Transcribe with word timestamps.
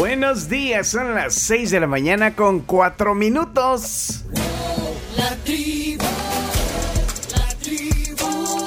Buenos 0.00 0.48
días, 0.48 0.88
son 0.88 1.14
las 1.14 1.34
6 1.34 1.72
de 1.72 1.80
la 1.80 1.86
mañana 1.86 2.34
con 2.34 2.60
4 2.60 3.14
minutos. 3.14 4.24
La 5.14 5.36
tribu, 5.44 6.02
la 7.36 7.48
tribu, 7.62 8.66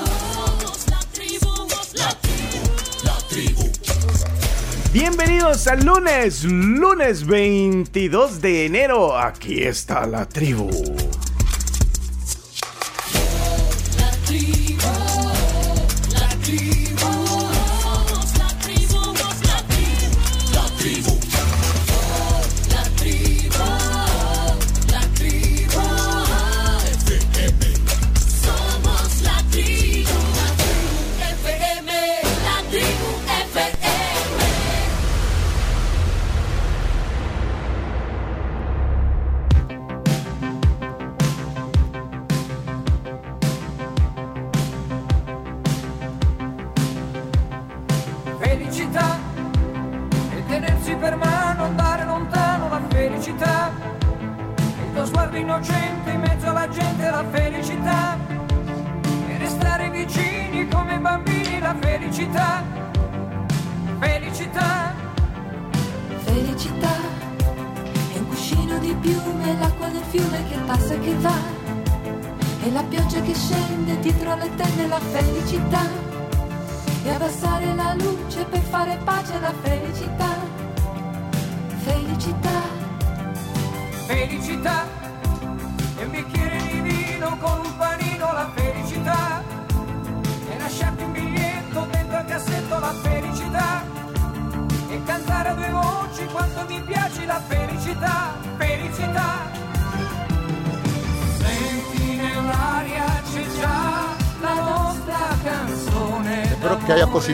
la 0.92 1.00
tribu, 1.12 1.68
la 1.98 2.10
tribu, 2.22 2.62
la 3.04 3.18
tribu. 3.28 3.64
Bienvenidos 4.94 5.66
al 5.66 5.84
lunes, 5.84 6.44
lunes 6.44 7.26
22 7.26 8.40
de 8.40 8.68
enero. 8.68 9.18
Aquí 9.18 9.64
está 9.64 10.06
la 10.06 10.30
tribu. 10.30 10.70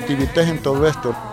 Positividad 0.09 0.49
en 0.49 0.57
todo 0.63 0.87
esto. 0.87 1.28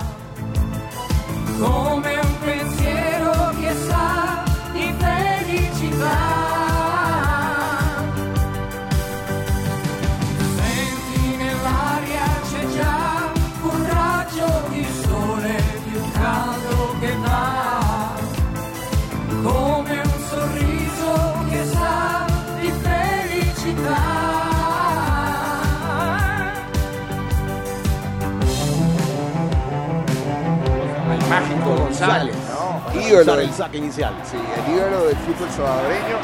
Sí, 33.97 34.03
el 34.03 34.75
ídolo 34.75 35.07
del 35.07 35.17
fútbol 35.17 35.49
salvadoreño. 35.49 36.19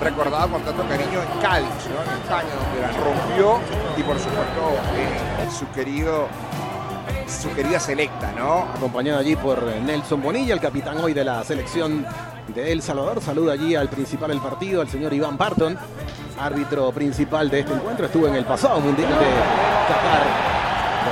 Recordado 0.00 0.48
con 0.48 0.62
tanto 0.62 0.88
cariño 0.88 1.20
en 1.20 1.42
Cádiz, 1.42 1.68
¿no? 1.68 2.10
en 2.10 2.18
España, 2.22 2.48
donde 2.54 2.80
la 2.80 2.92
rompió 2.92 3.60
y 3.94 4.02
por 4.02 4.18
supuesto 4.18 4.70
eh, 4.96 5.48
su 5.50 5.70
querido, 5.72 6.28
su 7.28 7.52
querida 7.52 7.78
selecta, 7.78 8.32
¿no? 8.32 8.68
Acompañado 8.74 9.18
allí 9.18 9.36
por 9.36 9.62
Nelson 9.62 10.22
Bonilla, 10.22 10.54
el 10.54 10.60
capitán 10.60 10.96
hoy 10.96 11.12
de 11.12 11.24
la 11.24 11.44
selección 11.44 12.06
de 12.54 12.72
El 12.72 12.80
Salvador. 12.80 13.20
Saluda 13.20 13.52
allí 13.52 13.74
al 13.74 13.90
principal 13.90 14.30
del 14.30 14.40
partido, 14.40 14.80
al 14.80 14.88
señor 14.88 15.12
Iván 15.12 15.36
Barton, 15.36 15.76
árbitro 16.40 16.90
principal 16.90 17.50
de 17.50 17.60
este 17.60 17.74
encuentro. 17.74 18.06
Estuvo 18.06 18.26
en 18.28 18.36
el 18.36 18.46
pasado 18.46 18.80
Mundial 18.80 19.10
de 19.10 19.71
Qatar 19.92 20.24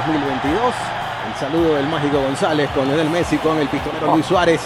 2022. 0.07 0.75
El 1.29 1.35
saludo 1.39 1.75
del 1.75 1.87
mágico 1.87 2.19
González 2.23 2.71
con 2.71 2.87
Lionel 2.89 3.11
Messi, 3.11 3.37
con 3.37 3.59
el 3.59 3.69
pistolero 3.69 4.13
Luis 4.15 4.25
Suárez. 4.25 4.63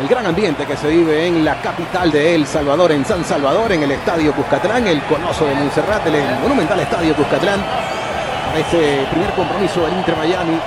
El 0.00 0.06
gran 0.06 0.26
ambiente 0.26 0.64
que 0.64 0.76
se 0.76 0.88
vive 0.88 1.26
en 1.26 1.44
la 1.44 1.60
capital 1.60 2.12
de 2.12 2.36
El 2.36 2.46
Salvador, 2.46 2.92
en 2.92 3.04
San 3.04 3.24
Salvador, 3.24 3.72
en 3.72 3.82
el 3.82 3.90
Estadio 3.90 4.32
Cuscatlán, 4.32 4.86
el 4.86 5.02
Coloso 5.02 5.44
de 5.44 5.54
Montserrat, 5.56 6.06
el 6.06 6.38
monumental 6.40 6.78
Estadio 6.78 7.16
Cuscatlán. 7.16 7.60
Para 8.46 8.60
este 8.60 9.04
primer 9.10 9.30
compromiso 9.32 9.84
del 9.86 9.94
Inter 9.94 10.16
Miami. 10.16 10.60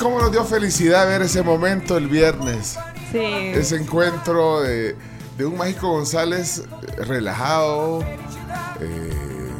¿Cómo 0.00 0.18
nos 0.18 0.32
dio 0.32 0.44
felicidad 0.44 1.06
ver 1.06 1.22
ese 1.22 1.42
momento 1.42 1.98
el 1.98 2.08
viernes? 2.08 2.78
Sí. 3.12 3.52
Ese 3.54 3.76
encuentro 3.76 4.62
de, 4.62 4.96
de 5.36 5.44
un 5.46 5.56
Mágico 5.56 5.88
González 5.90 6.62
relajado, 6.98 8.02
eh, 8.80 9.52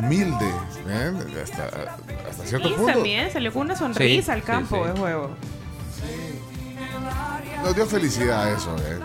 humilde, 0.00 0.46
¿eh? 0.88 1.12
hasta, 1.42 1.64
hasta 2.30 2.46
cierto 2.46 2.68
Y 2.68 2.72
punto. 2.74 2.92
también 2.92 3.32
salió 3.32 3.52
con 3.52 3.62
una 3.62 3.76
sonrisa 3.76 4.24
Sí, 4.26 4.30
al 4.38 4.42
campo 4.44 4.84
sí. 4.84 4.90
de 4.92 4.98
juego. 4.98 5.30
Nos 7.62 7.74
dio 7.74 7.86
felicidad 7.86 8.52
eso, 8.52 8.76
¿eh? 8.78 8.98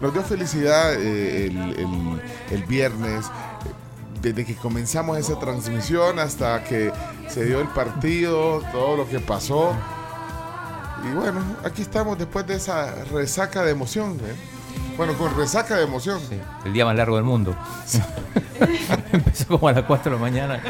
Nos 0.00 0.12
dio 0.14 0.22
felicidad 0.22 0.94
eh, 0.94 1.46
el, 1.46 1.58
el- 1.78 2.22
el 2.50 2.64
viernes, 2.64 3.26
desde 4.22 4.44
que 4.44 4.54
comenzamos 4.54 5.18
esa 5.18 5.38
transmisión 5.38 6.18
hasta 6.18 6.64
que 6.64 6.90
se 7.28 7.44
dio 7.44 7.60
el 7.60 7.68
partido, 7.68 8.62
todo 8.72 8.96
lo 8.96 9.08
que 9.08 9.20
pasó. 9.20 9.72
Y 11.04 11.14
bueno, 11.14 11.40
aquí 11.64 11.82
estamos 11.82 12.18
después 12.18 12.46
de 12.46 12.54
esa 12.56 12.94
resaca 13.12 13.62
de 13.62 13.70
emoción, 13.72 14.18
¿eh? 14.24 14.34
Bueno, 14.96 15.14
con 15.14 15.34
resaca 15.36 15.76
de 15.76 15.84
emoción. 15.84 16.20
Sí, 16.28 16.38
el 16.64 16.72
día 16.72 16.84
más 16.84 16.96
largo 16.96 17.16
del 17.16 17.24
mundo. 17.24 17.54
Empezó 19.12 19.46
como 19.46 19.68
a 19.68 19.72
las 19.72 19.84
4 19.84 20.10
de 20.12 20.16
la 20.16 20.20
mañana. 20.20 20.60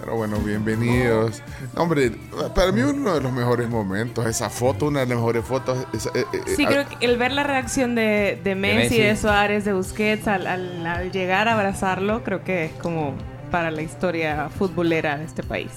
Pero 0.00 0.16
bueno, 0.16 0.38
bienvenidos. 0.38 1.40
No, 1.76 1.82
hombre, 1.82 2.10
para 2.56 2.72
mí 2.72 2.80
uno 2.80 3.14
de 3.14 3.20
los 3.20 3.30
mejores 3.32 3.68
momentos, 3.68 4.26
esa 4.26 4.50
foto, 4.50 4.86
una 4.86 5.00
de 5.00 5.06
las 5.06 5.16
mejores 5.16 5.44
fotos. 5.44 5.86
esa- 5.92 6.10
eh, 6.14 6.24
eh, 6.32 6.40
Sí, 6.56 6.64
eh, 6.64 6.66
creo 6.66 6.88
que 6.88 7.04
el 7.06 7.16
ver 7.18 7.30
la 7.32 7.44
reacción 7.44 7.94
de, 7.94 8.40
de 8.42 8.54
Messi, 8.56 8.76
Messi. 8.96 9.00
de 9.00 9.16
Suárez, 9.16 9.64
de 9.64 9.72
Busquets 9.72 10.26
al, 10.26 10.48
al- 10.48 10.84
al 10.86 11.12
llegar 11.12 11.46
a 11.46 11.54
abrazarlo, 11.54 12.24
creo 12.24 12.42
que 12.42 12.64
es 12.64 12.72
como 12.72 13.14
para 13.52 13.70
la 13.70 13.82
historia 13.82 14.48
futbolera 14.58 15.18
de 15.18 15.24
este 15.24 15.44
país. 15.44 15.70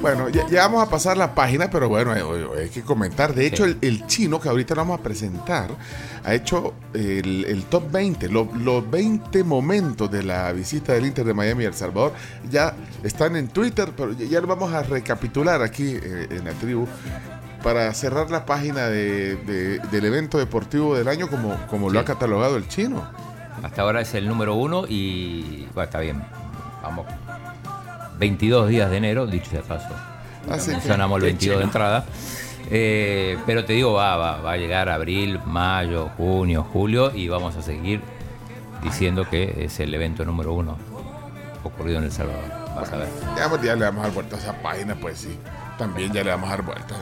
Bueno, 0.00 0.30
ya, 0.30 0.46
ya 0.48 0.62
vamos 0.62 0.86
a 0.86 0.90
pasar 0.90 1.18
la 1.18 1.34
página, 1.34 1.68
pero 1.68 1.88
bueno, 1.90 2.14
eh, 2.16 2.62
hay 2.62 2.68
que 2.70 2.80
comentar. 2.82 3.34
De 3.34 3.44
hecho, 3.46 3.66
el, 3.66 3.76
el 3.82 4.06
chino 4.06 4.40
que 4.40 4.48
ahorita 4.48 4.74
lo 4.74 4.80
vamos 4.80 5.00
a 5.00 5.02
presentar 5.02 5.68
ha 6.24 6.34
hecho 6.34 6.72
el, 6.94 7.44
el 7.44 7.64
top 7.64 7.90
20, 7.92 8.28
lo- 8.30 8.48
los 8.54 8.90
20 8.90 9.44
momentos 9.44 10.10
de 10.10 10.22
la 10.22 10.52
visita 10.52 10.94
del 10.94 11.04
Inter 11.04 11.26
de 11.26 11.34
Miami 11.34 11.64
a 11.64 11.68
El 11.68 11.74
Salvador. 11.74 12.14
Ya 12.50 12.74
están 13.04 13.36
en 13.36 13.48
Twitter, 13.48 13.90
pero 13.94 14.12
ya, 14.12 14.24
ya 14.24 14.40
lo 14.40 14.46
vamos 14.46 14.72
a 14.72 14.82
recapitular 14.82 15.60
aquí 15.62 15.92
eh, 16.02 16.28
en 16.30 16.44
la 16.46 16.52
tribu 16.52 16.86
para 17.62 17.92
cerrar 17.92 18.30
la 18.30 18.46
página 18.46 18.86
de- 18.88 19.36
de- 19.36 19.78
del 19.90 20.04
evento 20.06 20.38
deportivo 20.38 20.96
del 20.96 21.08
año 21.08 21.28
como, 21.28 21.54
como 21.66 21.90
lo 21.90 22.00
ha 22.00 22.04
catalogado 22.06 22.56
el 22.56 22.66
chino. 22.68 23.06
Hasta 23.62 23.82
ahora 23.82 24.00
es 24.00 24.14
el 24.14 24.26
número 24.26 24.54
uno 24.54 24.84
y. 24.88 25.66
Bueno, 25.74 25.82
está 25.84 26.00
bien. 26.00 26.22
Vamos. 26.82 27.04
22 28.20 28.68
días 28.68 28.90
de 28.90 28.98
enero, 28.98 29.26
dicho 29.26 29.50
de 29.50 29.62
paso. 29.62 29.88
Así 30.48 30.66
que- 30.66 30.72
Mencionamos 30.76 31.16
el 31.16 31.22
qué 31.22 31.26
22 31.32 31.58
de 31.58 31.64
entrada. 31.64 32.04
Eh, 32.70 33.36
pero 33.46 33.64
te 33.64 33.72
digo, 33.72 33.94
va, 33.94 34.16
va, 34.16 34.36
va 34.42 34.52
a 34.52 34.56
llegar 34.56 34.88
abril, 34.90 35.40
mayo, 35.46 36.10
junio, 36.16 36.64
julio 36.72 37.10
y 37.14 37.26
vamos 37.28 37.56
a 37.56 37.62
seguir 37.62 38.00
diciendo 38.82 39.26
que 39.28 39.64
es 39.64 39.80
el 39.80 39.92
evento 39.92 40.24
número 40.24 40.52
uno 40.52 40.78
ocurrido 41.64 41.98
en 41.98 42.04
El 42.04 42.12
Salvador. 42.12 42.44
Vas 42.76 42.92
a 42.92 42.96
ver. 42.98 43.08
Ya, 43.36 43.48
pues, 43.48 43.62
ya 43.62 43.74
le 43.74 43.84
vamos 43.86 44.00
a 44.00 44.06
dar 44.06 44.14
vuelta 44.14 44.36
a 44.36 44.38
esa 44.38 44.52
página, 44.62 44.94
pues 44.94 45.18
sí. 45.18 45.36
También 45.78 46.12
ya 46.12 46.22
le 46.22 46.30
vamos 46.30 46.48
a 46.48 46.52
dar 46.52 46.62
vuelta. 46.62 46.94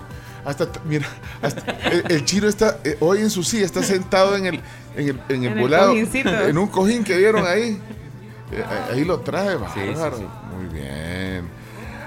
Hasta, 0.44 0.66
mira, 0.84 1.06
hasta- 1.42 1.72
el, 1.90 2.04
el 2.10 2.24
chino 2.24 2.48
está, 2.48 2.78
eh, 2.84 2.96
hoy 3.00 3.18
en 3.20 3.28
su 3.30 3.42
silla, 3.42 3.66
está 3.66 3.82
sentado 3.82 4.36
en 4.36 4.46
el, 4.46 4.54
en 4.96 5.08
el, 5.08 5.20
en 5.28 5.42
el 5.42 5.52
En 5.52 5.58
el 5.58 5.58
volado, 5.60 5.92
en 5.94 6.56
un 6.58 6.68
cojín 6.68 7.02
que 7.04 7.16
vieron 7.16 7.44
ahí. 7.46 7.80
Eh, 8.50 8.64
ahí 8.94 9.04
lo 9.04 9.20
trae, 9.20 9.58
Sí, 9.74 9.80
sí, 9.94 9.94
sí. 10.16 10.24
Muy 10.58 10.66
bien. 10.80 11.48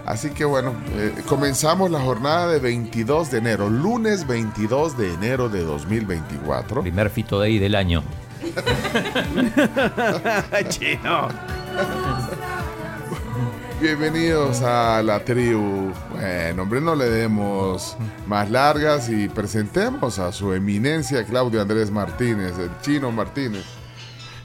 Así 0.06 0.32
que 0.32 0.44
bueno, 0.44 0.74
eh, 0.96 1.14
comenzamos 1.28 1.90
la 1.90 2.02
jornada 2.02 2.52
de 2.52 2.60
22 2.60 3.32
de 3.32 3.38
enero, 3.38 3.70
lunes 3.70 4.28
22 4.28 4.98
de 4.98 5.14
enero 5.14 5.48
de 5.48 5.64
2024. 5.64 6.82
Primer 6.82 7.10
Fito 7.10 7.40
Day 7.40 7.60
del 7.60 7.76
año. 7.76 8.04
Chino. 10.70 11.30
Bienvenidos 13.80 14.62
a 14.64 15.02
la 15.02 15.24
tribu. 15.24 15.94
Bueno, 16.12 16.64
hombre, 16.64 16.82
no 16.82 16.94
le 16.96 17.10
demos 17.10 17.96
más 18.28 18.50
largas 18.50 19.08
y 19.10 19.30
presentemos 19.30 20.20
a 20.20 20.32
su 20.34 20.52
eminencia 20.54 21.24
Claudio 21.26 21.62
Andrés 21.62 21.90
Martínez, 21.90 22.58
el 22.60 22.70
chino 22.82 23.12
Martínez. 23.12 23.64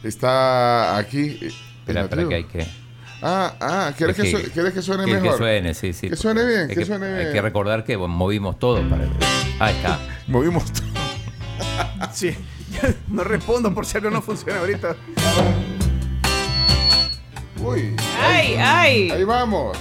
Está 0.03 0.97
aquí. 0.97 1.39
eh, 1.43 1.51
en 1.87 1.97
Espera, 1.97 2.01
la 2.01 2.03
espera 2.03 2.09
tribu. 2.09 2.29
que 2.29 2.35
hay 2.35 2.45
que... 2.45 2.86
Ah, 3.23 3.55
ah, 3.61 3.93
¿quieres 3.97 4.19
es 4.19 4.25
que, 4.25 4.45
su- 4.45 4.53
quieres 4.53 4.73
que 4.75 4.83
suene 4.83 5.05
que- 5.07 5.15
mejor? 5.15 5.31
Que 5.33 5.37
suene, 5.39 5.75
sí, 5.75 5.93
sí. 5.93 6.09
Que 6.11 6.17
suene 6.17 6.45
bien, 6.45 6.69
Hay 6.71 6.77
que 6.77 6.85
suene 6.85 7.07
bien. 7.15 7.27
Hay 7.29 7.33
que 7.33 7.41
recordar 7.43 7.83
que 7.85 7.97
movimos 7.97 8.59
todo 8.59 8.83
para... 8.89 9.05
Ahí 9.59 9.75
está. 9.77 9.99
Movimos 10.29 10.65
todo. 10.73 10.87
Sí. 12.13 12.37
No 13.09 13.25
respondo 13.25 13.73
por 13.73 13.87
si 13.87 13.97
algo 13.97 14.11
no 14.11 14.21
funciona 14.21 14.61
ahorita. 14.61 14.97
Uy, 17.63 17.97
¡Ay, 18.23 18.55
ay! 18.59 19.11
ahí 19.11 19.25
vamos. 19.25 19.77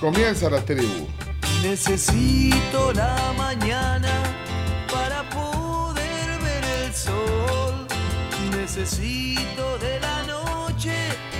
Comienza 0.00 0.48
la 0.48 0.60
tribu. 0.60 1.08
Necesito 1.62 2.92
la 2.92 3.16
mañana 3.36 4.08
para 4.92 5.28
poder 5.30 6.38
ver 6.42 6.64
el 6.86 6.94
sol. 6.94 7.86
Necesito 8.56 9.78
de 9.78 10.00
la. 10.00 10.15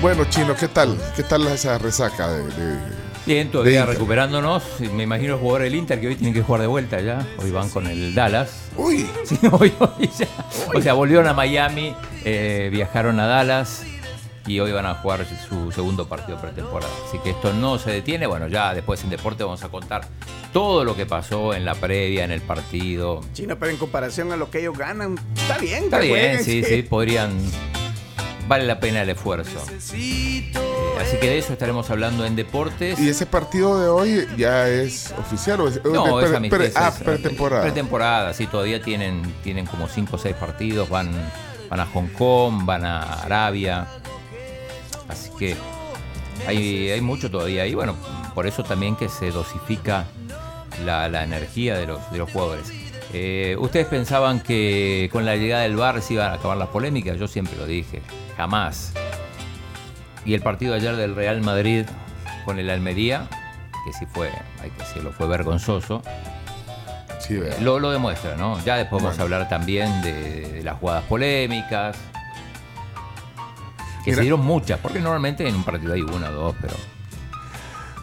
Bueno, 0.01 0.25
chino, 0.29 0.55
¿qué 0.55 0.69
tal? 0.69 0.97
¿Qué 1.17 1.23
tal 1.23 1.47
esa 1.49 1.79
resaca 1.79 2.29
de, 2.29 2.45
de- 2.45 3.07
Bien, 3.25 3.51
todavía 3.51 3.85
recuperándonos. 3.87 4.63
Me 4.93 5.03
imagino 5.03 5.33
los 5.33 5.41
jugadores 5.41 5.73
del 5.73 5.81
Inter 5.81 6.01
que 6.01 6.07
hoy 6.09 6.15
tienen 6.15 6.33
que 6.33 6.43
jugar 6.43 6.61
de 6.61 6.69
vuelta 6.69 7.01
ya. 7.01 7.27
Hoy 7.43 7.51
van 7.51 7.69
con 7.71 7.87
el 7.89 8.15
Dallas. 8.15 8.69
Uy, 8.77 9.05
Sí, 9.25 9.37
hoy, 9.51 9.73
hoy 9.81 10.09
ya. 10.17 10.29
O 10.73 10.81
sea, 10.81 10.93
volvieron 10.93 11.27
a 11.27 11.33
Miami, 11.33 11.93
eh, 12.25 12.69
viajaron 12.71 13.19
a 13.19 13.27
Dallas 13.27 13.83
y 14.47 14.61
hoy 14.61 14.71
van 14.71 14.87
a 14.87 14.95
jugar 14.95 15.27
su 15.49 15.73
segundo 15.73 16.07
partido 16.07 16.41
pretemporada. 16.41 16.93
Así 17.09 17.19
que 17.19 17.31
esto 17.31 17.53
no 17.53 17.81
se 17.81 17.91
detiene. 17.91 18.29
Bueno, 18.29 18.47
ya 18.47 18.73
después 18.75 19.03
en 19.03 19.11
deporte 19.11 19.43
vamos 19.43 19.65
a 19.65 19.71
contar 19.71 20.07
todo 20.53 20.85
lo 20.85 20.95
que 20.95 21.05
pasó 21.05 21.53
en 21.53 21.65
la 21.65 21.75
previa, 21.75 22.25
en 22.25 22.31
el 22.31 22.43
partido. 22.43 23.23
Chino, 23.33 23.59
pero 23.59 23.73
en 23.73 23.77
comparación 23.79 24.31
a 24.31 24.37
lo 24.37 24.51
que 24.53 24.61
ellos 24.61 24.79
ganan, 24.79 25.17
está 25.35 25.59
bien. 25.59 25.85
Está 25.85 25.99
bien, 25.99 26.13
jueguen, 26.13 26.45
sí, 26.45 26.63
sí, 26.63 26.83
podrían. 26.83 27.33
Vale 28.49 28.65
la 28.65 28.79
pena 28.79 29.03
el 29.03 29.11
esfuerzo. 29.11 29.61
Eh, 29.95 30.53
así 31.01 31.17
que 31.19 31.27
de 31.31 31.39
eso 31.39 31.53
estaremos 31.53 31.91
hablando 31.91 32.25
en 32.25 32.37
deportes. 32.37 32.99
¿y 32.99 33.09
ese 33.09 33.27
partido 33.27 33.81
de 33.81 33.89
hoy 33.89 34.27
ya 34.37 34.69
es 34.69 35.13
oficial 35.19 35.61
o 35.63 35.69
es, 35.69 35.85
No, 35.85 36.21
es 36.21 36.31
pre- 36.31 36.49
pre- 36.49 36.73
ah, 36.77 36.93
pretemporada? 37.05 37.63
Pretemporada, 37.63 38.33
sí, 38.35 38.47
todavía 38.47 38.81
tienen, 38.81 39.23
tienen 39.43 39.67
como 39.67 39.89
5 39.89 40.15
o 40.17 40.19
6 40.19 40.37
partidos, 40.37 40.89
van, 40.89 41.11
van 41.69 41.81
a 41.81 41.87
Hong 41.87 42.09
Kong, 42.09 42.65
van 42.65 42.85
a 42.85 43.01
Arabia. 43.23 43.87
Así 45.09 45.31
que 45.39 45.57
hay, 46.47 46.91
hay 46.91 47.01
mucho 47.01 47.31
todavía. 47.31 47.67
Y 47.67 47.75
bueno, 47.75 47.97
por 48.35 48.47
eso 48.47 48.63
también 48.63 48.95
que 48.97 49.09
se 49.09 49.31
dosifica 49.33 50.05
la, 50.85 51.09
la 51.09 51.25
energía 51.25 51.77
de 51.77 51.87
los, 51.89 52.11
de 52.13 52.19
los 52.19 52.31
jugadores. 52.31 52.67
Eh, 53.13 53.57
¿Ustedes 53.59 53.87
pensaban 53.87 54.41
que 54.41 55.09
con 55.13 55.25
la 55.25 55.37
llegada 55.37 55.63
del 55.63 55.77
VAR 55.77 56.03
se 56.03 56.15
iban 56.15 56.31
a 56.31 56.35
acabar 56.35 56.57
las 56.57 56.69
polémicas? 56.69 57.19
Yo 57.19 57.27
siempre 57.29 57.57
lo 57.57 57.65
dije, 57.67 58.03
jamás. 58.37 58.93
Y 60.25 60.35
el 60.35 60.43
partido 60.43 60.75
ayer 60.75 60.97
del 60.97 61.15
Real 61.15 61.41
Madrid 61.43 61.87
con 62.45 62.59
el 62.59 62.69
Almería, 62.71 63.29
que 63.87 63.93
sí 63.93 64.07
fue, 64.13 64.31
hay 64.63 64.71
que 64.71 64.79
decirlo, 64.83 65.13
fue 65.13 65.27
vergonzoso, 65.29 66.03
Sí, 67.19 67.41
lo, 67.61 67.81
lo 67.81 67.91
demuestra, 67.91 68.37
¿no? 68.37 68.63
Ya 68.65 68.77
después 68.77 69.03
vamos 69.03 69.19
a 69.19 69.23
hablar 69.23 69.49
también 69.49 70.01
de, 70.03 70.13
de 70.53 70.63
las 70.63 70.79
jugadas 70.79 71.03
polémicas, 71.05 71.97
que 74.05 74.11
Mira. 74.11 74.17
se 74.17 74.23
dieron 74.23 74.41
muchas, 74.45 74.79
porque 74.79 75.01
normalmente 75.01 75.49
en 75.49 75.57
un 75.57 75.65
partido 75.65 75.95
hay 75.95 76.03
una 76.03 76.29
o 76.31 76.33
dos, 76.33 76.55
pero 76.61 76.75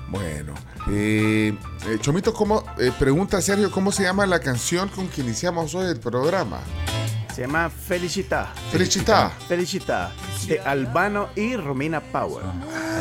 Bueno, 0.09 0.53
eh, 0.89 1.56
eh, 1.88 1.97
Chomito, 2.01 2.33
¿cómo, 2.33 2.65
eh, 2.79 2.91
pregunta 3.00 3.41
Sergio, 3.41 3.71
¿cómo 3.71 3.91
se 3.94 4.03
llama 4.03 4.25
la 4.25 4.39
canción 4.39 4.89
con 4.89 5.07
que 5.07 5.21
iniciamos 5.21 5.74
hoy 5.75 5.88
el 5.89 6.00
programa? 6.00 6.59
Se 7.33 7.41
llama 7.41 7.69
Felicita. 7.69 8.53
Felicita. 8.71 9.31
Felicita. 9.47 10.12
De 10.47 10.59
Albano 10.59 11.30
y 11.35 11.56
Romina 11.56 12.00
Power. 12.00 12.44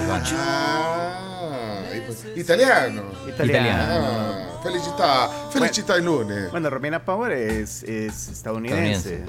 van. 0.08 0.22
Ah, 0.36 1.82
ahí 1.92 2.02
pues, 2.06 2.24
italiano. 2.34 3.02
Italiana. 3.28 3.88
Ah, 3.90 4.60
felicita, 4.62 5.28
felicita 5.50 5.96
el 5.96 6.04
lunes. 6.06 6.50
Bueno, 6.50 6.70
Romina 6.70 7.04
Power 7.04 7.32
es, 7.32 7.82
es 7.82 8.28
estadounidense. 8.28 9.22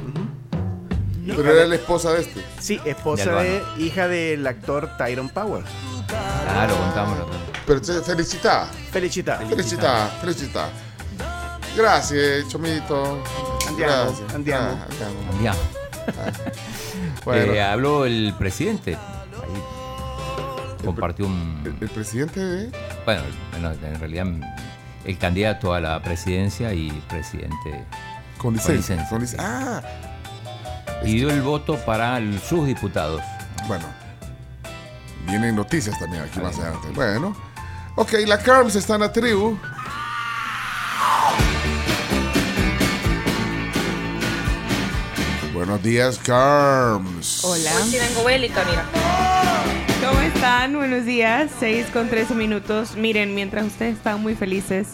Pero 1.25 1.53
era 1.53 1.65
la 1.65 1.75
esposa 1.75 2.13
de 2.13 2.21
este. 2.21 2.41
Sí, 2.59 2.79
esposa 2.85 3.41
De 3.41 3.61
hija 3.79 4.07
del 4.07 4.45
actor 4.47 4.89
Tyron 4.97 5.27
Power. 5.29 5.63
Ah, 6.47 6.65
lo 6.69 6.77
contamos. 6.77 7.17
lo 7.17 7.23
contamos. 7.25 7.49
Pero 7.65 7.79
entonces, 7.79 8.05
felicita, 8.05 8.67
Felicita. 8.91 9.37
felicita, 9.37 10.07
felicita. 10.21 10.69
Gracias, 11.75 12.47
Chomito. 12.49 13.21
Andiamo, 13.73 14.03
Gracias. 14.05 14.33
andiamo. 14.33 14.79
Ah, 14.79 15.31
andiamo. 15.31 15.59
Bueno, 17.25 17.53
Eh, 17.53 17.61
habló 17.63 18.05
el 18.05 18.33
presidente. 18.37 18.95
Ahí 18.95 20.83
compartió 20.85 21.25
un. 21.25 21.61
el, 21.65 21.75
el 21.81 21.89
presidente 21.89 22.39
de... 22.43 22.71
Bueno, 23.05 23.21
bueno, 23.51 23.71
en 23.71 23.99
realidad 23.99 24.25
el 25.05 25.17
candidato 25.17 25.73
a 25.73 25.79
la 25.79 26.01
presidencia 26.01 26.73
y 26.73 26.91
presidente. 27.09 27.85
Con 28.37 28.53
licencia. 28.55 28.95
licencia, 28.97 29.09
con 29.09 29.21
lic- 29.21 29.27
sí. 29.29 29.37
Ah, 29.39 29.81
Y 31.05 31.15
dio 31.15 31.29
el 31.29 31.41
voto 31.41 31.77
para 31.85 32.17
el- 32.17 32.39
sus 32.41 32.67
diputados. 32.67 33.21
bueno. 33.67 33.85
Vienen 35.25 35.55
noticias 35.55 35.97
también 35.99 36.23
aquí 36.23 36.39
Ahí. 36.39 36.45
más 36.45 36.59
adelante. 36.59 36.87
Bueno. 36.93 37.33
Ok, 37.95 38.11
la 38.27 38.37
Carms 38.39 38.75
está 38.75 38.95
en 38.95 39.01
la 39.01 39.11
tribu. 39.13 39.57
Buenos 45.65 45.81
días, 45.81 46.19
Carms. 46.19 47.41
Hola. 47.45 47.71
Sí, 47.85 47.97
vengo 47.97 48.25
bélica, 48.25 48.65
mira. 48.69 48.85
¿Cómo 50.05 50.19
están? 50.19 50.75
Buenos 50.75 51.05
días. 51.05 51.51
6 51.57 51.85
con 51.93 52.09
13 52.09 52.35
minutos. 52.35 52.97
Miren, 52.97 53.33
mientras 53.33 53.67
ustedes 53.67 53.95
estaban 53.95 54.21
muy 54.21 54.35
felices 54.35 54.87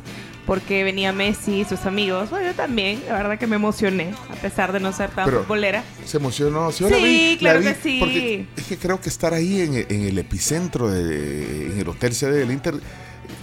porque 0.45 0.83
venía 0.83 1.11
Messi 1.11 1.61
y 1.61 1.65
sus 1.65 1.87
amigos, 1.87 2.29
bueno, 2.29 2.45
yo 2.49 2.53
también, 2.53 3.01
la 3.07 3.13
verdad 3.13 3.39
que 3.39 3.47
me 3.47 3.55
emocioné, 3.55 4.13
a 4.29 4.35
pesar 4.35 4.71
de 4.71 4.79
no 4.79 4.93
ser 4.93 5.09
tan 5.09 5.25
Pero- 5.25 5.41
futbolera. 5.41 5.83
Se 6.05 6.17
emocionó. 6.17 6.71
Sí, 6.71 6.83
la 6.87 6.97
vi, 6.97 7.37
claro 7.39 7.61
la 7.61 7.69
vi, 7.71 7.75
que 7.75 7.81
sí. 7.81 7.97
Porque 7.99 8.47
es 8.55 8.63
que 8.67 8.77
creo 8.77 9.01
que 9.01 9.09
estar 9.09 9.33
ahí 9.33 9.61
en, 9.61 9.73
en 9.73 10.03
el 10.03 10.19
epicentro, 10.19 10.91
de, 10.91 11.71
en 11.71 11.79
el 11.79 11.89
hotel 11.89 12.13
sede 12.13 12.37
del 12.37 12.51
Inter, 12.51 12.75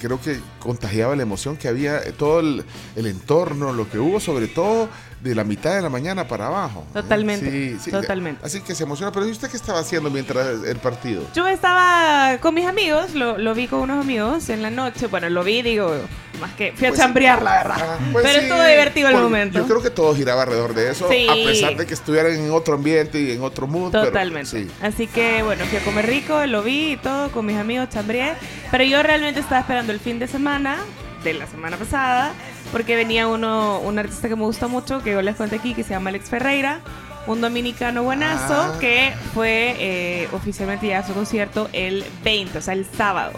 creo 0.01 0.21
que 0.21 0.39
contagiaba 0.61 1.17
la 1.17 1.23
emoción 1.23 1.57
que 1.57 1.67
había, 1.67 2.01
todo 2.13 2.39
el, 2.39 2.65
el 2.95 3.07
entorno, 3.07 3.73
lo 3.73 3.91
que 3.91 3.99
hubo, 3.99 4.21
sobre 4.21 4.47
todo 4.47 4.89
de 5.29 5.35
la 5.35 5.45
mitad 5.45 5.75
de 5.75 5.83
la 5.83 5.89
mañana 5.89 6.27
para 6.27 6.47
abajo. 6.47 6.85
Totalmente, 6.93 7.51
Sí, 7.51 7.77
sí. 7.81 7.91
totalmente. 7.91 8.45
Así 8.45 8.61
que 8.61 8.75
se 8.75 8.85
emociona. 8.85 9.13
Pero 9.13 9.27
¿y 9.27 9.31
usted 9.31 9.51
qué 9.51 9.57
estaba 9.57 9.81
haciendo 9.81 10.11
mientras 10.11 10.47
el 10.65 10.77
partido? 10.79 11.23
Yo 11.35 11.47
estaba 11.47 12.39
con 12.41 12.55
mis 12.55 12.67
amigos, 12.67 13.15
lo, 13.15 13.39
lo 13.39 13.55
vi 13.55 13.67
con 13.69 13.81
unos 13.81 14.03
amigos 14.05 14.49
en 14.49 14.63
la 14.63 14.71
noche. 14.71 15.07
Bueno, 15.09 15.29
lo 15.31 15.43
vi, 15.45 15.63
digo, 15.63 15.93
más 16.41 16.53
que 16.55 16.73
fui 16.77 16.87
a 16.87 16.91
Pues- 16.91 17.01
chambrear, 17.01 17.43
la 17.43 17.51
verdad. 17.53 17.77
Ah, 17.79 17.99
pues 18.13 18.25
Pero 18.27 18.41
estuvo 18.41 18.63
divertido 18.65 19.09
el 19.09 19.15
porque 19.15 19.25
momento. 19.25 19.59
Yo 19.59 19.67
creo 19.67 19.83
que 19.83 19.91
todo 19.91 20.15
giraba 20.15 20.43
alrededor 20.43 20.75
de 20.75 20.91
eso, 20.91 21.07
a 21.07 21.09
pesar 21.09 21.77
de 21.77 21.87
que 21.87 21.95
estuvieran 21.95 22.33
en 22.33 22.51
otro 22.51 22.75
ambiente 22.75 23.21
y 23.21 23.33
en 23.33 23.43
otro 23.43 23.67
mood. 23.67 23.93
pero 23.93 24.07
Totalmente. 24.07 24.51
sí. 24.51 24.71
Así 24.83 25.07
que 25.07 25.43
bueno, 25.43 25.65
fui 25.67 25.79
a 25.79 25.85
comer 25.85 26.07
rico, 26.07 26.45
lo 26.47 26.63
vi 26.63 26.93
y 26.93 26.97
todo 26.97 27.31
con 27.31 27.47
mis 27.47 27.57
amigos, 27.57 27.89
chambrié. 27.91 28.33
Pero 28.71 28.85
yo 28.85 29.03
realmente 29.03 29.41
estaba 29.41 29.61
esperando 29.61 29.93
el 29.93 30.01
fin 30.01 30.19
de 30.19 30.27
semana, 30.29 30.77
de 31.25 31.35
la 31.35 31.47
semana 31.47 31.77
pasada, 31.77 32.33
porque 32.73 32.97
venía 32.97 33.29
uno, 33.29 33.81
un 33.81 33.99
artista 33.99 34.29
que 34.29 34.37
me 34.37 34.43
gusta 34.43 34.67
mucho, 34.69 35.03
que 35.03 35.13
yo 35.13 35.23
les 35.23 35.37
conté 35.37 35.57
aquí, 35.57 35.75
que 35.75 35.83
se 35.85 35.91
llama 35.91 36.11
Alex 36.11 36.29
Ferreira, 36.31 36.81
un 37.27 37.41
dominicano 37.41 38.03
buenazo, 38.03 38.55
Ah. 38.55 38.77
que 38.81 39.13
fue 39.35 39.75
eh, 39.79 40.29
oficialmente 40.33 40.87
ya 40.87 41.01
a 41.01 41.07
su 41.07 41.13
concierto 41.15 41.69
el 41.73 42.05
20, 42.23 42.59
o 42.59 42.63
sea, 42.63 42.75
el 42.75 42.87
sábado. 42.87 43.33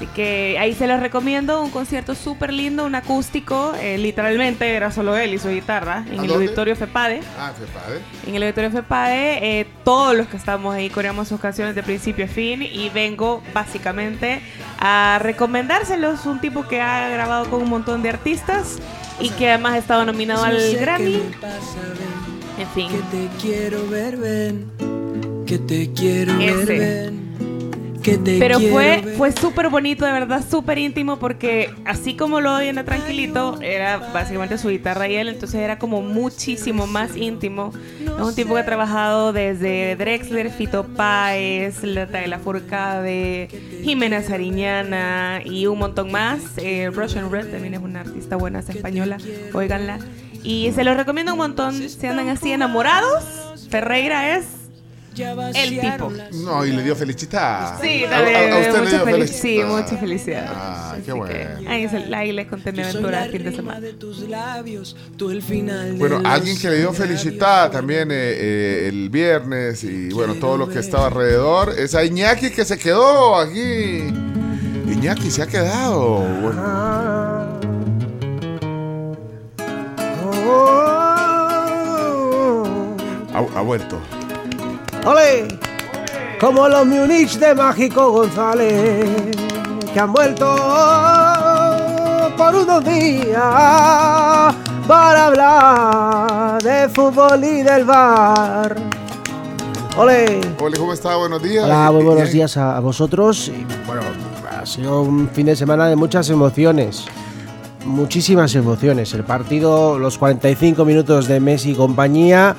Así 0.00 0.06
que 0.14 0.56
ahí 0.58 0.72
se 0.72 0.86
los 0.86 0.98
recomiendo, 0.98 1.60
un 1.60 1.68
concierto 1.68 2.14
súper 2.14 2.54
lindo, 2.54 2.86
un 2.86 2.94
acústico, 2.94 3.74
eh, 3.78 3.98
literalmente 3.98 4.74
era 4.74 4.90
solo 4.90 5.14
él 5.14 5.34
y 5.34 5.38
su 5.38 5.50
guitarra, 5.50 6.06
en 6.06 6.20
¿A 6.20 6.22
el 6.22 6.28
dónde? 6.28 6.44
auditorio 6.46 6.74
FEPADE. 6.74 7.20
Ah, 7.38 7.52
qué 7.54 7.66
padre. 7.66 8.00
En 8.26 8.34
el 8.34 8.42
auditorio 8.44 8.70
FEPADE, 8.70 9.60
eh, 9.60 9.66
todos 9.84 10.16
los 10.16 10.26
que 10.28 10.38
estamos 10.38 10.74
ahí 10.74 10.88
coreamos 10.88 11.28
sus 11.28 11.38
canciones 11.38 11.74
de 11.74 11.82
principio 11.82 12.24
a 12.24 12.28
fin 12.28 12.62
y 12.62 12.88
vengo 12.88 13.42
básicamente 13.52 14.40
a 14.78 15.18
recomendárselos. 15.20 16.24
Un 16.24 16.40
tipo 16.40 16.66
que 16.66 16.80
ha 16.80 17.10
grabado 17.10 17.50
con 17.50 17.60
un 17.60 17.68
montón 17.68 18.00
de 18.02 18.08
artistas 18.08 18.78
y 19.20 19.28
que 19.28 19.50
además 19.50 19.74
ha 19.74 19.78
estado 19.78 20.06
nominado 20.06 20.44
al 20.44 20.56
Grammy. 20.76 21.20
En 22.58 22.68
fin. 22.74 22.88
Que 22.88 23.18
te 23.18 23.28
quiero 23.38 23.86
ver, 23.86 24.16
ven. 24.16 25.44
Que 25.46 25.58
te 25.58 25.92
quiero 25.92 26.38
ver, 26.38 26.64
ven. 26.64 27.30
Que 28.02 28.16
te 28.16 28.38
Pero 28.38 28.58
fue, 28.60 29.02
ver. 29.02 29.14
fue 29.16 29.32
súper 29.32 29.68
bonito, 29.68 30.04
de 30.06 30.12
verdad, 30.12 30.42
súper 30.48 30.78
íntimo, 30.78 31.18
porque 31.18 31.70
así 31.84 32.16
como 32.16 32.40
lo 32.40 32.54
oyen 32.54 32.78
a 32.78 32.84
Tranquilito, 32.84 33.60
era 33.60 33.98
básicamente 33.98 34.56
su 34.56 34.68
guitarra 34.68 35.06
y 35.08 35.16
él, 35.16 35.28
entonces 35.28 35.60
era 35.60 35.78
como 35.78 36.00
muchísimo 36.00 36.86
más 36.86 37.16
íntimo. 37.16 37.72
Es 38.00 38.22
un 38.22 38.34
tipo 38.34 38.54
que 38.54 38.60
ha 38.60 38.64
trabajado 38.64 39.32
desde 39.32 39.96
Drexler, 39.96 40.50
Fito 40.50 40.84
Páez, 40.84 41.82
La 41.82 42.06
la 42.06 42.38
Furcade, 42.38 43.48
Jimena 43.82 44.22
Sariñana 44.22 45.40
y 45.44 45.66
un 45.66 45.78
montón 45.78 46.10
más. 46.10 46.40
Eh, 46.56 46.90
Russian 46.92 47.30
Red 47.30 47.50
también 47.50 47.74
es 47.74 47.80
una 47.80 48.00
artista 48.00 48.36
buena, 48.36 48.60
es 48.60 48.68
española, 48.70 49.18
óiganla. 49.52 49.98
Y 50.42 50.72
se 50.72 50.84
los 50.84 50.96
recomiendo 50.96 51.32
un 51.32 51.38
montón, 51.38 51.74
si 51.88 52.06
andan 52.06 52.28
así 52.28 52.50
enamorados, 52.52 53.66
Ferreira 53.68 54.36
es 54.36 54.59
el 55.16 55.80
tipo. 55.80 56.12
No, 56.44 56.64
y 56.64 56.72
le 56.72 56.82
dio 56.82 56.94
felicita. 56.96 57.78
Sí, 57.80 58.04
A- 58.04 58.10
también. 58.10 58.52
a- 58.52 58.56
a 58.56 58.58
usted 58.60 58.72
le 58.74 58.78
mucha 58.80 58.90
dio 58.90 59.04
felic- 59.06 59.10
felicita. 59.12 59.38
Sí, 59.42 59.60
mucha 59.64 59.96
felicidad. 59.96 60.46
Ah, 60.54 60.96
qué 61.04 61.12
bueno. 61.12 61.34
Ahí, 61.68 61.88
ahí 62.14 62.32
les 62.32 62.46
conté 62.46 62.72
mi 62.72 62.82
aventura 62.82 63.24
el 63.24 63.32
fin 63.32 63.42
de 63.44 63.52
semana. 63.56 63.80
de 63.80 63.92
tus 63.94 64.20
labios, 64.28 64.96
tú 65.16 65.30
el 65.30 65.42
final 65.42 65.92
de 65.92 65.98
Bueno, 65.98 66.20
alguien 66.24 66.56
que 66.58 66.68
le 66.68 66.76
dio 66.78 66.92
labios. 66.92 67.06
felicitar 67.08 67.70
también 67.70 68.10
eh, 68.10 68.14
eh, 68.16 68.88
el 68.88 69.10
viernes 69.10 69.82
y 69.84 70.08
bueno, 70.12 70.34
todo 70.34 70.56
lo 70.56 70.68
que 70.68 70.78
estaba 70.78 71.06
alrededor 71.08 71.74
es 71.78 71.94
a 71.94 72.04
Iñaki 72.04 72.50
que 72.50 72.64
se 72.64 72.78
quedó 72.78 73.36
aquí. 73.36 74.04
Iñaki 74.90 75.30
se 75.30 75.42
ha 75.42 75.46
quedado. 75.46 76.18
Bueno, 76.40 76.62
ha, 83.32 83.38
ha 83.56 83.60
vuelto. 83.62 83.98
¡Ole! 85.04 85.48
Como 86.38 86.68
los 86.68 86.86
Munich 86.86 87.38
de 87.38 87.54
Mágico 87.54 88.10
González, 88.12 89.34
que 89.92 90.00
han 90.00 90.12
vuelto 90.12 90.46
por 92.36 92.54
unos 92.54 92.84
días 92.84 94.54
para 94.86 95.26
hablar 95.26 96.62
de 96.62 96.88
fútbol 96.90 97.42
y 97.44 97.62
del 97.62 97.84
bar. 97.84 98.76
¡Ole! 99.96 100.40
Hola, 100.60 100.76
¿cómo 100.78 100.92
está? 100.92 101.16
Buenos 101.16 101.42
días. 101.42 101.64
Hola, 101.64 101.90
muy 101.92 102.04
buenos 102.04 102.30
días 102.30 102.56
a, 102.58 102.76
a 102.76 102.80
vosotros. 102.80 103.48
Y, 103.48 103.64
bueno, 103.86 104.02
ha 104.50 104.66
sido 104.66 105.00
un 105.00 105.30
fin 105.30 105.46
de 105.46 105.56
semana 105.56 105.88
de 105.88 105.96
muchas 105.96 106.28
emociones. 106.28 107.06
Muchísimas 107.86 108.54
emociones. 108.54 109.14
El 109.14 109.24
partido, 109.24 109.98
los 109.98 110.18
45 110.18 110.84
minutos 110.84 111.26
de 111.26 111.40
Messi 111.40 111.70
y 111.70 111.74
compañía, 111.74 112.54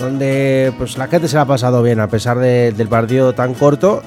donde 0.00 0.72
pues 0.78 0.96
la 0.98 1.06
gente 1.06 1.28
se 1.28 1.36
la 1.36 1.42
ha 1.42 1.46
pasado 1.46 1.82
bien 1.82 2.00
a 2.00 2.08
pesar 2.08 2.38
de- 2.38 2.72
del 2.72 2.88
partido 2.88 3.32
tan 3.34 3.54
corto 3.54 4.02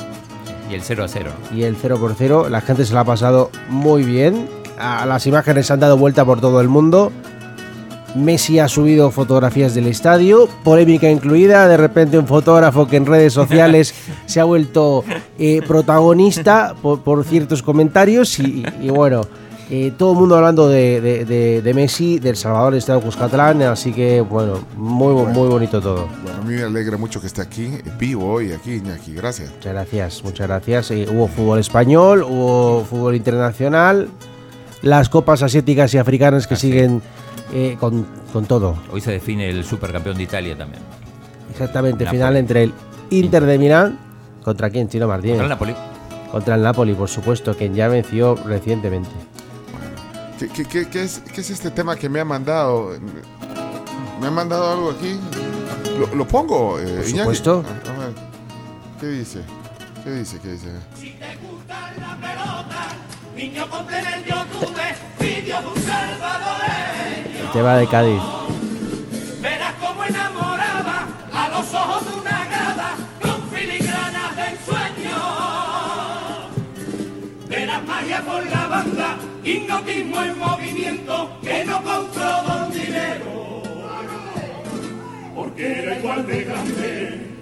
Y 0.70 0.74
el 0.74 0.82
0 0.82 1.04
a 1.04 1.08
0. 1.08 1.32
y 1.54 1.64
el 1.64 1.76
0 1.80 1.98
por 2.00 2.16
0. 2.18 2.48
La 2.50 2.62
gente 2.62 2.84
se 2.86 2.94
la 2.94 3.02
ha 3.02 3.06
pasado 3.06 3.50
muy 3.70 4.04
bien. 4.04 4.48
A 4.80 5.06
las 5.06 5.28
imágenes 5.28 5.68
se 5.68 5.74
han 5.74 5.80
dado 5.80 5.98
vuelta 5.98 6.26
por 6.26 6.42
todo 6.42 6.60
el 6.60 6.68
mundo. 6.68 7.12
Messi 8.16 8.60
ha 8.60 8.68
subido 8.68 9.10
fotografías 9.10 9.74
del 9.74 9.88
estadio, 9.88 10.48
polémica 10.64 11.10
incluida. 11.10 11.68
De 11.68 11.78
repente, 11.78 12.18
un 12.20 12.28
fotógrafo 12.28 12.88
que 12.88 12.98
en 12.98 13.06
redes 13.08 13.34
sociales 13.34 13.94
se 14.28 14.40
ha 14.40 14.44
vuelto 14.44 15.04
eh, 15.40 15.62
protagonista 15.68 16.76
por, 16.82 17.02
por 17.02 17.24
ciertos 17.24 17.64
comentarios. 17.64 18.40
Y, 18.40 18.64
y 18.82 18.90
bueno, 18.90 19.22
eh, 19.70 19.94
todo 19.98 20.12
el 20.14 20.20
mundo 20.20 20.36
hablando 20.36 20.68
de, 20.68 21.00
de- 21.02 21.26
de- 21.26 21.62
de 21.62 21.74
Messi, 21.74 22.20
del 22.20 22.36
Salvador 22.36 22.76
Estado 22.76 23.02
Cuscatlán. 23.02 23.62
Así 23.64 23.94
que, 23.94 24.22
bueno, 24.22 24.60
muy, 24.76 25.14
muy 25.14 25.48
bonito 25.48 25.82
todo. 25.82 26.08
Bueno, 26.24 26.40
a 26.42 26.46
mí 26.46 26.54
me 26.56 26.64
alegra 26.64 26.98
mucho 26.98 27.20
que 27.22 27.28
esté 27.28 27.42
aquí, 27.42 27.70
vivo 27.98 28.32
hoy 28.34 28.52
aquí, 28.52 28.76
Iñaki. 28.76 29.14
Gracias. 29.14 29.52
Muchas 29.52 29.74
gracias, 29.74 30.24
muchas 30.24 30.48
gracias. 30.48 30.92
Eh, 30.92 31.08
hubo 31.12 31.28
fútbol 31.28 31.60
español, 31.60 32.24
hubo 32.24 32.84
fútbol 32.90 33.16
internacional, 33.16 34.10
las 34.82 35.10
copas 35.10 35.42
asiáticas 35.44 35.94
y 35.94 35.98
africanas 35.98 36.46
que 36.48 36.56
siguen 36.56 37.02
eh, 37.54 37.78
con, 37.80 38.06
con 38.34 38.46
todo. 38.46 38.76
Hoy 38.92 39.00
se 39.02 39.12
define 39.12 39.50
el 39.50 39.64
supercampeón 39.64 40.18
de 40.18 40.24
Italia 40.24 40.58
también. 40.58 40.82
Exactamente, 41.52 42.04
Napoli. 42.04 42.18
final 42.20 42.36
entre 42.38 42.64
el 42.64 42.74
Inter 43.12 43.44
de 43.46 43.58
Milán 43.58 44.00
contra 44.44 44.70
quién, 44.70 44.90
Chino 44.90 45.08
Martínez. 45.08 45.38
Contra 45.38 45.46
el 45.46 45.50
Napoli. 45.50 45.76
Contra 46.32 46.56
el 46.56 46.64
Napoli, 46.64 46.94
por 46.96 47.08
supuesto, 47.10 47.56
quien 47.56 47.76
ya 47.76 47.88
venció 47.88 48.36
recientemente. 48.46 49.10
¿Qué, 50.44 50.50
qué- 50.50 50.66
qué- 50.66 50.90
qué 50.90 51.04
es, 51.04 51.20
qué 51.34 51.40
es 51.40 51.50
este 51.52 51.72
tema 51.72 51.96
que 51.96 52.10
me 52.10 52.20
ha 52.20 52.26
mandado? 52.26 52.92
¿Me 54.20 54.28
ha 54.28 54.32
mandado 54.32 54.72
algo 54.74 54.92
aquí? 54.92 55.18
¿Lo, 55.98 56.14
lo 56.14 56.28
pongo? 56.28 56.80
eh, 56.80 56.84
Por 56.84 57.08
Iñaki? 57.08 57.18
supuesto. 57.20 57.64
A, 57.88 57.90
a 57.92 57.98
ver. 58.00 58.14
¿Qué 59.00 59.08
dice? 59.08 59.40
¿Qué 60.04 60.12
dice? 60.12 60.40
¿Qué 60.42 60.52
dice? 60.52 60.68
Niño, 63.36 63.68
ponte 63.70 63.98
en 63.98 64.06
el 64.06 64.24
YouTube, 64.26 64.76
vídeo 65.20 65.62
de 65.62 65.68
un 65.68 65.76
salvadoreño. 65.76 67.40
El 67.46 67.52
tema 67.54 67.76
de 67.78 67.88
Cádiz. 67.88 68.22
Hipnotismo 79.44 80.24
en 80.24 80.40
movimiento 80.40 81.38
que 81.42 81.66
no 81.66 81.84
compró 81.84 82.44
don 82.48 82.72
dinero. 82.72 83.64
Porque 85.36 85.80
era 85.80 86.00
igual 86.00 86.26
de 86.28 86.44
grande 86.44 87.34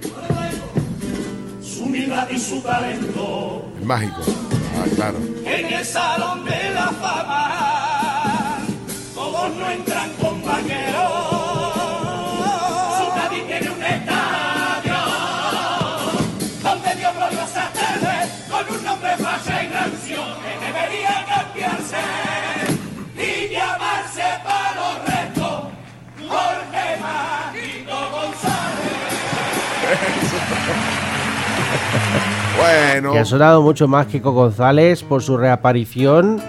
su 1.62 1.84
unidad 1.84 2.30
y 2.30 2.40
su 2.40 2.62
talento. 2.62 3.66
El 3.80 3.86
mágico. 3.86 4.22
Ah, 4.78 4.86
claro. 4.96 5.18
En 5.46 5.74
el 5.74 5.86
salón 5.86 6.46
de 6.46 6.74
la 6.74 6.88
fama, 6.88 8.60
todos 9.14 9.56
no 9.56 9.70
entran 9.70 10.10
con 10.22 10.42
Bueno. 32.62 33.12
Que 33.14 33.20
ha 33.20 33.26
sonado 33.26 33.62
mucho 33.62 33.88
más 33.88 34.08
Kiko 34.08 34.32
González 34.32 35.04
por 35.04 35.22
su 35.24 35.38
reaparición 35.38 36.40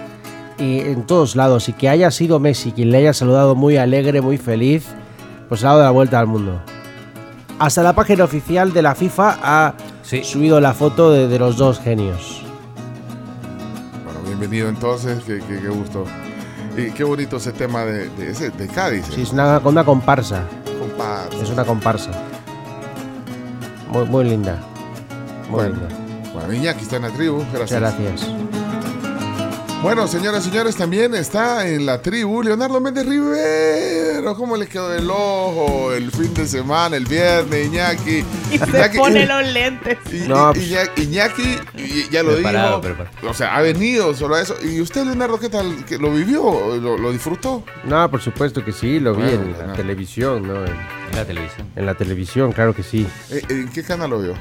y 0.57 0.79
en 0.81 1.03
todos 1.07 1.35
lados. 1.35 1.67
Y 1.69 1.73
que 1.73 1.89
haya 1.89 2.11
sido 2.11 2.39
Messi 2.39 2.71
quien 2.71 2.91
le 2.91 2.97
haya 2.99 3.13
saludado 3.13 3.55
muy 3.55 3.77
alegre, 3.77 4.21
muy 4.21 4.37
feliz, 4.37 4.85
pues 5.49 5.63
ha 5.63 5.69
dado 5.69 5.83
la 5.83 5.91
vuelta 5.91 6.19
al 6.19 6.27
mundo. 6.27 6.59
Hasta 7.59 7.83
la 7.83 7.93
página 7.93 8.23
oficial 8.23 8.73
de 8.73 8.81
la 8.81 8.95
FIFA 8.95 9.37
ha 9.43 9.73
subido 10.23 10.59
la 10.59 10.73
foto 10.73 11.11
de, 11.11 11.27
de 11.27 11.39
los 11.39 11.57
dos 11.57 11.79
genios. 11.79 12.41
Bueno, 14.03 14.19
bienvenido 14.25 14.69
entonces. 14.69 15.23
Qué, 15.25 15.39
qué- 15.47 15.59
qué 15.61 15.69
gusto. 15.69 16.05
Y 16.75 16.89
qué 16.91 17.03
bonito 17.03 17.37
ese 17.37 17.51
tema 17.51 17.85
de, 17.85 18.09
de, 18.09 18.31
ese- 18.31 18.49
de 18.49 18.67
Cádiz. 18.67 19.05
Sí, 19.13 19.21
es 19.21 19.31
una, 19.31 19.59
una 19.63 19.83
comparsa. 19.83 20.41
Comparsa. 20.79 21.37
Es 21.43 21.49
una 21.51 21.63
comparsa. 21.63 22.09
Muy, 23.91 24.05
muy 24.05 24.25
linda. 24.25 24.57
Muy 25.49 25.55
Bueno, 25.59 25.75
linda. 25.75 25.95
Bueno, 26.33 26.53
Iñaki 26.53 26.83
está 26.83 26.95
en 26.97 27.01
la 27.03 27.09
tribu. 27.09 27.43
Gracias. 27.53 27.79
Muchas 27.81 27.99
gracias. 27.99 28.27
Bueno, 29.81 30.07
señoras 30.07 30.45
y 30.45 30.49
señores, 30.49 30.77
también 30.77 31.13
está 31.13 31.67
en 31.67 31.85
la 31.85 32.01
tribu 32.01 32.41
Leonardo 32.41 32.79
Méndez 32.79 33.05
Rivero. 33.05 34.33
¿Cómo 34.37 34.55
le 34.55 34.65
quedó 34.67 34.93
el 34.95 35.09
ojo 35.09 35.91
el 35.91 36.09
fin 36.09 36.33
de 36.33 36.47
semana, 36.47 36.95
el 36.95 37.03
viernes, 37.05 37.67
Iñaki? 37.67 38.23
Y 38.53 38.57
se 38.59 38.89
pone 38.97 39.25
los 39.25 39.45
lentes. 39.45 39.97
I- 40.09 40.25
No, 40.29 40.53
I- 40.55 40.59
Iñaki, 40.59 41.01
Iñaki, 41.03 41.59
y- 41.75 42.09
ya 42.09 42.23
lo 42.23 42.31
Preparado, 42.35 42.67
dijo. 42.79 42.81
preparado. 42.81 43.29
O 43.29 43.33
sea, 43.33 43.57
ha 43.57 43.61
venido 43.61 44.13
solo 44.13 44.35
a 44.35 44.41
eso. 44.41 44.55
¿Y 44.63 44.79
usted, 44.79 45.03
Leonardo, 45.03 45.37
qué 45.37 45.49
tal? 45.49 45.83
¿Que 45.83 45.97
¿Lo 45.97 46.13
vivió? 46.13 46.77
¿Lo, 46.77 46.97
lo 46.97 47.11
disfrutó? 47.11 47.65
No, 47.83 48.09
por 48.09 48.21
supuesto 48.21 48.63
que 48.63 48.71
sí, 48.71 49.01
lo 49.01 49.13
vi 49.15 49.23
Bueno, 49.23 49.41
en 49.59 49.67
la 49.67 49.73
televisión, 49.73 50.47
¿no? 50.47 50.63
En, 50.65 50.71
En 51.11 51.15
la 51.17 51.25
televisión. 51.25 51.67
en 51.75 51.85
la 51.85 51.93
televisión, 51.95 52.51
claro 52.53 52.73
que 52.73 52.83
sí. 52.83 53.05
¿En 53.49 53.67
qué 53.67 53.83
canal 53.83 54.11
lo 54.11 54.21
vio? 54.21 54.33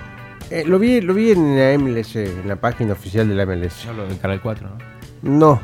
Eh, 0.52 0.64
lo 0.66 0.78
vi, 0.78 1.00
lo 1.00 1.14
vi 1.14 1.30
en 1.30 1.56
la 1.56 1.78
MLS, 1.78 2.14
en 2.16 2.46
la 2.46 2.56
página 2.56 2.92
oficial 2.92 3.26
de 3.26 3.34
la 3.34 3.46
MLS. 3.46 3.86
No, 3.86 3.94
lo 3.94 4.06
del 4.06 4.18
Canal 4.18 4.38
4, 4.42 4.68
¿no? 4.68 4.78
No. 5.22 5.60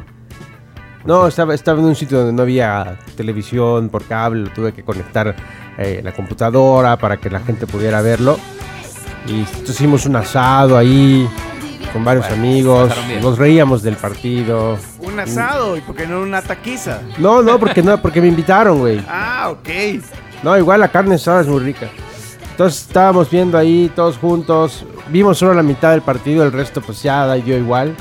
No, 1.05 1.27
estaba, 1.27 1.55
estaba 1.55 1.79
en 1.79 1.85
un 1.85 1.95
sitio 1.95 2.17
donde 2.17 2.33
no 2.33 2.41
había 2.41 2.99
televisión 3.15 3.91
por 3.91 4.05
cable, 4.05 4.45
lo 4.45 4.51
tuve 4.51 4.73
que 4.73 4.83
conectar 4.83 5.37
eh, 5.77 6.01
la 6.03 6.13
computadora 6.13 6.97
para 6.97 7.19
que 7.19 7.29
la 7.29 7.41
gente 7.41 7.67
pudiera 7.67 8.01
verlo. 8.01 8.39
Y 9.27 9.41
entonces 9.41 9.75
hicimos 9.75 10.07
un 10.07 10.17
asado 10.17 10.79
ahí 10.79 11.29
con 11.93 12.03
varios 12.03 12.27
Bueno, 12.27 12.43
amigos, 12.43 12.91
nos 13.21 13.37
reíamos 13.37 13.83
del 13.83 13.97
partido. 13.97 14.79
Un 15.01 15.21
asado, 15.21 15.77
¿y 15.77 15.83
por 15.83 15.97
qué 15.97 16.07
no 16.07 16.23
una 16.23 16.41
taquiza? 16.41 17.03
No, 17.19 17.43
no, 17.43 17.59
porque 17.59 17.83
no, 17.83 18.01
porque 18.01 18.23
me 18.23 18.29
invitaron, 18.29 18.79
güey. 18.79 19.05
Ah, 19.07 19.51
ok. 19.51 19.69
No, 20.43 20.57
igual 20.57 20.81
la 20.81 20.89
carne 20.89 21.17
asada 21.17 21.43
es 21.43 21.47
muy 21.47 21.61
rica. 21.61 21.91
Entonces 22.59 22.81
estábamos 22.89 23.31
viendo 23.31 23.57
ahí 23.57 23.89
todos 23.95 24.19
juntos. 24.19 24.85
Vimos 25.11 25.39
solo 25.39 25.55
la 25.55 25.63
mitad 25.63 25.93
del 25.93 26.03
partido, 26.03 26.43
el 26.43 26.51
resto 26.51 26.81
pues 26.81 27.01
ya 27.05 27.25
da- 27.25 27.35
dio 27.37 27.57
igual. 27.57 27.95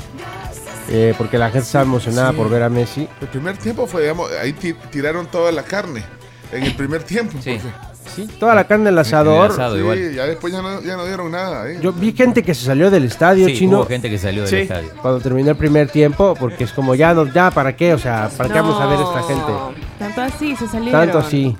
Eh, 0.90 1.14
porque 1.16 1.38
la 1.38 1.46
gente 1.46 1.60
estaba 1.66 1.84
emocionada 1.84 2.30
Sí. 2.32 2.36
por 2.36 2.50
ver 2.50 2.64
a 2.64 2.68
Messi. 2.68 3.08
El 3.20 3.28
primer 3.28 3.56
tiempo 3.56 3.86
fue, 3.86 4.02
digamos, 4.02 4.28
ahí 4.42 4.52
ti- 4.54 4.74
tiraron 4.90 5.26
toda 5.28 5.52
la 5.52 5.62
carne. 5.62 6.02
En 6.50 6.64
el 6.64 6.74
primer 6.74 7.04
tiempo. 7.04 7.38
Sí. 7.40 7.52
porque- 7.62 7.88
Sí, 8.16 8.26
toda 8.40 8.52
la 8.56 8.64
carne 8.66 8.86
del 8.86 8.98
asador. 8.98 9.52
asado. 9.52 9.74
sí, 9.74 9.80
igual. 9.80 10.12
ya 10.12 10.24
después 10.26 10.52
ya 10.52 10.60
no, 10.60 10.80
ya 10.82 10.96
no 10.96 11.04
dieron 11.06 11.30
nada. 11.30 11.70
¿eh? 11.70 11.78
Yo 11.80 11.92
vi 11.92 12.12
gente 12.12 12.42
que 12.42 12.52
se 12.52 12.64
salió 12.64 12.90
del 12.90 13.04
estadio 13.04 13.46
Sí, 13.46 13.58
chino 13.58 13.76
hubo 13.78 13.86
gente 13.86 14.10
que 14.10 14.18
salió 14.18 14.40
del 14.42 14.50
Sí. 14.50 14.56
estadio. 14.56 14.90
cuando 15.00 15.20
terminó 15.20 15.50
el 15.52 15.56
primer 15.56 15.88
tiempo, 15.88 16.34
porque 16.40 16.64
es 16.64 16.72
como 16.72 16.96
ya 16.96 17.14
no, 17.14 17.26
ya 17.32 17.52
para 17.52 17.76
qué, 17.76 17.94
o 17.94 17.98
sea, 17.98 18.28
para 18.36 18.52
qué 18.52 18.60
vamos 18.60 18.80
a 18.80 18.86
ver 18.86 18.98
a 18.98 19.02
esta 19.04 19.22
gente. 19.22 19.52
Tanto 20.00 20.20
así, 20.22 20.56
se 20.56 20.66
salieron. 20.66 21.00
Tanto 21.00 21.18
así. 21.18 21.56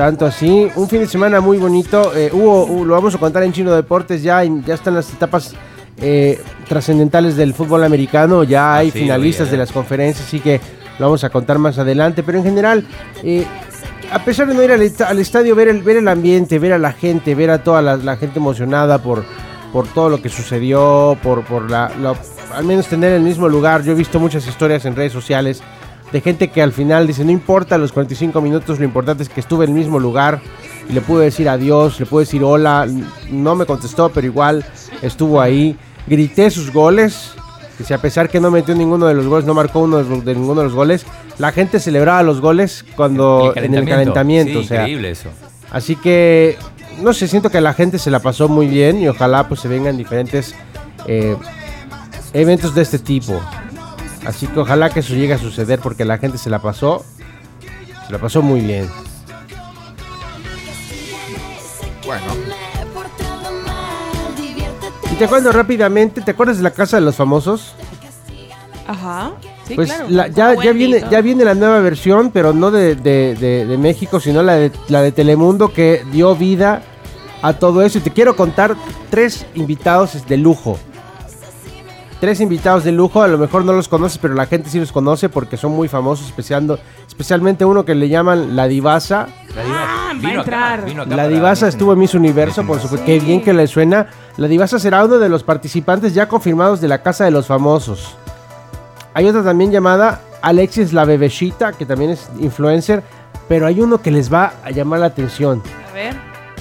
Tanto 0.00 0.24
así. 0.24 0.66
Un 0.76 0.88
fin 0.88 1.00
de 1.00 1.06
semana 1.06 1.42
muy 1.42 1.58
bonito. 1.58 2.16
Eh, 2.16 2.30
hubo, 2.32 2.86
lo 2.86 2.94
vamos 2.94 3.14
a 3.14 3.18
contar 3.18 3.42
en 3.42 3.52
Chino 3.52 3.70
Deportes. 3.76 4.22
Ya, 4.22 4.42
ya 4.42 4.72
están 4.72 4.94
las 4.94 5.12
etapas 5.12 5.52
eh, 6.00 6.40
trascendentales 6.66 7.36
del 7.36 7.52
fútbol 7.52 7.84
americano. 7.84 8.42
Ya 8.42 8.76
hay 8.76 8.88
Ah, 8.88 8.92
finalistas 8.92 9.50
de 9.50 9.58
las 9.58 9.70
conferencias. 9.70 10.26
Así 10.26 10.40
que 10.40 10.58
lo 10.98 11.04
vamos 11.04 11.22
a 11.22 11.28
contar 11.28 11.58
más 11.58 11.78
adelante. 11.78 12.22
Pero 12.22 12.38
en 12.38 12.44
general, 12.44 12.86
eh, 13.22 13.44
a 14.10 14.24
pesar 14.24 14.46
de 14.48 14.54
no 14.54 14.62
ir 14.62 14.72
al, 14.72 14.80
esta- 14.80 15.06
al 15.06 15.18
estadio, 15.18 15.54
ver 15.54 15.68
el, 15.68 15.82
ver 15.82 15.98
el 15.98 16.08
ambiente, 16.08 16.58
ver 16.58 16.72
a 16.72 16.78
la 16.78 16.92
gente, 16.92 17.34
ver 17.34 17.50
a 17.50 17.62
toda 17.62 17.82
la, 17.82 17.98
la 17.98 18.16
gente 18.16 18.38
emocionada 18.38 19.02
por, 19.02 19.22
por 19.70 19.86
todo 19.86 20.08
lo 20.08 20.22
que 20.22 20.30
sucedió, 20.30 21.18
por, 21.22 21.44
por 21.44 21.70
la, 21.70 21.92
la- 22.00 22.14
al 22.56 22.64
menos 22.64 22.86
tener 22.86 23.12
el 23.12 23.22
mismo 23.22 23.50
lugar. 23.50 23.82
Yo 23.82 23.92
he 23.92 23.96
visto 23.96 24.18
muchas 24.18 24.46
historias 24.46 24.86
en 24.86 24.96
redes 24.96 25.12
sociales 25.12 25.62
de 26.12 26.20
gente 26.20 26.48
que 26.48 26.62
al 26.62 26.72
final 26.72 27.06
dice, 27.06 27.24
no 27.24 27.30
importa 27.30 27.78
los 27.78 27.92
45 27.92 28.40
minutos, 28.40 28.78
lo 28.78 28.84
importante 28.84 29.22
es 29.22 29.28
que 29.28 29.40
estuve 29.40 29.64
en 29.64 29.70
el 29.70 29.76
mismo 29.76 29.98
lugar 29.98 30.40
y 30.88 30.92
le 30.92 31.00
pude 31.00 31.24
decir 31.24 31.48
adiós, 31.48 32.00
le 32.00 32.06
pude 32.06 32.24
decir 32.24 32.42
hola, 32.42 32.86
no 33.30 33.54
me 33.54 33.66
contestó, 33.66 34.08
pero 34.08 34.26
igual 34.26 34.64
estuvo 35.02 35.40
ahí. 35.40 35.76
Grité 36.06 36.50
sus 36.50 36.72
goles, 36.72 37.32
que 37.78 37.84
si 37.84 37.94
a 37.94 37.98
pesar 37.98 38.28
que 38.28 38.40
no 38.40 38.50
metió 38.50 38.74
ninguno 38.74 39.06
de 39.06 39.14
los 39.14 39.26
goles, 39.26 39.46
no 39.46 39.54
marcó 39.54 39.80
uno 39.80 40.02
de, 40.02 40.34
ninguno 40.34 40.62
de 40.62 40.66
los 40.66 40.74
goles, 40.74 41.06
la 41.38 41.52
gente 41.52 41.78
celebraba 41.78 42.22
los 42.22 42.40
goles 42.40 42.84
cuando 42.96 43.52
en 43.54 43.74
el 43.74 43.88
calentamiento. 43.88 44.60
Sí, 44.60 44.64
o 44.64 44.68
sea, 44.68 44.80
increíble 44.80 45.10
eso. 45.10 45.28
Así 45.70 45.94
que, 45.94 46.56
no 47.00 47.12
sé, 47.12 47.28
siento 47.28 47.50
que 47.50 47.60
la 47.60 47.72
gente 47.74 47.98
se 47.98 48.10
la 48.10 48.18
pasó 48.18 48.48
muy 48.48 48.66
bien 48.66 49.00
y 49.00 49.06
ojalá 49.06 49.46
pues 49.46 49.60
se 49.60 49.68
vengan 49.68 49.96
diferentes 49.96 50.54
eh, 51.06 51.36
eventos 52.32 52.74
de 52.74 52.82
este 52.82 52.98
tipo. 52.98 53.40
Así 54.26 54.46
que 54.46 54.60
ojalá 54.60 54.90
que 54.90 55.00
eso 55.00 55.14
llegue 55.14 55.34
a 55.34 55.38
suceder 55.38 55.80
porque 55.80 56.04
la 56.04 56.18
gente 56.18 56.36
se 56.38 56.50
la 56.50 56.60
pasó, 56.60 57.04
se 58.06 58.12
la 58.12 58.18
pasó 58.18 58.42
muy 58.42 58.60
bien. 58.60 58.88
Bueno, 62.06 62.24
Y 65.12 65.14
te 65.16 65.26
cuento 65.28 65.52
rápidamente, 65.52 66.20
¿te 66.22 66.30
acuerdas 66.30 66.56
de 66.58 66.62
la 66.62 66.70
casa 66.70 66.96
de 66.96 67.02
los 67.02 67.14
famosos? 67.16 67.74
Ajá. 68.86 69.32
Sí, 69.66 69.74
pues 69.74 69.88
claro. 69.92 70.06
la- 70.08 70.28
ya, 70.28 70.54
ya 70.62 70.72
viene, 70.72 71.04
ya 71.10 71.20
viene 71.20 71.44
la 71.44 71.54
nueva 71.54 71.78
versión, 71.80 72.30
pero 72.32 72.52
no 72.52 72.70
de, 72.70 72.96
de- 72.96 73.34
de- 73.36 73.66
de 73.66 73.78
México, 73.78 74.18
sino 74.18 74.42
la 74.42 74.54
de, 74.54 74.72
la 74.88 75.02
de 75.02 75.12
Telemundo 75.12 75.72
que 75.72 76.04
dio 76.10 76.34
vida 76.34 76.82
a 77.42 77.52
todo 77.52 77.82
eso. 77.82 77.98
Y 77.98 78.00
te 78.00 78.10
quiero 78.10 78.34
contar 78.34 78.74
tres 79.10 79.46
invitados 79.54 80.26
de 80.26 80.36
lujo. 80.36 80.78
Tres 82.20 82.40
invitados 82.42 82.84
de 82.84 82.92
lujo, 82.92 83.22
a 83.22 83.28
lo 83.28 83.38
mejor 83.38 83.64
no 83.64 83.72
los 83.72 83.88
conoces, 83.88 84.18
pero 84.18 84.34
la 84.34 84.44
gente 84.44 84.68
sí 84.68 84.78
los 84.78 84.92
conoce 84.92 85.30
porque 85.30 85.56
son 85.56 85.72
muy 85.72 85.88
famosos, 85.88 86.26
especiando- 86.26 86.78
especialmente 87.08 87.64
uno 87.64 87.86
que 87.86 87.94
le 87.94 88.10
llaman 88.10 88.54
La 88.54 88.68
Divasa. 88.68 89.26
La 89.56 89.62
diva 89.64 89.76
Ah, 89.80 90.12
va 90.22 90.28
a 90.28 90.30
acá, 90.32 90.40
entrar. 90.40 90.84
vino 90.84 91.02
acá 91.02 91.16
La 91.16 91.28
Divasa 91.28 91.68
estuvo 91.68 91.94
en 91.94 91.98
Miss 91.98 92.12
Universo, 92.14 92.62
por 92.66 92.78
supuesto. 92.78 93.06
Qué 93.06 93.18
bien 93.20 93.40
que 93.42 93.54
le 93.54 93.66
suena. 93.66 94.06
La 94.36 94.48
Divasa 94.48 94.78
será 94.78 95.02
uno 95.02 95.18
de 95.18 95.30
los 95.30 95.42
participantes 95.44 96.12
ya 96.12 96.28
confirmados 96.28 96.82
de 96.82 96.88
la 96.88 97.00
Casa 97.02 97.24
de 97.24 97.30
los 97.30 97.46
Famosos. 97.46 98.14
Hay 99.14 99.26
otra 99.26 99.42
también 99.42 99.70
llamada 99.72 100.20
Alexis 100.42 100.92
la 100.92 101.06
Bebechita, 101.06 101.72
que 101.72 101.86
también 101.86 102.10
es 102.10 102.28
influencer. 102.38 103.02
Pero 103.48 103.66
hay 103.66 103.80
uno 103.80 104.00
que 104.02 104.10
les 104.10 104.30
va 104.32 104.52
a 104.62 104.70
llamar 104.70 105.00
la 105.00 105.06
atención. 105.06 105.62
A 105.90 105.94
ver. 105.94 106.14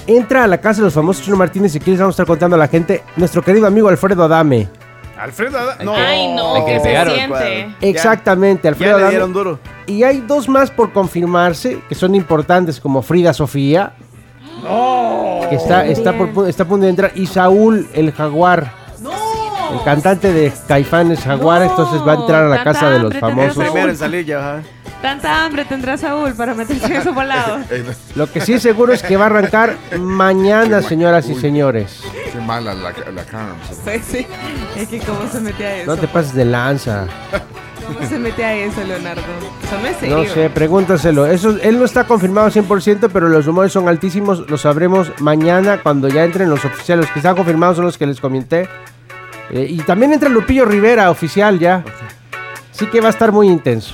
Entra 0.07 0.45
a 0.45 0.47
la 0.47 0.59
Casa 0.59 0.77
de 0.79 0.85
los 0.85 0.93
Famosos 0.93 1.23
Chino 1.23 1.35
Martínez 1.35 1.75
y 1.75 1.79
aquí 1.79 1.91
les 1.91 1.99
vamos 1.99 2.13
a 2.13 2.15
estar 2.15 2.25
contando 2.25 2.55
a 2.55 2.59
la 2.59 2.67
gente. 2.69 3.03
Nuestro 3.17 3.41
querido 3.43 3.67
amigo 3.67 3.89
Alfredo 3.89 4.23
Adame. 4.23 4.69
Alfredo 5.19 5.57
Ada- 5.59 5.75
Hay 5.79 5.85
No, 5.85 5.95
Ay, 5.95 6.33
no, 6.33 6.55
hay 6.55 6.61
que 6.61 6.65
que 6.67 6.73
le 6.73 6.79
se 6.79 6.85
pegaron. 6.87 7.13
siente. 7.15 7.75
Exactamente, 7.81 8.63
Ya, 8.63 8.69
Alfredo 8.69 8.91
ya 8.91 8.95
le 8.97 9.01
Adame. 9.01 9.11
dieron 9.11 9.33
duro. 9.33 9.59
Y 9.85 10.03
hay 10.03 10.21
dos 10.21 10.47
más 10.49 10.71
por 10.71 10.91
confirmarse, 10.93 11.79
que 11.89 11.95
son 11.95 12.15
importantes, 12.15 12.79
como 12.79 13.01
Frida 13.01 13.33
Sofía. 13.33 13.93
Que 15.49 15.55
está, 15.55 15.85
está, 15.85 16.17
por, 16.17 16.33
pu- 16.33 16.47
está 16.47 16.63
a 16.63 16.67
punto 16.67 16.83
de 16.83 16.89
entrar. 16.89 17.11
Y 17.15 17.25
Saúl, 17.27 17.87
el 17.93 18.11
jaguar. 18.11 18.71
El 19.71 19.83
cantante 19.83 20.33
de 20.33 20.51
Caifanes 20.67 21.19
Jaguar, 21.19 21.61
No, 21.61 21.69
entonces 21.69 22.01
va 22.01 22.13
a 22.13 22.15
entrar 22.15 22.43
a 22.45 22.47
la 22.49 22.63
casa 22.63 22.89
de 22.89 22.97
los 22.99 23.13
hambre 23.13 23.19
tendrá 23.21 23.35
famosos. 23.53 23.63
Primero 23.65 23.89
en 23.91 23.97
salir 23.97 24.25
ya. 24.25 24.39
ajá. 24.39 24.63
Tanta 25.01 25.45
hambre 25.45 25.63
tendrá 25.63 25.97
Saúl 25.97 26.33
para 26.33 26.53
meterse 26.53 26.85
en 26.87 26.93
esos 26.93 27.15
volados. 27.15 27.61
Lo 28.15 28.29
que 28.29 28.41
sí 28.41 28.53
es 28.53 28.61
seguro 28.61 28.91
es 28.91 29.01
que 29.01 29.15
va 29.15 29.23
a 29.23 29.27
arrancar 29.27 29.77
mañana, 29.99 30.81
señoras 30.81 31.29
y 31.29 31.35
señores. 31.35 32.01
qué 32.33 32.39
mala 32.39 32.73
la, 32.73 32.91
la. 32.91 33.23
Sí, 33.71 34.01
sí. 34.05 34.27
Es 34.75 34.89
que 34.89 34.99
cómo 34.99 35.27
se 35.31 35.39
mete 35.39 35.65
a 35.65 35.77
eso. 35.77 35.91
No 35.95 35.97
te 35.97 36.07
pases 36.07 36.33
de 36.33 36.43
lanza. 36.45 37.05
¿Cómo 37.87 38.07
se 38.07 38.19
mete 38.19 38.43
a 38.43 38.53
eso, 38.55 38.83
Leonardo? 38.83 39.21
No 39.81 39.87
es 39.87 39.97
serio. 39.97 40.17
No 40.17 40.25
sé, 40.25 40.49
pregúntaselo. 40.49 41.25
Eso, 41.25 41.57
él 41.61 41.79
no 41.79 41.85
está 41.85 42.03
confirmado 42.03 42.49
100%, 42.49 43.09
pero 43.11 43.29
los 43.29 43.45
rumores 43.45 43.71
son 43.71 43.87
altísimos. 43.87 44.49
Lo 44.49 44.57
sabremos 44.57 45.11
mañana 45.19 45.79
cuando 45.81 46.07
ya 46.09 46.25
entren 46.25 46.49
los 46.49 46.65
oficiales. 46.65 47.05
Los 47.05 47.13
que 47.13 47.19
están 47.19 47.35
confirmados 47.35 47.77
son 47.77 47.85
los 47.85 47.97
que 47.97 48.05
les 48.05 48.19
comenté. 48.19 48.67
Eh, 49.49 49.65
y 49.69 49.77
también 49.77 50.11
entra 50.13 50.29
Lupillo 50.29 50.65
Rivera, 50.65 51.09
oficial 51.09 51.57
ya. 51.57 51.83
Así 52.71 52.85
que 52.87 53.01
va 53.01 53.07
a 53.07 53.11
estar 53.11 53.31
muy 53.31 53.47
intenso. 53.47 53.93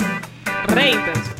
Re 0.67 0.91
intenso. 0.91 1.31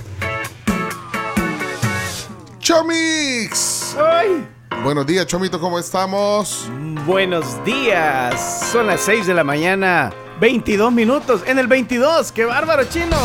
Chomix. 2.59 3.95
Ay. 3.97 4.47
Buenos 4.83 5.05
días, 5.05 5.25
Chomito, 5.25 5.59
¿cómo 5.59 5.79
estamos? 5.79 6.69
Buenos 7.05 7.63
días. 7.63 8.69
Son 8.71 8.87
las 8.87 9.01
6 9.01 9.27
de 9.27 9.33
la 9.33 9.43
mañana. 9.43 10.11
22 10.39 10.91
minutos. 10.91 11.43
En 11.47 11.59
el 11.59 11.67
22. 11.67 12.31
¡Qué 12.31 12.45
bárbaro, 12.45 12.83
chino! 12.85 13.17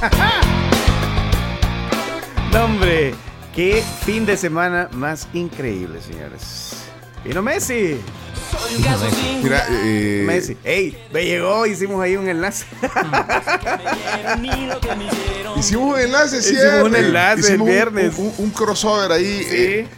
no, 2.52 2.64
hombre. 2.64 3.14
Qué 3.54 3.82
fin 4.04 4.26
de 4.26 4.36
semana 4.36 4.88
más 4.92 5.28
increíble, 5.32 6.00
señores. 6.02 6.75
Vino 7.26 7.42
Messi. 7.42 7.98
Mira, 9.42 9.66
eh, 9.70 10.22
Messi. 10.26 10.56
Ey, 10.64 10.96
me 11.12 11.24
llegó. 11.24 11.66
Hicimos 11.66 12.00
ahí 12.02 12.16
un 12.16 12.28
enlace. 12.28 12.64
hicimos 15.58 15.94
un 15.94 15.98
enlace, 16.00 16.38
Hicimos 16.38 16.60
¿cierto? 16.62 16.84
un 16.86 16.96
enlace 16.96 17.34
el 17.34 17.40
Hicimos 17.40 17.60
un- 17.68 17.72
viernes. 17.74 18.14
Un, 18.18 18.32
un 18.38 18.50
crossover 18.50 19.12
ahí. 19.12 19.42
Sí. 19.44 19.46
Eh, 19.50 19.88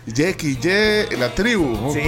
la 1.19 1.35
tribu. 1.35 1.93
Sí, 1.93 2.01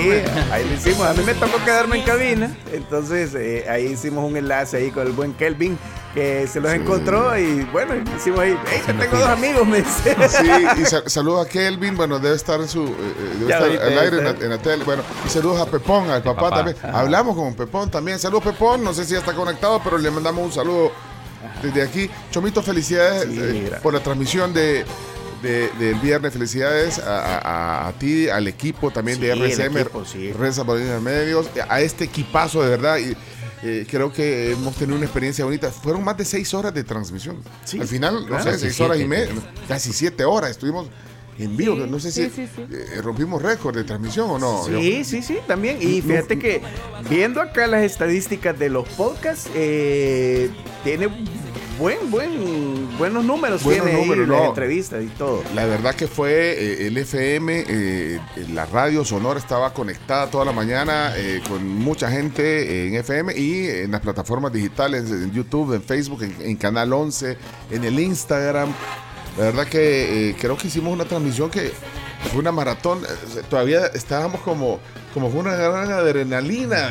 ahí 0.50 0.64
lo 0.64 0.74
hicimos. 0.74 1.06
A 1.06 1.14
mí 1.14 1.22
me 1.24 1.34
tocó 1.34 1.62
quedarme 1.64 1.98
en 1.98 2.04
cabina. 2.04 2.56
Entonces, 2.72 3.34
eh, 3.34 3.66
ahí 3.68 3.86
hicimos 3.86 4.28
un 4.28 4.36
enlace 4.36 4.76
ahí 4.78 4.90
con 4.90 5.06
el 5.06 5.12
buen 5.12 5.32
Kelvin, 5.34 5.78
que 6.14 6.46
se 6.46 6.60
los 6.60 6.72
encontró. 6.72 7.36
Y 7.38 7.62
bueno, 7.72 7.94
hicimos 8.16 8.40
ahí. 8.40 8.56
Hey, 8.66 8.80
yo 8.86 8.94
tengo 8.98 9.16
dos 9.18 9.28
amigos, 9.28 9.66
me 9.66 9.78
dice. 9.78 10.16
Sí, 10.28 10.80
y 10.82 10.84
sa- 10.84 11.08
saludos 11.08 11.46
a 11.46 11.48
Kelvin, 11.48 11.96
bueno, 11.96 12.18
debe 12.18 12.36
estar 12.36 12.60
en 12.60 12.68
su, 12.68 12.84
eh, 12.84 12.88
eh, 12.90 13.36
debe 13.38 13.48
Ya 13.48 13.56
estar 13.56 13.62
ahorita 13.62 13.84
al 13.86 13.98
aire 13.98 14.18
en 14.18 14.24
la, 14.24 14.30
en 14.30 14.50
la 14.50 14.58
tele, 14.58 14.84
bueno, 14.84 15.02
y 15.24 15.28
saludos 15.28 15.60
a 15.60 15.66
Pepón, 15.66 16.10
al 16.10 16.22
papá, 16.22 16.42
papá, 16.42 16.56
también, 16.56 16.76
ajá. 16.82 17.00
hablamos 17.00 17.36
con 17.36 17.54
Pepón 17.54 17.90
también, 17.90 18.18
saludos 18.18 18.44
Pepón, 18.44 18.82
no 18.84 18.92
sé 18.94 19.04
si 19.04 19.12
ya 19.12 19.18
está 19.18 19.32
conectado, 19.34 19.80
pero 19.82 19.98
le 19.98 20.10
mandamos 20.10 20.44
un 20.44 20.52
saludo 20.52 20.92
desde 21.62 21.82
aquí, 21.82 22.10
Chomito, 22.30 22.62
felicidades 22.62 23.24
Sí, 23.24 23.38
eh, 23.40 23.72
por 23.82 23.92
la 23.94 24.00
transmisión 24.00 24.52
de, 24.54 24.84
de- 25.42 25.68
del 25.78 25.94
viernes, 25.96 26.32
felicidades 26.32 26.98
a, 26.98 27.38
a- 27.38 27.88
a 27.88 27.92
ti, 27.92 28.28
al 28.28 28.46
equipo 28.48 28.90
también 28.90 29.18
Sí, 29.18 29.24
de 29.26 29.32
RCM, 29.32 29.76
equipo, 29.78 30.04
sí. 30.04 30.32
Renza 30.32 30.62
Bolivia 30.62 30.94
de 30.94 31.00
Medios, 31.00 31.46
a 31.68 31.80
este 31.80 32.04
equipazo 32.04 32.62
de 32.62 32.70
verdad, 32.70 32.98
y 32.98 33.16
eh, 33.62 33.86
creo 33.88 34.12
que 34.12 34.52
hemos 34.52 34.74
tenido 34.76 34.96
una 34.96 35.04
experiencia 35.04 35.44
bonita. 35.44 35.70
Fueron 35.70 36.02
más 36.04 36.16
de 36.16 36.24
seis 36.24 36.52
horas 36.54 36.72
de 36.72 36.84
transmisión. 36.84 37.36
Sí, 37.64 37.78
Al 37.80 37.88
final, 37.88 38.26
no 38.28 38.42
sé, 38.42 38.58
seis 38.58 38.80
horas 38.80 38.98
y 38.98 39.04
media, 39.04 39.28
casi 39.68 39.92
siete 39.92 40.24
horas 40.24 40.50
estuvimos 40.50 40.88
en 41.38 41.56
vivo. 41.56 41.76
Sí, 41.76 41.82
no 41.88 42.00
sé 42.00 42.12
sí, 42.12 42.24
si 42.24 42.46
sí, 42.46 42.48
sí. 42.54 42.66
eh, 42.70 43.00
rompimos 43.02 43.42
récord 43.42 43.74
de 43.74 43.84
transmisión 43.84 44.30
o 44.30 44.38
no. 44.38 44.64
Sí, 44.64 45.04
sí, 45.04 45.22
sí, 45.22 45.38
también. 45.46 45.78
Y 45.80 46.00
fíjate 46.02 46.38
que 46.38 46.62
viendo 47.08 47.40
acá 47.40 47.66
las 47.66 47.82
estadísticas 47.82 48.58
de 48.58 48.70
los 48.70 48.88
podcasts, 48.90 49.50
eh, 49.54 50.50
tiene 50.84 51.08
buen, 51.80 52.10
buen, 52.10 52.98
buenos 52.98 53.24
números, 53.24 53.62
Buenos 53.64 53.86
tiene 53.86 53.98
ahí 53.98 54.06
números, 54.06 54.28
las 54.28 54.38
no. 54.38 54.48
entrevistas 54.48 55.02
y 55.02 55.06
todo. 55.06 55.42
La 55.54 55.64
verdad 55.64 55.94
que 55.94 56.06
fue 56.06 56.52
eh, 56.52 56.86
el 56.86 56.96
FM, 56.98 57.64
eh, 57.66 58.20
la 58.52 58.66
radio 58.66 59.02
sonora 59.02 59.40
estaba 59.40 59.72
conectada 59.72 60.30
toda 60.30 60.44
la 60.44 60.52
mañana 60.52 61.14
eh, 61.16 61.40
con 61.48 61.66
mucha 61.66 62.10
gente 62.10 62.86
en 62.86 62.94
FM 62.96 63.34
y 63.34 63.66
en 63.66 63.90
las 63.90 64.02
plataformas 64.02 64.52
digitales, 64.52 65.10
en 65.10 65.32
YouTube, 65.32 65.74
en 65.74 65.82
Facebook, 65.82 66.22
en, 66.22 66.36
en 66.40 66.56
Canal 66.56 66.92
11, 66.92 67.38
en 67.70 67.84
el 67.84 67.98
Instagram. 67.98 68.72
La 69.38 69.44
verdad 69.44 69.66
que 69.66 70.36
creo 70.38 70.58
que 70.58 70.68
hicimos 70.68 70.92
una 70.92 71.06
transmisión 71.06 71.50
que 71.50 71.72
fue 72.30 72.40
una 72.40 72.52
maratón. 72.52 73.02
eh, 73.04 73.42
Todavía 73.48 73.86
estábamos 73.94 74.40
como, 74.42 74.78
como 75.14 75.30
con 75.30 75.38
una 75.40 75.54
gran 75.54 75.90
adrenalina. 75.90 76.90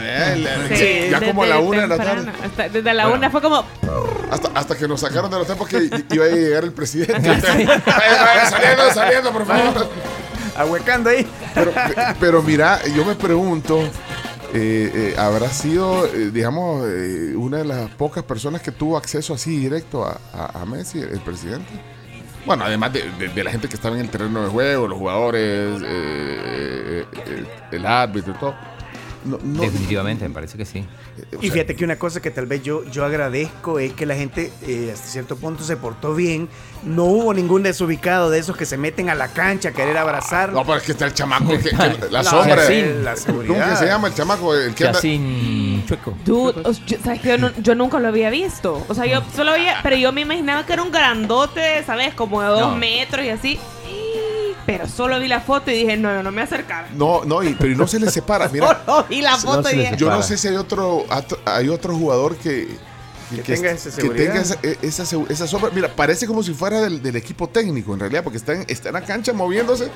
Sí, 0.76 1.08
ya 1.12 1.20
como 1.22 1.44
a 1.44 1.48
la 1.48 1.60
una 1.60 1.82
de 1.82 1.88
la 1.88 1.98
tarde. 1.98 2.32
hasta- 2.44 2.70
desde 2.70 2.94
la 2.94 3.04
Bueno. 3.06 3.20
una 3.20 3.30
fue 3.32 3.42
como. 3.42 3.64
Hasta, 4.32 4.50
hasta 4.54 4.76
que 4.78 4.88
nos 4.88 5.02
sacaron 5.02 5.30
del 5.32 5.42
hotel 5.42 5.56
porque 5.58 5.90
iba 6.12 6.26
a 6.26 6.30
llegar 6.30 6.64
el 6.64 6.72
presidente. 6.74 7.42
Saliendo, 8.50 8.94
saliendo, 8.94 9.32
por 9.32 9.46
favor. 9.46 9.88
Ahuecando 10.58 11.10
ahí. 11.10 11.26
Pero, 11.54 11.72
pero 12.20 12.42
mira, 12.44 12.82
yo 12.88 13.06
me 13.06 13.16
pregunto, 13.16 13.80
eh, 14.54 14.92
eh, 14.94 15.16
¿habrá 15.18 15.48
sido, 15.50 16.06
eh, 16.08 16.32
digamos, 16.34 16.86
eh, 16.88 17.34
una 17.36 17.58
de 17.60 17.66
las 17.66 17.90
pocas 17.92 18.24
personas 18.24 18.62
que 18.62 18.72
tuvo 18.72 18.98
acceso 18.98 19.34
así 19.34 19.58
directo 19.58 20.04
a, 20.06 20.20
a- 20.34 20.62
a 20.62 20.66
Messi, 20.66 21.00
el 21.00 21.22
presidente? 21.22 21.70
Bueno, 22.46 22.64
además 22.66 22.94
de, 22.94 23.12
de- 23.12 23.44
la 23.44 23.52
gente 23.52 23.68
que 23.68 23.76
estaba 23.76 23.96
en 23.96 24.02
el 24.02 24.10
terreno 24.10 24.42
de 24.44 24.50
juego, 24.50 24.88
los 24.88 24.98
jugadores, 24.98 25.82
eh, 25.86 27.06
eh, 27.26 27.46
el 27.72 27.86
árbitro 27.86 28.34
y 28.34 28.38
todo. 28.38 28.56
No, 29.26 29.38
no- 29.44 29.62
Definitivamente, 29.62 30.28
me 30.28 30.34
parece 30.34 30.58
que 30.58 30.66
sí. 30.66 30.86
Y 31.42 31.50
fíjate 31.50 31.76
que 31.76 31.84
una 31.84 31.98
cosa 32.00 32.22
que 32.22 32.32
tal 32.32 32.46
vez 32.46 32.64
yo, 32.64 32.86
yo 32.86 33.04
agradezco 33.04 33.78
es 33.80 33.92
que 33.94 34.06
la 34.06 34.16
gente 34.16 34.52
eh, 34.62 34.92
hasta 34.94 35.08
cierto 35.08 35.36
punto 35.36 35.64
se 35.64 35.76
portó 35.76 36.16
bien. 36.16 36.48
No 36.84 37.04
hubo 37.04 37.34
ningún 37.34 37.62
desubicado 37.62 38.30
de 38.30 38.40
esos 38.40 38.56
que 38.56 38.66
se 38.66 38.78
meten 38.78 39.10
a 39.10 39.16
la 39.16 39.28
cancha 39.28 39.70
a 39.70 39.72
querer 39.74 39.98
abrazar. 39.98 40.54
No, 40.54 40.64
pero 40.64 40.78
es 40.78 40.84
que 40.84 40.94
está 40.94 41.06
el 41.06 41.14
chamaco, 41.14 41.50
que- 41.50 41.60
que- 41.60 41.76
la 42.12 42.24
No, 42.24 42.30
sombra. 42.30 42.66
eh, 42.70 43.02
la 43.04 43.16
¿Cómo 43.16 43.26
seguridad. 43.26 43.70
que 43.72 43.76
se 43.76 43.86
llama 43.88 44.08
el 44.08 44.14
chamaco? 44.14 44.56
El 44.56 44.74
que 44.74 44.90
Chueco. 45.86 46.14
Dude, 46.26 46.64
yo- 46.86 46.98
¿sabes 47.04 47.20
que 47.22 47.30
yo, 47.30 47.38
no- 47.38 47.52
yo 47.58 47.76
nunca 47.76 48.00
lo 48.00 48.08
había 48.08 48.30
visto. 48.30 48.86
O 48.88 48.94
sea, 48.96 49.06
yo 49.06 49.22
solo 49.36 49.52
veía, 49.54 49.80
pero 49.84 49.96
yo 49.98 50.12
me 50.14 50.22
imaginaba 50.22 50.66
que 50.66 50.74
era 50.74 50.82
un 50.84 50.92
grandote, 50.92 51.84
¿sabes? 51.86 52.14
Como 52.14 52.42
de 52.42 52.48
dos 52.48 52.62
No. 52.72 52.76
metros 52.78 53.26
y 53.26 53.30
así. 53.30 53.60
Pero 54.72 54.88
solo 54.88 55.20
vi 55.20 55.28
la 55.28 55.42
foto 55.42 55.72
y 55.72 55.80
dije, 55.80 55.98
no, 55.98 56.14
no, 56.14 56.22
no 56.22 56.32
me 56.32 56.42
acercar. 56.44 56.88
No, 56.94 57.24
no, 57.26 57.42
y- 57.44 57.56
pero 57.56 57.76
no 57.76 57.88
se 57.88 58.00
le 58.00 58.12
separa. 58.12 58.48
Mira, 58.50 58.84
Solo 58.86 59.06
vi 59.10 59.22
la 59.22 59.36
foto 59.38 59.70
y 59.72 59.78
dije, 59.78 59.96
Yo 59.98 60.10
no 60.12 60.22
sé 60.22 60.38
si 60.38 60.48
hay 60.48 60.56
otro 60.58 61.06
hay 61.46 61.70
otro 61.70 61.96
jugador 61.96 62.36
que 62.38 62.68
Que 63.36 63.42
tenga 63.42 63.72
esa 63.72 63.90
seguridad. 63.90 64.26
tenga 64.26 64.42
esa, 64.42 64.58
e- 64.62 64.78
esa 64.84 65.04
esa 65.30 65.48
sombra. 65.48 65.72
Mira, 65.74 65.88
parece 65.96 66.28
como 66.28 66.44
si 66.44 66.54
fuera 66.54 66.82
del, 66.82 67.02
del 67.02 67.16
equipo 67.16 67.50
técnico 67.50 67.94
en 67.96 68.00
realidad, 68.02 68.24
porque 68.24 68.38
está 68.38 68.54
en, 68.54 68.66
está 68.68 68.90
en 68.90 68.94
la 68.94 69.02
cancha 69.02 69.34
moviéndose 69.34 69.90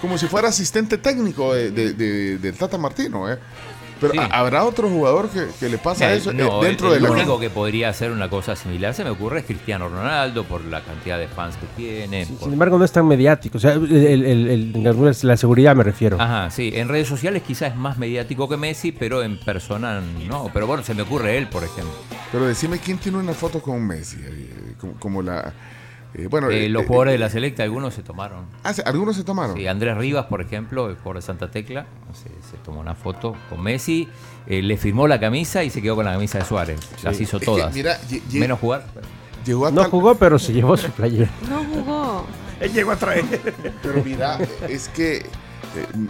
como 0.00 0.18
si 0.18 0.26
fuera 0.26 0.48
asistente 0.48 0.98
técnico 0.98 1.54
de, 1.54 1.70
de- 1.70 1.92
de- 1.94 2.38
del 2.38 2.56
Tata 2.56 2.78
Martino. 2.78 3.32
¿eh? 3.32 3.38
Pero 4.00 4.12
Sí. 4.12 4.18
¿ha- 4.18 4.26
¿habrá 4.40 4.64
otro 4.64 4.88
jugador 4.90 5.28
que, 5.30 5.46
que 5.58 5.68
le 5.70 5.78
pasa 5.78 6.12
eso 6.12 6.30
eh, 6.30 6.34
no, 6.34 6.60
dentro 6.62 6.88
el, 6.88 6.92
de 6.92 6.96
el 6.98 7.02
la 7.04 7.10
único 7.10 7.40
que 7.40 7.48
podría 7.50 7.88
hacer 7.88 8.10
una 8.12 8.28
cosa 8.28 8.54
similar 8.54 8.92
se 8.92 9.04
me 9.04 9.10
ocurre 9.10 9.38
es 9.40 9.46
Cristiano 9.46 9.88
Ronaldo 9.88 10.44
por 10.44 10.62
la 10.64 10.82
cantidad 10.82 11.18
de 11.18 11.28
fans 11.28 11.56
que 11.56 11.66
tiene. 11.76 12.26
por- 12.26 12.40
Sin 12.44 12.52
embargo, 12.52 12.78
no 12.78 12.84
es 12.84 12.92
tan 12.92 13.06
mediático. 13.08 13.56
O 13.56 13.60
sea, 13.60 13.72
el- 13.72 13.90
el- 13.90 14.24
el- 14.26 14.86
el- 14.86 15.16
la 15.22 15.36
seguridad 15.36 15.74
me 15.74 15.82
refiero. 15.82 16.20
Ajá, 16.20 16.50
sí. 16.50 16.72
En 16.74 16.88
redes 16.88 17.08
sociales 17.08 17.42
quizás 17.42 17.70
es 17.72 17.76
más 17.76 17.96
mediático 17.98 18.48
que 18.48 18.56
Messi, 18.56 18.92
pero 18.92 19.22
en 19.22 19.40
persona 19.40 20.02
no. 20.28 20.50
Pero 20.52 20.66
bueno, 20.66 20.82
se 20.82 20.92
me 20.94 21.02
ocurre 21.02 21.38
él, 21.38 21.48
por 21.48 21.64
ejemplo. 21.64 21.94
Pero 22.32 22.46
decime 22.46 22.78
quién 22.78 22.98
tiene 22.98 23.18
una 23.18 23.32
foto 23.32 23.62
con 23.62 23.86
Messi. 23.86 24.18
eh, 24.22 24.74
como, 24.78 24.92
como 24.94 25.22
la. 25.22 25.52
eh, 26.14 26.28
bueno, 26.30 26.50
Eh, 26.50 26.66
eh, 26.66 26.68
los 26.68 26.82
eh, 26.82 26.86
jugadores 26.86 27.12
de 27.12 27.18
la 27.18 27.28
selecta, 27.30 27.62
algunos 27.62 27.92
se 27.94 28.02
tomaron. 28.02 28.46
ah, 28.62 28.72
¿se- 28.72 28.82
¿Algunos 28.82 29.16
se 29.16 29.24
tomaron? 29.24 29.56
Sí, 29.56 29.66
Andrés 29.66 29.96
Rivas, 29.96 30.26
por 30.26 30.40
ejemplo, 30.40 30.88
el 30.88 30.96
jugador 30.96 31.16
de 31.16 31.22
Santa 31.22 31.50
Tecla, 31.50 31.86
se, 32.12 32.28
se 32.56 32.64
tomó 32.64 32.80
una 32.80 32.94
foto 32.94 33.36
con 33.48 33.62
Messi, 33.62 34.08
eh, 34.46 34.62
le 34.62 34.76
firmó 34.76 35.06
la 35.08 35.20
camisa 35.20 35.62
y 35.64 35.70
se 35.70 35.80
quedó 35.82 35.96
con 35.96 36.04
la 36.04 36.12
camisa 36.12 36.38
de 36.38 36.44
Suárez. 36.44 36.80
Las 37.02 37.20
hizo 37.20 37.36
Es 37.36 37.40
que, 37.40 37.46
todas. 37.46 37.74
mira, 37.74 37.98
Menos 38.32 38.58
jugar. 38.60 38.86
llegó 39.44 39.66
a 39.66 39.70
No 39.70 39.82
tal- 39.82 39.90
jugó, 39.90 40.14
pero 40.16 40.38
se 40.38 40.52
llevó 40.52 40.76
su 40.76 40.90
playera. 40.90 41.30
no 41.48 41.64
jugó. 41.64 42.26
Él 42.60 42.72
llegó 42.72 42.92
a 42.92 42.96
traer. 42.96 43.24
Pero 43.82 44.02
mira, 44.02 44.38
es 44.68 44.88
que, 44.88 45.16
eh, 45.18 45.26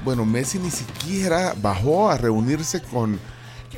bueno, 0.05 0.25
Messi 0.25 0.59
ni 0.59 0.71
siquiera 0.71 1.55
bajó 1.61 2.09
a 2.11 2.17
reunirse 2.19 2.81
con... 2.83 3.19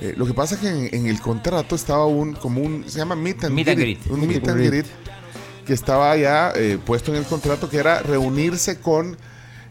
eh, 0.01 0.13
lo 0.17 0.27
que 0.27 0.35
pasa 0.35 0.55
es 0.57 0.61
que 0.61 0.69
en, 0.69 0.95
en 0.95 1.07
el 1.07 1.21
contrato 1.21 1.75
estaba 1.75 2.05
un, 2.07 2.35
como 2.35 2.61
un, 2.61 2.85
se 2.89 2.99
llama 2.99 3.15
meet 3.17 3.45
and, 3.45 3.55
Meet 3.55 3.69
and 3.69 3.79
greet, 3.81 4.01
greet. 4.03 4.13
un 4.13 4.21
Meet 4.21 4.29
meet 4.29 4.39
and 4.43 4.51
and 4.51 4.59
greet. 4.59 4.71
greet, 4.85 4.87
que 5.67 5.73
estaba 5.73 6.15
ya 6.17 6.53
eh, 6.57 6.79
puesto 6.85 7.11
en 7.13 7.19
el 7.19 7.25
contrato, 7.25 7.71
que 7.71 7.79
era 7.79 8.01
reunirse 8.03 8.81
con, 8.81 9.17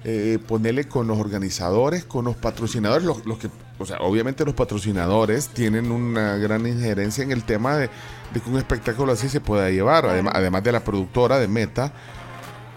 eh, 0.03 0.39
ponerle 0.47 0.85
con 0.87 1.07
los 1.07 1.17
organizadores, 1.19 2.05
con 2.05 2.25
los 2.25 2.35
patrocinadores, 2.35 3.03
los, 3.05 3.25
los 3.25 3.37
que, 3.39 3.49
o 3.79 3.85
sea, 3.85 3.97
obviamente 3.99 4.45
los 4.45 4.53
patrocinadores 4.53 5.47
tienen 5.49 5.91
una 5.91 6.37
gran 6.37 6.65
injerencia 6.67 7.23
en 7.23 7.31
el 7.31 7.43
tema 7.43 7.75
de, 7.77 7.89
de 8.33 8.39
que 8.39 8.49
un 8.49 8.57
espectáculo 8.57 9.11
así 9.13 9.27
se 9.29 9.41
pueda 9.41 9.69
llevar, 9.69 10.05
además, 10.05 10.33
además 10.35 10.63
de 10.63 10.71
la 10.71 10.83
productora 10.83 11.39
de 11.39 11.47
Meta 11.47 11.91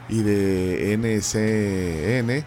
y 0.09 0.23
de 0.23 0.93
NCN, 0.97 2.45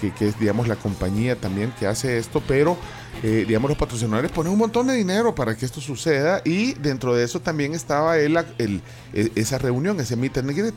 que, 0.00 0.12
que 0.12 0.28
es, 0.28 0.38
digamos, 0.38 0.68
la 0.68 0.76
compañía 0.76 1.34
también 1.36 1.72
que 1.78 1.86
hace 1.86 2.18
esto, 2.18 2.42
pero, 2.46 2.76
eh, 3.24 3.44
digamos, 3.48 3.68
los 3.68 3.78
patrocinadores 3.78 4.30
ponen 4.30 4.52
un 4.52 4.58
montón 4.60 4.86
de 4.86 4.94
dinero 4.94 5.34
para 5.34 5.56
que 5.56 5.64
esto 5.66 5.80
suceda 5.80 6.40
y 6.44 6.74
dentro 6.74 7.14
de 7.14 7.24
eso 7.24 7.40
también 7.40 7.74
estaba 7.74 8.16
el, 8.18 8.36
el- 8.58 8.80
e- 9.12 9.32
esa 9.34 9.58
reunión, 9.58 9.98
ese 9.98 10.14
meet 10.14 10.38
and 10.38 10.50
greet. 10.56 10.74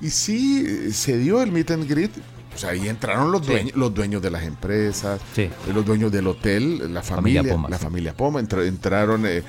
Y 0.00 0.10
sí, 0.10 0.92
se 0.92 1.16
dio 1.18 1.40
el 1.40 1.52
meet 1.52 1.70
and 1.70 1.88
greet. 1.88 2.10
O 2.54 2.58
sea, 2.58 2.70
ahí 2.70 2.88
entraron 2.88 3.32
los, 3.32 3.44
Sí. 3.44 3.52
dueños, 3.52 3.76
los 3.76 3.92
dueños 3.94 4.22
de 4.22 4.30
las 4.30 4.44
empresas, 4.44 5.20
Sí. 5.34 5.42
eh, 5.42 5.50
los 5.74 5.84
dueños 5.84 6.12
del 6.12 6.26
hotel, 6.26 6.92
la 6.94 7.02
familia, 7.02 7.40
Familia 7.40 7.52
Poma, 7.54 7.68
la 7.68 7.78
sí. 7.78 7.82
familia 7.84 8.14
Poma, 8.16 8.40
entra- 8.40 8.64
entraron 8.66 9.26
eh, 9.26 9.42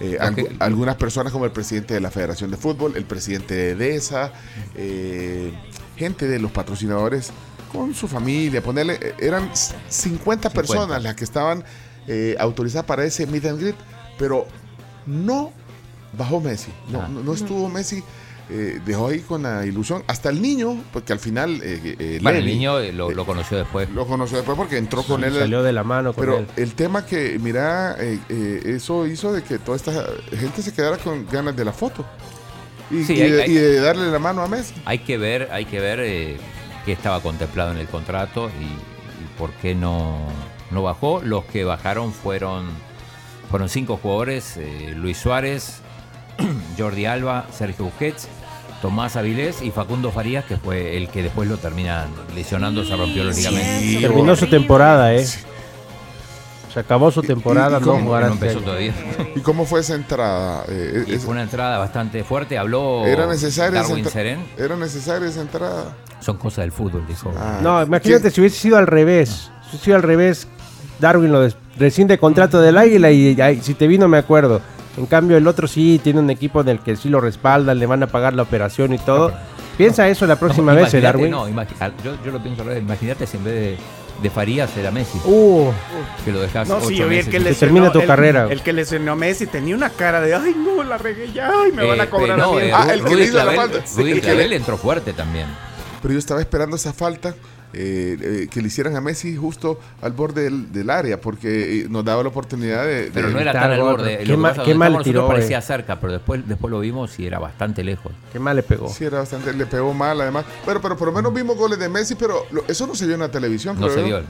eh, 0.00 0.18
algunas 0.58 0.96
personas 0.96 1.32
como 1.32 1.44
el 1.44 1.50
presidente 1.52 1.94
de 1.94 2.00
la 2.00 2.10
Federación 2.10 2.50
de 2.50 2.56
Fútbol, 2.56 2.96
el 2.96 3.04
presidente 3.04 3.54
de 3.54 3.70
EDESA, 3.72 4.32
eh, 4.76 5.52
gente 5.96 6.26
de 6.26 6.38
los 6.38 6.50
patrocinadores 6.50 7.30
con 7.72 7.94
su 7.94 8.06
familia, 8.08 8.62
ponerle, 8.62 9.14
eran 9.18 9.54
c- 9.56 9.74
50 9.88 10.50
personas 10.50 11.02
las 11.02 11.14
que 11.14 11.24
estaban 11.24 11.64
eh, 12.08 12.34
autorizadas 12.40 12.84
para 12.86 13.04
ese 13.04 13.26
meet 13.28 13.44
and 13.46 13.60
greet, 13.60 13.76
pero 14.18 14.46
no 15.06 15.52
bajó 16.18 16.40
Messi, 16.40 16.72
no, 16.90 17.00
Ah. 17.02 17.08
no, 17.08 17.22
no 17.22 17.32
estuvo 17.32 17.68
Messi, 17.68 18.02
eh, 18.50 18.80
dejó 18.84 19.08
ahí 19.08 19.20
con 19.20 19.42
la 19.44 19.64
ilusión, 19.64 20.02
hasta 20.06 20.28
el 20.28 20.42
niño, 20.42 20.82
porque 20.92 21.12
al 21.12 21.18
final 21.18 21.60
eh, 21.62 21.96
eh, 21.98 22.18
Bueno, 22.22 22.38
el 22.38 22.46
niño 22.46 22.78
eh, 22.80 22.92
lo, 22.92 23.10
lo 23.10 23.24
conoció 23.24 23.56
después. 23.58 23.88
lo 23.90 24.06
conoció 24.06 24.36
después 24.38 24.56
porque 24.58 24.76
entró 24.78 25.02
con 25.02 25.24
él. 25.24 25.34
Salió 25.34 25.62
de 25.62 25.72
la 25.72 25.84
mano 25.84 26.12
con 26.12 26.24
Pero 26.24 26.38
él. 26.38 26.46
el 26.56 26.74
tema 26.74 27.06
que, 27.06 27.38
mira, 27.40 27.96
eh, 27.98 28.18
eh, 28.28 28.62
eso 28.76 29.06
hizo 29.06 29.32
de 29.32 29.42
que 29.42 29.58
toda 29.58 29.76
esta 29.76 29.92
gente 30.36 30.62
se 30.62 30.72
quedara 30.72 30.98
con 30.98 31.26
ganas 31.26 31.56
de 31.56 31.64
la 31.64 31.72
foto. 31.72 32.04
Y, 32.90 33.04
Sí, 33.04 33.14
y 33.14 33.22
hay- 33.22 33.30
de, 33.30 33.42
hay- 33.44 33.50
y 33.50 33.54
de 33.54 33.80
darle 33.80 34.10
la 34.10 34.18
mano 34.18 34.42
a 34.42 34.48
Messi. 34.48 34.74
Hay 34.84 34.98
que 34.98 35.16
ver, 35.18 35.48
hay 35.52 35.64
que 35.64 35.80
ver 35.80 36.00
eh, 36.00 36.36
qué 36.84 36.92
estaba 36.92 37.20
contemplado 37.22 37.70
en 37.72 37.78
el 37.78 37.86
contrato 37.86 38.50
y, 38.60 38.64
y 38.64 39.38
por 39.38 39.50
qué 39.52 39.74
no, 39.74 40.18
no 40.70 40.82
bajó. 40.82 41.22
Los 41.24 41.44
que 41.46 41.64
bajaron 41.64 42.12
fueron, 42.12 42.66
fueron 43.50 43.68
cinco 43.68 43.96
jugadores: 43.96 44.56
eh, 44.58 44.92
Luis 44.96 45.16
Suárez, 45.16 45.80
Jordi 46.78 47.06
Alba, 47.06 47.46
Sergio 47.52 47.86
Busquets, 47.86 48.28
Tomás 48.80 49.16
Avilés 49.16 49.62
y 49.62 49.70
Facundo 49.70 50.10
Farías, 50.10 50.44
que 50.44 50.56
fue 50.56 50.96
el 50.96 51.08
que 51.08 51.22
después 51.22 51.48
lo 51.48 51.56
termina 51.56 52.06
lesionando, 52.34 52.84
se 52.84 52.96
rompió 52.96 53.24
los 53.24 53.36
ligamentos. 53.36 54.00
Terminó 54.02 54.34
su 54.36 54.46
temporada, 54.48 55.14
¿eh? 55.14 55.24
Se 56.72 56.80
acabó 56.80 57.10
su 57.10 57.22
temporada, 57.22 57.76
y 57.76 57.80
no 57.80 57.86
cómo- 57.86 58.18
No 58.18 58.26
este 58.26 58.32
empezó 58.32 58.60
todavía. 58.60 58.94
¿Y 59.36 59.40
cómo 59.40 59.66
fue 59.66 59.80
esa 59.80 59.94
entrada? 59.94 60.64
Eh, 60.68 61.04
Y 61.06 61.12
es- 61.14 61.22
fue 61.22 61.32
una 61.32 61.42
entrada 61.42 61.76
bastante 61.76 62.24
fuerte. 62.24 62.56
Habló 62.56 63.04
¿Era 63.06 63.26
necesaria 63.26 63.80
esa 63.80 63.88
Darwin 63.90 64.06
Serén. 64.08 64.46
¿Era 64.56 64.74
necesaria 64.76 65.28
esa 65.28 65.42
entrada? 65.42 65.94
Son 66.20 66.38
cosas 66.38 66.62
del 66.64 66.72
fútbol, 66.72 67.04
dijo. 67.06 67.30
Ah, 67.38 67.58
No, 67.62 67.82
imagínate 67.82 68.22
¿quién- 68.22 68.32
si 68.32 68.40
hubiese 68.40 68.56
sido 68.56 68.78
al 68.78 68.86
revés. 68.86 69.50
Si 69.64 69.68
hubiese 69.68 69.84
sido 69.84 69.96
al 69.96 70.02
revés, 70.02 70.48
Darwin 70.98 71.30
lo 71.30 71.40
des- 71.42 71.56
rescinde 71.78 72.16
contrato 72.18 72.58
del 72.62 72.78
águila 72.78 73.10
y 73.10 73.38
ay, 73.40 73.60
si 73.62 73.74
te 73.74 73.86
vino 73.86 74.08
me 74.08 74.16
acuerdo. 74.16 74.62
En 74.96 75.06
cambio 75.06 75.36
el 75.38 75.46
otro 75.46 75.66
sí 75.66 76.00
tiene 76.02 76.20
un 76.20 76.28
equipo 76.30 76.60
en 76.60 76.68
el 76.68 76.80
que 76.80 76.96
sí 76.96 77.08
lo 77.08 77.20
respaldan, 77.20 77.78
le 77.78 77.86
van 77.86 78.02
a 78.02 78.06
pagar 78.08 78.34
la 78.34 78.42
operación 78.42 78.92
y 78.92 78.98
todo. 78.98 79.32
Piensa 79.78 80.06
eso 80.08 80.26
la 80.26 80.36
próxima 80.36 80.74
No, 80.74 80.80
vez, 80.82 80.92
eh, 80.92 81.00
Darwin. 81.00 81.30
No, 81.30 81.44
al- 81.44 81.94
yo, 82.04 82.14
yo 82.24 82.30
lo 82.30 82.42
pienso. 82.42 82.62
Imagínate 82.76 83.26
si 83.26 83.38
en 83.38 83.44
vez 83.44 83.54
de, 83.54 83.78
de 84.22 84.30
Farías 84.30 84.76
era 84.76 84.90
Messi. 84.90 85.18
Uh, 85.24 85.70
que 86.26 86.30
lo 86.30 86.40
dejas 86.42 86.68
No, 86.68 86.76
ocho 86.76 86.88
sí, 86.88 86.96
yo 86.96 87.08
vi 87.08 87.16
el 87.18 87.24
que 87.30 87.40
lesionó- 87.40 87.58
termina 87.58 87.92
tu 87.92 88.00
el- 88.00 88.06
carrera. 88.06 88.48
El 88.50 88.60
que 88.60 88.74
lesionó 88.74 89.12
a 89.12 89.16
Messi 89.16 89.46
tenía 89.46 89.74
una 89.74 89.88
cara 89.88 90.20
de, 90.20 90.34
ay, 90.34 90.54
no, 90.58 90.82
la 90.84 90.98
regué 90.98 91.32
ya, 91.32 91.50
ay, 91.64 91.72
me 91.72 91.86
van 91.86 91.98
Eh, 91.98 92.02
a 92.02 92.10
cobrar 92.10 92.32
a 92.38 92.42
no, 92.42 92.52
mí. 92.52 92.60
eh, 92.64 92.72
Ah, 92.74 92.88
el 92.92 93.02
que 93.02 93.16
le 93.16 93.24
hizo 93.24 93.42
la 93.42 93.52
falta. 93.52 93.78
Rudy 93.96 94.10
El 94.10 94.14
que 94.16 94.20
Clavel 94.20 94.50
le- 94.50 94.56
entró 94.56 94.76
fuerte 94.76 95.14
también. 95.14 95.46
pero 96.02 96.12
yo 96.12 96.18
estaba 96.18 96.40
esperando 96.40 96.76
esa 96.76 96.92
falta. 96.92 97.34
Eh, 97.74 98.16
eh, 98.20 98.48
que 98.50 98.60
le 98.60 98.66
hicieran 98.68 98.96
a 98.96 99.00
Messi 99.00 99.36
justo 99.36 99.80
al 100.02 100.12
borde 100.12 100.42
del, 100.44 100.70
del 100.72 100.90
área 100.90 101.20
porque 101.20 101.80
eh, 101.82 101.86
nos 101.88 102.04
daba 102.04 102.22
la 102.22 102.28
oportunidad 102.28 102.84
de, 102.86 103.10
Pero 103.12 103.28
de- 103.28 103.32
no 103.34 103.40
era 103.40 103.52
tan 103.52 103.70
al 103.72 103.80
borde. 103.80 104.18
Qué 104.18 104.36
ma- 104.36 104.52
qué 104.52 104.74
mal 104.74 105.02
tiró, 105.02 105.24
eh. 105.24 105.28
parecía 105.28 105.60
cerca, 105.62 105.98
pero 106.00 106.12
después, 106.12 106.46
después 106.46 106.70
lo 106.70 106.80
vimos 106.80 107.18
y 107.18 107.26
era 107.26 107.38
bastante 107.38 107.82
lejos. 107.82 108.12
Qué 108.32 108.38
mal 108.38 108.56
le 108.56 108.62
pegó. 108.62 108.88
Sí, 108.88 109.04
era 109.04 109.18
bastante, 109.20 109.52
le 109.52 109.66
pegó 109.66 109.94
mal 109.94 110.20
además. 110.20 110.44
Pero, 110.66 110.80
pero 110.82 110.96
por 110.96 111.08
lo 111.08 111.14
menos 111.14 111.32
vimos 111.32 111.56
goles 111.56 111.78
de 111.78 111.88
Messi, 111.88 112.14
pero 112.14 112.44
lo- 112.50 112.64
eso 112.68 112.86
no 112.86 112.94
se 112.94 113.06
vio 113.06 113.14
en 113.14 113.20
la 113.20 113.30
televisión. 113.30 113.74
No 113.80 113.86
creo 113.88 113.98
se 113.98 114.02
vio. 114.04 114.22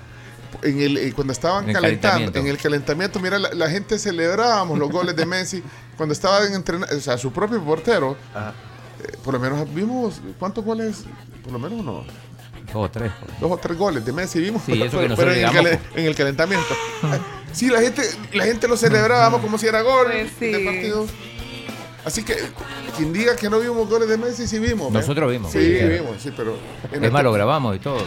En 0.62 0.80
el, 0.80 0.96
eh, 0.98 1.12
cuando 1.14 1.32
estaban 1.32 1.64
En 1.64 1.70
el 1.70 1.74
calentando, 1.76 2.10
calentamiento. 2.18 2.38
en 2.38 2.46
el 2.46 2.58
calentamiento, 2.58 3.20
mira, 3.20 3.38
la, 3.38 3.54
la 3.54 3.70
gente 3.70 3.98
celebrábamos 3.98 4.78
los 4.78 4.90
goles 4.90 5.16
de 5.16 5.24
Messi 5.26 5.62
cuando 5.96 6.12
estaba 6.12 6.46
en 6.46 6.52
entrenamiento, 6.54 6.96
o 6.96 7.00
sea, 7.00 7.16
su 7.18 7.32
propio 7.32 7.60
portero. 7.64 8.12
eh, 8.36 9.16
por 9.24 9.34
lo 9.34 9.40
menos 9.40 9.72
vimos, 9.74 10.20
¿cuántos 10.38 10.64
goles? 10.64 11.04
Por 11.42 11.52
lo 11.54 11.58
menos 11.58 11.80
uno, 11.80 12.04
Dos 12.72 12.86
o 12.86 12.90
tres. 12.90 13.12
dos 13.40 13.50
o 13.52 13.56
tres 13.58 13.76
goles 13.76 14.04
de 14.04 14.12
Messi 14.12 14.40
vimos, 14.40 14.62
Sí, 14.64 14.72
pero, 14.72 14.84
eso 14.86 14.98
que 14.98 15.06
pero- 15.06 15.08
nosotros 15.10 15.16
pero 15.16 15.32
en, 15.32 15.38
el 15.38 15.52
llegamos 15.62 15.80
calen- 15.92 15.98
en 16.00 16.06
el 16.06 16.14
calentamiento. 16.14 16.74
sí, 17.52 17.68
la 17.68 17.80
gente, 17.80 18.02
la 18.32 18.44
gente 18.44 18.68
lo 18.68 18.76
celebrábamos 18.76 19.40
como 19.40 19.58
si 19.58 19.66
era 19.66 19.82
gol 19.82 20.06
Pues 20.10 20.30
sí. 20.38 20.46
del 20.52 20.64
partido. 20.64 21.06
Así 22.04 22.24
que 22.24 22.34
quien 22.96 23.12
diga 23.12 23.36
que 23.36 23.48
no 23.48 23.60
vimos 23.60 23.88
goles 23.88 24.08
de 24.08 24.18
Messi, 24.18 24.46
sí 24.48 24.58
vimos. 24.58 24.88
¿eh? 24.88 24.92
Nosotros 24.94 25.30
vimos. 25.30 25.52
Sí, 25.52 25.78
Sí. 25.78 25.84
vimos, 25.86 26.16
sí, 26.20 26.32
pero... 26.36 26.52
en 26.52 26.88
Es 26.88 26.94
este- 26.94 27.10
más, 27.10 27.22
lo 27.22 27.32
grabamos 27.32 27.76
y 27.76 27.78
todo. 27.78 27.98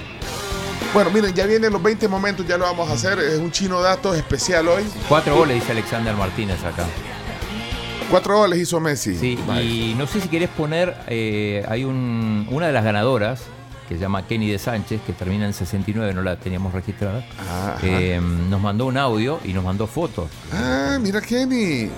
Bueno, 0.93 1.09
miren, 1.11 1.33
ya 1.33 1.45
vienen 1.45 1.71
los 1.73 1.81
20 1.83 2.07
momentos, 2.07 2.45
ya 2.47 2.57
lo 2.57 2.65
vamos 2.65 2.89
a 2.89 2.93
hacer. 2.93 3.19
Es 3.19 3.37
un 3.39 3.51
chino 3.51 3.81
dato 3.81 4.13
especial 4.13 4.67
hoy. 4.67 4.83
Cuatro 5.09 5.35
goles, 5.35 5.55
dice 5.59 5.71
Alexander 5.73 6.13
Martínez 6.15 6.63
acá. 6.63 6.85
Cuatro 8.09 8.37
goles 8.37 8.59
hizo 8.59 8.79
Messi. 8.79 9.15
Sí, 9.17 9.37
y 9.61 9.95
no 9.97 10.05
sé 10.07 10.21
si 10.21 10.27
querés 10.29 10.49
poner, 10.49 10.95
eh, 11.07 11.65
hay 11.67 11.83
un, 11.83 12.47
una 12.51 12.67
de 12.67 12.73
las 12.73 12.83
ganadoras 12.83 13.41
que 13.87 13.95
se 13.95 14.01
llama 14.01 14.25
Kenny 14.27 14.49
de 14.49 14.57
Sánchez, 14.59 15.01
que 15.05 15.13
termina 15.13 15.45
en 15.45 15.53
69, 15.53 16.13
no 16.13 16.21
la 16.21 16.37
teníamos 16.37 16.73
registrada. 16.73 17.23
Ajá. 17.39 17.77
Eh, 17.83 18.19
nos 18.49 18.59
mandó 18.61 18.85
un 18.87 18.97
audio 18.97 19.39
y 19.43 19.53
nos 19.53 19.63
mandó 19.63 19.87
fotos. 19.87 20.29
Ah, 20.51 20.97
mira 21.01 21.21
Kenny. 21.21 21.89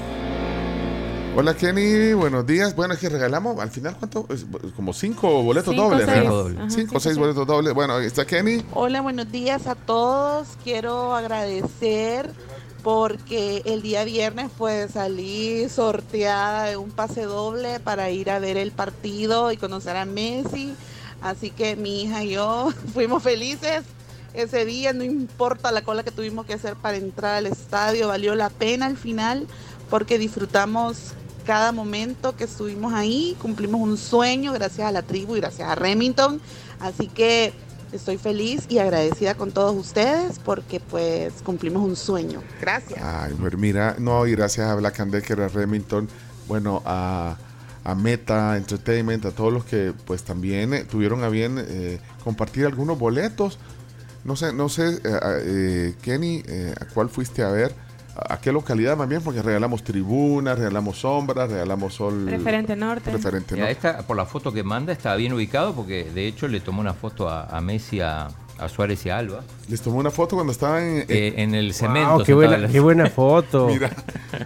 Hola 1.36 1.54
Kenny, 1.56 2.14
buenos 2.14 2.48
días. 2.48 2.76
Bueno, 2.76 2.96
es 2.96 3.00
que 3.00 3.10
regalamos 3.10 3.60
al 3.60 3.70
final, 3.70 3.96
¿cuánto? 3.98 4.26
Es, 4.30 4.44
Como 4.76 4.92
cinco 4.92 5.44
boletos 5.44 5.72
Cinco, 5.76 5.90
dobles. 5.90 6.08
seis. 6.12 6.26
¿no? 6.26 6.40
Ajá, 6.62 6.70
Cinco 6.70 6.98
o 6.98 7.00
seis 7.00 7.04
seis. 7.04 7.18
boletos 7.20 7.46
dobles. 7.46 7.74
Bueno, 7.76 7.96
ahí 7.98 8.08
está 8.08 8.26
Kenny. 8.26 8.64
Hola, 8.74 9.02
buenos 9.02 9.32
días 9.32 9.68
a 9.68 9.76
todos. 9.76 10.48
Quiero 10.64 11.14
agradecer 11.16 12.32
porque 12.84 13.62
el 13.66 13.84
día 13.84 14.04
viernes 14.04 14.50
pues 14.58 14.92
salí 14.94 15.70
sorteada 15.70 16.64
de 16.66 16.78
un 16.78 16.90
pase 16.90 17.24
doble 17.24 17.80
para 17.82 18.10
ir 18.10 18.32
a 18.32 18.40
ver 18.40 18.58
el 18.58 18.72
partido 18.72 19.52
y 19.52 19.58
conocer 19.58 19.96
a 19.96 20.06
Messi. 20.06 20.74
Así 21.30 21.52
que 21.52 21.76
mi 21.76 22.04
hija 22.04 22.24
y 22.24 22.32
yo 22.32 22.72
fuimos 22.94 23.24
felices 23.24 23.84
ese 24.34 24.66
día, 24.66 24.94
no 24.94 25.04
importa 25.04 25.72
la 25.72 25.82
cola 25.82 26.04
que 26.04 26.12
tuvimos 26.12 26.46
que 26.46 26.54
hacer 26.54 26.76
para 26.76 26.98
entrar 26.98 27.36
al 27.36 27.48
estadio, 27.48 28.08
valió 28.08 28.36
la 28.36 28.50
pena 28.50 28.86
al 28.86 28.98
final 28.98 29.48
porque 29.90 30.20
disfrutamos 30.20 31.14
cada 31.46 31.72
momento 31.72 32.36
que 32.36 32.44
estuvimos 32.44 32.94
ahí, 32.94 33.36
cumplimos 33.42 33.82
un 33.82 33.98
sueño 33.98 34.54
gracias 34.54 34.88
a 34.88 34.92
la 34.92 35.02
tribu 35.02 35.38
y 35.38 35.40
gracias 35.40 35.68
a 35.68 35.76
Remington. 35.76 36.42
Así 36.80 37.08
que 37.08 37.54
estoy 37.92 38.18
feliz 38.18 38.66
y 38.70 38.80
agradecida 38.80 39.36
con 39.36 39.52
todos 39.52 39.76
ustedes 39.76 40.40
porque 40.40 40.80
pues 40.80 41.34
cumplimos 41.44 41.84
un 41.84 41.96
sueño. 41.96 42.44
Gracias. 42.62 43.02
Ay, 43.02 43.34
mira, 43.58 43.96
no, 43.98 44.28
y 44.28 44.32
gracias 44.32 44.68
a 44.68 44.76
Black 44.76 45.00
and 45.00 45.14
Decker, 45.14 45.42
a 45.42 45.48
Remington, 45.48 46.08
bueno, 46.48 46.84
a, 46.86 47.38
a 47.88 47.96
Meta 47.96 48.58
Entertainment, 48.58 49.26
a 49.26 49.32
todos 49.32 49.52
los 49.54 49.64
que 49.64 49.94
pues 50.06 50.24
también 50.24 50.74
eh, 50.74 50.84
tuvieron 50.84 51.24
a 51.24 51.30
bien 51.30 51.56
eh, 51.58 52.00
compartir 52.22 52.66
algunos 52.66 53.00
boletos. 53.00 53.60
No 54.26 54.36
sé, 54.36 54.52
no 54.52 54.68
sé, 54.68 54.90
eh, 54.90 55.00
eh, 55.06 55.96
Kenny, 56.02 56.44
eh, 56.46 56.76
¿a 56.78 56.86
cuál 56.94 57.08
fuiste 57.08 57.44
a 57.44 57.50
ver? 57.50 57.74
¿A 58.14 58.34
a 58.34 58.42
qué 58.42 58.52
localidad 58.52 58.98
más 58.98 59.08
bien? 59.08 59.22
Porque 59.22 59.42
regalamos 59.42 59.84
tribunas, 59.86 60.58
regalamos 60.58 60.98
sombras, 61.00 61.50
regalamos 61.50 61.94
sol. 61.94 62.26
Preferente 62.26 62.76
norte. 62.76 63.10
Preferente, 63.10 63.54
Mira, 63.54 63.68
¿no? 63.68 63.72
esta, 63.72 64.00
por 64.00 64.18
la 64.18 64.26
foto 64.26 64.52
que 64.52 64.64
manda, 64.64 64.92
está 64.92 65.16
bien 65.16 65.32
ubicado 65.32 65.74
porque 65.74 66.04
de 66.14 66.28
hecho 66.28 66.50
le 66.50 66.60
tomó 66.60 66.82
una 66.82 66.94
foto 66.94 67.30
a, 67.30 67.46
a 67.46 67.62
Messi, 67.62 68.02
a, 68.02 68.28
a 68.60 68.70
Suárez 68.70 69.06
y 69.06 69.10
a 69.10 69.18
Alba. 69.18 69.44
Les 69.70 69.82
tomó 69.82 69.98
una 70.00 70.12
foto 70.12 70.36
cuando 70.36 70.52
estaban 70.52 70.84
en, 70.84 71.06
eh, 71.10 71.34
en 71.38 71.54
el 71.56 71.74
cemento. 71.74 72.16
Wow, 72.16 72.24
qué, 72.24 72.34
buena, 72.34 72.58
la- 72.58 72.68
qué 72.68 72.80
buena 72.80 73.10
foto. 73.10 73.68
Mira, 73.68 73.92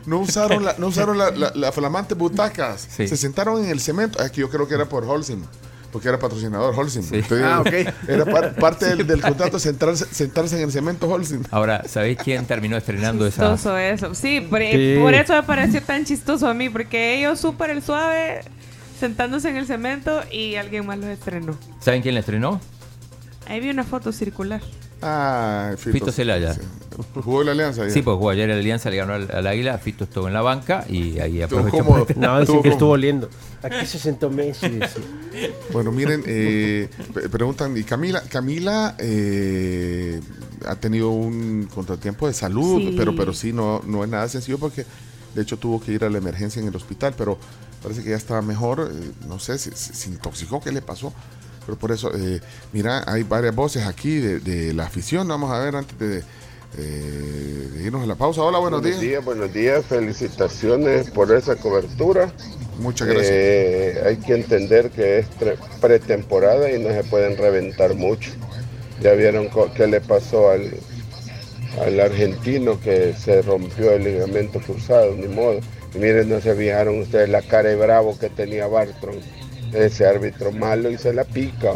no 0.05 0.19
usaron 0.19 0.63
la, 0.65 0.75
no 0.77 0.87
usaron 0.87 1.17
la, 1.17 1.31
la, 1.31 1.51
la 1.55 1.71
flamante 1.71 2.13
butacas. 2.15 2.87
Sí. 2.95 3.07
Se 3.07 3.17
sentaron 3.17 3.63
en 3.63 3.69
el 3.69 3.79
cemento. 3.79 4.21
Es 4.23 4.31
que 4.31 4.41
yo 4.41 4.49
creo 4.49 4.67
que 4.67 4.75
era 4.75 4.85
por 4.85 5.03
Holcim. 5.05 5.43
Porque 5.91 6.07
era 6.07 6.17
patrocinador 6.17 6.73
Holcim. 6.73 7.03
Sí. 7.03 7.15
Entonces, 7.15 7.45
Ah, 7.45 7.59
ok. 7.59 7.73
Era 8.07 8.23
par- 8.25 8.55
parte 8.55 8.85
del, 8.95 9.05
del 9.05 9.21
contrato 9.21 9.59
sentarse, 9.59 10.05
sentarse 10.05 10.55
en 10.55 10.63
el 10.63 10.71
cemento 10.71 11.09
Holcim. 11.09 11.43
Ahora, 11.51 11.83
¿sabéis 11.85 12.17
quién 12.23 12.45
terminó 12.45 12.77
estrenando 12.77 13.27
esa? 13.27 13.51
Chistoso 13.51 13.77
eso. 13.77 14.15
Sí, 14.15 14.39
por, 14.39 14.59
Sí. 14.61 14.97
por 15.01 15.13
eso 15.13 15.33
me 15.33 15.43
pareció 15.43 15.81
tan 15.81 16.05
chistoso 16.05 16.47
a 16.47 16.53
mí, 16.53 16.69
porque 16.69 17.17
ellos 17.19 17.41
súper 17.41 17.71
el 17.71 17.81
suave, 17.83 18.39
sentándose 19.01 19.49
en 19.49 19.57
el 19.57 19.65
cemento 19.67 20.21
y 20.31 20.55
alguien 20.55 20.85
más 20.85 20.97
los 20.97 21.07
estrenó. 21.09 21.57
¿Saben 21.81 22.01
quién 22.01 22.13
la 22.13 22.21
estrenó? 22.21 22.61
Ahí 23.51 23.59
vi 23.59 23.69
una 23.69 23.83
foto 23.83 24.13
circular. 24.13 24.61
Ah, 25.01 25.71
Fito, 25.77 25.91
Fito 25.91 26.11
Celaya. 26.11 26.53
sí. 26.53 26.61
Jugó 27.15 27.43
la 27.43 27.51
alianza. 27.51 27.89
Sí, 27.89 28.01
pues 28.01 28.15
jugó 28.15 28.29
ayer 28.29 28.49
en 28.49 28.55
la 28.55 28.61
Alianza, 28.61 28.89
le 28.89 28.97
ganó 28.97 29.13
al, 29.13 29.29
al 29.29 29.45
Águila, 29.47 29.77
Fito 29.77 30.03
estuvo 30.05 30.27
en 30.27 30.33
la 30.33 30.41
banca 30.41 30.85
y 30.87 31.19
ahí 31.19 31.41
Estuvo 31.41 31.59
aprovechó. 31.61 32.05
para- 32.05 32.33
No, 32.33 32.39
dicen 32.39 32.61
que 32.61 32.69
estuvo 32.69 32.91
oliendo. 32.91 33.29
Aquí 33.63 33.85
se 33.85 33.97
sentó 33.99 34.29
Messi. 34.29 34.79
Bueno, 35.73 35.91
miren, 35.91 36.23
eh, 36.27 36.89
preguntan, 37.31 37.75
y 37.77 37.83
Camila, 37.83 38.21
Camila 38.29 38.95
eh, 38.99 40.19
ha 40.67 40.75
tenido 40.75 41.09
un 41.09 41.67
contratiempo 41.73 42.27
de 42.27 42.33
salud, 42.33 42.79
Sí. 42.79 42.93
pero 42.97 43.15
pero 43.15 43.33
sí, 43.33 43.51
no, 43.53 43.81
no 43.85 44.03
es 44.03 44.09
nada 44.09 44.27
sencillo 44.29 44.59
porque 44.59 44.85
de 45.33 45.41
hecho 45.41 45.57
tuvo 45.57 45.81
que 45.81 45.93
ir 45.93 46.03
a 46.05 46.09
la 46.09 46.17
emergencia 46.19 46.61
en 46.61 46.67
el 46.67 46.75
hospital, 46.75 47.15
pero 47.17 47.37
parece 47.81 48.03
que 48.03 48.09
ya 48.11 48.17
está 48.17 48.41
mejor, 48.41 48.91
eh, 48.93 49.11
no 49.27 49.39
sé, 49.39 49.57
si 49.57 49.71
si 49.73 49.93
se 49.93 50.09
intoxicó, 50.09 50.61
¿qué 50.61 50.71
le 50.71 50.81
pasó? 50.81 51.13
Pero 51.65 51.77
por 51.77 51.91
eso, 51.91 52.11
eh, 52.15 52.39
mira, 52.73 53.03
hay 53.05 53.23
varias 53.23 53.55
voces 53.55 53.85
aquí 53.85 54.17
de, 54.17 54.39
de 54.39 54.73
la 54.73 54.85
afición, 54.85 55.27
vamos 55.27 55.51
a 55.51 55.59
ver 55.59 55.75
antes 55.75 55.97
de, 55.99 56.23
eh, 56.77 57.69
de 57.73 57.83
irnos 57.83 58.03
a 58.03 58.07
la 58.07 58.15
pausa. 58.15 58.41
Hola, 58.41 58.59
buenos, 58.59 58.81
días. 58.83 59.23
buenos 59.23 59.53
días, 59.53 59.85
felicitaciones 59.85 61.09
por 61.11 61.31
esa 61.35 61.55
cobertura. 61.55 62.31
Muchas 62.79 63.07
gracias. 63.07 63.31
Eh, 63.31 64.03
hay 64.05 64.17
que 64.17 64.33
entender 64.33 64.89
que 64.89 65.19
es 65.19 65.27
pretemporada 65.79 66.71
y 66.71 66.81
no 66.81 66.89
se 66.89 67.03
pueden 67.03 67.37
reventar 67.37 67.93
mucho. 67.93 68.31
Ya 69.01 69.13
vieron 69.13 69.49
qué 69.75 69.87
le 69.87 70.01
pasó 70.01 70.49
al, 70.49 70.73
al 71.79 71.99
argentino 71.99 72.79
que 72.79 73.13
se 73.13 73.41
rompió 73.41 73.91
el 73.91 74.03
ligamento 74.03 74.59
cruzado, 74.59 75.13
ni 75.15 75.27
modo. 75.27 75.59
Y 75.93 75.97
miren, 75.99 76.29
no 76.29 76.39
se 76.39 76.55
fijaron 76.55 77.01
ustedes 77.01 77.29
la 77.29 77.41
cara 77.41 77.69
de 77.69 77.75
bravo 77.75 78.17
que 78.17 78.29
tenía 78.29 78.67
Bartron, 78.67 79.19
ese 79.73 80.05
árbitro 80.05 80.51
malo 80.51 80.89
y 80.89 80.97
se 80.97 81.13
la 81.13 81.23
pica. 81.23 81.71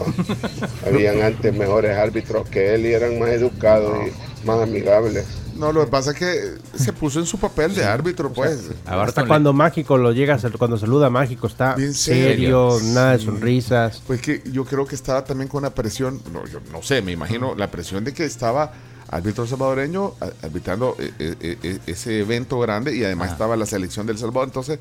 Habían 0.85 1.21
antes 1.21 1.53
mejores 1.55 1.97
árbitros 1.97 2.47
que 2.49 2.75
él 2.75 2.85
y 2.85 2.93
eran 2.93 3.19
más 3.19 3.29
educados 3.29 3.95
y 4.07 4.45
más 4.47 4.61
amigables. 4.61 5.25
No, 5.55 5.71
lo 5.71 5.85
que 5.85 5.91
pasa 5.91 6.11
es 6.11 6.17
que 6.17 6.41
se 6.77 6.91
puso 6.91 7.19
en 7.19 7.25
su 7.25 7.37
papel 7.39 7.73
de 7.73 7.85
árbitro, 7.85 8.31
pues. 8.33 8.71
Hasta 8.85 9.21
le- 9.21 9.27
cuando 9.27 9.53
Mágico 9.53 9.97
lo 9.97 10.11
llega, 10.11 10.37
cuando 10.57 10.77
saluda 10.77 11.07
a 11.07 11.09
Mágico, 11.09 11.47
está 11.47 11.75
Bien 11.75 11.93
serio, 11.93 12.71
serio. 12.71 12.93
nada 12.93 13.13
de 13.17 13.23
sonrisas. 13.23 14.01
Pues 14.05 14.21
que 14.21 14.43
yo 14.51 14.65
creo 14.65 14.85
que 14.85 14.95
estaba 14.95 15.23
también 15.23 15.47
con 15.47 15.63
la 15.63 15.69
presión, 15.69 16.21
no, 16.33 16.45
yo 16.45 16.59
no 16.73 16.81
sé, 16.83 17.01
me 17.01 17.13
imagino 17.13 17.55
la 17.55 17.71
presión 17.71 18.03
de 18.03 18.13
que 18.13 18.25
estaba 18.25 18.73
árbitro 19.09 19.47
salvadoreño 19.47 20.15
arbitrando 20.43 20.97
eh, 20.99 21.11
eh, 21.19 21.57
eh, 21.63 21.79
ese 21.87 22.19
evento 22.19 22.59
grande 22.59 22.93
y 22.93 23.05
además 23.05 23.31
estaba 23.31 23.55
la 23.55 23.65
selección 23.65 24.05
del 24.07 24.17
Salvador, 24.17 24.49
entonces 24.49 24.79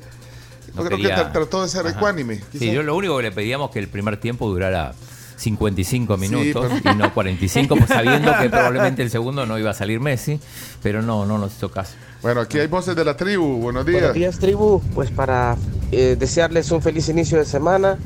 yo 0.67 0.73
no 0.75 0.83
creo 0.85 0.97
quería- 0.97 1.15
que 1.15 1.21
tra- 1.23 1.31
trató 1.31 1.63
de 1.63 1.69
ser 1.69 1.87
ecuánime. 1.87 2.41
Sí, 2.57 2.71
yo 2.71 2.83
lo 2.83 2.95
único 2.95 3.17
que 3.17 3.23
le 3.23 3.31
pedíamos 3.31 3.71
que 3.71 3.79
el 3.79 3.87
primer 3.87 4.17
tiempo 4.17 4.47
durara 4.49 4.93
55 5.37 6.15
Sí, 6.15 6.21
minutos 6.21 6.71
pero- 6.81 6.95
y 6.95 6.97
no 6.97 7.13
45, 7.13 7.75
pues 7.75 7.89
sabiendo 7.89 8.31
que 8.39 8.49
probablemente 8.49 9.01
el 9.01 9.09
segundo 9.09 9.45
no 9.45 9.59
iba 9.59 9.71
a 9.71 9.73
salir 9.73 9.99
Messi, 9.99 10.39
pero 10.81 11.01
no, 11.01 11.25
no 11.25 11.37
nos 11.37 11.53
hizo 11.55 11.69
caso. 11.69 11.93
Bueno, 12.21 12.41
aquí 12.41 12.57
hay 12.59 12.67
voces 12.67 12.95
de 12.95 13.03
la 13.05 13.15
tribu, 13.17 13.57
buenos 13.57 13.85
días. 13.85 13.99
Buenos 14.01 14.15
días 14.15 14.39
tribu, 14.39 14.81
pues 14.93 15.11
para 15.11 15.57
eh, 15.91 16.15
desearles 16.17 16.71
un 16.71 16.81
feliz 16.81 17.09
inicio 17.09 17.37
de 17.37 17.45
semana, 17.45 17.97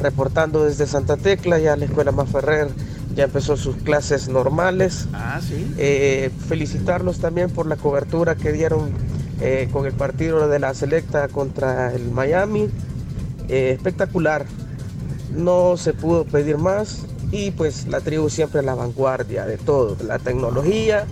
reportando 0.00 0.64
desde 0.64 0.86
Santa 0.86 1.16
Tecla, 1.16 1.58
ya 1.58 1.76
la 1.76 1.84
Escuela 1.84 2.10
Maferrer 2.12 2.68
ya 3.14 3.24
empezó 3.24 3.56
sus 3.58 3.76
clases 3.76 4.28
normales. 4.28 5.06
Ah, 5.12 5.40
sí. 5.46 5.72
Eh, 5.78 6.30
felicitarlos 6.48 7.18
también 7.18 7.50
por 7.50 7.66
la 7.66 7.76
cobertura 7.76 8.34
que 8.36 8.52
dieron 8.52 8.90
eh, 9.42 9.68
con 9.72 9.86
el 9.86 9.92
partido 9.92 10.48
de 10.48 10.58
la 10.58 10.72
Selecta 10.74 11.28
contra 11.28 11.92
el 11.92 12.10
Miami. 12.10 12.70
Eh, 13.48 13.72
espectacular, 13.74 14.46
no 15.34 15.76
se 15.76 15.92
pudo 15.94 16.24
pedir 16.24 16.58
más 16.58 17.06
y 17.30 17.50
pues 17.50 17.86
la 17.86 18.00
tribu 18.00 18.30
siempre 18.30 18.60
a 18.60 18.62
la 18.62 18.74
vanguardia 18.74 19.44
de 19.46 19.58
todo, 19.58 19.94
de 19.96 20.04
la 20.04 20.18
tecnología 20.18 21.06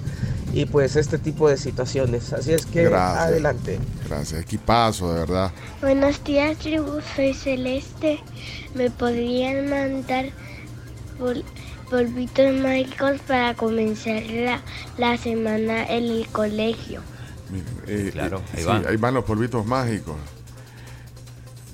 y 0.53 0.67
pues 0.67 0.97
este 0.97 1.19
tipo 1.19 1.49
de 1.49 1.57
situaciones. 1.57 2.33
Así 2.33 2.53
es 2.53 2.67
que 2.67 2.85
Gracias. 2.85 3.25
adelante. 3.25 3.79
Gracias, 4.09 4.41
equipazo, 4.43 5.13
de 5.13 5.21
verdad. 5.21 5.51
Buenos 5.81 6.23
días, 6.25 6.57
tribu. 6.59 7.01
Soy 7.17 7.35
Celeste. 7.35 8.21
¿Me 8.75 8.91
podrían 8.91 9.69
mandar 9.71 10.27
pol- 11.19 11.45
polvitos 11.89 12.53
mágicos 12.55 13.21
para 13.27 13.55
comenzar 13.55 14.23
la, 14.31 14.61
la 14.99 15.17
semana 15.17 15.85
en 15.87 16.05
el 16.05 16.29
colegio. 16.29 17.03
Eh, 17.87 18.11
Claro, 18.13 18.43
ahí 18.55 18.61
sí, 18.61 18.65
van. 18.67 18.87
ahí 18.87 18.97
van 18.97 19.15
los 19.15 19.25
polvitos 19.25 19.65
mágicos. 19.67 20.17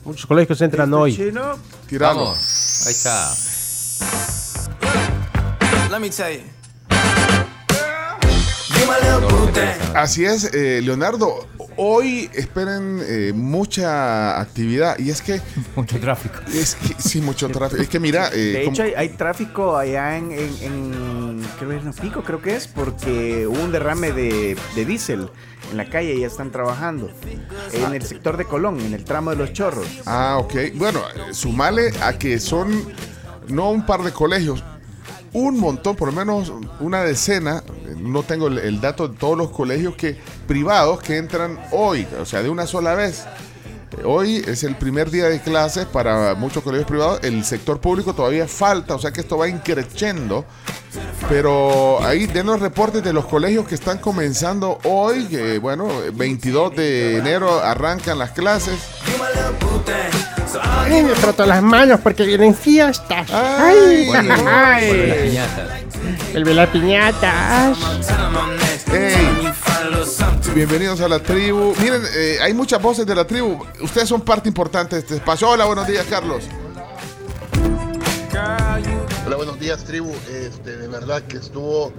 Muchos 0.05 0.27
colegios 0.27 0.61
entran 0.61 0.93
hoy. 0.95 1.15
Chino. 1.17 1.57
Vamos, 1.99 2.85
ahí 2.87 2.93
está. 2.93 3.35
Let 5.91 5.99
me 6.01 6.11
tell 6.11 6.35
you. 6.39 6.43
Así 9.95 10.25
es, 10.25 10.53
eh, 10.53 10.81
Leonardo. 10.83 11.47
Hoy 11.79 12.31
esperen 12.33 13.01
eh, 13.07 13.33
mucha 13.35 14.41
actividad 14.41 14.99
y 14.99 15.11
es 15.11 15.21
que 15.21 15.41
Mucho 15.77 15.99
tráfico. 16.01 16.37
es 16.55 16.75
que 16.75 16.95
sí 17.01 17.21
mucho 17.21 17.49
tráfico. 17.51 17.83
Es 17.83 17.89
que 17.89 18.01
mira, 18.01 18.29
eh, 18.33 18.37
De 18.37 18.65
hecho, 18.65 18.83
hay, 18.83 18.95
hay 18.95 19.09
tráfico 19.11 19.77
allá 19.77 20.17
en, 20.17 20.33
en, 20.33 20.62
en- 20.62 21.47
creo 21.59 21.71
que 21.71 21.77
es 21.77 21.85
en 21.85 21.93
Pico, 21.93 22.23
creo 22.23 22.41
que 22.41 22.57
es, 22.57 22.67
porque 22.67 23.47
hubo 23.47 23.62
un 23.62 23.73
derrame 23.73 24.12
de, 24.12 24.57
de 24.75 24.85
diésel 24.87 25.29
en 25.71 25.77
la 25.77 25.89
calle 25.91 26.15
y 26.15 26.21
ya 26.21 26.27
están 26.29 26.51
trabajando. 26.51 27.11
En 27.73 27.95
el 27.95 28.03
sector 28.03 28.37
de 28.37 28.45
Colón, 28.47 28.81
en 28.81 28.95
el 28.95 29.05
tramo 29.05 29.31
de 29.31 29.37
los 29.37 29.53
chorros. 29.53 29.87
Ah, 30.07 30.37
ok. 30.39 30.55
Bueno, 30.75 31.01
eh, 31.15 31.35
sumale 31.35 31.91
a 32.03 32.15
que 32.19 32.39
son 32.41 32.87
no 33.49 33.71
un 33.71 33.85
par 33.85 34.03
de 34.03 34.12
colegios, 34.12 34.62
un 35.37 35.61
montón, 35.61 35.96
por 35.96 36.09
lo 36.09 36.14
menos 36.14 36.51
una 36.81 37.03
decena, 37.03 37.62
no 37.99 38.22
tengo 38.22 38.46
el, 38.46 38.59
el 38.59 38.81
dato 38.81 39.07
de 39.09 39.18
todos 39.18 39.37
los 39.37 39.51
colegios 39.51 39.94
que 39.94 40.16
privados 40.49 41.01
que 41.03 41.18
entran 41.18 41.59
hoy, 41.72 42.07
o 42.18 42.25
sea, 42.25 42.42
de 42.42 42.49
una 42.49 42.66
sola 42.66 42.94
vez. 42.94 43.27
Eh, 43.99 44.03
Hoy 44.05 44.42
es 44.46 44.64
el 44.64 44.77
primer 44.77 45.11
día 45.11 45.29
de 45.29 45.40
clases 45.40 45.85
para 45.85 46.35
muchos 46.35 46.62
colegios 46.62 46.88
privados. 46.88 47.20
El 47.22 47.44
sector 47.44 47.81
público 47.81 48.14
todavía 48.14 48.49
falta, 48.49 48.94
o 48.94 48.99
sea 48.99 49.12
que 49.12 49.20
esto 49.20 49.37
va 49.37 49.46
increciendo. 49.46 50.46
Pero 51.29 52.05
ahí 52.05 52.27
den 52.27 52.47
los 52.47 52.61
reportes 52.61 53.03
de 53.03 53.13
los 53.13 53.27
colegios 53.27 53.67
que 53.67 53.75
están 53.75 53.99
comenzando 53.99 54.79
hoy. 54.85 55.25
Que 55.27 55.59
bueno, 55.59 55.89
22 56.15 56.77
de 56.77 57.19
enero 57.19 57.61
arrancan 57.63 58.19
las 58.19 58.31
clases. 58.31 58.79
Ay, 60.63 61.03
me 61.03 61.15
froto 61.15 61.45
las 61.45 61.63
manos 61.63 62.01
porque 62.03 62.25
vienen 62.25 62.55
fiestas. 62.55 63.29
Ay, 63.33 64.07
Bueno, 64.07 64.35
ay. 64.49 64.87
bueno, 64.89 65.07
las 65.07 65.17
piñatas. 65.19 65.71
El 66.35 66.45
de 66.45 66.55
las 66.55 66.69
piñatas. 66.69 67.79
Hey, 68.89 69.53
bienvenidos 70.55 71.01
a 71.01 71.09
la 71.09 71.19
tribu. 71.19 71.75
Miren, 71.81 72.03
eh, 72.15 72.39
hay 72.41 72.55
muchas 72.55 72.81
voces 72.81 73.05
de 73.07 73.15
la 73.15 73.27
tribu. 73.27 73.59
Ustedes 73.81 74.09
son 74.09 74.21
parte 74.21 74.49
importante 74.49 74.95
de 74.97 75.01
este 75.03 75.17
espacio. 75.17 75.49
Hola, 75.51 75.65
buenos 75.65 75.87
días, 75.87 76.07
Carlos. 76.09 76.45
Hola, 79.27 79.37
buenos 79.37 79.59
días, 79.59 79.85
tribu. 79.85 80.12
Este, 80.31 80.77
de 80.77 80.89
verdad 80.89 81.23
que 81.23 81.39
estuvo 81.39 81.93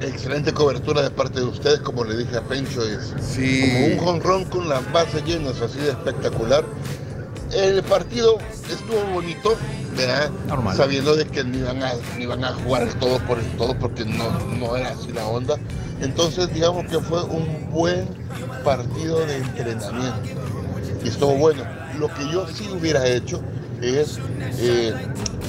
excelente 0.00 0.52
cobertura 0.52 1.02
de 1.02 1.10
parte 1.10 1.40
de 1.40 1.46
ustedes, 1.46 1.80
como 1.80 2.04
le 2.04 2.16
dije 2.16 2.36
a 2.36 2.42
Pencho, 2.42 2.82
es 2.82 3.12
Sí. 3.20 3.60
como 3.72 3.86
un 3.86 3.98
jonrón 3.98 4.44
con 4.46 4.68
las 4.68 4.90
bases 4.92 5.24
llenas, 5.24 5.60
así 5.60 5.78
de 5.78 5.90
espectacular. 5.90 6.64
El 7.52 7.82
partido 7.82 8.38
estuvo 8.70 9.00
bonito, 9.12 9.54
¿verdad? 9.96 10.30
Normal. 10.48 10.76
sabiendo 10.76 11.14
de 11.14 11.26
que 11.26 11.44
no 11.44 11.58
iban 11.58 11.82
a, 11.82 11.92
no 11.94 12.20
iban 12.22 12.44
a 12.44 12.52
jugar 12.54 12.88
todo 12.94 13.18
por 13.20 13.38
el 13.38 13.46
todo, 13.56 13.78
porque 13.78 14.04
no, 14.04 14.30
no 14.58 14.76
era 14.76 14.90
así 14.90 15.12
la 15.12 15.26
onda. 15.26 15.56
Entonces, 16.00 16.52
digamos 16.52 16.86
que 16.86 16.98
fue 17.00 17.22
un 17.22 17.70
buen 17.70 18.06
partido 18.64 19.24
de 19.26 19.36
entrenamiento 19.36 20.20
y 21.04 21.08
estuvo 21.08 21.34
bueno. 21.36 21.62
Lo 21.98 22.12
que 22.12 22.28
yo 22.30 22.46
sí 22.48 22.68
hubiera 22.70 23.06
hecho 23.06 23.40
es 23.82 24.18
eh, 24.58 24.94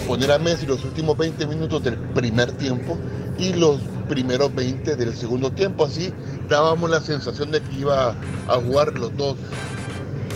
poner 0.07 0.31
a 0.31 0.39
Messi 0.39 0.65
los 0.65 0.83
últimos 0.83 1.17
20 1.17 1.45
minutos 1.47 1.83
del 1.83 1.97
primer 1.97 2.51
tiempo 2.53 2.97
y 3.37 3.53
los 3.53 3.79
primeros 4.09 4.53
20 4.55 4.95
del 4.95 5.15
segundo 5.15 5.51
tiempo. 5.51 5.85
Así 5.85 6.13
dábamos 6.49 6.89
la 6.89 7.01
sensación 7.01 7.51
de 7.51 7.61
que 7.61 7.79
iba 7.79 8.15
a 8.47 8.55
jugar 8.55 8.97
los 8.97 9.15
dos, 9.15 9.35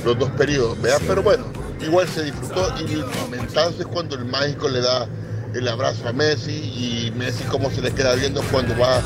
los 0.06 0.17
dos 0.17 0.30
periodos, 0.32 0.82
¿verdad? 0.82 1.01
Pero 1.08 1.23
bueno, 1.23 1.45
igual 1.82 2.08
se 2.08 2.23
disfrutó 2.23 2.73
y 2.80 2.93
el 2.93 3.06
momentazo 3.21 3.82
es 3.82 3.88
cuando 3.88 4.15
el 4.15 4.25
mágico 4.25 4.67
le 4.67 4.82
da 4.82 5.08
el 5.54 5.67
abrazo 5.67 6.08
a 6.08 6.13
Messi 6.13 6.51
y 6.51 7.13
Messi 7.17 7.43
cómo 7.45 7.69
se 7.69 7.82
le 7.82 7.91
queda 7.91 8.15
viendo 8.15 8.41
cuando 8.51 8.77
va 8.77 8.97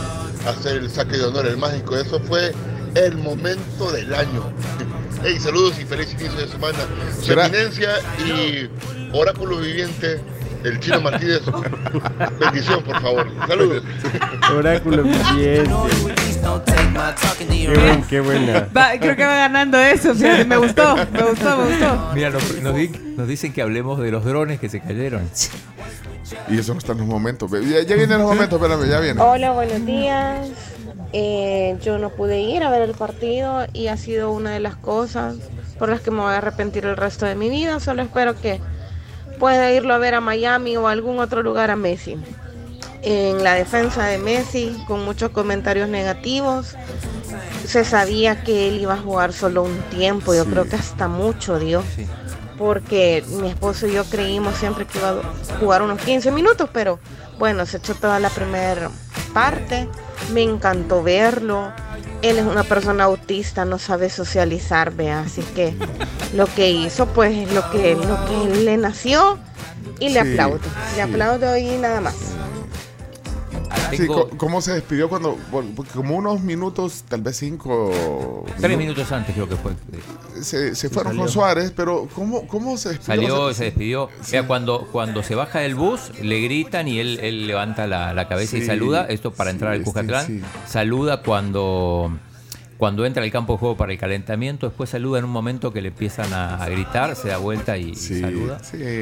a 0.46 0.50
hacer 0.50 0.78
el 0.78 0.90
saque 0.90 1.18
de 1.18 1.26
honor 1.26 1.48
el 1.48 1.58
mágico. 1.58 1.98
Eso 1.98 2.20
fue 2.20 2.52
el 2.96 3.18
momento 3.18 3.92
del 3.92 4.14
año. 4.14 4.52
Hey, 5.24 5.38
saludos 5.40 5.80
y 5.80 5.86
feliz 5.86 6.12
inicio 6.14 6.40
de 6.40 6.48
semana. 6.48 6.78
Su 7.22 7.32
eminencia 7.34 7.90
y 8.26 8.70
oráculo 9.14 9.58
viviente, 9.58 10.20
el 10.64 10.80
chino 10.80 11.02
Martínez. 11.02 11.42
Bendición, 12.40 12.84
por 12.84 13.02
favor. 13.02 13.28
Saludos. 13.48 13.84
Oráculo 14.56 15.04
viviente. 15.04 15.70
Qué, 17.50 17.68
buen- 17.74 18.04
qué 18.04 18.20
buena. 18.22 18.68
Va, 18.76 18.92
creo 19.00 19.16
que 19.16 19.26
va 19.26 19.36
ganando 19.36 19.80
eso. 19.80 20.14
fíjate, 20.14 20.46
Me 20.46 20.58
gustó, 20.58 20.96
me 20.96 21.24
gustó, 21.24 21.58
me 21.58 21.70
gustó. 21.70 22.12
Mira, 22.14 22.30
nos, 22.30 22.62
nos 22.62 22.76
di- 22.76 22.90
nos 23.18 23.28
dicen 23.28 23.52
que 23.54 23.62
hablemos 23.62 24.00
de 24.00 24.12
los 24.12 24.24
drones 24.24 24.60
que 24.60 24.70
se 24.70 24.80
cayeron. 24.80 25.28
Y 26.50 26.58
eso 26.60 26.74
no 26.74 26.80
está 26.80 26.92
en 26.94 27.00
los 27.00 27.08
momentos. 27.08 27.52
Ya, 27.52 27.82
ya 27.82 27.96
vienen 27.96 28.20
los 28.20 28.28
momentos, 28.28 28.62
espérame, 28.62 28.88
ya 28.90 29.00
viene. 29.00 29.22
Hola, 29.22 29.52
buenos 29.52 29.86
días. 29.86 30.48
Eh, 31.18 31.78
yo 31.82 31.98
no 31.98 32.10
pude 32.10 32.42
ir 32.42 32.62
a 32.64 32.70
ver 32.70 32.82
el 32.82 32.92
partido 32.94 33.66
y 33.72 33.88
ha 33.88 33.96
sido 33.96 34.32
una 34.32 34.52
de 34.52 34.60
las 34.60 34.76
cosas 34.76 35.36
por 35.80 35.88
las 35.88 36.02
que 36.02 36.12
me 36.12 36.20
voy 36.20 36.34
a 36.34 36.40
arrepentir 36.40 36.86
el 36.86 36.98
resto 36.98 37.26
de 37.26 37.36
mi 37.36 37.50
vida. 37.50 37.80
Solo 37.80 38.02
espero 38.02 38.36
que 38.36 38.60
pueda 39.40 39.72
irlo 39.72 39.94
a 39.94 39.98
ver 39.98 40.14
a 40.14 40.20
Miami 40.20 40.76
o 40.76 40.90
a 40.90 40.92
algún 40.92 41.20
otro 41.20 41.42
lugar 41.42 41.72
a 41.72 41.78
Messi. 41.78 42.18
En 43.02 43.46
la 43.46 43.54
defensa 43.54 44.04
de 44.08 44.18
Messi, 44.18 44.76
con 44.88 45.06
muchos 45.06 45.30
comentarios 45.30 45.88
negativos, 45.88 46.76
se 47.66 47.86
sabía 47.86 48.44
que 48.44 48.68
él 48.68 48.82
iba 48.82 48.96
a 48.96 48.98
jugar 48.98 49.32
solo 49.32 49.64
un 49.64 49.78
tiempo. 49.84 50.34
Yo 50.36 50.44
Sí. 50.44 50.50
creo 50.50 50.68
que 50.68 50.76
hasta 50.76 51.08
mucho, 51.08 51.60
Dios. 51.60 51.86
Porque 52.58 53.24
mi 53.42 53.48
esposo 53.48 53.88
y 53.88 53.94
yo 53.94 54.04
creímos 54.04 54.58
siempre 54.58 54.86
que 54.86 54.98
iba 54.98 55.12
a 55.12 55.60
jugar 55.62 55.82
unos 55.82 56.02
15 56.02 56.30
minutos, 56.32 56.70
pero 56.74 57.00
bueno, 57.40 57.66
se 57.66 57.78
echó 57.78 57.96
toda 57.96 58.20
la 58.20 58.30
primera 58.30 58.90
parte. 59.34 59.88
Me 60.34 60.42
encantó 60.44 61.04
verlo. 61.04 61.72
Él 62.22 62.38
es 62.40 62.46
una 62.46 62.64
persona 62.64 63.04
autista, 63.04 63.66
no 63.66 63.78
sabe 63.78 64.10
socializar, 64.10 64.92
vea. 64.92 65.22
Así 65.22 65.42
que 65.56 65.76
lo 66.34 66.46
que 66.48 66.72
hizo, 66.72 67.06
pues 67.08 67.36
es 67.38 67.54
lo 67.54 67.70
que, 67.72 67.96
lo 67.96 68.18
que 68.26 68.56
le 68.64 68.78
nació 68.78 69.38
y 70.00 70.10
le 70.10 70.22
Sí, 70.24 70.32
aplaudo. 70.32 70.60
sí. 70.64 70.96
Le 70.96 71.02
aplaudo 71.04 71.58
y 71.58 71.66
nada 71.78 72.02
más. 72.02 72.16
Sí, 73.92 74.08
¿Cómo 74.38 74.62
se 74.62 74.74
despidió 74.74 75.10
cuando, 75.10 75.38
como 75.94 76.16
unos 76.16 76.42
minutos, 76.42 77.04
tal 77.08 77.22
vez 77.22 77.38
cinco... 77.38 78.46
Tres 78.60 78.78
minutos 78.78 79.12
antes 79.12 79.34
creo 79.34 79.48
que 79.50 79.56
fue. 79.56 79.74
Se, 80.42 80.76
se 80.76 80.90
fueron 80.90 81.12
salió. 81.14 81.24
con 81.24 81.32
Suárez, 81.32 81.74
pero 81.76 82.08
¿cómo, 82.14 82.48
cómo 82.48 82.78
se 82.78 82.90
despidió? 82.90 83.16
Salió, 83.16 83.42
O 83.44 83.48
sea, 83.48 83.54
se 83.56 83.64
despidió. 83.66 84.10
Mira, 84.32 84.48
cuando, 84.48 84.88
cuando 84.92 85.24
se 85.24 85.36
baja 85.36 85.60
del 85.60 85.76
bus, 85.76 86.12
le 86.22 86.42
gritan 86.42 86.88
y 86.88 87.00
él, 87.00 87.20
él 87.22 87.48
levanta 87.48 87.88
la, 87.88 88.14
la 88.14 88.28
cabeza 88.28 88.58
y 88.58 88.62
Sí, 88.62 88.68
saluda. 88.68 89.06
Esto 89.10 89.32
para 89.32 89.52
entrar 89.52 89.74
al 89.74 89.84
Cuscatlán. 89.84 90.26
sí. 90.28 90.42
Saluda 90.68 91.22
cuando, 91.22 92.12
cuando 92.78 93.06
entra 93.06 93.24
al 93.24 93.32
campo 93.32 93.54
de 93.54 93.60
juego 93.60 93.78
para 93.78 93.92
el 93.94 93.98
calentamiento. 93.98 94.68
Después 94.68 94.90
saluda 94.90 95.20
en 95.20 95.26
un 95.26 95.32
momento 95.32 95.72
que 95.72 95.82
le 95.82 95.90
empiezan 95.90 96.34
a, 96.34 96.56
a 96.64 96.70
gritar. 96.70 97.16
Se 97.16 97.30
da 97.30 97.38
vuelta 97.38 97.78
y, 97.78 97.92
y 97.92 97.96
saluda. 97.96 98.60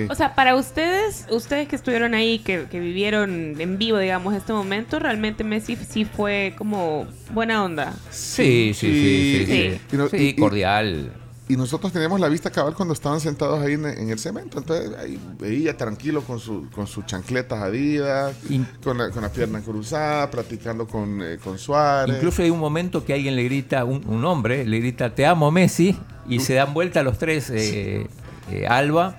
O 0.09 0.15
sea, 0.15 0.35
para 0.35 0.55
ustedes, 0.55 1.25
ustedes 1.29 1.67
que 1.67 1.75
estuvieron 1.75 2.13
ahí, 2.13 2.39
que, 2.39 2.65
que 2.69 2.79
vivieron 2.79 3.59
en 3.59 3.77
vivo, 3.77 3.97
digamos, 3.97 4.33
este 4.35 4.53
momento, 4.53 4.99
realmente 4.99 5.43
Messi 5.43 5.75
sí 5.75 6.05
fue 6.05 6.53
como 6.57 7.07
buena 7.31 7.63
onda. 7.63 7.93
Sí, 8.11 8.73
sí, 8.75 8.87
sí, 8.87 9.45
sí. 9.45 10.07
sí. 10.11 10.17
Y- 10.17 10.35
cordial. 10.35 11.11
Y 11.49 11.57
nosotros 11.57 11.91
teníamos 11.91 12.21
la 12.21 12.29
vista 12.29 12.49
cabal 12.49 12.73
cuando 12.73 12.93
estaban 12.93 13.19
sentados 13.19 13.61
ahí 13.61 13.73
en, 13.73 13.85
en 13.85 14.09
el 14.09 14.17
cemento. 14.17 14.59
Entonces 14.59 14.97
ahí 14.97 15.19
veía 15.37 15.75
tranquilo 15.75 16.21
con, 16.21 16.39
su, 16.39 16.69
con 16.71 16.87
sus 16.87 17.05
chancletas 17.05 17.61
adidas, 17.61 18.33
con, 18.81 18.97
la, 18.97 19.09
con 19.09 19.23
la 19.23 19.29
pierna 19.29 19.59
cruzada, 19.59 20.31
platicando 20.31 20.87
con, 20.87 21.21
eh, 21.21 21.37
con 21.43 21.59
Suárez. 21.59 22.15
Incluso 22.15 22.43
hay 22.43 22.49
un 22.49 22.59
momento 22.59 23.03
que 23.03 23.13
alguien 23.13 23.35
le 23.35 23.43
grita, 23.43 23.83
un, 23.83 24.07
un 24.07 24.23
hombre 24.23 24.65
le 24.65 24.79
grita, 24.79 25.13
te 25.13 25.25
amo 25.25 25.51
Messi, 25.51 25.97
y 26.29 26.39
se 26.39 26.53
dan 26.53 26.73
vuelta 26.73 27.03
los 27.03 27.17
tres, 27.17 27.49
eh, 27.49 28.07
eh, 28.49 28.65
Alba, 28.67 29.17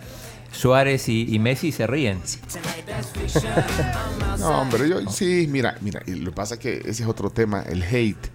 Suárez 0.51 1.11
y, 1.11 1.35
y 1.35 1.39
Messi, 1.39 1.69
y 1.69 1.73
se 1.73 1.87
ríen. 1.87 2.21
No, 4.39 4.61
hombre, 4.61 4.89
yo 4.89 5.01
sí, 5.11 5.47
mira, 5.51 5.77
mira, 5.81 6.03
y 6.07 6.17
lo 6.17 6.31
que 6.31 6.37
pasa 6.37 6.55
es 6.55 6.61
que 6.61 6.79
ese 6.79 7.03
es 7.03 7.09
otro 7.09 7.31
tema, 7.31 7.63
el 7.63 7.83
hate. 7.83 8.27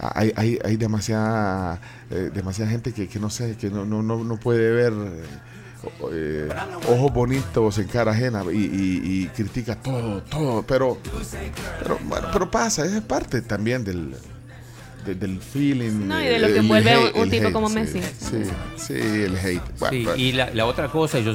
Hay, 0.00 0.32
hay, 0.36 0.58
hay 0.64 0.76
demasiada, 0.76 1.80
eh, 2.10 2.30
demasiada 2.32 2.70
gente 2.70 2.92
que, 2.92 3.08
que 3.08 3.18
no 3.18 3.30
sé, 3.30 3.56
que 3.56 3.68
no, 3.68 3.84
no, 3.84 4.02
no, 4.02 4.22
no 4.22 4.36
puede 4.38 4.70
ver 4.70 4.92
eh, 4.92 5.22
o- 6.00 6.10
eh, 6.12 6.48
ojos 6.88 7.12
bonitos 7.12 7.78
en 7.78 7.88
cara 7.88 8.12
ajena 8.12 8.44
y, 8.52 8.56
y- 8.56 9.00
y 9.22 9.26
critica 9.34 9.74
todo, 9.76 10.22
todo, 10.22 10.62
pero, 10.62 10.98
pero, 11.82 11.98
bueno, 12.04 12.28
pero 12.32 12.50
pasa, 12.50 12.84
esa 12.84 12.98
es 12.98 13.02
parte 13.02 13.42
también 13.42 13.82
del, 13.84 14.14
de- 15.04 15.14
del 15.16 15.40
feeling. 15.40 16.06
No, 16.06 16.20
y 16.22 16.26
de 16.26 16.38
lo 16.38 16.46
que 16.46 16.60
hate- 16.60 17.12
un 17.20 17.30
tipo 17.30 17.44
hate, 17.46 17.52
como 17.52 17.68
sí, 17.68 17.74
Messi. 17.74 18.00
Sí, 18.00 18.42
sí, 18.76 18.92
el 18.94 19.36
hate. 19.36 19.62
Bueno, 19.80 19.90
Sí, 19.96 20.02
pero- 20.04 20.16
y 20.16 20.32
la, 20.32 20.50
la 20.54 20.66
otra 20.66 20.88
cosa, 20.88 21.18
yo 21.18 21.32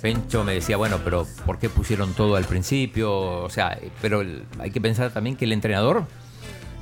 Pencho 0.00 0.42
me 0.42 0.54
decía, 0.54 0.76
bueno, 0.76 0.98
pero 1.04 1.26
¿por 1.46 1.60
qué 1.60 1.68
pusieron 1.68 2.12
todo 2.14 2.34
al 2.34 2.44
principio? 2.44 3.12
O 3.44 3.50
sea, 3.50 3.78
pero 4.00 4.24
hay 4.58 4.70
que 4.72 4.80
pensar 4.80 5.12
también 5.12 5.36
que 5.36 5.44
el 5.44 5.52
entrenador 5.52 6.06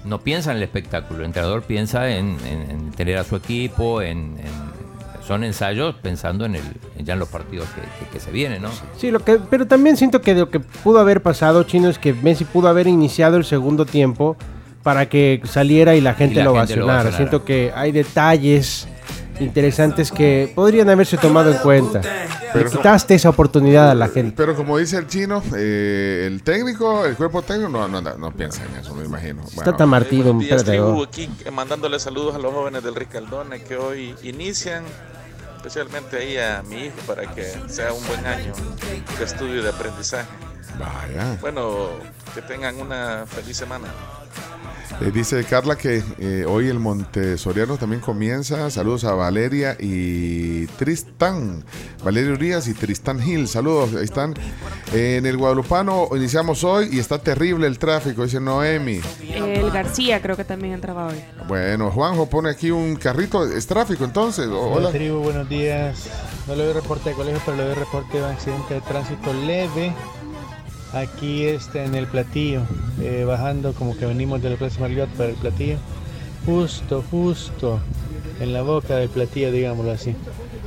no 0.04 0.20
piensa 0.20 0.50
en 0.50 0.58
el 0.58 0.62
espectáculo, 0.62 1.20
el 1.20 1.26
entrenador 1.26 1.62
piensa 1.62 2.10
en, 2.10 2.36
en- 2.46 2.70
en 2.70 2.90
tener 2.92 3.18
a 3.18 3.24
su 3.24 3.36
equipo, 3.36 4.00
en, 4.02 4.36
son 5.26 5.44
ensayos 5.44 5.94
pensando 5.96 6.44
en 6.44 6.56
el 6.56 6.62
ya 7.04 7.12
en 7.14 7.18
los 7.18 7.28
partidos 7.28 7.68
que, 7.70 7.80
que- 7.82 8.10
que 8.12 8.20
se 8.20 8.30
vienen, 8.30 8.62
¿no? 8.62 8.70
Sí, 8.96 9.10
lo 9.10 9.20
que, 9.20 9.38
pero 9.50 9.66
también 9.66 9.96
siento 9.96 10.20
que 10.20 10.34
lo 10.34 10.50
que 10.50 10.60
pudo 10.60 10.98
haber 10.98 11.22
pasado, 11.22 11.62
Chino, 11.64 11.88
es 11.88 11.98
que 11.98 12.12
Messi 12.14 12.44
pudo 12.44 12.68
haber 12.68 12.86
iniciado 12.86 13.36
el 13.36 13.44
segundo 13.44 13.86
tiempo 13.86 14.36
para 14.82 15.08
que 15.08 15.40
saliera 15.44 15.94
y 15.94 16.00
la 16.00 16.14
gente, 16.14 16.36
la 16.36 16.44
lo, 16.44 16.54
gente 16.54 16.76
lo. 16.76 17.12
Siento 17.12 17.44
que 17.44 17.70
hay 17.74 17.92
detalles 17.92 18.88
interesantes 19.40 20.10
que 20.12 20.52
podrían 20.54 20.88
haberse 20.90 21.16
tomado 21.16 21.50
en 21.52 21.58
cuenta. 21.58 22.00
Le 22.00 22.52
Pero- 22.52 22.70
quitaste 22.70 23.14
esa 23.14 23.28
oportunidad 23.28 23.90
a 23.90 23.94
la 23.94 24.08
gente. 24.08 24.34
Pero 24.36 24.56
como 24.56 24.76
dice 24.78 24.96
el 24.98 25.06
chino, 25.06 25.42
eh, 25.56 26.24
el 26.26 26.42
técnico, 26.42 27.04
el 27.04 27.16
cuerpo 27.16 27.42
técnico 27.42 27.68
no, 27.70 27.86
no, 27.88 28.00
no 28.00 28.32
piensa 28.32 28.64
en 28.64 28.74
eso, 28.80 28.94
me 28.94 29.04
imagino. 29.04 29.42
Está 29.44 29.76
tan 29.76 29.88
martido, 29.88 30.32
días, 30.34 30.62
perdedor. 30.62 31.06
aquí 31.06 31.30
mandándole 31.52 31.98
saludos 32.00 32.34
a 32.34 32.38
los 32.38 32.52
jóvenes 32.52 32.82
del 32.82 32.94
Ricaldone 32.94 33.62
que 33.62 33.76
hoy 33.76 34.14
inician, 34.22 34.82
especialmente 35.56 36.16
ahí 36.16 36.36
a 36.38 36.62
mi 36.62 36.86
hijo 36.86 36.96
para 37.06 37.32
que 37.34 37.44
sea 37.68 37.92
un 37.92 38.04
buen 38.06 38.26
año 38.26 38.52
de 39.18 39.24
estudio 39.24 39.60
y 39.60 39.62
de 39.62 39.68
aprendizaje. 39.68 40.28
Vaya. 40.78 41.36
Bueno, 41.40 41.88
que 42.34 42.42
tengan 42.42 42.76
una 42.80 43.26
feliz 43.26 43.56
semana. 43.56 43.88
Eh, 45.00 45.10
dice 45.12 45.42
Carla 45.44 45.76
que 45.76 46.02
eh, 46.18 46.44
hoy 46.46 46.68
el 46.68 46.78
Montessoriano 46.78 47.76
también 47.76 48.02
comienza. 48.02 48.70
Saludos 48.70 49.04
a 49.04 49.14
Valeria 49.14 49.76
y 49.78 50.66
Tristán. 50.66 51.64
Valeria 52.04 52.32
Urias 52.32 52.68
y 52.68 52.74
Tristán 52.74 53.20
Gil. 53.20 53.48
Saludos, 53.48 53.94
ahí 53.94 54.04
están. 54.04 54.34
Eh, 54.92 55.16
en 55.18 55.26
el 55.26 55.36
Guadalupano 55.36 56.08
iniciamos 56.16 56.64
hoy 56.64 56.90
y 56.92 56.98
está 56.98 57.18
terrible 57.18 57.66
el 57.66 57.78
tráfico, 57.78 58.24
dice 58.24 58.40
Noemi. 58.40 59.00
El 59.32 59.70
García 59.70 60.20
creo 60.20 60.36
que 60.36 60.44
también 60.44 60.74
entraba 60.74 61.06
hoy. 61.06 61.24
Bueno, 61.48 61.90
Juanjo 61.90 62.28
pone 62.28 62.50
aquí 62.50 62.70
un 62.70 62.96
carrito. 62.96 63.44
¿Es 63.44 63.66
tráfico 63.66 64.04
entonces? 64.04 64.48
Hola. 64.48 64.90
tribu, 64.90 65.20
buenos 65.20 65.48
días. 65.48 66.10
No 66.46 66.54
le 66.54 66.64
doy 66.64 66.72
reporte 66.74 67.10
de 67.10 67.16
colegio, 67.16 67.40
pero 67.44 67.56
le 67.56 67.64
doy 67.64 67.74
reporte 67.74 68.18
de 68.18 68.24
un 68.24 68.30
accidente 68.30 68.74
de 68.74 68.80
tránsito 68.82 69.32
leve. 69.32 69.94
Aquí 70.92 71.44
está 71.44 71.84
en 71.84 71.94
el 71.94 72.06
platillo, 72.06 72.62
eh, 73.00 73.24
bajando 73.24 73.72
como 73.74 73.96
que 73.96 74.06
venimos 74.06 74.42
de 74.42 74.50
la 74.50 74.56
Plaza 74.56 74.80
Marriott 74.80 75.08
para 75.10 75.30
el 75.30 75.36
platillo. 75.36 75.76
Justo, 76.44 77.04
justo 77.10 77.80
en 78.40 78.52
la 78.52 78.62
boca 78.62 78.96
del 78.96 79.08
platillo, 79.08 79.52
digámoslo 79.52 79.92
así. 79.92 80.16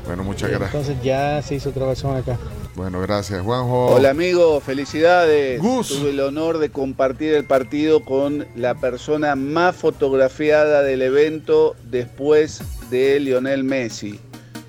Bueno, 0.05 0.24
muchas 0.24 0.49
gracias. 0.49 0.74
Entonces 0.74 1.03
ya 1.03 1.41
se 1.41 1.55
hizo 1.55 1.69
otra 1.69 1.88
razón 1.88 2.15
acá. 2.15 2.38
Bueno, 2.76 3.01
gracias, 3.01 3.41
Juanjo. 3.43 3.88
Hola 3.88 4.09
amigos, 4.09 4.63
felicidades. 4.63 5.61
Tuve 5.61 6.09
el 6.09 6.19
honor 6.19 6.57
de 6.57 6.69
compartir 6.69 7.34
el 7.34 7.45
partido 7.45 8.03
con 8.03 8.47
la 8.55 8.76
persona 8.76 9.36
más 9.36 9.76
fotografiada 9.76 10.82
del 10.82 11.01
evento 11.01 11.76
después 11.84 12.61
de 12.89 13.19
Lionel 13.19 13.63
Messi, 13.63 14.19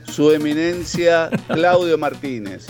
su 0.05 0.33
eminencia 0.33 1.31
Claudio 1.49 1.97
Martínez. 1.97 2.67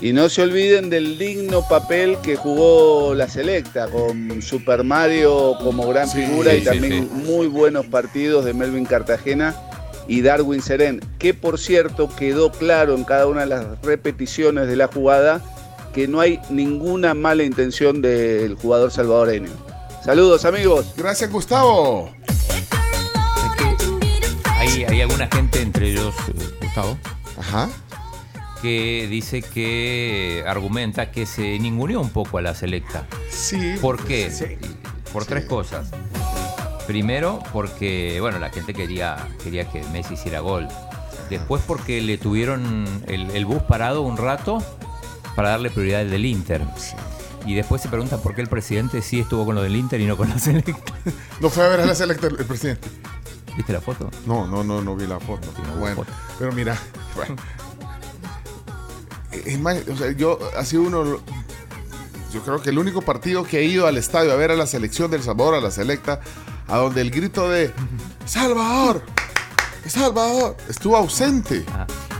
Y 0.00 0.12
no 0.12 0.28
se 0.28 0.42
olviden 0.42 0.90
del 0.90 1.18
digno 1.18 1.66
papel 1.68 2.18
que 2.22 2.36
jugó 2.36 3.14
la 3.14 3.28
selecta 3.28 3.88
con 3.88 4.40
Super 4.42 4.84
Mario 4.84 5.56
como 5.62 5.88
gran 5.88 6.08
figura 6.08 6.52
sí, 6.52 6.58
y 6.58 6.60
sí, 6.60 6.66
también 6.66 7.08
muy 7.24 7.48
buenos 7.48 7.86
partidos 7.86 8.44
de 8.44 8.54
Melvin 8.54 8.84
Cartagena 8.84 9.56
y 10.06 10.22
Darwin 10.22 10.62
Serén, 10.62 11.00
que 11.18 11.34
por 11.34 11.58
cierto 11.58 12.08
quedó 12.14 12.52
claro 12.52 12.94
en 12.94 13.04
cada 13.04 13.26
una 13.26 13.40
de 13.40 13.46
las 13.48 13.82
repeticiones 13.82 14.68
de 14.68 14.76
la 14.76 14.86
jugada 14.86 15.42
que 15.92 16.06
no 16.06 16.20
hay 16.20 16.38
ninguna 16.48 17.14
mala 17.14 17.42
intención 17.42 18.00
del 18.00 18.54
jugador 18.54 18.92
salvadoreño. 18.92 19.50
Saludos 20.04 20.44
amigos. 20.44 20.94
Gracias 20.96 21.30
Gustavo. 21.30 22.10
Hay, 24.44 24.84
hay 24.84 25.00
alguna 25.02 25.28
gente, 25.32 25.60
entre 25.60 25.90
ellos 25.90 26.14
eh, 26.28 26.32
Gustavo, 26.62 26.98
Ajá. 27.36 27.68
Que 28.62 29.06
dice 29.08 29.42
que 29.42 30.44
argumenta 30.46 31.10
que 31.10 31.26
se 31.26 31.58
ninguneó 31.58 32.00
un 32.00 32.10
poco 32.10 32.38
a 32.38 32.42
la 32.42 32.54
selecta. 32.54 33.06
Sí. 33.30 33.76
¿Por 33.80 34.04
qué? 34.04 34.30
Por 35.12 35.24
tres 35.24 35.44
cosas. 35.46 35.90
Primero, 36.86 37.40
porque 37.52 38.18
bueno, 38.20 38.38
la 38.38 38.50
gente 38.50 38.72
quería, 38.74 39.28
quería 39.42 39.70
que 39.70 39.82
Messi 39.92 40.14
hiciera 40.14 40.40
gol. 40.40 40.68
Después 41.28 41.62
porque 41.66 42.00
le 42.00 42.16
tuvieron 42.16 42.86
el, 43.06 43.30
el 43.32 43.44
bus 43.44 43.62
parado 43.62 44.02
un 44.02 44.16
rato 44.16 44.62
para 45.36 45.50
darle 45.50 45.70
prioridad 45.70 46.00
al 46.00 46.10
del 46.10 46.24
Inter. 46.24 46.62
Y 47.46 47.54
después 47.54 47.80
se 47.80 47.88
pregunta 47.88 48.18
por 48.18 48.34
qué 48.34 48.40
el 48.40 48.48
presidente 48.48 49.02
sí 49.02 49.20
estuvo 49.20 49.44
con 49.44 49.54
lo 49.54 49.62
del 49.62 49.76
Inter 49.76 50.00
y 50.00 50.06
no 50.06 50.16
con 50.16 50.28
la 50.28 50.38
selecta. 50.40 50.94
No 51.40 51.50
fue 51.50 51.64
a 51.64 51.68
ver 51.68 51.80
a 51.80 51.86
la 51.86 51.94
selecta 51.94 52.26
el, 52.26 52.38
el 52.38 52.44
presidente. 52.46 52.88
¿Viste 53.56 53.72
la 53.72 53.80
foto? 53.80 54.10
No, 54.24 54.46
no, 54.46 54.62
no, 54.62 54.80
no 54.82 54.94
vi 54.96 55.06
la 55.06 55.18
foto. 55.18 55.48
Bueno, 55.78 56.04
pero 56.38 56.52
mira, 56.52 56.78
bueno. 57.16 57.36
Es 59.46 59.58
más, 59.58 59.78
o 59.92 59.96
sea, 59.96 60.12
yo 60.12 60.38
ha 60.56 60.64
sido 60.64 60.82
uno, 60.82 61.04
yo 62.32 62.40
creo 62.42 62.60
que 62.62 62.70
el 62.70 62.78
único 62.78 63.02
partido 63.02 63.44
que 63.44 63.60
he 63.60 63.64
ido 63.64 63.86
al 63.86 63.96
estadio 63.96 64.32
a 64.32 64.36
ver 64.36 64.50
a 64.50 64.56
la 64.56 64.66
selección 64.66 65.10
del 65.10 65.22
Salvador, 65.22 65.54
a 65.54 65.60
la 65.60 65.70
selecta, 65.70 66.20
a 66.66 66.76
donde 66.78 67.00
el 67.00 67.10
grito 67.10 67.48
de 67.48 67.72
Salvador, 68.26 69.02
Salvador, 69.86 70.56
estuvo 70.68 70.96
ausente. 70.96 71.64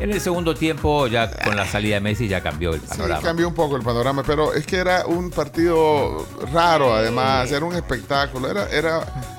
En 0.01 0.11
el 0.13 0.21
segundo 0.21 0.55
tiempo, 0.55 1.07
ya 1.09 1.31
con 1.43 1.57
la 1.57 1.67
salida 1.67 1.97
de 1.97 2.01
Messi, 2.01 2.29
ya 2.29 2.41
cambió 2.41 2.73
el 2.73 2.81
Sí, 2.81 2.87
panorama. 2.89 3.21
cambió 3.21 3.49
un 3.49 3.55
poco 3.55 3.77
el 3.77 3.83
panorama, 3.83 4.23
pero 4.25 4.55
es 4.55 4.65
que 4.65 4.77
era 4.77 5.05
un 5.07 5.31
partido 5.31 6.25
raro, 6.53 6.95
además, 6.95 7.51
era 7.51 7.65
un 7.67 7.75
espectáculo, 7.75 8.49
era, 8.49 8.69
era, 8.71 9.38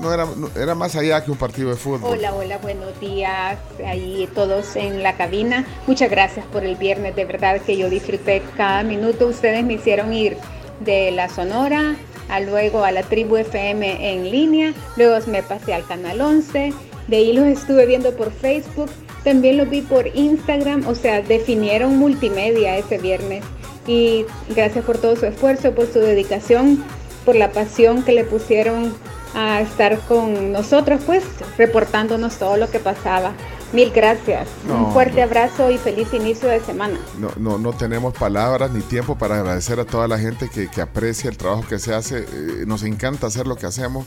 no 0.00 0.12
era, 0.12 0.26
era 0.56 0.74
más 0.74 0.96
allá 0.96 1.22
que 1.22 1.30
un 1.30 1.36
partido 1.36 1.70
de 1.70 1.76
fútbol. 1.76 2.18
Hola, 2.18 2.34
hola, 2.34 2.58
buenos 2.58 2.98
días. 3.00 3.58
Ahí 3.86 4.28
todos 4.34 4.76
en 4.76 5.02
la 5.02 5.16
cabina. 5.16 5.66
Muchas 5.86 6.10
gracias 6.10 6.46
por 6.46 6.64
el 6.64 6.76
viernes. 6.76 7.14
De 7.16 7.24
verdad 7.24 7.60
que 7.60 7.76
yo 7.76 7.90
disfruté 7.90 8.42
cada 8.56 8.82
minuto. 8.82 9.26
Ustedes 9.26 9.64
me 9.64 9.74
hicieron 9.74 10.12
ir 10.12 10.36
de 10.80 11.10
la 11.10 11.28
Sonora 11.28 11.96
a 12.28 12.40
luego 12.40 12.84
a 12.84 12.92
la 12.92 13.02
Tribu 13.02 13.36
FM 13.36 14.12
en 14.12 14.30
línea. 14.30 14.72
Luego 14.96 15.24
me 15.26 15.42
pasé 15.42 15.74
al 15.74 15.86
Canal 15.86 16.20
11. 16.20 16.72
De 17.08 17.16
ahí 17.16 17.32
los 17.32 17.46
estuve 17.46 17.86
viendo 17.86 18.14
por 18.16 18.32
Facebook. 18.32 18.90
También 19.24 19.58
los 19.58 19.68
vi 19.68 19.82
por 19.82 20.06
Instagram. 20.06 20.86
O 20.86 20.94
sea, 20.94 21.20
definieron 21.20 21.98
multimedia 21.98 22.76
ese 22.78 22.98
viernes. 22.98 23.44
Y 23.86 24.24
gracias 24.54 24.84
por 24.84 24.98
todo 24.98 25.16
su 25.16 25.26
esfuerzo, 25.26 25.74
por 25.74 25.92
su 25.92 25.98
dedicación, 25.98 26.84
por 27.24 27.34
la 27.34 27.50
pasión 27.50 28.02
que 28.02 28.12
le 28.12 28.24
pusieron 28.24 28.94
a 29.34 29.60
estar 29.60 29.98
con 30.00 30.52
nosotros, 30.52 31.00
pues, 31.06 31.24
reportándonos 31.58 32.36
todo 32.38 32.56
lo 32.56 32.70
que 32.70 32.78
pasaba. 32.80 33.32
Mil 33.72 33.90
gracias. 33.92 34.48
No, 34.66 34.86
Un 34.86 34.92
fuerte 34.92 35.22
abrazo 35.22 35.70
y 35.70 35.78
feliz 35.78 36.12
inicio 36.12 36.48
de 36.48 36.58
semana. 36.60 36.98
No, 37.18 37.30
no, 37.36 37.56
no 37.58 37.72
tenemos 37.72 38.12
palabras 38.14 38.72
ni 38.72 38.80
tiempo 38.80 39.16
para 39.16 39.36
agradecer 39.36 39.78
a 39.78 39.84
toda 39.84 40.08
la 40.08 40.18
gente 40.18 40.48
que, 40.48 40.68
que 40.68 40.80
aprecia 40.80 41.30
el 41.30 41.36
trabajo 41.36 41.64
que 41.68 41.78
se 41.78 41.94
hace. 41.94 42.18
Eh, 42.18 42.64
nos 42.66 42.82
encanta 42.82 43.28
hacer 43.28 43.46
lo 43.46 43.54
que 43.54 43.66
hacemos. 43.66 44.06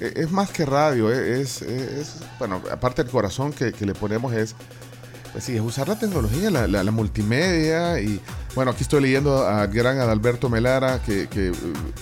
Eh, 0.00 0.12
es 0.16 0.30
más 0.30 0.50
que 0.50 0.64
radio, 0.64 1.12
eh, 1.12 1.40
es, 1.40 1.60
es- 1.62 2.20
bueno, 2.38 2.62
aparte 2.70 3.02
del 3.02 3.10
corazón 3.10 3.52
que, 3.52 3.72
que 3.72 3.84
le 3.84 3.94
ponemos 3.94 4.32
es, 4.32 4.54
pues 5.32 5.44
sí, 5.44 5.54
es 5.56 5.62
usar 5.62 5.88
la 5.88 5.98
tecnología, 5.98 6.50
la, 6.50 6.66
la- 6.66 6.90
multimedia. 6.90 8.00
Y 8.00 8.20
bueno, 8.54 8.70
aquí 8.72 8.82
estoy 8.82 9.02
leyendo 9.02 9.46
al 9.46 9.68
gran 9.68 9.98
Adalberto 9.98 10.48
Melara 10.48 11.00
que, 11.02 11.28
que, 11.28 11.48
eh, 11.48 11.52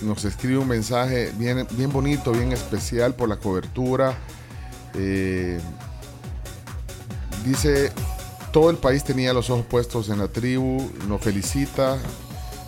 nos 0.01 0.25
escribe 0.25 0.57
un 0.57 0.67
mensaje 0.67 1.31
bien, 1.37 1.67
bien 1.71 1.91
bonito, 1.91 2.31
bien 2.31 2.51
especial 2.51 3.13
por 3.15 3.29
la 3.29 3.37
cobertura. 3.37 4.17
Eh, 4.95 5.59
Dice, 7.45 7.91
todo 8.51 8.69
el 8.69 8.77
país 8.77 9.03
tenía 9.05 9.31
los 9.33 9.49
ojos 9.49 9.65
puestos 9.65 10.09
en 10.09 10.19
la 10.19 10.27
tribu, 10.27 10.91
nos 11.07 11.21
felicita, 11.21 11.97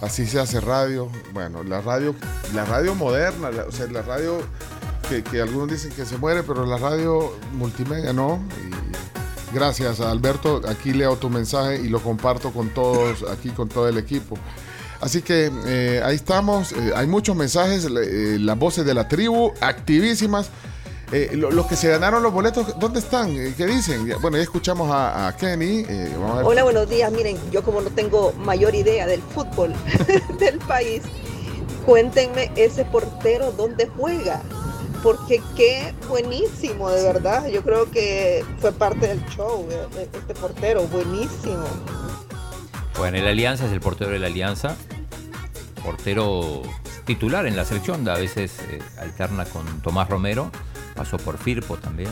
así 0.01 0.25
se 0.25 0.39
hace 0.39 0.61
radio. 0.61 1.09
Bueno, 1.33 1.61
la 1.63 1.81
radio, 1.81 2.15
la 2.53 2.63
radio 2.65 2.95
moderna, 2.95 3.49
o 3.67 3.71
sea, 3.71 3.87
la 3.87 4.01
radio 4.01 4.39
que, 5.09 5.23
que 5.23 5.41
algunos 5.41 5.69
dicen 5.69 5.91
que 5.91 6.05
se 6.05 6.17
muere, 6.17 6.43
pero 6.43 6.65
la 6.65 6.77
radio 6.77 7.33
multimedia 7.53 8.13
no. 8.13 8.39
Gracias 9.53 9.99
Alberto, 9.99 10.61
aquí 10.67 10.93
leo 10.93 11.15
tu 11.17 11.29
mensaje 11.29 11.77
y 11.81 11.87
lo 11.89 11.99
comparto 12.01 12.51
con 12.51 12.69
todos, 12.69 13.23
aquí 13.31 13.49
con 13.49 13.69
todo 13.69 13.87
el 13.87 13.97
equipo. 13.97 14.37
Así 15.01 15.21
que 15.21 15.51
eh, 15.65 16.01
ahí 16.03 16.15
estamos, 16.15 16.73
eh, 16.73 16.91
hay 16.95 17.07
muchos 17.07 17.35
mensajes, 17.35 17.85
eh, 17.85 18.37
las 18.39 18.57
voces 18.57 18.85
de 18.85 18.93
la 18.93 19.07
tribu, 19.07 19.51
activísimas. 19.59 20.49
Eh, 21.11 21.31
lo- 21.35 21.51
los 21.51 21.65
que 21.65 21.75
se 21.75 21.89
ganaron 21.89 22.23
los 22.23 22.31
boletos, 22.31 22.79
¿dónde 22.79 22.99
están? 22.99 23.33
¿Qué 23.57 23.65
dicen? 23.65 24.07
Bueno, 24.21 24.37
ya 24.37 24.43
escuchamos 24.43 24.89
a, 24.93 25.35
Kenny. 25.37 25.85
Hola, 26.43 26.63
buenos 26.63 26.87
días. 26.89 27.11
Miren, 27.11 27.37
yo 27.51 27.63
como 27.63 27.81
no 27.81 27.89
tengo 27.89 28.31
mayor 28.37 28.75
idea 28.75 29.05
del 29.07 29.21
fútbol 29.21 29.73
del 30.39 30.57
país, 30.59 31.01
cuéntenme 31.85 32.51
ese 32.55 32.85
portero 32.85 33.51
dónde 33.51 33.89
juega. 33.97 34.41
Porque 35.03 35.41
qué 35.55 35.93
buenísimo, 36.07 36.89
de 36.89 37.03
verdad. 37.03 37.47
Yo 37.47 37.63
creo 37.63 37.89
que 37.89 38.45
fue 38.59 38.71
parte 38.71 39.07
del 39.07 39.25
show, 39.27 39.67
este 40.13 40.33
portero, 40.35 40.83
buenísimo. 40.87 41.65
En 43.05 43.15
el 43.15 43.27
Alianza, 43.27 43.65
es 43.65 43.71
el 43.71 43.79
portero 43.79 44.11
de 44.11 44.19
la 44.19 44.27
Alianza. 44.27 44.75
Portero 45.83 46.61
titular 47.05 47.47
en 47.47 47.55
la 47.55 47.65
selección, 47.65 48.07
a 48.07 48.13
veces 48.13 48.59
eh, 48.69 48.79
alterna 48.99 49.45
con 49.45 49.81
Tomás 49.81 50.07
Romero. 50.07 50.51
Pasó 51.01 51.17
por 51.17 51.39
Firpo 51.39 51.77
también. 51.77 52.11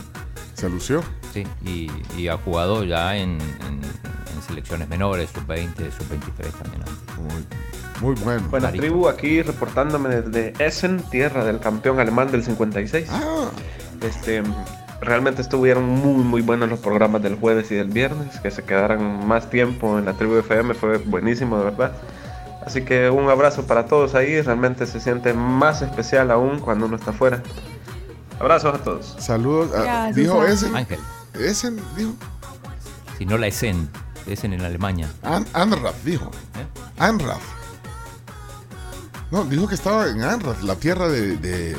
¿Se 0.56 0.68
lució? 0.68 1.04
Sí, 1.32 1.46
y, 1.64 1.92
y 2.20 2.28
ha 2.28 2.38
jugado 2.38 2.84
ya 2.84 3.16
en, 3.18 3.38
en- 3.68 3.82
en 3.84 4.42
selecciones 4.48 4.90
menores, 4.90 5.30
sub-20, 5.32 5.76
sub-23 5.92 6.52
también. 6.60 6.82
Muy, 8.02 8.16
bueno. 8.16 8.48
Buenas 8.50 8.74
tribu, 8.74 9.08
aquí 9.08 9.44
reportándome 9.44 10.10
desde 10.22 10.54
Essen, 10.66 11.04
tierra 11.12 11.46
del 11.46 11.60
campeón 11.60 12.00
alemán 12.00 12.32
del 12.32 12.44
56. 12.44 13.10
Ah. 13.12 13.52
Este, 14.02 14.42
realmente 15.02 15.44
estuvieron 15.44 15.88
muy 15.88 16.24
muy 16.24 16.42
buenos 16.42 16.68
los 16.68 16.80
programas 16.80 17.22
del 17.22 17.36
jueves 17.36 17.70
y 17.70 17.76
del 17.76 17.90
viernes, 17.90 18.40
que 18.40 18.50
se 18.50 18.64
quedaran 18.64 19.28
más 19.28 19.52
tiempo 19.52 20.00
en 20.00 20.06
la 20.06 20.14
tribu 20.14 20.38
FM 20.38 20.74
fue 20.74 20.98
buenísimo 20.98 21.60
de 21.60 21.66
verdad. 21.66 21.92
Así 22.66 22.82
que 22.82 23.12
un 23.12 23.30
abrazo 23.30 23.68
para 23.68 23.86
todos 23.86 24.16
ahí, 24.16 24.42
realmente 24.42 24.88
se 24.88 25.00
siente 25.00 25.36
más 25.36 25.84
especial 25.84 26.32
aún 26.32 26.58
cuando 26.60 26.88
uno 26.88 26.96
está 26.96 27.12
afuera. 27.12 27.44
Abrazos 28.40 28.74
a 28.76 28.78
todos. 28.78 29.16
Saludos. 29.20 29.74
a- 29.76 29.84
Gracias, 29.84 30.16
dijo 30.16 30.46
ese. 30.46 30.68
Ángel. 30.76 31.00
Ese 31.34 31.72
dijo. 31.96 32.14
Si 33.18 33.26
no 33.26 33.38
la 33.38 33.48
Essen, 33.48 33.90
Essen 34.28 34.54
en 34.54 34.62
Alemania. 34.62 35.10
An 35.24 35.46
dijo. 36.06 36.32
Anrad. 36.98 37.38
No, 39.32 39.44
dijo 39.46 39.68
que 39.68 39.76
estaba 39.76 40.08
en 40.08 40.24
Anrad, 40.24 40.58
la 40.62 40.76
tierra 40.76 41.08
de. 41.08 41.38
de- 41.38 41.78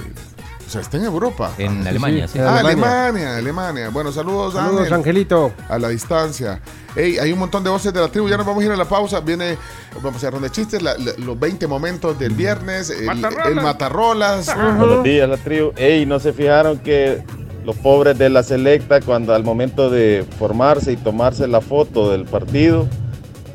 o 0.71 0.73
sea, 0.73 0.83
está 0.83 0.99
en 0.99 1.05
Europa. 1.05 1.51
En 1.59 1.85
Alemania, 1.85 2.29
sí. 2.29 2.39
Ah, 2.39 2.61
Alemania. 2.61 3.05
Alemania, 3.09 3.37
Alemania. 3.39 3.89
Bueno, 3.89 4.13
saludos, 4.13 4.55
Saludos, 4.55 4.83
Ángel. 4.83 4.95
Angelito. 4.95 5.53
A 5.69 5.81
la 5.81 5.89
distancia. 5.89 6.61
Ey, 6.95 7.19
hay 7.19 7.33
un 7.33 7.41
montón 7.41 7.65
de 7.65 7.71
voces 7.71 7.93
de 7.93 8.01
la 8.01 8.07
tribu. 8.07 8.29
Ya 8.29 8.37
nos 8.37 8.47
vamos 8.47 8.63
a 8.63 8.67
ir 8.67 8.71
a 8.71 8.77
la 8.77 8.85
pausa. 8.85 9.19
Viene, 9.19 9.59
vamos 9.97 10.15
a 10.15 10.17
hacer 10.19 10.33
ronda 10.33 10.47
de 10.47 10.53
chistes, 10.55 10.81
la- 10.81 10.97
la- 10.97 11.13
los 11.19 11.37
20 11.41 11.67
momentos 11.67 12.17
del 12.21 12.35
viernes, 12.35 12.89
el 12.91 13.05
Matarrolas. 13.07 13.47
el 13.49 13.55
Matarrolas. 13.57 14.57
Buenos 14.79 15.03
días, 15.03 15.29
la 15.29 15.37
tribu. 15.39 15.73
Ey, 15.75 16.07
¿no 16.07 16.21
se 16.21 16.33
fijaron 16.33 16.79
que 16.79 17.25
los 17.65 17.75
pobres 17.75 18.17
de 18.17 18.31
la 18.31 18.45
selecta, 18.45 19.01
cuando 19.01 19.35
al 19.35 19.43
momento 19.43 19.91
de 19.91 20.25
formarse 20.39 20.93
y 20.93 20.97
tomarse 20.97 21.49
la 21.49 21.61
foto 21.61 22.13
del 22.13 22.27
partido, 22.27 22.87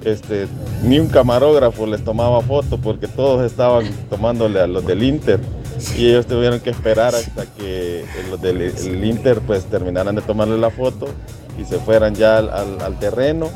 este, 0.04 0.48
ni 0.84 1.00
un 1.00 1.08
camarógrafo 1.08 1.88
les 1.88 2.04
tomaba 2.04 2.42
foto 2.42 2.78
porque 2.78 3.08
todos 3.08 3.44
estaban 3.50 3.86
tomándole 4.10 4.60
a 4.60 4.68
los 4.68 4.86
del 4.86 5.02
Inter. 5.02 5.40
Y 5.98 6.08
ellos 6.10 6.26
tuvieron 6.26 6.60
que 6.60 6.70
esperar 6.70 7.14
hasta 7.16 7.46
que 7.46 8.06
los 8.30 8.42
del 8.42 8.62
el 8.62 9.04
Inter 9.06 9.40
pues 9.42 9.66
terminaran 9.66 10.16
de 10.16 10.22
tomarle 10.22 10.58
la 10.58 10.70
foto 10.70 11.08
y 11.60 11.66
se 11.66 11.78
fueran 11.80 12.16
ya 12.16 12.38
al, 12.38 12.50
al- 12.50 12.82
al 12.82 13.00
terreno. 13.00 13.50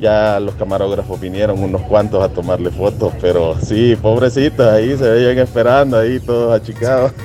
Ya 0.00 0.40
los 0.40 0.54
camarógrafos 0.54 1.20
vinieron 1.20 1.62
unos 1.62 1.82
cuantos 1.82 2.22
a 2.24 2.30
tomarle 2.30 2.70
fotos, 2.70 3.12
pero 3.20 3.54
sí, 3.62 3.94
pobrecitos, 4.00 4.66
ahí 4.66 4.96
se 4.96 5.06
veían 5.10 5.36
esperando, 5.38 5.98
ahí 5.98 6.18
todos 6.20 6.58
achicados. 6.58 7.12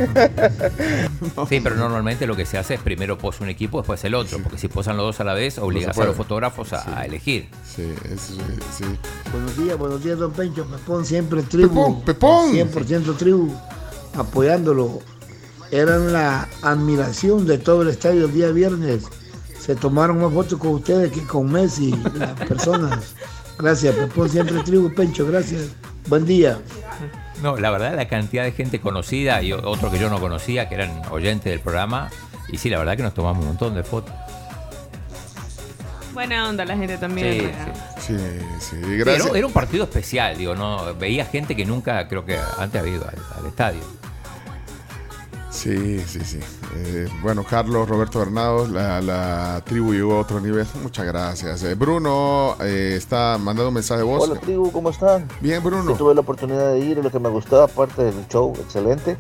Sí, 1.50 1.60
pero 1.62 1.76
normalmente 1.76 2.28
lo 2.28 2.36
que 2.36 2.46
se 2.46 2.58
hace 2.58 2.76
es 2.76 2.82
primero 2.82 3.18
posa 3.18 3.44
un 3.44 3.50
equipo, 3.50 3.80
después 3.80 4.04
el 4.04 4.14
otro, 4.16 4.40
porque 4.44 4.58
si 4.58 4.68
posan 4.68 4.98
los 4.98 5.06
dos 5.08 5.20
a 5.20 5.24
la 5.24 5.34
vez, 5.34 5.58
obligas 5.58 5.98
a 5.98 6.06
los 6.06 6.16
fotógrafos 6.16 6.74
a, 6.74 7.00
a 7.00 7.06
elegir. 7.06 7.48
Sí, 7.64 7.84
es, 8.14 8.22
sí. 8.22 8.84
Buenos 9.32 9.58
días, 9.58 9.78
buenos 9.78 10.04
días, 10.04 10.20
don 10.20 10.32
Pencho. 10.32 10.66
Pepón 10.66 11.06
siempre 11.06 11.42
tribu. 11.44 12.04
Pepón, 12.04 12.52
100% 12.54 13.16
tribu, 13.18 13.54
apoyándolo. 14.16 15.00
Eran 15.72 16.14
la 16.14 16.48
admiración 16.62 17.46
de 17.46 17.58
todo 17.58 17.82
el 17.82 17.90
estadio 17.90 18.26
el 18.26 18.34
día 18.34 18.50
viernes. 18.52 19.04
Se 19.60 19.76
tomaron 19.76 20.22
más 20.22 20.34
fotos 20.34 20.60
con 20.60 20.72
ustedes 20.72 21.12
que 21.12 21.26
con 21.26 21.52
Messi, 21.52 21.94
las 22.16 22.34
personas. 22.34 23.16
Gracias, 23.58 23.96
Pepón 23.96 24.30
siempre 24.30 24.62
tribu, 24.64 24.94
Pencho, 24.94 25.26
gracias. 25.26 25.70
Buen 26.08 26.26
día. 26.26 26.60
No, 27.42 27.58
la 27.58 27.72
verdad, 27.72 27.96
la 27.96 28.08
cantidad 28.08 28.44
de 28.44 28.52
gente 28.52 28.80
conocida 28.80 29.42
y 29.42 29.54
otro 29.54 29.92
que 29.92 30.00
yo 30.00 30.10
no 30.10 30.20
conocía, 30.20 30.70
que 30.70 30.76
eran 30.76 31.02
oyentes 31.12 31.52
del 31.52 31.60
programa, 31.60 32.10
y 32.48 32.58
sí, 32.58 32.70
la 32.70 32.78
verdad 32.78 32.96
que 32.96 33.04
nos 33.04 33.14
tomamos 33.14 33.42
un 33.42 33.50
montón 33.50 33.76
de 33.76 33.84
fotos. 33.84 34.14
Buena 36.16 36.48
onda 36.48 36.64
la 36.64 36.78
gente 36.78 36.98
también. 36.98 37.52
Sí. 38.00 38.14
Sí, 38.16 38.18
sí, 38.62 38.78
Sí, 38.82 38.98
gracias. 38.98 39.28
Era, 39.28 39.38
era 39.38 39.48
un 39.48 39.54
partido 39.54 39.84
especial, 39.84 40.38
digo, 40.38 40.56
no 40.56 40.96
veía 40.96 41.26
gente 41.26 41.58
que 41.58 41.66
nunca, 41.66 42.08
creo 42.08 42.24
que 42.26 42.40
antes 42.58 42.80
había 42.82 42.96
ido 42.96 43.04
al, 43.04 43.40
al 43.40 43.46
estadio. 43.46 43.82
Sí, 45.52 46.00
sí, 46.08 46.22
sí. 46.24 46.40
Eh, 46.78 47.10
bueno, 47.22 47.44
Carlos, 47.44 47.90
Roberto 47.90 48.20
Bernados, 48.20 48.70
la, 48.70 49.02
la 49.02 49.62
tribu 49.66 49.94
llegó 49.94 50.16
a 50.16 50.20
otro 50.20 50.40
nivel. 50.40 50.66
Muchas 50.82 51.06
gracias. 51.06 51.64
Eh, 51.64 51.76
Bruno 51.76 52.56
eh, 52.62 52.94
está 52.96 53.38
mandando 53.38 53.68
un 53.70 53.74
mensaje 53.74 54.00
de 54.00 54.06
voz. 54.06 54.30
Hola 54.30 54.40
tribu, 54.40 54.72
¿cómo 54.72 54.92
están? 54.92 55.28
Bien, 55.42 55.62
Bruno. 55.62 55.92
Yo 55.92 55.98
tuve 55.98 56.16
la 56.16 56.22
oportunidad 56.22 56.72
de 56.72 56.80
ir 56.80 56.98
y 56.98 57.02
lo 57.02 57.12
que 57.12 57.20
me 57.20 57.30
gustó, 57.30 57.62
aparte 57.62 58.04
del 58.06 58.28
show 58.30 58.54
excelente, 58.58 59.18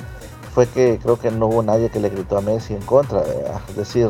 fue 0.53 0.65
que 0.67 0.97
creo 1.01 1.19
que 1.19 1.29
no 1.29 1.47
hubo 1.47 1.61
nadie 1.61 1.89
que 1.89 1.99
le 1.99 2.09
gritó 2.09 2.37
a 2.37 2.41
Messi 2.41 2.73
en 2.73 2.81
contra. 2.81 3.19
¿verdad? 3.19 3.61
Es 3.69 3.75
decir, 3.75 4.09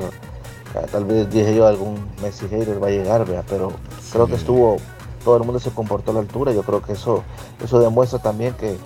tal 0.91 1.05
vez 1.05 1.29
dije 1.29 1.55
yo 1.55 1.67
algún 1.67 1.95
Messi 2.21 2.47
hater 2.47 2.81
va 2.81 2.87
a 2.87 2.91
llegar, 2.91 3.25
¿verdad? 3.25 3.45
pero 3.47 3.71
creo 4.11 4.27
que 4.27 4.35
estuvo, 4.35 4.77
todo 5.23 5.37
el 5.37 5.43
mundo 5.43 5.59
se 5.59 5.71
comportó 5.71 6.11
a 6.11 6.15
la 6.15 6.19
altura. 6.21 6.51
Yo 6.51 6.63
creo 6.63 6.81
que 6.81 6.93
eso, 6.93 7.23
eso 7.63 7.79
demuestra 7.79 8.19
también 8.19 8.53
que 8.53 8.77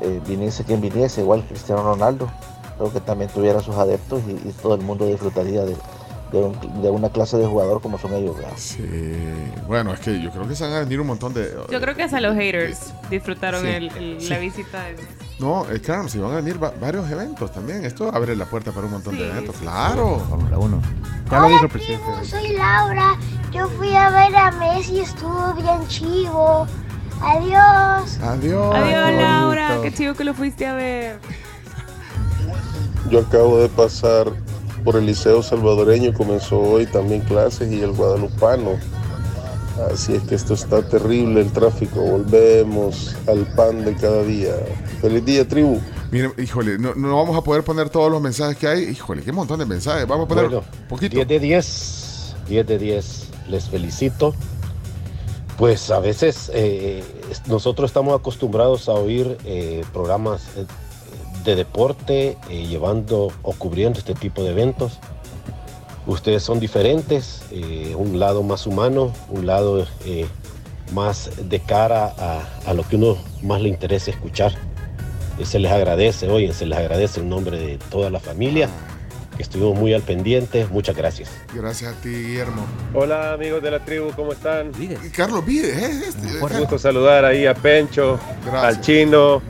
eh, 0.00 0.20
viniese 0.26 0.64
quien 0.64 0.80
viniese, 0.80 1.22
igual 1.22 1.44
Cristiano 1.46 1.82
Ronaldo, 1.82 2.28
creo 2.76 2.92
que 2.92 3.00
también 3.00 3.30
tuviera 3.30 3.60
sus 3.60 3.76
adeptos 3.76 4.22
y, 4.26 4.32
y 4.32 4.54
todo 4.62 4.74
el 4.74 4.82
mundo 4.82 5.06
disfrutaría 5.06 5.64
de, 5.64 5.76
de 6.32 6.38
un- 6.38 6.82
de 6.82 6.90
una 6.90 7.08
clase 7.10 7.36
de 7.38 7.46
jugador 7.46 7.80
como 7.80 7.98
son 7.98 8.12
ellos. 8.14 8.36
¿verdad? 8.36 8.52
Sí. 8.56 8.82
Bueno, 9.66 9.92
es 9.94 10.00
que 10.00 10.20
yo 10.20 10.30
creo 10.30 10.46
que 10.48 10.54
se 10.56 10.64
van 10.64 10.72
a 10.74 10.80
venir 10.80 11.00
un 11.00 11.06
montón 11.06 11.32
de. 11.34 11.54
Yo 11.70 11.80
creo 11.80 11.94
que 11.94 12.02
hasta 12.02 12.20
los 12.20 12.34
haters 12.36 12.92
disfrutaron 13.10 13.62
Sí. 13.62 13.68
el- 13.68 13.96
el- 13.96 14.20
Sí. 14.20 14.28
la 14.28 14.38
visita 14.38 14.84
de 14.84 14.96
No, 15.38 15.66
es 15.70 15.80
claro, 15.80 16.08
si 16.08 16.18
van 16.18 16.32
a 16.32 16.36
venir 16.36 16.62
va- 16.62 16.72
varios 16.80 17.10
eventos 17.10 17.52
también. 17.52 17.84
Esto 17.84 18.10
abre 18.14 18.34
la 18.34 18.46
puerta 18.46 18.72
para 18.72 18.86
un 18.86 18.92
montón 18.92 19.16
de 19.18 19.28
eventos. 19.28 19.54
Claro. 19.56 20.18
Fórmula 20.30 20.58
1. 20.58 20.80
Ya 21.30 21.40
lo 21.40 21.48
dijo 21.48 21.64
el 21.64 21.70
presidente. 21.70 22.04
Soy 22.24 22.48
Laura, 22.56 23.16
yo 23.52 23.68
fui 23.68 23.94
a 23.94 24.08
ver 24.10 24.34
a 24.34 24.50
Messi, 24.52 25.00
estuvo 25.00 25.52
bien 25.54 25.86
chivo. 25.88 26.66
Adiós. 27.20 28.18
Adiós. 28.22 28.74
Adiós, 28.74 29.12
Laura. 29.22 29.78
Qué 29.82 29.92
chido 29.92 30.14
que 30.14 30.24
lo 30.24 30.32
fuiste 30.34 30.66
a 30.66 30.74
ver. 30.74 31.18
Yo 33.10 33.20
acabo 33.20 33.58
de 33.58 33.68
pasar 33.68 34.32
por 34.86 34.94
el 34.94 35.04
Liceo 35.04 35.42
Salvadoreño, 35.42 36.14
comenzó 36.14 36.60
hoy 36.60 36.86
también 36.86 37.20
clases 37.22 37.72
y 37.72 37.80
el 37.80 37.90
Guadalupano. 37.90 38.78
Así 39.92 40.14
es 40.14 40.22
que 40.22 40.36
esto 40.36 40.54
está 40.54 40.80
terrible 40.80 41.40
el 41.40 41.50
tráfico. 41.50 42.00
Volvemos 42.00 43.16
al 43.26 43.52
pan 43.56 43.84
de 43.84 43.96
cada 43.96 44.22
día. 44.22 44.54
Feliz 45.00 45.24
día, 45.24 45.46
tribu. 45.46 45.80
Miren, 46.12 46.32
híjole, 46.38 46.78
no, 46.78 46.94
no 46.94 47.16
vamos 47.16 47.36
a 47.36 47.42
poder 47.42 47.64
poner 47.64 47.90
todos 47.90 48.12
los 48.12 48.22
mensajes 48.22 48.56
que 48.56 48.68
hay. 48.68 48.84
Híjole, 48.84 49.22
qué 49.22 49.32
montón 49.32 49.58
de 49.58 49.66
mensajes. 49.66 50.06
Vamos 50.06 50.26
a 50.26 50.28
poner 50.28 50.44
Bueno, 50.44 50.64
poquito. 50.88 51.16
10 51.16 51.26
de 51.26 51.40
10, 51.40 52.36
10 52.48 52.66
de 52.68 52.78
10. 52.78 53.28
Les 53.48 53.68
felicito. 53.68 54.36
Pues 55.58 55.90
a 55.90 55.98
veces 55.98 56.48
eh, 56.54 57.02
nosotros 57.46 57.90
estamos 57.90 58.18
acostumbrados 58.18 58.88
a 58.88 58.92
oír 58.92 59.36
eh, 59.44 59.84
programas 59.92 60.44
eh, 60.56 60.64
de 61.52 61.56
deporte 61.56 62.36
eh, 62.50 62.66
llevando 62.66 63.32
o 63.42 63.52
cubriendo 63.52 63.98
este 63.98 64.14
tipo 64.14 64.42
de 64.42 64.50
eventos. 64.50 64.98
Ustedes 66.06 66.42
son 66.42 66.60
diferentes, 66.60 67.42
eh, 67.50 67.94
un 67.96 68.18
lado 68.20 68.42
más 68.42 68.66
humano, 68.66 69.12
un 69.28 69.46
lado 69.46 69.86
eh, 70.04 70.26
más 70.92 71.30
de 71.48 71.58
cara 71.60 72.14
a, 72.18 72.44
a 72.64 72.74
lo 72.74 72.86
que 72.88 72.96
uno 72.96 73.16
más 73.42 73.60
le 73.60 73.68
interesa 73.68 74.10
escuchar. 74.12 74.52
Eh, 75.38 75.44
se 75.44 75.58
les 75.58 75.72
agradece, 75.72 76.28
oye, 76.28 76.52
se 76.52 76.64
les 76.66 76.78
agradece 76.78 77.20
en 77.20 77.28
nombre 77.28 77.58
de 77.58 77.78
toda 77.90 78.08
la 78.10 78.20
familia, 78.20 78.68
que 79.36 79.42
estuvimos 79.42 79.76
muy 79.76 79.92
al 79.94 80.02
pendiente. 80.02 80.66
Muchas 80.70 80.96
gracias. 80.96 81.28
Gracias 81.52 81.92
a 81.92 82.00
ti, 82.00 82.08
Guillermo. 82.08 82.64
Hola 82.94 83.32
amigos 83.32 83.60
de 83.62 83.70
la 83.72 83.80
tribu, 83.84 84.10
¿cómo 84.14 84.32
están? 84.32 84.70
Carlos 85.14 85.44
Vides, 85.44 85.76
¿eh? 85.76 86.04
Este, 86.08 86.40
Un 86.40 86.60
gusto 86.60 86.78
saludar 86.78 87.24
ahí 87.24 87.46
a 87.46 87.54
Pencho, 87.54 88.18
Gracias. 88.44 88.64
al 88.64 88.80
chino, 88.80 89.42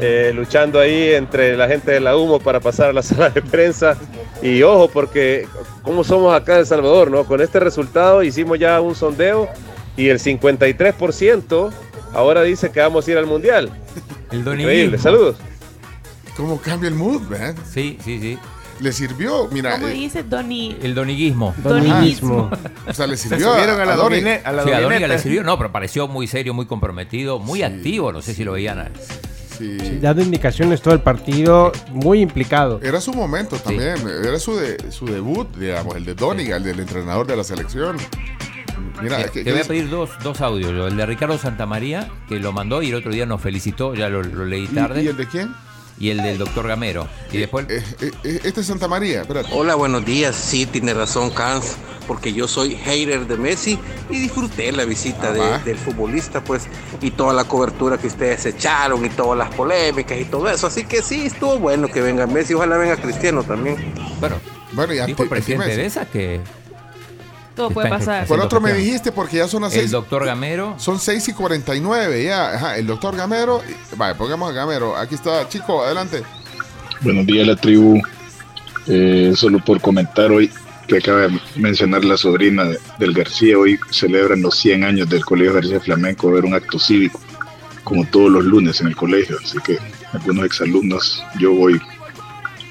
eh, 0.00 0.32
luchando 0.34 0.80
ahí 0.80 1.10
entre 1.14 1.56
la 1.56 1.68
gente 1.68 1.92
de 1.92 2.00
la 2.00 2.16
Humo 2.16 2.40
para 2.40 2.60
pasar 2.60 2.90
a 2.90 2.92
la 2.92 3.02
sala 3.04 3.30
de 3.30 3.42
prensa. 3.42 3.96
Y 4.42 4.62
ojo, 4.62 4.88
porque 4.88 5.46
como 5.82 6.04
somos 6.04 6.34
acá 6.34 6.54
en 6.54 6.60
El 6.60 6.66
Salvador, 6.66 7.10
¿no? 7.10 7.24
Con 7.24 7.40
este 7.40 7.60
resultado 7.60 8.22
hicimos 8.22 8.58
ya 8.58 8.80
un 8.80 8.94
sondeo 8.94 9.48
y 9.96 10.08
el 10.08 10.18
53% 10.18 11.70
ahora 12.14 12.42
dice 12.42 12.70
que 12.70 12.80
vamos 12.80 13.06
a 13.06 13.10
ir 13.10 13.18
al 13.18 13.26
Mundial. 13.26 13.70
El 14.30 14.40
Increíble, 14.40 14.98
saludos. 14.98 15.36
¿Cómo 16.36 16.60
cambia 16.60 16.88
el 16.88 16.96
mood, 16.96 17.22
man? 17.30 17.54
Sí, 17.72 17.96
sí, 18.04 18.18
sí. 18.20 18.38
Le 18.80 18.92
sirvió, 18.92 19.46
mira. 19.52 19.74
¿Cómo 19.74 19.86
eh, 19.86 19.92
dice 19.92 20.24
Donny? 20.24 20.76
El 20.82 20.92
doniguismo. 20.96 21.54
Doniguismo. 21.58 22.50
o 22.88 22.92
sea, 22.92 23.06
le 23.06 23.16
Se 23.16 23.28
sirvió 23.28 23.52
subieron 23.52 23.80
a 23.80 23.84
la 23.84 23.94
Doni. 23.94 24.16
a 24.44 24.50
la 24.50 24.64
Sí, 24.64 24.72
a 24.72 24.80
domineta. 24.80 25.06
le 25.06 25.18
sirvió, 25.20 25.44
no, 25.44 25.56
pero 25.56 25.70
pareció 25.70 26.08
muy 26.08 26.26
serio, 26.26 26.52
muy 26.52 26.66
comprometido, 26.66 27.38
muy 27.38 27.62
activo, 27.62 28.12
no 28.12 28.20
sé 28.20 28.34
si 28.34 28.42
lo 28.42 28.52
veían. 28.52 28.80
al- 28.80 28.90
Sí. 29.58 29.78
Dando 30.00 30.22
indicaciones 30.22 30.82
todo 30.82 30.94
el 30.94 31.00
partido, 31.00 31.72
muy 31.90 32.20
implicado. 32.20 32.80
Era 32.82 33.00
su 33.00 33.12
momento 33.12 33.56
también, 33.56 33.96
era 34.24 34.38
su, 34.38 34.56
de- 34.56 34.90
su 34.90 35.06
debut, 35.06 35.48
digamos, 35.56 35.94
el 35.96 36.04
de 36.04 36.14
Doniga, 36.14 36.56
el 36.56 36.64
del 36.64 36.80
entrenador 36.80 37.26
de 37.26 37.36
la 37.36 37.44
selección. 37.44 37.96
Mira, 39.02 39.16
Te- 39.24 39.30
que- 39.30 39.44
te 39.44 39.52
voy 39.52 39.60
a 39.60 39.64
pedir 39.64 39.88
dos, 39.90 40.10
dos 40.22 40.40
audios. 40.40 40.72
yo. 40.72 40.86
El 40.86 40.96
de 40.96 41.06
Ricardo 41.06 41.36
Santamaría, 41.38 42.08
que 42.28 42.38
lo 42.38 42.52
mandó 42.52 42.82
y 42.82 42.88
el 42.90 42.94
otro 42.96 43.12
día 43.12 43.26
nos 43.26 43.40
felicitó, 43.40 43.94
ya 43.94 44.08
lo, 44.08 44.22
lo 44.22 44.44
leí 44.44 44.64
¿Y- 44.64 44.74
tarde. 44.74 45.02
¿Y, 45.02 45.08
el 45.08 45.16
de 45.16 45.26
quién? 45.26 45.52
Y 45.98 46.10
el 46.10 46.18
del 46.22 46.38
doctor 46.38 46.66
Gamero. 46.66 47.06
Y 47.32 47.38
después. 47.38 47.66
este 47.70 48.60
es 48.60 48.66
Santa 48.66 48.88
María, 48.88 49.20
espérate. 49.22 49.48
Hola, 49.52 49.74
buenos 49.76 50.04
días. 50.04 50.34
Sí, 50.34 50.66
tiene 50.66 50.92
razón, 50.92 51.30
Cans, 51.30 51.76
porque 52.08 52.32
yo 52.32 52.48
soy 52.48 52.74
hater 52.74 53.26
de 53.28 53.36
Messi 53.36 53.78
y 54.10 54.18
disfruté 54.18 54.72
la 54.72 54.84
visita 54.84 55.32
de- 55.32 55.58
del 55.64 55.78
futbolista, 55.78 56.42
pues, 56.42 56.64
y 57.00 57.12
toda 57.12 57.32
la 57.32 57.44
cobertura 57.44 57.96
que 57.96 58.08
ustedes 58.08 58.44
echaron 58.46 59.04
y 59.04 59.08
todas 59.08 59.38
las 59.38 59.54
polémicas 59.54 60.18
y 60.20 60.24
todo 60.24 60.50
eso. 60.50 60.66
Así 60.66 60.84
que 60.84 61.00
sí, 61.00 61.26
estuvo 61.26 61.58
bueno 61.60 61.86
que 61.88 62.00
venga 62.00 62.26
Messi. 62.26 62.54
Ojalá 62.54 62.76
venga 62.76 62.96
Cristiano 62.96 63.44
también. 63.44 63.76
Bueno, 64.18 64.36
bueno 64.72 64.92
y 64.94 65.00
dijo 65.06 65.22
el 65.22 65.28
presidente 65.28 65.76
de 65.76 65.86
esa 65.86 66.06
que. 66.06 66.40
Todo 67.54 67.70
puede 67.70 67.88
pasar. 67.88 68.26
Por 68.26 68.40
otro 68.40 68.60
me 68.60 68.72
dijiste 68.72 69.12
porque 69.12 69.36
ya 69.36 69.46
son 69.48 69.62
las 69.62 69.72
El 69.74 69.80
6. 69.82 69.90
doctor 69.92 70.24
Gamero. 70.26 70.74
Son 70.78 70.98
6 70.98 71.28
y 71.28 71.32
49 71.32 72.24
ya. 72.24 72.54
Ajá, 72.54 72.76
el 72.78 72.86
doctor 72.86 73.16
Gamero. 73.16 73.62
Vale, 73.96 74.14
pongamos 74.16 74.50
a 74.50 74.52
Gamero. 74.52 74.96
Aquí 74.96 75.14
está, 75.14 75.48
chico, 75.48 75.82
adelante. 75.84 76.22
Buenos 77.00 77.26
días, 77.26 77.46
la 77.46 77.56
tribu. 77.56 78.00
Eh, 78.86 79.32
solo 79.36 79.58
por 79.60 79.80
comentar 79.80 80.30
hoy 80.30 80.50
que 80.88 80.98
acaba 80.98 81.20
de 81.20 81.40
mencionar 81.56 82.04
la 82.04 82.16
sobrina 82.18 82.64
de- 82.64 82.78
del 82.98 83.14
García, 83.14 83.56
hoy 83.56 83.78
celebran 83.90 84.42
los 84.42 84.56
100 84.58 84.84
años 84.84 85.08
del 85.08 85.24
Colegio 85.24 85.54
García 85.54 85.80
Flamenco, 85.80 86.30
ver 86.30 86.44
un 86.44 86.52
acto 86.52 86.78
cívico, 86.78 87.18
como 87.84 88.04
todos 88.06 88.30
los 88.30 88.44
lunes 88.44 88.80
en 88.82 88.88
el 88.88 88.96
colegio. 88.96 89.38
Así 89.42 89.56
que 89.64 89.78
algunos 90.12 90.44
exalumnos, 90.44 91.22
yo 91.38 91.52
voy 91.54 91.80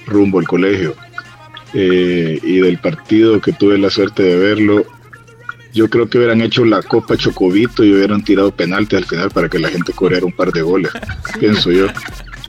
rumbo 0.05 0.37
al 0.39 0.47
colegio. 0.47 0.95
Eh, 1.73 2.39
y 2.43 2.59
del 2.59 2.77
partido 2.77 3.41
que 3.41 3.53
tuve 3.53 3.77
la 3.77 3.89
suerte 3.89 4.23
de 4.23 4.37
verlo, 4.37 4.85
yo 5.73 5.89
creo 5.89 6.07
que 6.07 6.19
hubieran 6.19 6.41
hecho 6.41 6.63
la 6.65 6.83
Copa 6.83 7.17
Chocobito 7.17 7.83
y 7.83 7.93
hubieran 7.93 8.23
tirado 8.23 8.51
penalti 8.51 8.95
al 8.95 9.05
final 9.05 9.31
para 9.31 9.49
que 9.49 9.57
la 9.57 9.69
gente 9.69 9.91
corriera 9.91 10.25
un 10.25 10.31
par 10.31 10.51
de 10.51 10.61
goles, 10.61 10.91
pienso 11.39 11.71
yo. 11.71 11.87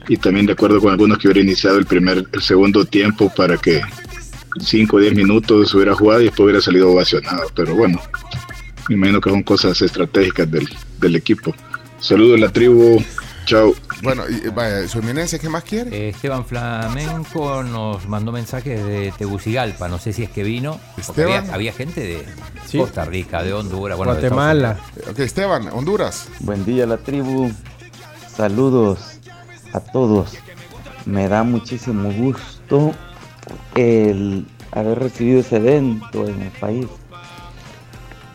Y 0.07 0.17
también 0.17 0.45
de 0.45 0.53
acuerdo 0.53 0.79
con 0.79 0.91
algunos 0.91 1.17
que 1.17 1.27
hubiera 1.27 1.41
iniciado 1.41 1.79
el 1.79 1.85
primer, 1.85 2.25
el 2.31 2.41
segundo 2.41 2.85
tiempo 2.85 3.33
para 3.35 3.57
que 3.57 3.81
5 4.59 4.95
o 4.95 4.99
10 4.99 5.15
minutos 5.15 5.73
hubiera 5.73 5.95
jugado 5.95 6.21
y 6.21 6.25
después 6.25 6.45
hubiera 6.45 6.61
salido 6.61 6.91
ovacionado. 6.91 7.49
Pero 7.55 7.75
bueno, 7.75 7.99
me 8.89 8.95
imagino 8.95 9.19
que 9.19 9.31
son 9.31 9.41
cosas 9.41 9.81
estratégicas 9.81 10.49
del, 10.51 10.69
del 10.99 11.15
equipo. 11.15 11.55
Saludos 11.99 12.37
a 12.37 12.41
la 12.41 12.51
tribu, 12.51 13.03
chao. 13.45 13.73
Bueno, 14.03 14.23
y, 14.29 14.49
vaya, 14.49 14.87
su 14.87 14.99
eminencia, 14.99 15.39
¿qué 15.39 15.49
más 15.49 15.63
quiere? 15.63 15.95
Eh, 15.95 16.09
Esteban 16.09 16.45
Flamenco 16.45 17.63
nos 17.63 18.07
mandó 18.07 18.31
mensajes 18.31 18.83
de 18.85 19.13
Tegucigalpa, 19.17 19.87
no 19.87 19.97
sé 19.99 20.13
si 20.13 20.23
es 20.23 20.29
que 20.29 20.43
vino. 20.43 20.79
Esteban. 20.97 21.37
Había, 21.43 21.53
había 21.53 21.73
gente 21.73 22.01
de 22.01 22.25
Sí. 22.65 22.79
Costa 22.79 23.05
Rica, 23.05 23.43
de 23.43 23.53
Honduras, 23.53 23.97
bueno, 23.97 24.13
Guatemala. 24.13 24.79
Ok, 25.09 25.19
Esteban, 25.19 25.69
Honduras. 25.71 26.27
Buen 26.39 26.65
día 26.65 26.85
la 26.87 26.97
tribu, 26.97 27.51
saludos 28.35 29.19
a 29.73 29.79
todos. 29.79 30.33
Me 31.05 31.27
da 31.27 31.43
muchísimo 31.43 32.11
gusto 32.11 32.91
el 33.75 34.47
haber 34.71 34.99
recibido 34.99 35.41
ese 35.41 35.57
evento 35.57 36.27
en 36.27 36.41
el 36.41 36.51
país. 36.51 36.87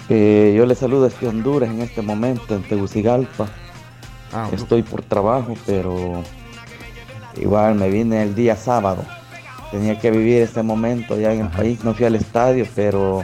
Eh, 0.08 0.54
yo 0.56 0.66
le 0.66 0.74
saludo 0.74 1.04
desde 1.04 1.26
Honduras 1.28 1.68
en 1.70 1.82
este 1.82 2.02
momento, 2.02 2.54
en 2.54 2.62
Tegucigalpa. 2.62 3.48
Ah, 4.32 4.48
Estoy 4.52 4.82
por 4.82 5.02
trabajo, 5.02 5.54
pero 5.66 6.22
igual 7.36 7.74
me 7.74 7.90
vine 7.90 8.22
el 8.22 8.34
día 8.34 8.56
sábado. 8.56 9.04
Tenía 9.70 9.98
que 9.98 10.10
vivir 10.10 10.42
ese 10.42 10.62
momento 10.62 11.18
ya 11.18 11.32
en 11.32 11.42
el 11.42 11.48
país. 11.48 11.82
No 11.84 11.94
fui 11.94 12.06
al 12.06 12.14
estadio, 12.16 12.66
pero 12.74 13.22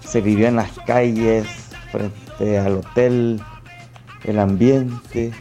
se 0.00 0.20
vivió 0.20 0.48
en 0.48 0.56
las 0.56 0.70
calles, 0.86 1.46
frente 1.90 2.58
al 2.58 2.76
hotel, 2.76 3.42
el 4.24 4.38
ambiente, 4.38 5.32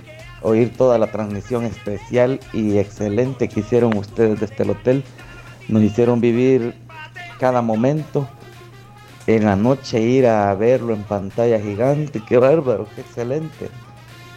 oír 0.41 0.73
toda 0.75 0.97
la 0.97 1.07
transmisión 1.07 1.65
especial 1.65 2.39
y 2.53 2.77
excelente 2.77 3.47
que 3.49 3.61
hicieron 3.61 3.95
ustedes 3.97 4.39
desde 4.39 4.63
el 4.63 4.71
hotel. 4.71 5.03
Nos 5.67 5.83
hicieron 5.83 6.19
vivir 6.21 6.75
cada 7.39 7.61
momento. 7.61 8.27
En 9.27 9.45
la 9.45 9.55
noche 9.55 10.01
ir 10.01 10.25
a 10.25 10.53
verlo 10.55 10.93
en 10.93 11.03
pantalla 11.03 11.59
gigante, 11.59 12.21
qué 12.27 12.37
bárbaro, 12.37 12.87
qué 12.95 13.01
excelente. 13.01 13.69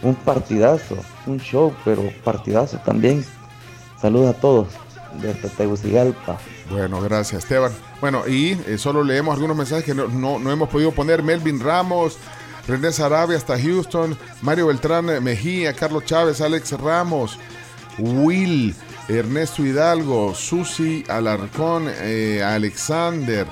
Un 0.01 0.15
partidazo, 0.15 0.97
un 1.25 1.39
show, 1.39 1.73
pero 1.83 2.03
partidazo 2.23 2.77
también. 2.79 3.25
Saludos 4.01 4.35
a 4.35 4.39
todos 4.39 4.67
desde 5.21 5.49
Tegucigalpa. 5.49 6.37
Bueno, 6.69 7.01
gracias, 7.01 7.43
Esteban. 7.43 7.71
Bueno, 8.01 8.27
y 8.27 8.51
eh, 8.67 8.77
solo 8.77 9.03
leemos 9.03 9.33
algunos 9.35 9.55
mensajes 9.57 9.85
que 9.85 9.93
no, 9.95 10.07
no- 10.07 10.37
no 10.39 10.51
hemos 10.51 10.69
podido 10.69 10.91
poner. 10.91 11.23
Melvin 11.23 11.59
Ramos, 11.59 12.17
René 12.67 12.91
Sarabia 12.91 13.37
hasta 13.37 13.59
Houston, 13.59 14.17
Mario 14.41 14.67
Beltrán 14.67 15.09
eh, 15.09 15.19
Mejía, 15.21 15.73
Carlos 15.73 16.05
Chávez, 16.05 16.41
Alex 16.41 16.71
Ramos, 16.73 17.39
Will, 17.97 18.75
Ernesto 19.07 19.63
Hidalgo, 19.65 20.33
Susi 20.35 21.03
Alarcón, 21.07 21.87
eh, 22.01 22.43
Alexander, 22.43 23.47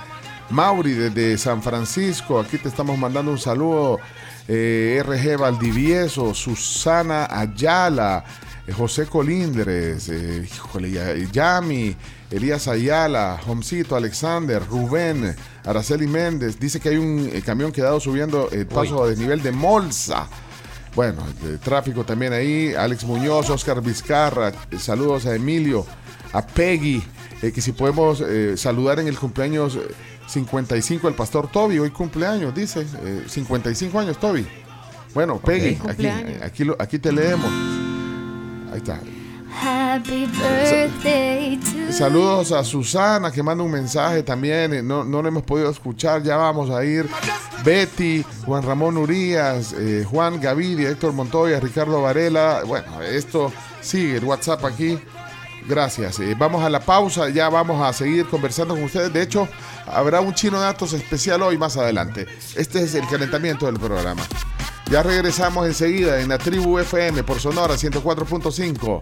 Mauri 0.49 0.91
desde 0.93 1.37
San 1.37 1.63
Francisco. 1.63 2.39
Aquí 2.39 2.57
te 2.57 2.67
estamos 2.67 2.97
mandando 2.97 3.31
un 3.31 3.39
saludo. 3.39 3.99
Eh, 4.47 5.01
RG 5.05 5.37
Valdivieso, 5.39 6.33
Susana 6.33 7.27
Ayala, 7.29 8.23
eh, 8.67 8.71
José 8.73 9.05
Colindres, 9.05 10.09
eh, 10.09 10.45
híjole, 10.45 10.91
ya- 10.91 11.15
Yami, 11.31 11.95
Elías 12.31 12.67
Ayala, 12.67 13.39
Homcito, 13.47 13.95
Alexander, 13.95 14.61
Rubén, 14.67 15.35
Araceli 15.65 16.07
Méndez. 16.07 16.59
Dice 16.59 16.79
que 16.79 16.89
hay 16.89 16.97
un 16.97 17.29
eh, 17.31 17.41
camión 17.45 17.71
quedado 17.71 17.99
subiendo 17.99 18.49
el 18.51 18.65
paso 18.67 19.03
a 19.03 19.07
desnivel 19.07 19.41
de 19.43 19.51
Molsa. 19.51 20.27
Bueno, 20.95 21.23
tráfico 21.63 22.03
también 22.03 22.33
ahí. 22.33 22.73
Alex 22.75 23.03
Muñoz, 23.05 23.49
Oscar 23.49 23.81
Vizcarra. 23.81 24.51
eh, 24.71 24.77
Saludos 24.79 25.25
a 25.25 25.35
Emilio, 25.35 25.85
a 26.33 26.45
Peggy. 26.45 27.03
eh, 27.41 27.51
que 27.51 27.61
si 27.61 27.71
podemos 27.73 28.21
eh, 28.25 28.55
saludar 28.57 28.99
en 28.99 29.07
el 29.07 29.17
cumpleaños 29.19 29.75
eh, 29.75 29.81
55 30.33 31.07
del 31.07 31.15
pastor 31.15 31.47
Toby. 31.51 31.79
Hoy 31.79 31.91
cumpleaños, 31.91 32.53
dice. 32.55 32.85
eh, 33.03 33.23
55 33.27 33.99
años, 33.99 34.17
Toby. 34.19 34.45
Bueno, 35.13 35.37
Peggy, 35.39 35.77
aquí, 35.87 36.07
aquí, 36.41 36.63
lo- 36.63 36.75
aquí 36.79 36.97
te 36.99 37.11
leemos. 37.11 37.49
Ahí 38.71 38.77
está. 38.77 38.99
Happy 39.61 40.25
birthday 40.25 41.57
to 41.57 41.93
Saludos 41.93 42.51
a 42.51 42.63
Susana 42.63 43.31
que 43.31 43.43
manda 43.43 43.63
un 43.63 43.69
mensaje 43.71 44.23
también. 44.23 44.73
eh, 44.73 44.81
No, 44.81 45.03
no 45.03 45.21
lo 45.21 45.27
hemos 45.27 45.43
podido 45.43 45.69
escuchar. 45.69 46.23
Ya 46.23 46.35
vamos 46.37 46.71
a 46.71 46.83
ir. 46.83 47.07
Betty, 47.63 48.25
Juan 48.45 48.63
Ramón 48.63 48.97
Urías, 48.97 49.73
eh, 49.77 50.03
Juan 50.09 50.41
Gaviria, 50.41 50.89
Héctor 50.89 51.13
Montoya, 51.13 51.59
Ricardo 51.59 52.01
Varela. 52.01 52.63
Bueno, 52.65 53.01
esto 53.03 53.53
sigue 53.81 54.17
el 54.17 54.23
WhatsApp 54.25 54.65
aquí. 54.65 54.97
Gracias. 55.69 56.19
Eh, 56.19 56.35
vamos 56.37 56.63
a 56.63 56.69
la 56.69 56.79
pausa. 56.79 57.29
Ya 57.29 57.47
vamos 57.49 57.79
a 57.81 57.93
seguir 57.93 58.25
conversando 58.25 58.73
con 58.73 58.83
ustedes. 58.83 59.13
De 59.13 59.21
hecho, 59.21 59.47
habrá 59.87 60.21
un 60.21 60.33
chino 60.33 60.59
datos 60.59 60.93
especial 60.93 61.41
hoy 61.41 61.57
más 61.57 61.77
adelante. 61.77 62.27
Este 62.55 62.83
es 62.83 62.95
el 62.95 63.07
calentamiento 63.07 63.65
del 63.65 63.79
programa. 63.79 64.23
Ya 64.89 65.01
regresamos 65.01 65.65
enseguida 65.65 66.21
en 66.21 66.29
la 66.29 66.37
tribu 66.37 66.77
FM 66.79 67.23
por 67.23 67.39
Sonora 67.39 67.75
104.5. 67.75 69.01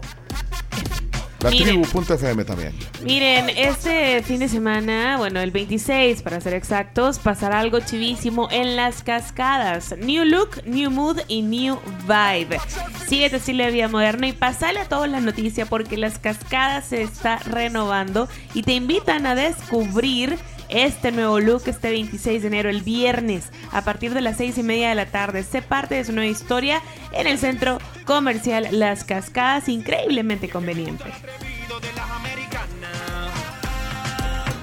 La 1.42 1.50
tribu.fm 1.50 2.44
también. 2.44 2.72
Miren, 3.02 3.50
este 3.50 4.22
fin 4.22 4.38
de 4.38 4.48
semana, 4.48 5.16
bueno, 5.18 5.40
el 5.40 5.50
26 5.50 6.22
para 6.22 6.40
ser 6.40 6.54
exactos, 6.54 7.18
pasará 7.18 7.58
algo 7.58 7.80
chivísimo 7.80 8.48
en 8.52 8.76
las 8.76 9.02
cascadas. 9.02 9.92
New 9.98 10.24
look, 10.24 10.62
new 10.64 10.88
mood 10.88 11.18
y 11.26 11.42
new 11.42 11.80
vibe. 12.06 12.60
Sigue 13.08 13.28
tu 13.28 13.36
estilo 13.36 13.64
de 13.64 13.72
vida 13.72 13.88
moderno 13.88 14.26
y 14.28 14.32
pasale 14.32 14.78
a 14.78 14.88
todos 14.88 15.08
la 15.08 15.20
noticia 15.20 15.66
porque 15.66 15.96
las 15.96 16.20
cascadas 16.20 16.86
se 16.86 17.02
está 17.02 17.38
renovando 17.38 18.28
y 18.54 18.62
te 18.62 18.74
invitan 18.74 19.26
a 19.26 19.34
descubrir 19.34 20.38
este 20.72 21.12
nuevo 21.12 21.38
look 21.40 21.62
este 21.66 21.90
26 21.90 22.42
de 22.42 22.48
enero, 22.48 22.70
el 22.70 22.82
viernes, 22.82 23.44
a 23.70 23.82
partir 23.82 24.14
de 24.14 24.20
las 24.20 24.38
6 24.38 24.58
y 24.58 24.62
media 24.62 24.88
de 24.88 24.94
la 24.94 25.06
tarde. 25.06 25.42
Sé 25.42 25.62
parte 25.62 25.94
de 25.94 26.04
su 26.04 26.12
nueva 26.12 26.30
historia 26.30 26.80
en 27.12 27.26
el 27.26 27.38
centro 27.38 27.78
comercial 28.04 28.68
Las 28.72 29.04
Cascadas, 29.04 29.68
increíblemente 29.68 30.48
conveniente. 30.48 31.04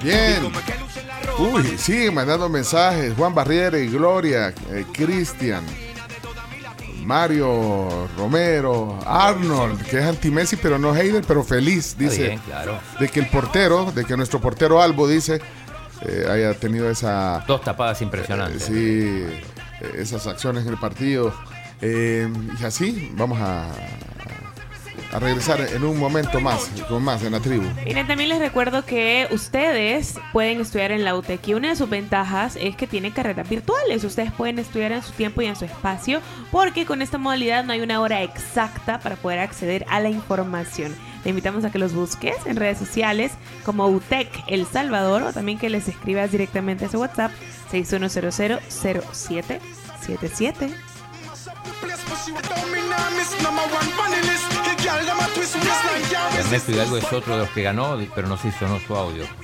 Bien. 0.02 0.50
Uy, 1.38 1.62
siguen 1.78 2.14
mandando 2.14 2.48
mensajes. 2.48 3.14
Juan 3.14 3.34
Barriera 3.34 3.78
y 3.78 3.88
Gloria, 3.88 4.52
eh, 4.70 4.84
Cristian, 4.92 5.64
Mario 7.04 8.08
Romero, 8.16 8.98
Arnold, 9.04 9.82
que 9.84 9.98
es 9.98 10.04
anti-Messi, 10.04 10.56
pero 10.56 10.78
no 10.78 10.94
hater, 10.94 11.24
pero 11.26 11.42
feliz, 11.42 11.96
dice. 11.98 12.28
bien, 12.28 12.38
claro. 12.40 12.78
De 12.98 13.08
que 13.08 13.20
el 13.20 13.28
portero, 13.28 13.90
de 13.92 14.04
que 14.04 14.16
nuestro 14.16 14.40
portero 14.40 14.80
Albo, 14.80 15.08
dice, 15.08 15.40
eh, 16.02 16.26
haya 16.30 16.54
tenido 16.54 16.90
esa. 16.90 17.44
Dos 17.46 17.62
tapadas 17.62 18.00
impresionantes. 18.02 18.64
sí, 18.64 18.72
eh, 18.74 19.42
esas 19.98 20.26
acciones 20.26 20.66
en 20.66 20.72
el 20.72 20.78
partido. 20.78 21.32
Eh, 21.82 22.28
y 22.60 22.64
así, 22.64 23.10
vamos 23.14 23.38
a, 23.40 23.66
a 25.12 25.18
regresar 25.18 25.60
en 25.60 25.84
un 25.84 25.98
momento 25.98 26.40
más, 26.40 26.70
con 26.88 27.02
más 27.02 27.22
en 27.22 27.32
la 27.32 27.40
tribu. 27.40 27.64
Miren, 27.84 28.06
también 28.06 28.28
les 28.28 28.38
recuerdo 28.38 28.84
que 28.84 29.26
ustedes 29.32 30.14
pueden 30.32 30.60
estudiar 30.60 30.92
en 30.92 31.04
la 31.04 31.16
UTEC 31.16 31.48
y 31.48 31.54
una 31.54 31.70
de 31.70 31.76
sus 31.76 31.90
ventajas 31.90 32.56
es 32.60 32.76
que 32.76 32.86
tiene 32.86 33.12
carreras 33.12 33.48
virtuales. 33.48 34.04
Ustedes 34.04 34.30
pueden 34.32 34.58
estudiar 34.58 34.92
en 34.92 35.02
su 35.02 35.12
tiempo 35.12 35.42
y 35.42 35.46
en 35.46 35.56
su 35.56 35.64
espacio 35.64 36.20
porque 36.50 36.86
con 36.86 37.02
esta 37.02 37.18
modalidad 37.18 37.64
no 37.64 37.72
hay 37.72 37.80
una 37.80 38.00
hora 38.00 38.22
exacta 38.22 39.00
para 39.00 39.16
poder 39.16 39.40
acceder 39.40 39.84
a 39.88 40.00
la 40.00 40.10
información. 40.10 40.94
Te 41.22 41.30
invitamos 41.30 41.64
a 41.64 41.70
que 41.70 41.78
los 41.78 41.92
busques 41.92 42.34
en 42.46 42.56
redes 42.56 42.78
sociales 42.78 43.32
como 43.64 43.86
UTEC 43.88 44.28
El 44.46 44.66
Salvador 44.66 45.22
o 45.22 45.32
también 45.32 45.58
que 45.58 45.68
les 45.68 45.88
escribas 45.88 46.32
directamente 46.32 46.86
a 46.86 46.88
su 46.88 46.98
WhatsApp 46.98 47.30
61000777. 47.70 50.70
Ernesto 56.38 56.72
Hidalgo 56.72 56.96
es 56.96 57.12
otro 57.12 57.34
de 57.34 57.40
los 57.40 57.50
que 57.50 57.62
ganó, 57.62 57.98
pero 58.14 58.28
no 58.28 58.36
se 58.36 58.50
sonó 58.52 58.78
su 58.86 58.94
audio. 58.96 59.22
Dice, 59.24 59.34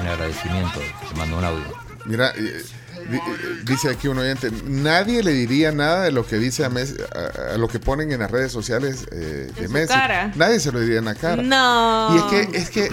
en 0.00 0.06
agradecimiento, 0.06 0.80
te 1.08 1.14
mando 1.18 1.38
un 1.38 1.44
audio. 1.44 1.64
Mira, 2.04 2.32
eh, 2.36 2.62
di- 3.10 3.16
eh, 3.16 3.20
dice 3.64 3.90
aquí 3.90 4.08
un 4.08 4.18
oyente, 4.18 4.50
nadie 4.66 5.22
le 5.22 5.32
diría 5.32 5.72
nada 5.72 6.02
de 6.04 6.12
lo 6.12 6.26
que 6.26 6.36
dice 6.36 6.64
a, 6.64 6.70
Messi- 6.70 7.00
a- 7.14 7.54
a 7.54 7.58
lo 7.58 7.68
que 7.68 7.78
ponen 7.78 8.12
en 8.12 8.20
las 8.20 8.30
redes 8.30 8.52
sociales 8.52 9.06
eh, 9.12 9.50
de 9.58 9.68
Messi. 9.68 9.92
cara. 9.94 10.32
Nadie 10.36 10.60
se 10.60 10.72
lo 10.72 10.80
diría 10.80 10.98
en 10.98 11.04
la 11.06 11.14
cara. 11.14 11.42
No. 11.42 12.14
Y 12.14 12.18
es 12.18 12.24
que, 12.48 12.58
es 12.58 12.70
que, 12.70 12.92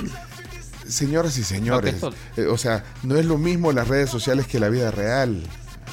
señoras 0.88 1.38
y 1.38 1.44
señores, 1.44 2.02
No, 2.02 2.12
eh, 2.38 2.46
o 2.48 2.58
sea, 2.58 2.84
no 3.04 3.18
es 3.18 3.26
lo 3.26 3.38
mismo 3.38 3.72
las 3.72 3.88
redes 3.88 4.10
sociales 4.10 4.48
que 4.48 4.60
la 4.60 4.70
vida 4.70 4.92
real. 4.92 5.44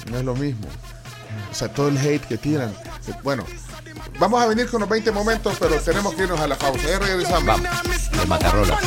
No 0.07 0.18
es 0.18 0.24
lo 0.24 0.34
mismo. 0.34 0.66
O 1.51 1.55
sea, 1.55 1.68
todo 1.68 1.88
el 1.88 1.99
hate 1.99 2.26
que 2.26 2.38
tiran. 2.38 2.74
Bueno, 3.22 3.44
vamos 4.18 4.42
a 4.42 4.46
venir 4.46 4.68
con 4.68 4.80
los 4.80 4.88
20 4.88 5.12
momentos, 5.12 5.57
pero 5.59 5.76
tenemos 5.80 6.14
que 6.14 6.22
irnos 6.22 6.40
a 6.40 6.46
la 6.46 6.57
pausa. 6.57 6.88
Ya 6.88 6.99
regresamos. 6.99 7.46
Vamos, 7.46 8.11
de 8.11 8.26
Matarrola. 8.26 8.78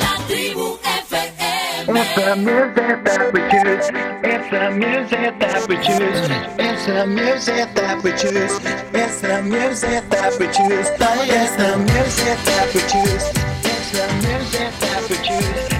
La 0.00 0.26
tribu 0.26 0.78
FM. 0.82 1.52
It's 1.84 2.14
the 2.14 2.36
music 2.36 3.04
that 3.04 3.32
we 3.32 3.40
choose. 3.50 3.90
It's 4.22 4.50
the 4.50 4.66
music 4.68 5.34
that 5.40 5.68
we 5.68 5.76
choose. 5.76 6.30
It's 6.58 6.86
the 6.86 7.06
music 7.06 7.70
that 7.74 8.02
we 8.04 8.12
choose. 8.12 8.60
It's 8.94 9.20
the 9.20 9.42
music 9.42 10.08
that 10.10 10.38
we 10.38 10.46
choose. 10.46 10.88
It's 10.88 11.56
the 11.56 11.76
music 11.78 12.38
that 12.44 12.72
we 12.72 12.80
choose. 12.80 13.24
It's 13.64 13.90
the 13.90 14.06
music 14.26 14.72
that 14.80 15.10
we 15.10 15.16
choose. 15.16 15.71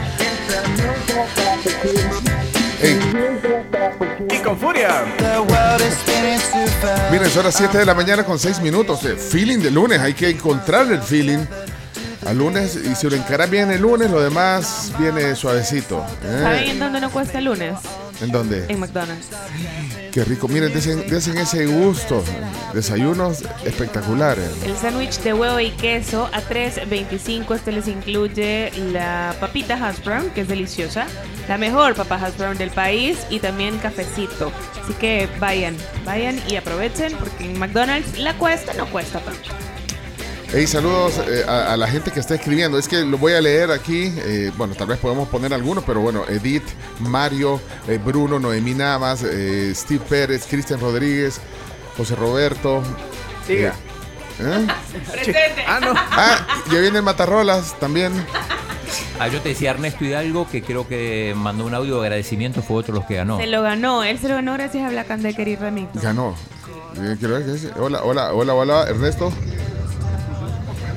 Con 4.52 4.58
furia. 4.58 5.04
Miren, 7.10 7.30
son 7.30 7.44
las 7.44 7.54
7 7.54 7.78
de 7.78 7.86
la 7.86 7.94
mañana 7.94 8.24
con 8.24 8.38
6 8.38 8.60
minutos. 8.60 9.04
Eh, 9.04 9.16
feeling 9.16 9.58
de 9.58 9.70
lunes, 9.70 10.00
hay 10.00 10.14
que 10.14 10.28
encontrar 10.28 10.90
el 10.92 11.02
feeling. 11.02 11.44
Al 12.26 12.38
lunes, 12.38 12.76
y 12.76 12.94
si 12.94 13.10
lo 13.10 13.16
encaras 13.16 13.50
bien 13.50 13.70
el 13.70 13.82
lunes, 13.82 14.10
lo 14.10 14.22
demás 14.22 14.92
viene 14.98 15.34
suavecito. 15.34 16.04
¿eh? 16.22 16.40
¿Saben 16.42 16.70
en 16.70 16.78
dónde 16.78 17.00
no 17.00 17.10
cuesta 17.10 17.38
el 17.38 17.46
lunes? 17.46 17.74
¿En 18.20 18.30
dónde? 18.30 18.66
En 18.68 18.78
McDonald's. 18.78 19.28
Qué 20.12 20.24
rico. 20.24 20.46
Miren, 20.46 20.72
desen, 20.72 21.08
desen 21.08 21.38
ese 21.38 21.66
gusto. 21.66 22.22
Desayunos 22.74 23.42
espectaculares. 23.64 24.50
El 24.64 24.76
sándwich 24.76 25.18
de 25.20 25.32
huevo 25.32 25.58
y 25.58 25.70
queso 25.70 26.28
a 26.32 26.42
3.25. 26.42 27.56
Este 27.56 27.72
les 27.72 27.88
incluye 27.88 28.70
la 28.92 29.34
papita 29.40 29.74
hash 29.74 30.04
brown, 30.04 30.30
que 30.30 30.42
es 30.42 30.48
deliciosa. 30.48 31.06
La 31.48 31.58
mejor 31.58 31.94
papa 31.94 32.16
hash 32.16 32.36
brown 32.36 32.56
del 32.56 32.70
país 32.70 33.18
y 33.30 33.40
también 33.40 33.78
cafecito. 33.78 34.52
Así 34.84 34.92
que 34.94 35.28
vayan, 35.40 35.76
vayan 36.04 36.38
y 36.48 36.56
aprovechen 36.56 37.14
porque 37.16 37.46
en 37.46 37.58
McDonald's 37.58 38.18
la 38.18 38.36
cuesta 38.38 38.74
no 38.74 38.86
cuesta 38.86 39.18
tanto. 39.18 39.61
Hey, 40.54 40.66
saludos 40.66 41.18
eh, 41.28 41.44
a, 41.48 41.72
a 41.72 41.76
la 41.78 41.88
gente 41.88 42.10
que 42.10 42.20
está 42.20 42.34
escribiendo. 42.34 42.78
Es 42.78 42.86
que 42.86 43.02
lo 43.04 43.16
voy 43.16 43.32
a 43.32 43.40
leer 43.40 43.70
aquí. 43.70 44.12
eh, 44.18 44.52
bueno, 44.56 44.74
tal 44.74 44.86
vez 44.86 44.98
podemos 44.98 45.28
poner 45.28 45.54
algunos, 45.54 45.82
pero 45.84 46.00
bueno, 46.00 46.24
Edith, 46.28 46.64
Mario, 47.00 47.58
eh, 47.88 47.98
Bruno, 48.04 48.38
Noemí 48.38 48.74
Navas, 48.74 49.22
eh, 49.24 49.72
Steve 49.74 50.04
Pérez, 50.06 50.46
Cristian 50.48 50.78
Rodríguez, 50.78 51.40
José 51.96 52.16
Roberto. 52.16 52.82
Siga. 53.46 53.72
Eh, 54.40 54.42
¿eh? 54.42 54.66
Presente. 55.12 55.64
Ah, 55.66 55.80
no. 55.80 55.94
Ah, 56.10 56.46
ya 56.70 56.80
viene 56.80 56.98
el 56.98 57.02
Matarrolas 57.04 57.78
también. 57.80 58.12
Ah, 59.18 59.28
yo 59.28 59.40
te 59.40 59.50
decía 59.50 59.70
Ernesto 59.70 60.04
Hidalgo 60.04 60.46
que 60.50 60.62
creo 60.62 60.86
que 60.86 61.32
mandó 61.34 61.64
un 61.64 61.72
audio 61.74 61.98
de 62.00 62.08
agradecimiento, 62.08 62.60
fue 62.60 62.76
otro 62.76 62.94
los 62.94 63.06
que 63.06 63.14
ganó. 63.14 63.38
Se 63.38 63.46
lo 63.46 63.62
ganó. 63.62 64.04
Él 64.04 64.18
se 64.18 64.28
lo 64.28 64.34
ganó 64.34 64.52
gracias 64.52 64.84
a 64.84 64.90
Black 64.90 65.10
and 65.12 65.22
Decker 65.22 65.48
y 65.48 65.56
Remix. 65.56 66.02
Ganó. 66.02 66.34
Eh, 67.00 67.16
quiero 67.18 67.34
ver 67.34 67.46
qué 67.46 67.52
dice. 67.52 67.70
Hola, 67.78 68.02
hola, 68.02 68.34
hola, 68.34 68.52
hola, 68.54 68.84
Ernesto. 68.86 69.32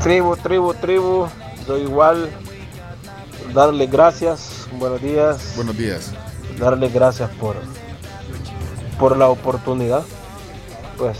Tribu, 0.01 0.35
tribu, 0.37 0.73
tribu, 0.73 1.27
yo 1.67 1.77
igual. 1.77 2.29
Darle 3.53 3.87
gracias, 3.87 4.67
buenos 4.77 5.01
días, 5.01 5.53
Buenos 5.55 5.77
días. 5.77 6.11
darle 6.59 6.89
gracias 6.89 7.29
por, 7.39 7.55
por 8.99 9.15
la 9.17 9.29
oportunidad, 9.29 10.03
pues 10.97 11.17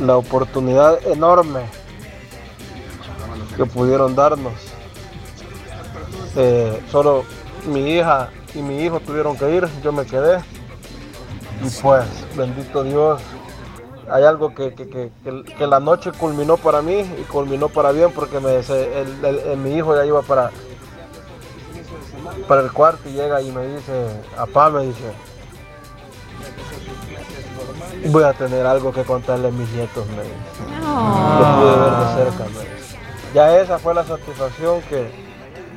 la 0.00 0.16
oportunidad 0.16 1.06
enorme 1.06 1.60
que 3.56 3.66
pudieron 3.66 4.16
darnos. 4.16 4.54
Eh, 6.34 6.82
solo 6.90 7.24
mi 7.66 7.92
hija 7.94 8.30
y 8.54 8.58
mi 8.62 8.82
hijo 8.82 8.98
tuvieron 9.00 9.36
que 9.36 9.48
ir, 9.54 9.68
yo 9.84 9.92
me 9.92 10.04
quedé. 10.04 10.38
Y 11.64 11.70
pues 11.80 12.04
bendito 12.36 12.82
Dios 12.84 13.22
hay 14.10 14.24
algo 14.24 14.54
que, 14.54 14.74
que- 14.74 14.88
que- 14.88 15.10
que- 15.56 15.66
la 15.66 15.80
noche 15.80 16.12
culminó 16.12 16.56
para 16.56 16.82
mí 16.82 17.00
y 17.00 17.22
culminó 17.24 17.68
para 17.68 17.92
bien 17.92 18.12
porque 18.12 18.40
me, 18.40 18.56
el- 18.56 19.24
el- 19.24 19.38
el- 19.38 19.56
mi 19.58 19.74
hijo 19.76 19.94
ya 19.96 20.04
iba 20.06 20.22
para, 20.22 20.50
para 22.48 22.62
el 22.62 22.72
cuarto 22.72 23.08
y 23.08 23.12
llega 23.12 23.40
y 23.42 23.50
me 23.52 23.66
dice, 23.66 24.06
papá 24.36 24.70
me 24.70 24.84
dice, 24.84 25.12
voy 28.08 28.22
a 28.24 28.32
tener 28.32 28.66
algo 28.66 28.92
que 28.92 29.02
contarle 29.04 29.48
a 29.48 29.50
mis 29.50 29.68
nietos, 29.70 30.06
me 30.08 30.22
dice. 30.22 30.34
Lo 30.80 31.56
pude 31.56 31.76
ver 31.76 31.92
de 31.92 32.14
cerca, 32.14 32.44
me 32.44 32.60
dice. 32.74 32.98
Ya 33.34 33.58
esa 33.60 33.78
fue 33.78 33.94
la 33.94 34.04
satisfacción 34.04 34.80
que, 34.82 35.10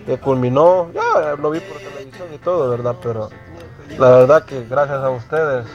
que 0.05 0.17
culminó, 0.19 0.89
ya 0.93 1.35
lo 1.35 1.49
vi 1.51 1.59
por 1.59 1.77
televisión 1.77 2.27
y 2.33 2.37
todo, 2.37 2.69
¿verdad? 2.69 2.95
Pero 3.01 3.29
la 3.97 4.09
verdad 4.11 4.45
que 4.45 4.63
gracias 4.65 4.99
a 5.03 5.09
ustedes 5.09 5.65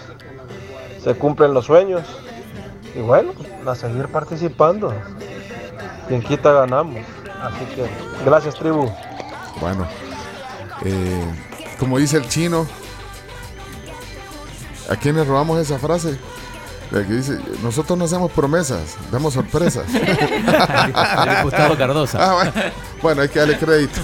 se 1.02 1.14
cumplen 1.14 1.52
los 1.52 1.66
sueños. 1.66 2.02
Y 2.95 3.01
bueno, 3.01 3.32
a 3.66 3.74
seguir 3.74 4.07
participando. 4.09 4.95
Quien 6.09 6.22
quita 6.22 6.53
ganamos. 6.53 7.01
Así 7.42 7.64
que 7.74 7.86
gracias 8.24 8.55
tribu. 8.55 8.90
Bueno, 9.61 9.86
eh, 10.84 11.24
como 11.78 11.99
dice 11.99 12.16
el 12.16 12.28
chino, 12.28 12.66
¿a 14.90 14.97
quién 14.97 15.16
le 15.16 15.24
robamos 15.24 15.59
esa 15.59 15.78
frase? 15.78 16.18
La 16.90 17.05
que 17.05 17.14
dice, 17.14 17.38
nosotros 17.62 17.99
no 17.99 18.05
hacemos 18.05 18.30
promesas, 18.32 18.97
damos 19.11 19.34
sorpresas. 19.34 19.84
Al 20.95 21.36
diputado 21.36 21.76
Cardosa. 21.76 22.18
Ah, 22.20 22.34
bueno. 22.34 22.53
Bueno, 23.03 23.22
hay 23.22 23.28
que 23.28 23.38
darle 23.38 23.59
crédito. 23.59 24.01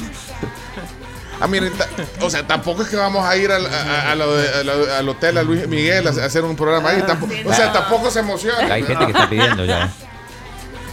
Ah, 1.40 1.46
miren, 1.48 1.72
o 2.20 2.28
sea, 2.28 2.46
tampoco 2.46 2.82
es 2.82 2.88
que 2.88 2.96
vamos 2.96 3.24
a 3.24 3.36
ir 3.36 3.50
al, 3.50 3.64
a- 3.66 4.12
a 4.12 4.14
lo 4.14 4.36
de- 4.36 4.48
a 4.48 4.62
lo- 4.62 4.94
al 4.94 5.08
hotel 5.08 5.38
a 5.38 5.42
Luis 5.42 5.66
Miguel 5.66 6.06
a 6.06 6.10
hacer 6.10 6.44
un 6.44 6.54
programa 6.56 6.90
ahí. 6.90 7.02
tampoco- 7.02 7.32
o 7.46 7.52
sea, 7.54 7.72
tampoco 7.72 8.10
se 8.10 8.20
emociona. 8.20 8.72
Hay 8.74 8.82
gente 8.82 9.04
que 9.06 9.12
está 9.12 9.28
pidiendo 9.28 9.64
ya. 9.64 9.90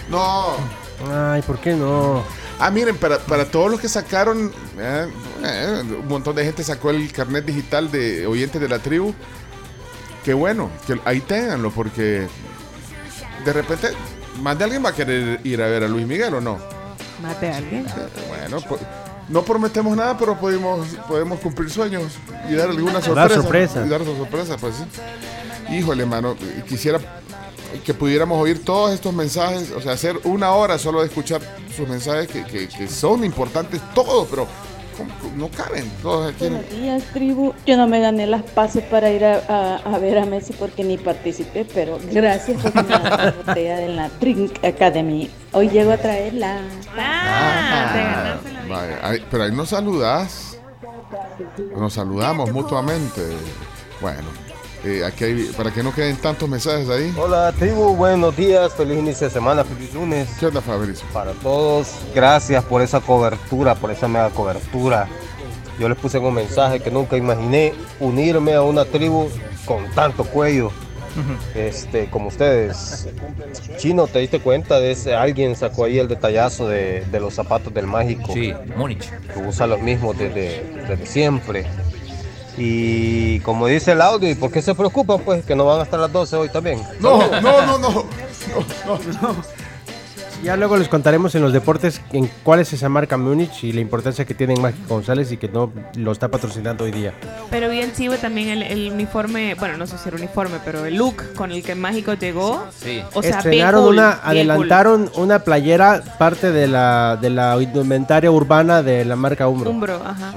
No. 0.10 0.56
Ay, 1.12 1.42
¿por 1.42 1.60
qué 1.60 1.74
no? 1.74 2.24
Ah, 2.60 2.72
miren, 2.72 2.98
para, 2.98 3.20
para 3.20 3.46
todos 3.46 3.70
los 3.70 3.80
que 3.80 3.88
sacaron, 3.90 4.52
eh, 4.80 5.08
eh, 5.44 5.84
un 5.86 6.08
montón 6.08 6.36
de 6.36 6.44
gente 6.44 6.64
sacó 6.64 6.90
el 6.90 7.12
carnet 7.12 7.46
digital 7.46 7.92
de 7.92 8.26
oyentes 8.26 8.60
de 8.60 8.68
la 8.70 8.80
tribu. 8.80 9.14
Qué 10.26 10.34
bueno, 10.34 10.72
que 10.88 11.00
ahí 11.06 11.20
ténganlo, 11.22 11.72
porque 11.72 12.28
de 13.46 13.54
repente 13.54 13.90
más 14.42 14.58
de 14.58 14.64
alguien 14.64 14.84
va 14.84 14.90
a 14.90 14.94
querer 14.96 15.40
ir 15.44 15.62
a 15.62 15.68
ver 15.68 15.84
a 15.84 15.88
Luis 15.88 16.08
Miguel 16.08 16.34
o 16.34 16.42
no. 16.42 16.58
Mate 17.22 17.52
a 17.52 17.58
alguien. 17.58 17.86
Bueno, 18.28 18.60
pues, 18.68 18.82
no 19.30 19.44
prometemos 19.44 19.96
nada, 19.98 20.18
pero 20.18 20.38
podemos, 20.38 20.88
podemos 21.08 21.40
cumplir 21.40 21.70
sueños 21.70 22.14
y 22.50 22.54
dar 22.56 22.70
alguna 22.70 22.94
Dar 22.94 23.04
sorpresa. 23.04 23.42
sorpresa. 23.42 23.86
Y 23.86 23.90
dar 23.90 24.04
sorpresa, 24.06 24.58
pues 24.58 24.76
sí. 24.76 25.76
Híjole, 25.76 26.06
mano, 26.06 26.36
quisiera 26.68 27.00
que 27.84 27.94
pudiéramos 27.94 28.42
oír 28.42 28.64
todos 28.64 28.94
estos 28.94 29.14
mensajes, 29.14 29.72
o 29.72 29.82
sea, 29.82 29.92
hacer 29.94 30.18
una 30.24 30.52
hora 30.52 30.78
solo 30.78 31.02
de 31.02 31.08
escuchar 31.08 31.42
sus 31.76 31.88
mensajes 31.88 32.28
que, 32.28 32.46
que- 32.46 32.68
que 32.70 32.88
son 32.88 33.24
importantes 33.24 33.82
todos, 33.94 34.28
pero. 34.30 34.48
No 35.36 35.50
caben 35.50 35.90
todos 36.02 36.34
aquí. 36.34 36.48
Buenos 36.50 36.70
días, 36.70 37.04
tribu. 37.14 37.54
Yo 37.66 37.78
no 37.78 37.88
me 37.88 38.00
gané 38.00 38.28
las 38.28 38.42
pases 38.44 38.84
para 38.84 39.10
ir 39.12 39.24
a, 39.26 39.42
a- 39.48 39.76
a 39.96 39.98
ver 40.00 40.18
a 40.18 40.26
Messi 40.26 40.54
porque 40.54 40.84
ni 40.84 40.98
participé, 40.98 41.66
pero 41.74 42.00
gracias 42.12 42.62
por 42.62 42.76
la 42.90 43.34
botella 43.46 43.78
de 43.78 43.88
la 43.90 44.10
Drink 44.20 44.64
Academy. 44.64 45.30
Hoy 45.54 45.70
llego 45.70 45.92
a 45.92 45.98
traerla. 45.98 46.62
Ah, 46.98 48.38
vaya, 48.70 49.00
ahí- 49.02 49.26
pero 49.30 49.44
ahí 49.44 49.52
nos 49.52 49.70
saludas. 49.70 50.58
Nos 51.76 51.94
saludamos 51.94 52.52
mutuamente. 52.52 53.22
Bueno, 54.02 54.28
Eh, 54.84 55.04
aquí 55.06 55.24
hay- 55.26 55.52
para 55.58 55.72
que 55.74 55.82
no 55.84 55.94
queden 55.94 56.16
tantos 56.18 56.48
mensajes 56.48 56.88
ahí. 56.90 57.14
Hola 57.18 57.52
tribu, 57.58 57.96
buenos 57.96 58.36
días, 58.38 58.74
feliz 58.74 58.98
inicio 59.00 59.28
de 59.28 59.34
semana, 59.34 59.64
feliz 59.64 59.94
lunes. 59.94 60.28
¿Qué 60.40 60.46
onda, 60.46 60.62
Fabricio? 60.62 61.06
Para 61.12 61.32
todos, 61.34 61.88
gracias 62.14 62.64
por 62.64 62.82
esa 62.82 63.00
cobertura, 63.00 63.76
por 63.76 63.92
esa 63.92 64.08
mega 64.08 64.30
cobertura. 64.30 65.08
Yo 65.80 65.90
les 65.90 65.98
puse 65.98 66.18
un 66.20 66.34
mensaje 66.34 66.80
que 66.80 66.90
nunca 66.92 67.18
imaginé 67.18 67.74
unirme 68.00 68.54
a 68.54 68.62
una 68.62 68.86
tribu 68.86 69.30
con 69.66 69.90
tanto 69.92 70.24
cuello. 70.24 70.72
Este, 71.56 72.08
como 72.12 72.28
ustedes. 72.28 73.08
Chino, 73.78 74.06
¿te 74.06 74.20
diste 74.20 74.40
cuenta 74.40 74.80
de 74.80 74.92
ese? 74.92 75.16
Alguien 75.16 75.56
sacó 75.56 75.86
ahí 75.86 75.98
el 75.98 76.08
detallazo 76.08 76.68
de, 76.68 77.04
de 77.12 77.20
los 77.20 77.34
zapatos 77.34 77.74
del 77.74 77.88
mágico. 77.88 78.34
Sí, 78.34 78.54
Múnich. 78.76 79.10
Que 79.34 79.40
usa 79.40 79.66
los 79.66 79.82
mismos 79.82 80.16
desde, 80.16 80.64
desde 80.88 81.06
siempre. 81.08 81.66
Y 82.58 83.40
como 83.42 83.68
dice 83.68 83.92
el 83.92 84.02
audio, 84.02 84.30
¿y 84.30 84.36
por 84.36 84.52
qué 84.52 84.62
se 84.62 84.74
preocupan? 84.74 85.20
Pues 85.20 85.46
que 85.46 85.56
no 85.56 85.66
van 85.66 85.80
a 85.80 85.84
estar 85.84 86.00
las 86.00 86.12
12 86.12 86.36
hoy 86.38 86.50
también. 86.50 86.82
No, 87.00 87.20
no, 87.42 87.42
no, 87.42 87.78
no. 87.78 87.90
no, 88.86 89.00
no. 89.22 89.36
Ya 90.44 90.56
luego 90.56 90.78
les 90.78 90.88
contaremos 90.88 91.34
en 91.34 91.42
los 91.42 91.52
deportes 91.52 92.00
en 92.14 92.30
cuál 92.44 92.60
es 92.60 92.72
esa 92.72 92.90
marca 92.90 93.18
Múnich 93.18 93.64
y 93.64 93.72
la 93.72 93.82
importancia 93.82 94.24
que 94.24 94.36
tiene 94.36 94.56
Mágico 94.56 94.94
González 94.94 95.32
y 95.32 95.38
que 95.38 95.50
no 95.50 95.72
lo 95.96 96.12
está 96.12 96.30
patrocinando 96.30 96.84
hoy 96.84 96.92
día. 96.92 97.14
Pero 97.50 97.70
bien 97.70 97.92
chivo 97.94 98.16
también 98.16 98.50
el, 98.50 98.62
el 98.62 98.92
uniforme, 98.92 99.56
bueno, 99.56 99.78
no 99.78 99.88
sé 99.88 99.98
si 99.98 100.10
era 100.10 100.18
uniforme, 100.18 100.58
pero 100.64 100.86
el 100.86 100.96
look 100.96 101.34
con 101.36 101.52
el 101.52 101.64
que 101.64 101.74
Mágico 101.74 102.14
llegó. 102.14 102.64
Sí. 102.80 103.02
O 103.14 103.24
sea, 103.24 103.38
Estrenaron 103.40 103.82
bien 103.82 103.86
cool, 103.86 103.94
una, 103.96 104.10
bien 104.10 104.20
cool. 104.20 104.52
adelantaron 104.52 105.12
una 105.16 105.40
playera, 105.40 106.04
parte 106.20 106.52
de 106.52 106.68
la, 106.68 107.18
de 107.20 107.32
la 107.32 107.58
indumentaria 107.60 108.30
urbana 108.30 108.84
de 108.84 109.06
la 109.06 109.16
marca 109.16 109.48
Umbro. 109.48 109.72
Umbro, 109.72 109.96
ajá. 110.06 110.34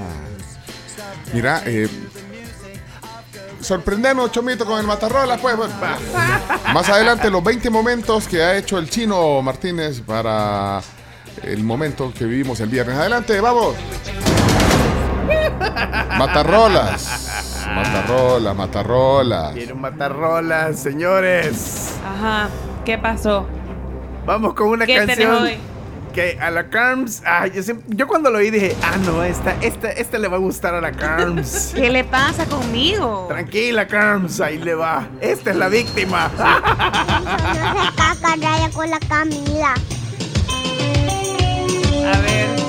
Mira, 1.32 1.62
eh, 1.64 1.88
sorprendenos, 3.60 4.32
Chomito, 4.32 4.64
con 4.64 4.80
el 4.80 4.86
Matarrola, 4.86 5.36
pues. 5.36 5.56
bueno, 5.56 5.74
va. 5.82 6.72
Más 6.72 6.88
adelante, 6.88 7.30
los 7.30 7.42
20 7.42 7.70
momentos 7.70 8.26
que 8.26 8.42
ha 8.42 8.56
hecho 8.56 8.78
el 8.78 8.88
chino 8.90 9.40
Martínez 9.42 10.00
para 10.00 10.80
el 11.42 11.62
momento 11.62 12.12
que 12.16 12.24
vivimos 12.24 12.60
el 12.60 12.68
viernes. 12.68 12.96
Adelante, 12.96 13.40
vamos. 13.40 13.74
Matarrolas. 16.18 17.64
Matarrolas, 17.74 18.56
matarrolas. 18.56 19.52
Quiero 19.52 19.76
matarrolas, 19.76 20.80
señores. 20.80 21.94
Ajá. 22.04 22.48
¿Qué 22.84 22.98
pasó? 22.98 23.46
Vamos 24.26 24.54
con 24.54 24.68
una 24.68 24.86
¿Qué 24.86 24.98
tenés 24.98 25.16
canción 25.18 25.42
hoy? 25.42 25.58
Que 26.12 26.38
a 26.40 26.50
la 26.50 26.68
Carms. 26.68 27.22
Ah, 27.24 27.46
yo, 27.46 27.62
siempre- 27.62 27.86
yo 27.96 28.06
cuando 28.06 28.30
lo 28.30 28.38
oí 28.38 28.50
dije, 28.50 28.76
ah, 28.82 28.96
no, 29.04 29.22
esta, 29.22 29.54
esta, 29.62 29.90
esta 29.90 30.18
le 30.18 30.28
va 30.28 30.36
a 30.36 30.40
gustar 30.40 30.74
a 30.74 30.80
la 30.80 30.92
Carms. 30.92 31.72
¿Qué 31.74 31.90
le 31.90 32.04
pasa 32.04 32.44
conmigo? 32.46 33.26
Tranquila, 33.28 33.86
Carms, 33.86 34.40
ahí 34.40 34.58
le 34.58 34.74
va. 34.74 35.08
Esta 35.20 35.50
es 35.50 35.56
la 35.56 35.68
víctima. 35.68 36.30
Caca 37.96 38.36
con 38.72 38.90
la 38.90 38.98
Camila. 39.00 39.74
A 42.12 42.18
ver. 42.20 42.59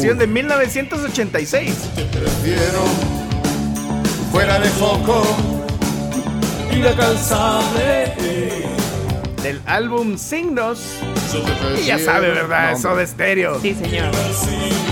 Canción 0.00 0.16
de 0.16 0.26
1986. 0.28 1.74
Prefiero 1.94 2.84
fuera 4.32 4.58
de 4.58 4.70
foco. 4.70 5.22
Inalcanzable. 6.72 8.14
Del 9.42 9.60
álbum 9.66 10.16
Signos. 10.16 10.80
Y 11.78 11.84
ya 11.84 11.98
sabe, 11.98 12.30
¿verdad? 12.30 12.70
no, 12.70 12.78
Eso 12.78 12.96
de 12.96 13.04
estéreo. 13.04 13.60
Sí, 13.60 13.74
señor. 13.74 14.10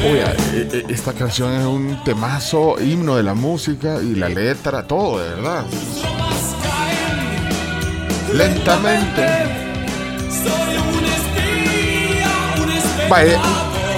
Uy, 0.02 0.18
eh, 0.18 0.36
eh, 0.52 0.84
esta 0.90 1.14
canción 1.14 1.54
es 1.54 1.64
un 1.64 2.04
temazo, 2.04 2.76
himno 2.78 3.16
de 3.16 3.22
la 3.22 3.32
música 3.32 4.02
y 4.02 4.14
la 4.14 4.28
letra, 4.28 4.86
todo, 4.86 5.20
de 5.20 5.30
verdad. 5.36 5.64
Lentamente. 8.34 9.26
Vaya, 13.08 13.40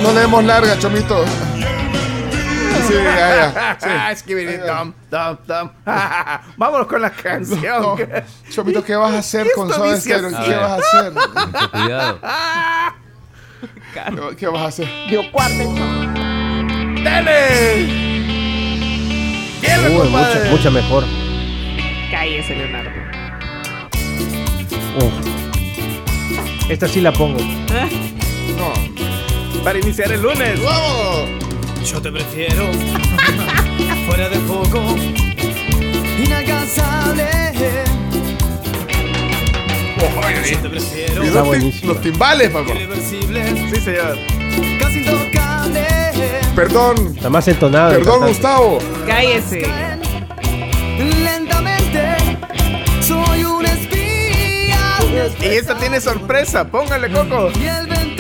no 0.03 0.13
le 0.13 0.21
demos 0.21 0.45
larga, 0.45 0.79
Chomito. 0.79 1.25
Sí, 2.87 2.95
ya, 2.95 3.53
ya. 3.55 3.77
sí. 3.81 3.87
Ah, 3.91 4.15
Skibidi 4.17 4.57
dum, 4.57 4.93
dum, 5.11 5.37
dum. 5.47 5.71
Vámonos 6.57 6.87
con 6.87 7.03
la 7.03 7.11
canción. 7.11 7.83
No, 7.83 7.97
Chomito, 8.51 8.83
¿qué 8.83 8.97
vas 8.97 9.13
a 9.13 9.19
hacer 9.19 9.47
con 9.55 9.71
Soda 9.71 9.97
Stereo? 10.01 10.31
¿Qué 10.31 10.57
vas 10.57 10.71
a 10.71 10.77
hacer? 10.77 11.13
Cuidado. 11.71 12.21
¿Qué, 13.95 14.37
qué 14.37 14.47
vas 14.49 14.63
a 14.63 14.67
hacer? 14.67 14.89
Yo 15.09 15.31
cuarto. 15.31 15.75
¡Dale! 17.05 18.11
Uy, 19.89 20.09
mucha, 20.09 20.45
mucha 20.51 20.71
mejor. 20.71 21.05
Cállese, 22.11 22.55
Leonardo. 22.57 22.91
Uf. 24.97 25.13
Esta 26.71 26.89
sí 26.89 27.01
la 27.01 27.13
pongo. 27.13 27.41
No. 27.41 28.10
Para 29.65 29.79
iniciar 29.79 30.11
el 30.13 30.23
lunes. 30.23 30.63
¡Vamos! 30.63 31.29
Yo 31.85 32.01
te 32.01 32.11
prefiero 32.13 32.71
fuera 34.07 34.29
de 34.29 34.37
foco, 34.41 34.83
inalcanzable. 36.25 37.27
Yo 40.51 40.59
te 40.63 40.69
prefiero 40.69 41.23
Está 41.23 41.45
los, 41.87 42.01
timbales, 42.01 42.51
papá. 42.51 42.71
irreversible, 42.73 43.45
Sí, 43.73 43.81
señor. 43.81 44.17
casi 44.81 44.99
intocable. 45.01 45.87
Perdón, 46.57 47.13
Está 47.17 47.31
más 47.31 47.47
entonado. 47.49 47.91
el 47.93 47.99
perdón, 47.99 48.13
cantante. 48.21 48.33
Gustavo. 48.33 48.79
Cállese. 49.07 49.67
Lentamente 51.23 52.17
soy 53.01 53.45
un 53.45 53.65
espía, 53.67 54.79
Y 55.41 55.45
esta 55.47 55.77
tiene 55.79 56.01
sorpresa. 56.01 56.67
Póngale, 56.69 57.11
Coco. 57.11 57.51
Y 57.61 57.67
el 57.67 57.87
ventilador 57.87 58.20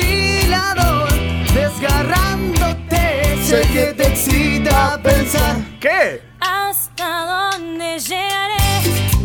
Sé 3.51 3.63
que 3.73 3.95
te 3.97 4.07
excita 4.07 5.01
pensar. 5.03 5.57
¿Qué? 5.81 6.23
¿Hasta 6.39 7.51
dónde 7.57 7.99
llegaré? 7.99 8.79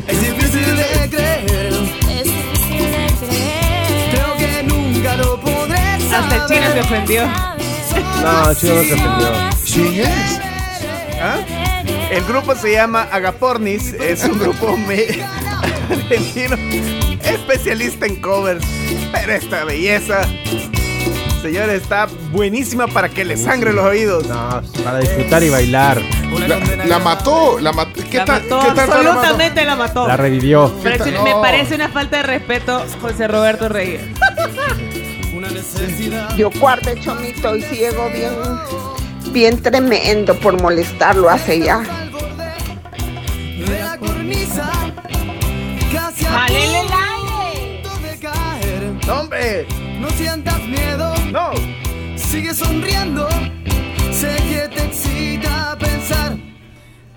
Es 0.07 0.19
difícil 0.19 0.75
de 0.77 1.09
creer. 1.11 1.73
Es 2.09 2.23
difícil 2.23 2.91
de 2.91 3.07
creer. 3.19 4.09
Creo 4.11 4.37
que 4.37 4.63
nunca 4.63 5.15
lo 5.17 5.39
podré 5.39 5.77
Hasta 5.77 6.35
el 6.35 6.45
chino 6.47 6.71
se 6.73 6.79
ofendió. 6.79 7.27
No, 7.27 8.49
el 8.49 8.57
chino 8.57 8.73
no 8.75 8.83
se 8.83 8.93
ofendió. 8.93 9.31
¿Quién 9.71 10.07
es? 10.07 10.39
¿Ah? 11.21 11.37
El 12.09 12.23
grupo 12.25 12.55
se 12.55 12.71
llama 12.71 13.07
Agapornis. 13.11 13.93
Es 13.93 14.23
un 14.23 14.39
grupo 14.39 14.75
me- 14.75 15.05
argentino 15.91 16.57
especialista 17.23 18.07
en 18.07 18.15
covers. 18.21 18.65
Pero 19.11 19.33
esta 19.33 19.63
belleza, 19.65 20.21
señores, 21.45 21.81
está 21.81 22.07
buenísima 22.31 22.87
para 22.87 23.09
que 23.09 23.23
le 23.23 23.37
sangre 23.37 23.71
los 23.73 23.85
oídos. 23.85 24.27
No, 24.27 24.61
para 24.83 24.99
disfrutar 24.99 25.43
y 25.43 25.49
bailar. 25.49 26.01
La, 26.47 26.59
la 26.85 26.99
mató, 26.99 27.59
la 27.59 27.71
mató. 27.71 28.01
¿Qué 28.09 28.17
La 28.17 28.25
tal? 28.25 28.43
mató, 28.43 28.59
¿Qué 28.61 28.71
tanto 28.75 28.97
la 28.97 29.03
mató? 29.03 29.11
absolutamente 29.19 29.65
la 29.65 29.75
mató. 29.75 30.07
La 30.07 30.17
revivió. 30.17 30.73
Me 31.23 31.33
parece 31.41 31.75
una 31.75 31.89
falta 31.89 32.17
de 32.17 32.23
respeto, 32.23 32.83
José 33.01 33.27
Roberto 33.27 33.69
Reyes. 33.69 34.01
Una 35.35 35.49
necesidad. 35.49 36.35
Yo 36.35 36.49
cuarto 36.51 36.89
chomito 36.99 37.55
y 37.55 37.61
llegó 37.61 38.09
bien, 38.09 38.33
bien 39.31 39.61
tremendo 39.61 40.35
por 40.39 40.59
molestarlo 40.61 41.29
hace 41.29 41.59
ya. 41.59 41.79
De 41.79 43.79
la 43.79 43.97
cornisa, 43.97 44.69
casi 45.93 46.25
a 46.25 46.29
¡Jálele 46.31 46.79
el. 46.79 46.85
¡No, 49.07 49.21
hombre! 49.21 49.67
No 49.99 50.09
sientas 50.11 50.59
miedo, 50.63 51.13
¡No! 51.35 51.51
sigue 52.17 52.53
sonriendo. 52.53 53.27
Sé 54.13 54.33
que 54.49 54.69
te 54.73 54.85
excita 54.85 55.77
pensar. 55.77 56.37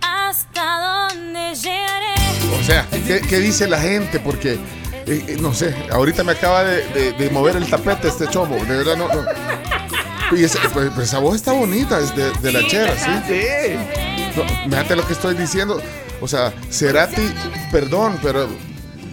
¿Hasta 0.01 1.09
dónde 1.15 1.55
llegaré? 1.55 2.15
O 2.61 2.65
sea, 2.65 2.85
¿qué, 3.07 3.21
qué 3.21 3.39
dice 3.39 3.69
la 3.69 3.81
gente? 3.81 4.19
Porque, 4.19 4.55
eh, 4.55 5.25
eh, 5.29 5.37
no 5.41 5.55
sé, 5.55 5.73
ahorita 5.93 6.25
me 6.25 6.33
acaba 6.33 6.65
de, 6.65 6.85
de- 6.89 7.13
de 7.13 7.31
mover 7.31 7.55
el 7.57 7.71
tapete 7.71 8.09
este 8.09 8.27
chomo. 8.29 8.57
De 8.57 8.77
verdad, 8.79 8.97
no. 8.97 9.07
no. 9.07 10.37
Y 10.37 10.43
esa, 10.43 10.59
pues, 10.73 10.91
pues 10.95 11.07
esa 11.09 11.21
voz 11.21 11.37
está 11.37 11.53
bonita, 11.53 12.01
es 12.01 12.15
de, 12.17 12.33
de 12.43 12.53
la 12.53 12.67
chera, 12.67 12.95
¿sí? 12.99 13.11
Sí. 13.29 14.37
No, 14.37 14.71
fíjate 14.71 14.97
lo 14.97 15.07
que 15.07 15.13
estoy 15.13 15.37
diciendo. 15.37 15.81
O 16.21 16.27
sea, 16.27 16.53
Cerati, 16.73 17.23
perdón, 17.71 18.19
pero 18.21 18.49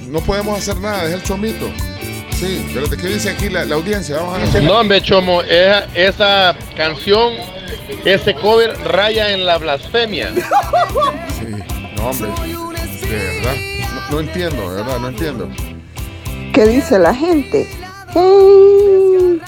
no 0.08 0.20
podemos 0.22 0.58
hacer 0.58 0.78
nada, 0.78 1.06
es 1.06 1.14
el 1.14 1.22
chomito. 1.24 1.68
Sí, 2.39 2.69
pero 2.73 2.89
¿qué 2.89 3.07
dice 3.07 3.29
aquí 3.29 3.49
la, 3.49 3.63
la 3.65 3.75
audiencia? 3.75 4.17
Vamos 4.17 4.36
a 4.49 4.53
ver. 4.53 4.63
No, 4.63 4.73
hombre, 4.79 5.01
Chomo, 5.01 5.41
esa, 5.41 5.86
esa 5.93 6.55
canción, 6.75 7.33
ese 8.03 8.33
cover 8.36 8.77
raya 8.86 9.31
en 9.31 9.45
la 9.45 9.57
blasfemia. 9.57 10.31
Sí, 11.39 11.47
no, 11.97 12.09
hombre, 12.09 12.29
de 13.01 13.15
verdad. 13.17 13.55
no 14.09 14.19
entiendo, 14.21 14.69
de 14.73 14.81
verdad, 14.83 14.99
no 14.99 15.07
entiendo. 15.09 15.49
¿Qué 16.53 16.65
dice 16.65 16.97
la 16.97 17.13
gente? 17.13 17.67
Hey. 18.13 19.41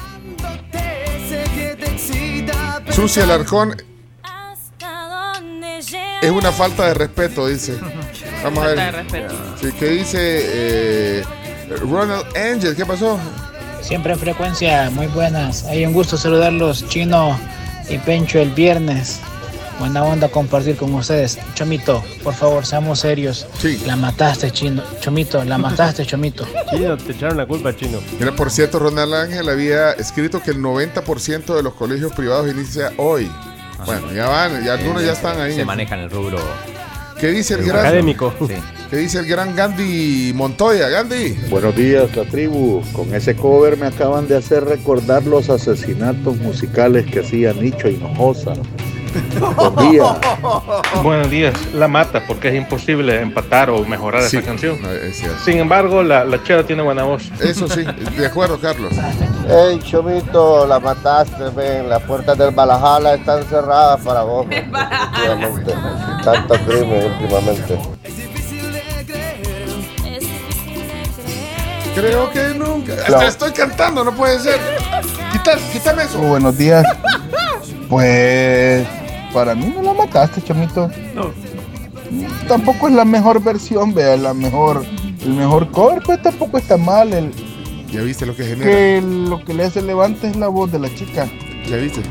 Sucia 2.91 3.23
Alarcón 3.23 3.75
es 6.21 6.31
una 6.31 6.51
falta 6.51 6.87
de 6.87 6.93
respeto, 6.95 7.47
dice. 7.47 7.77
Vamos 8.43 8.63
a 8.63 8.67
Falta 8.67 8.69
de 8.69 8.75
ver. 8.75 8.95
respeto. 8.95 9.35
Sí, 9.61 9.67
¿Qué 9.79 9.85
dice 9.89 10.19
eh, 10.19 11.23
Ronald 11.69 12.25
Angel? 12.35 12.75
¿Qué 12.75 12.85
pasó? 12.85 13.19
Siempre 13.81 14.13
en 14.13 14.19
frecuencia, 14.19 14.89
muy 14.89 15.07
buenas. 15.07 15.63
Hay 15.65 15.85
un 15.85 15.93
gusto 15.93 16.17
saludarlos, 16.17 16.87
Chino 16.87 17.37
y 17.89 17.97
Pencho, 17.99 18.39
el 18.39 18.51
viernes. 18.51 19.19
Buena 19.79 20.03
onda 20.03 20.27
compartir 20.29 20.75
con 20.75 20.93
ustedes. 20.95 21.37
Chomito, 21.53 22.03
por 22.23 22.33
favor, 22.33 22.65
seamos 22.65 22.99
serios. 22.99 23.45
La 23.85 23.95
mataste, 23.95 24.51
Chino. 24.51 24.81
Chomito, 24.99 25.43
la 25.43 25.57
mataste, 25.59 26.03
Chomito. 26.05 26.47
Chino, 26.71 26.97
te 26.97 27.11
echaron 27.11 27.37
la 27.37 27.45
culpa, 27.45 27.75
Chino. 27.75 27.99
Mira, 28.19 28.35
por 28.35 28.49
cierto, 28.49 28.79
Ronald 28.79 29.13
Ángel 29.13 29.47
había 29.47 29.91
escrito 29.91 30.41
que 30.41 30.51
el 30.51 30.57
90% 30.57 31.55
de 31.55 31.63
los 31.63 31.75
colegios 31.75 32.11
privados 32.13 32.51
inicia 32.51 32.91
hoy. 32.97 33.29
Bueno, 33.85 34.11
ya 34.11 34.27
van, 34.27 34.65
ya 34.65 34.73
algunos 34.73 35.03
ya 35.03 35.13
están 35.13 35.39
ahí. 35.39 35.53
Se 35.53 35.63
manejan 35.63 35.99
el 35.99 36.09
rubro 36.09 36.39
¿Qué 37.19 37.27
dice 37.27 37.53
el 37.53 37.61
el 37.61 37.67
gran 37.67 37.79
académico. 37.85 38.33
Sí. 38.47 38.55
¿Qué 38.89 38.95
dice 38.95 39.19
el 39.19 39.25
gran 39.27 39.53
Gandhi 39.55 40.31
Montoya? 40.33 40.87
Gandhi. 40.87 41.33
Buenos 41.49 41.75
días, 41.75 42.15
la 42.15 42.23
tribu. 42.23 42.81
Con 42.93 43.13
ese 43.13 43.35
cover 43.35 43.77
me 43.77 43.87
acaban 43.87 44.27
de 44.29 44.37
hacer 44.37 44.63
recordar 44.63 45.23
los 45.25 45.49
asesinatos 45.49 46.37
musicales 46.37 47.05
que 47.05 47.19
hacía 47.19 47.51
Nicho 47.53 47.89
Hinojosa. 47.89 48.53
Buen 49.73 49.91
día. 49.91 50.03
Buenos 51.03 51.29
días, 51.29 51.53
la 51.73 51.87
mata 51.89 52.23
porque 52.27 52.49
es 52.49 52.55
imposible 52.55 53.19
empatar 53.19 53.69
o 53.69 53.83
mejorar 53.83 54.23
Sí, 54.23 54.37
esa 54.37 54.45
canción. 54.45 54.81
no, 54.81 54.89
es 54.91 55.17
cierto. 55.17 55.37
Sin 55.43 55.57
embargo, 55.57 56.01
la, 56.03 56.23
la 56.23 56.41
chera 56.43 56.63
tiene 56.63 56.81
buena 56.83 57.03
voz. 57.03 57.23
Eso 57.41 57.67
sí, 57.67 57.83
de 58.17 58.25
acuerdo, 58.25 58.57
Carlos. 58.59 58.93
Hey, 59.49 59.79
Chomito, 59.83 60.65
la 60.65 60.79
mataste, 60.79 61.49
ven. 61.55 61.89
Las 61.89 62.03
puertas 62.03 62.37
del 62.37 62.51
Valhalla 62.51 63.15
están 63.15 63.43
cerradas 63.45 63.99
para 64.01 64.21
vos. 64.23 64.45
Tanto 66.23 66.53
crimen 66.65 67.11
últimamente. 67.19 67.96
Creo 71.99 72.29
que 72.31 72.49
nunca. 72.57 72.95
Claro. 72.95 73.15
Hasta 73.17 73.27
estoy 73.27 73.51
cantando, 73.51 74.03
no 74.03 74.13
puede 74.13 74.39
ser. 74.39 74.59
Quita- 75.31 75.57
quítame 75.73 76.03
eso. 76.03 76.19
Buenos 76.19 76.57
días. 76.57 76.85
Pues 77.89 78.85
para 79.33 79.55
mí 79.55 79.73
no 79.75 79.81
la 79.81 79.93
mataste, 79.93 80.41
chamito. 80.41 80.89
Tampoco 82.47 82.87
es 82.87 82.93
la 82.93 83.05
mejor 83.05 83.41
versión, 83.43 83.93
vea, 83.93 84.15
la 84.17 84.33
mejor, 84.33 84.85
el 85.23 85.33
mejor 85.33 85.71
cover, 85.71 86.01
pues 86.03 86.21
tampoco 86.21 86.57
está 86.57 86.77
mal. 86.77 87.13
El, 87.13 87.31
Ya 87.91 88.01
viste 88.01 88.25
lo 88.25 88.35
que 88.35 88.43
genera. 88.45 88.65
que 88.69 89.01
lo 89.01 89.43
que 89.43 89.53
le 89.53 89.65
hace 89.65 89.81
levante 89.81 90.27
es 90.27 90.35
la 90.35 90.47
voz 90.47 90.71
de 90.71 90.79
la 90.79 90.93
chica. 90.93 91.27
Ya 91.69 91.77
viste. 91.77 92.01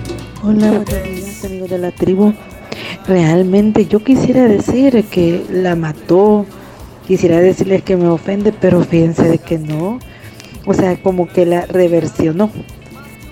Hola, 0.43 0.67
buenos 0.69 0.87
días, 1.05 1.45
amigos 1.45 1.71
de 1.71 1.79
la 1.79 1.91
tribu. 1.93 2.33
Realmente 3.07 3.87
yo 3.87 4.03
quisiera 4.03 4.43
decir 4.45 5.05
que 5.11 5.45
la 5.51 5.75
mató, 5.77 6.45
quisiera 7.07 7.41
decirles 7.41 7.83
que 7.83 7.97
me 7.97 8.09
ofende, 8.09 8.53
pero 8.53 8.83
fíjense 8.83 9.25
de 9.29 9.39
que 9.39 9.59
no. 9.59 9.99
O 10.67 10.75
sea, 10.75 10.97
como 11.03 11.29
que 11.29 11.47
la 11.47 11.67
reversionó. 11.67 12.51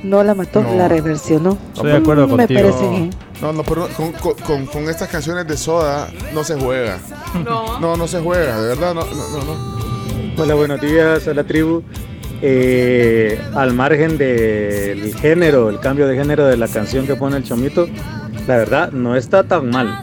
No 0.03 0.22
la 0.22 0.35
mató, 0.35 0.62
No. 0.62 0.75
la 0.77 0.87
reversionó. 0.87 1.57
Estoy 1.75 1.91
de 1.93 1.97
acuerdo 1.97 2.29
Me 2.29 2.37
contigo. 2.47 2.61
parece 2.61 2.89
bien. 2.91 3.11
No, 3.41 3.53
no, 3.53 3.62
pero 3.64 3.89
con, 3.97 4.12
con- 4.12 4.66
con- 4.66 4.89
estas 4.89 5.09
canciones 5.09 5.47
de 5.47 5.57
Soda 5.57 6.09
no 6.35 6.45
se 6.45 6.55
juega. 6.61 6.99
No. 7.45 7.81
No, 7.81 7.97
no 7.97 8.07
se 8.07 8.20
juega, 8.20 8.61
de 8.61 8.68
verdad, 8.68 8.95
no, 8.95 9.01
no, 9.01 9.11
no. 9.14 9.45
no. 9.45 10.43
Hola, 10.43 10.55
buenos 10.55 10.81
días 10.81 11.27
a 11.27 11.35
la 11.35 11.45
tribu. 11.45 11.83
Eh, 12.43 13.41
al 13.55 13.72
margen 13.72 14.18
del 14.18 15.14
género, 15.14 15.70
el 15.70 15.81
cambio 15.81 16.07
de 16.07 16.16
género 16.16 16.45
de 16.45 16.59
la 16.59 16.68
canción 16.68 17.07
que 17.07 17.16
pone 17.16 17.39
el 17.39 17.45
chomito, 17.45 17.89
la 18.47 18.57
verdad 18.59 18.93
no 18.93 19.16
está 19.16 19.45
tan 19.45 19.70
mal, 19.70 20.01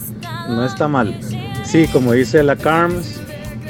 no 0.49 0.65
está 0.65 0.87
mal. 0.87 1.19
Sí, 1.63 1.87
como 1.93 2.13
dice 2.13 2.41
la 2.41 2.55
Carms, 2.55 3.20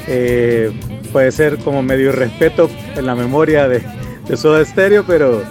eh, 0.07 0.71
puede 1.11 1.31
ser 1.31 1.57
como 1.57 1.81
medio 1.81 2.09
irrespeto 2.09 2.69
en 2.95 3.05
la 3.05 3.15
memoria 3.15 3.67
de, 3.67 3.81
de 4.27 4.37
Soda 4.37 4.63
Stereo, 4.65 5.03
pero, 5.05 5.43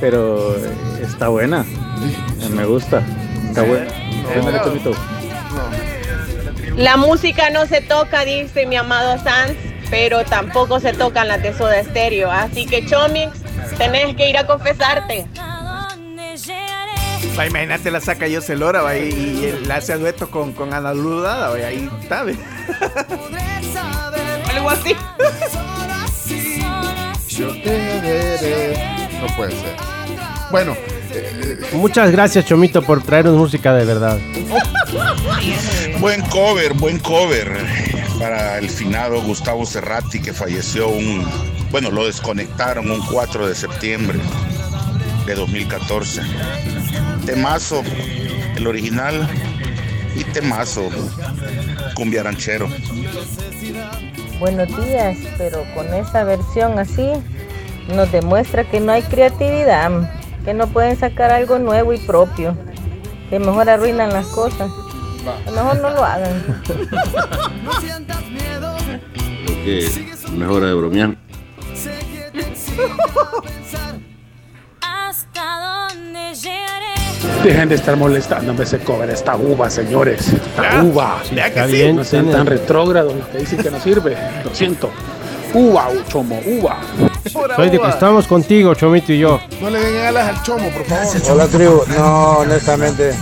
pero 0.00 0.56
está 1.02 1.28
buena, 1.28 1.64
me 2.50 2.64
gusta, 2.64 3.02
está 3.48 3.62
buena. 3.62 3.86
La 6.76 6.96
música 6.96 7.50
no 7.50 7.66
se 7.66 7.80
toca, 7.80 8.24
dice 8.24 8.66
mi 8.66 8.76
amado 8.76 9.18
Sanz, 9.22 9.56
pero 9.90 10.24
tampoco 10.24 10.78
se 10.78 10.92
tocan 10.92 11.26
las 11.28 11.42
de 11.42 11.52
Soda 11.52 11.82
Stereo. 11.82 12.30
Así 12.30 12.66
que, 12.66 12.86
Chomix, 12.86 13.32
tenés 13.78 14.14
que 14.14 14.30
ir 14.30 14.38
a 14.38 14.46
confesarte. 14.46 15.26
Imagínate 17.46 17.90
la 17.90 18.00
saca 18.00 18.26
yo 18.26 18.40
Celora 18.40 18.82
va, 18.82 18.96
y, 18.96 19.08
y 19.10 19.44
él 19.46 19.70
hace 19.70 19.96
dueto 19.96 20.30
con, 20.30 20.52
con 20.52 20.74
Ana 20.74 20.92
Ludada, 20.94 21.50
va, 21.50 21.56
ahí 21.56 21.88
está. 22.00 22.20
Algo 24.54 24.70
así. 24.70 24.96
No 29.20 29.26
puede 29.36 29.52
ser. 29.52 29.76
Bueno, 30.50 30.74
eh, 31.10 31.58
Muchas 31.72 32.10
gracias, 32.10 32.44
Chomito, 32.46 32.82
por 32.82 33.02
traernos 33.02 33.36
música 33.36 33.74
de 33.74 33.84
verdad. 33.84 34.18
Buen 36.00 36.22
cover, 36.22 36.74
buen 36.74 36.98
cover 37.00 37.66
para 38.18 38.58
el 38.58 38.68
finado 38.70 39.20
Gustavo 39.22 39.66
Cerrati 39.66 40.20
que 40.20 40.32
falleció 40.32 40.88
un, 40.88 41.26
bueno, 41.70 41.90
lo 41.90 42.06
desconectaron 42.06 42.90
un 42.90 43.04
4 43.06 43.48
de 43.48 43.54
septiembre 43.54 44.18
de 45.26 45.34
2014. 45.34 46.22
Temazo, 47.26 47.82
el 48.56 48.66
original, 48.66 49.28
y 50.14 50.24
temazo, 50.24 50.88
cumbia 51.94 52.22
ranchero. 52.22 52.68
Buenos 54.40 54.68
días, 54.68 55.16
pero 55.36 55.64
con 55.74 55.92
esa 55.94 56.24
versión 56.24 56.78
así 56.78 57.08
nos 57.94 58.10
demuestra 58.12 58.64
que 58.64 58.80
no 58.80 58.92
hay 58.92 59.02
creatividad, 59.02 59.90
que 60.44 60.54
no 60.54 60.66
pueden 60.68 60.98
sacar 60.98 61.30
algo 61.30 61.58
nuevo 61.58 61.92
y 61.92 61.98
propio, 61.98 62.56
que 63.30 63.38
mejor 63.38 63.68
arruinan 63.68 64.12
las 64.12 64.26
cosas. 64.26 64.70
Que 65.44 65.50
mejor 65.50 65.80
no 65.80 65.90
lo 65.90 66.04
hagan. 66.04 66.62
Creo 69.44 69.64
que 69.64 70.16
mejor 70.32 70.64
de 70.64 70.74
bromear. 70.74 71.16
Dejen 77.42 77.68
de 77.68 77.74
estar 77.76 77.96
molestándome 77.96 78.64
ese 78.64 78.78
cover, 78.80 79.08
esta 79.10 79.36
uva, 79.36 79.70
señores. 79.70 80.28
Esta 80.28 80.62
Ya, 80.74 80.82
uva. 80.82 81.22
ya 81.34 81.44
que 81.44 81.48
Está 81.50 81.66
sí. 81.66 81.72
bien, 81.72 81.96
no 81.96 82.04
sean 82.04 82.24
tiene- 82.24 82.36
tan 82.38 82.46
retrógrados 82.46 83.14
y 83.16 83.32
que 83.32 83.38
dicen 83.38 83.58
que 83.62 83.70
no 83.70 83.80
sirve. 83.80 84.16
Lo 84.44 84.54
siento. 84.54 84.90
Uva, 85.54 85.88
chomo, 86.08 86.40
uva. 86.44 86.78
Soy 87.56 87.70
de 87.70 87.78
que 87.80 87.88
estamos 87.88 88.26
contigo, 88.26 88.74
Chomito 88.74 89.12
y 89.12 89.18
yo. 89.20 89.40
no 89.62 89.70
le 89.70 89.78
den 89.80 90.06
alas 90.06 90.28
al 90.36 90.42
chomo, 90.42 90.68
por 90.70 90.84
favor. 90.84 91.06
Hola 91.30 91.46
tribu, 91.46 91.82
no, 91.96 92.28
honestamente, 92.38 93.12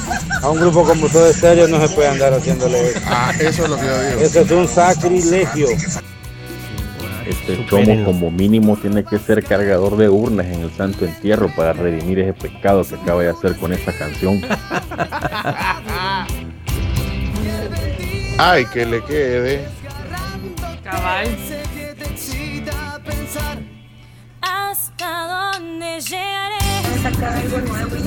a 0.43 0.49
un 0.51 0.61
grupo 0.61 0.83
como 0.85 1.07
todo 1.09 1.33
serio 1.33 1.69
no 1.69 1.81
se 1.87 1.95
puede 1.95 2.09
andar 2.09 2.33
haciéndole 2.35 2.91
eso. 2.91 3.01
Ah, 3.07 3.33
eso 3.39 3.65
es 3.65 3.71
lo 3.71 3.77
que 3.77 3.87
yo 3.87 4.03
digo. 4.03 4.21
Eso 4.23 4.41
es 4.41 4.51
un 4.51 4.67
sacrilegio. 4.69 5.69
Este 7.27 7.67
chomo 7.67 8.05
como 8.05 8.31
mínimo 8.31 8.77
tiene 8.77 9.03
que 9.05 9.19
ser 9.19 9.43
cargador 9.43 9.97
de 9.97 10.09
urnas 10.09 10.47
en 10.47 10.63
el 10.63 10.71
santo 10.71 11.05
entierro 11.05 11.51
para 11.55 11.73
redimir 11.73 12.21
ese 12.21 12.33
pecado 12.33 12.85
que 12.85 12.95
acaba 12.95 13.23
de 13.23 13.31
hacer 13.31 13.57
con 13.57 13.73
esta 13.73 13.93
canción. 13.93 14.41
Ay, 18.39 18.65
que 18.67 18.87
le 18.87 19.03
quede. 19.05 19.67
Cabal. 20.85 21.37
¿Hasta 24.41 25.53
dónde 25.59 26.01
llegaré? 26.01 26.57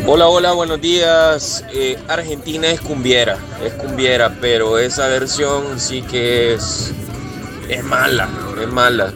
Hola, 0.06 0.28
hola, 0.28 0.54
buenos 0.54 0.80
días. 0.80 1.66
Eh, 1.74 1.98
Argentina 2.08 2.68
es 2.68 2.80
cumbiera, 2.80 3.38
es 3.64 3.74
cumbiera, 3.74 4.36
pero 4.40 4.78
esa 4.78 5.08
versión 5.08 5.80
sí 5.80 6.02
que 6.04 6.54
es, 6.54 6.94
es 7.70 7.84
mala, 7.84 8.28
es 8.62 8.68
mala. 8.68 9.14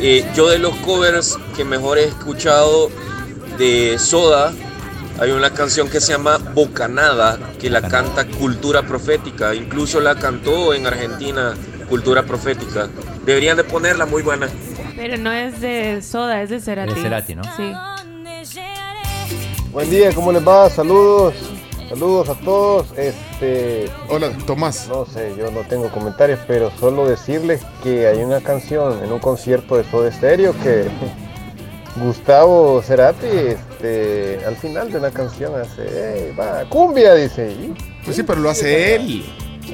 Eh, 0.00 0.24
yo 0.36 0.48
de 0.48 0.58
los 0.58 0.76
covers 0.76 1.36
que 1.56 1.64
mejor 1.64 1.98
he 1.98 2.04
escuchado 2.04 2.90
de 3.58 3.98
Soda, 3.98 4.52
hay 5.18 5.32
una 5.32 5.50
canción 5.50 5.88
que 5.88 6.00
se 6.00 6.12
llama 6.12 6.38
Bocanada, 6.38 7.38
que 7.58 7.68
la 7.68 7.82
canta 7.82 8.24
Cultura 8.26 8.82
Profética, 8.82 9.54
incluso 9.54 10.00
la 10.00 10.14
cantó 10.14 10.72
en 10.74 10.86
Argentina 10.86 11.54
Cultura 11.88 12.22
Profética. 12.22 12.88
Deberían 13.24 13.56
de 13.56 13.64
ponerla, 13.64 14.06
muy 14.06 14.22
buena. 14.22 14.48
Pero 14.94 15.16
no 15.16 15.32
es 15.32 15.60
de 15.60 16.00
soda, 16.02 16.42
es 16.42 16.50
de 16.50 16.60
Cerati. 16.60 16.94
De 16.94 17.02
Cerati, 17.02 17.34
¿no? 17.34 17.42
Sí. 17.56 17.72
Buen 19.72 19.90
día, 19.90 20.12
¿cómo 20.12 20.30
les 20.30 20.46
va? 20.46 20.70
Saludos. 20.70 21.34
Saludos 21.88 22.28
a 22.28 22.34
todos. 22.34 22.86
Este. 22.96 23.90
Hola, 24.08 24.30
Tomás. 24.46 24.88
No 24.88 25.06
sé, 25.06 25.34
yo 25.38 25.50
no 25.50 25.60
tengo 25.62 25.90
comentarios, 25.90 26.38
pero 26.46 26.70
solo 26.78 27.06
decirles 27.08 27.62
que 27.82 28.06
hay 28.06 28.18
una 28.18 28.40
canción 28.40 29.02
en 29.02 29.10
un 29.10 29.18
concierto 29.20 29.76
de 29.76 29.84
Soda 29.84 30.12
Stereo 30.12 30.52
que 30.62 30.86
Gustavo 31.96 32.82
Cerati, 32.82 33.26
este, 33.26 34.38
al 34.46 34.56
final 34.56 34.92
de 34.92 34.98
una 34.98 35.10
canción 35.10 35.54
hace, 35.60 36.26
"Ey, 36.28 36.34
va, 36.38 36.64
cumbia, 36.68 37.14
dice. 37.14 37.50
y- 37.50 37.74
Pues 38.04 38.16
sí, 38.16 38.22
pero 38.22 38.40
lo 38.40 38.50
hace 38.50 38.94
él. 38.94 39.24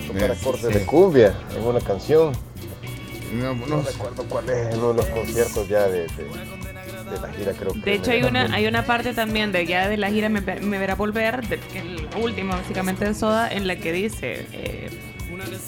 Tocar 0.08 0.30
acordes 0.32 0.72
de 0.74 0.86
cumbia 0.86 1.34
en 1.56 1.64
una 1.66 1.80
canción. 1.80 2.32
No, 3.32 3.54
no 3.54 3.82
recuerdo 3.82 4.24
cuál 4.28 4.48
es 4.48 4.72
en 4.72 4.78
uno 4.78 4.88
de 4.92 4.94
los 4.98 5.06
conciertos 5.06 5.68
ya 5.68 5.88
de, 5.88 6.02
de- 6.02 6.63
de 7.10 7.20
la 7.20 7.28
gira, 7.32 7.52
creo 7.52 7.72
que. 7.72 7.80
De 7.80 7.94
hecho, 7.94 8.10
hay 8.10 8.22
una, 8.22 8.44
hay 8.54 8.66
una 8.66 8.84
parte 8.84 9.12
también 9.14 9.52
de 9.52 9.66
ya 9.66 9.88
de 9.88 9.96
la 9.96 10.10
gira 10.10 10.28
Me, 10.28 10.40
Me 10.40 10.78
Verá 10.78 10.94
Volver, 10.94 11.46
de- 11.46 11.58
que 11.58 11.78
es 11.78 11.84
la 12.12 12.18
última 12.18 12.56
básicamente 12.56 13.04
de 13.04 13.14
Soda, 13.14 13.48
en 13.50 13.66
la 13.66 13.76
que 13.76 13.92
dice 13.92 14.46
eh, 14.52 14.90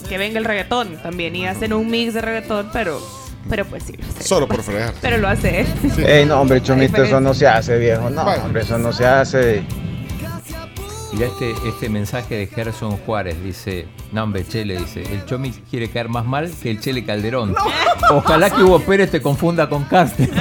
que 0.08 0.18
venga 0.18 0.38
el 0.38 0.44
reggaetón 0.44 0.96
también. 1.02 1.34
Y 1.36 1.46
hacen 1.46 1.72
un 1.72 1.88
mix 1.90 2.14
de 2.14 2.20
reggaetón, 2.20 2.70
pero, 2.72 3.00
pero 3.50 3.64
pues 3.64 3.82
sí. 3.84 3.92
lo 3.96 4.04
hace. 4.06 4.22
Solo 4.24 4.46
por 4.48 4.62
fregar. 4.62 4.94
Pero 5.02 5.18
lo 5.18 5.28
hace 5.28 5.60
él. 5.60 5.66
Ey, 6.06 6.24
no, 6.26 6.40
hombre, 6.40 6.62
Chomito, 6.62 7.02
eso 7.02 7.20
no 7.20 7.34
se 7.34 7.46
hace, 7.46 7.76
viejo. 7.78 8.08
No, 8.10 8.24
Bueno. 8.24 8.44
hombre, 8.44 8.62
eso 8.62 8.78
no 8.78 8.92
se 8.92 9.04
hace. 9.06 9.62
Mira 11.16 11.28
este, 11.28 11.54
este 11.66 11.88
mensaje 11.88 12.34
de 12.34 12.46
Gerson 12.46 12.98
Juárez, 12.98 13.42
dice, 13.42 13.86
no 14.12 14.24
hombre, 14.24 14.46
Chele, 14.46 14.76
dice, 14.76 15.02
el 15.02 15.24
Chomi 15.24 15.50
quiere 15.50 15.88
caer 15.88 16.10
más 16.10 16.26
mal 16.26 16.52
que 16.62 16.70
el 16.70 16.78
Chele 16.78 17.06
Calderón. 17.06 17.54
Ojalá 18.10 18.50
que 18.50 18.62
Hugo 18.62 18.80
Pérez 18.80 19.10
te 19.10 19.22
confunda 19.22 19.66
con 19.66 19.84
Carsten. 19.84 20.30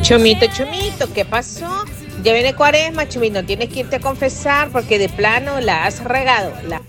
Chomito, 0.00 0.46
Chomito, 0.52 1.12
¿qué 1.12 1.24
pasó? 1.24 1.84
Ya 2.24 2.32
viene 2.32 2.56
cuaresma, 2.56 3.08
Chomito, 3.08 3.44
tienes 3.44 3.68
que 3.68 3.80
irte 3.80 3.96
a 3.96 4.00
confesar 4.00 4.68
porque 4.70 4.98
de 4.98 5.08
plano 5.08 5.60
la 5.60 5.84
has 5.84 6.02
regado. 6.02 6.52
La... 6.66 6.82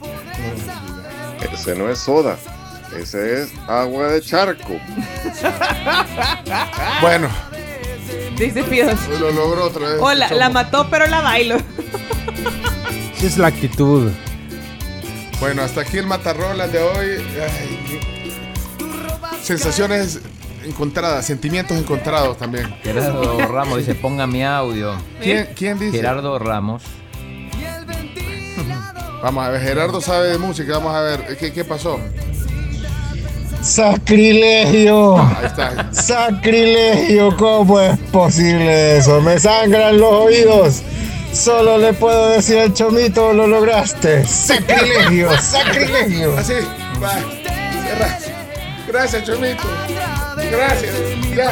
Ese 1.54 1.76
no 1.76 1.92
es 1.92 2.00
soda, 2.00 2.38
ese 3.00 3.44
es 3.44 3.54
agua 3.68 4.08
de 4.08 4.22
charco. 4.22 4.80
Bueno, 7.02 7.30
Dice 8.38 8.64
Fidos. 8.64 9.00
lo 9.20 9.32
logró 9.32 9.66
otra 9.66 9.88
vez. 9.88 9.98
Hola, 10.02 10.30
la 10.32 10.50
mató, 10.50 10.88
pero 10.90 11.08
la 11.08 11.22
bailo. 11.22 11.58
Es 13.22 13.38
la 13.38 13.48
actitud. 13.48 14.12
Bueno, 15.40 15.62
hasta 15.62 15.82
aquí 15.82 15.98
el 15.98 16.08
Matarrolas 16.08 16.72
de 16.72 16.80
hoy. 16.80 17.26
Ay, 17.42 18.00
sensaciones 19.42 20.20
encontradas, 20.66 21.26
sentimientos 21.26 21.78
encontrados 21.78 22.38
también. 22.38 22.76
Gerardo 22.84 23.38
Ramos 23.48 23.80
dice, 23.80 23.96
ponga 23.96 24.28
mi 24.28 24.44
audio. 24.44 24.96
¿Quién, 25.22 25.50
quién 25.56 25.80
dice? 25.80 25.98
Gerardo 25.98 26.38
Ramos. 26.40 26.84
Vamos 29.22 29.46
a 29.46 29.50
ver, 29.50 29.62
Gerardo 29.62 30.02
sabe 30.02 30.28
de 30.28 30.38
música, 30.38 30.74
vamos 30.74 30.94
a 30.94 31.02
ver, 31.02 31.38
¿qué, 31.38 31.52
qué 31.52 31.64
pasó? 31.66 32.00
¡Sacrilegio! 33.66 35.18
Ahí 35.18 35.46
está. 35.48 35.92
¡Sacrilegio! 35.92 37.36
¿Cómo 37.36 37.80
es 37.80 37.98
posible 38.12 38.98
eso? 38.98 39.20
Me 39.22 39.40
sangran 39.40 39.98
los 39.98 40.14
oídos. 40.14 40.84
Solo 41.34 41.80
le 41.80 41.92
puedo 41.94 42.30
decir 42.30 42.60
al 42.60 42.74
chomito, 42.76 43.34
lo 43.34 43.48
lograste. 43.48 44.24
¡Sacrilegio! 44.28 45.36
¡Sacrilegio! 45.42 46.38
Así, 46.38 46.54
va. 47.04 47.16
Cierra. 47.82 48.20
Gracias, 48.88 49.24
Chomito. 49.24 49.64
Gracias. 50.52 50.94
Ya. 51.36 51.52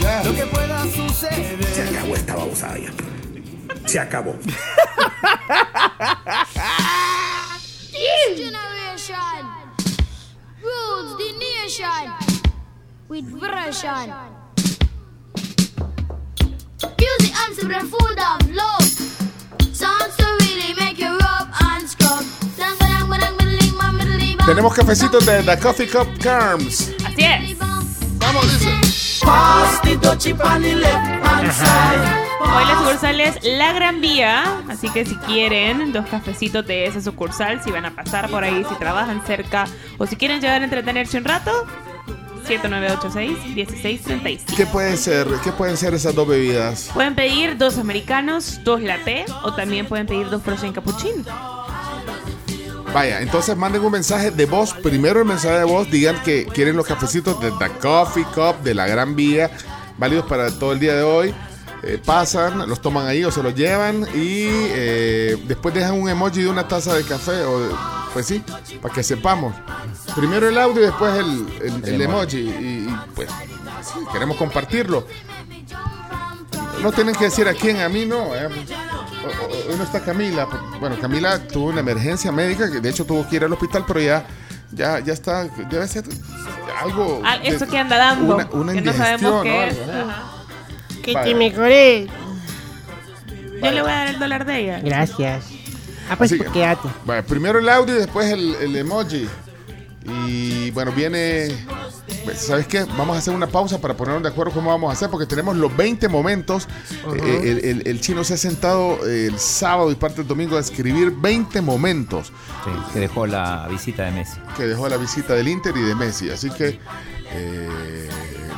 Ya. 0.00 0.22
Lo 0.24 0.34
que 0.34 0.46
pueda 0.46 0.82
suceder. 0.82 1.64
Se 1.72 1.82
acabó 1.82 2.16
esta 2.16 2.34
babosada 2.34 2.76
ya. 2.76 2.90
Se 3.86 4.00
acabó. 4.00 4.34
the 11.78 11.84
nation 11.84 12.12
with 13.08 13.24
version. 13.24 14.12
Music 16.98 17.34
and 17.36 17.56
super 17.56 17.80
full 17.86 18.20
of 18.20 18.50
love. 18.50 18.82
Songs 19.72 20.16
to 20.16 20.26
really 20.40 20.74
make 20.74 20.98
you 20.98 21.16
rub 21.18 21.48
and 21.72 21.88
scrub. 21.88 22.24
Tenemos 24.44 24.74
cafecitos 24.74 25.24
de 25.24 25.42
The 25.42 25.58
Coffee 25.58 25.86
Cup 25.86 26.08
Carms. 26.20 26.92
Así 27.06 27.22
es. 27.22 27.56
Vamos, 28.18 28.42
dice. 28.52 28.81
Hoy 32.54 32.64
la 32.66 32.78
sucursal 32.78 33.20
es 33.20 33.38
La 33.42 33.72
Gran 33.72 34.00
Vía, 34.00 34.62
así 34.68 34.88
que 34.90 35.04
si 35.04 35.16
quieren 35.16 35.92
dos 35.92 36.06
cafecitos 36.06 36.66
de 36.66 36.86
esa 36.86 37.00
sucursal, 37.00 37.62
si 37.62 37.70
van 37.70 37.84
a 37.84 37.94
pasar 37.94 38.30
por 38.30 38.44
ahí, 38.44 38.64
si 38.68 38.74
trabajan 38.76 39.24
cerca 39.26 39.66
o 39.98 40.06
si 40.06 40.16
quieren 40.16 40.40
llegar 40.40 40.60
a 40.60 40.64
entretenerse 40.64 41.18
un 41.18 41.24
rato, 41.24 41.50
7986-1635. 42.48 44.56
¿Qué 44.56 44.66
puede 44.66 44.96
ser? 44.96 45.28
¿Qué 45.44 45.52
pueden 45.52 45.76
ser 45.76 45.94
esas 45.94 46.14
dos 46.14 46.26
bebidas? 46.26 46.90
Pueden 46.92 47.14
pedir 47.14 47.56
dos 47.56 47.78
americanos, 47.78 48.60
dos 48.64 48.82
latte 48.82 49.24
o 49.44 49.54
también 49.54 49.86
pueden 49.86 50.06
pedir 50.06 50.28
dos 50.28 50.42
frozen 50.42 50.72
cappuccino. 50.72 51.22
Vaya, 52.94 53.20
entonces 53.22 53.56
manden 53.56 53.82
un 53.82 53.92
mensaje 53.92 54.30
de 54.30 54.44
voz. 54.46 54.74
Primero 54.74 55.20
el 55.20 55.24
mensaje 55.26 55.58
de 55.58 55.64
voz, 55.64 55.90
digan 55.90 56.22
que 56.22 56.44
quieren 56.46 56.76
los 56.76 56.86
cafecitos 56.86 57.40
de 57.40 57.50
The 57.52 57.70
Coffee 57.80 58.24
Cup, 58.34 58.62
de 58.62 58.74
la 58.74 58.86
Gran 58.86 59.16
Vía, 59.16 59.50
válidos 59.96 60.26
para 60.26 60.50
todo 60.50 60.72
el 60.72 60.78
día 60.80 60.94
de 60.94 61.02
hoy. 61.02 61.34
Eh, 61.84 62.00
pasan, 62.04 62.68
los 62.68 62.80
toman 62.80 63.06
ahí 63.08 63.24
o 63.24 63.32
se 63.32 63.42
los 63.42 63.54
llevan 63.56 64.02
y 64.14 64.44
eh, 64.46 65.36
después 65.48 65.74
dejan 65.74 65.94
un 66.00 66.08
emoji 66.08 66.42
de 66.42 66.48
una 66.48 66.68
taza 66.68 66.94
de 66.94 67.02
café 67.02 67.40
o 67.42 67.58
de- 67.60 67.74
pues 68.12 68.26
sí, 68.26 68.44
para 68.80 68.94
que 68.94 69.02
sepamos. 69.02 69.52
Primero 70.14 70.48
el 70.48 70.56
audio 70.58 70.82
y 70.82 70.86
después 70.86 71.12
el, 71.14 71.48
el- 71.60 71.84
el 71.94 72.00
emoji 72.02 72.36
y, 72.38 72.40
y, 72.88 72.96
pues 73.16 73.28
sí, 73.82 73.98
queremos 74.12 74.36
compartirlo. 74.36 75.08
No 76.82 76.92
tienen 76.92 77.14
que 77.16 77.24
decir 77.24 77.48
a 77.48 77.54
quién, 77.54 77.80
a 77.80 77.88
mí 77.88 78.06
no. 78.06 78.32
eh. 78.36 78.48
O- 79.24 79.44
o- 79.44 79.70
Hoy 79.72 79.76
no 79.78 79.84
está 79.84 80.00
Camila. 80.00 80.46
Bueno, 80.80 80.98
Camila 81.00 81.38
tuvo 81.48 81.66
una 81.68 81.80
emergencia 81.80 82.32
médica, 82.32 82.70
que 82.70 82.80
de 82.80 82.88
hecho 82.90 83.04
tuvo 83.04 83.28
que 83.28 83.36
ir 83.36 83.44
al 83.44 83.52
hospital, 83.52 83.84
pero 83.86 84.00
ya, 84.00 84.24
ya, 84.72 84.98
ya 85.00 85.12
está, 85.12 85.44
debe 85.44 85.86
ser 85.86 86.04
algo. 86.82 87.22
Ah, 87.24 87.38
de- 87.38 87.66
que 87.66 87.78
anda 87.78 87.96
dando, 87.96 88.34
Una, 88.34 88.48
una 88.52 88.72
que 88.72 88.80
no 88.82 88.92
sabemos 88.92 89.42
qué 89.42 89.48
¿no? 89.50 89.62
es. 89.62 91.14
Vaya. 91.14 91.36
mejoré. 91.36 92.06
Yo 93.62 93.70
le 93.70 93.82
voy 93.82 93.90
a 93.90 93.94
dar 93.94 94.08
el 94.08 94.18
dólar 94.18 94.44
de 94.44 94.58
ella. 94.60 94.80
Gracias. 94.80 95.44
Ah, 96.10 96.16
pues 96.16 96.32
Así 96.32 96.40
que- 96.42 96.50
quédate. 96.50 96.88
Vaya, 97.04 97.22
primero 97.22 97.58
el 97.60 97.68
audio 97.68 97.94
y 97.94 97.98
después 97.98 98.30
el, 98.30 98.54
el 98.56 98.74
emoji. 98.76 99.28
Y 100.04 100.70
bueno, 100.72 100.90
viene. 100.92 101.48
Pues, 102.24 102.38
¿Sabes 102.38 102.66
qué? 102.66 102.84
Vamos 102.96 103.16
a 103.16 103.18
hacer 103.18 103.34
una 103.34 103.46
pausa 103.46 103.80
para 103.80 103.96
ponernos 103.96 104.22
de 104.22 104.28
acuerdo 104.28 104.52
cómo 104.52 104.70
vamos 104.70 104.90
a 104.90 104.92
hacer, 104.92 105.10
porque 105.10 105.26
tenemos 105.26 105.56
los 105.56 105.76
20 105.76 106.08
momentos. 106.08 106.68
Eh, 107.14 107.40
el, 107.44 107.64
el- 107.64 107.82
el 107.88 108.00
chino 108.00 108.24
se 108.24 108.34
ha 108.34 108.36
sentado 108.36 109.04
el 109.06 109.38
sábado 109.38 109.90
y 109.90 109.94
parte 109.94 110.18
del 110.18 110.28
domingo 110.28 110.56
a 110.56 110.60
escribir 110.60 111.10
20 111.12 111.60
momentos 111.60 112.28
Sí, 112.64 112.70
que 112.92 113.00
dejó 113.00 113.26
la 113.26 113.66
visita 113.68 114.04
de 114.04 114.10
Messi. 114.12 114.38
que 114.56 114.66
dejó 114.66 114.88
la 114.88 114.96
visita 114.96 115.34
del 115.34 115.48
Inter 115.48 115.76
y 115.76 115.82
de 115.82 115.94
Messi. 115.94 116.30
Así 116.30 116.50
que, 116.50 116.78
eh, 117.32 118.08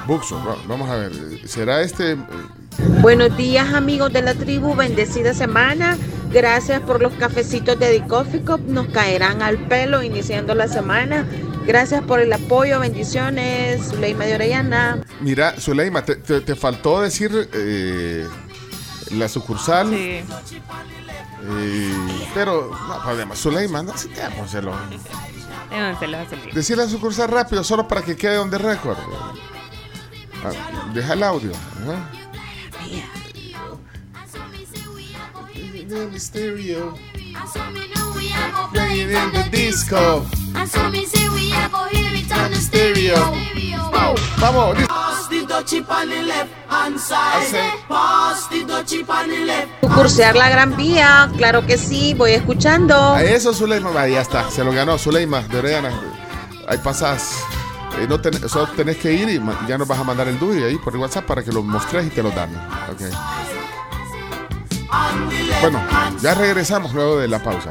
Buxo, 0.06 0.36
va- 0.44 0.56
vamos 0.68 0.90
a 0.90 0.96
ver, 0.96 1.12
¿será 1.46 1.80
este? 1.82 2.12
eh, 2.12 2.16
Buenos 3.00 3.36
días 3.36 3.72
amigos 3.72 4.12
de 4.12 4.22
la 4.22 4.34
tribu, 4.34 4.74
bendecida 4.74 5.32
semana. 5.32 5.96
Gracias 6.32 6.80
por 6.80 7.00
los 7.00 7.12
cafecitos 7.14 7.78
de 7.78 8.02
Cup, 8.02 8.60
nos 8.66 8.88
caerán 8.88 9.40
al 9.42 9.56
pelo 9.58 10.02
iniciando 10.02 10.54
la 10.54 10.66
semana. 10.66 11.24
Gracias 11.66 12.02
por 12.02 12.20
el 12.20 12.32
apoyo, 12.32 12.78
bendiciones. 12.80 13.88
Zuleima 13.88 14.24
de 14.24 14.34
Orellana. 14.34 14.98
Mira, 15.20 15.54
Zuleima, 15.58 16.04
te, 16.04 16.16
te- 16.16 16.40
te 16.42 16.54
faltó 16.56 17.00
decir 17.00 17.48
eh, 17.52 18.26
la 19.12 19.28
sucursal. 19.28 19.88
Sí. 19.90 20.20
Eh, 21.46 22.28
pero, 22.34 22.70
no 22.88 23.02
problema. 23.02 23.34
Zuleima, 23.34 23.82
no 23.82 23.96
citémoselo. 23.96 24.72
Déjenselo, 25.70 26.18
déjenselo. 26.18 26.54
Decir 26.54 26.76
la 26.76 26.86
sucursal 26.86 27.28
rápido, 27.28 27.64
solo 27.64 27.88
para 27.88 28.02
que 28.02 28.14
quede 28.16 28.38
on 28.38 28.50
the 28.50 28.58
record. 28.58 28.98
Ah, 30.44 30.90
deja 30.92 31.14
el 31.14 31.22
audio. 31.22 31.52
ajá. 31.52 32.10
Playing 38.72 39.10
in 39.10 39.32
the 39.32 39.48
disco. 39.50 40.24
Vamos. 44.40 44.76
Cursear 49.94 50.34
la 50.36 50.48
Gran 50.48 50.76
Vía, 50.76 51.30
claro 51.36 51.64
que 51.66 51.78
sí, 51.78 52.14
voy 52.14 52.32
escuchando. 52.32 53.14
A 53.14 53.22
eso, 53.22 53.54
Zuleima, 53.54 53.90
va, 53.90 54.08
ya 54.08 54.20
está, 54.20 54.50
se 54.50 54.64
lo 54.64 54.72
ganó 54.72 54.98
Zuleima 54.98 55.40
de 55.42 55.58
Orellana. 55.58 55.90
Ahí 56.68 56.78
pasás. 56.78 57.38
Eh, 57.98 58.06
no 58.08 58.20
ten- 58.20 58.48
solo 58.48 58.66
tenés 58.76 58.96
que 58.96 59.12
ir 59.12 59.28
y 59.28 59.40
ya 59.68 59.78
nos 59.78 59.86
vas 59.86 59.98
a 60.00 60.04
mandar 60.04 60.26
el 60.26 60.38
DUI 60.38 60.64
ahí 60.64 60.76
por 60.78 60.96
WhatsApp 60.96 61.26
para 61.26 61.44
que 61.44 61.52
lo 61.52 61.62
mostres 61.62 62.06
y 62.06 62.10
te 62.10 62.22
lo 62.22 62.30
dan. 62.30 62.50
Ok. 62.90 63.02
Bueno, 65.60 65.82
ya 66.20 66.34
regresamos 66.34 66.92
luego 66.92 67.18
de 67.18 67.28
la 67.28 67.42
pausa. 67.42 67.70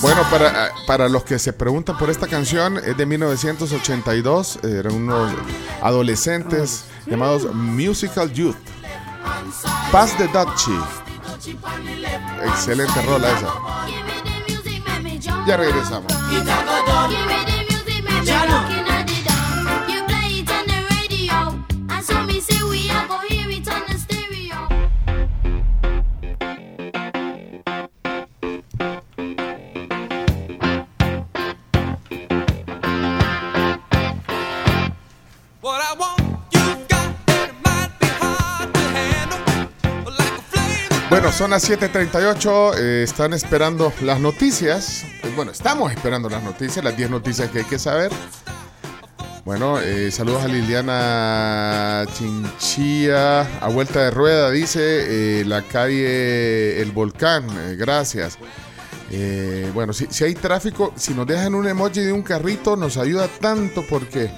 Bueno, 0.00 0.22
para, 0.30 0.70
para 0.86 1.08
los 1.08 1.24
que 1.24 1.38
se 1.38 1.52
preguntan 1.52 1.96
por 1.96 2.10
esta 2.10 2.26
canción, 2.26 2.78
es 2.78 2.96
de 2.96 3.06
1982. 3.06 4.60
Eran 4.64 4.94
unos 4.94 5.32
adolescentes 5.82 6.84
llamados 7.06 7.52
Musical 7.54 8.32
Youth. 8.32 8.56
Pass 9.90 10.16
the 10.16 10.28
Dutchie. 10.28 10.78
Excelente 12.44 13.02
rola 13.02 13.28
esa. 13.30 13.52
Ya 15.46 15.56
regresamos. 15.56 16.12
Bueno, 41.16 41.32
son 41.32 41.52
las 41.52 41.66
7:38. 41.66 42.74
eh, 42.76 43.02
están 43.02 43.32
esperando 43.32 43.90
las 44.02 44.20
noticias. 44.20 45.02
Eh, 45.24 45.32
Bueno, 45.34 45.50
estamos 45.50 45.90
esperando 45.90 46.28
las 46.28 46.42
noticias, 46.42 46.84
las 46.84 46.94
10 46.94 47.08
noticias 47.08 47.50
que 47.50 47.60
hay 47.60 47.64
que 47.64 47.78
saber. 47.78 48.12
Bueno, 49.46 49.80
eh, 49.80 50.10
saludos 50.10 50.44
a 50.44 50.48
Liliana 50.48 52.04
Chinchilla. 52.12 53.40
A 53.62 53.68
vuelta 53.70 54.02
de 54.02 54.10
rueda, 54.10 54.50
dice 54.50 55.40
eh, 55.40 55.44
la 55.46 55.62
calle 55.62 56.82
El 56.82 56.92
Volcán. 56.92 57.46
gracias. 57.78 58.36
Bueno, 59.72 59.94
si, 59.94 60.08
si 60.10 60.22
hay 60.22 60.34
tráfico, 60.34 60.92
si 60.96 61.14
nos 61.14 61.26
dejan 61.26 61.54
un 61.54 61.66
emoji 61.66 62.00
de 62.00 62.12
un 62.12 62.22
carrito, 62.22 62.76
nos 62.76 62.98
ayuda 62.98 63.26
tanto 63.40 63.86
porque 63.88 64.30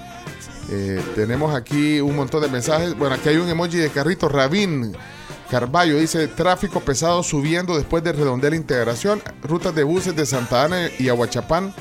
tenemos 1.17 1.57
aquí 1.57 2.01
un 2.01 2.15
montón 2.15 2.41
de 2.43 2.49
mensajes. 2.49 2.97
Bueno, 2.97 3.17
aquí 3.17 3.31
hay 3.31 3.39
un 3.39 3.49
emoji 3.49 3.79
de 3.79 3.91
carrito. 3.91 4.29
Rabín 4.29 4.95
Carballo 5.51 5.99
dice: 5.99 6.29
tráfico 6.29 6.81
pesado 6.81 7.23
subiendo 7.23 7.77
después 7.77 8.05
de 8.05 8.13
redondear 8.13 8.55
integración. 8.55 9.23
Rutas 9.43 9.75
de 9.75 9.83
buses 9.83 10.15
de 10.15 10.27
Santa 10.27 10.65
Ana 10.65 10.91
y 10.99 11.09
Aguachapán 11.09 11.75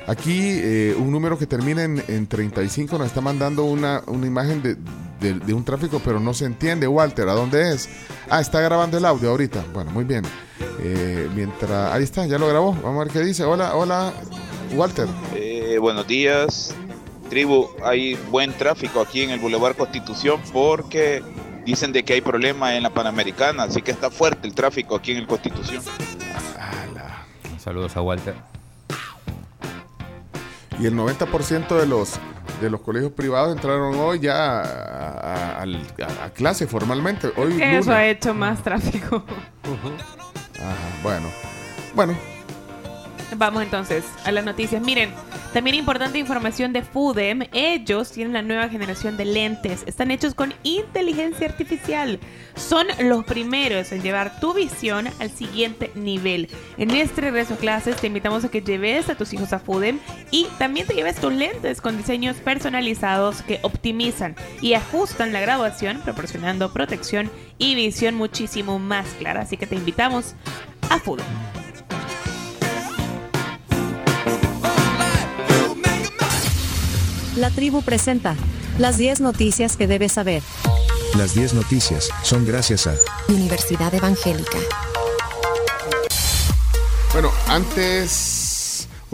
Aquí 0.07 0.41
eh, 0.41 0.97
un 0.99 1.11
número 1.11 1.39
que 1.39 1.47
termina 1.47 1.85
en, 1.85 2.03
en 2.09 2.27
35 2.27 2.99
nos 2.99 3.07
está 3.07 3.21
mandando 3.21 3.65
una, 3.65 4.03
una 4.07 4.27
imagen 4.27 4.63
de, 4.63 4.77
de- 5.21 5.55
un 5.55 5.65
tráfico, 5.65 6.01
pero 6.05 6.19
no 6.19 6.35
se 6.35 6.47
entiende. 6.47 6.87
Walter, 6.89 7.29
¿a 7.29 7.35
dónde 7.35 7.73
es? 7.73 7.89
Ah, 8.31 8.41
está 8.41 8.61
grabando 8.61 8.99
el 8.99 9.05
audio 9.05 9.31
ahorita. 9.31 9.65
Bueno, 9.73 9.91
muy 9.91 10.05
bien. 10.05 10.25
Eh, 10.81 11.29
mientras. 11.35 11.93
Ahí 11.93 12.03
está, 12.03 12.27
ya 12.27 12.39
lo 12.39 12.49
grabó. 12.49 12.73
Vamos 12.83 13.01
a 13.01 13.05
ver 13.05 13.13
qué 13.13 13.21
dice. 13.21 13.45
Hola, 13.45 13.75
hola, 13.77 14.13
Walter. 14.75 15.07
Eh, 15.35 15.77
buenos 15.81 16.07
días, 16.07 16.75
tribu. 17.31 17.69
Hay 17.85 18.15
buen 18.31 18.53
tráfico 18.55 19.01
aquí 19.01 19.23
en 19.23 19.31
el 19.31 19.41
Boulevard 19.41 19.77
Constitución 19.77 20.41
porque 20.53 21.23
dicen 21.65 21.93
de 21.93 22.03
que 22.03 22.15
hay 22.15 22.21
problema 22.21 22.75
en 22.77 22.83
la 22.83 22.91
Panamericana, 22.91 23.65
así 23.65 23.83
que 23.83 23.93
está 23.93 24.11
fuerte 24.11 24.49
el 24.49 24.55
tráfico 24.55 24.97
aquí 24.97 25.13
en 25.13 25.19
el 25.19 25.27
Constitución. 25.29 25.83
Saludos 27.63 27.97
a 27.97 28.03
Walter. 28.03 28.35
Y 30.81 30.87
el 30.87 30.95
90% 30.97 31.77
de 31.79 31.87
los, 31.87 32.19
de 32.61 32.69
los 32.71 32.81
colegios 32.81 33.13
privados 33.13 33.55
entraron 33.55 33.95
hoy 33.99 34.19
ya 34.19 34.61
a, 34.61 34.63
a- 34.63 35.61
al- 35.63 35.87
a- 36.03 36.25
a 36.25 36.31
clase 36.31 36.67
formalmente. 36.67 37.31
Hoy 37.37 37.57
Que 37.57 37.79
eso 37.79 37.93
ha 37.93 38.05
hecho 38.07 38.35
más 38.35 38.63
tráfico. 38.63 39.23
Ajá, 39.65 41.03
bueno. 41.05 41.29
Bueno, 41.95 42.17
Vamos 43.37 43.63
entonces 43.63 44.05
a 44.25 44.33
las 44.33 44.45
noticias. 44.45 44.83
Miren, 44.83 45.11
también 45.53 45.77
importante 45.77 46.19
información 46.19 46.73
de 46.73 46.83
Fudem. 46.83 47.45
Ellos 47.53 48.11
tienen 48.11 48.35
la 48.35 48.43
nueva 48.43 48.69
generación 48.69 49.17
de 49.17 49.25
lentes. 49.25 49.85
Están 49.87 50.11
hechos 50.11 50.35
con 50.35 50.53
inteligencia 50.63 51.47
artificial. 51.47 52.19
Son 52.57 52.87
los 53.01 53.25
primeros 53.25 53.91
en 53.93 54.03
llevar 54.03 54.39
tu 54.41 54.53
visión 54.53 55.09
al 55.19 55.31
siguiente 55.31 55.91
nivel. 55.95 56.49
En 56.77 56.91
este 56.91 57.23
regreso 57.23 57.55
a 57.55 57.57
clases 57.57 57.97
te 57.97 58.07
invitamos 58.07 58.45
a 58.45 58.51
que 58.51 58.61
lleves 58.61 59.09
a 59.09 59.15
tus 59.15 59.33
hijos 59.33 59.53
a 59.53 59.59
Fudem 59.59 59.99
y 60.31 60.47
también 60.59 60.87
te 60.87 60.95
lleves 60.95 61.17
tus 61.17 61.33
lentes 61.33 61.81
con 61.81 61.97
diseños 61.97 62.37
personalizados 62.37 63.43
que 63.43 63.61
optimizan 63.63 64.37
y 64.61 64.75
ajustan 64.75 65.33
la 65.33 65.41
graduación, 65.41 66.01
proporcionando 66.03 66.73
protección 66.73 67.31
y 67.59 67.75
visión 67.75 68.15
muchísimo 68.15 68.79
más 68.79 69.07
clara. 69.19 69.43
Así 69.43 69.57
que 69.57 69.67
te 69.67 69.77
invitamos 69.77 70.35
a 70.91 70.99
Fudem. 70.99 71.62
La 77.37 77.51
tribu 77.51 77.83
presenta 77.83 78.37
las 78.79 78.99
10 78.99 79.21
noticias 79.21 79.77
que 79.77 79.87
debes 79.87 80.13
saber. 80.13 80.43
Las 81.17 81.35
10 81.35 81.55
noticias 81.55 82.09
son 82.23 82.47
gracias 82.47 82.87
a 82.87 82.95
Universidad 83.29 83.93
Evangélica. 83.95 84.59
Bueno, 87.13 87.31
antes 87.49 88.42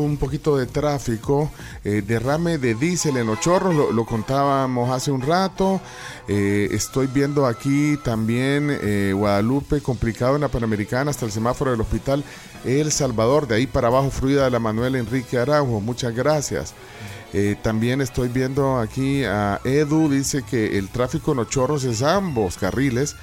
un 0.02 0.16
poquito 0.16 0.56
de 0.56 0.66
tráfico, 0.66 1.50
eh, 1.84 2.02
derrame 2.06 2.58
de 2.58 2.74
diésel 2.74 3.16
en 3.16 3.26
los 3.26 3.44
lo, 3.46 4.04
contábamos 4.06 4.90
hace 4.90 5.10
un 5.10 5.22
rato. 5.22 5.80
Eh, 6.28 6.68
estoy 6.72 7.06
viendo 7.06 7.46
aquí 7.46 7.98
también 8.04 8.76
eh, 8.82 9.12
Guadalupe 9.14 9.80
complicado 9.80 10.36
en 10.36 10.42
la 10.42 10.48
Panamericana 10.48 11.10
hasta 11.10 11.26
el 11.26 11.32
semáforo 11.32 11.70
del 11.70 11.80
hospital 11.80 12.24
El 12.64 12.92
Salvador, 12.92 13.46
de 13.46 13.56
ahí 13.56 13.66
para 13.66 13.88
abajo 13.88 14.10
fluida 14.10 14.44
de 14.44 14.50
la 14.50 14.58
Manuel 14.58 14.96
Enrique 14.96 15.38
Araujo, 15.38 15.80
muchas 15.80 16.14
gracias. 16.14 16.74
También 17.62 18.00
estoy 18.00 18.28
viendo 18.28 18.78
aquí 18.78 19.22
a 19.24 19.60
Edu, 19.62 20.08
dice 20.08 20.42
que 20.48 20.78
el 20.78 20.88
tráfico 20.88 21.32
en 21.32 21.36
los 21.36 21.84
es 21.84 22.00
ambos 22.00 22.56
carriles, 22.56 23.16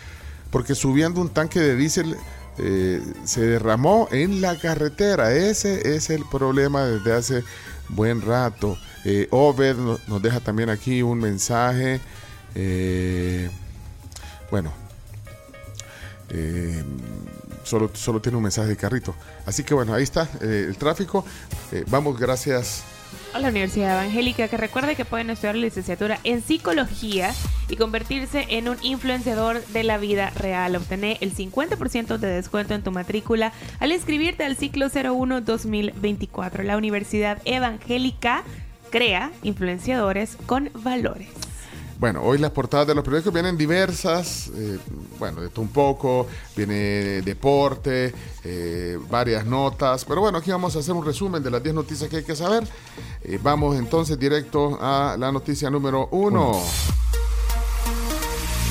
porque 0.52 0.76
subiendo 0.76 1.22
un 1.22 1.30
tanque 1.30 1.60
de 1.60 1.76
diésel 1.76 2.16
eh, 2.58 3.02
se 3.26 3.42
derramó 3.42 4.08
en 4.12 4.42
la 4.42 4.58
carretera. 4.58 5.34
Ese 5.34 5.96
es 5.96 6.10
el 6.10 6.24
problema 6.30 6.86
desde 6.86 7.14
hace 7.14 7.44
buen 7.90 8.22
rato. 8.22 8.78
Eh, 9.04 9.28
Obed 9.32 9.76
no- 9.76 10.00
nos 10.08 10.22
deja 10.22 10.40
también 10.40 10.70
aquí 10.70 11.02
un 11.02 11.20
mensaje. 11.20 12.00
eh, 12.56 13.50
bueno, 14.50 14.72
eh, 16.30 16.84
solo, 17.64 17.92
solo 17.94 18.22
tiene 18.22 18.38
un 18.38 18.44
mensaje 18.44 18.70
de 18.70 18.78
carrito. 18.78 19.14
Así 19.46 19.64
que 19.64 19.74
bueno, 19.74 19.94
ahí 19.94 20.04
está 20.04 20.28
el 20.42 20.78
tráfico. 20.78 21.26
Vamos, 21.88 22.18
gracias. 22.20 22.84
A 23.36 23.40
la 23.40 23.50
Universidad 23.50 24.02
Evangélica 24.02 24.48
que 24.48 24.56
recuerde 24.56 24.96
que 24.96 25.04
pueden 25.04 25.30
estudiar 25.30 25.56
la 25.56 25.62
licenciatura 25.62 26.20
en 26.24 26.42
psicología 26.42 27.34
y 27.68 27.76
convertirse 27.76 28.46
en 28.50 28.70
un 28.70 28.78
influenciador 28.82 29.62
de 29.68 29.84
la 29.84 29.98
vida 29.98 30.30
real. 30.38 30.78
Obtener 30.78 31.18
el 31.20 31.36
50% 31.36 32.18
de 32.18 32.28
descuento 32.28 32.74
en 32.74 32.84
tu 32.84 32.92
matrícula 32.92 33.52
al 33.82 33.92
inscribirte 33.92 34.46
al 34.46 34.56
ciclo 34.56 34.88
01 34.88 35.42
2024. 35.42 36.64
La 36.64 36.78
Universidad 36.78 37.42
Evangélica 37.44 38.44
crea 38.90 39.32
influenciadores 39.44 40.38
con 40.46 40.72
valores. 40.74 41.45
Bueno, 41.98 42.22
hoy 42.24 42.38
las 42.38 42.52
portadas 42.52 42.88
de 42.88 42.94
los 42.94 43.06
periódicos 43.06 43.34
vienen 43.34 43.58
diversas, 43.58 44.52
eh, 44.54 44.78
bueno, 45.18 45.42
de 45.42 45.50
todo 45.50 45.62
un 45.62 45.70
poco, 45.70 46.28
viene 46.56 47.22
deporte, 47.22 48.14
eh, 48.44 49.00
varias 49.10 49.46
notas, 49.46 50.04
pero 50.04 50.20
bueno, 50.20 50.40
aquí 50.40 50.52
vamos 50.52 50.76
a 50.76 50.80
hacer 50.80 50.94
un 50.94 51.06
resumen 51.06 51.42
de 51.42 51.50
las 51.50 51.64
10 51.64 51.74
noticias 51.74 52.10
que 52.10 52.18
hay 52.18 52.24
que 52.24 52.36
saber. 52.36 52.68
Eh, 53.24 53.40
vamos 53.42 53.78
entonces 53.78 54.20
directo 54.20 54.78
a 54.82 55.16
la 55.18 55.32
noticia 55.32 55.70
número 55.70 56.10
uno. 56.12 56.62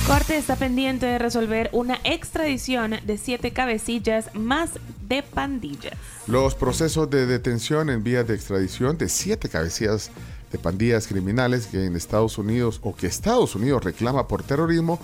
Corte 0.05 0.37
está 0.37 0.55
pendiente 0.55 1.07
de 1.07 1.17
resolver 1.17 1.71
una 1.73 1.99
extradición 2.03 2.95
de 3.07 3.17
siete 3.17 3.53
cabecillas 3.53 4.29
más 4.35 4.73
de 5.07 5.23
pandillas. 5.23 5.95
Los 6.27 6.53
procesos 6.53 7.09
de 7.09 7.25
detención 7.25 7.89
en 7.89 8.03
vías 8.03 8.27
de 8.27 8.35
extradición 8.35 8.99
de 8.99 9.09
siete 9.09 9.49
cabecillas 9.49 10.11
de 10.55 10.63
pandillas 10.63 11.07
criminales 11.07 11.67
que 11.67 11.85
en 11.85 11.95
Estados 11.97 12.37
Unidos 12.37 12.79
o 12.81 12.95
que 12.95 13.07
Estados 13.07 13.55
Unidos 13.55 13.83
reclama 13.83 14.27
por 14.27 14.41
terrorismo 14.41 14.99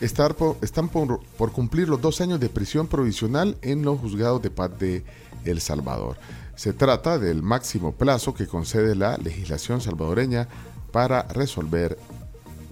estar 0.00 0.34
por- 0.34 0.56
están 0.62 0.88
por, 0.88 1.20
por 1.38 1.52
cumplir 1.52 1.88
los 1.88 2.00
dos 2.00 2.20
años 2.20 2.40
de 2.40 2.48
prisión 2.48 2.88
provisional 2.88 3.56
en 3.62 3.82
los 3.82 4.00
juzgados 4.00 4.42
de 4.42 4.50
paz 4.50 4.70
de 4.80 5.04
El 5.44 5.60
Salvador. 5.60 6.16
Se 6.56 6.72
trata 6.72 7.18
del 7.18 7.42
máximo 7.42 7.92
plazo 7.92 8.34
que 8.34 8.46
concede 8.48 8.96
la 8.96 9.16
legislación 9.16 9.80
salvadoreña 9.80 10.48
para 10.90 11.22
resolver 11.22 11.96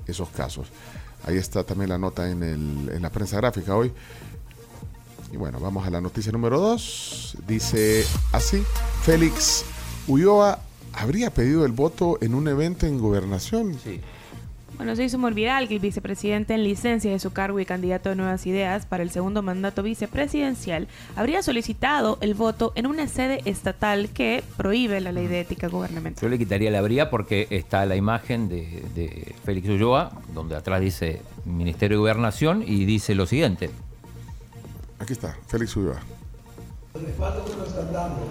esos 0.06 0.28
casos. 0.31 0.66
Ahí 1.27 1.36
está 1.36 1.62
también 1.62 1.90
la 1.90 1.98
nota 1.98 2.28
en, 2.31 3.01
la 3.01 3.11
prensa 3.11 3.36
gráfica 3.36 3.77
hoy. 3.77 3.93
Y 5.32 5.36
bueno, 5.36 5.61
vamos 5.61 5.86
a 5.86 5.90
la 5.90 6.01
noticia 6.01 6.32
número 6.32 6.59
2. 6.61 7.36
Dice 7.47 8.05
así, 8.32 8.62
Félix 9.02 9.65
Ulloa 10.06 10.59
habría 10.97 11.31
pedido 11.31 11.65
el 11.65 11.73
voto 11.73 12.19
en 12.21 12.35
un 12.35 12.49
evento 12.49 12.87
en 12.87 12.99
gobernación. 12.99 13.79
Sí. 13.83 14.01
Bueno, 14.77 14.97
se 14.97 15.05
hizo 15.05 15.19
muy 15.19 15.33
viral 15.33 15.69
que 15.69 15.75
el 15.75 15.81
vicepresidente 15.81 16.53
en 16.53 16.65
licencia 16.65 17.12
de 17.12 17.21
su 17.21 17.33
cargo 17.33 17.61
y 17.61 17.65
candidato 17.65 18.09
de 18.09 18.16
Nuevas 18.16 18.45
Ideas 18.45 18.87
para 18.87 19.05
el 19.05 19.11
segundo 19.11 19.41
mandato 19.41 19.85
vicepresidencial 19.85 20.89
habría 21.15 21.45
solicitado 21.45 22.19
el 22.21 22.35
voto 22.35 22.73
en 22.75 22.89
una 22.89 23.07
sede 23.07 23.41
estatal 23.45 24.09
que 24.09 24.43
prohíbe 24.57 25.01
la 25.01 25.12
ley 25.12 25.29
de 25.29 25.41
ética 25.41 25.69
gubernamental. 25.69 26.21
Yo 26.21 26.29
le 26.29 26.39
quitaría 26.39 26.73
la 26.73 26.81
habría 26.81 27.09
porque 27.09 27.47
está 27.51 27.87
la 27.87 27.95
imagen 27.95 28.49
de, 28.49 28.83
de 28.97 29.35
Félix 29.45 29.69
Ulloa, 29.69 30.11
donde 30.35 30.57
atrás 30.57 30.81
dice 30.81 31.23
Ministerio 31.45 31.99
de 31.99 32.01
Gobernación 32.01 32.65
y 32.66 32.85
dice 32.85 33.15
lo 33.15 33.27
siguiente. 33.27 33.71
Aquí 34.99 35.12
está, 35.12 35.37
Félix 35.47 35.77
Ulloa. 35.77 36.01
el 36.95 37.07
respaldo 37.07 37.45
que 37.45 37.57
nos 37.57 37.69
están 37.69 37.93
dando 37.93 38.27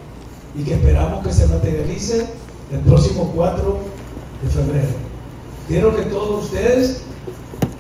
y 0.58 0.64
que 0.64 0.74
esperamos 0.74 1.26
que 1.26 1.32
se 1.32 1.48
materialice 1.48 2.28
el 2.74 2.80
próximo 2.80 3.32
4 3.36 3.78
de 4.42 4.50
febrero. 4.50 4.88
Quiero 5.68 5.96
que 5.96 6.04
todos 6.04 6.46
ustedes 6.46 7.04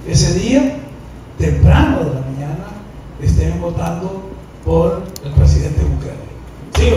ese 0.08 0.34
día, 0.36 0.78
temprano 1.40 2.00
de 2.04 2.14
la 2.14 2.22
mañana, 2.22 2.66
estén 3.20 3.60
votando 3.60 4.30
por 4.64 5.04
el 5.26 5.32
presidente 5.32 5.82
Bukele. 5.82 6.14
¿Sí? 6.76 6.94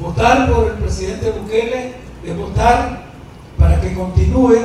Votar 0.00 0.52
por 0.52 0.66
el 0.66 0.78
presidente 0.78 1.30
Bukele 1.30 1.94
es 2.24 2.36
votar 2.36 3.04
para 3.56 3.80
que 3.80 3.94
continúe 3.94 4.56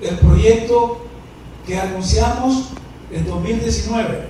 el 0.00 0.18
proyecto 0.18 1.04
que 1.66 1.78
anunciamos 1.78 2.70
en 3.14 3.26
2019. 3.26 4.28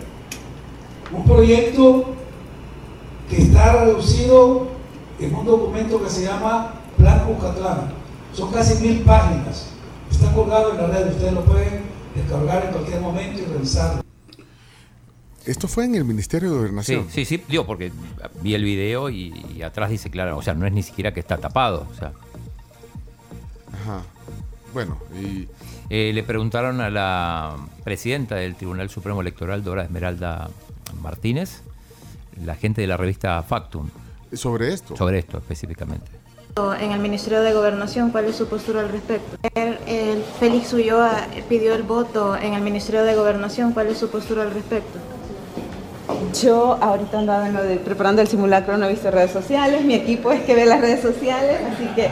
Un 1.13 1.25
proyecto 1.25 2.15
que 3.29 3.39
está 3.43 3.85
reducido 3.85 4.69
en 5.19 5.35
un 5.35 5.47
documento 5.47 6.03
que 6.03 6.11
se 6.11 6.25
llama 6.25 6.75
Plan 6.97 7.21
Cucatlán. 7.27 7.93
Son 8.33 8.53
casi 8.53 8.83
mil 8.87 9.01
páginas. 9.03 9.71
Está 10.11 10.33
colgado 10.33 10.73
en 10.73 10.79
la 10.79 10.87
red, 10.89 11.09
ustedes 11.13 11.33
lo 11.33 11.45
pueden 11.45 11.83
descargar 12.15 12.67
en 12.67 12.73
cualquier 12.73 13.01
momento 13.01 13.41
y 13.43 13.45
revisarlo. 13.47 14.03
Esto 15.47 15.69
fue 15.69 15.85
en 15.85 15.95
el 15.95 16.05
Ministerio 16.05 16.49
de 16.51 16.55
Sí, 16.55 16.59
Gobernación. 16.59 17.07
sí, 17.11 17.25
sí, 17.25 17.43
digo, 17.49 17.67
porque 17.67 17.93
vi 18.43 18.55
el 18.55 18.65
video 18.65 19.11
y, 19.11 19.35
y 19.55 19.63
atrás 19.63 19.91
dice 19.91 20.11
claro, 20.11 20.39
o 20.39 20.43
sea, 20.43 20.55
no 20.55 20.67
es 20.67 20.73
ni 20.73 20.83
siquiera 20.83 21.13
que 21.13 21.21
está 21.21 21.37
tapado, 21.37 21.87
o 21.91 21.95
sea. 21.95 22.13
Ajá. 23.73 24.03
Bueno, 24.73 24.97
y 25.21 25.47
Eh, 25.91 26.13
le 26.15 26.23
preguntaron 26.23 26.81
a 26.81 26.91
la 26.91 27.57
presidenta 27.85 28.37
del 28.37 28.55
Tribunal 28.55 28.89
Supremo 28.89 29.21
Electoral, 29.21 29.63
Dora 29.63 29.85
Esmeralda 29.85 30.49
Martínez, 31.03 31.63
la 32.45 32.55
gente 32.55 32.81
de 32.81 32.87
la 32.87 32.97
revista 32.97 33.43
Factum. 33.43 33.91
¿Sobre 34.33 34.73
esto? 34.73 34.97
Sobre 34.97 35.19
esto 35.19 35.39
específicamente. 35.39 36.11
En 36.81 36.93
el 36.93 37.01
Ministerio 37.01 37.43
de 37.43 37.53
Gobernación, 37.53 38.11
¿cuál 38.11 38.27
es 38.27 38.37
su 38.37 38.47
postura 38.47 38.81
al 38.81 38.89
respecto? 38.89 39.37
El, 39.55 39.77
el 39.89 40.23
Félix 40.39 40.73
Ulloa 40.73 41.27
pidió 41.49 41.75
el 41.75 41.83
voto 41.83 42.37
en 42.37 42.55
el 42.55 42.63
Ministerio 42.63 43.03
de 43.03 43.15
Gobernación, 43.17 43.73
¿cuál 43.73 43.89
es 43.89 43.99
su 43.99 44.09
postura 44.09 44.43
al 44.43 44.53
respecto? 44.53 45.01
Yo 46.41 46.79
ahorita 46.81 47.19
andaba 47.19 47.49
en 47.49 47.55
lo 47.55 47.63
de 47.63 47.77
preparando 47.77 48.23
el 48.23 48.29
simulacro, 48.29 48.77
no 48.77 48.87
he 48.87 48.91
visto 48.91 49.11
redes 49.11 49.33
sociales, 49.33 49.85
mi 49.85 49.95
equipo 49.95 50.31
es 50.31 50.43
que 50.43 50.55
ve 50.55 50.65
las 50.65 50.81
redes 50.81 51.01
sociales, 51.01 51.61
así 51.73 51.87
que 51.95 52.09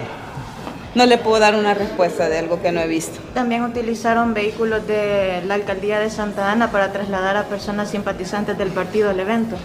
no 0.94 1.06
le 1.06 1.19
puedo 1.19 1.40
dar 1.40 1.55
una 1.55 1.74
respuesta 1.74 2.28
de 2.28 2.39
algo 2.39 2.60
que 2.60 2.73
no 2.73 2.81
he 2.81 2.86
visto. 2.86 3.19
También 3.35 3.62
utilizaron 3.64 4.35
vehículos 4.35 4.86
de 4.86 5.43
la 5.47 5.55
alcaldía 5.55 5.98
de 5.98 6.10
Santa 6.10 6.51
Ana 6.52 6.70
para 6.70 6.93
trasladar 6.93 7.36
a 7.36 7.44
personas 7.44 7.90
simpatizantes 7.90 8.59
del 8.59 8.69
partido 8.70 9.10
al 9.10 9.20
evento. 9.20 9.56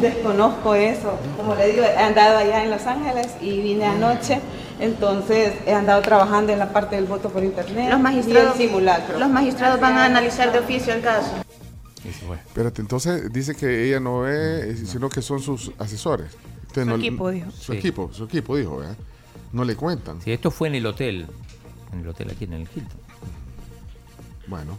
Desconozco 0.00 0.74
eso, 0.74 1.16
como 1.36 1.54
le 1.54 1.68
digo, 1.68 1.84
he 1.84 1.96
andado 1.96 2.38
allá 2.38 2.64
en 2.64 2.70
Los 2.70 2.84
Ángeles 2.86 3.28
y 3.40 3.60
vine 3.60 3.86
anoche, 3.86 4.40
entonces 4.80 5.54
he 5.66 5.72
andado 5.72 6.02
trabajando 6.02 6.52
en 6.52 6.58
la 6.58 6.70
parte 6.70 6.96
del 6.96 7.04
voto 7.04 7.28
por 7.30 7.44
internet 7.44 7.88
Los 7.90 8.00
magistrados, 8.00 8.58
y 8.58 8.62
el 8.64 8.68
simulacro. 8.68 9.18
los 9.20 9.28
magistrados 9.28 9.80
van 9.80 9.96
a 9.96 10.06
analizar 10.06 10.52
de 10.52 10.58
oficio 10.58 10.92
el 10.92 11.00
caso. 11.00 11.30
Espérate, 12.48 12.80
entonces 12.82 13.32
dice 13.32 13.54
que 13.54 13.86
ella 13.86 14.00
no 14.00 14.20
ve, 14.20 14.70
eh, 14.70 14.76
sino 14.84 15.08
que 15.08 15.22
son 15.22 15.40
sus 15.40 15.70
asesores. 15.78 16.32
Entonces, 16.82 16.84
Su 16.84 16.88
no- 16.90 16.96
equipo, 16.96 17.30
dijo. 17.30 17.50
Su 17.50 17.72
Sí. 17.72 17.78
equipo, 17.78 18.10
su 18.12 18.24
equipo 18.24 18.56
dijo, 18.56 18.78
¿verdad? 18.78 18.96
No 19.52 19.64
le 19.64 19.76
cuentan. 19.76 20.20
Sí, 20.22 20.32
esto 20.32 20.50
fue 20.50 20.68
en 20.68 20.74
el 20.76 20.86
hotel, 20.86 21.26
en 21.92 22.00
el 22.00 22.08
hotel 22.08 22.30
aquí 22.30 22.44
en 22.44 22.52
el 22.54 22.62
Hilton. 22.62 22.98
Bueno. 24.46 24.76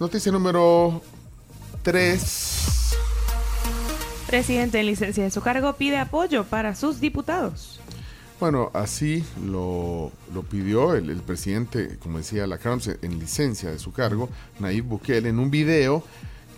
Noticia 0.00 0.32
número 0.32 1.00
3. 1.82 2.94
Presidente 4.26 4.80
en 4.80 4.86
licencia 4.86 5.24
de 5.24 5.30
su 5.30 5.42
cargo 5.42 5.74
pide 5.74 5.98
apoyo 5.98 6.44
para 6.44 6.74
sus 6.74 7.00
diputados. 7.00 7.80
Bueno, 8.40 8.70
así 8.74 9.24
lo, 9.46 10.10
lo 10.34 10.42
pidió 10.42 10.94
el, 10.94 11.10
el 11.10 11.20
presidente, 11.20 11.98
como 12.02 12.18
decía 12.18 12.46
la 12.46 12.58
Crowns, 12.58 12.90
en 13.02 13.18
licencia 13.20 13.70
de 13.70 13.78
su 13.78 13.92
cargo, 13.92 14.28
Nayib 14.58 14.84
Bukele, 14.86 15.28
en 15.28 15.38
un 15.38 15.50
video 15.50 16.02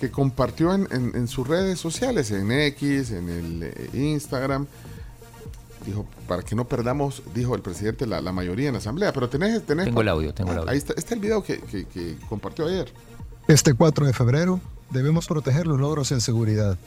que 0.00 0.10
compartió 0.10 0.74
en, 0.74 0.88
en- 0.90 1.12
en 1.14 1.28
sus 1.28 1.46
redes 1.46 1.78
sociales, 1.78 2.30
en 2.30 2.50
X, 2.50 3.10
en 3.10 3.28
el 3.28 3.62
eh, 3.62 3.90
Instagram. 3.94 4.66
Dijo, 5.86 6.06
para 6.26 6.42
que 6.42 6.54
no 6.54 6.66
perdamos, 6.66 7.22
dijo 7.34 7.54
el 7.54 7.60
presidente, 7.60 8.06
la, 8.06 8.20
la 8.22 8.32
mayoría 8.32 8.68
en 8.68 8.72
la 8.74 8.78
asamblea. 8.78 9.12
Pero 9.12 9.28
tenés... 9.28 9.64
tenés 9.66 9.84
Tengo 9.84 10.00
el 10.00 10.08
audio, 10.08 10.32
tengo 10.32 10.50
el 10.52 10.56
Ah, 10.56 10.60
audio. 10.60 10.70
Ahí 10.72 10.78
está, 10.78 10.94
está 10.96 11.14
el 11.14 11.20
video 11.20 11.42
que, 11.42 11.58
que- 11.60 11.84
que 11.86 12.16
compartió 12.28 12.66
ayer. 12.66 12.90
Este 13.48 13.74
4 13.74 14.06
de 14.06 14.12
febrero 14.14 14.60
debemos 14.90 15.26
proteger 15.26 15.66
los 15.66 15.78
logros 15.78 16.10
en 16.12 16.20
seguridad. 16.22 16.78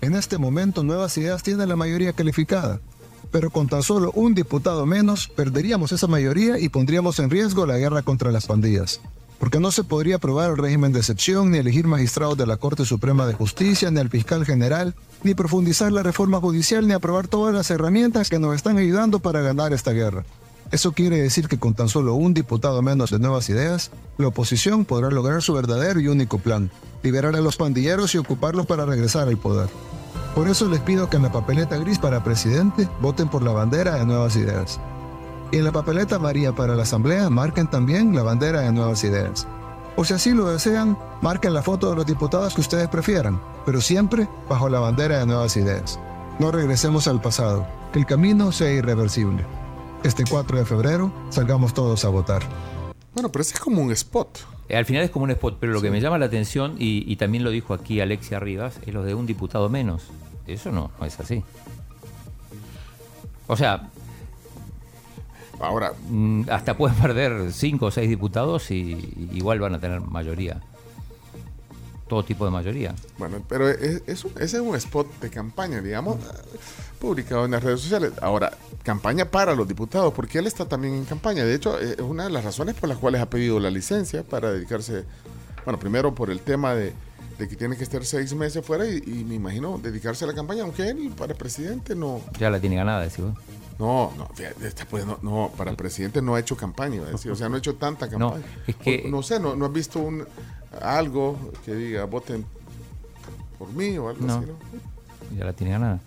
En 0.00 0.14
este 0.14 0.38
momento 0.38 0.84
Nuevas 0.84 1.16
Ideas 1.18 1.42
tiene 1.42 1.66
la 1.66 1.74
mayoría 1.76 2.12
calificada, 2.12 2.80
pero 3.32 3.50
con 3.50 3.68
tan 3.68 3.82
solo 3.82 4.12
un 4.14 4.34
diputado 4.34 4.86
menos 4.86 5.26
perderíamos 5.28 5.90
esa 5.90 6.06
mayoría 6.06 6.58
y 6.60 6.68
pondríamos 6.68 7.18
en 7.18 7.30
riesgo 7.30 7.66
la 7.66 7.78
guerra 7.78 8.02
contra 8.02 8.30
las 8.30 8.46
pandillas. 8.46 9.00
Porque 9.38 9.60
no 9.60 9.72
se 9.72 9.84
podría 9.84 10.16
aprobar 10.16 10.50
el 10.50 10.56
régimen 10.56 10.92
de 10.92 11.00
excepción, 11.00 11.50
ni 11.50 11.58
elegir 11.58 11.86
magistrados 11.86 12.38
de 12.38 12.46
la 12.46 12.56
Corte 12.56 12.84
Suprema 12.84 13.26
de 13.26 13.34
Justicia, 13.34 13.90
ni 13.90 14.00
al 14.00 14.08
fiscal 14.08 14.44
general, 14.46 14.94
ni 15.22 15.34
profundizar 15.34 15.92
la 15.92 16.02
reforma 16.02 16.40
judicial, 16.40 16.86
ni 16.86 16.92
aprobar 16.94 17.28
todas 17.28 17.54
las 17.54 17.70
herramientas 17.70 18.30
que 18.30 18.38
nos 18.38 18.54
están 18.54 18.78
ayudando 18.78 19.18
para 19.18 19.40
ganar 19.40 19.72
esta 19.72 19.92
guerra. 19.92 20.24
Eso 20.70 20.92
quiere 20.92 21.20
decir 21.20 21.46
que 21.48 21.58
con 21.58 21.74
tan 21.74 21.88
solo 21.88 22.14
un 22.14 22.34
diputado 22.34 22.80
menos 22.82 23.10
de 23.10 23.18
nuevas 23.18 23.48
ideas, 23.48 23.90
la 24.18 24.28
oposición 24.28 24.84
podrá 24.84 25.10
lograr 25.10 25.42
su 25.42 25.52
verdadero 25.52 26.00
y 26.00 26.08
único 26.08 26.38
plan, 26.38 26.70
liberar 27.02 27.36
a 27.36 27.40
los 27.40 27.56
pandilleros 27.56 28.14
y 28.14 28.18
ocuparlos 28.18 28.66
para 28.66 28.86
regresar 28.86 29.28
al 29.28 29.36
poder. 29.36 29.68
Por 30.34 30.48
eso 30.48 30.68
les 30.68 30.80
pido 30.80 31.08
que 31.08 31.16
en 31.16 31.22
la 31.22 31.32
papeleta 31.32 31.76
gris 31.76 31.98
para 31.98 32.24
presidente 32.24 32.88
voten 33.00 33.28
por 33.28 33.42
la 33.42 33.52
bandera 33.52 33.94
de 33.94 34.06
nuevas 34.06 34.34
ideas. 34.36 34.80
Y 35.54 35.58
en 35.58 35.62
la 35.62 35.70
papeleta 35.70 36.16
amarilla 36.16 36.50
para 36.50 36.74
la 36.74 36.82
asamblea 36.82 37.30
marquen 37.30 37.68
también 37.68 38.12
la 38.12 38.24
bandera 38.24 38.62
de 38.62 38.72
nuevas 38.72 39.04
ideas. 39.04 39.46
O 39.94 40.04
si 40.04 40.12
así 40.12 40.32
lo 40.32 40.46
desean, 40.50 40.98
marquen 41.22 41.54
la 41.54 41.62
foto 41.62 41.90
de 41.90 41.94
los 41.94 42.06
diputados 42.06 42.56
que 42.56 42.60
ustedes 42.60 42.88
prefieran, 42.88 43.40
pero 43.64 43.80
siempre 43.80 44.26
bajo 44.48 44.68
la 44.68 44.80
bandera 44.80 45.20
de 45.20 45.26
nuevas 45.26 45.56
ideas. 45.56 46.00
No 46.40 46.50
regresemos 46.50 47.06
al 47.06 47.20
pasado, 47.20 47.68
que 47.92 48.00
el 48.00 48.04
camino 48.04 48.50
sea 48.50 48.72
irreversible. 48.72 49.44
Este 50.02 50.24
4 50.28 50.58
de 50.58 50.64
febrero 50.64 51.12
salgamos 51.30 51.72
todos 51.72 52.04
a 52.04 52.08
votar. 52.08 52.42
Bueno, 53.12 53.28
pero 53.28 53.42
ese 53.42 53.54
es 53.54 53.60
como 53.60 53.80
un 53.80 53.92
spot. 53.92 54.40
Eh, 54.68 54.76
Al 54.76 54.86
final 54.86 55.04
es 55.04 55.10
como 55.12 55.22
un 55.22 55.30
spot, 55.30 55.58
pero 55.60 55.72
lo 55.72 55.80
que 55.80 55.92
me 55.92 56.00
llama 56.00 56.18
la 56.18 56.26
atención, 56.26 56.74
y, 56.80 57.04
y 57.06 57.14
también 57.14 57.44
lo 57.44 57.50
dijo 57.50 57.74
aquí 57.74 58.00
Alexia 58.00 58.40
Rivas, 58.40 58.80
es 58.84 58.92
lo 58.92 59.04
de 59.04 59.14
un 59.14 59.24
diputado 59.24 59.68
menos. 59.68 60.02
Eso 60.48 60.72
no, 60.72 60.90
no 60.98 61.06
es 61.06 61.20
así. 61.20 61.44
O 63.46 63.56
sea, 63.56 63.90
ahora 65.60 65.92
hasta 66.50 66.76
pueden 66.76 66.96
perder 67.02 67.52
cinco 67.52 67.86
o 67.86 67.90
seis 67.90 68.08
diputados 68.08 68.70
y, 68.70 69.28
igual 69.32 69.60
van 69.60 69.74
a 69.74 69.80
tener 69.80 70.00
mayoría. 70.00 70.60
Todo 72.08 72.22
tipo 72.22 72.44
de 72.44 72.50
mayoría. 72.50 72.94
Bueno, 73.18 73.38
pero 73.48 73.68
es, 73.68 74.02
es 74.06 74.24
un- 74.24 74.32
ese 74.32 74.58
es 74.58 74.62
un 74.62 74.76
spot 74.76 75.06
de 75.20 75.30
campaña, 75.30 75.80
digamos, 75.80 76.18
publicado 77.00 77.46
en 77.46 77.52
las 77.52 77.62
redes 77.62 77.80
sociales. 77.80 78.12
Ahora, 78.20 78.52
campaña 78.82 79.24
para 79.24 79.54
los 79.54 79.66
diputados, 79.66 80.12
porque 80.12 80.38
él 80.38 80.46
está 80.46 80.66
también 80.66 80.94
en 80.94 81.04
campaña. 81.06 81.44
De 81.44 81.54
hecho, 81.54 81.78
es 81.78 81.98
una 82.00 82.24
de 82.24 82.30
las 82.30 82.44
razones 82.44 82.74
por 82.74 82.90
las 82.90 82.98
cuales 82.98 83.22
ha 83.22 83.30
pedido 83.30 83.58
la 83.58 83.70
licencia 83.70 84.22
para 84.22 84.52
dedicarse, 84.52 85.04
bueno, 85.64 85.78
primero 85.78 86.14
por 86.14 86.30
el 86.30 86.40
tema 86.40 86.74
de, 86.74 86.92
de 87.38 87.48
que 87.48 87.56
tiene 87.56 87.74
que 87.76 87.84
estar 87.84 88.04
seis 88.04 88.34
meses 88.34 88.64
fuera 88.64 88.86
y, 88.86 88.98
y 89.06 89.24
me 89.24 89.36
imagino 89.36 89.80
dedicarse 89.82 90.24
a 90.24 90.28
la 90.28 90.34
campaña, 90.34 90.62
aunque 90.62 90.86
él 90.90 91.10
para 91.16 91.34
presidente 91.34 91.96
no... 91.96 92.20
Ya 92.38 92.50
la 92.50 92.60
tiene 92.60 92.76
ganada, 92.76 93.00
decís 93.00 93.24
vos. 93.24 93.34
No, 93.78 94.12
no, 94.16 94.28
está 94.64 94.84
pues, 94.86 95.04
no, 95.04 95.18
no, 95.22 95.50
para 95.56 95.72
presidente 95.74 96.22
no 96.22 96.34
ha 96.36 96.40
hecho 96.40 96.56
campaña, 96.56 96.96
iba 96.96 97.06
a 97.08 97.10
decir, 97.10 97.30
o 97.30 97.36
sea, 97.36 97.48
no 97.48 97.56
ha 97.56 97.58
hecho 97.58 97.74
tanta 97.74 98.06
No, 98.18 98.32
campaña. 98.32 98.44
es 98.66 98.76
que- 98.76 99.02
O- 99.06 99.08
no 99.10 99.22
sé, 99.22 99.40
no, 99.40 99.56
no 99.56 99.66
has 99.66 99.72
visto 99.72 99.98
un 99.98 100.24
algo 100.80 101.36
que 101.64 101.74
diga 101.74 102.04
voten 102.04 102.44
por 103.58 103.72
mí 103.72 103.96
o 103.98 104.08
algo 104.08 104.26
No. 104.26 104.34
así, 104.38 104.46
¿no? 104.46 105.36
Ya 105.38 105.44
la 105.44 105.52
tiene 105.52 105.72
ganada. 105.72 106.00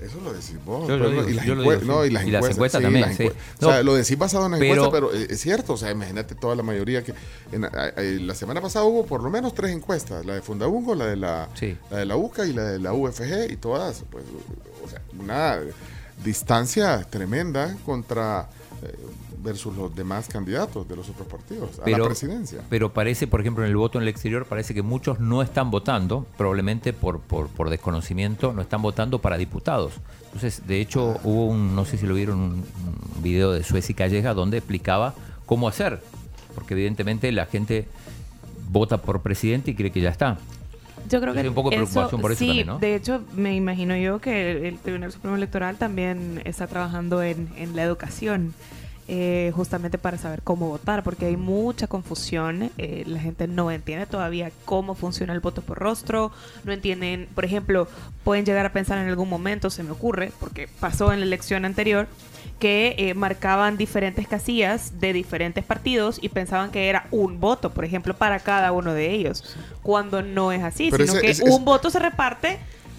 Eso 0.00 0.18
lo 0.24 0.32
decís 0.32 0.56
vos. 0.64 0.88
Yo 0.88 0.98
pero- 0.98 1.28
y 1.28 1.32
las, 1.32 1.46
yo 1.46 1.54
no, 1.54 2.04
y 2.04 2.10
las 2.10 2.26
Y 2.26 2.30
las 2.32 2.44
encuestas, 2.50 2.80
sí, 2.80 2.84
también, 2.84 3.06
las 3.06 3.16
sí. 3.16 3.22
encue- 3.22 3.32
O 3.60 3.66
sea, 3.66 3.76
No, 3.76 3.82
lo 3.84 3.94
decís 3.94 4.18
basado 4.18 4.46
en 4.46 4.50
las 4.52 4.60
pero- 4.60 4.84
encuestas, 4.86 4.90
pero 5.12 5.14
eh, 5.14 5.26
es 5.30 5.40
cierto. 5.40 5.74
O 5.74 5.76
sea, 5.76 5.92
imagínate 5.92 6.34
toda 6.34 6.56
la 6.56 6.64
mayoría 6.64 7.04
que. 7.04 7.14
en- 7.52 7.66
a- 7.66 7.92
la 7.96 8.34
semana 8.34 8.60
pasada 8.60 8.84
hubo 8.84 9.06
por 9.06 9.22
lo 9.22 9.30
menos 9.30 9.54
tres 9.54 9.70
encuestas: 9.70 10.26
la 10.26 10.34
de 10.34 10.42
Fundabungo, 10.42 10.96
la 10.96 11.06
de 11.06 11.16
la, 11.16 11.48
la 11.90 11.98
de 11.98 12.04
la 12.06 12.16
UCA 12.16 12.44
y 12.46 12.52
la 12.52 12.64
de 12.64 12.80
la 12.80 12.92
UFG, 12.92 13.52
y 13.52 13.56
todas, 13.56 14.02
pues, 14.10 14.24
o 14.84 14.88
sea, 14.88 15.00
una 15.20 15.60
distancia 16.24 17.04
tremenda 17.08 17.76
contra. 17.84 18.48
eh, 18.82 18.96
versus 19.42 19.76
los 19.76 19.94
demás 19.94 20.28
candidatos 20.28 20.86
de 20.88 20.96
los 20.96 21.08
otros 21.08 21.26
partidos 21.26 21.80
a 21.84 21.90
la 21.90 22.04
presidencia. 22.04 22.60
Pero 22.70 22.92
parece, 22.92 23.26
por 23.26 23.40
ejemplo, 23.40 23.64
en 23.64 23.70
el 23.70 23.76
voto 23.76 23.98
en 23.98 24.02
el 24.02 24.08
exterior, 24.08 24.46
parece 24.46 24.72
que 24.72 24.82
muchos 24.82 25.18
no 25.20 25.42
están 25.42 25.70
votando, 25.70 26.26
probablemente 26.38 26.92
por, 26.92 27.20
por, 27.20 27.48
por 27.48 27.68
desconocimiento, 27.68 28.52
no 28.52 28.62
están 28.62 28.82
votando 28.82 29.18
para 29.20 29.36
diputados. 29.36 29.94
Entonces, 30.26 30.66
de 30.66 30.80
hecho, 30.80 31.18
hubo 31.24 31.46
un, 31.46 31.74
no 31.74 31.84
sé 31.84 31.98
si 31.98 32.06
lo 32.06 32.14
vieron, 32.14 32.38
un, 32.38 32.52
un 33.16 33.22
video 33.22 33.52
de 33.52 33.64
Suez 33.64 33.90
y 33.90 33.94
Calleja 33.94 34.32
donde 34.34 34.58
explicaba 34.58 35.14
cómo 35.44 35.68
hacer. 35.68 36.00
Porque 36.54 36.74
evidentemente 36.74 37.32
la 37.32 37.46
gente 37.46 37.88
vota 38.70 38.98
por 38.98 39.22
presidente 39.22 39.72
y 39.72 39.74
cree 39.74 39.90
que 39.90 40.00
ya 40.00 40.10
está. 40.10 40.38
Yo 41.08 41.20
creo 41.20 41.32
que 41.34 41.40
Hay 41.40 41.48
un 41.48 41.54
poco 41.54 41.70
de 41.70 41.76
preocupación 41.76 42.20
por 42.20 42.32
eso 42.32 42.38
sí, 42.38 42.46
también, 42.46 42.66
¿no? 42.66 42.78
de 42.78 42.94
hecho, 42.94 43.22
me 43.34 43.54
imagino 43.54 43.96
yo 43.96 44.20
que 44.20 44.68
el 44.68 44.78
Tribunal 44.78 45.12
Supremo 45.12 45.36
Electoral 45.36 45.76
también 45.76 46.42
está 46.44 46.66
trabajando 46.66 47.22
en, 47.22 47.48
en 47.56 47.76
la 47.76 47.82
educación, 47.82 48.54
eh, 49.08 49.52
justamente 49.54 49.98
para 49.98 50.16
saber 50.18 50.42
cómo 50.42 50.68
votar, 50.68 51.02
porque 51.02 51.26
hay 51.26 51.36
mucha 51.36 51.86
confusión. 51.86 52.70
eh, 52.78 53.04
la 53.06 53.18
gente 53.20 53.48
no 53.48 53.70
entiende 53.70 54.06
todavía 54.06 54.50
cómo 54.64 54.94
funciona 54.94 55.32
el 55.32 55.40
voto 55.40 55.60
por 55.62 55.78
rostro, 55.78 56.30
no 56.64 56.72
entienden, 56.72 57.28
por 57.34 57.44
ejemplo, 57.44 57.88
pueden 58.24 58.44
llegar 58.44 58.64
a 58.66 58.72
pensar 58.72 58.98
en 58.98 59.08
algún 59.08 59.28
momento, 59.28 59.70
se 59.70 59.82
me 59.82 59.90
ocurre, 59.90 60.32
porque 60.40 60.68
pasó 60.80 61.12
en 61.12 61.20
la 61.20 61.26
elección 61.26 61.64
anterior, 61.64 62.06
que 62.58 62.94
eh, 62.96 63.14
marcaban 63.14 63.76
diferentes 63.76 64.28
casillas 64.28 65.00
de 65.00 65.12
diferentes 65.12 65.64
partidos 65.64 66.18
y 66.22 66.28
pensaban 66.28 66.70
que 66.70 66.88
era 66.88 67.06
un 67.10 67.40
voto, 67.40 67.70
por 67.70 67.84
ejemplo, 67.84 68.14
para 68.14 68.38
cada 68.38 68.70
uno 68.72 68.94
de 68.94 69.10
ellos, 69.10 69.56
cuando 69.82 70.22
no 70.22 70.52
es 70.52 70.62
así, 70.62 70.88
Pero 70.90 71.04
sino 71.04 71.14
ese- 71.18 71.22
que 71.26 71.30
ese- 71.32 71.42
un 71.50 71.64
voto 71.64 71.90
se 71.90 71.98
reparte 71.98 72.58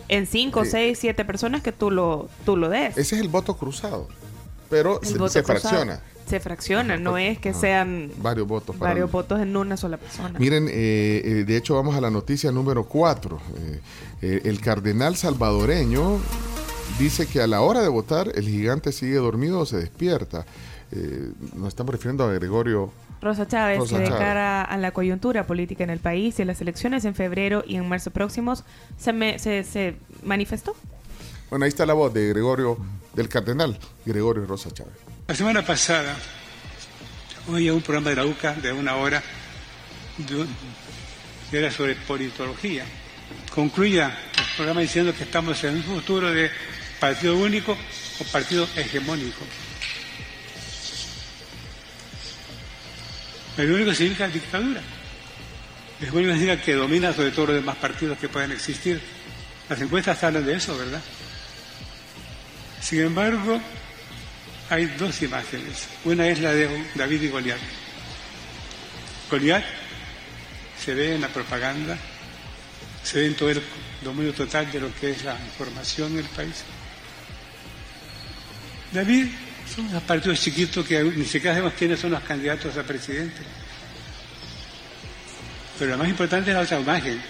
en 0.10 0.28
5, 0.28 0.66
Sí. 0.66 0.72
6, 0.72 1.00
7 1.00 1.24
personas 1.24 1.62
que 1.62 1.72
tú 1.72 1.90
lo, 1.92 2.30
tú 2.46 2.58
lo 2.58 2.68
des. 2.68 2.98
Ese 2.98 3.16
es 3.16 3.22
el 3.22 3.30
voto 3.30 3.56
cruzado. 3.56 4.10
Pero 4.74 5.00
se, 5.04 5.14
cruzado. 5.16 5.44
fracciona. 5.46 6.00
Se 6.28 6.40
fracciona, 6.40 6.98
no 6.98 7.18
es 7.18 7.38
que 7.40 7.54
sean 7.54 8.12
Varios 8.18 8.48
votos. 8.48 8.76
para 8.78 8.92
varios 8.92 9.12
votos 9.12 9.40
en 9.42 9.56
una 9.58 9.76
sola 9.78 9.98
persona. 9.98 10.40
Miren, 10.40 10.68
eh, 10.70 11.22
eh, 11.24 11.44
de 11.46 11.58
hecho 11.58 11.76
vamos 11.76 11.96
a 11.96 12.02
la 12.02 12.10
noticia 12.10 12.52
número 12.52 12.86
4. 12.86 13.40
el 14.22 14.62
cardenal 14.62 15.16
salvadoreño 15.18 16.20
dice 17.00 17.28
que 17.28 17.42
a 17.42 17.48
la 17.48 17.62
hora 17.62 17.82
de 17.82 17.90
votar 17.90 18.32
el 18.36 18.48
gigante 18.48 18.92
sigue 18.92 19.16
dormido 19.16 19.60
o 19.60 19.66
se 19.66 19.78
despierta. 19.78 20.46
Eh, 20.92 21.32
nos 21.56 21.70
estamos 21.70 21.92
refiriendo 21.92 22.24
a 22.24 22.32
Gregorio. 22.34 22.92
Rosa 23.22 23.48
Chávez, 23.48 23.80
Rosa 23.80 23.96
que 23.96 24.02
de 24.04 24.08
Chávez. 24.10 24.20
cara 24.22 24.62
a 24.64 24.78
la 24.78 24.92
coyuntura 24.92 25.46
política 25.48 25.84
en 25.84 25.90
el 25.90 26.00
país 26.00 26.40
y 26.40 26.46
las 26.46 26.62
elecciones 26.62 27.04
en 27.06 27.16
febrero 27.16 27.64
y 27.66 27.76
en 27.78 27.88
marzo 27.88 28.12
próximos, 28.12 28.64
se, 28.98 29.12
me- 29.14 29.40
se, 29.40 29.64
se 29.64 29.96
manifestó. 30.24 30.76
Bueno, 31.54 31.66
ahí 31.66 31.70
está 31.70 31.86
la 31.86 31.94
voz 31.94 32.12
de 32.12 32.30
Gregorio, 32.30 32.80
del 33.14 33.30
cardenal 33.30 33.78
Gregorio 34.04 34.44
Rosa 34.44 34.72
Chávez. 34.74 34.96
La 35.28 35.36
semana 35.36 35.64
pasada 35.64 36.18
oí 37.48 37.70
un 37.70 37.84
programa 37.84 38.10
de 38.10 38.16
la 38.16 38.26
UCA 38.26 38.56
de 38.56 38.74
una 38.74 38.96
hora 38.96 39.22
que 41.52 41.56
era 41.60 41.70
sobre 41.70 41.94
politología. 41.94 42.86
Concluía 43.54 44.18
el 44.36 44.56
programa 44.56 44.82
diciendo 44.82 45.14
que 45.16 45.26
estamos 45.26 45.64
en 45.64 45.76
un 45.76 45.84
futuro 45.84 46.32
de 46.32 46.50
partido 47.00 47.38
único 47.38 47.74
o 47.74 48.24
partido 48.32 48.68
hegemónico. 48.76 49.46
El 53.58 53.74
único 53.74 53.94
significa 53.94 54.28
dictadura. 54.28 54.82
Hegemónico 56.02 56.32
significa 56.32 56.60
que 56.64 56.74
domina 56.74 57.14
sobre 57.14 57.30
todo 57.30 57.46
los 57.46 57.56
demás 57.58 57.76
partidos 57.76 58.18
que 58.18 58.28
puedan 58.28 58.52
existir. 58.54 59.00
Las 59.70 59.80
encuestas 59.80 60.24
hablan 60.24 60.48
de 60.48 60.56
eso, 60.56 60.76
¿verdad? 60.76 61.04
Sin 62.84 63.00
embargo, 63.00 63.62
hay 64.70 64.86
dos 64.98 65.22
imágenes. 65.22 65.88
Una 66.04 66.28
es 66.28 66.42
la 66.42 66.52
de 66.52 66.86
David 66.96 67.22
y 67.22 67.28
Goliat. 67.30 67.60
Goliat 69.32 69.64
se 70.84 70.94
ve 70.94 71.16
en 71.16 71.22
la 71.22 71.30
propaganda, 71.30 71.98
se 73.02 73.22
ve 73.22 73.28
en 73.28 73.36
todo 73.36 73.52
el 73.52 73.62
dominio 74.04 74.34
total 74.34 74.70
de 74.70 74.82
lo 74.82 74.94
que 74.96 75.12
es 75.12 75.24
la 75.24 75.38
información 75.40 76.12
en 76.12 76.20
el 76.20 76.26
país. 76.26 76.64
David 78.92 79.28
son 79.74 79.86
unos 79.86 80.04
partidos 80.04 80.42
chiquitos 80.42 80.86
que 80.86 81.02
ni 81.04 81.26
siquiera 81.26 81.56
sabemos 81.56 81.74
quiénes 81.80 82.00
son 82.02 82.12
los 82.12 82.22
candidatos 82.24 82.76
a 82.78 82.84
presidente. 82.84 83.42
Pero 85.80 85.92
la 85.92 85.98
más 85.98 86.10
importante 86.10 86.52
es 86.52 86.56
la 86.56 86.64
otra 86.64 86.82
imagen, 86.82 87.22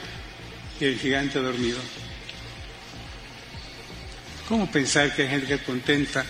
el 0.79 0.97
gigante 0.97 1.37
dormido. 1.39 1.77
¿Cómo 4.53 4.69
pensar 4.69 5.11
que 5.15 5.23
hay 5.23 5.29
gente 5.29 5.47
que 5.47 5.53
está 5.55 5.65
contenta 5.65 6.23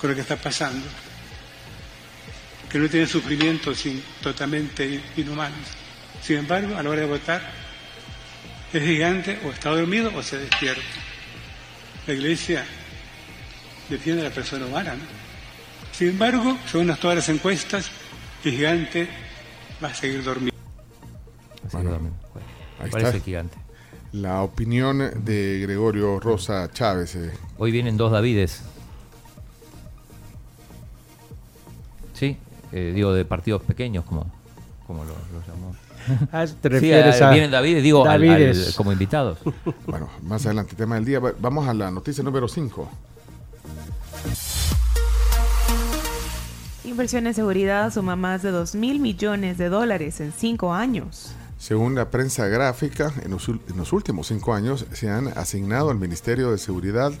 con 0.00 0.10
lo 0.10 0.16
que 0.16 0.22
está 0.22 0.34
pasando? 0.34 0.84
Que 2.68 2.76
no 2.76 2.88
tiene 2.88 3.06
sufrimientos 3.06 3.84
totalmente 4.20 5.00
inhumanos. 5.16 5.68
Sin 6.20 6.38
embargo, 6.38 6.76
a 6.76 6.82
la 6.82 6.90
hora 6.90 7.02
de 7.02 7.06
votar, 7.06 7.40
es 8.72 8.82
gigante 8.82 9.38
o 9.44 9.52
está 9.52 9.70
dormido 9.70 10.10
o 10.16 10.24
se 10.24 10.38
despierta. 10.38 10.82
La 12.08 12.14
iglesia 12.14 12.66
defiende 13.88 14.22
a 14.22 14.28
la 14.30 14.34
persona 14.34 14.66
humana, 14.66 14.94
¿no? 14.94 15.04
Sin 15.92 16.08
embargo, 16.08 16.58
según 16.68 16.92
todas 16.96 17.14
las 17.14 17.28
encuestas, 17.28 17.92
el 18.42 18.56
gigante 18.56 19.08
va 19.80 19.86
a 19.86 19.94
seguir 19.94 20.24
dormido. 20.24 20.56
Ahí 21.62 22.90
¿Cuál 22.90 23.02
está. 23.02 23.08
es 23.10 23.14
el 23.14 23.22
gigante? 23.22 23.65
La 24.12 24.42
opinión 24.42 24.98
de 25.24 25.58
Gregorio 25.62 26.18
Rosa 26.20 26.70
Chávez. 26.72 27.16
eh. 27.16 27.32
Hoy 27.58 27.70
vienen 27.70 27.96
dos 27.96 28.12
Davides. 28.12 28.62
Sí, 32.14 32.38
eh, 32.72 32.92
digo, 32.94 33.12
de 33.12 33.24
partidos 33.26 33.62
pequeños, 33.62 34.04
como, 34.04 34.26
como 34.86 35.04
lo, 35.04 35.10
lo 35.10 35.46
llamó. 35.46 35.76
Ah, 36.32 36.46
te 36.46 36.68
Sí, 36.68 36.74
refieres 36.74 37.20
a- 37.20 37.28
a 37.28 37.32
vienen 37.32 37.50
Davides, 37.50 37.82
digo, 37.82 38.04
al- 38.04 38.22
al- 38.22 38.28
Davides. 38.28 38.74
como 38.74 38.92
invitados. 38.92 39.38
Bueno, 39.86 40.08
más 40.22 40.46
adelante, 40.46 40.74
tema 40.76 40.94
del 40.94 41.04
día. 41.04 41.18
Va- 41.20 41.34
Vamos 41.38 41.68
a 41.68 41.74
la 41.74 41.90
noticia 41.90 42.22
número 42.24 42.48
5. 42.48 42.88
Inversión 46.84 47.26
en 47.26 47.34
seguridad 47.34 47.92
suma 47.92 48.16
más 48.16 48.42
de 48.42 48.50
2 48.52 48.74
mil 48.76 49.00
millones 49.00 49.58
de 49.58 49.68
dólares 49.68 50.20
en 50.20 50.32
cinco 50.32 50.72
años. 50.72 51.32
Según 51.66 51.96
la 51.96 52.12
prensa 52.12 52.46
gráfica, 52.46 53.12
en 53.24 53.32
los, 53.32 53.48
últimos 53.92 54.28
cinco 54.28 54.54
años 54.54 54.86
se 54.92 55.10
han 55.10 55.36
asignado 55.36 55.90
al 55.90 55.98
Ministerio 55.98 56.52
de 56.52 56.58
Seguridad 56.58 57.12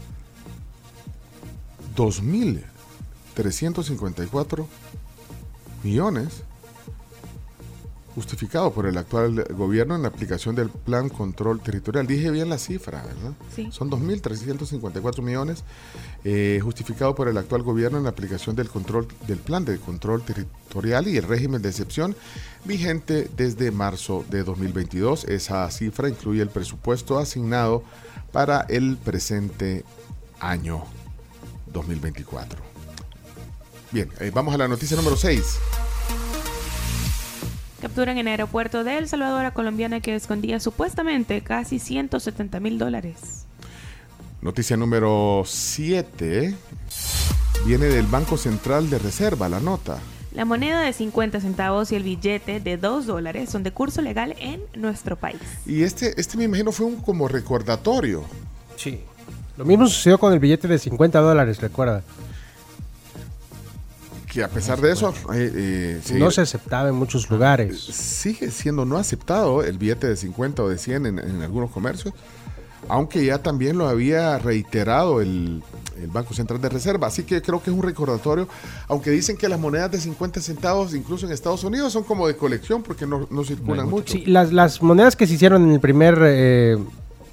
2.354 1.96 4.66
millones 5.82 6.44
justificado 8.16 8.72
por 8.72 8.86
el 8.86 8.96
actual 8.96 9.44
gobierno 9.50 9.94
en 9.94 10.02
la 10.02 10.08
aplicación 10.08 10.54
del 10.54 10.70
Plan 10.70 11.10
Control 11.10 11.60
Territorial. 11.60 12.06
Dije 12.06 12.30
bien 12.30 12.48
la 12.48 12.56
cifra, 12.56 13.02
¿verdad? 13.02 13.34
Sí. 13.54 13.68
Son 13.70 13.90
2.354 13.90 15.20
millones, 15.20 15.64
eh, 16.24 16.58
justificado 16.62 17.14
por 17.14 17.28
el 17.28 17.36
actual 17.36 17.62
gobierno 17.62 17.98
en 17.98 18.04
la 18.04 18.10
aplicación 18.10 18.56
del 18.56 18.70
control 18.70 19.06
del 19.28 19.36
Plan 19.36 19.66
de 19.66 19.76
Control 19.78 20.22
Territorial 20.22 21.08
y 21.08 21.18
el 21.18 21.24
régimen 21.24 21.60
de 21.60 21.68
excepción 21.68 22.16
vigente 22.64 23.28
desde 23.36 23.70
marzo 23.70 24.24
de 24.30 24.44
2022. 24.44 25.24
Esa 25.24 25.70
cifra 25.70 26.08
incluye 26.08 26.40
el 26.40 26.48
presupuesto 26.48 27.18
asignado 27.18 27.82
para 28.32 28.62
el 28.62 28.96
presente 28.96 29.84
año 30.40 30.84
2024. 31.66 32.58
Bien, 33.92 34.10
eh, 34.20 34.32
vamos 34.34 34.54
a 34.54 34.58
la 34.58 34.68
noticia 34.68 34.96
número 34.96 35.16
6. 35.16 35.85
Capturan 37.86 38.18
en 38.18 38.26
el 38.26 38.32
aeropuerto 38.32 38.82
de 38.82 38.98
El 38.98 39.06
Salvador 39.06 39.44
a 39.44 39.52
colombiana 39.52 40.00
que 40.00 40.16
escondía 40.16 40.58
supuestamente 40.58 41.40
casi 41.42 41.78
170 41.78 42.58
mil 42.58 42.80
dólares. 42.80 43.46
Noticia 44.42 44.76
número 44.76 45.44
7. 45.46 46.52
Viene 47.64 47.86
del 47.86 48.06
Banco 48.06 48.36
Central 48.38 48.90
de 48.90 48.98
Reserva, 48.98 49.48
la 49.48 49.60
nota. 49.60 50.00
La 50.32 50.44
moneda 50.44 50.80
de 50.80 50.92
50 50.92 51.40
centavos 51.40 51.92
y 51.92 51.94
el 51.94 52.02
billete 52.02 52.58
de 52.58 52.76
2 52.76 53.06
dólares 53.06 53.50
son 53.50 53.62
de 53.62 53.70
curso 53.70 54.02
legal 54.02 54.34
en 54.40 54.62
nuestro 54.74 55.14
país. 55.14 55.40
Y 55.64 55.84
este, 55.84 56.20
este 56.20 56.36
me 56.36 56.42
imagino 56.42 56.72
fue 56.72 56.86
un 56.86 56.96
como 56.96 57.28
recordatorio. 57.28 58.24
Sí. 58.74 58.98
Lo 59.56 59.64
mismo 59.64 59.86
sucedió 59.86 60.18
con 60.18 60.32
el 60.32 60.40
billete 60.40 60.66
de 60.66 60.80
50 60.80 61.20
dólares, 61.20 61.60
recuerda. 61.60 62.02
Que 64.36 64.44
a 64.44 64.48
pesar 64.48 64.78
de 64.82 64.92
eso, 64.92 65.14
eh, 65.32 65.50
eh, 65.54 66.00
sí, 66.04 66.14
No 66.14 66.30
se 66.30 66.42
aceptaba 66.42 66.90
en 66.90 66.94
muchos 66.94 67.30
lugares. 67.30 67.80
sigue 67.80 68.50
siendo 68.50 68.84
no 68.84 68.98
aceptado 68.98 69.64
el 69.64 69.78
billete 69.78 70.06
de 70.08 70.16
50 70.16 70.62
o 70.62 70.68
de 70.68 70.76
100 70.76 71.06
en, 71.06 71.18
en 71.18 71.40
algunos 71.42 71.70
comercios, 71.70 72.12
aunque 72.86 73.24
ya 73.24 73.38
también 73.38 73.78
lo 73.78 73.88
había 73.88 74.38
reiterado 74.38 75.22
el, 75.22 75.62
el 75.98 76.08
Banco 76.08 76.34
Central 76.34 76.60
de 76.60 76.68
Reserva. 76.68 77.06
Así 77.06 77.22
que 77.22 77.40
creo 77.40 77.62
que 77.62 77.70
es 77.70 77.76
un 77.76 77.82
recordatorio, 77.82 78.46
aunque 78.88 79.10
dicen 79.10 79.38
que 79.38 79.48
las 79.48 79.58
monedas 79.58 79.90
de 79.90 80.00
50 80.00 80.40
centavos, 80.42 80.94
incluso 80.94 81.24
en 81.24 81.32
Estados 81.32 81.64
Unidos, 81.64 81.94
son 81.94 82.04
como 82.04 82.26
de 82.28 82.36
colección 82.36 82.82
porque 82.82 83.06
no, 83.06 83.26
no 83.30 83.42
circulan 83.42 83.88
mucho. 83.88 84.12
Sí, 84.12 84.26
las, 84.26 84.52
las 84.52 84.82
monedas 84.82 85.16
que 85.16 85.26
se 85.26 85.32
hicieron 85.32 85.64
en 85.64 85.72
el 85.72 85.80
primer... 85.80 86.18
eh, 86.22 86.76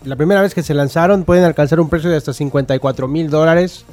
la 0.06 0.16
primera 0.16 0.42
vez 0.42 0.54
que 0.54 0.64
se 0.64 0.74
lanzaron 0.74 1.26
pueden 1.26 1.44
alcanzar 1.44 1.82
un 1.82 1.90
precio 1.90 2.10
de 2.10 2.16
hasta 2.16 2.32
54 2.34 3.08
mil 3.10 3.30
dólares 3.30 3.84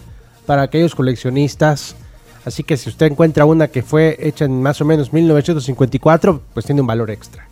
para 0.46 0.62
aquellos 0.62 0.94
coleccionistas. 0.94 1.96
Así 2.44 2.64
que 2.64 2.76
si 2.76 2.88
usted 2.88 3.06
encuentra 3.06 3.44
una 3.44 3.68
que 3.68 3.82
fue 3.82 4.16
hecha 4.20 4.44
en 4.46 4.62
más 4.62 4.80
o 4.80 4.84
menos 4.84 5.12
1954, 5.12 6.42
pues 6.54 6.64
tiene 6.66 6.80
un 6.80 6.86
valor 6.86 7.10
extra. 7.10 7.46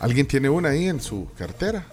¿Alguien 0.00 0.26
tiene 0.26 0.48
una 0.48 0.70
ahí 0.70 0.88
en 0.88 1.00
su 1.00 1.28
cartera? 1.36 1.84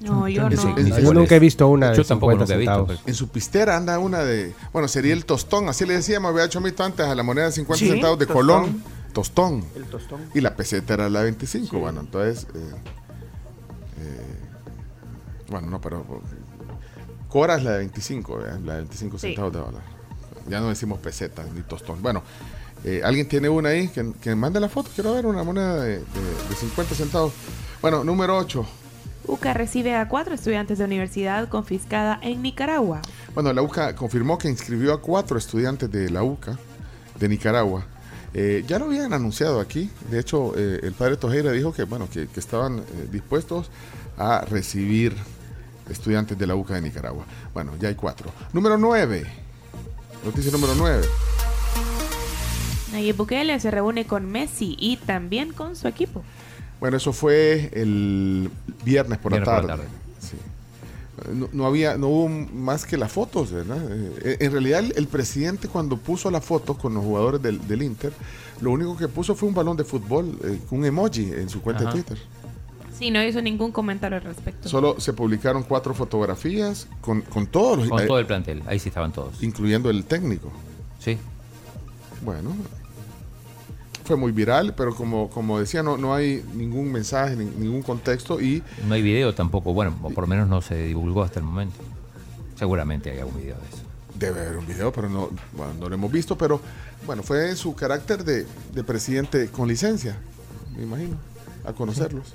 No, 0.00 0.28
yo 0.28 0.48
no. 0.48 0.56
Yo 1.00 1.12
nunca 1.12 1.34
he 1.34 1.40
visto 1.40 1.66
una 1.66 1.92
Yo 1.92 2.02
de 2.02 2.08
tampoco 2.08 2.32
50 2.32 2.44
nunca 2.44 2.54
he 2.54 2.58
visto, 2.58 2.72
centavos. 2.86 3.02
En 3.08 3.14
su 3.14 3.28
pistera 3.28 3.76
anda 3.76 3.98
una 3.98 4.20
de. 4.20 4.54
Bueno, 4.72 4.86
sería 4.88 5.12
el 5.12 5.24
tostón, 5.24 5.68
así 5.68 5.84
le 5.86 5.94
decíamos, 5.94 6.30
había 6.30 6.44
hecho 6.44 6.60
mito 6.60 6.84
antes 6.84 7.06
a 7.06 7.14
la 7.14 7.22
moneda 7.24 7.46
de 7.46 7.52
50 7.52 7.78
Sí, 7.84 7.90
centavos 7.90 8.18
de 8.18 8.26
tostón. 8.26 8.46
Colón. 8.46 8.82
Tostón. 9.12 9.64
El 9.74 9.84
tostón. 9.86 10.20
Y 10.34 10.40
la 10.40 10.54
peseta 10.54 10.94
era 10.94 11.08
la 11.08 11.22
25. 11.22 11.78
Bueno, 11.78 12.00
entonces. 12.00 12.46
eh, 12.54 12.58
eh, 14.00 14.36
bueno, 15.50 15.68
no, 15.68 15.80
pero. 15.80 16.04
Cora 17.28 17.56
es 17.56 17.64
la 17.64 17.72
de 17.72 17.78
25, 17.78 18.36
¿verdad? 18.38 18.60
la 18.64 18.72
de 18.74 18.78
25 18.80 19.18
Sí. 19.18 19.26
centavos 19.28 19.52
de 19.52 19.58
dólar. 19.58 19.82
Ya 20.48 20.60
no 20.60 20.68
decimos 20.68 20.98
peseta 21.00 21.44
ni 21.54 21.62
tostón. 21.62 22.02
Bueno, 22.02 22.22
eh, 22.84 23.00
¿alguien 23.04 23.28
tiene 23.28 23.48
una 23.48 23.70
ahí? 23.70 23.88
Que, 23.88 24.12
que 24.20 24.34
mande 24.34 24.60
la 24.60 24.68
foto. 24.68 24.90
Quiero 24.94 25.14
ver 25.14 25.26
una 25.26 25.42
moneda 25.44 25.76
de, 25.82 25.98
de- 25.98 26.00
de 26.48 26.54
50 26.58 26.94
centavos. 26.94 27.32
Bueno, 27.82 28.04
número 28.04 28.36
8. 28.36 28.66
UCA 29.26 29.52
recibe 29.52 29.94
a 29.94 30.08
cuatro 30.08 30.34
estudiantes 30.34 30.78
de 30.78 30.84
universidad 30.84 31.48
confiscada 31.48 32.18
en 32.22 32.40
Nicaragua. 32.40 33.02
Bueno, 33.34 33.52
la 33.52 33.60
UCA 33.60 33.94
confirmó 33.94 34.38
que 34.38 34.48
inscribió 34.48 34.94
a 34.94 35.02
cuatro 35.02 35.36
estudiantes 35.36 35.90
de 35.92 36.08
la 36.08 36.22
UCA 36.22 36.58
de 37.20 37.28
Nicaragua. 37.28 37.84
Eh, 38.32 38.64
ya 38.66 38.78
lo 38.78 38.86
habían 38.86 39.12
anunciado 39.12 39.60
aquí. 39.60 39.90
De 40.10 40.18
hecho, 40.20 40.54
eh, 40.56 40.80
el 40.82 40.92
padre 40.92 41.16
Tojeira 41.18 41.52
dijo 41.52 41.72
que, 41.74 41.82
bueno, 41.84 42.08
que, 42.10 42.26
que 42.28 42.40
estaban 42.40 42.78
eh, 42.78 42.82
dispuestos 43.12 43.70
a 44.16 44.42
recibir 44.48 45.14
estudiantes 45.90 46.38
de 46.38 46.46
la 46.46 46.54
UCA 46.54 46.74
de 46.74 46.82
Nicaragua. 46.82 47.24
Bueno, 47.52 47.72
ya 47.78 47.88
hay 47.88 47.94
cuatro. 47.96 48.30
Número 48.52 48.78
nueve. 48.78 49.26
Noticia 50.24 50.50
número 50.52 50.74
nueve. 50.76 51.06
Nayib 52.92 53.16
Bukele 53.16 53.58
se 53.60 53.70
reúne 53.70 54.06
con 54.06 54.26
Messi 54.30 54.76
y 54.78 54.96
también 54.96 55.52
con 55.52 55.76
su 55.76 55.88
equipo. 55.88 56.22
Bueno, 56.80 56.96
eso 56.96 57.12
fue 57.12 57.70
el 57.72 58.50
viernes 58.84 59.18
por 59.18 59.32
Viernes 59.32 59.48
la 59.48 59.60
por 59.60 59.66
tarde. 59.66 59.68
la 59.68 59.76
tarde. 59.76 59.88
Sí. 60.20 60.36
No, 61.34 61.48
no 61.52 61.66
había, 61.66 61.96
no 61.98 62.08
hubo 62.08 62.28
más 62.28 62.86
que 62.86 62.96
las 62.96 63.10
fotos, 63.10 63.50
¿verdad? 63.52 63.78
Eh, 63.90 64.36
en 64.40 64.52
realidad, 64.52 64.80
el, 64.80 64.92
el 64.96 65.06
presidente 65.08 65.66
cuando 65.68 65.96
puso 65.96 66.30
las 66.30 66.44
fotos 66.44 66.78
con 66.78 66.94
los 66.94 67.04
jugadores 67.04 67.42
del, 67.42 67.66
del 67.66 67.82
Inter, 67.82 68.12
lo 68.60 68.70
único 68.70 68.96
que 68.96 69.08
puso 69.08 69.34
fue 69.34 69.48
un 69.48 69.54
balón 69.54 69.76
de 69.76 69.84
fútbol, 69.84 70.38
eh, 70.44 70.58
un 70.70 70.84
emoji 70.84 71.32
en 71.32 71.48
su 71.48 71.60
cuenta 71.60 71.82
Ajá. 71.84 71.92
de 71.96 72.02
Twitter. 72.02 72.18
Sí, 72.98 73.10
no 73.10 73.22
hizo 73.22 73.40
ningún 73.40 73.70
comentario 73.72 74.18
al 74.18 74.24
respecto. 74.24 74.68
Solo 74.68 74.98
se 74.98 75.12
publicaron 75.12 75.62
cuatro 75.62 75.94
fotografías 75.94 76.88
con, 77.00 77.22
con 77.22 77.46
todos 77.46 77.78
los, 77.78 77.88
Con 77.88 78.06
todo 78.06 78.18
el 78.18 78.26
plantel. 78.26 78.62
Ahí 78.66 78.78
sí 78.78 78.88
estaban 78.88 79.12
todos. 79.12 79.42
incluyendo 79.42 79.88
el 79.90 80.04
técnico. 80.04 80.50
Sí. 80.98 81.16
Bueno, 82.22 82.54
fue 84.04 84.16
muy 84.16 84.32
viral, 84.32 84.74
pero 84.74 84.94
como, 84.94 85.28
como 85.30 85.60
decía, 85.60 85.82
no, 85.82 85.96
no 85.98 86.14
hay 86.14 86.42
ningún 86.54 86.90
mensaje, 86.90 87.36
ni- 87.36 87.44
ningún 87.44 87.82
contexto 87.82 88.40
y 88.40 88.62
No 88.88 88.94
hay 88.94 89.02
video 89.02 89.34
tampoco. 89.34 89.72
Bueno, 89.74 89.94
o 90.02 90.10
por 90.10 90.24
lo 90.24 90.28
menos 90.28 90.48
no 90.48 90.60
se 90.62 90.86
divulgó 90.86 91.22
hasta 91.22 91.38
el 91.40 91.44
momento. 91.46 91.76
Seguramente 92.56 93.10
hay 93.12 93.18
algún 93.18 93.36
video 93.36 93.56
de 93.56 93.68
eso. 93.68 93.82
Debe 94.18 94.40
haber 94.40 94.56
un 94.56 94.66
video, 94.66 94.90
pero 94.92 95.08
no, 95.08 95.28
bueno, 95.56 95.74
no 95.78 95.88
lo 95.88 95.94
hemos 95.94 96.10
visto, 96.10 96.36
pero 96.36 96.60
bueno, 97.06 97.22
fue 97.22 97.50
en 97.50 97.56
su 97.56 97.74
carácter 97.76 98.24
de, 98.24 98.46
de 98.74 98.82
presidente 98.82 99.48
con 99.48 99.68
licencia, 99.68 100.16
me 100.76 100.82
imagino, 100.82 101.16
a 101.64 101.72
conocerlos. 101.72 102.32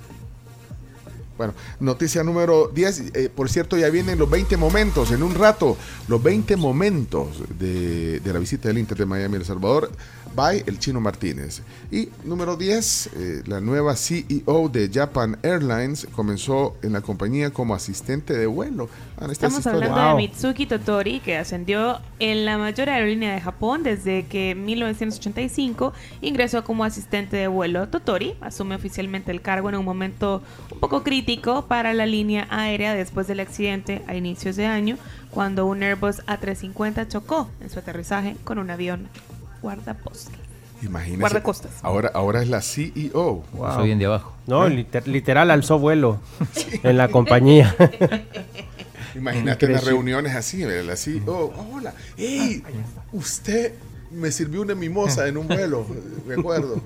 Bueno, 1.36 1.54
noticia 1.80 2.22
número 2.22 2.70
10, 2.72 3.12
eh, 3.14 3.30
por 3.34 3.50
cierto, 3.50 3.76
ya 3.76 3.90
vienen 3.90 4.18
los 4.18 4.30
20 4.30 4.56
momentos, 4.56 5.10
en 5.10 5.22
un 5.22 5.34
rato, 5.34 5.76
los 6.06 6.22
20 6.22 6.56
momentos 6.56 7.42
de, 7.58 8.20
de 8.20 8.32
la 8.32 8.38
visita 8.38 8.68
del 8.68 8.78
Inter 8.78 8.98
de 8.98 9.06
Miami 9.06 9.36
El 9.36 9.44
Salvador, 9.44 9.90
by 10.34 10.64
el 10.66 10.78
Chino 10.78 11.00
Martínez. 11.00 11.62
Y 11.90 12.08
número 12.24 12.56
10, 12.56 13.06
eh, 13.06 13.42
la 13.46 13.60
nueva 13.60 13.94
CEO 13.96 14.68
de 14.68 14.90
Japan 14.92 15.38
Airlines 15.42 16.06
comenzó 16.14 16.76
en 16.82 16.92
la 16.92 17.00
compañía 17.00 17.50
como 17.50 17.74
asistente 17.74 18.34
de 18.34 18.46
vuelo. 18.46 18.88
Ah, 19.16 19.26
esta 19.30 19.46
es 19.46 19.54
Estamos 19.54 19.58
historia. 19.58 19.90
hablando 19.90 20.16
de 20.16 20.22
Mitsuki 20.22 20.66
Totori, 20.66 21.20
que 21.20 21.36
ascendió 21.36 22.00
en 22.18 22.44
la 22.44 22.58
mayor 22.58 22.88
aerolínea 22.88 23.34
de 23.34 23.40
Japón 23.40 23.82
desde 23.82 24.26
que 24.26 24.50
en 24.50 24.64
1985 24.64 25.92
ingresó 26.20 26.64
como 26.64 26.84
asistente 26.84 27.36
de 27.36 27.46
vuelo. 27.46 27.88
Totori 27.88 28.34
asume 28.40 28.74
oficialmente 28.74 29.30
el 29.30 29.40
cargo 29.40 29.68
en 29.68 29.76
un 29.76 29.84
momento 29.84 30.42
un 30.72 30.80
poco 30.80 31.02
crítico 31.02 31.66
para 31.66 31.94
la 31.94 32.06
línea 32.06 32.46
aérea 32.50 32.94
después 32.94 33.26
del 33.26 33.40
accidente 33.40 34.02
a 34.06 34.14
inicios 34.16 34.56
de 34.56 34.66
año, 34.66 34.96
cuando 35.30 35.66
un 35.66 35.82
Airbus 35.82 36.24
A350 36.26 37.08
chocó 37.08 37.48
en 37.60 37.70
su 37.70 37.78
aterrizaje 37.78 38.36
con 38.44 38.58
un 38.58 38.70
avión 38.70 39.08
guardapostas. 39.64 40.34
Imagínese. 40.82 41.20
Guardacostas. 41.20 41.72
Ahora, 41.82 42.10
ahora 42.12 42.42
es 42.42 42.48
la 42.48 42.60
CEO. 42.60 43.42
Wow. 43.54 43.74
Soy 43.76 43.86
bien 43.86 43.98
de 43.98 44.04
abajo. 44.06 44.34
No, 44.46 44.68
liter- 44.68 45.06
literal 45.08 45.50
alzó 45.50 45.78
vuelo 45.78 46.20
en 46.82 46.96
la 46.98 47.08
compañía. 47.08 47.74
Imagínate 49.14 49.66
en 49.66 49.72
las 49.72 49.84
reuniones 49.84 50.34
así, 50.34 50.64
¿verdad? 50.64 50.84
La 50.84 50.96
CEO. 50.96 51.52
hola, 51.72 51.94
hey, 52.16 52.62
usted 53.12 53.72
me 54.10 54.30
sirvió 54.30 54.60
una 54.62 54.74
mimosa 54.74 55.26
en 55.28 55.36
un 55.38 55.48
vuelo, 55.48 55.86
me 56.26 56.34
acuerdo. 56.34 56.82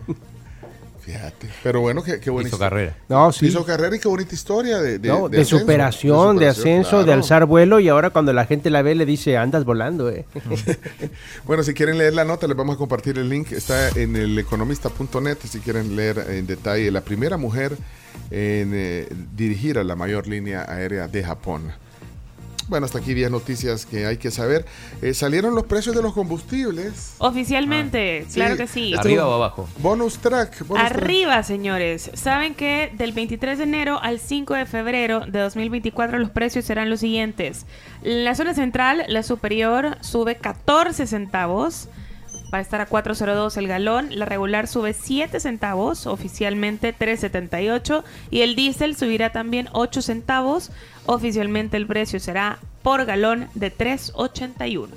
Fíjate. 1.09 1.49
Pero 1.63 1.81
bueno, 1.81 2.03
qué, 2.03 2.21
qué 2.21 2.29
bonita 2.29 2.49
Hizo 2.49 2.59
carrera. 2.59 2.95
No, 3.09 3.33
sí. 3.33 3.47
Hizo 3.47 3.65
carrera 3.65 3.97
y 3.97 3.99
qué 3.99 4.09
bonita 4.09 4.35
historia 4.35 4.79
de, 4.79 4.99
de, 4.99 5.09
No, 5.09 5.31
de, 5.31 5.39
ascenso, 5.41 5.59
superación, 5.61 6.37
de 6.37 6.49
ascenso, 6.49 6.99
de 6.99 7.05
claro. 7.05 7.23
alzar 7.23 7.47
vuelo 7.47 7.81
y 7.81 7.89
ahora 7.89 8.11
cuando 8.11 8.35
la 8.35 8.45
gente 8.45 8.69
la 8.69 8.83
ve 8.83 8.95
le 8.95 9.07
dice, 9.07 9.39
andas 9.39 9.65
volando, 9.65 10.11
eh. 10.11 10.27
Bueno, 11.47 11.63
si 11.63 11.73
quieren 11.73 11.97
leer 11.97 12.13
la 12.13 12.25
nota, 12.27 12.47
les 12.47 12.55
vamos 12.55 12.75
a 12.75 12.79
compartir 12.79 13.17
el 13.19 13.31
link. 13.31 13.53
Está 13.53 13.89
en 13.91 14.17
el 14.17 14.39
economista.net. 14.39 15.39
Si 15.49 15.61
quieren 15.61 15.97
leer 15.97 16.27
en 16.29 16.47
detalle, 16.47 16.91
la 16.91 17.01
primera 17.01 17.39
mujer 17.39 17.73
en 18.31 18.73
eh, 18.75 19.09
dirigir 19.35 19.79
a 19.79 19.85
la 19.85 19.97
mayor 19.97 20.27
línea 20.27 20.67
aérea 20.69 21.09
de 21.09 21.25
Japón. 21.25 21.73
Bueno, 22.69 22.85
hasta 22.85 22.99
aquí 22.99 23.15
10 23.15 23.31
noticias 23.31 23.87
que 23.87 24.05
hay 24.05 24.19
que 24.19 24.31
saber. 24.31 24.67
Eh, 25.01 25.15
salieron 25.15 25.55
los 25.55 25.65
precios 25.65 25.97
de 25.97 26.03
los 26.03 26.13
combustibles. 26.13 27.15
Oficialmente, 27.19 28.27
claro 28.33 28.57
que 28.57 28.67
sí. 28.67 28.95
¿Arriba 28.95 29.27
o 29.27 29.33
abajo? 29.33 29.69
Bonus 29.79 30.19
track. 30.19 30.67
bonus 30.67 30.87
track. 30.87 31.03
Arriba, 31.03 31.43
señores. 31.43 32.11
Saben 32.15 32.55
que 32.55 32.93
del 32.97 33.13
23 33.13 33.59
de 33.59 33.65
enero 33.65 33.99
al 34.03 34.21
5 34.21 34.55
de 34.55 34.67
febrero 34.67 35.21
de 35.21 35.39
2024 35.39 36.19
los 36.19 36.31
precios 36.31 36.67
serán 36.67 36.91
los 36.91 37.01
siguientes. 37.01 37.65
La 38.03 38.35
zona 38.35 38.53
central, 38.53 39.05
la 39.09 39.23
superior, 39.23 39.97
sube 40.03 40.37
14 40.37 41.07
centavos. 41.07 41.89
Va 42.53 42.59
a 42.59 42.61
estar 42.61 42.81
a 42.81 42.89
4.02 42.89 43.57
el 43.57 43.69
galón, 43.69 44.09
la 44.11 44.25
regular 44.25 44.67
sube 44.69 44.93
7 44.93 45.41
centavos, 45.41 46.07
oficialmente 46.07 46.95
3.78 46.95 48.05
y 48.31 48.41
el 48.41 48.57
diésel 48.57 48.97
subirá 48.97 49.31
también 49.31 49.69
8 49.73 50.03
centavos, 50.03 50.71
oficialmente 51.07 51.77
el 51.77 51.87
precio 51.87 52.21
será 52.21 52.59
por 52.83 53.05
galón 53.05 53.49
de 53.55 53.73
3.81. 53.73 54.89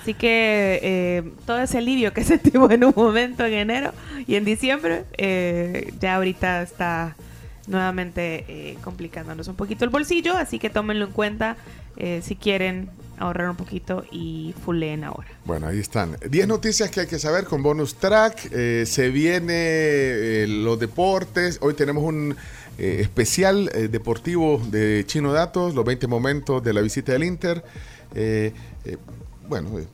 Así 0.00 0.12
que 0.12 0.80
eh, 0.82 1.32
todo 1.46 1.60
ese 1.60 1.78
alivio 1.78 2.12
que 2.12 2.24
sentimos 2.24 2.70
en 2.70 2.84
un 2.84 2.92
momento 2.94 3.44
en 3.46 3.54
enero 3.54 3.92
y 4.26 4.34
en 4.36 4.44
diciembre, 4.44 5.04
eh, 5.16 5.92
ya 5.98 6.16
ahorita 6.16 6.62
está 6.62 7.16
nuevamente 7.66 8.44
eh, 8.48 8.76
complicándonos 8.82 9.48
un 9.48 9.56
poquito 9.56 9.84
el 9.84 9.90
bolsillo, 9.90 10.36
así 10.36 10.58
que 10.58 10.68
tómenlo 10.68 11.06
en 11.06 11.12
cuenta 11.12 11.56
si 12.22 12.34
quieren 12.34 12.90
ahorrar 13.18 13.50
un 13.50 13.56
poquito 13.56 14.04
y 14.10 14.54
fulleen 14.64 15.04
ahora. 15.04 15.28
Bueno, 15.44 15.66
ahí 15.66 15.78
están. 15.78 16.16
10 16.28 16.48
noticias 16.48 16.90
que 16.90 17.00
hay 17.00 17.06
que 17.06 17.18
saber 17.18 17.44
con 17.44 17.62
bonus 17.62 17.94
track. 17.96 18.48
Eh, 18.52 18.84
se 18.86 19.10
viene 19.10 19.54
eh, 19.54 20.46
los 20.48 20.78
deportes. 20.78 21.58
Hoy 21.60 21.74
tenemos 21.74 22.02
un 22.04 22.36
eh, 22.78 22.98
especial 23.00 23.70
eh, 23.74 23.88
deportivo 23.88 24.60
de 24.70 25.04
Chino 25.06 25.32
Datos, 25.32 25.74
los 25.74 25.84
20 25.84 26.06
momentos 26.06 26.62
de 26.62 26.72
la 26.72 26.80
visita 26.80 27.12
del 27.12 27.24
Inter. 27.24 27.64
Eh, 28.14 28.52
eh, 28.84 28.96
bueno, 29.48 29.78
eh, 29.78 29.86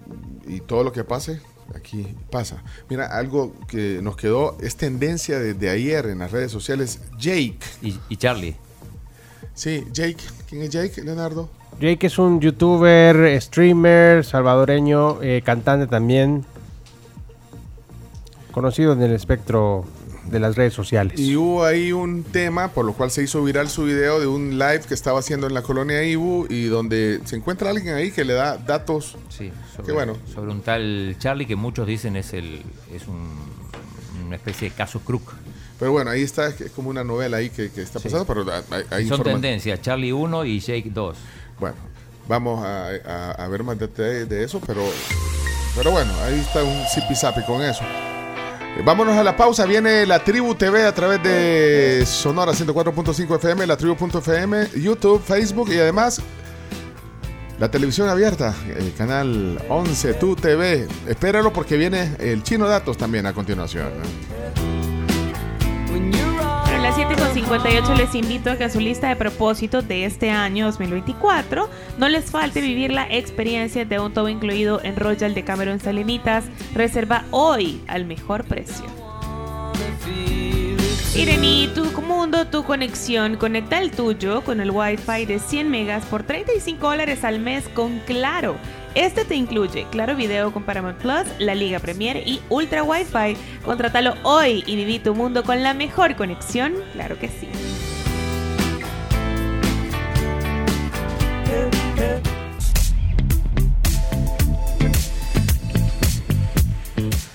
y 0.46 0.60
todo 0.60 0.84
lo 0.84 0.92
que 0.92 1.04
pase, 1.04 1.40
aquí 1.74 2.06
pasa. 2.30 2.62
Mira, 2.88 3.06
algo 3.06 3.54
que 3.66 4.00
nos 4.02 4.16
quedó, 4.16 4.56
es 4.60 4.76
tendencia 4.76 5.38
desde 5.38 5.70
ayer 5.70 6.06
en 6.06 6.20
las 6.20 6.30
redes 6.32 6.52
sociales, 6.52 7.00
Jake. 7.18 7.58
Y, 7.82 7.98
y 8.08 8.16
Charlie. 8.16 8.56
Sí, 9.54 9.84
Jake. 9.92 10.22
¿Quién 10.48 10.62
es 10.62 10.70
Jake, 10.70 11.02
Leonardo? 11.02 11.50
Jake 11.80 12.08
es 12.08 12.18
un 12.18 12.40
youtuber, 12.40 13.40
streamer, 13.40 14.22
salvadoreño, 14.22 15.22
eh, 15.22 15.40
cantante 15.42 15.86
también. 15.86 16.44
Conocido 18.52 18.92
en 18.92 19.00
el 19.00 19.12
espectro 19.12 19.86
de 20.26 20.40
las 20.40 20.56
redes 20.56 20.74
sociales. 20.74 21.18
Y 21.18 21.36
hubo 21.36 21.64
ahí 21.64 21.92
un 21.92 22.22
tema 22.22 22.68
por 22.68 22.84
lo 22.84 22.92
cual 22.92 23.10
se 23.10 23.22
hizo 23.22 23.42
viral 23.42 23.70
su 23.70 23.84
video 23.84 24.20
de 24.20 24.26
un 24.26 24.58
live 24.58 24.82
que 24.86 24.92
estaba 24.92 25.20
haciendo 25.20 25.46
en 25.46 25.54
la 25.54 25.62
colonia 25.62 26.04
Ibu 26.04 26.48
y 26.50 26.66
donde 26.66 27.20
se 27.24 27.36
encuentra 27.36 27.70
alguien 27.70 27.94
ahí 27.94 28.10
que 28.10 28.26
le 28.26 28.34
da 28.34 28.58
datos. 28.58 29.16
Sí, 29.30 29.50
sobre, 29.74 29.86
Qué 29.86 29.92
bueno. 29.92 30.18
sobre 30.34 30.50
un 30.50 30.60
tal 30.60 31.16
Charlie 31.18 31.46
que 31.46 31.56
muchos 31.56 31.86
dicen 31.86 32.14
es 32.16 32.34
el 32.34 32.62
es 32.94 33.08
un, 33.08 33.26
una 34.26 34.36
especie 34.36 34.68
de 34.68 34.76
caso 34.76 35.00
Crook. 35.00 35.32
Pero 35.78 35.92
bueno, 35.92 36.10
ahí 36.10 36.20
está, 36.20 36.48
es 36.48 36.72
como 36.76 36.90
una 36.90 37.04
novela 37.04 37.38
ahí 37.38 37.48
que, 37.48 37.70
que 37.70 37.80
está 37.80 38.00
pasando, 38.00 38.26
pero 38.26 38.44
hay, 38.70 38.82
hay 38.90 39.08
Son 39.08 39.22
tendencias, 39.22 39.80
Charlie 39.80 40.12
1 40.12 40.44
y 40.44 40.60
Jake 40.60 40.90
2. 40.92 41.16
Bueno, 41.60 41.76
vamos 42.26 42.64
a, 42.64 43.46
ver 43.48 43.62
más 43.62 43.78
detalles 43.78 44.28
de 44.28 44.42
eso, 44.42 44.60
pero, 44.66 44.82
pero 45.76 45.90
bueno, 45.90 46.10
ahí 46.24 46.40
está 46.40 46.64
un 46.64 46.84
zipizapi 46.92 47.42
con 47.44 47.60
eso. 47.60 47.84
Eh, 47.84 48.82
Vámonos 48.84 49.16
a 49.16 49.22
la 49.22 49.36
pausa. 49.36 49.66
Viene 49.66 50.06
la 50.06 50.24
Tribu 50.24 50.54
TV 50.54 50.86
a 50.86 50.94
través 50.94 51.22
de 51.22 52.04
Sonora 52.06 52.52
104.5 52.52 53.36
FM, 53.36 53.66
la 53.66 53.76
Tribu.fm, 53.76 54.70
YouTube, 54.76 55.22
Facebook 55.22 55.70
y 55.70 55.78
además 55.78 56.22
la 57.58 57.70
televisión 57.70 58.08
abierta, 58.08 58.54
el 58.74 58.94
canal 58.94 59.62
11 59.68 60.14
Tu 60.14 60.34
TV. 60.34 60.88
Espéralo 61.06 61.52
porque 61.52 61.76
viene 61.76 62.16
el 62.18 62.42
Chino 62.42 62.66
Datos 62.66 62.96
también 62.96 63.26
a 63.26 63.34
continuación. 63.34 63.90
Las 66.90 66.98
7.58 66.98 67.96
les 67.96 68.16
invito 68.16 68.50
a 68.50 68.56
que 68.56 68.64
a 68.64 68.68
su 68.68 68.80
lista 68.80 69.08
de 69.08 69.14
propósitos 69.14 69.86
de 69.86 70.06
este 70.06 70.28
año 70.28 70.66
2024 70.66 71.70
no 71.98 72.08
les 72.08 72.32
falte 72.32 72.60
vivir 72.60 72.90
la 72.90 73.06
experiencia 73.08 73.84
de 73.84 74.00
un 74.00 74.12
todo 74.12 74.28
incluido 74.28 74.82
en 74.82 74.96
Royal 74.96 75.32
de 75.32 75.44
Cameron 75.44 75.78
Salenitas. 75.78 76.46
Reserva 76.74 77.22
hoy 77.30 77.80
al 77.86 78.06
mejor 78.06 78.42
precio. 78.42 78.86
Ireni, 81.14 81.68
tu 81.76 81.84
mundo, 82.02 82.48
tu 82.48 82.64
conexión. 82.64 83.36
Conecta 83.36 83.78
el 83.78 83.92
tuyo 83.92 84.42
con 84.42 84.60
el 84.60 84.72
Wi-Fi 84.72 85.26
de 85.26 85.38
100 85.38 85.70
megas 85.70 86.04
por 86.06 86.24
35 86.24 86.88
dólares 86.88 87.22
al 87.22 87.38
mes 87.38 87.68
con 87.68 88.00
Claro. 88.00 88.56
Este 88.94 89.24
te 89.24 89.36
incluye 89.36 89.86
Claro 89.90 90.16
Video 90.16 90.52
con 90.52 90.64
Paramount 90.64 90.98
Plus, 90.98 91.22
la 91.38 91.54
Liga 91.54 91.78
Premier 91.78 92.16
y 92.26 92.40
Ultra 92.48 92.82
Wi-Fi. 92.82 93.36
Contrátalo 93.64 94.14
hoy 94.24 94.64
y 94.66 94.74
viví 94.74 94.98
tu 94.98 95.14
mundo 95.14 95.44
con 95.44 95.62
la 95.62 95.74
mejor 95.74 96.16
conexión. 96.16 96.74
Claro 96.92 97.16
que 97.18 97.28
sí. 97.28 97.48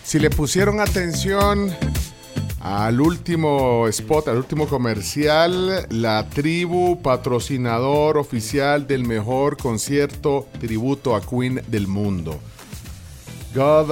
Si 0.04 0.20
le 0.20 0.30
pusieron 0.30 0.82
atención 0.82 1.76
al 2.66 3.00
último 3.00 3.88
spot, 3.90 4.28
al 4.28 4.38
último 4.38 4.68
comercial, 4.68 5.86
la 5.92 6.28
tribu 6.28 7.00
patrocinador 7.00 8.18
oficial 8.18 8.88
del 8.88 9.04
mejor 9.04 9.56
concierto 9.56 10.48
tributo 10.60 11.16
a 11.16 11.22
Queen 11.22 11.62
del 11.68 11.88
mundo. 11.88 12.40
God, 13.54 13.92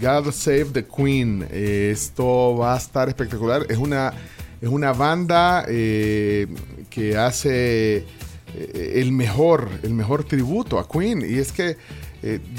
God 0.00 0.32
Save 0.32 0.64
the 0.72 0.84
Queen. 0.84 1.46
Eh, 1.48 1.90
Esto 1.92 2.56
va 2.56 2.74
a 2.74 2.78
estar 2.78 3.08
espectacular. 3.08 3.64
Es 3.68 3.78
una, 3.78 4.12
es 4.60 4.68
una 4.68 4.92
banda 4.92 5.64
eh, 5.68 6.48
que 6.90 7.16
hace 7.16 7.98
eh, 7.98 8.92
el 8.96 9.12
mejor, 9.12 9.68
el 9.84 9.94
mejor 9.94 10.24
tributo 10.24 10.80
a 10.80 10.88
Queen. 10.88 11.22
Y 11.22 11.38
es 11.38 11.52
que 11.52 11.76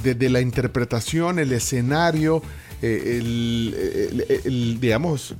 desde 0.01 0.29
la 0.29 0.39
interpretación, 0.39 1.37
el 1.37 1.51
escenario, 1.51 2.41
eh, 2.81 3.17
el, 3.19 3.75
el- 4.29 4.41
el- 4.45 4.79
digamos, 4.79 5.35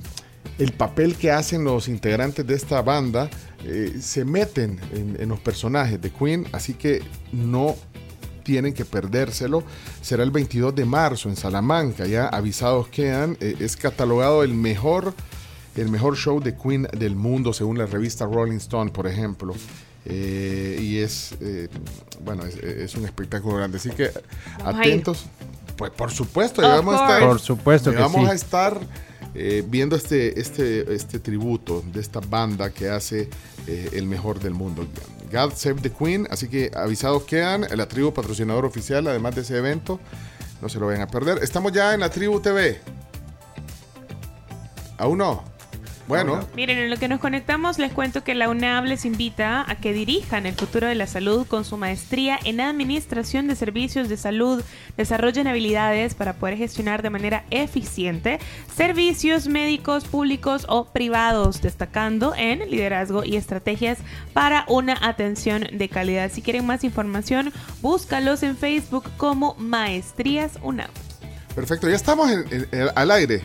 el 0.58 0.72
papel 0.72 1.16
que 1.16 1.30
hacen 1.30 1.64
los 1.64 1.88
integrantes 1.88 2.46
de 2.46 2.54
esta 2.54 2.82
banda, 2.82 3.30
eh, 3.64 3.96
se 4.00 4.24
meten 4.24 4.78
en, 4.92 5.16
en 5.20 5.28
los 5.28 5.40
personajes 5.40 6.00
de 6.00 6.10
Queen, 6.10 6.46
así 6.52 6.74
que 6.74 7.02
no 7.32 7.76
tienen 8.42 8.72
que 8.74 8.84
perdérselo. 8.84 9.62
Será 10.02 10.22
el 10.22 10.30
22 10.30 10.74
de 10.74 10.84
marzo 10.84 11.28
en 11.28 11.36
Salamanca, 11.36 12.06
ya 12.06 12.26
avisados 12.28 12.88
quedan. 12.88 13.36
Eh, 13.40 13.56
es 13.60 13.76
catalogado 13.76 14.42
el 14.42 14.54
mejor, 14.54 15.14
el 15.76 15.88
mejor 15.88 16.16
show 16.16 16.40
de 16.42 16.56
Queen 16.56 16.88
del 16.98 17.16
mundo, 17.16 17.52
según 17.52 17.78
la 17.78 17.86
revista 17.86 18.24
Rolling 18.26 18.56
Stone, 18.56 18.90
por 18.90 19.06
ejemplo. 19.06 19.54
Eh, 20.06 20.78
y 20.80 20.96
es, 20.98 21.34
eh, 21.40 21.68
bueno, 22.24 22.44
es, 22.46 22.56
es 22.56 22.94
un 22.96 23.04
espectáculo 23.04 23.56
grande. 23.56 23.76
Así 23.76 23.90
que 23.90 24.10
Vamos 24.58 24.74
atentos. 24.80 25.26
Pues 25.80 25.92
por 25.92 26.10
supuesto, 26.10 26.60
vamos 26.60 26.94
a 26.94 27.04
estar. 27.04 27.20
course. 27.20 27.30
Por 27.30 27.40
supuesto 27.40 27.90
ya 27.90 27.96
que 27.96 28.02
vamos 28.02 28.20
sí. 28.26 28.30
a 28.30 28.34
estar 28.34 28.80
eh, 29.34 29.64
viendo 29.66 29.96
este, 29.96 30.38
este, 30.38 30.94
este 30.94 31.18
tributo 31.18 31.82
de 31.90 32.00
esta 32.00 32.20
banda 32.20 32.68
que 32.68 32.90
hace 32.90 33.30
eh, 33.66 33.88
el 33.94 34.04
mejor 34.04 34.40
del 34.40 34.52
mundo. 34.52 34.86
God 35.32 35.54
Save 35.54 35.80
the 35.80 35.90
Queen, 35.90 36.28
así 36.30 36.48
que 36.48 36.70
avisados 36.74 37.22
quedan, 37.22 37.64
la 37.74 37.88
tribu 37.88 38.12
patrocinador 38.12 38.66
oficial, 38.66 39.06
además 39.06 39.34
de 39.36 39.40
ese 39.40 39.56
evento, 39.56 39.98
no 40.60 40.68
se 40.68 40.78
lo 40.78 40.86
vayan 40.86 41.00
a 41.00 41.06
perder. 41.06 41.42
Estamos 41.42 41.72
ya 41.72 41.94
en 41.94 42.00
la 42.00 42.10
tribu 42.10 42.40
TV. 42.40 42.78
Aún 44.98 45.16
no. 45.16 45.49
Bueno, 46.10 46.40
Miren, 46.56 46.78
en 46.78 46.90
lo 46.90 46.96
que 46.96 47.08
nos 47.08 47.20
conectamos 47.20 47.78
les 47.78 47.92
cuento 47.92 48.22
que 48.24 48.34
la 48.34 48.48
UNAV 48.50 48.84
les 48.84 49.04
invita 49.04 49.64
a 49.70 49.76
que 49.76 49.92
dirijan 49.92 50.44
el 50.44 50.54
futuro 50.54 50.86
de 50.88 50.94
la 50.94 51.06
salud 51.06 51.46
con 51.46 51.64
su 51.64 51.76
maestría 51.76 52.38
en 52.44 52.60
Administración 52.60 53.46
de 53.46 53.54
Servicios 53.54 54.08
de 54.08 54.16
Salud. 54.16 54.62
Desarrollen 54.96 55.46
habilidades 55.46 56.14
para 56.14 56.34
poder 56.34 56.56
gestionar 56.58 57.02
de 57.02 57.10
manera 57.10 57.44
eficiente 57.50 58.38
servicios 58.76 59.46
médicos 59.46 60.04
públicos 60.04 60.66
o 60.68 60.86
privados, 60.86 61.62
destacando 61.62 62.34
en 62.36 62.68
liderazgo 62.70 63.24
y 63.24 63.36
estrategias 63.36 63.98
para 64.32 64.64
una 64.68 64.98
atención 65.00 65.66
de 65.72 65.88
calidad. 65.88 66.30
Si 66.32 66.42
quieren 66.42 66.66
más 66.66 66.84
información, 66.84 67.52
búscalos 67.82 68.42
en 68.42 68.56
Facebook 68.56 69.04
como 69.16 69.54
Maestrías 69.58 70.52
UNAV. 70.62 70.90
perfecto, 71.54 71.88
ya 71.88 71.96
estamos 71.96 72.30
en- 72.30 72.44
en- 72.52 72.68
en- 72.72 72.88
al 72.94 73.10
aire. 73.10 73.42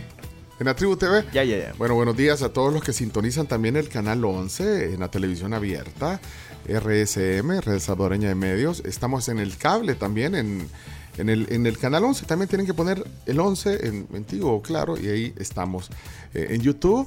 En 0.58 0.68
la 0.68 0.76
Tribu 0.76 0.96
TV. 0.96 1.26
Ya, 1.34 1.44
ya, 1.44 1.58
ya. 1.58 1.74
Bueno, 1.78 1.96
buenos 1.96 2.16
días 2.16 2.42
a 2.42 2.54
todos 2.54 2.74
los 2.74 2.82
que 2.82 2.94
sintonizan 2.94 3.46
también 3.46 3.76
el 3.76 3.90
canal 3.90 4.24
11 4.24 4.94
en 4.94 5.02
la 5.02 5.12
televisión 5.12 5.54
abierta, 5.54 6.22
RSM, 6.66 7.60
Red 7.60 7.80
Salvadoreña 7.80 8.30
de 8.30 8.36
Medios. 8.36 8.82
Estamos 8.86 9.28
en 9.28 9.40
el 9.40 9.58
cable 9.58 9.96
también, 9.96 10.34
en, 10.34 10.70
en 11.18 11.28
el, 11.30 11.52
en 11.52 11.66
el 11.66 11.78
canal 11.78 12.06
11. 12.06 12.26
También 12.26 12.48
tienen 12.48 12.66
que 12.66 12.74
poner 12.74 13.06
el 13.26 13.38
11 13.38 13.86
en, 13.86 14.08
en 14.14 14.24
Tigo, 14.24 14.62
claro, 14.62 14.98
y 14.98 15.10
ahí 15.10 15.34
estamos. 15.38 15.90
Eh, 16.34 16.48
en 16.52 16.62
YouTube 16.62 17.06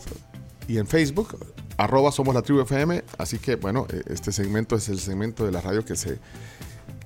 y 0.69 0.77
en 0.77 0.87
Facebook, 0.87 1.39
arroba 1.79 2.13
somos 2.13 2.35
la 2.35 2.43
tribu 2.43 2.61
FM. 2.61 3.03
Así 3.17 3.39
que, 3.39 3.57
bueno, 3.57 3.87
eh, 3.91 4.03
este 4.11 4.31
segmento 4.31 4.77
es 4.77 4.91
el 4.91 5.01
segmento 5.01 5.47
de 5.47 5.53
la 5.53 5.63
radio 5.63 5.87
que 5.87 5.97
se 5.97 6.19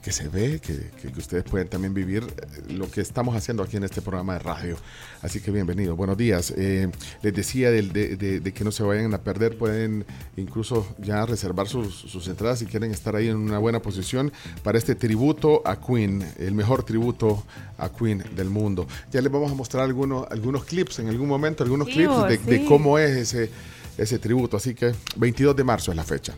que 0.02 0.10
se 0.10 0.28
ve, 0.28 0.58
que, 0.60 0.90
que- 1.00 1.12
que 1.12 1.18
ustedes 1.20 1.44
pueden 1.44 1.68
también 1.68 1.94
vivir 1.94 2.24
eh, 2.24 2.72
lo 2.72 2.90
que 2.90 3.00
estamos 3.00 3.36
haciendo 3.36 3.62
aquí 3.62 3.76
en 3.76 3.84
este 3.84 4.02
programa 4.02 4.32
de 4.32 4.40
radio. 4.40 4.76
Así 5.22 5.40
que 5.40 5.52
bienvenido, 5.52 5.94
buenos 5.94 6.16
días. 6.16 6.52
Eh, 6.56 6.90
les 7.22 7.32
decía 7.34 7.70
del- 7.70 7.92
de, 7.92 8.16
de- 8.16 8.40
de 8.40 8.52
que 8.52 8.64
no 8.64 8.72
se 8.72 8.82
vayan 8.82 9.14
a 9.14 9.18
perder, 9.22 9.56
pueden 9.56 10.04
incluso 10.36 10.86
ya 10.98 11.24
reservar 11.24 11.68
sus, 11.68 11.94
sus 11.94 12.26
entradas 12.26 12.58
si 12.58 12.66
quieren 12.66 12.90
estar 12.90 13.14
ahí 13.14 13.28
en 13.28 13.36
una 13.36 13.58
buena 13.58 13.80
posición 13.80 14.32
para 14.64 14.76
este 14.76 14.96
tributo 14.96 15.62
a 15.64 15.80
Queen, 15.80 16.26
el 16.38 16.54
mejor 16.54 16.82
tributo 16.82 17.44
a 17.78 17.88
Queen 17.88 18.24
del 18.34 18.50
mundo. 18.50 18.88
Ya 19.12 19.20
les 19.20 19.30
vamos 19.30 19.52
a 19.52 19.54
mostrar 19.54 19.84
algunos, 19.84 20.26
algunos 20.32 20.64
clips 20.64 20.98
en 20.98 21.08
algún 21.08 21.28
momento, 21.28 21.62
algunos 21.62 21.86
Sí, 21.86 21.94
clips 21.94 22.26
de, 22.28 22.38
de 22.38 22.58
sí. 22.58 22.64
cómo 22.66 22.98
es 22.98 23.10
ese, 23.16 23.50
ese 23.96 24.18
tributo. 24.18 24.56
Así 24.56 24.74
que 24.74 24.92
22 25.14 25.54
de 25.54 25.62
marzo 25.62 25.92
es 25.92 25.96
la 25.96 26.04
fecha. 26.04 26.34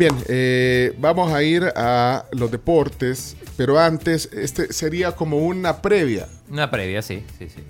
Bien, 0.00 0.16
eh, 0.28 0.94
vamos 0.96 1.30
a 1.30 1.42
ir 1.42 1.62
a 1.76 2.24
los 2.32 2.50
deportes, 2.50 3.36
pero 3.58 3.78
antes, 3.78 4.30
este 4.32 4.72
sería 4.72 5.12
como 5.12 5.36
una 5.36 5.82
previa. 5.82 6.26
Una 6.48 6.70
previa, 6.70 7.02
sí, 7.02 7.22
sí, 7.38 7.50
sí. 7.50 7.60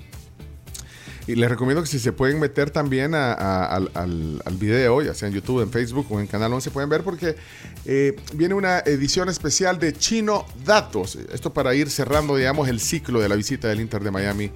Y 1.30 1.36
les 1.36 1.48
recomiendo 1.48 1.80
que 1.80 1.88
si 1.88 2.00
se 2.00 2.12
pueden 2.12 2.40
meter 2.40 2.72
también 2.72 3.14
al 3.14 4.56
video, 4.58 5.00
ya 5.00 5.14
sea 5.14 5.28
en 5.28 5.34
YouTube, 5.34 5.62
en 5.62 5.70
Facebook 5.70 6.08
o 6.10 6.18
en 6.18 6.26
Canal 6.26 6.52
11, 6.52 6.72
pueden 6.72 6.90
ver 6.90 7.04
porque 7.04 7.36
eh, 7.84 8.16
viene 8.34 8.54
una 8.54 8.80
edición 8.80 9.28
especial 9.28 9.78
de 9.78 9.92
Chino 9.92 10.44
Datos. 10.64 11.16
Esto 11.32 11.52
para 11.52 11.72
ir 11.72 11.88
cerrando, 11.88 12.34
digamos, 12.34 12.68
el 12.68 12.80
ciclo 12.80 13.20
de 13.20 13.28
la 13.28 13.36
visita 13.36 13.68
del 13.68 13.80
Inter 13.80 14.02
de 14.02 14.10
Miami 14.10 14.50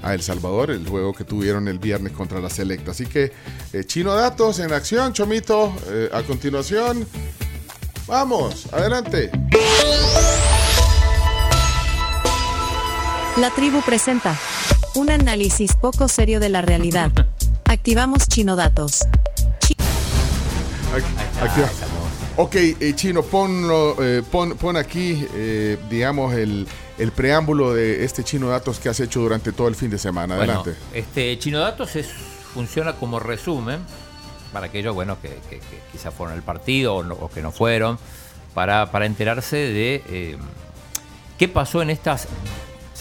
a 0.00 0.14
El 0.14 0.22
Salvador, 0.22 0.70
el 0.70 0.86
juego 0.86 1.12
que 1.12 1.24
tuvieron 1.24 1.66
el 1.66 1.80
viernes 1.80 2.12
contra 2.12 2.38
la 2.38 2.50
Selecta. 2.50 2.92
Así 2.92 3.06
que 3.06 3.32
eh, 3.72 3.82
Chino 3.84 4.14
Datos 4.14 4.60
en 4.60 4.72
acción, 4.72 5.12
Chomito, 5.12 5.74
eh, 5.88 6.08
a 6.12 6.22
continuación. 6.22 7.04
Vamos, 8.06 8.72
adelante. 8.72 9.28
La 13.38 13.50
tribu 13.56 13.82
presenta 13.82 14.38
un 14.94 15.10
análisis 15.10 15.74
poco 15.74 16.08
serio 16.08 16.40
de 16.40 16.48
la 16.48 16.62
realidad. 16.62 17.10
Activamos 17.64 18.28
Chino 18.28 18.56
Datos. 18.56 19.02
Aquí, 20.94 21.04
aquí 21.40 21.60
va. 21.60 21.68
Ok, 22.36 22.54
eh, 22.56 22.92
Chino, 22.94 23.22
ponlo, 23.22 23.96
eh, 24.02 24.22
pon, 24.30 24.56
pon 24.56 24.76
aquí, 24.76 25.26
eh, 25.34 25.78
digamos, 25.90 26.34
el, 26.34 26.66
el 26.98 27.12
preámbulo 27.12 27.74
de 27.74 28.04
este 28.04 28.24
Chino 28.24 28.48
Datos 28.48 28.78
que 28.78 28.88
has 28.88 29.00
hecho 29.00 29.20
durante 29.20 29.52
todo 29.52 29.68
el 29.68 29.74
fin 29.74 29.90
de 29.90 29.98
semana. 29.98 30.36
Bueno, 30.36 30.60
Adelante. 30.60 30.82
este 30.94 31.38
Chino 31.38 31.60
Datos 31.60 31.94
es, 31.96 32.08
funciona 32.54 32.94
como 32.94 33.20
resumen 33.20 33.80
para 34.52 34.66
aquellos 34.66 34.94
bueno, 34.94 35.18
que, 35.20 35.28
que- 35.48 35.58
que 35.58 35.80
quizás 35.92 36.12
fueron 36.12 36.34
al 36.36 36.42
partido 36.42 36.96
o, 36.96 37.02
no- 37.02 37.14
o 37.14 37.30
que 37.30 37.40
no 37.42 37.52
fueron, 37.52 37.98
para, 38.54 38.90
para 38.90 39.06
enterarse 39.06 39.56
de 39.56 40.02
eh, 40.08 40.36
qué 41.38 41.48
pasó 41.48 41.80
en 41.82 41.90
estas... 41.90 42.28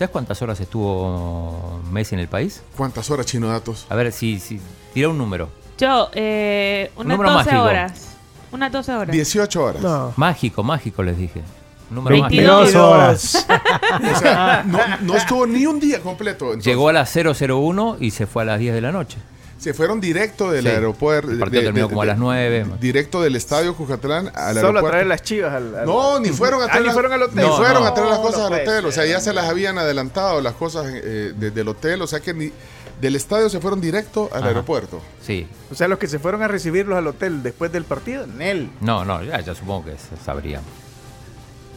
¿Sabes 0.02 0.14
cuántas 0.14 0.42
horas 0.42 0.60
estuvo 0.60 1.80
Messi 1.92 2.16
en 2.16 2.22
el 2.22 2.28
país? 2.28 2.64
¿Cuántas 2.76 3.12
horas, 3.12 3.28
Chino 3.28 3.50
Datos? 3.50 3.86
A 3.88 3.94
ver, 3.94 4.12
si, 4.12 4.40
si 4.40 4.60
tira 4.96 5.10
un 5.10 5.18
número. 5.20 5.48
Yo, 5.78 6.10
eh, 6.14 6.90
unas 6.96 7.18
Número 7.20 7.32
12 7.34 7.46
mágico. 7.46 7.64
horas. 7.64 8.08
Unas 8.52 8.72
12 8.72 8.92
horas. 8.94 9.14
18 9.14 9.64
horas. 9.64 10.18
Mágico, 10.18 10.64
mágico 10.64 11.04
les 11.04 11.20
dije. 11.20 11.44
Un 11.92 11.98
número 11.98 12.16
22 12.20 12.62
mágico. 12.64 12.90
horas. 12.90 13.48
O 14.16 14.20
sea, 14.20 14.64
no, 14.66 14.80
no 15.02 15.16
estuvo 15.16 15.46
ni 15.46 15.68
un 15.68 15.80
día 15.80 16.02
completo. 16.02 16.46
entonces. 16.46 16.66
Llegó 16.66 16.90
a 16.90 16.94
las 16.94 17.16
001 17.16 17.98
y 18.00 18.10
se 18.10 18.26
fue 18.26 18.42
a 18.42 18.46
las 18.48 18.60
10 18.60 18.74
de 18.74 18.82
la 18.82 18.92
noche. 18.92 19.20
Se 19.62 19.76
fueron 19.76 20.02
directo 20.02 20.50
del 20.52 20.64
Sí. 20.64 20.70
aeropuerto. 20.72 21.30
El 21.30 21.38
partido 21.38 21.62
terminó 21.62 21.88
como 21.88 22.02
a 22.02 22.06
las 22.06 22.18
9. 22.18 22.66
Directo 22.80 23.22
del 23.22 23.36
estadio 23.36 23.76
Cucatlán 23.76 24.32
al 24.34 24.34
Solo 24.34 24.46
a 24.46 24.50
aeropuerto. 24.70 24.90
traer 24.90 25.06
las 25.06 25.22
chivas 25.22 25.54
al, 25.54 25.76
al- 25.76 25.86
No, 25.86 26.20
ni 26.20 26.30
fueron 26.30 26.62
a 26.62 26.66
Ah, 26.66 26.68
traer, 26.68 26.82
ni 26.82 26.86
las- 26.88 26.94
fueron 26.96 27.14
al 27.14 27.22
hotel. 27.22 27.36
ni 27.36 27.42
No, 27.44 27.58
fueron 27.58 27.84
no. 27.84 27.90
a 27.90 27.94
traer 27.94 28.10
las 28.10 28.20
cosas 28.20 28.40
no 28.40 28.46
al 28.46 28.50
puede 28.54 28.64
hotel. 28.68 28.86
O 28.88 28.92
sea, 28.92 29.06
ya 29.06 29.20
se 29.20 29.34
las 29.34 29.46
habían 29.46 29.78
adelantado 29.78 30.42
las 30.42 30.54
cosas 30.56 30.88
eh, 30.92 31.34
desde 31.36 31.62
el 31.62 31.68
hotel. 31.68 32.02
O 32.02 32.08
sea 32.08 32.20
que 32.22 32.34
ni 32.34 32.52
del 33.00 33.16
estadio 33.16 33.50
se 33.50 33.60
fueron 33.60 33.80
directo 33.80 34.30
al 34.32 34.40
Ajá. 34.40 34.48
aeropuerto. 34.48 35.00
Sí. 35.24 35.48
O 35.72 35.76
sea, 35.76 35.88
los 35.88 36.00
que 36.00 36.08
se 36.08 36.18
fueron 36.18 36.42
a 36.42 36.48
recibirlos 36.48 36.98
al 36.98 37.06
hotel 37.06 37.44
después 37.44 37.72
del 37.72 37.84
partido, 37.84 38.26
Nel. 38.26 38.72
No, 38.82 39.06
no, 39.06 39.22
ya, 39.24 39.40
ya 39.42 39.54
supongo 39.54 39.86
que 39.86 39.92
se 39.92 40.18
sabrían. 40.26 40.62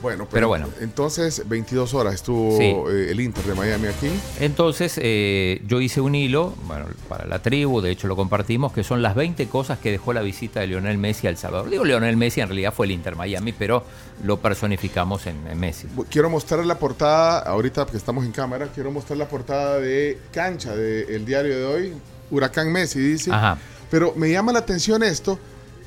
Bueno, 0.02 0.28
Pero 0.30 0.48
bueno. 0.48 0.68
Entonces, 0.80 1.42
22 1.48 1.94
horas 1.94 2.14
estuvo 2.14 2.56
Sí. 2.58 2.64
eh, 2.64 3.08
el 3.10 3.20
Inter 3.20 3.42
de 3.44 3.54
Miami 3.54 3.86
aquí. 3.86 4.08
Entonces, 4.38 4.98
eh, 5.02 5.62
yo 5.66 5.80
hice 5.80 6.00
un 6.02 6.14
hilo, 6.14 6.54
bueno, 6.66 6.86
para 7.08 7.26
la 7.26 7.40
tribu, 7.40 7.80
de 7.80 7.90
hecho 7.90 8.06
lo 8.06 8.14
compartimos, 8.16 8.72
que 8.72 8.84
son 8.84 9.00
las 9.00 9.14
20 9.14 9.46
cosas 9.48 9.78
que 9.78 9.90
dejó 9.90 10.12
la 10.12 10.20
visita 10.20 10.60
de 10.60 10.66
Lionel 10.66 10.98
Messi 10.98 11.26
a 11.26 11.30
El 11.30 11.38
Salvador. 11.38 11.70
Digo 11.70 11.84
Lionel 11.84 12.16
Messi, 12.18 12.40
en 12.42 12.48
realidad 12.48 12.74
fue 12.74 12.84
el 12.86 12.92
Inter 12.92 13.16
Miami, 13.16 13.52
pero 13.52 13.84
lo 14.24 14.38
personificamos 14.40 15.26
en, 15.26 15.46
en 15.46 15.58
Messi. 15.58 15.86
Quiero 16.10 16.28
mostrar 16.28 16.64
la 16.66 16.78
portada, 16.78 17.38
ahorita 17.38 17.86
que 17.86 17.96
estamos 17.96 18.24
en 18.26 18.32
cámara, 18.32 18.68
quiero 18.74 18.90
mostrar 18.90 19.16
la 19.18 19.28
portada 19.28 19.78
de 19.80 20.18
cancha 20.32 20.76
del 20.76 21.24
diario 21.24 21.56
de 21.56 21.64
hoy. 21.64 21.92
Huracán 22.30 22.70
Messi 22.72 22.98
dice. 23.00 23.30
Ajá. 23.32 23.56
Pero 23.90 24.12
me 24.16 24.30
llama 24.30 24.52
la 24.52 24.58
atención 24.58 25.02
esto, 25.02 25.38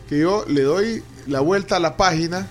que 0.09 0.19
yo 0.19 0.45
le 0.47 0.61
doy 0.61 1.03
la 1.27 1.41
vuelta 1.41 1.75
a 1.75 1.79
la 1.79 1.97
página. 1.97 2.47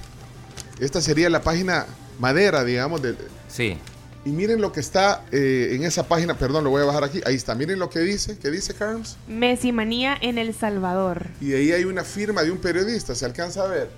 Esta 0.81 1.01
sería 1.01 1.31
la 1.31 1.41
página 1.43 1.87
madera, 2.19 2.65
digamos. 2.65 3.03
De, 3.03 3.15
Sí. 3.49 3.79
y 4.25 4.31
miren 4.31 4.61
lo 4.61 4.73
que 4.73 4.81
está 4.81 5.25
eh, 5.33 5.71
en 5.73 5.85
esa 5.85 6.07
página, 6.09 6.37
perdón, 6.37 6.65
lo 6.65 6.71
voy 6.71 6.83
a 6.83 6.85
bajar 6.85 7.05
aquí. 7.05 7.21
Ahí 7.25 7.35
está, 7.37 7.55
miren 7.55 7.79
lo 7.79 7.89
que 7.91 8.01
dice, 8.01 8.39
¿qué 8.39 8.51
dice 8.51 8.75
Carms? 8.75 9.17
Messi 9.29 9.73
manía 9.73 10.17
en 10.21 10.37
El 10.39 10.55
Salvador. 10.55 11.27
Y 11.41 11.53
ahí 11.55 11.73
hay 11.73 11.85
una 11.85 12.05
firma 12.05 12.43
de 12.43 12.51
un 12.51 12.59
periodista, 12.59 13.15
¿se 13.15 13.25
alcanza 13.25 13.63
a 13.65 13.69
ver? 13.69 13.89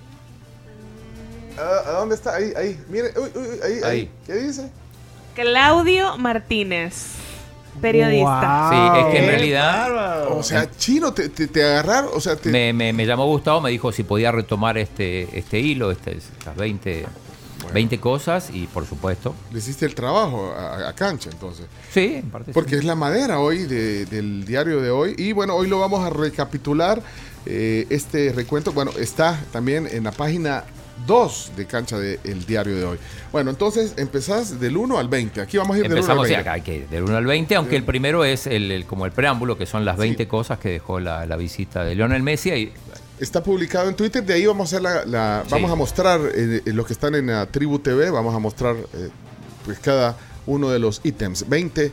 ¿A, 1.57 1.89
a 1.89 1.91
dónde 1.99 2.15
está? 2.15 2.35
Ahí, 2.35 2.53
ahí. 2.55 2.79
Miren, 2.89 3.11
uy, 3.17 3.29
uy, 3.35 3.41
uy, 3.41 3.59
ahí, 3.63 3.73
ahí. 3.73 3.81
Ahí. 3.83 4.11
¿Qué 4.25 4.35
dice? 4.35 4.69
Claudio 5.35 6.17
Martínez, 6.17 6.93
periodista. 7.79 8.69
Sí, 8.71 8.99
es 8.99 9.05
que 9.13 9.17
en 9.23 9.25
realidad 9.29 10.27
O 10.31 10.43
sea, 10.43 10.69
chino, 10.77 11.13
te, 11.13 11.29
te, 11.29 11.47
te 11.47 11.63
agarraron, 11.63 12.11
o 12.13 12.19
sea, 12.21 12.35
te, 12.35 12.49
me, 12.49 12.73
me- 12.73 12.93
me 12.93 13.05
llamó 13.05 13.25
Gustavo, 13.25 13.61
me 13.61 13.69
dijo 13.71 13.91
si 13.91 14.03
podía 14.03 14.31
retomar 14.31 14.77
este, 14.77 15.27
este 15.37 15.59
hilo, 15.59 15.91
este, 15.91 16.17
estas 16.17 16.55
20, 16.55 17.05
20 17.73 17.99
cosas 17.99 18.49
y 18.53 18.67
por 18.67 18.85
supuesto. 18.85 19.35
le 19.51 19.59
hiciste 19.59 19.85
el 19.85 19.93
trabajo 19.95 20.53
a, 20.57 20.87
a 20.89 20.93
cancha, 20.93 21.29
entonces. 21.31 21.65
Sí, 21.91 22.15
en 22.15 22.29
parte 22.29 22.51
Porque 22.53 22.71
sí. 22.71 22.75
es 22.77 22.83
la 22.85 22.95
madera 22.95 23.39
hoy 23.39 23.59
de- 23.65 24.05
del 24.05 24.45
diario 24.45 24.81
de 24.81 24.89
hoy. 24.91 25.15
Y 25.17 25.33
bueno, 25.33 25.55
hoy 25.55 25.67
lo 25.67 25.79
vamos 25.79 26.03
a 26.05 26.09
recapitular. 26.09 27.01
eh, 27.45 27.87
este 27.89 28.31
recuento, 28.33 28.71
bueno, 28.73 28.91
está 28.99 29.39
también 29.51 29.87
en 29.91 30.03
la 30.03 30.11
página 30.11 30.63
2 31.07 31.51
de 31.55 31.65
cancha 31.65 31.97
del 31.97 32.45
diario 32.45 32.75
de 32.75 32.85
hoy. 32.85 32.97
Bueno, 33.31 33.49
entonces 33.51 33.93
empezás 33.97 34.59
del 34.59 34.77
1 34.77 34.97
al 34.97 35.07
20. 35.07 35.41
Aquí 35.41 35.57
vamos 35.57 35.75
a 35.75 35.79
ir 35.79 35.83
del 35.83 35.91
1 35.93 35.97
al 35.97 35.99
Empezamos 36.01 36.27
20. 36.27 36.43
sí, 36.43 36.49
acá, 36.49 36.63
que 36.63 36.87
del 36.87 37.03
1 37.03 37.17
al 37.17 37.25
20, 37.25 37.55
aunque 37.55 37.75
el 37.75 37.83
primero 37.83 38.23
es 38.25 38.47
el, 38.47 38.71
el- 38.71 38.85
como 38.85 39.05
el 39.05 39.11
preámbulo, 39.11 39.57
que 39.57 39.65
son 39.65 39.85
las 39.85 39.97
20 39.97 40.27
cosas 40.27 40.59
que 40.59 40.69
dejó 40.69 40.99
la, 40.99 41.25
la 41.25 41.35
visita 41.35 41.83
de 41.83 41.95
Lionel 41.95 42.23
Messi. 42.23 42.49
Y, 42.51 42.71
Está 43.19 43.43
publicado 43.43 43.89
en 43.89 43.95
Twitter, 43.95 44.23
de 44.23 44.33
ahí 44.33 44.45
vamos 44.45 44.71
a 44.71 44.77
hacer 44.77 44.81
la, 44.81 45.05
la- 45.05 45.43
Sí. 45.45 45.51
vamos 45.51 45.69
a 45.71 45.75
mostrar 45.75 46.21
eh, 46.33 46.61
eh, 46.65 46.73
los 46.73 46.85
que 46.87 46.93
están 46.93 47.15
en 47.15 47.27
la 47.27 47.45
Tribu 47.47 47.79
TV, 47.79 48.09
vamos 48.11 48.33
a 48.33 48.39
mostrar 48.39 48.75
eh, 48.77 49.09
pues 49.65 49.77
cada 49.79 50.15
uno 50.45 50.69
de 50.69 50.79
los 50.79 51.01
ítems. 51.03 51.47
20. 51.49 51.91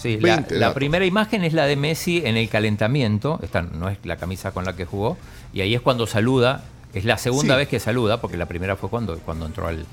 Sí, 0.00 0.18
la, 0.20 0.36
20 0.36 0.54
la 0.60 0.74
primera 0.74 1.04
imagen 1.04 1.42
es 1.42 1.52
la 1.52 1.66
de 1.66 1.74
Messi 1.74 2.22
en 2.24 2.36
el 2.36 2.48
calentamiento. 2.48 3.40
Esta 3.42 3.62
no 3.62 3.88
es 3.88 3.98
la 4.04 4.16
camisa 4.16 4.52
con 4.52 4.64
la 4.64 4.76
que 4.76 4.84
jugó. 4.84 5.16
Y 5.52 5.60
ahí 5.62 5.74
es 5.74 5.80
cuando 5.80 6.06
saluda. 6.06 6.62
Es 6.94 7.04
la 7.04 7.18
segunda 7.18 7.54
Sí. 7.54 7.58
vez 7.58 7.68
que 7.68 7.80
saluda, 7.80 8.20
porque 8.20 8.36
la 8.36 8.46
primera 8.46 8.76
fue 8.76 8.88
cuando, 8.88 9.18
cuando 9.18 9.46
entró 9.46 9.66
al, 9.68 9.84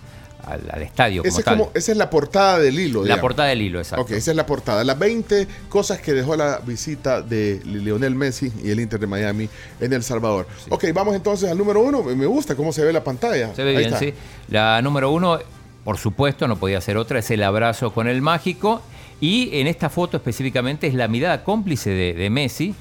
al, 0.46 0.62
al 0.72 0.82
estadio 0.84 1.24
como 1.24 1.38
es 1.40 1.44
tal. 1.44 1.58
como- 1.58 1.72
esa 1.74 1.92
es 1.92 1.98
la 1.98 2.10
portada 2.10 2.60
del 2.60 2.80
hilo. 2.80 3.00
la 3.02 3.06
digamos. 3.06 3.22
portada 3.22 3.50
del 3.50 3.62
hilo, 3.62 3.80
exacto. 3.80 4.04
Ok, 4.04 4.12
esa 4.12 4.32
es 4.32 4.38
la 4.38 4.46
portada. 4.46 4.84
Las 4.84 4.98
20 4.98 5.48
cosas 5.70 6.00
que 6.00 6.14
dejó 6.14 6.36
la 6.36 6.60
visita 6.66 7.22
de 7.22 7.62
Lionel 7.66 8.16
Messi 8.16 8.52
y 8.64 8.70
el 8.70 8.80
Inter 8.80 9.00
de 9.00 9.08
Miami 9.08 9.50
en 9.82 9.92
El 9.94 10.04
Salvador. 10.04 10.48
Ok, 10.70 10.86
vamos 10.94 11.16
entonces 11.16 11.50
al 11.50 11.58
número 11.58 11.82
uno. 11.82 12.02
Me 12.04 12.26
gusta 12.26 12.56
cómo 12.56 12.72
se 12.72 12.84
ve 12.86 12.94
la 12.94 13.04
pantalla. 13.04 13.54
Se 13.56 13.64
ve 13.64 13.72
Ahí 13.72 13.78
bien, 13.78 13.88
está. 13.94 14.00
sí. 14.00 14.14
La 14.50 14.82
número 14.82 15.12
uno, 15.12 15.40
por 15.84 15.98
supuesto, 15.98 16.48
no 16.48 16.56
podía 16.58 16.80
ser 16.80 16.98
otra, 16.98 17.20
es 17.20 17.30
el 17.32 17.44
abrazo 17.44 17.92
con 17.94 18.08
el 18.08 18.22
mágico. 18.22 18.82
Y 19.22 19.50
en 19.60 19.68
esta 19.68 19.90
foto 19.90 20.18
específicamente 20.18 20.88
es 20.88 20.94
la 20.94 21.08
mirada 21.08 21.44
cómplice 21.44 21.90
de, 21.90 22.14
de 22.14 22.30
Messi 22.30 22.76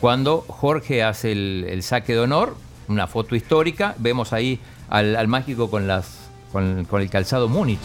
cuando 0.00 0.44
Jorge 0.48 1.02
hace 1.02 1.32
el, 1.32 1.66
el 1.68 1.82
saque 1.82 2.12
de 2.14 2.20
honor, 2.20 2.56
una 2.92 3.06
foto 3.06 3.34
histórica. 3.34 3.94
Vemos 3.98 4.32
ahí 4.32 4.58
al, 4.88 5.16
al 5.16 5.28
mágico 5.28 5.70
con, 5.70 5.86
las, 5.86 6.28
con, 6.52 6.84
con 6.84 7.00
el 7.00 7.08
calzado 7.10 7.48
Múnich. 7.48 7.80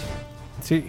Sí. 0.62 0.86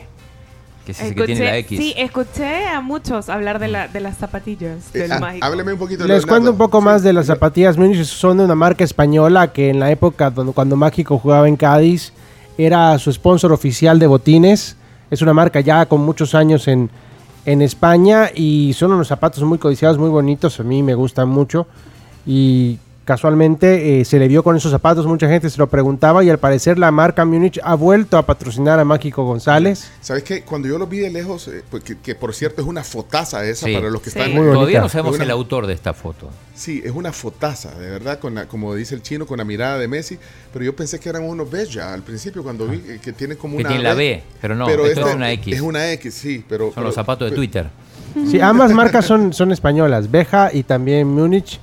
Que 0.84 0.92
es 0.92 1.00
ese 1.00 1.14
que 1.16 1.24
tiene 1.24 1.44
la 1.44 1.56
X. 1.58 1.78
sí, 1.78 1.94
escuché 1.96 2.66
a 2.68 2.80
muchos 2.80 3.28
hablar 3.28 3.58
de, 3.58 3.66
la, 3.66 3.88
de 3.88 3.98
las 3.98 4.16
zapatillas 4.18 4.92
del 4.92 5.10
ah, 5.10 5.18
mágico. 5.18 5.44
hábleme 5.44 5.72
un 5.72 5.78
poquito. 5.80 6.02
Les 6.04 6.08
Leonardo. 6.08 6.28
cuento 6.28 6.50
un 6.52 6.58
poco 6.58 6.80
más 6.80 7.02
de 7.02 7.12
las 7.12 7.26
zapatillas 7.26 7.76
Múnich. 7.76 8.04
Son 8.04 8.38
de 8.38 8.44
una 8.44 8.54
marca 8.54 8.84
española 8.84 9.52
que 9.52 9.68
en 9.68 9.80
la 9.80 9.90
época 9.90 10.30
cuando, 10.30 10.52
cuando 10.52 10.76
Mágico 10.76 11.18
jugaba 11.18 11.48
en 11.48 11.56
Cádiz 11.56 12.12
era 12.56 12.98
su 12.98 13.12
sponsor 13.12 13.52
oficial 13.52 13.98
de 13.98 14.06
botines. 14.06 14.76
Es 15.10 15.22
una 15.22 15.34
marca 15.34 15.60
ya 15.60 15.86
con 15.86 16.00
muchos 16.02 16.34
años 16.36 16.68
en, 16.68 16.88
en 17.44 17.62
España 17.62 18.30
y 18.34 18.72
son 18.74 18.92
unos 18.92 19.08
zapatos 19.08 19.42
muy 19.42 19.58
codiciados, 19.58 19.98
muy 19.98 20.08
bonitos. 20.08 20.60
A 20.60 20.62
mí 20.62 20.82
me 20.84 20.94
gustan 20.94 21.28
mucho. 21.28 21.66
Y 22.24 22.78
Casualmente 23.06 24.00
eh, 24.00 24.04
se 24.04 24.18
le 24.18 24.26
vio 24.26 24.42
con 24.42 24.56
esos 24.56 24.72
zapatos, 24.72 25.06
mucha 25.06 25.28
gente 25.28 25.48
se 25.48 25.58
lo 25.58 25.68
preguntaba 25.68 26.24
y 26.24 26.28
al 26.28 26.38
parecer 26.38 26.76
la 26.76 26.90
marca 26.90 27.24
Múnich 27.24 27.60
ha 27.62 27.76
vuelto 27.76 28.18
a 28.18 28.26
patrocinar 28.26 28.80
a 28.80 28.84
Mágico 28.84 29.22
González. 29.24 29.88
¿Sabes 30.00 30.24
qué? 30.24 30.42
Cuando 30.42 30.66
yo 30.66 30.76
lo 30.76 30.88
vi 30.88 30.98
de 30.98 31.10
lejos, 31.10 31.46
eh, 31.46 31.62
pues, 31.70 31.84
que, 31.84 31.96
que 31.98 32.16
por 32.16 32.34
cierto 32.34 32.62
es 32.62 32.66
una 32.66 32.82
fotaza 32.82 33.44
esa 33.46 33.66
Sí. 33.66 33.74
para 33.74 33.90
los 33.90 34.02
que 34.02 34.10
Sí. 34.10 34.18
están... 34.18 34.34
Muy 34.34 34.52
Todavía 34.52 34.80
no 34.80 34.88
sabemos 34.88 35.14
una- 35.14 35.22
el 35.24 35.30
autor 35.30 35.68
de 35.68 35.74
esta 35.74 35.94
foto. 35.94 36.28
Sí, 36.56 36.82
es 36.84 36.90
una 36.90 37.12
fotaza, 37.12 37.72
de 37.78 37.88
verdad, 37.90 38.18
con 38.18 38.34
la- 38.34 38.46
como 38.48 38.74
dice 38.74 38.96
el 38.96 39.02
chino, 39.02 39.24
con 39.24 39.38
la 39.38 39.44
mirada 39.44 39.78
de 39.78 39.86
Messi, 39.86 40.18
pero 40.52 40.64
yo 40.64 40.74
pensé 40.74 40.98
que 40.98 41.08
eran 41.08 41.22
unos 41.22 41.48
B 41.48 41.64
ya 41.66 41.94
al 41.94 42.02
principio 42.02 42.42
cuando 42.42 42.66
vi 42.66 42.78
eh, 42.88 42.98
que 43.00 43.12
tiene 43.12 43.36
como 43.36 43.54
Que 43.56 43.60
una 43.62 43.68
tiene 43.68 43.84
la 43.84 43.94
B, 43.94 44.20
pero 44.42 44.56
no, 44.56 44.68
esto 44.68 45.08
es 45.08 45.14
una 45.14 45.30
X. 45.30 45.54
Es 45.54 45.60
una 45.60 45.92
X, 45.92 46.12
sí, 46.12 46.44
pero... 46.48 46.72
Son 46.74 46.82
los 46.82 46.92
pero- 46.92 46.92
zapatos 46.92 47.26
de 47.26 47.30
pero- 47.30 47.40
Twitter. 47.40 47.66
Sí, 48.28 48.40
ambas 48.40 48.72
marcas 48.72 49.04
son, 49.04 49.32
son 49.32 49.52
españolas. 49.52 50.10
Beja 50.10 50.50
y 50.52 50.62
también 50.64 51.06
Múnich 51.06 51.60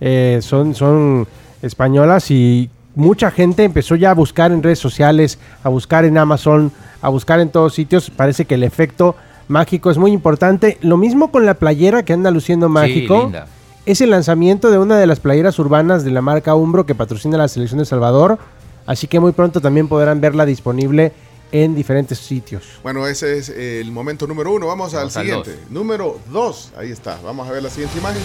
eh, 0.00 0.40
son, 0.42 0.74
son 0.74 1.26
españolas 1.62 2.30
y 2.30 2.70
mucha 2.94 3.30
gente 3.30 3.64
empezó 3.64 3.96
ya 3.96 4.10
a 4.10 4.14
buscar 4.14 4.52
en 4.52 4.62
redes 4.62 4.78
sociales, 4.78 5.38
a 5.62 5.68
buscar 5.68 6.04
en 6.04 6.18
Amazon, 6.18 6.72
a 7.00 7.08
buscar 7.08 7.40
en 7.40 7.50
todos 7.50 7.74
sitios. 7.74 8.10
Parece 8.10 8.44
que 8.44 8.54
el 8.54 8.62
efecto 8.62 9.16
mágico 9.48 9.90
es 9.90 9.98
muy 9.98 10.12
importante. 10.12 10.78
Lo 10.80 10.96
mismo 10.96 11.30
con 11.30 11.46
la 11.46 11.54
playera 11.54 12.04
que 12.04 12.12
anda 12.12 12.30
luciendo 12.30 12.68
mágico. 12.68 13.22
linda. 13.24 13.46
Es 13.86 14.00
el 14.00 14.10
lanzamiento 14.10 14.70
de 14.70 14.78
una 14.78 14.98
de 14.98 15.06
las 15.06 15.20
playeras 15.20 15.58
urbanas 15.58 16.04
de 16.04 16.10
la 16.10 16.22
marca 16.22 16.54
Umbro 16.54 16.86
que 16.86 16.94
patrocina 16.94 17.36
la 17.36 17.48
selección 17.48 17.80
de 17.80 17.84
Salvador. 17.84 18.38
Así 18.86 19.06
que 19.06 19.20
muy 19.20 19.32
pronto 19.32 19.60
también 19.60 19.88
podrán 19.88 20.20
verla 20.20 20.46
disponible 20.46 21.12
en 21.52 21.74
diferentes 21.74 22.18
sitios. 22.18 22.64
Bueno, 22.82 23.06
ese 23.06 23.38
es 23.38 23.48
el 23.50 23.92
momento 23.92 24.26
número 24.26 24.52
uno. 24.52 24.66
Vamos, 24.66 24.92
Vamos 24.92 25.16
al 25.16 25.22
al 25.22 25.26
siguiente. 25.26 25.58
Número 25.70 26.18
dos. 26.32 26.72
Ahí 26.76 26.90
está. 26.90 27.18
Vamos 27.22 27.46
a 27.46 27.52
ver 27.52 27.62
la 27.62 27.70
siguiente 27.70 27.98
imagen. 27.98 28.22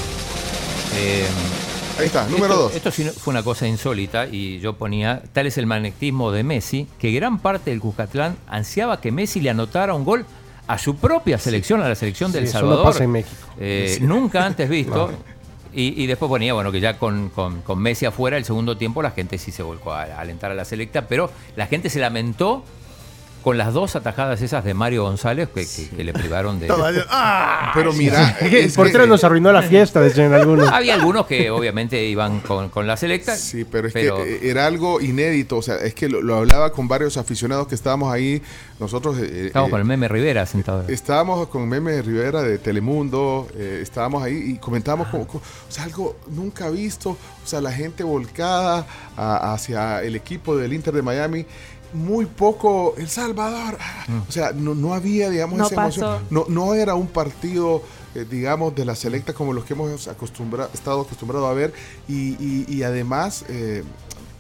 Eh, 0.95 1.25
Ahí 1.99 2.05
está, 2.05 2.23
número 2.27 2.45
esto, 2.53 2.57
dos. 2.63 2.75
Esto 2.75 2.91
sí 2.91 3.03
fue 3.03 3.31
una 3.31 3.43
cosa 3.43 3.67
insólita 3.67 4.25
y 4.25 4.59
yo 4.59 4.73
ponía, 4.77 5.21
tal 5.33 5.47
es 5.47 5.57
el 5.57 5.65
magnetismo 5.65 6.31
de 6.31 6.43
Messi, 6.43 6.87
que 6.97 7.11
gran 7.11 7.39
parte 7.39 7.71
del 7.71 7.81
Cuscatlán 7.81 8.37
ansiaba 8.47 9.01
que 9.01 9.11
Messi 9.11 9.41
le 9.41 9.49
anotara 9.49 9.93
un 9.93 10.05
gol 10.05 10.25
a 10.67 10.77
su 10.77 10.95
propia 10.95 11.37
selección, 11.37 11.81
a 11.81 11.89
la 11.89 11.95
selección 11.95 12.31
del 12.31 12.43
Sí, 12.45 12.49
eso 12.51 12.59
no 12.61 12.67
Salvador. 12.67 12.85
pasa 12.93 13.03
en 13.03 13.11
México. 13.11 13.35
Eh, 13.59 13.95
Sí. 13.97 14.03
Nunca 14.05 14.45
antes 14.45 14.69
visto. 14.69 15.11
No. 15.21 15.39
Y, 15.71 16.01
y 16.01 16.07
después 16.07 16.29
ponía, 16.29 16.51
bueno, 16.55 16.71
que 16.71 16.79
ya 16.79 16.97
con, 16.97 17.29
con- 17.29 17.61
con 17.61 17.77
Messi 17.77 18.07
afuera, 18.07 18.37
el 18.37 18.43
segundo 18.43 18.75
tiempo, 18.75 19.03
la 19.03 19.11
gente 19.11 19.37
sí 19.37 19.51
se 19.51 19.61
volcó 19.61 19.91
a, 19.93 20.01
a 20.01 20.19
alentar 20.19 20.49
a 20.49 20.55
la 20.55 20.65
selecta, 20.65 21.07
pero 21.07 21.29
la 21.55 21.67
gente 21.67 21.91
se 21.91 21.99
lamentó 21.99 22.63
con 23.43 23.57
las 23.57 23.73
dos 23.73 23.95
atajadas 23.95 24.41
esas 24.41 24.63
de 24.63 24.73
Mario 24.73 25.03
González 25.03 25.49
que, 25.53 25.65
que- 25.65 25.89
que 25.95 26.03
le 26.03 26.13
privaron 26.13 26.59
de... 26.59 26.67
Pero 27.73 27.93
mira, 27.93 28.37
el 28.41 28.53
es 28.53 28.75
portero 28.75 29.03
que- 29.05 29.09
nos 29.09 29.23
arruinó 29.23 29.51
la 29.51 29.61
fiesta, 29.61 30.01
decían 30.01 30.33
algunos. 30.35 30.67
Había 30.69 30.95
algunos 30.95 31.25
que 31.25 31.49
obviamente 31.49 32.03
iban 32.05 32.39
con, 32.41 32.69
con 32.69 32.87
la 32.87 32.97
selecta. 32.97 33.35
Sí, 33.35 33.65
pero 33.65 33.87
es 33.87 33.93
pero- 33.93 34.17
que 34.17 34.35
eh, 34.35 34.39
era 34.49 34.65
algo 34.65 34.99
inédito. 35.01 35.57
O 35.57 35.61
sea, 35.61 35.75
es 35.77 35.93
que 35.93 36.09
lo, 36.09 36.21
lo 36.21 36.35
hablaba 36.37 36.71
con 36.71 36.87
varios 36.87 37.17
aficionados 37.17 37.67
que 37.67 37.75
estábamos 37.75 38.11
ahí. 38.13 38.41
Nosotros. 38.79 39.17
eh, 39.19 39.47
Estamos 39.47 39.67
eh, 39.67 39.71
con 39.71 39.79
el 39.79 39.85
meme 39.85 40.07
Rivera 40.07 40.45
sentado. 40.45 40.83
Estábamos 40.87 41.47
con 41.47 41.67
Meme 41.67 42.01
Rivera 42.01 42.41
de 42.41 42.57
Telemundo, 42.57 43.47
eh, 43.55 43.79
estábamos 43.81 44.23
ahí 44.23 44.51
y 44.53 44.57
comentábamos 44.57 45.07
como, 45.09 45.27
como- 45.27 45.39
o 45.41 45.71
sea, 45.71 45.83
algo 45.83 46.15
nunca 46.29 46.69
visto, 46.69 47.11
o 47.11 47.47
sea, 47.47 47.61
la 47.61 47.71
gente 47.71 48.03
volcada 48.03 48.85
a- 49.17 49.53
hacia 49.53 50.01
el 50.01 50.15
equipo 50.15 50.55
del 50.57 50.73
Inter 50.73 50.93
de 50.93 51.01
Miami, 51.01 51.45
muy 51.93 52.25
poco 52.25 52.93
El 52.97 53.09
Salvador, 53.09 53.77
ah, 53.79 54.05
o 54.27 54.31
sea, 54.31 54.51
no, 54.53 54.75
no 54.75 54.93
había, 54.93 55.29
digamos, 55.29 55.57
No 55.57 55.65
esa 55.67 55.75
pasó. 55.75 56.01
emoción, 56.01 56.23
no, 56.29 56.45
no 56.47 56.73
era 56.73 56.95
un 56.95 57.07
partido, 57.07 57.81
eh, 58.15 58.25
digamos, 58.29 58.75
de 58.75 58.85
la 58.85 58.95
selecta 58.95 59.33
como 59.33 59.53
los 59.53 59.65
que 59.65 59.73
hemos 59.73 60.07
acostumbra- 60.07 60.69
estado 60.73 61.01
acostumbrados 61.01 61.49
a 61.49 61.53
ver 61.53 61.73
y, 62.07 62.35
y- 62.43 62.65
y 62.67 62.83
además... 62.83 63.45
eh, 63.49 63.83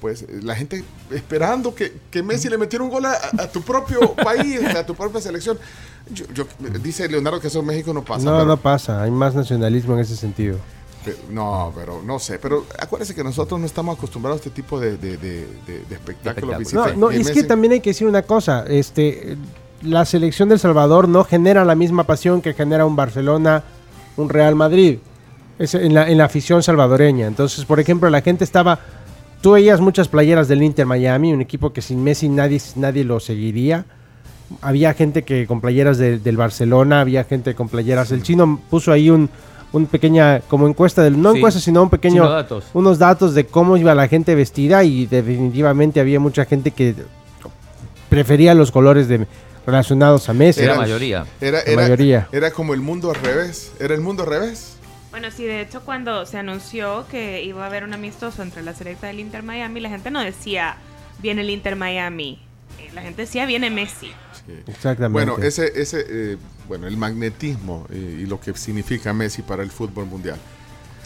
pues 0.01 0.25
la 0.43 0.55
gente 0.55 0.81
esperando 1.11 1.75
que, 1.75 1.91
que 2.09 2.23
Messi 2.23 2.47
le 2.47 2.57
metiera 2.57 2.85
un 2.85 2.89
gol 2.89 3.03
a, 3.05 3.15
a 3.37 3.47
tu 3.51 3.61
propio 3.61 4.13
país, 4.23 4.61
a 4.73 4.85
tu 4.85 4.95
propia 4.95 5.19
selección. 5.19 5.59
Yo, 6.13 6.23
yo- 6.33 6.45
dice 6.81 7.09
Leonardo 7.09 7.41
que 7.41 7.47
eso 7.47 7.59
en 7.59 7.65
México 7.65 7.93
no 7.93 8.05
pasa. 8.05 8.23
No, 8.23 8.31
pero- 8.31 8.45
no 8.45 8.55
pasa. 8.55 9.03
Hay 9.03 9.11
más 9.11 9.35
nacionalismo 9.35 9.95
en 9.95 9.99
ese 9.99 10.15
sentido. 10.15 10.57
No, 11.31 11.71
pero 11.75 12.01
no 12.05 12.19
sé. 12.19 12.39
Pero 12.39 12.65
acuérdense 12.79 13.15
que 13.15 13.23
nosotros 13.23 13.59
no 13.59 13.65
estamos 13.65 13.97
acostumbrados 13.97 14.37
a 14.37 14.39
este 14.39 14.49
tipo 14.49 14.79
de, 14.79 14.97
de, 14.97 15.17
de- 15.17 15.47
de- 15.67 15.85
de 15.87 15.95
espectáculos. 15.95 16.51
No, 16.53 16.59
visita. 16.59 16.93
no, 16.95 17.11
Y 17.11 17.21
es 17.21 17.31
que 17.31 17.43
también 17.43 17.73
hay 17.73 17.79
que 17.79 17.91
decir 17.91 18.07
una 18.07 18.21
cosa. 18.23 18.65
Este, 18.67 19.37
la 19.81 20.03
selección 20.05 20.49
del 20.49 20.59
Salvador 20.59 21.07
no 21.07 21.23
genera 21.23 21.63
la 21.65 21.75
misma 21.75 22.03
pasión 22.03 22.41
que 22.41 22.53
genera 22.53 22.85
un 22.85 22.95
Barcelona, 22.95 23.63
un 24.17 24.29
Real 24.29 24.55
Madrid. 24.55 24.99
Es 25.57 25.73
en 25.75 25.93
la, 25.93 26.09
en 26.09 26.17
la 26.17 26.25
afición 26.25 26.63
salvadoreña. 26.63 27.27
Entonces, 27.27 27.65
por 27.65 27.79
ejemplo, 27.79 28.09
la 28.09 28.21
gente 28.21 28.43
estaba. 28.43 28.79
Tú 29.41 29.51
veías 29.51 29.79
muchas 29.81 30.07
playeras 30.09 30.47
del 30.49 30.63
Inter 30.63 30.85
Miami, 30.85 31.31
un 31.33 31.41
equipo 31.41 31.71
que 31.71 31.81
sin 31.81 32.03
Messi 32.03 32.27
nadie, 32.29 32.61
nadie 32.75 33.03
lo 33.05 33.19
seguiría. 33.19 33.85
Había 34.61 34.93
gente 34.93 35.23
que 35.23 35.45
con 35.47 35.61
playeras 35.61 35.97
de- 35.97 36.17
del 36.19 36.35
Barcelona, 36.37 37.01
había 37.01 37.23
gente 37.23 37.55
con 37.55 37.69
playeras. 37.69 38.11
El 38.11 38.23
chino 38.23 38.59
puso 38.69 38.91
ahí 38.91 39.09
un, 39.09 39.29
un 39.71 39.85
pequeña, 39.85 40.41
como 40.47 40.67
encuesta 40.67 41.03
del, 41.03 41.21
no 41.21 41.31
Sí. 41.31 41.37
encuesta, 41.37 41.59
sino 41.59 41.83
un 41.83 41.89
pequeño, 41.89 42.27
datos. 42.29 42.65
unos 42.73 42.97
datos 42.99 43.35
de 43.35 43.45
cómo 43.45 43.77
iba 43.77 43.93
la 43.95 44.07
gente 44.07 44.33
vestida 44.35 44.83
y 44.83 45.05
definitivamente 45.05 45.99
había 45.99 46.19
mucha 46.19 46.45
gente 46.45 46.71
que 46.71 46.95
prefería 48.09 48.53
los 48.55 48.71
colores 48.71 49.07
de, 49.07 49.27
relacionados 49.65 50.27
a 50.29 50.33
Messi. 50.33 50.61
Era 50.63 50.73
la 50.73 50.79
mayoría. 50.79 51.25
Era, 51.41 51.59
La 51.59 51.63
era- 51.71 51.81
mayoría. 51.81 52.27
era 52.31 52.51
como 52.51 52.73
el 52.73 52.81
mundo 52.81 53.09
al 53.11 53.15
revés. 53.17 53.71
Era 53.79 53.93
el 53.93 54.01
mundo 54.01 54.23
al 54.23 54.29
revés. 54.29 54.75
Bueno, 55.11 55.29
sí, 55.31 55.43
de 55.45 55.61
hecho 55.61 55.81
cuando 55.81 56.25
se 56.25 56.37
anunció 56.37 57.05
que 57.09 57.43
iba 57.43 57.63
a 57.63 57.67
haber 57.67 57.83
un 57.83 57.93
amistoso 57.93 58.41
entre 58.43 58.61
la 58.63 58.73
selecta 58.73 59.07
del 59.07 59.19
Inter 59.19 59.41
Miami, 59.43 59.79
la 59.79 59.89
gente 59.89 60.11
no 60.11 60.19
decía 60.21 60.77
viene 61.21 61.41
el 61.41 61.49
Inter 61.49 61.75
Miami, 61.75 62.39
Eh, 62.79 62.89
la 62.93 63.01
gente 63.01 63.23
decía 63.23 63.45
viene 63.45 63.69
Messi. 63.69 64.11
Exactamente. 64.67 65.11
Bueno, 65.31 65.37
ese, 65.43 65.71
ese, 65.81 66.05
eh, 66.07 66.37
bueno, 66.67 66.87
el 66.87 66.97
magnetismo 66.97 67.85
eh, 67.89 68.19
y 68.21 68.25
lo 68.25 68.39
que 68.39 68.53
significa 68.55 69.13
Messi 69.13 69.41
para 69.41 69.63
el 69.63 69.71
fútbol 69.71 70.05
mundial. 70.05 70.37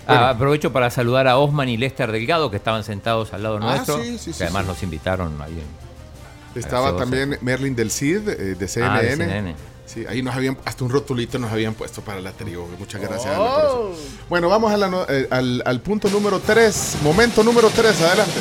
Ah, 0.05 0.31
aprovecho 0.31 0.73
para 0.73 0.89
saludar 0.89 1.27
a 1.29 1.37
Osman 1.37 1.69
y 1.69 1.77
Lester 1.77 2.11
Delgado 2.11 2.51
que 2.51 2.57
estaban 2.57 2.83
sentados 2.83 3.33
al 3.33 3.43
lado 3.43 3.57
Ah, 3.61 3.75
nuestro. 3.75 4.03
sí, 4.03 4.17
sí, 4.17 4.31
que 4.31 4.33
sí, 4.33 4.43
además 4.43 4.63
sí. 4.63 4.67
nos 4.69 4.83
invitaron 4.83 5.41
ahí. 5.41 5.53
en- 5.53 6.59
Estaba 6.59 6.95
también 6.97 7.37
Merlin 7.41 7.75
del 7.75 7.89
Cid, 7.89 8.27
eh, 8.29 8.55
de 8.55 8.67
CNN. 8.67 8.95
Ah, 8.97 9.01
de 9.01 9.09
CNN. 9.15 9.55
Sí, 9.85 10.05
ahí 10.07 10.21
nos 10.21 10.35
habían, 10.35 10.57
hasta 10.65 10.83
un 10.83 10.89
rotulito 10.91 11.37
nos 11.39 11.51
habían 11.51 11.73
puesto 11.73 12.01
para 12.01 12.19
la 12.21 12.31
tribu. 12.31 12.67
Muchas 12.79 13.01
gracias. 13.01 13.35
Por 13.35 13.47
eso. 13.47 13.93
Bueno, 14.29 14.49
vamos 14.49 14.71
a 14.73 14.77
la 14.77 14.87
no- 14.87 15.05
eh, 15.07 15.27
al, 15.29 15.61
al 15.65 15.81
punto 15.81 16.09
número 16.09 16.39
3. 16.39 16.97
Momento 17.03 17.43
número 17.43 17.69
3, 17.69 18.01
adelante. 18.01 18.39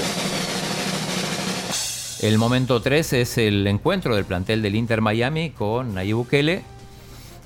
El 2.22 2.38
momento 2.38 2.80
3 2.80 3.14
es 3.14 3.36
el 3.36 3.66
encuentro 3.66 4.14
del 4.14 4.24
plantel 4.24 4.62
del 4.62 4.76
Inter 4.76 5.00
Miami 5.00 5.50
con 5.50 5.94
Nayib 5.94 6.18
Bukele, 6.18 6.62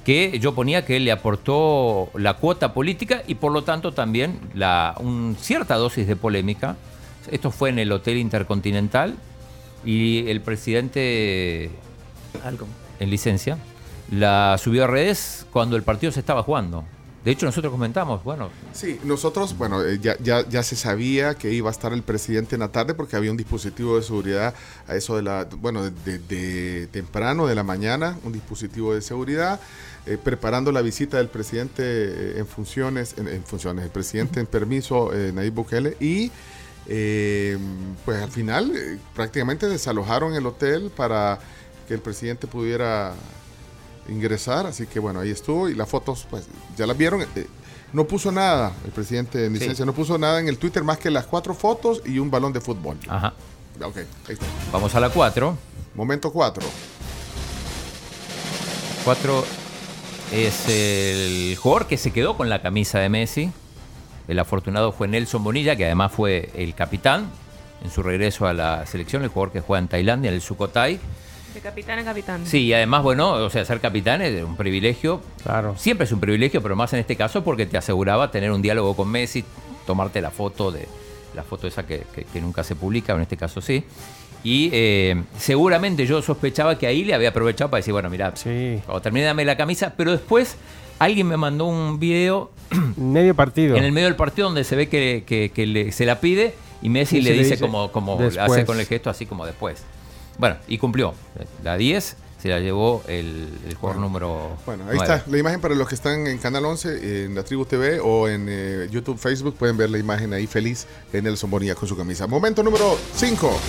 que 0.04 0.38
yo 0.38 0.54
ponía 0.54 0.84
que 0.84 0.96
él 0.96 1.06
le 1.06 1.12
aportó 1.12 2.10
la 2.12 2.34
cuota 2.34 2.74
política 2.74 3.22
y 3.26 3.36
por 3.36 3.52
lo 3.52 3.64
tanto 3.64 3.92
también 3.92 4.38
la, 4.52 4.94
un, 5.00 5.34
cierta 5.40 5.76
dosis 5.76 6.06
de 6.06 6.14
polémica. 6.14 6.76
Esto 7.30 7.50
fue 7.50 7.70
en 7.70 7.78
el 7.78 7.90
Hotel 7.90 8.18
Intercontinental 8.18 9.16
y 9.82 10.28
el 10.28 10.42
presidente 10.42 11.70
en 13.00 13.10
licencia 13.10 13.56
la 14.10 14.58
subió 14.58 14.84
a 14.84 14.88
redes 14.88 15.46
cuando 15.52 15.76
el 15.76 15.84
partido 15.84 16.12
se 16.12 16.20
estaba 16.20 16.42
jugando. 16.42 16.84
De 17.26 17.32
hecho, 17.32 17.44
nosotros 17.44 17.72
comentamos, 17.72 18.22
bueno, 18.22 18.50
Sí, 18.72 19.00
nosotros, 19.02 19.58
bueno, 19.58 19.84
eh, 19.84 19.98
ya, 20.00 20.16
ya, 20.20 20.48
ya 20.48 20.62
se 20.62 20.76
sabía 20.76 21.34
que 21.34 21.52
iba 21.52 21.68
a 21.68 21.72
estar 21.72 21.92
el 21.92 22.04
presidente 22.04 22.54
en 22.54 22.60
la 22.60 22.68
tarde 22.68 22.94
porque 22.94 23.16
había 23.16 23.32
un 23.32 23.36
dispositivo 23.36 23.96
de 23.96 24.04
seguridad 24.04 24.54
a 24.86 24.94
eso 24.94 25.16
de 25.16 25.22
la, 25.22 25.48
bueno, 25.58 25.90
de, 25.90 26.88
temprano 26.92 27.48
de 27.48 27.56
la 27.56 27.64
mañana, 27.64 28.16
un 28.22 28.32
dispositivo 28.32 28.94
de 28.94 29.02
seguridad, 29.02 29.58
eh, 30.06 30.18
preparando 30.22 30.70
la 30.70 30.82
visita 30.82 31.16
del 31.16 31.26
presidente 31.26 31.82
eh, 31.82 32.38
en 32.38 32.46
funciones, 32.46 33.16
en, 33.18 33.42
funciones, 33.42 33.84
el 33.84 33.90
presidente 33.90 34.38
en 34.38 34.46
permiso, 34.46 35.12
eh, 35.12 35.32
Nayib 35.34 35.54
Bukele, 35.54 35.96
y 35.98 36.30
eh, 36.86 37.58
pues 38.04 38.22
al 38.22 38.30
final 38.30 38.72
prácticamente 39.16 39.68
desalojaron 39.68 40.34
el 40.34 40.46
hotel 40.46 40.92
para 40.96 41.40
que 41.88 41.94
el 41.94 42.00
presidente 42.00 42.46
pudiera 42.46 43.14
ingresar, 44.08 44.66
así 44.66 44.86
que 44.86 44.98
bueno, 44.98 45.20
ahí 45.20 45.30
estuvo 45.30 45.68
y 45.68 45.74
las 45.74 45.88
fotos, 45.88 46.26
pues 46.28 46.46
ya 46.76 46.86
las 46.86 46.96
vieron. 46.96 47.22
eh, 47.22 47.46
no 47.92 48.04
puso 48.06 48.32
nada, 48.32 48.72
el 48.84 48.90
presidente 48.90 49.46
en 49.46 49.52
licencia, 49.54 49.84
no 49.84 49.92
puso 49.92 50.18
nada 50.18 50.40
en 50.40 50.48
el 50.48 50.58
Twitter 50.58 50.82
más 50.84 50.98
que 50.98 51.10
las 51.10 51.26
cuatro 51.26 51.54
fotos 51.54 52.02
y 52.04 52.18
un 52.18 52.30
balón 52.30 52.52
de 52.52 52.60
fútbol. 52.60 52.98
Ajá. 53.08 53.32
Ok, 53.82 53.96
ahí 53.96 54.34
está. 54.34 54.46
vamos 54.72 54.94
a 54.94 55.00
la 55.00 55.10
4. 55.10 55.56
Momento 55.94 56.32
4. 56.32 56.62
4 59.04 59.44
es 60.32 60.68
el 60.68 61.56
jugador 61.56 61.86
que 61.86 61.96
se 61.96 62.10
quedó 62.10 62.36
con 62.36 62.48
la 62.48 62.60
camisa 62.60 62.98
de 62.98 63.08
Messi. 63.08 63.52
El 64.28 64.38
afortunado 64.40 64.92
fue 64.92 65.06
Nelson 65.06 65.44
Bonilla, 65.44 65.76
que 65.76 65.84
además 65.84 66.10
fue 66.12 66.50
el 66.54 66.74
capitán 66.74 67.30
en 67.84 67.90
su 67.90 68.02
regreso 68.02 68.46
a 68.46 68.52
la 68.52 68.84
selección, 68.86 69.22
el 69.22 69.28
jugador 69.28 69.52
que 69.52 69.60
juega 69.60 69.78
en 69.80 69.88
Tailandia, 69.88 70.28
en 70.30 70.34
el 70.34 70.42
Sukhothai. 70.42 70.98
De 71.56 71.62
capitán 71.62 71.98
a 71.98 72.04
capitán. 72.04 72.44
Sí, 72.46 72.64
y 72.64 72.72
además, 72.74 73.02
bueno, 73.02 73.30
o 73.32 73.48
sea, 73.48 73.64
ser 73.64 73.80
capitán 73.80 74.20
es 74.20 74.44
un 74.44 74.56
privilegio. 74.58 75.22
Claro. 75.42 75.74
Siempre 75.78 76.04
es 76.04 76.12
un 76.12 76.20
privilegio, 76.20 76.62
pero 76.62 76.76
más 76.76 76.92
en 76.92 76.98
este 76.98 77.16
caso 77.16 77.42
porque 77.42 77.64
te 77.64 77.78
aseguraba 77.78 78.30
tener 78.30 78.50
un 78.52 78.60
diálogo 78.60 78.94
con 78.94 79.08
Messi, 79.08 79.42
tomarte 79.86 80.20
la 80.20 80.30
foto 80.30 80.70
de 80.70 80.86
la 81.34 81.42
foto 81.42 81.66
esa 81.66 81.86
que, 81.86 82.02
que- 82.14 82.24
que 82.24 82.40
nunca 82.42 82.62
se 82.62 82.76
publica, 82.76 83.14
en 83.14 83.22
este 83.22 83.38
caso 83.38 83.62
sí. 83.62 83.84
Y 84.44 84.68
eh, 84.74 85.22
seguramente 85.38 86.04
yo 86.06 86.20
sospechaba 86.20 86.78
que 86.78 86.86
ahí 86.86 87.04
le 87.04 87.14
había 87.14 87.30
aprovechado 87.30 87.70
para 87.70 87.78
decir, 87.78 87.92
bueno, 87.94 88.10
mira, 88.10 88.34
cuando 88.84 89.00
termine 89.00 89.24
dame 89.24 89.44
la 89.46 89.56
camisa, 89.56 89.94
pero 89.96 90.12
después 90.12 90.56
alguien 90.98 91.26
me 91.26 91.38
mandó 91.38 91.64
un 91.64 91.98
video 91.98 92.50
Medio 92.98 93.34
partido. 93.34 93.76
en 93.76 93.84
el 93.84 93.92
medio 93.92 94.08
del 94.08 94.16
partido 94.16 94.48
donde 94.48 94.62
se 94.64 94.76
ve 94.76 94.90
que, 94.90 95.24
que- 95.26 95.50
que 95.54 95.66
le- 95.66 95.90
se 95.92 96.04
la 96.04 96.20
pide 96.20 96.54
y 96.82 96.90
Messi 96.90 97.16
Y 97.16 97.22
le 97.22 97.32
dice, 97.32 97.44
dice 97.52 97.58
como, 97.60 97.90
como 97.90 98.16
después. 98.18 98.38
hace 98.50 98.66
con 98.66 98.78
el 98.78 98.84
gesto 98.84 99.08
así 99.08 99.24
como 99.24 99.46
después. 99.46 99.82
Bueno, 100.38 100.56
y 100.68 100.78
cumplió. 100.78 101.14
La 101.62 101.76
10 101.76 102.16
se 102.40 102.48
la 102.48 102.60
llevó 102.60 103.02
el, 103.08 103.48
el 103.66 103.74
jugador 103.74 104.00
número 104.00 104.56
Bueno, 104.66 104.84
ahí 104.90 104.98
está 104.98 105.24
la 105.26 105.38
imagen 105.38 105.60
para 105.60 105.74
los 105.74 105.88
que 105.88 105.94
están 105.94 106.26
en 106.26 106.38
Canal 106.38 106.64
11, 106.66 107.24
en 107.24 107.34
la 107.34 107.42
Tribu 107.42 107.64
TV 107.64 107.98
o 108.00 108.28
en 108.28 108.46
eh, 108.48 108.88
YouTube, 108.90 109.18
Facebook. 109.18 109.56
Pueden 109.56 109.76
ver 109.76 109.90
la 109.90 109.98
imagen 109.98 110.32
ahí 110.32 110.46
feliz 110.46 110.86
en 111.12 111.24
Nelson 111.24 111.50
Bonilla 111.50 111.74
con 111.74 111.88
su 111.88 111.96
camisa. 111.96 112.26
Momento 112.26 112.62
número 112.62 112.98
5. 113.14 113.60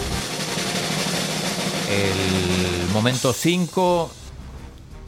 El 1.90 2.94
momento 2.94 3.32
5 3.32 4.12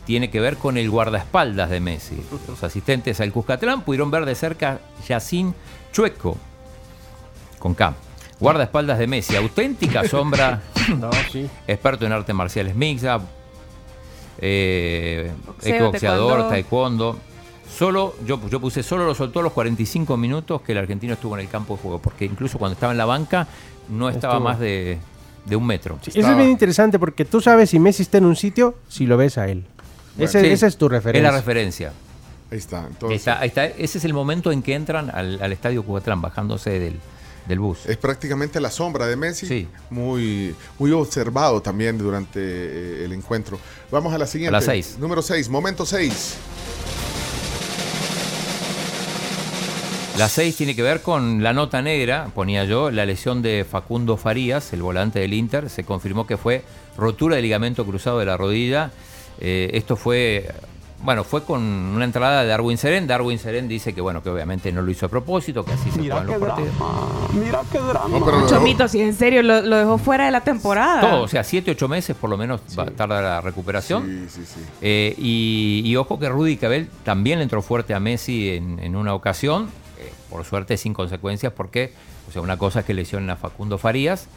tiene 0.05 0.31
que 0.31 0.39
ver 0.39 0.57
con 0.57 0.77
el 0.77 0.89
guardaespaldas 0.89 1.69
de 1.69 1.79
Messi. 1.81 2.15
Los 2.47 2.63
asistentes 2.63 3.19
al 3.19 3.33
Cuscatlán 3.33 3.83
pudieron 3.83 4.09
ver 4.09 4.25
de 4.25 4.35
cerca 4.35 4.79
Yacine 5.07 5.53
Chueco, 5.91 6.37
con 7.59 7.75
K. 7.75 7.93
Guardaespaldas 8.39 8.97
de 8.99 9.07
Messi, 9.07 9.35
auténtica 9.35 10.07
sombra, 10.07 10.61
No, 10.97 11.09
sí. 11.31 11.47
experto 11.67 12.05
en 12.05 12.11
artes 12.13 12.33
marciales 12.35 12.75
mixtas, 12.75 13.21
eh, 14.39 15.31
exboxeador, 15.63 16.49
taekwondo. 16.49 16.49
taekwondo. 16.49 17.19
Solo, 17.77 18.15
yo, 18.25 18.39
yo 18.49 18.59
puse, 18.59 18.81
solo 18.83 19.05
lo 19.05 19.13
soltó 19.13 19.39
a 19.41 19.43
los 19.43 19.53
45 19.53 20.17
minutos 20.17 20.61
que 20.61 20.71
el 20.71 20.79
argentino 20.79 21.13
estuvo 21.13 21.35
en 21.35 21.41
el 21.41 21.49
campo 21.49 21.75
de 21.75 21.81
juego, 21.81 21.99
porque 21.99 22.25
incluso 22.25 22.57
cuando 22.57 22.73
estaba 22.73 22.91
en 22.91 22.97
la 22.97 23.05
banca 23.05 23.47
no 23.89 24.09
estaba 24.09 24.33
Estuvo. 24.35 24.49
más 24.49 24.59
de, 24.59 24.97
de 25.45 25.55
un 25.55 25.65
metro. 25.65 25.99
Eso 26.05 26.19
es 26.19 26.37
bien 26.37 26.49
interesante 26.49 26.97
porque 26.97 27.25
tú 27.25 27.41
sabes 27.41 27.69
si 27.69 27.79
Messi 27.79 28.01
está 28.03 28.17
en 28.17 28.25
un 28.25 28.35
sitio 28.35 28.75
si 28.87 29.05
lo 29.05 29.17
ves 29.17 29.37
a 29.37 29.47
él. 29.47 29.65
Ese, 30.17 30.41
Sí, 30.41 30.47
esa 30.47 30.67
es 30.67 30.77
tu 30.77 30.89
referencia. 30.89 31.27
Es 31.27 31.33
la 31.33 31.37
referencia. 31.39 31.93
Ahí 32.51 32.57
está. 32.57 32.85
Entonces, 32.87 33.19
Está- 33.19 33.39
ahí 33.39 33.47
está. 33.49 33.65
Ese 33.65 33.99
es 33.99 34.05
el 34.05 34.13
momento 34.13 34.51
en 34.51 34.63
que 34.63 34.73
entran 34.73 35.09
al, 35.13 35.39
al 35.41 35.51
estadio 35.53 35.83
Cucatlán, 35.83 36.21
bajándose 36.21 36.79
del, 36.79 36.99
del 37.49 37.59
bus. 37.59 37.87
Es 37.87 37.97
prácticamente 37.97 38.61
la 38.61 38.69
sombra 38.69 39.07
de 39.07 39.15
Messi. 39.15 39.67
Muy, 39.89 40.55
muy 40.77 40.91
observado 40.91 41.61
también 41.61 41.97
durante 41.97 42.39
eh, 42.39 43.05
el 43.05 43.11
encuentro. 43.11 43.59
Vamos 43.91 44.13
a 44.13 44.19
la 44.19 44.27
siguiente. 44.27 44.55
A 44.55 44.59
la 44.59 44.65
seis. 44.65 44.97
Número 44.99 45.21
6, 45.21 45.49
momento 45.49 45.85
6. 45.85 46.37
La 50.19 50.27
6 50.27 50.55
tiene 50.57 50.75
que 50.75 50.83
ver 50.83 51.01
con 51.01 51.43
la 51.43 51.53
nota 51.53 51.81
negra, 51.81 52.29
ponía 52.35 52.65
yo, 52.65 52.91
la 52.91 53.05
lesión 53.05 53.41
de 53.41 53.65
Facundo 53.69 54.17
Farías, 54.17 54.73
el 54.73 54.81
volante 54.81 55.19
del 55.19 55.33
Inter. 55.33 55.69
Se 55.69 55.85
confirmó 55.85 56.27
que 56.27 56.35
fue 56.35 56.63
rotura 56.97 57.37
de 57.37 57.41
ligamento 57.41 57.85
cruzado 57.85 58.19
de 58.19 58.25
la 58.25 58.35
rodilla. 58.35 58.91
Eh, 59.39 59.71
esto 59.73 59.95
fue, 59.95 60.51
bueno, 61.01 61.23
fue 61.23 61.43
con 61.43 61.61
una 61.61 62.03
entrada 62.05 62.41
de 62.41 62.47
Darwin 62.49 62.77
Seren. 62.77 63.07
Darwin 63.07 63.39
Seren 63.39 63.67
dice 63.67 63.93
que, 63.93 64.01
bueno, 64.01 64.21
que 64.21 64.29
obviamente 64.29 64.71
no 64.71 64.81
lo 64.81 64.91
hizo 64.91 65.05
a 65.05 65.09
propósito, 65.09 65.63
que 65.63 65.71
así 65.73 65.89
se 65.91 65.99
juegan 65.99 66.27
los 66.27 66.35
partidos. 66.37 66.73
Mira 67.33 67.61
qué 67.71 67.79
drama. 67.79 68.19
No, 68.19 68.25
pero- 68.25 68.47
Chomito, 68.49 68.87
si 68.87 69.01
en 69.01 69.13
serio 69.13 69.41
lo, 69.41 69.61
lo 69.61 69.77
dejó 69.77 69.97
fuera 69.97 70.25
de 70.25 70.31
la 70.31 70.41
temporada. 70.41 71.01
Todo, 71.01 71.21
o 71.23 71.27
sea, 71.27 71.43
7, 71.43 71.71
8 71.71 71.87
meses 71.87 72.15
por 72.15 72.29
lo 72.29 72.37
menos 72.37 72.61
va 72.77 72.83
a 72.83 72.87
tardar 72.87 73.23
la 73.23 73.41
recuperación. 73.41 74.27
Eh, 74.81 75.15
y, 75.17 75.81
y 75.85 75.95
ojo 75.95 76.19
que 76.19 76.27
Rudy 76.29 76.57
Cabel 76.57 76.89
también 77.03 77.39
le 77.39 77.43
entró 77.43 77.61
fuerte 77.61 77.93
a 77.93 77.99
Messi 77.99 78.49
en, 78.49 78.79
en 78.79 78.95
una 78.95 79.13
ocasión, 79.13 79.69
eh, 79.99 80.11
por 80.29 80.43
suerte 80.45 80.75
sin 80.77 80.93
consecuencias, 80.93 81.53
porque, 81.53 81.93
o 82.27 82.31
sea, 82.33 82.41
una 82.41 82.57
cosa 82.57 82.81
es 82.81 82.85
que 82.85 82.93
lesionen 82.93 83.29
a 83.29 83.35
Facundo 83.37 83.77
Farías, 83.77 84.27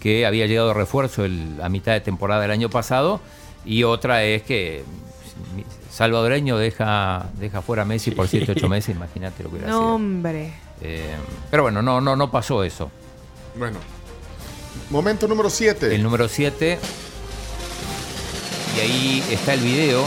que 0.00 0.24
había 0.26 0.46
llegado 0.46 0.68
de 0.68 0.74
refuerzo 0.74 1.24
el- 1.26 1.58
a 1.62 1.68
mitad 1.68 1.92
de 1.92 2.00
temporada 2.00 2.40
del 2.40 2.50
año 2.52 2.70
pasado, 2.70 3.20
y 3.66 3.82
otra 3.82 4.24
es 4.24 4.42
que 4.42 4.82
Salvadoreño 5.96 6.58
deja, 6.58 7.24
deja 7.40 7.62
fuera 7.62 7.82
a 7.82 7.84
Messi 7.86 8.10
por 8.10 8.28
7, 8.28 8.52
8 8.52 8.68
meses, 8.68 8.94
imagínate 8.94 9.42
lo 9.42 9.48
que 9.48 9.54
hubiera 9.56 9.70
No, 9.72 9.78
sido. 9.78 9.94
hombre. 9.94 10.52
Eh, 10.82 11.14
pero 11.50 11.62
bueno, 11.62 11.80
no, 11.80 12.02
no, 12.02 12.14
no 12.14 12.30
pasó 12.30 12.62
eso. 12.64 12.90
Bueno. 13.58 13.78
Momento 14.90 15.26
número 15.26 15.48
7. 15.48 15.94
El 15.94 16.02
número 16.02 16.28
7. 16.28 16.78
Y 18.76 18.80
ahí 18.80 19.24
está 19.30 19.54
el 19.54 19.60
video. 19.60 20.04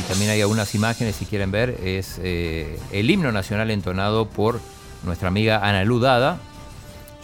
Y 0.00 0.08
también 0.08 0.30
hay 0.30 0.40
algunas 0.40 0.72
imágenes, 0.76 1.16
si 1.16 1.26
quieren 1.26 1.50
ver. 1.50 1.70
Es 1.82 2.20
eh, 2.22 2.78
el 2.92 3.10
himno 3.10 3.32
nacional 3.32 3.72
entonado 3.72 4.26
por 4.26 4.60
nuestra 5.02 5.26
amiga 5.26 5.66
Ana 5.68 5.82
Ludada. 5.84 6.38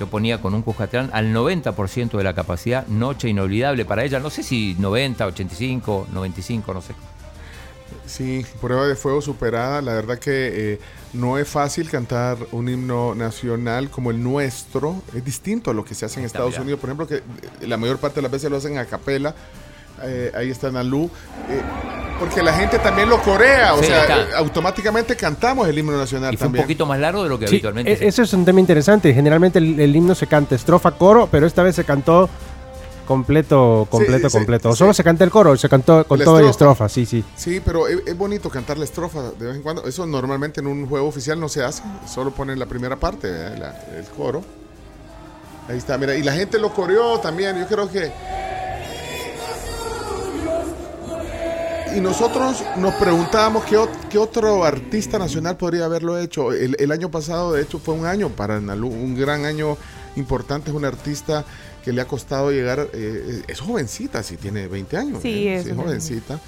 Yo 0.01 0.09
ponía 0.09 0.41
con 0.41 0.53
un 0.55 0.63
Cuscatlán 0.63 1.11
al 1.13 1.33
90% 1.33 2.19
de 2.19 2.25
la 2.25 2.35
capacidad, 2.35 2.85
noche 2.89 3.29
inolvidable 3.29 3.85
para 3.85 4.03
ella. 4.03 4.19
No 4.19 4.31
sé 4.31 4.43
si 4.43 4.75
90, 4.81 5.27
85, 5.27 6.09
95, 6.13 6.75
no 6.75 6.83
sé. 6.83 6.95
Sí, 8.07 8.45
prueba 8.61 8.87
de 8.87 8.97
fuego 8.97 9.21
superada. 9.23 9.81
La 9.81 9.95
verdad 9.95 10.19
que 10.19 10.73
eh, 10.75 10.81
no 11.13 11.39
es 11.39 11.49
fácil 11.49 11.89
cantar 11.91 12.37
un 12.53 12.69
himno 12.69 13.15
nacional 13.15 13.89
como 13.91 14.11
el 14.11 14.23
nuestro. 14.23 14.97
Es 15.15 15.25
distinto 15.25 15.71
a 15.71 15.75
lo 15.75 15.85
que 15.85 15.95
se 15.95 16.05
hace 16.05 16.21
en 16.21 16.27
Está, 16.27 16.39
Estados. 16.39 16.59
Unidos. 16.59 16.81
Por 16.81 16.89
ejemplo, 16.91 17.07
que 17.07 17.17
eh, 17.17 17.67
la 17.67 17.77
mayor 17.77 17.99
parte 17.99 18.17
de 18.17 18.23
las 18.23 18.31
veces 18.33 18.51
lo 18.51 18.57
hacen 18.59 18.79
a 18.79 18.85
capela. 18.85 19.35
Eh, 20.03 20.33
ahí 20.35 20.51
está 20.51 20.71
Nalu. 20.71 21.05
Eh, 21.05 21.63
porque 22.19 22.43
la 22.43 22.53
gente 22.53 22.79
también 22.79 23.09
lo 23.09 23.21
corea. 23.23 23.75
O 23.75 23.79
Sí, 23.81 23.87
sea, 23.87 24.05
eh, 24.23 24.27
automáticamente 24.37 25.17
cantamos 25.17 25.67
el 25.69 25.79
himno 25.79 25.97
nacional 25.97 26.35
Y 26.35 26.37
fue 26.37 26.47
un 26.47 26.53
también. 26.53 26.65
poquito 26.65 26.87
más 26.87 26.99
largo 26.99 27.23
de 27.23 27.29
lo 27.29 27.39
que 27.39 27.47
Sí, 27.49 27.55
habitualmente 27.57 27.93
e- 27.93 27.97
se- 27.97 28.07
eso 28.09 28.23
es 28.23 28.33
un 28.33 28.45
tema 28.45 28.61
interesante. 28.61 29.15
Generalmente 29.15 29.59
el, 29.59 29.79
el 29.81 29.95
himno 29.97 30.15
se 30.15 30.27
canta 30.27 30.55
estrofa, 30.55 30.91
coro, 30.93 31.29
pero 31.31 31.47
esta 31.47 31.63
vez 31.63 31.75
se 31.77 31.85
cantó 31.85 32.29
completo, 33.05 33.87
completo, 33.91 34.29
sí, 34.31 34.37
completo. 34.37 34.73
Sí. 34.73 34.79
solo 34.79 34.93
se 34.95 35.05
canta 35.05 35.25
el 35.25 35.31
coro, 35.31 35.57
se 35.57 35.69
cantó 35.69 36.07
con 36.07 36.19
La 36.19 36.25
toda 36.25 36.43
la 36.43 36.51
estrofa. 36.51 36.87
estrofa, 36.87 36.89
sí, 36.89 37.07
sí. 37.07 37.25
Sí, 37.37 37.61
pero 37.65 37.87
es, 37.89 37.99
es 38.07 38.17
bonito 38.17 38.51
cantar 38.51 38.79
la 38.79 38.85
estrofa 38.85 39.31
de 39.39 39.47
vez 39.47 39.57
en 39.57 39.63
cuando. 39.63 39.85
Eso 39.87 40.07
normalmente 40.07 40.61
en 40.61 40.67
un 40.67 40.87
juego 40.89 41.07
oficial 41.07 41.39
no 41.39 41.49
se 41.49 41.63
hace. 41.63 41.83
Solo 42.13 42.31
ponen 42.33 42.59
la 42.59 42.67
primera 42.67 42.97
parte, 42.97 43.29
¿eh? 43.29 43.59
La- 43.59 43.79
el 43.97 44.05
coro. 44.17 44.43
Ahí 45.69 45.79
está, 45.79 45.97
mira. 45.97 46.15
Y 46.15 46.23
la 46.23 46.33
gente 46.33 46.59
lo 46.59 46.73
coreó 46.75 47.19
también. 47.21 47.59
Yo 47.59 47.67
creo 47.67 47.89
que. 47.91 48.13
Y 51.97 52.01
nosotros 52.01 52.65
nos 52.77 52.93
preguntábamos 52.95 53.65
qué, 53.65 53.79
qué 54.11 54.19
otro 54.19 54.65
artista 54.65 55.17
nacional 55.17 55.57
podría 55.57 55.85
haberlo 55.85 56.19
hecho. 56.19 56.53
El, 56.53 56.75
el 56.81 56.91
año 56.91 57.09
pasado, 57.09 57.53
de 57.53 57.63
hecho, 57.63 57.79
fue 57.79 57.95
un 57.95 58.05
año 58.05 58.31
para 58.31 58.61
Nalu, 58.61 58.89
un 58.89 59.15
gran 59.17 59.45
año 59.45 59.77
importante. 60.17 60.71
Es 60.71 60.77
un 60.77 60.85
artista 60.85 61.45
que 61.85 61.93
le 61.93 62.01
ha 62.01 62.07
costado 62.07 62.51
llegar. 62.51 62.89
eh, 62.93 63.43
es 63.47 63.61
jovencita, 63.61 64.23
sí, 64.23 64.37
tiene 64.37 64.69
20 64.69 64.97
años. 64.97 65.23
Sí, 65.23 65.49
¿eh? 65.49 65.57
es 65.57 65.65
Sí, 65.65 65.73
jovencita. 65.75 66.41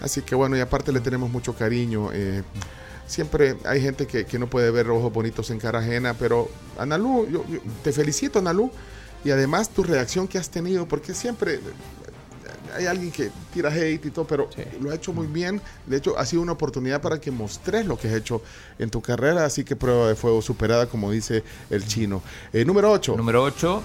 Así 0.00 0.22
que 0.22 0.34
bueno, 0.34 0.56
y 0.56 0.60
aparte 0.60 0.92
le 0.92 1.00
tenemos 1.00 1.30
mucho 1.30 1.54
cariño. 1.54 2.10
eh, 2.12 2.42
siempre 3.06 3.56
hay 3.64 3.80
gente 3.80 4.06
que, 4.06 4.24
que 4.26 4.38
no 4.38 4.48
puede 4.48 4.70
ver 4.70 4.90
ojos 4.90 5.12
bonitos 5.12 5.50
en 5.50 5.58
cara 5.58 5.78
ajena, 5.78 6.14
pero 6.14 6.48
Analú, 6.78 7.26
yo, 7.30 7.44
yo 7.48 7.60
te 7.82 7.92
felicito, 7.92 8.38
Analú. 8.38 8.70
Y 9.24 9.30
además 9.30 9.70
tu 9.70 9.82
reacción 9.82 10.28
que 10.28 10.38
has 10.38 10.50
tenido, 10.50 10.86
porque 10.86 11.12
siempre 11.14 11.58
hay 12.76 12.86
alguien 12.86 13.10
que 13.10 13.30
tira 13.52 13.70
hate 13.72 14.04
y 14.04 14.10
todo, 14.10 14.26
pero 14.26 14.48
lo 14.80 14.90
ha 14.90 14.94
hecho 14.94 15.12
muy 15.12 15.26
bien. 15.26 15.60
De 15.86 15.96
hecho, 15.96 16.16
ha 16.18 16.26
sido 16.26 16.42
una 16.42 16.52
oportunidad 16.52 17.00
para 17.00 17.20
que 17.20 17.30
mostres 17.30 17.86
lo 17.86 17.98
que 17.98 18.08
has 18.08 18.14
hecho 18.14 18.42
en 18.78 18.90
tu 18.90 19.00
carrera. 19.00 19.44
Así 19.44 19.64
que 19.64 19.74
prueba 19.74 20.08
de 20.08 20.14
fuego 20.14 20.42
superada, 20.42 20.86
como 20.86 21.10
dice 21.10 21.42
el 21.70 21.86
chino. 21.86 22.22
Eh, 22.52 22.64
número 22.64 22.92
8. 22.92 23.16
Número 23.16 23.42
8. 23.42 23.82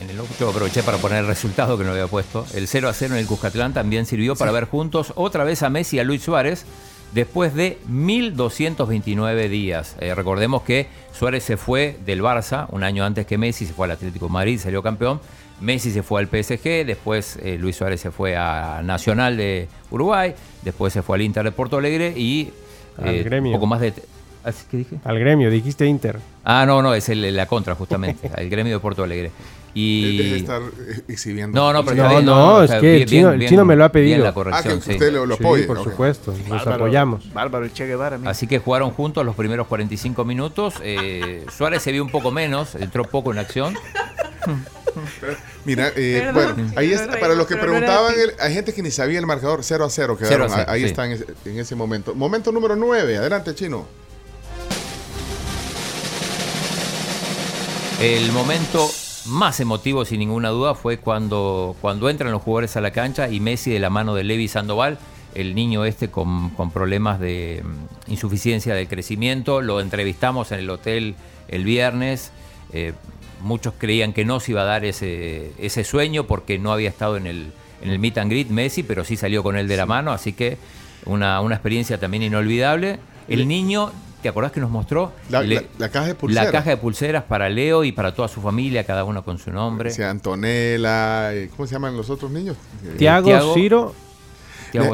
En 0.00 0.08
el 0.10 0.20
8 0.20 0.50
aproveché 0.50 0.82
para 0.82 0.98
poner 0.98 1.18
el 1.18 1.26
resultado 1.26 1.76
que 1.76 1.84
no 1.84 1.90
había 1.90 2.06
puesto. 2.06 2.46
El 2.54 2.68
0 2.68 2.88
a 2.88 2.92
0 2.92 3.14
en 3.14 3.20
el 3.20 3.26
Cuscatlán 3.26 3.72
también 3.74 4.06
sirvió 4.06 4.36
para 4.36 4.52
ver 4.52 4.66
juntos 4.66 5.12
otra 5.16 5.44
vez 5.44 5.62
a 5.62 5.70
Messi 5.70 5.96
y 5.96 6.00
a 6.00 6.04
Luis 6.04 6.22
Suárez 6.22 6.64
después 7.12 7.54
de 7.54 7.78
1229 7.88 9.48
días. 9.48 9.96
Eh, 10.00 10.14
recordemos 10.14 10.62
que 10.62 10.86
Suárez 11.12 11.42
se 11.42 11.56
fue 11.56 11.96
del 12.04 12.22
Barça 12.22 12.66
un 12.70 12.84
año 12.84 13.04
antes 13.04 13.26
que 13.26 13.38
Messi, 13.38 13.66
se 13.66 13.72
fue 13.72 13.86
al 13.86 13.92
Atlético 13.92 14.26
de 14.26 14.32
Madrid, 14.32 14.60
salió 14.60 14.82
campeón. 14.82 15.20
Messi 15.60 15.90
se 15.90 16.04
fue 16.04 16.20
al 16.20 16.28
PSG, 16.28 16.86
después 16.86 17.36
eh, 17.42 17.58
Luis 17.58 17.74
Suárez 17.74 18.00
se 18.00 18.12
fue 18.12 18.36
a 18.36 18.80
Nacional 18.84 19.36
de 19.36 19.68
Uruguay, 19.90 20.34
después 20.62 20.92
se 20.92 21.02
fue 21.02 21.16
al 21.16 21.22
Inter 21.22 21.42
de 21.42 21.50
Porto 21.50 21.78
Alegre 21.78 22.14
y 22.16 22.52
Al 22.96 23.14
eh, 23.16 23.22
gremio. 23.24 23.50
un 23.50 23.56
poco 23.56 23.66
más 23.66 23.80
de... 23.80 23.92
¿Así 24.44 24.64
que 24.70 24.76
dije? 24.78 24.96
Al 25.04 25.18
gremio, 25.18 25.50
dijiste 25.50 25.84
Inter. 25.86 26.18
Ah, 26.44 26.64
no, 26.66 26.80
no, 26.82 26.94
es 26.94 27.08
el- 27.08 27.34
la 27.36 27.46
contra, 27.46 27.74
justamente, 27.74 28.30
el 28.36 28.48
gremio 28.48 28.74
de 28.74 28.80
Porto 28.80 29.02
Alegre. 29.04 29.30
Y... 29.74 30.16
Deje 30.16 30.30
de 30.32 30.38
estar 30.38 30.62
eh, 30.62 31.00
exhibiendo. 31.08 31.60
No, 31.60 31.72
no, 31.72 31.84
pero 31.84 31.96
No, 31.96 32.02
está 32.04 32.14
bien, 32.16 32.24
no, 32.26 32.62
es 32.62 32.70
que 32.70 32.76
el 32.76 32.96
bien- 32.96 33.06
chino, 33.08 33.30
el 33.32 33.38
bien- 33.38 33.48
chino 33.50 33.64
me 33.64 33.76
lo 33.76 33.84
ha 33.84 33.92
pedido. 33.92 34.24
la 34.24 34.32
corrección, 34.32 34.74
Ah, 34.74 34.76
que 34.78 34.84
sí. 34.84 34.92
usted 34.92 35.12
lo, 35.12 35.26
lo 35.26 35.36
Sí, 35.36 35.42
por 35.66 35.84
supuesto, 35.84 36.34
nos 36.48 36.66
apoyamos. 36.66 37.32
Bárbaro, 37.32 37.64
el 37.66 37.72
Che 37.72 37.86
Guevara. 37.86 38.18
mira. 38.18 38.30
Así 38.30 38.46
que 38.46 38.58
jugaron 38.58 38.90
juntos 38.90 39.24
los 39.26 39.36
primeros 39.36 39.66
45 39.66 40.24
minutos. 40.24 40.74
Eh, 40.82 41.44
Suárez 41.56 41.82
se 41.82 41.92
vio 41.92 42.02
un 42.02 42.10
poco 42.10 42.30
menos, 42.30 42.74
entró 42.76 43.04
poco 43.04 43.30
en 43.32 43.38
acción. 43.38 43.74
Mira, 45.64 45.92
eh, 45.94 46.22
Perdón, 46.24 46.54
bueno, 46.56 46.72
ahí 46.76 46.94
para 47.20 47.34
los 47.34 47.46
que 47.46 47.56
preguntaban, 47.56 48.14
el- 48.18 48.32
hay 48.40 48.54
gente 48.54 48.72
que 48.72 48.82
ni 48.82 48.90
sabía 48.90 49.18
el 49.18 49.26
marcador 49.26 49.60
0 49.62 49.84
a 49.84 49.90
0 49.90 50.16
Cero 50.18 50.28
quedaron, 50.28 50.50
a 50.52 50.56
cero, 50.56 50.66
ahí 50.70 50.80
sí. 50.80 50.86
está 50.86 51.04
en 51.06 51.12
ese, 51.12 51.26
en 51.44 51.58
ese 51.58 51.74
momento. 51.76 52.14
Momento 52.14 52.50
número 52.50 52.74
9, 52.74 53.18
adelante 53.18 53.54
chino. 53.54 53.86
El 58.00 58.30
momento 58.30 58.88
más 59.26 59.58
emotivo, 59.58 60.04
sin 60.04 60.20
ninguna 60.20 60.50
duda, 60.50 60.76
fue 60.76 60.98
cuando, 60.98 61.74
cuando 61.80 62.08
entran 62.08 62.30
los 62.30 62.42
jugadores 62.42 62.76
a 62.76 62.80
la 62.80 62.92
cancha 62.92 63.28
y 63.28 63.40
Messi 63.40 63.72
de 63.72 63.80
la 63.80 63.90
mano 63.90 64.14
de 64.14 64.22
Levi 64.22 64.46
Sandoval, 64.46 64.98
el 65.34 65.56
niño 65.56 65.84
este 65.84 66.08
con, 66.08 66.50
con 66.50 66.70
problemas 66.70 67.18
de 67.18 67.62
mm, 67.64 68.12
insuficiencia 68.12 68.74
del 68.74 68.86
crecimiento, 68.86 69.62
lo 69.62 69.80
entrevistamos 69.80 70.52
en 70.52 70.60
el 70.60 70.70
hotel 70.70 71.16
el 71.48 71.64
viernes. 71.64 72.30
eh, 72.72 72.92
muchos 73.40 73.74
creían 73.78 74.12
que 74.12 74.24
no 74.24 74.40
se 74.40 74.52
iba 74.52 74.62
a 74.62 74.64
dar 74.64 74.84
ese, 74.84 75.52
ese 75.58 75.84
sueño 75.84 76.24
porque 76.24 76.58
no 76.58 76.72
había 76.72 76.88
estado 76.88 77.16
en 77.16 77.26
el, 77.26 77.52
en 77.82 77.90
el 77.90 77.98
meet 77.98 78.18
and 78.18 78.30
greet 78.30 78.48
Messi, 78.48 78.82
pero 78.82 79.04
sí 79.04 79.16
salió 79.16 79.42
con 79.42 79.56
él 79.56 79.68
de 79.68 79.76
la 79.76 79.86
mano, 79.86 80.12
así 80.12 80.32
que 80.32 80.56
una, 81.04 81.40
una 81.40 81.56
experiencia 81.56 81.98
también 81.98 82.22
inolvidable. 82.22 82.98
El 83.28 83.46
niño, 83.46 83.92
¿te 84.22 84.28
acordás 84.28 84.52
que 84.52 84.60
nos 84.60 84.70
mostró? 84.70 85.12
La, 85.30 85.42
Le- 85.42 85.54
la- 85.56 85.62
la 85.78 85.88
caja 85.88 86.06
de 86.06 86.14
pulseras. 86.14 86.46
la 86.46 86.52
caja 86.52 86.70
de 86.70 86.76
pulseras 86.76 87.24
para 87.24 87.48
Leo 87.48 87.84
y 87.84 87.92
para 87.92 88.14
toda 88.14 88.28
su 88.28 88.40
familia, 88.40 88.84
cada 88.84 89.04
uno 89.04 89.24
con 89.24 89.38
su 89.38 89.50
nombre. 89.50 89.90
Sí, 89.90 90.02
Antonella, 90.02 91.34
eh, 91.34 91.50
¿cómo 91.56 91.66
se 91.66 91.74
llaman 91.74 91.96
los 91.96 92.10
otros 92.10 92.30
niños? 92.30 92.56
Eh, 92.84 92.94
Tiago, 92.98 93.54
Ciro. 93.54 93.94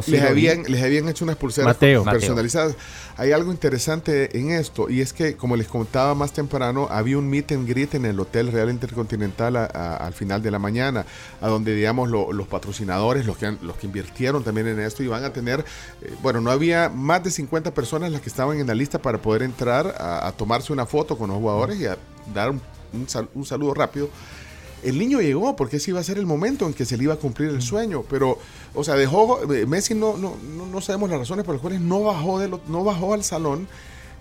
Les, 0.06 0.22
habían, 0.30 0.62
les 0.64 0.82
habían 0.82 1.09
hecho 1.09 1.24
unas 1.24 1.36
pulseras 1.36 1.68
Mateo. 2.05 2.05
personalizadas. 2.20 2.76
Hay 3.16 3.32
algo 3.32 3.52
interesante 3.52 4.36
en 4.38 4.51
esto 4.51 4.90
y 4.90 5.01
es 5.01 5.12
que, 5.12 5.36
como 5.36 5.56
les 5.56 5.68
contaba 5.68 6.14
más 6.14 6.32
temprano, 6.32 6.88
había 6.90 7.16
un 7.18 7.28
meet 7.30 7.52
and 7.52 7.68
greet 7.68 7.94
en 7.94 8.05
el 8.06 8.18
Hotel 8.18 8.51
Real 8.51 8.70
Intercontinental 8.70 9.56
a- 9.56 9.64
a- 9.72 9.96
al 9.96 10.12
final 10.14 10.42
de 10.42 10.51
la 10.51 10.59
mañana, 10.59 11.06
a 11.40 11.48
donde, 11.48 11.74
digamos, 11.74 12.10
lo- 12.10 12.32
los 12.32 12.48
patrocinadores, 12.48 13.24
los 13.26 13.36
que, 13.36 13.46
han- 13.46 13.59
los 13.62 13.76
que 13.76 13.86
invirtieron 13.86 14.42
también 14.42 14.66
en 14.66 14.80
esto, 14.80 15.02
iban 15.02 15.24
a 15.24 15.32
tener, 15.32 15.64
eh, 16.02 16.12
bueno, 16.22 16.40
no 16.40 16.51
había 16.51 16.88
más 16.88 17.22
de 17.22 17.30
50 17.30 17.72
personas 17.72 18.10
las 18.10 18.20
que 18.20 18.28
estaban 18.28 18.59
en 18.59 18.66
la 18.66 18.74
lista 18.74 18.98
para 19.01 19.18
poder 19.18 19.42
entrar 19.42 19.94
a, 19.98 20.26
a 20.26 20.32
tomarse 20.32 20.72
una 20.72 20.86
foto 20.86 21.16
con 21.16 21.30
los 21.30 21.38
jugadores 21.38 21.78
y 21.80 21.86
a 21.86 21.96
dar 22.34 22.51
un, 22.51 22.60
un 22.92 23.09
sal- 23.09 23.28
un 23.34 23.44
saludo 23.46 23.74
rápido. 23.74 24.09
El 24.85 24.98
niño 24.98 25.20
llegó 25.20 25.56
porque 25.56 25.77
ese 25.78 25.90
iba 25.90 26.01
a 26.01 26.05
ser 26.05 26.19
el 26.19 26.27
momento 26.27 26.66
en 26.66 26.74
que 26.74 26.85
se 26.85 26.97
le 26.97 27.05
iba 27.05 27.15
a 27.15 27.16
cumplir 27.16 27.51
el 27.51 27.62
sueño, 27.62 28.05
pero, 28.09 28.39
o 28.74 28.85
sea, 28.85 28.94
dejó, 28.94 29.52
eh, 29.52 29.66
Messi 29.66 29.94
no, 29.94 30.16
no, 30.16 30.35
no, 30.56 30.66
no 30.66 30.81
sabemos 30.81 31.09
las 31.11 31.19
razones 31.20 31.44
por 31.44 31.55
las 31.55 31.62
cuales 31.62 31.81
no 31.81 32.02
bajó, 32.02 32.39
de 32.39 32.48
lo- 32.48 32.61
no 32.69 32.85
bajó 32.85 33.15
al 33.15 33.24
salón. 33.24 33.66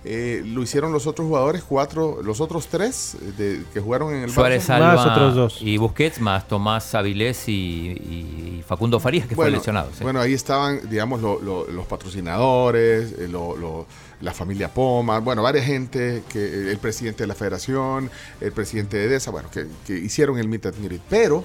Eh, 0.06 0.42
lo 0.46 0.62
hicieron 0.62 0.92
los 0.92 1.08
otros 1.08 1.26
jugadores, 1.30 1.64
cuatro, 1.64 2.20
los 2.22 2.42
otros 2.42 2.68
tres 2.68 3.16
eh, 3.16 3.32
de- 3.38 3.64
que 3.74 3.80
jugaron 3.80 4.14
en 4.14 4.24
el 4.24 4.32
Suárez 4.32 4.68
Barça. 4.70 5.14
Alba 5.14 5.48
y 5.62 5.78
Busquets, 5.78 6.20
más 6.20 6.46
Tomás 6.46 6.94
Avilés 6.94 7.48
y, 7.48 7.54
y 7.54 8.64
Facundo 8.68 9.00
Farías, 9.00 9.28
que 9.28 9.36
fue 9.36 9.46
Bueno, 9.46 9.58
lesionado. 9.60 9.90
sí. 9.98 10.04
Bueno, 10.04 10.20
ahí 10.20 10.34
estaban, 10.34 10.82
digamos, 10.90 11.22
lo- 11.22 11.40
lo- 11.42 11.68
los 11.68 11.86
patrocinadores, 11.86 13.14
eh, 13.18 13.28
lo- 13.30 13.86
la 14.24 14.34
familia 14.34 14.74
Poma, 14.74 15.20
bueno, 15.20 15.44
varias 15.44 15.66
gente, 15.66 16.24
que 16.30 16.40
eh, 16.40 16.72
el 16.72 16.78
presidente 16.78 17.24
de 17.24 17.28
la 17.28 17.36
federación, 17.36 18.10
el 18.40 18.52
presidente 18.54 18.98
de 18.98 19.06
EDESA, 19.06 19.32
bueno, 19.32 19.50
que, 19.52 19.68
que 19.86 19.98
hicieron 19.98 20.38
el 20.40 20.48
meet 20.48 20.66
and 20.66 20.84
greet. 20.84 21.02
Pero 21.10 21.44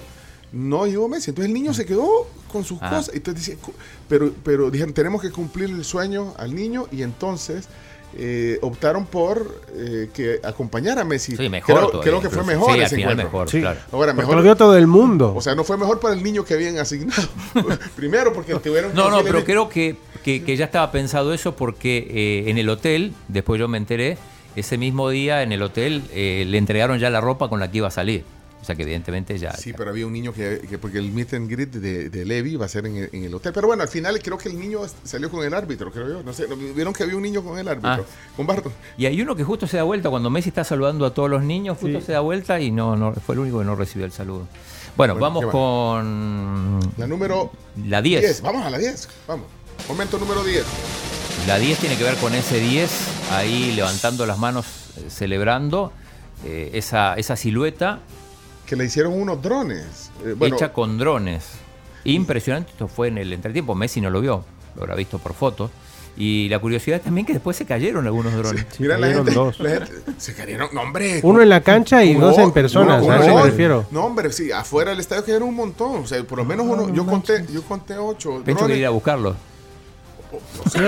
no 0.53 0.87
llegó 0.87 1.07
Messi. 1.07 1.31
Entonces 1.31 1.49
el 1.49 1.53
niño 1.53 1.73
se 1.73 1.85
quedó 1.85 2.27
con 2.51 2.63
sus 2.63 2.79
Ah. 2.81 2.89
cosas. 2.89 3.13
Entonces 3.13 3.57
pero, 4.07 4.33
pero 4.43 4.71
dijeron, 4.71 4.93
tenemos 4.93 5.21
que 5.21 5.29
cumplir 5.29 5.69
el 5.69 5.83
sueño 5.83 6.33
al 6.37 6.55
niño 6.55 6.87
y 6.91 7.03
entonces... 7.03 7.67
eh, 8.17 8.57
optaron 8.61 9.05
por 9.05 9.61
eh, 9.75 10.09
que 10.13 10.39
acompañara 10.43 11.01
a 11.01 11.05
Messi. 11.05 11.35
Sí, 11.37 11.49
mejor 11.49 11.75
Creo, 11.75 11.87
todavía, 11.89 12.11
creo 12.11 12.21
que 12.21 12.29
fue 12.29 12.43
mejor 12.43 12.73
Sí, 12.73 12.79
al 12.79 12.85
ese 12.85 12.95
final 12.95 13.11
encuentro. 13.11 13.25
mejor, 13.25 13.49
Sí. 13.49 13.59
claro. 13.61 13.79
Ahora, 13.91 14.13
mejor, 14.13 14.35
lo 14.35 14.41
vio 14.41 14.55
todo 14.55 14.75
el 14.77 14.87
mundo. 14.87 15.33
o 15.37 15.41
sea, 15.41 15.55
no 15.55 15.63
fue 15.63 15.77
mejor 15.77 15.99
para 15.99 16.13
el 16.15 16.23
niño 16.23 16.43
que 16.43 16.53
habían 16.55 16.77
asignado. 16.77 17.21
Primero 17.95 18.33
porque 18.33 18.55
tuvieron 18.55 18.91
que 18.91 18.97
No, 18.97 19.09
no, 19.09 19.23
pero 19.23 19.43
creo 19.43 19.69
que, 19.69 19.95
que- 20.23 20.43
que 20.43 20.57
ya 20.57 20.65
estaba 20.65 20.91
pensado 20.91 21.33
eso 21.33 21.55
porque 21.55 22.07
eh, 22.09 22.49
en 22.49 22.57
el 22.57 22.69
hotel, 22.69 23.13
después 23.27 23.59
yo 23.59 23.67
me 23.67 23.77
enteré, 23.77 24.17
ese 24.55 24.77
mismo 24.77 25.09
día 25.09 25.43
en 25.43 25.51
el 25.51 25.61
hotel 25.61 26.03
eh, 26.11 26.43
le 26.47 26.57
entregaron 26.57 26.97
ya 26.99 27.09
la 27.09 27.21
ropa 27.21 27.47
con 27.49 27.59
la 27.59 27.69
que 27.71 27.77
iba 27.77 27.87
a 27.87 27.91
salir. 27.91 28.23
O 28.61 28.65
sea 28.65 28.75
que 28.75 28.83
evidentemente 28.83 29.37
ya... 29.37 29.53
Sí, 29.53 29.71
pero 29.71 29.89
había 29.91 30.05
un 30.05 30.11
niño 30.11 30.33
que, 30.33 30.61
que- 30.69 30.77
porque 30.77 30.97
el 30.97 31.11
meet 31.11 31.33
and 31.33 31.49
greet 31.49 31.69
de, 31.71 32.09
de 32.09 32.25
Levi 32.25 32.57
va 32.57 32.65
a 32.65 32.69
ser 32.69 32.85
en 32.85 32.97
el, 32.97 33.09
en 33.13 33.23
el 33.23 33.33
hotel. 33.33 33.53
Pero 33.53 33.67
bueno, 33.67 33.83
al 33.83 33.87
final 33.89 34.19
creo 34.21 34.37
que 34.37 34.49
el 34.49 34.59
niño 34.59 34.81
salió 35.03 35.31
con 35.31 35.45
el 35.45 35.53
árbitro, 35.53 35.91
creo 35.91 36.09
yo. 36.09 36.23
No 36.23 36.33
sé, 36.33 36.45
¿no 36.47 36.57
vieron 36.57 36.93
que 36.93 37.03
había 37.03 37.15
un 37.15 37.21
niño 37.23 37.41
con 37.41 37.57
el 37.57 37.67
árbitro, 37.67 37.89
Ah. 37.89 38.33
con 38.35 38.45
Barton. 38.45 38.71
Y 38.97 39.05
hay 39.05 39.21
uno 39.21 39.35
que 39.35 39.43
justo 39.45 39.65
se 39.65 39.77
da 39.77 39.83
vuelta, 39.83 40.09
cuando 40.09 40.29
Messi 40.29 40.49
está 40.49 40.63
saludando 40.65 41.05
a 41.05 41.13
todos 41.13 41.29
los 41.29 41.41
niños, 41.41 41.77
justo 41.79 42.01
se 42.01 42.11
da 42.11 42.19
vuelta 42.19 42.59
y 42.59 42.69
no, 42.71 42.95
no 42.97 43.13
fue 43.13 43.35
el 43.35 43.39
único 43.39 43.59
que 43.59 43.65
no 43.65 43.75
recibió 43.75 44.05
el 44.05 44.11
saludo. 44.11 44.47
Bueno, 44.97 45.13
Bueno, 45.15 45.19
vamos 45.41 45.45
con 45.45 46.79
La 46.97 47.07
número 47.07 47.51
la 47.87 48.01
10. 48.01 48.41
Vamos 48.41 48.65
a 48.65 48.69
la 48.69 48.77
10. 48.77 49.07
Vamos. 49.27 49.45
Momento 49.87 50.17
número 50.17 50.43
10. 50.43 50.65
La 51.47 51.57
10 51.57 51.79
tiene 51.79 51.97
que 51.97 52.03
ver 52.03 52.15
con 52.15 52.33
ese 52.35 52.59
10, 52.59 52.91
ahí 53.31 53.71
levantando 53.73 54.25
las 54.25 54.37
manos, 54.37 54.65
eh, 54.97 55.05
celebrando 55.09 55.93
eh, 56.45 56.71
esa, 56.73 57.13
esa 57.15 57.35
silueta. 57.37 57.99
Que 58.69 58.75
le 58.75 58.85
hicieron 58.85 59.19
unos 59.19 59.41
drones. 59.41 60.11
Eh, 60.23 60.35
bueno, 60.37 60.55
hecha 60.55 60.71
con 60.71 60.97
drones. 60.99 61.43
Impresionante, 62.03 62.71
esto 62.71 62.87
fue 62.87 63.07
en 63.07 63.17
el 63.17 63.33
entretiempo, 63.33 63.73
Messi 63.75 63.99
no 63.99 64.09
lo 64.11 64.21
vio, 64.21 64.45
lo 64.75 64.83
habrá 64.83 64.93
visto 64.95 65.17
por 65.17 65.33
fotos. 65.33 65.71
Y 66.15 66.49
la 66.49 66.59
curiosidad 66.59 66.97
es 66.97 67.03
también 67.03 67.25
que 67.25 67.33
después 67.33 67.55
se 67.57 67.65
cayeron 67.65 68.05
algunos 68.05 68.33
drones. 68.35 68.65
mira 68.79 68.95
la 68.97 69.07
cayeron 69.07 69.25
gente, 69.25 69.39
dos. 69.39 69.59
la 69.59 69.69
gente- 69.71 69.91
Se 70.17 70.33
cayeron. 70.35 70.69
No, 70.73 70.81
hombre. 70.81 71.19
Uno 71.23 71.41
en 71.41 71.49
la 71.49 71.61
cancha 71.61 72.03
y 72.03 72.15
Uno- 72.15 72.27
dos 72.27 72.37
en 72.39 72.51
personas, 72.51 73.01
uno- 73.03 73.13
a 73.13 73.19
eso 73.25 73.35
me 73.35 73.43
refiero. 73.43 73.85
No, 73.89 74.05
hombre, 74.05 74.31
sí, 74.33 74.51
afuera 74.51 74.91
del 74.91 74.99
estadio 74.99 75.23
cayeron 75.25 75.47
un 75.49 75.55
montón. 75.55 76.03
O 76.03 76.07
sea, 76.07 76.21
por 76.23 76.37
lo 76.37 76.45
menos 76.45 76.65
uno. 76.67 76.93
Yo 76.93 77.05
conté, 77.05 77.45
yo 77.51 77.63
conté 77.63 77.97
ocho. 77.97 78.41
Drones. 78.45 78.67
que 78.67 78.77
ir 78.77 78.85
a 78.85 78.89
buscarlo. 78.91 79.35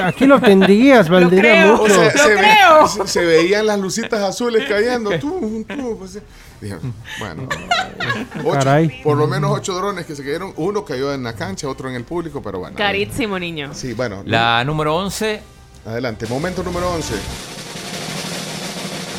Aquí 0.04 0.26
lo 0.28 0.40
tendrías, 0.40 1.10
valdría 1.10 1.74
O 1.74 1.78
mucho. 1.78 1.94
sea, 1.96 2.12
se, 2.12 2.36
ve- 2.36 2.48
se- 2.94 3.08
se 3.08 3.26
veían 3.26 3.66
las 3.66 3.80
lucitas 3.80 4.22
azules 4.22 4.66
cayendo. 4.70 5.12
Tú, 5.20 5.66
tú, 5.68 5.98
pues, 5.98 6.20
bueno, 7.20 7.48
ocho- 8.44 8.52
Caray. 8.52 9.02
por 9.04 9.18
lo 9.18 9.28
menos 9.28 9.52
ocho 9.54 9.74
drones 9.74 10.06
que 10.06 10.16
se 10.16 10.24
cayeron. 10.24 10.54
Uno 10.58 10.86
cayó 10.86 11.14
en 11.14 11.24
la 11.24 11.34
cancha, 11.34 11.68
otro 11.68 11.90
en 11.90 11.96
el 11.96 12.04
público, 12.04 12.42
pero 12.42 12.60
bueno. 12.60 12.76
Carísimo 12.78 13.38
niño. 13.40 13.74
Sí, 13.74 13.94
bueno. 13.94 14.22
La 14.26 14.64
número 14.64 14.96
11 14.96 15.42
Adelante, 15.86 16.28
momento 16.28 16.62
número 16.64 16.92
11. 16.94 17.14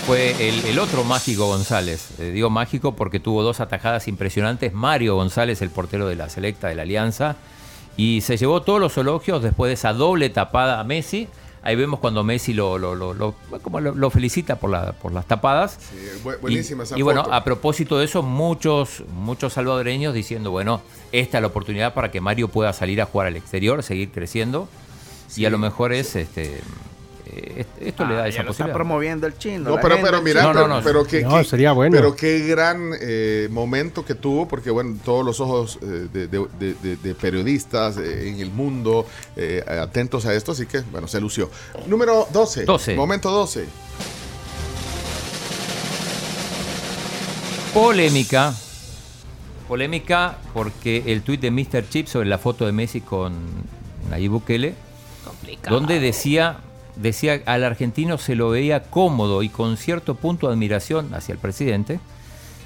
fue 0.07 0.49
el, 0.49 0.65
el 0.67 0.79
otro 0.79 1.05
mágico 1.05 1.47
González. 1.47 2.09
Eh, 2.19 2.31
digo 2.31 2.51
mágico 2.51 2.95
porque 2.97 3.21
tuvo 3.21 3.43
dos 3.43 3.61
atajadas 3.61 4.09
impresionantes. 4.09 4.73
Mario 4.73 5.15
González, 5.17 5.63
el 5.63 5.71
portero 5.71 6.09
de 6.09 6.17
la 6.17 6.29
selecta 6.29 6.69
de 6.69 6.75
la 6.75 6.83
Alianza. 6.83 7.37
Y 7.97 8.21
se 8.23 8.37
llevó 8.37 8.63
todos 8.63 8.81
los 8.81 8.97
elogios 8.97 9.43
después 9.43 9.69
de 9.69 9.75
esa 9.75 9.93
doble 9.93 10.31
tapada 10.31 10.81
a 10.81 10.85
Messi. 10.85 11.29
Ahí 11.65 11.77
vemos 11.77 12.01
cuando 12.01 12.25
Messi 12.25 12.53
lo, 12.53 12.77
lo, 12.79 12.95
lo- 12.95 13.15
lo- 13.15 13.35
como 13.63 13.81
lo- 13.81 13.95
lo 13.95 14.11
felicita 14.11 14.57
por, 14.57 14.71
la, 14.71 14.93
por 14.93 15.13
las 15.13 15.27
tapadas. 15.27 15.79
Sí, 15.91 15.97
bu- 16.25 16.41
buenísima 16.41 16.83
y, 16.83 16.87
esa 16.87 16.99
y 16.99 17.03
bueno, 17.03 17.23
foto. 17.23 17.35
a 17.35 17.45
propósito 17.45 17.99
de 17.99 18.05
eso, 18.07 18.23
muchos, 18.23 19.05
muchos 19.15 19.53
salvadoreños 19.53 20.13
diciendo, 20.13 20.51
bueno, 20.51 20.81
esta 21.13 21.39
es 21.39 21.43
la 21.43 21.47
oportunidad 21.49 21.95
para 21.95 22.11
que 22.11 22.21
Mario 22.21 22.49
pueda 22.49 22.73
salir 22.73 23.01
a 23.01 23.07
jugar 23.07 23.29
al 23.29 23.37
exterior, 23.37 23.83
seguir 23.83 24.11
creciendo. 24.11 24.69
y 25.37 25.45
a 25.45 25.51
lo 25.51 25.59
mejor 25.59 25.93
es 25.93 26.17
este 26.17 26.61
eh, 27.35 27.65
esto 27.81 28.05
le 28.05 28.15
da 28.15 28.25
Ah, 28.25 28.29
esa 28.29 28.39
lo 28.43 28.51
está 28.51 28.65
posibilidad. 28.65 28.75
promoviendo 28.75 29.27
el 29.27 29.39
chino. 29.39 29.71
No, 29.71 29.81
pero, 29.81 29.97
pero 30.03 30.21
mira, 30.23 30.53
pero, 30.53 30.81
pero 30.85 31.05
qué, 31.05 31.23
No, 31.23 31.39
qué- 31.39 31.45
sería 31.45 31.73
bueno. 31.73 31.97
pero 31.97 32.15
qué 32.15 32.41
gran 32.47 32.91
eh, 33.01 33.49
momento 33.51 34.05
que 34.05 34.15
tuvo, 34.15 34.47
porque 34.47 34.71
bueno, 34.71 34.97
todos 35.05 35.25
los 35.25 35.41
ojos 35.41 35.79
eh, 35.83 36.09
de, 36.13 36.29
de- 36.29 36.47
de- 36.59 36.75
de- 36.75 36.97
de 36.97 37.15
periodistas 37.15 37.97
eh, 37.97 38.29
en 38.29 38.41
el 38.41 38.51
mundo 38.51 39.07
eh, 39.37 39.65
atentos 39.67 40.27
a 40.27 40.35
esto, 40.35 40.53
así 40.53 40.67
que 40.67 40.81
bueno, 40.93 41.09
se 41.09 41.21
lució. 41.21 41.51
Número 41.87 42.27
12. 42.33 42.65
12. 42.65 42.95
Momento 42.97 43.31
12. 43.31 43.65
Polémica. 47.75 48.55
Polémica 49.69 50.37
porque 50.53 51.03
el 51.07 51.23
tuit 51.23 51.41
de 51.41 51.51
Mr. 51.51 51.89
Chip 51.89 52.07
sobre 52.07 52.29
la 52.29 52.37
foto 52.39 52.67
de 52.67 52.73
Messi 52.73 53.01
con 53.01 53.33
Nayib 54.11 54.33
Bukele, 54.33 54.75
donde 55.69 55.99
decía, 55.99 56.59
decía 56.97 57.41
al 57.47 57.65
argentino 57.65 58.19
se 58.19 58.35
lo 58.35 58.51
veía 58.51 58.83
cómodo 58.85 59.43
y 59.43 59.49
con 59.49 59.77
cierto 59.77 60.15
punto 60.15 60.47
de 60.49 60.55
admiración 60.55 61.15
hacia 61.15 61.33
el 61.33 61.39
presidente. 61.39 62.01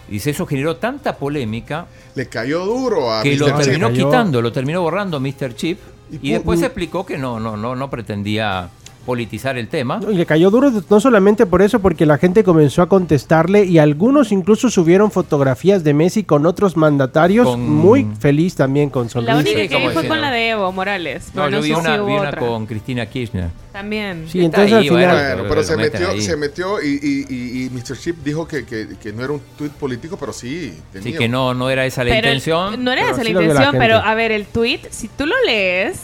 Dice, 0.09 0.31
eso 0.31 0.47
generó 0.47 0.77
tanta 0.77 1.17
polémica 1.17 1.87
Le 2.15 2.29
cayó 2.29 2.65
duro 2.65 3.13
a 3.13 3.23
que 3.25 3.33
Mr. 3.37 3.39
lo 3.41 3.57
terminó 3.57 3.89
Cayó. 3.89 4.07
quitando, 4.07 4.41
lo 4.41 4.53
terminó 4.53 4.81
borrando 4.83 5.19
Mr. 5.19 5.55
Chip 5.57 5.81
y, 6.13 6.19
pu- 6.31 6.33
después 6.35 6.63
explicó 6.63 7.05
que 7.05 7.19
no, 7.19 7.41
no, 7.41 7.57
no, 7.57 7.75
no 7.75 7.91
pretendía 7.91 8.69
politizar 9.07 9.57
el 9.57 9.69
tema. 9.69 10.01
No, 10.01 10.11
Y 10.11 10.17
le 10.17 10.27
cayó 10.27 10.51
duro 10.51 10.71
no 10.91 11.01
solamente 11.01 11.47
por 11.47 11.63
eso, 11.63 11.81
porque 11.81 12.05
la 12.05 12.19
gente 12.19 12.45
comenzó 12.45 12.83
a 12.83 12.89
contestarle 12.89 13.65
y 13.65 13.79
algunos 13.79 14.33
incluso 14.33 14.69
subieron 14.69 15.11
fotografías 15.11 15.85
de 15.85 15.95
Messi 15.95 16.25
con 16.25 16.45
otros 16.45 16.77
mandatarios, 16.77 17.47
Con- 17.47 17.61
muy 17.71 18.07
feliz 18.19 18.55
también 18.57 18.91
con 18.91 19.05
La 19.05 19.09
sonrisa. 19.11 19.37
única 19.39 19.51
Sí, 19.63 19.69
que 19.69 19.77
vi 19.77 19.83
fue 19.85 19.89
diciendo. 19.93 20.09
con 20.09 20.21
la 20.21 20.31
de 20.33 20.49
Evo 20.51 20.73
Morales. 20.73 21.29
No, 21.35 21.45
yo 21.49 21.57
no 21.57 21.63
vi 21.63 21.73
una, 21.73 22.03
hubo 22.03 22.07
vi 22.07 22.13
una 22.15 22.33
con 22.33 22.67
Cristina 22.67 23.07
Kirchner. 23.07 23.49
También. 23.73 24.25
Sí, 24.29 24.43
entonces 24.45 24.73
ahí, 24.73 24.89
al 24.89 24.95
final... 24.95 25.35
bueno, 25.37 25.49
pero 25.51 25.63
se 25.63 25.77
metió, 25.77 26.21
se 26.21 26.37
metió 26.37 26.83
y, 26.83 26.99
y, 27.03 27.27
y- 27.29 27.65
y 27.67 27.71
Mr. 27.71 27.97
Chip 27.99 28.17
dijo 28.25 28.49
que, 28.49 28.65
que- 28.65 28.89
que 29.01 29.13
no 29.13 29.23
era 29.23 29.33
un 29.35 29.41
tuit 29.57 29.73
político, 29.73 30.17
pero 30.19 30.33
sí 30.33 30.73
Sí, 30.73 30.83
tenía. 30.93 31.19
que 31.19 31.29
no, 31.29 31.55
no 31.55 31.69
era 31.71 31.85
esa 31.87 32.03
la 32.03 32.11
Pero 32.11 32.29
el- 32.29 32.35
intención. 32.39 32.83
no 32.83 32.91
era 32.93 33.03
esa 33.03 33.19
la 33.19 33.23
sí 33.25 33.31
vio 33.31 33.41
la 33.41 33.47
intención, 33.47 33.75
pero 33.79 33.97
a 33.99 34.15
ver, 34.15 34.33
el 34.33 34.47
tweet, 34.47 34.81
si 34.91 35.09
tú 35.09 35.27
lo 35.27 35.35
lees, 35.47 36.01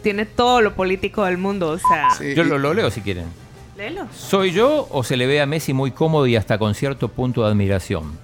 tiene 0.00 0.26
todo 0.26 0.60
lo 0.60 0.74
político 0.74 1.24
del 1.24 1.38
mundo. 1.38 1.68
O 1.70 1.78
sea, 1.78 2.10
Sí, 2.18 2.34
Yo 2.34 2.42
y- 2.42 2.46
lo, 2.46 2.58
lo 2.58 2.74
leo 2.74 2.90
si 2.90 3.00
quieren. 3.00 3.26
Léelo. 3.76 4.06
¿Soy 4.14 4.52
yo 4.52 4.88
o 4.90 5.02
se 5.04 5.16
le 5.16 5.26
ve 5.26 5.40
a 5.40 5.46
Messi 5.46 5.72
muy 5.72 5.90
cómodo 5.92 6.26
y 6.26 6.36
hasta 6.36 6.58
con 6.58 6.74
cierto 6.74 7.08
punto 7.08 7.42
de 7.44 7.48
admiración? 7.50 8.18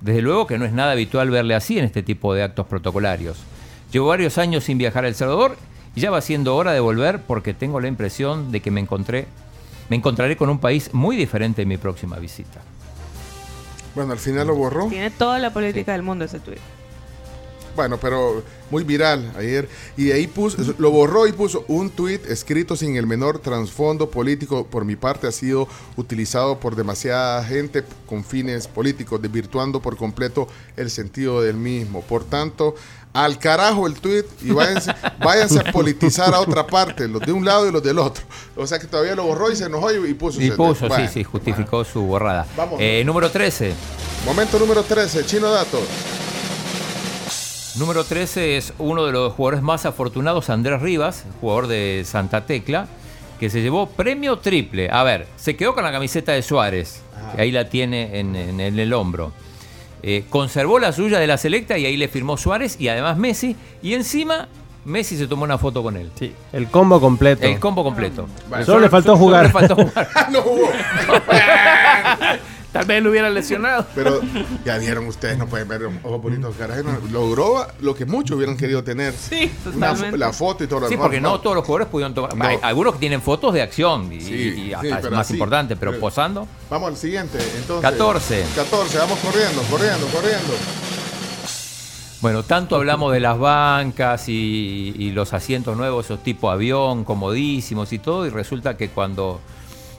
Desde 0.00 0.22
luego 0.22 0.46
que 0.46 0.58
no 0.58 0.64
es 0.64 0.72
nada 0.72 0.92
habitual 0.92 1.30
verle 1.30 1.54
así 1.54 1.78
en 1.78 1.84
este 1.84 2.02
tipo 2.02 2.32
de 2.34 2.42
actos 2.42 2.66
protocolarios. 2.66 3.38
Llevo 3.92 4.08
varios 4.08 4.38
años 4.38 4.64
sin 4.64 4.78
viajar 4.78 5.04
a 5.04 5.08
El 5.08 5.14
Salvador 5.14 5.56
y 5.94 6.00
ya 6.00 6.10
va 6.10 6.20
siendo 6.20 6.56
hora 6.56 6.72
de 6.72 6.80
volver 6.80 7.20
porque 7.22 7.54
tengo 7.54 7.80
la 7.80 7.88
impresión 7.88 8.50
de 8.52 8.60
que 8.60 8.70
me 8.70 8.80
encontré 8.80 9.26
me 9.90 9.96
encontraré 9.96 10.36
con 10.38 10.48
un 10.48 10.58
país 10.58 10.88
muy 10.94 11.14
diferente 11.14 11.60
en 11.62 11.68
mi 11.68 11.76
próxima 11.76 12.16
visita. 12.16 12.60
Bueno, 13.94 14.12
al 14.12 14.18
final 14.18 14.46
lo 14.46 14.54
borró. 14.56 14.88
Tiene 14.88 15.10
toda 15.10 15.38
la 15.38 15.52
política 15.52 15.92
del 15.92 16.02
mundo 16.02 16.24
ese 16.24 16.40
tweet. 16.40 16.56
Bueno, 17.76 17.98
pero 17.98 18.42
muy 18.70 18.84
viral 18.84 19.32
ayer. 19.36 19.68
Y 19.96 20.10
ahí 20.12 20.26
puso, 20.26 20.74
lo 20.78 20.90
borró 20.90 21.26
y 21.26 21.32
puso 21.32 21.64
un 21.68 21.90
tuit 21.90 22.24
escrito 22.26 22.76
sin 22.76 22.96
el 22.96 23.06
menor 23.06 23.38
trasfondo 23.38 24.10
político. 24.10 24.66
Por 24.66 24.84
mi 24.84 24.96
parte 24.96 25.26
ha 25.26 25.32
sido 25.32 25.68
utilizado 25.96 26.58
por 26.58 26.76
demasiada 26.76 27.44
gente 27.44 27.84
con 28.06 28.24
fines 28.24 28.68
políticos, 28.68 29.20
desvirtuando 29.20 29.80
por 29.80 29.96
completo 29.96 30.48
el 30.76 30.90
sentido 30.90 31.42
del 31.42 31.56
mismo. 31.56 32.02
Por 32.02 32.24
tanto, 32.24 32.74
al 33.14 33.38
carajo 33.38 33.86
el 33.86 33.94
tuit 33.94 34.26
y 34.42 34.50
váyanse, 34.50 34.92
váyanse 35.20 35.60
a 35.60 35.72
politizar 35.72 36.34
a 36.34 36.40
otra 36.40 36.66
parte, 36.66 37.06
los 37.08 37.22
de 37.22 37.32
un 37.32 37.44
lado 37.44 37.68
y 37.68 37.72
los 37.72 37.82
del 37.82 37.98
otro. 37.98 38.24
O 38.56 38.66
sea 38.66 38.78
que 38.78 38.86
todavía 38.86 39.14
lo 39.14 39.24
borró 39.24 39.50
y 39.50 39.56
se 39.56 39.64
enojó 39.64 39.92
y, 39.92 40.10
y 40.10 40.14
puso. 40.14 40.40
Y 40.40 40.50
puso, 40.50 40.88
bueno. 40.88 41.06
sí, 41.06 41.12
sí, 41.14 41.24
justificó 41.24 41.84
su 41.84 42.02
borrada. 42.02 42.46
Vamos. 42.56 42.78
Eh, 42.80 43.02
número 43.06 43.30
13. 43.30 43.72
Momento 44.26 44.58
número 44.58 44.82
13, 44.82 45.24
Chino 45.26 45.50
Dato. 45.50 45.80
Número 47.76 48.04
13 48.04 48.56
es 48.56 48.72
uno 48.78 49.04
de 49.04 49.12
los 49.12 49.32
jugadores 49.32 49.62
más 49.62 49.84
afortunados, 49.84 50.48
Andrés 50.48 50.80
Rivas, 50.80 51.24
jugador 51.40 51.66
de 51.66 52.02
Santa 52.06 52.46
Tecla, 52.46 52.86
que 53.40 53.50
se 53.50 53.62
llevó 53.62 53.86
premio 53.88 54.38
triple. 54.38 54.88
A 54.92 55.02
ver, 55.02 55.26
se 55.36 55.56
quedó 55.56 55.74
con 55.74 55.82
la 55.82 55.90
camiseta 55.90 56.30
de 56.32 56.42
Suárez, 56.42 57.02
que 57.34 57.42
ahí 57.42 57.50
la 57.50 57.68
tiene 57.68 58.20
en, 58.20 58.36
en- 58.36 58.60
en 58.60 58.78
el 58.78 58.92
hombro. 58.92 59.32
Eh, 60.04 60.24
conservó 60.30 60.78
la 60.78 60.92
suya 60.92 61.18
de 61.18 61.26
la 61.26 61.36
selecta 61.36 61.76
y 61.76 61.86
ahí 61.86 61.96
le 61.96 62.06
firmó 62.08 62.36
Suárez 62.36 62.76
y 62.78 62.88
además 62.88 63.16
Messi. 63.16 63.56
Y 63.82 63.94
encima 63.94 64.46
Messi 64.84 65.16
se 65.16 65.26
tomó 65.26 65.42
una 65.44 65.58
foto 65.58 65.82
con 65.82 65.96
él. 65.96 66.12
Sí, 66.16 66.32
el 66.52 66.68
combo 66.68 67.00
completo. 67.00 67.44
El 67.44 67.58
combo 67.58 67.82
completo. 67.82 68.28
Solo 68.64 68.80
le 68.80 68.88
faltó 68.90 69.16
jugar. 69.16 69.46
le 69.46 69.50
faltó 69.50 69.74
jugar. 69.74 70.08
no 70.30 70.42
jugó. 70.42 70.68
Tal 72.74 72.84
vez 72.86 73.02
lo 73.02 73.10
hubiera 73.10 73.30
lesionado. 73.30 73.86
Pero 73.94 74.20
ya 74.64 74.76
vieron 74.78 75.06
ustedes, 75.06 75.38
no 75.38 75.46
pueden 75.46 75.68
ver 75.68 75.80
los 75.82 75.92
ojos 76.02 76.20
bonitos, 76.20 76.54
carajo. 76.56 76.82
no, 76.82 76.98
Logró 77.10 77.66
lo 77.80 77.94
que 77.94 78.04
muchos 78.04 78.36
hubieran 78.36 78.56
querido 78.56 78.82
tener. 78.84 79.14
Sí, 79.14 79.50
Una 79.74 79.94
la 79.94 80.32
foto 80.32 80.64
y 80.64 80.66
todo 80.66 80.80
lo 80.80 80.88
Sí, 80.88 80.94
demás. 80.94 81.04
porque 81.06 81.20
no 81.20 81.40
todos 81.40 81.54
los 81.56 81.64
jugadores 81.64 81.88
pudieron 81.88 82.12
tomar. 82.14 82.34
No. 82.36 82.44
Hay 82.44 82.58
algunos 82.62 82.94
que 82.94 82.98
tienen 82.98 83.22
fotos 83.22 83.54
de 83.54 83.62
acción 83.62 84.12
y, 84.12 84.20
Sí, 84.20 84.34
y 84.34 84.54
sí, 84.66 84.72
hasta 84.74 84.98
es 84.98 85.10
más 85.10 85.20
así, 85.20 85.34
importante, 85.34 85.76
pero 85.76 85.92
pero- 85.92 86.00
posando. 86.00 86.48
Vamos 86.68 86.88
al 86.90 86.96
siguiente. 86.96 87.38
Entonces, 87.56 87.88
14. 87.90 88.44
14, 88.56 88.98
vamos 88.98 89.18
corriendo, 89.20 89.62
corriendo, 89.70 90.06
corriendo. 90.08 90.52
Bueno, 92.20 92.42
tanto 92.42 92.76
hablamos 92.76 93.12
de 93.12 93.20
las 93.20 93.38
bancas 93.38 94.28
y, 94.30 94.94
y 94.98 95.10
los 95.10 95.34
asientos 95.34 95.76
nuevos, 95.76 96.06
esos 96.06 96.22
tipo 96.22 96.50
avión, 96.50 97.04
comodísimos 97.04 97.92
y 97.92 97.98
todo, 97.98 98.26
y 98.26 98.30
resulta 98.30 98.76
que 98.78 98.88
cuando, 98.88 99.40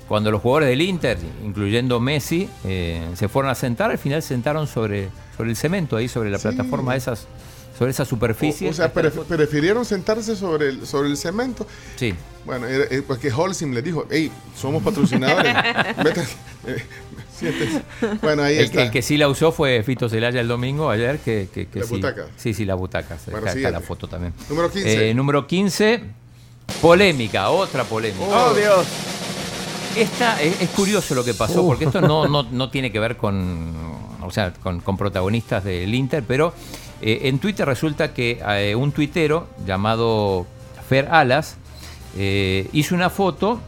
cuando 0.07 0.30
los 0.32 0.41
jugadores 0.41 0.69
del 0.69 0.82
Inter, 0.82 1.18
incluyendo 1.44 1.99
Messi, 1.99 2.49
eh, 2.64 3.07
se 3.15 3.27
fueron 3.27 3.52
a 3.52 3.56
sentar, 3.56 3.91
al 3.91 3.98
final 3.98 4.22
se 4.22 4.30
sentaron 4.30 4.68
sobre, 4.68 5.10
sobre 5.36 5.49
el 5.49 5.56
cemento, 5.56 5.95
ahí 5.98 6.07
sobre 6.07 6.30
la 6.30 6.38
plataforma, 6.40 6.95
esas, 6.95 7.26
sobre 7.77 7.91
esa 7.91 8.06
superficie. 8.06 8.68
O, 8.68 8.72
o 8.72 8.73
sea, 8.73 8.94
pref- 8.94 9.23
prefirieron 9.26 9.84
sentarse 9.86 10.36
sobre 10.36 10.69
el, 10.69 10.86
sobre 10.86 11.10
el 11.10 11.18
cemento. 11.18 11.65
Sí. 11.95 12.14
Bueno, 12.45 12.68
era- 12.68 12.86
eh, 12.91 13.02
porque 13.06 13.32
Holcim 13.32 13.73
les 13.73 13.84
dijo, 13.84 14.06
hey, 14.11 14.32
somos 14.56 14.84
patrocinadores. 14.84 15.53
Vete, 16.03 16.22
eh, 16.68 16.84
siéntese". 17.40 17.82
Bueno, 18.22 18.44
ahí 18.44 18.57
el, 18.60 18.65
está. 18.65 18.84
el 18.84 18.91
que 18.91 19.02
sí 19.02 19.18
la 19.18 19.27
usó 19.27 19.52
fue 19.52 19.82
Fito 19.82 20.07
Celaya 20.07 20.40
el 20.40 20.48
domingo, 20.48 20.91
ayer, 20.91 21.18
que, 21.18 21.49
que, 21.52 21.65
que 21.65 21.80
La 21.80 21.86
sí. 21.88 21.95
butaca. 21.95 22.27
Sí, 22.38 22.53
sí, 22.53 22.64
las 22.64 22.77
butacas. 22.77 23.23
Bueno, 23.32 23.49
Acá 23.49 23.72
la 23.72 23.82
foto 23.82 24.07
también. 24.07 24.34
Número 24.49 24.69
15. 24.72 25.10
Eh, 25.10 25.14
número 25.15 25.48
15, 25.48 26.03
polémica, 26.82 27.49
otra 27.49 27.84
polémica. 27.84 28.23
Oh, 28.26 28.53
Dios. 28.53 28.86
Esta 29.95 30.41
es, 30.41 30.61
es 30.61 30.69
curioso 30.72 31.15
lo 31.15 31.23
que 31.23 31.34
pasó, 31.34 31.61
Uh. 31.63 31.67
porque 31.67 31.85
esto 31.85 32.01
no, 32.01 32.27
no, 32.27 32.43
no 32.43 32.69
tiene 32.69 32.91
que 32.91 32.99
ver 32.99 33.15
con, 33.17 33.73
o 34.22 34.30
sea, 34.31 34.51
con, 34.53 34.81
con 34.81 34.97
protagonistas 34.97 35.63
del 35.63 35.93
Inter, 35.95 36.23
pero 36.27 36.53
eh, 37.01 37.22
en 37.23 37.39
Twitter 37.39 37.65
resulta 37.65 38.13
que 38.13 38.41
eh, 38.45 38.76
un 38.76 38.91
tuitero 38.91 39.47
llamado 39.65 40.45
Fer 40.89 41.07
Alas 41.11 41.55
eh, 42.17 42.67
hizo 42.73 42.93
una 42.95 43.09
foto. 43.09 43.59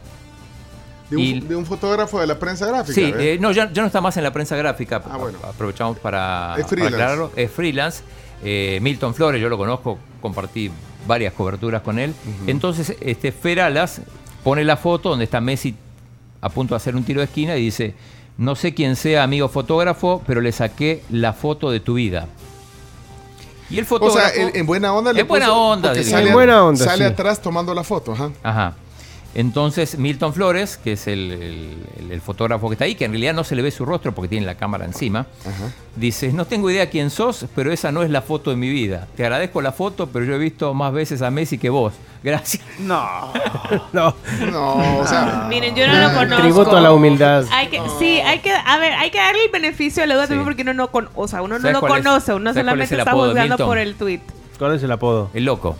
de, 1.08 1.16
un, 1.16 1.22
y- 1.22 1.40
de 1.40 1.56
un 1.56 1.64
fotógrafo 1.64 2.20
de 2.20 2.26
la 2.26 2.38
prensa 2.38 2.66
gráfica. 2.66 2.94
Sí, 2.94 3.04
¿eh? 3.04 3.34
eh, 3.34 3.38
no, 3.40 3.50
ya, 3.52 3.72
ya 3.72 3.80
no 3.82 3.86
está 3.86 4.00
más 4.02 4.16
en 4.18 4.24
la 4.24 4.32
prensa 4.32 4.54
gráfica. 4.56 5.02
Ah, 5.10 5.16
bueno. 5.16 5.38
Aprovechamos 5.42 5.98
para, 5.98 6.54
Es 6.56 6.64
para 6.64 6.68
freelance. 6.68 6.94
aclararlo. 6.94 7.32
Es 7.36 7.50
freelance. 7.50 8.02
Eh, 8.44 8.78
Milton 8.82 9.14
Flores, 9.14 9.40
yo 9.40 9.48
lo 9.48 9.56
conozco, 9.56 9.98
compartí 10.20 10.70
varias 11.06 11.32
coberturas 11.32 11.80
con 11.82 11.98
él. 11.98 12.14
Entonces, 12.46 12.94
este 13.00 13.32
Fer 13.32 13.60
Alas 13.60 14.02
pone 14.44 14.62
la 14.64 14.76
foto 14.76 15.08
donde 15.08 15.24
está 15.24 15.40
Messi 15.40 15.74
a 16.40 16.48
punto 16.48 16.74
de 16.74 16.76
hacer 16.76 16.94
un 16.96 17.04
tiro 17.04 17.20
de 17.20 17.24
esquina 17.26 17.56
y 17.56 17.62
dice: 17.64 17.94
No 18.36 18.54
sé 18.54 18.74
quién 18.74 18.96
sea 18.96 19.22
amigo 19.22 19.48
fotógrafo, 19.48 20.22
pero 20.26 20.40
le 20.40 20.52
saqué 20.52 21.02
la 21.10 21.32
foto 21.32 21.70
de 21.70 21.80
tu 21.80 21.94
vida. 21.94 22.26
Y 23.70 23.78
el 23.78 23.84
o 23.84 23.86
fotógrafo. 23.86 24.34
sea, 24.34 24.42
en, 24.42 24.56
en 24.56 24.66
buena 24.66 24.94
onda 24.94 25.12
le 25.12 25.20
En 25.20 25.28
buena 25.28 25.46
puso- 25.48 25.56
onda, 25.72 25.94
sale, 26.02 26.28
En 26.28 26.32
buena 26.32 26.64
onda, 26.64 26.84
sale 26.84 27.06
sí. 27.06 27.12
atrás 27.12 27.40
tomando 27.42 27.74
la 27.74 27.84
foto, 27.84 28.12
ajá. 28.12 28.30
Ajá. 28.42 28.74
Entonces 29.34 29.98
Milton 29.98 30.32
Flores, 30.34 30.78
que 30.78 30.92
es 30.92 31.06
el, 31.06 31.30
el- 31.30 31.76
el- 32.00 32.12
el 32.12 32.20
fotógrafo 32.20 32.68
que 32.68 32.74
está 32.74 32.86
ahí, 32.86 32.94
que 32.94 33.04
en 33.04 33.12
realidad 33.12 33.34
no 33.34 33.44
se 33.44 33.54
le 33.54 33.62
ve 33.62 33.70
su 33.70 33.84
rostro 33.84 34.12
porque 34.12 34.28
tiene 34.28 34.46
la 34.46 34.54
cámara 34.56 34.84
encima, 34.86 35.26
dice, 35.96 36.32
no 36.32 36.46
tengo 36.46 36.70
idea 36.70 36.88
quién 36.90 37.10
sos, 37.10 37.44
pero 37.54 37.70
esa 37.72 37.92
no 37.92 38.02
es 38.02 38.10
la 38.10 38.22
foto 38.22 38.50
de 38.50 38.56
mi 38.56 38.68
vida. 38.70 39.06
Te 39.16 39.24
agradezco 39.24 39.60
la 39.60 39.72
foto, 39.72 40.08
pero 40.08 40.24
yo 40.24 40.34
he 40.34 40.38
visto 40.38 40.72
más 40.74 40.92
veces 40.92 41.20
a 41.22 41.30
Messi 41.30 41.58
que 41.58 41.68
vos. 41.70 41.92
Gracias. 42.24 42.64
No. 42.80 43.32
no. 43.92 44.14
No, 44.50 44.98
o 45.00 45.06
sea. 45.06 45.46
Miren, 45.48 45.76
yo 45.76 45.86
no 45.86 45.94
lo 46.08 46.14
conozco. 46.14 46.42
Tributo 46.42 46.76
a 46.76 46.80
la 46.80 46.92
humildad. 46.92 47.44
Hay 47.52 47.68
que, 47.68 47.80
sí, 47.98 48.18
hay 48.20 48.40
que, 48.40 48.50
a 48.52 48.78
ver, 48.78 48.92
hay 48.94 49.10
que 49.10 49.18
darle 49.18 49.44
el 49.44 49.50
beneficio 49.52 50.02
de 50.02 50.06
la 50.08 50.14
duda 50.14 50.24
Sí. 50.24 50.28
también 50.30 50.46
porque 50.46 50.62
uno 50.62 50.74
no 50.74 50.90
con, 50.90 51.08
o 51.14 51.28
sea, 51.28 51.42
uno 51.42 51.56
no 51.56 51.60
¿Sabes 51.60 51.74
lo 51.80 51.86
es- 51.86 51.92
conoce, 52.02 52.34
uno 52.34 52.50
es 52.50 52.56
solamente 52.56 52.96
está 52.96 53.12
juzgando 53.12 53.56
por 53.58 53.78
el 53.78 53.94
tweet. 53.94 54.20
¿Cuál 54.58 54.74
es 54.74 54.82
el 54.82 54.90
apodo? 54.90 55.30
El 55.34 55.44
loco. 55.44 55.76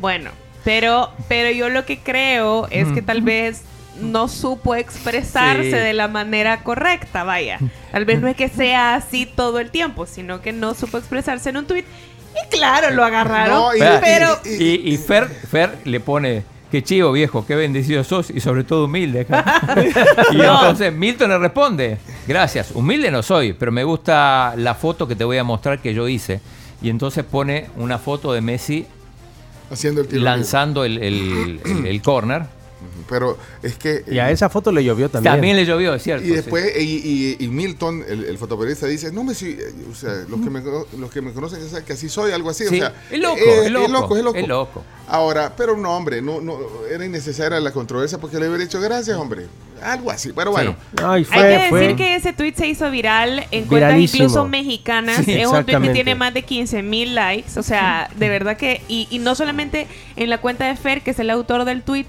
Bueno, 0.00 0.30
pero, 0.64 1.10
pero 1.28 1.50
yo 1.50 1.68
lo 1.68 1.84
que 1.84 1.98
creo 1.98 2.66
es 2.70 2.88
que 2.88 3.02
Mm. 3.02 3.06
tal 3.06 3.22
vez 3.22 3.62
no 4.00 4.26
supo 4.28 4.74
expresarse 4.74 5.64
Sí. 5.64 5.76
de 5.76 5.92
la 5.92 6.08
manera 6.08 6.62
correcta, 6.62 7.24
vaya. 7.24 7.58
Tal 7.90 8.04
vez 8.04 8.20
no 8.20 8.28
es 8.28 8.36
que 8.36 8.48
sea 8.48 8.94
así 8.94 9.26
todo 9.26 9.58
el 9.60 9.70
tiempo, 9.70 10.06
sino 10.06 10.40
que 10.40 10.52
no 10.52 10.74
supo 10.74 10.98
expresarse 10.98 11.50
en 11.50 11.58
un 11.58 11.66
tweet. 11.66 11.84
Y 12.34 12.48
claro, 12.56 12.90
lo 12.90 13.04
agarraron, 13.04 13.74
Espera, 13.74 14.00
pero 14.00 14.38
y, 14.58 14.92
y 14.92 14.96
Fer, 14.96 15.28
Fer 15.28 15.76
le 15.84 16.00
pone, 16.00 16.42
qué 16.70 16.82
chivo 16.82 17.12
viejo, 17.12 17.44
qué 17.46 17.54
bendecido 17.54 18.02
sos 18.04 18.30
y 18.30 18.40
sobre 18.40 18.64
todo 18.64 18.86
humilde. 18.86 19.26
y 20.32 20.36
No. 20.36 20.60
entonces 20.60 20.92
Milton 20.94 21.28
le 21.28 21.38
responde, 21.38 21.98
gracias, 22.26 22.70
humilde 22.72 23.10
no 23.10 23.22
soy, 23.22 23.52
pero 23.52 23.70
me 23.72 23.84
gusta 23.84 24.54
la 24.56 24.74
foto 24.74 25.06
que 25.06 25.14
te 25.16 25.24
voy 25.24 25.36
a 25.36 25.44
mostrar 25.44 25.80
que 25.80 25.92
yo 25.92 26.08
hice. 26.08 26.40
Y 26.80 26.88
entonces 26.88 27.24
pone 27.24 27.66
una 27.76 27.98
foto 27.98 28.32
de 28.32 28.40
Messi 28.40 28.86
Haciendo 29.72 30.02
el 30.02 30.06
tiro 30.08 30.22
lanzando 30.22 30.84
el, 30.84 30.98
el, 30.98 31.60
el- 31.64 31.86
el 31.86 32.02
corner. 32.02 32.42
Pero 33.08 33.38
es 33.62 33.76
que. 33.76 34.04
Y 34.10 34.18
a 34.18 34.30
esa 34.30 34.48
foto 34.48 34.72
le 34.72 34.82
llovió 34.82 35.08
también. 35.08 35.32
También 35.34 35.56
le 35.56 35.64
llovió, 35.64 35.94
es 35.94 36.02
cierto. 36.02 36.26
Y 36.26 36.30
después, 36.30 36.72
y, 36.80 36.80
y- 36.82 37.36
y 37.44 37.48
Milton, 37.48 38.04
el, 38.08 38.24
el 38.24 38.38
fotoperiodista, 38.38 38.86
dice, 38.86 39.12
no 39.12 39.22
me 39.22 39.34
si- 39.34 39.52
eh, 39.52 39.72
o 39.90 39.94
sea, 39.94 40.24
los 40.28 40.40
que 40.40 40.50
me, 40.50 40.60
los 40.98 41.10
que 41.12 41.20
me 41.20 41.32
conocen 41.32 41.60
ya 41.60 41.68
saben 41.68 41.84
que 41.84 41.92
así 41.92 42.08
soy, 42.08 42.32
algo 42.32 42.50
así. 42.50 42.64
Sí, 42.66 42.76
o 42.76 42.78
sea, 42.78 42.94
es 43.10 43.18
loco, 43.20 43.36
eh, 43.38 43.66
es 43.66 43.70
loco, 43.70 43.84
es 43.86 43.90
loco, 43.92 44.16
es 44.16 44.22
loco. 44.24 44.38
es 44.38 44.48
loco. 44.48 44.84
Ahora, 45.08 45.52
pero 45.56 45.76
no, 45.76 45.96
hombre, 45.96 46.22
no, 46.22 46.40
no, 46.40 46.58
era 46.90 47.04
innecesaria 47.04 47.60
la 47.60 47.72
controversia 47.72 48.18
porque 48.18 48.38
le 48.38 48.48
hubiera 48.48 48.64
dicho 48.64 48.80
gracias, 48.80 49.16
hombre. 49.16 49.46
Algo 49.82 50.12
así, 50.12 50.32
pero 50.32 50.52
bueno. 50.52 50.76
Ay, 51.02 51.26
Hay 51.30 51.42
que 51.42 51.76
decir 51.76 51.96
que 51.96 52.14
ese 52.14 52.32
tweet 52.32 52.54
se 52.54 52.68
hizo 52.68 52.88
viral 52.90 53.44
en 53.50 53.64
cuentas 53.64 53.98
incluso 53.98 54.46
mexicanas. 54.46 55.24
Sí, 55.24 55.32
es 55.32 55.48
un 55.48 55.64
tweet 55.64 55.80
que 55.80 55.90
tiene 55.90 56.14
más 56.14 56.32
de 56.32 56.42
15 56.42 56.82
mil 56.82 57.16
likes. 57.16 57.58
O 57.58 57.64
sea, 57.64 58.08
de 58.14 58.28
verdad 58.28 58.56
que. 58.56 58.80
Y, 58.86 59.08
y 59.10 59.18
no 59.18 59.34
solamente 59.34 59.88
en 60.14 60.30
la 60.30 60.38
cuenta 60.38 60.66
de 60.66 60.76
Fer, 60.76 61.02
que 61.02 61.10
es 61.10 61.18
el 61.18 61.30
autor 61.30 61.64
del 61.64 61.82
tweet 61.82 62.06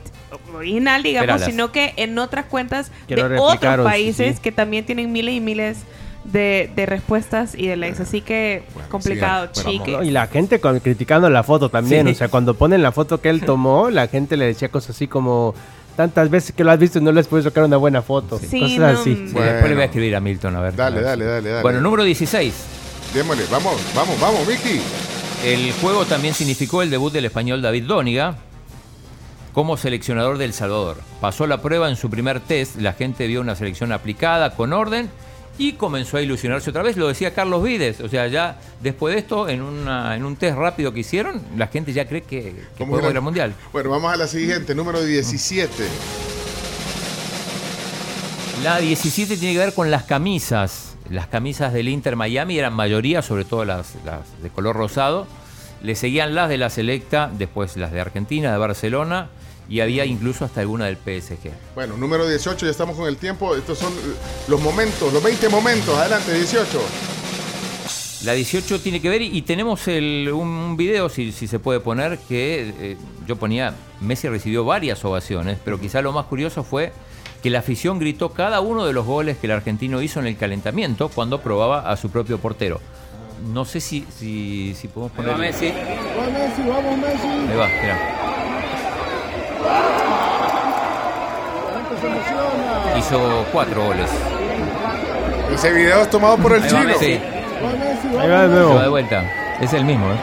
original, 0.53 1.03
digamos, 1.03 1.41
sino 1.41 1.71
que 1.71 1.93
en 1.97 2.17
otras 2.17 2.45
cuentas 2.45 2.91
de 3.07 3.37
otros 3.39 3.83
países 3.83 4.35
sí. 4.35 4.41
que 4.41 4.51
también 4.51 4.85
tienen 4.85 5.11
miles 5.11 5.35
y 5.35 5.39
miles 5.39 5.77
de, 5.77 5.83
de 6.25 6.85
respuestas 6.87 7.55
y 7.55 7.67
de 7.67 7.75
likes. 7.75 8.01
Así 8.01 8.21
que 8.21 8.63
complicado, 8.89 9.49
chiques. 9.51 9.93
No, 9.97 10.03
y 10.03 10.11
la 10.11 10.27
gente 10.27 10.59
con- 10.59 10.79
criticando 10.79 11.29
la 11.29 11.43
foto 11.43 11.69
también. 11.69 12.07
Sí. 12.07 12.13
O 12.13 12.15
sea, 12.15 12.27
cuando 12.29 12.53
ponen 12.53 12.81
la 12.81 12.91
foto 12.91 13.19
que 13.21 13.29
él 13.29 13.41
tomó, 13.45 13.89
la 13.89 14.07
gente 14.07 14.37
le 14.37 14.45
decía 14.45 14.69
cosas 14.69 14.91
así 14.95 15.07
como. 15.07 15.53
Tantas 15.95 16.27
veces 16.31 16.55
que 16.55 16.63
lo 16.63 16.71
has 16.71 16.79
visto 16.79 16.97
y 16.97 17.03
no 17.03 17.11
les 17.11 17.27
puedes 17.27 17.43
sacar 17.43 17.63
una 17.65 17.77
buena 17.77 18.01
foto. 18.01 18.39
Sí, 18.39 18.59
cosas 18.59 18.77
no, 18.79 18.85
así. 18.87 19.13
Sí, 19.13 19.21
Después 19.25 19.67
le 19.69 19.73
voy 19.75 19.81
a 19.83 19.85
escribir 19.85 20.15
a 20.15 20.19
Milton, 20.19 20.55
a 20.55 20.61
ver. 20.61 20.75
Dale, 20.75 20.95
a 20.95 20.99
ver 21.01 21.05
dale, 21.05 21.25
dale, 21.25 21.49
dale. 21.49 21.61
Bueno, 21.61 21.81
número 21.81 22.03
16. 22.03 22.51
Démosle, 23.13 23.43
vamos, 23.51 23.75
vamos, 23.93 24.19
vamos, 24.19 24.47
Vicky. 24.47 24.81
El 25.45 25.71
juego 25.73 26.05
también 26.05 26.33
significó 26.33 26.81
el 26.81 26.89
debut 26.89 27.13
del 27.13 27.25
español 27.25 27.61
David 27.61 27.83
Dóniga. 27.83 28.37
como 29.53 29.77
seleccionador 29.77 30.39
del 30.39 30.51
Salvador. 30.53 30.97
Pasó 31.21 31.45
la 31.45 31.61
prueba 31.61 31.87
en 31.89 31.95
su 31.95 32.09
primer 32.09 32.39
test, 32.39 32.77
la 32.77 32.93
gente 32.93 33.27
vio 33.27 33.39
una 33.41 33.55
selección 33.55 33.91
aplicada, 33.91 34.55
con 34.55 34.73
orden, 34.73 35.11
y 35.57 35.73
comenzó 35.73 36.17
a 36.17 36.21
ilusionarse 36.21 36.69
otra 36.69 36.81
vez. 36.83 36.97
Lo 36.97 37.07
decía 37.07 37.33
Carlos 37.33 37.63
Vides, 37.63 37.99
o 38.01 38.09
sea, 38.09 38.27
ya 38.27 38.59
después 38.81 39.13
de 39.13 39.19
esto, 39.19 39.47
en, 39.49 39.61
una, 39.61 40.15
en 40.15 40.25
un 40.25 40.35
test 40.35 40.57
rápido 40.57 40.93
que 40.93 41.01
hicieron, 41.01 41.41
la 41.57 41.67
gente 41.67 41.93
ya 41.93 42.07
cree 42.07 42.21
que, 42.21 42.41
que 42.41 42.63
¿Cómo 42.77 42.91
podemos 42.91 42.99
era? 43.01 43.11
ir 43.11 43.17
al 43.17 43.23
Mundial. 43.23 43.53
Bueno, 43.71 43.89
vamos 43.89 44.13
a 44.13 44.17
la 44.17 44.27
siguiente, 44.27 44.73
número 44.75 45.01
17. 45.03 45.71
La 48.63 48.77
17 48.79 49.37
tiene 49.37 49.53
que 49.53 49.59
ver 49.59 49.73
con 49.73 49.91
las 49.91 50.03
camisas. 50.03 50.95
Las 51.09 51.27
camisas 51.27 51.73
del 51.73 51.89
Inter 51.89 52.15
Miami 52.15 52.57
eran 52.57 52.73
mayoría, 52.73 53.21
sobre 53.21 53.43
todo 53.45 53.65
las, 53.65 53.95
las 54.05 54.41
de 54.41 54.49
color 54.49 54.75
rosado. 54.75 55.27
Le 55.81 55.95
seguían 55.95 56.33
las 56.33 56.47
de 56.47 56.57
la 56.57 56.69
Selecta, 56.69 57.29
después 57.37 57.75
las 57.75 57.91
de 57.91 57.99
Argentina, 57.99 58.51
de 58.53 58.57
Barcelona, 58.57 59.27
y 59.69 59.79
había 59.79 60.05
incluso 60.05 60.45
hasta 60.45 60.61
alguna 60.61 60.85
del 60.85 60.97
PSG. 60.97 61.51
Bueno, 61.75 61.97
número 61.97 62.27
18, 62.27 62.65
ya 62.65 62.71
estamos 62.71 62.95
con 62.95 63.07
el 63.07 63.17
tiempo. 63.17 63.55
Estos 63.55 63.77
son 63.79 63.93
los 64.47 64.61
momentos, 64.61 65.11
los 65.13 65.23
20 65.23 65.49
momentos. 65.49 65.97
Adelante, 65.97 66.33
18. 66.33 66.79
La 68.25 68.33
18 68.33 68.79
tiene 68.79 69.01
que 69.01 69.09
ver 69.09 69.21
y, 69.21 69.37
y 69.37 69.41
tenemos 69.41 69.85
el- 69.89 70.29
un, 70.33 70.47
un 70.47 70.77
video, 70.77 71.09
si, 71.09 71.31
si 71.33 71.45
se 71.47 71.59
puede 71.59 71.81
poner, 71.81 72.17
que 72.19 72.73
eh, 72.79 72.97
yo 73.27 73.35
ponía, 73.35 73.73
Messi 73.99 74.29
recibió 74.29 74.63
varias 74.63 75.03
ovaciones, 75.03 75.57
pero 75.63 75.77
quizá 75.79 76.01
lo 76.01 76.13
más 76.13 76.25
curioso 76.27 76.63
fue 76.63 76.93
que 77.41 77.49
la 77.49 77.59
afición 77.59 77.99
gritó 77.99 78.29
cada 78.29 78.61
uno 78.61 78.85
de 78.85 78.93
los 78.93 79.05
goles 79.05 79.37
que 79.37 79.47
el 79.47 79.51
argentino 79.51 80.01
hizo 80.01 80.21
en 80.21 80.27
el 80.27 80.37
calentamiento 80.37 81.09
cuando 81.09 81.41
probaba 81.41 81.89
a 81.91 81.97
su 81.97 82.09
propio 82.09 82.37
portero. 82.37 82.79
No 83.51 83.65
sé 83.65 83.81
si, 83.81 84.05
si, 84.17 84.73
si 84.79 84.87
podemos 84.87 85.11
poner... 85.11 85.35
Messi. 85.35 85.73
Vamos 86.15 86.31
Messi, 86.31 86.61
vamos 86.69 86.97
Messi. 86.97 87.27
Ahí 87.27 87.57
va, 87.57 87.67
mira. 87.67 88.19
La 88.39 88.61
gente 88.61 88.77
se 88.77 88.87
emociona. 88.87 89.52
Hizo 92.97 93.45
cuatro 93.51 93.85
goles. 93.85 94.09
Ese 95.53 95.71
video 95.71 96.01
es 96.01 96.09
tomado 96.09 96.37
por 96.37 96.53
el 96.53 96.63
Ahí 96.63 96.69
va 96.71 96.79
chino. 96.79 96.87
Messi. 96.93 97.19
Ahí 98.19 98.29
va 98.29 98.41
de 98.43 98.47
nuevo. 98.49 98.69
Se 98.69 98.75
va 98.75 98.83
de 98.83 98.89
vuelta. 98.89 99.57
Es 99.61 99.73
el 99.73 99.85
mismo, 99.85 100.11
¿eh? 100.11 100.17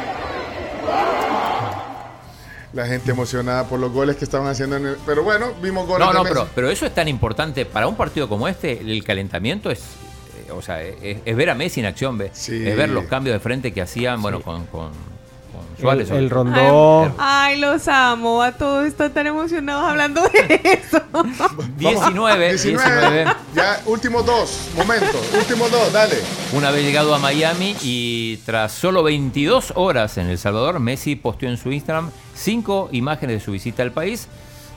La 2.72 2.86
gente 2.86 3.10
emocionada 3.10 3.64
por 3.64 3.80
los 3.80 3.90
goles 3.92 4.16
que 4.16 4.24
estaban 4.24 4.46
haciendo 4.46 4.76
en 4.76 4.86
el... 4.86 4.96
Pero 5.04 5.24
bueno, 5.24 5.52
vimos 5.60 5.86
goles 5.88 6.06
No, 6.06 6.12
de 6.12 6.18
no, 6.18 6.22
Messi. 6.24 6.34
pero, 6.34 6.48
pero 6.54 6.70
eso 6.70 6.86
es 6.86 6.94
tan 6.94 7.08
importante. 7.08 7.66
Para 7.66 7.88
un 7.88 7.96
partido 7.96 8.28
como 8.28 8.46
este, 8.46 8.78
el 8.80 9.02
calentamiento 9.04 9.70
es. 9.70 9.80
eh, 9.80 10.52
O 10.52 10.62
sea, 10.62 10.80
es, 10.82 11.18
es 11.24 11.36
ver 11.36 11.50
a 11.50 11.54
Messi 11.56 11.80
en 11.80 11.86
acción, 11.86 12.16
ve. 12.16 12.26
es 12.32 12.48
ver 12.76 12.88
los 12.90 13.04
cambios 13.06 13.34
de 13.34 13.40
frente 13.40 13.72
que 13.72 13.82
hacían, 13.82 14.22
bueno, 14.22 14.40
con, 14.40 14.66
con, 14.66 14.90
con 14.92 14.92
Suárez. 14.92 15.09
El, 15.82 16.10
el 16.10 16.30
rondó. 16.30 17.14
Ay, 17.18 17.58
los 17.58 17.88
amo. 17.88 18.42
A 18.42 18.52
todos 18.52 18.86
están 18.86 19.12
tan 19.12 19.26
emocionados 19.26 19.84
hablando 19.90 20.22
de 20.28 20.60
eso. 20.62 21.00
19, 21.78 22.48
19. 22.50 23.24
Ya, 23.54 23.80
últimos 23.86 24.24
dos 24.26 24.68
momentos. 24.76 25.16
últimos 25.36 25.70
dos, 25.70 25.92
dale. 25.92 26.16
Una 26.52 26.70
vez 26.70 26.84
llegado 26.84 27.14
a 27.14 27.18
Miami 27.18 27.76
y 27.82 28.38
tras 28.46 28.72
solo 28.72 29.02
22 29.02 29.72
horas 29.76 30.18
en 30.18 30.26
El 30.28 30.38
Salvador, 30.38 30.80
Messi 30.80 31.16
posteó 31.16 31.48
en 31.48 31.56
su 31.56 31.72
Instagram 31.72 32.10
cinco 32.34 32.88
imágenes 32.92 33.38
de 33.38 33.44
su 33.44 33.52
visita 33.52 33.82
al 33.82 33.92
país, 33.92 34.28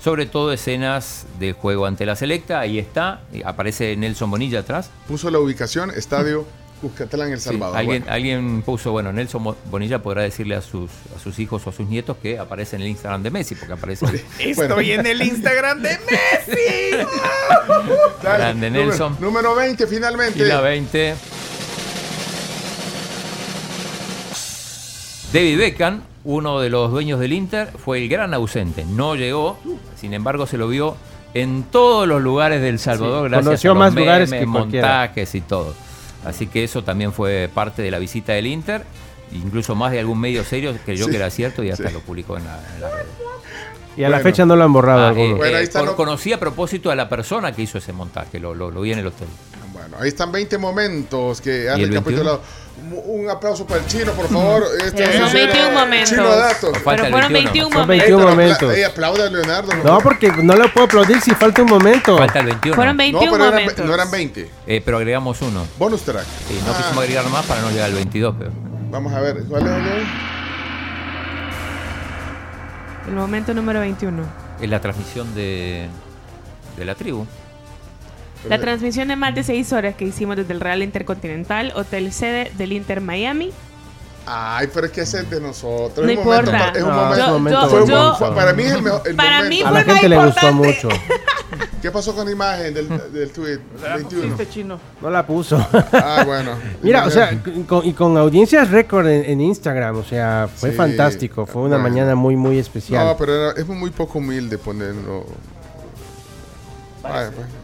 sobre 0.04 0.26
todo 0.26 0.52
escenas 0.52 1.26
del 1.40 1.54
juego 1.54 1.86
ante 1.86 2.06
la 2.06 2.16
selecta. 2.16 2.60
Ahí 2.60 2.80
está, 2.80 3.22
aparece 3.46 3.96
Nelson 3.96 4.32
Bonilla 4.32 4.60
atrás. 4.60 4.90
Puso 5.08 5.30
la 5.30 5.40
ubicación, 5.40 5.92
estadio 5.92 6.46
Cuscatlán, 6.84 7.32
El 7.32 7.40
Sí, 7.40 7.46
Salvador. 7.46 7.78
alguien, 7.78 8.02
Bueno. 8.04 8.14
alguien 8.14 8.62
puso, 8.62 8.92
bueno, 8.92 9.12
Nelson 9.14 9.56
Bonilla 9.72 10.00
podrá 10.04 10.22
decirle 10.22 10.56
a 10.56 10.62
sus, 10.62 10.92
a 11.16 11.20
sus 11.24 11.40
hijos 11.40 11.66
o 11.66 11.70
a 11.70 11.74
sus 11.74 11.88
nietos 11.88 12.18
que 12.22 12.38
aparece 12.38 12.76
en 12.76 12.82
el 12.84 12.90
Instagram 12.90 13.24
de 13.24 13.32
Messi, 13.32 13.56
porque 13.56 13.74
aparece 13.74 14.06
Estoy 14.40 14.92
en 14.92 15.06
el 15.06 15.22
Instagram 15.22 15.82
de 15.82 15.98
Messi. 16.00 16.92
Dale, 18.24 18.38
grande 18.38 18.70
número- 18.70 18.90
Nelson. 18.90 19.18
Número 19.20 19.56
20, 19.56 19.88
finalmente. 19.88 20.40
Y 20.40 20.46
la 20.46 20.60
20. 20.62 21.16
David 25.32 25.58
Beckham, 25.58 26.02
uno 26.26 26.60
de 26.60 26.70
los 26.70 26.92
dueños 26.92 27.20
del 27.20 27.34
Inter, 27.34 27.70
fue 27.84 27.98
el 28.04 28.10
gran 28.10 28.34
ausente. 28.34 28.86
No 28.86 29.16
llegó, 29.16 29.58
sin 30.00 30.14
embargo 30.14 30.46
se 30.46 30.58
lo 30.58 30.68
vio 30.68 30.96
en 31.34 31.64
todos 31.64 32.08
los 32.08 32.22
lugares 32.22 32.62
del 32.62 32.78
Salvador, 32.78 33.26
Sí, 33.28 33.32
gracias 33.32 33.46
conoció 33.46 33.72
a 33.72 33.74
los 33.74 33.80
más 33.80 33.94
lugares 33.96 34.30
que 34.32 34.46
cualquiera. 34.46 34.88
montajes 34.88 35.34
y 35.36 35.42
todo. 35.42 35.74
Así 36.26 36.48
que 36.48 36.64
eso 36.64 36.84
también 36.84 37.12
fue 37.14 37.50
parte 37.54 37.82
de 37.82 37.92
la 37.92 38.00
visita 38.00 38.34
del 38.34 38.48
Inter. 38.48 38.84
Incluso 39.32 39.74
más 39.76 39.92
de 39.92 40.00
algún 40.00 40.20
medio 40.20 40.44
serio 40.44 40.76
creyó 40.86 41.06
Sí, 41.06 41.12
que 41.12 41.18
era 41.18 41.30
cierto 41.30 41.64
y 41.64 41.72
hasta 41.72 41.88
sí. 41.90 41.94
lo 41.94 42.02
publicó 42.02 42.38
en 42.38 42.46
la, 42.46 42.60
en 42.76 42.82
la 42.82 42.90
red. 42.90 43.06
Y 43.98 44.04
a 44.04 44.10
la 44.10 44.18
Bueno. 44.18 44.24
fecha 44.30 44.46
no 44.46 44.56
lo 44.56 44.64
han 44.64 44.74
borrado 44.74 45.02
Ah, 45.02 45.08
algunos. 45.10 45.40
eh, 45.46 45.64
eh, 45.64 45.70
con- 45.70 45.96
Conocí 45.96 46.34
a 46.34 46.40
propósito 46.40 46.90
a 46.92 46.96
la 46.96 47.10
persona 47.10 47.52
que 47.52 47.62
hizo 47.64 47.78
ese 47.78 47.94
montaje, 47.94 48.40
lo, 48.40 48.54
lo- 48.56 48.72
lo 48.72 48.82
vi 48.82 48.92
en 48.92 49.00
el 49.00 49.08
hotel. 49.08 49.28
Bueno, 49.94 50.04
ahí 50.04 50.08
están 50.10 50.32
20 50.32 50.58
momentos 50.58 51.40
que 51.42 51.70
han 51.70 51.80
¿Y 51.80 51.84
el 51.84 51.90
recapitulado. 51.90 52.42
Un 52.42 52.64
un 53.24 53.30
aplauso 53.30 53.66
para 53.68 53.80
el 53.82 53.88
chino, 53.88 54.12
por 54.14 54.28
favor. 54.28 54.64
Este 54.84 55.06
son 55.18 55.28
es- 55.28 55.34
21 55.34 55.72
momentos. 55.72 56.10
Chino 56.10 56.24
datos. 56.36 56.72
Pero 56.84 57.06
el 57.06 57.12
fueron 57.12 57.32
21 57.34 57.70
Son 57.78 57.88
21 57.88 58.18
Ey, 58.18 58.26
pero 58.26 58.30
momentos. 58.30 58.74
ey, 58.74 58.84
aplauda 58.84 59.28
a 59.28 59.30
Leonardo. 59.30 59.72
No, 59.84 60.00
porque 60.00 60.32
no 60.32 60.56
le 60.56 60.68
puedo 60.70 60.88
aplaudir 60.88 61.22
si 61.22 61.32
falta 61.36 61.62
un 61.62 61.70
momento. 61.70 62.18
Falta 62.18 62.40
el 62.40 62.48
21. 62.48 62.76
Fueron 62.76 62.98
21 62.98 63.26
no, 63.26 63.32
pero 63.32 63.44
eran, 63.46 63.60
momentos. 63.62 63.86
no 63.86 63.94
eran 63.94 64.12
20. 64.12 64.50
Eh, 64.68 64.82
pero 64.84 64.98
agregamos 64.98 65.42
uno. 65.44 65.66
Bonus 65.78 66.02
track. 66.02 66.26
Sí, 66.48 66.60
no 66.66 66.74
Ah. 66.74 66.78
quisimos 66.78 67.04
agregar 67.04 67.30
más 67.30 67.46
para 67.46 67.62
no 67.62 67.70
llegar 67.70 67.86
al 67.86 67.94
22, 67.94 68.36
pero. 68.40 68.52
Vamos 68.90 69.14
a 69.14 69.20
ver, 69.22 69.44
¿cuál 69.48 69.62
es? 69.62 69.70
Leo? 69.70 70.04
El 73.08 73.14
momento 73.16 73.54
número 73.54 73.80
21. 73.82 74.24
Es 74.60 74.70
la 74.70 74.82
transmisión 74.82 75.34
de, 75.36 75.88
de 76.78 76.86
la 76.86 76.96
tribu. 76.96 77.26
La 78.50 78.60
transmisión 78.60 79.08
de 79.08 79.16
más 79.16 79.34
de 79.36 79.44
6 79.44 79.72
horas 79.74 79.96
que 79.96 80.06
hicimos 80.06 80.36
desde 80.36 80.54
el 80.54 80.60
Real 80.60 80.84
Intercontinental, 80.84 81.72
hotel 81.76 82.12
sede 82.12 82.52
del 82.58 82.74
Inter 82.74 83.00
Miami. 83.02 83.52
Ay, 84.26 84.68
pero 84.74 84.86
es 84.86 84.92
que 84.94 85.02
ese 85.02 85.20
es 85.22 85.30
de 85.30 85.42
nosotros. 85.42 86.06
No 86.06 86.12
es 86.12 86.18
un 86.18 86.24
momento, 86.24 86.52
importa. 86.52 86.72
pa- 86.72 86.78
es 86.78 86.84
un 86.84 86.90
No, 86.90 86.96
momento. 86.96 87.26
un 87.26 87.32
momento 87.34 87.70
fue 87.70 87.82
un 87.82 88.16
fue- 88.16 88.36
para 88.36 88.54
mí 88.54 88.64
es 88.64 88.72
el 88.72 88.82
mejor. 88.82 89.02
el 89.06 89.16
Para 89.16 89.38
momento. 89.44 89.50
mí 89.50 89.62
A 89.62 89.64
fue 89.68 89.74
la 89.80 89.86
más 89.86 89.94
gente 89.94 90.10
le 90.10 90.26
gustó 90.26 90.54
mucho. 90.54 90.90
¿Qué 91.82 91.92
pasó 91.92 92.16
con 92.16 92.26
la 92.26 92.32
imagen 92.32 92.74
del, 92.74 92.88
del 93.12 93.32
tweet? 93.32 93.60
21. 93.96 94.38
chino. 94.50 94.80
No 95.02 95.10
la 95.10 95.28
puso. 95.28 95.58
Ah, 95.92 96.24
bueno. 96.26 96.52
Mira, 96.82 97.06
o 97.06 97.10
sea, 97.12 97.38
con- 97.68 97.86
y 97.86 97.92
con 97.92 98.18
audiencias 98.18 98.72
récord 98.72 99.06
en, 99.08 99.26
en 99.26 99.42
Instagram, 99.42 99.98
o 99.98 100.04
sea, 100.06 100.48
fue 100.54 100.70
Sí, 100.72 100.76
fantástico. 100.78 101.46
Fue 101.46 101.62
una 101.64 101.76
bueno. 101.76 101.90
mañana 101.90 102.16
muy, 102.16 102.38
muy 102.38 102.58
especial. 102.60 103.06
No, 103.06 103.18
pero 103.18 103.34
era- 103.50 103.60
es 103.60 103.68
muy 103.68 103.90
poco 103.90 104.20
humilde 104.20 104.58
ponerlo. 104.58 105.26
Pues, 107.04 107.14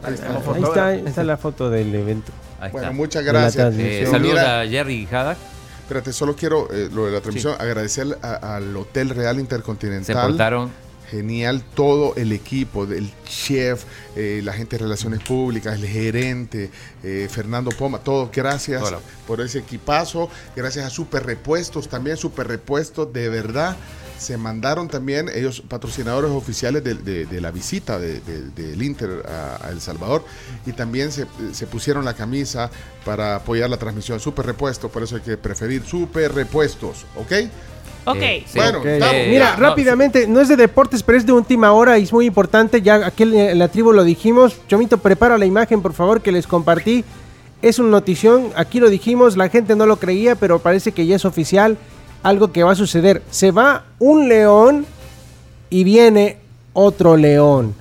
ahí 0.04 0.14
está. 0.14 0.28
Ahí 0.54 0.64
está, 0.64 0.88
ahí 0.88 1.04
está 1.08 1.24
la 1.24 1.38
foto 1.38 1.70
del 1.70 1.94
evento. 1.96 2.32
Ahí 2.60 2.72
Bueno, 2.72 2.88
está. 2.90 2.96
muchas 2.98 3.24
gracias. 3.24 3.74
Eh, 3.78 4.06
saludos 4.10 4.34
Mira, 4.36 4.62
a 4.62 4.68
Jerry 4.68 5.08
Haddock. 5.12 5.38
Espérate, 5.84 6.14
solo 6.14 6.36
quiero 6.36 6.72
eh, 6.72 6.90
lo 6.94 7.06
de 7.08 7.12
la 7.14 7.22
transmisión. 7.22 7.56
Agradecer 7.58 8.18
a- 8.22 8.56
al 8.58 8.76
Hotel 8.78 9.10
Real 9.10 9.40
Intercontinental. 9.40 10.06
Se 10.06 10.14
portaron. 10.14 10.72
Genial 11.10 11.64
todo 11.74 12.14
el 12.18 12.32
equipo, 12.34 12.86
del 12.86 13.10
chef, 13.26 13.84
eh, 14.16 14.42
la 14.44 14.54
gente 14.54 14.78
de 14.78 14.84
Relaciones 14.84 15.22
Públicas, 15.22 15.74
el 15.74 15.88
gerente, 15.88 16.70
eh, 17.04 17.28
Fernando 17.32 17.72
Poma, 17.72 17.98
todos, 17.98 18.30
gracias 18.32 18.84
Hola. 18.84 19.00
por 19.26 19.42
ese 19.42 19.58
equipazo, 19.58 20.30
gracias 20.56 20.86
a 20.86 20.92
Super 20.92 21.26
Repuestos, 21.26 21.90
también 21.90 22.16
Super 22.16 22.48
Repuestos, 22.48 23.12
de 23.12 23.28
verdad, 23.28 23.76
se 24.20 24.38
mandaron 24.38 24.88
también 24.88 25.30
ellos 25.34 25.62
patrocinadores 25.68 26.30
oficiales 26.32 26.84
de, 26.84 26.94
de- 26.96 27.26
de 27.26 27.42
la 27.42 27.52
visita 27.52 27.98
de- 27.98 28.20
de- 28.20 28.50
del 28.52 28.82
Inter 28.84 29.24
a, 29.28 29.66
a 29.68 29.70
El 29.72 29.80
Salvador 29.82 30.24
y 30.66 30.74
también 30.74 31.12
se, 31.12 31.26
se 31.54 31.66
pusieron 31.68 32.04
la 32.06 32.14
camisa 32.14 32.70
para 33.06 33.36
apoyar 33.38 33.70
la 33.70 33.78
transmisión, 33.78 34.20
Super 34.20 34.46
Repuestos, 34.46 34.92
por 34.92 35.02
eso 35.04 35.16
hay 35.16 35.22
que 35.22 35.38
preferir 35.38 35.84
Super 35.86 36.34
Repuestos, 36.36 37.06
¿ok? 37.16 37.32
Ok. 38.06 38.18
Eh, 38.22 38.44
sí. 38.48 38.58
Bueno, 38.60 38.80
Ok. 38.80 38.86
estamos. 38.86 39.16
Mira, 39.30 39.56
no, 39.56 39.64
rápidamente, 39.64 40.28
no 40.28 40.42
es 40.42 40.48
de 40.48 40.56
deportes, 40.56 41.04
pero 41.04 41.18
es 41.18 41.26
de 41.26 41.32
última 41.32 41.72
hora 41.74 41.98
y 41.98 42.04
es 42.04 42.14
muy 42.14 42.26
importante. 42.26 42.82
Ya 42.82 43.06
aquí 43.06 43.24
en 43.24 43.36
en 43.36 43.60
la 43.60 43.68
tribu 43.68 43.92
lo 43.94 44.04
dijimos. 44.04 44.56
Chomito, 44.68 44.98
prepara 44.98 45.38
la 45.38 45.46
imagen, 45.46 45.82
por 45.82 45.94
favor, 45.94 46.22
que 46.22 46.32
les 46.32 46.48
compartí. 46.48 47.04
Es 47.62 47.78
una 47.78 47.90
notición, 47.90 48.50
aquí 48.56 48.80
lo 48.80 48.90
dijimos, 48.90 49.36
la 49.38 49.50
gente 49.50 49.76
no 49.76 49.86
lo 49.86 49.98
creía, 49.98 50.36
pero 50.36 50.60
parece 50.60 50.92
que 50.94 51.06
ya 51.06 51.18
es 51.18 51.26
oficial 51.26 51.78
algo 52.24 52.52
que 52.52 52.64
va 52.64 52.72
a 52.72 52.76
suceder. 52.76 53.22
Se 53.32 53.52
va 53.52 53.86
un 54.00 54.28
león 54.30 54.86
y 55.70 55.84
viene 55.84 56.38
otro 56.74 57.18
león. 57.18 57.74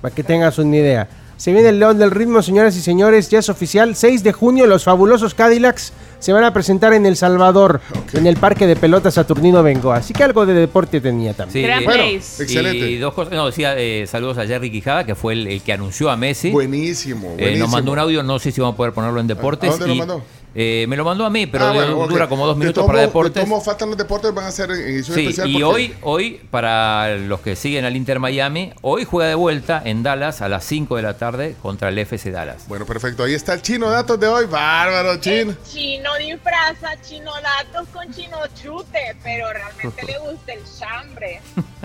Para 0.00 0.14
que 0.14 0.22
tengas 0.22 0.58
una 0.58 0.76
idea. 0.76 1.08
Se 1.36 1.52
viene 1.54 1.70
el 1.70 1.78
león 1.78 1.98
del 1.98 2.10
ritmo, 2.10 2.42
señoras 2.42 2.76
y 2.76 2.82
señores, 2.82 3.30
ya 3.30 3.38
es 3.38 3.48
oficial. 3.48 3.96
6 3.96 4.22
de 4.22 4.32
junio, 4.32 4.66
los 4.66 4.84
fabulosos 4.84 5.32
Cadillacs 5.32 5.90
se 6.18 6.34
van 6.34 6.44
a 6.44 6.52
presentar 6.52 6.92
en 6.92 7.06
El 7.06 7.16
Salvador, 7.16 7.80
en 8.12 8.26
el 8.26 8.36
Parque 8.36 8.66
de 8.66 8.76
Pelotas 8.76 9.14
Saturnino 9.14 9.62
Bengoa. 9.62 9.96
Así 9.96 10.12
que 10.12 10.22
algo 10.22 10.44
de 10.44 10.52
deporte 10.52 11.00
tenía 11.00 11.32
también. 11.32 11.66
Sí, 11.66 11.72
eh, 11.72 11.84
Bueno, 11.86 12.02
excelente. 12.04 12.90
Y 12.90 12.98
dos 12.98 13.14
cosas. 13.14 13.32
No, 13.32 13.46
decía 13.46 13.74
eh, 13.78 14.06
saludos 14.06 14.36
a 14.36 14.46
Jerry 14.46 14.70
Quijada, 14.70 15.04
que 15.06 15.14
fue 15.14 15.32
el, 15.32 15.46
el 15.46 15.62
que 15.62 15.72
anunció 15.72 16.10
a 16.10 16.16
Messi. 16.18 16.50
Buenísimo, 16.50 17.28
Eh, 17.28 17.36
buenísimo. 17.38 17.58
nos 17.64 17.70
mandó 17.72 17.92
un 17.92 17.98
audio, 18.00 18.22
no 18.22 18.38
sé 18.38 18.52
si 18.52 18.60
vamos 18.60 18.74
a 18.74 18.76
poder 18.76 18.92
ponerlo 18.92 19.18
en 19.18 19.26
deportes. 19.26 19.70
¿A 19.70 19.72
dónde 19.72 19.86
lo 19.88 19.94
mandó? 19.94 20.22
Eh, 20.52 20.84
me 20.88 20.96
lo 20.96 21.04
mandó 21.04 21.24
a 21.24 21.30
mí, 21.30 21.46
pero 21.46 21.66
Ah, 21.66 21.72
bueno, 21.72 22.06
dura 22.08 22.28
como 22.28 22.44
dos 22.44 22.56
De 22.56 22.60
minutos 22.60 22.84
para 22.84 23.00
deportes. 23.00 23.42
De 23.44 23.48
modos, 23.48 23.64
faltan 23.64 23.88
los 23.90 23.96
deportes, 23.96 24.34
van 24.34 24.46
a 24.46 24.50
ser 24.50 24.70
en 24.72 24.80
edición 24.80 25.14
Sí, 25.16 25.20
especial. 25.26 25.48
y 25.48 25.52
porque- 25.52 25.64
hoy, 25.64 25.94
hoy, 26.02 26.40
para 26.50 27.16
los 27.16 27.40
que 27.40 27.54
siguen 27.54 27.84
al 27.84 27.94
Inter 27.96 28.18
Miami, 28.18 28.72
hoy 28.82 29.04
juega 29.04 29.28
de 29.28 29.36
vuelta 29.36 29.80
en 29.84 30.02
Dallas 30.02 30.40
a 30.42 30.48
las 30.48 30.64
5 30.64 30.96
de 30.96 31.02
la 31.02 31.16
tarde 31.16 31.54
contra 31.62 31.90
el 31.90 31.98
FC 31.98 32.32
Dallas. 32.32 32.64
Bueno, 32.66 32.84
perfecto. 32.84 33.22
Ahí 33.22 33.34
está 33.34 33.54
el 33.54 33.62
chino 33.62 33.88
datos 33.90 34.18
de 34.18 34.26
hoy. 34.26 34.46
Bárbaro, 34.46 35.16
chino. 35.20 35.54
Chino 35.70 36.10
disfraza 36.18 37.00
chino 37.08 37.30
datos 37.42 37.86
con 37.92 38.12
chino 38.12 38.36
chute, 38.60 39.16
pero 39.22 39.52
realmente 39.52 40.04
le 40.04 40.18
gusta 40.18 40.52
el 40.52 40.60
chambre. 40.78 41.40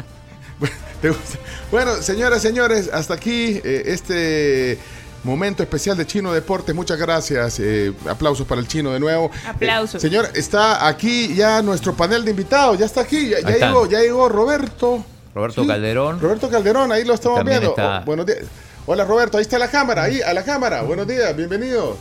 Bueno, 1.70 1.96
señoras, 2.02 2.42
señores, 2.42 2.90
hasta 2.92 3.14
aquí 3.14 3.62
eh, 3.64 3.84
este 3.88 4.80
momento 5.26 5.64
especial 5.64 5.98
de 5.98 6.06
Chino 6.08 6.32
Deportes. 6.32 6.74
Muchas 6.74 6.98
gracias. 6.98 7.60
eh, 7.60 7.92
aplausos 8.10 8.46
para 8.48 8.62
el 8.62 8.68
chino 8.68 8.92
de 8.94 9.00
nuevo. 9.00 9.30
Aplausos. 9.48 9.96
Eh, 9.96 10.08
señor, 10.08 10.30
está 10.36 10.88
aquí 10.88 11.34
ya 11.36 11.62
nuestro 11.62 11.94
panel 11.94 12.24
de 12.24 12.32
invitados. 12.32 12.78
Ya 12.78 12.86
está 12.86 13.02
aquí. 13.02 13.30
Ya, 13.30 13.40
llegó, 13.42 13.88
ya 13.88 14.00
llegó 14.00 14.30
Roberto. 14.30 15.04
Roberto 15.34 15.64
Sí, 15.64 15.68
Calderón. 15.68 16.20
Roberto 16.22 16.50
Calderón, 16.50 16.92
ahí 16.94 17.04
lo 17.04 17.14
estamos 17.16 17.40
También 17.40 17.60
viendo. 17.60 17.72
está- 17.76 18.00
Oh, 18.02 18.06
buenos 18.06 18.26
días. 18.26 18.40
Hola 18.86 19.04
Roberto, 19.04 19.38
ahí 19.38 19.42
está 19.42 19.58
la 19.60 19.68
cámara, 19.70 20.04
ahí 20.04 20.22
a 20.22 20.34
la 20.34 20.44
cámara. 20.46 20.84
Buenos 20.84 21.08
días, 21.08 21.36
bienvenido. 21.36 21.98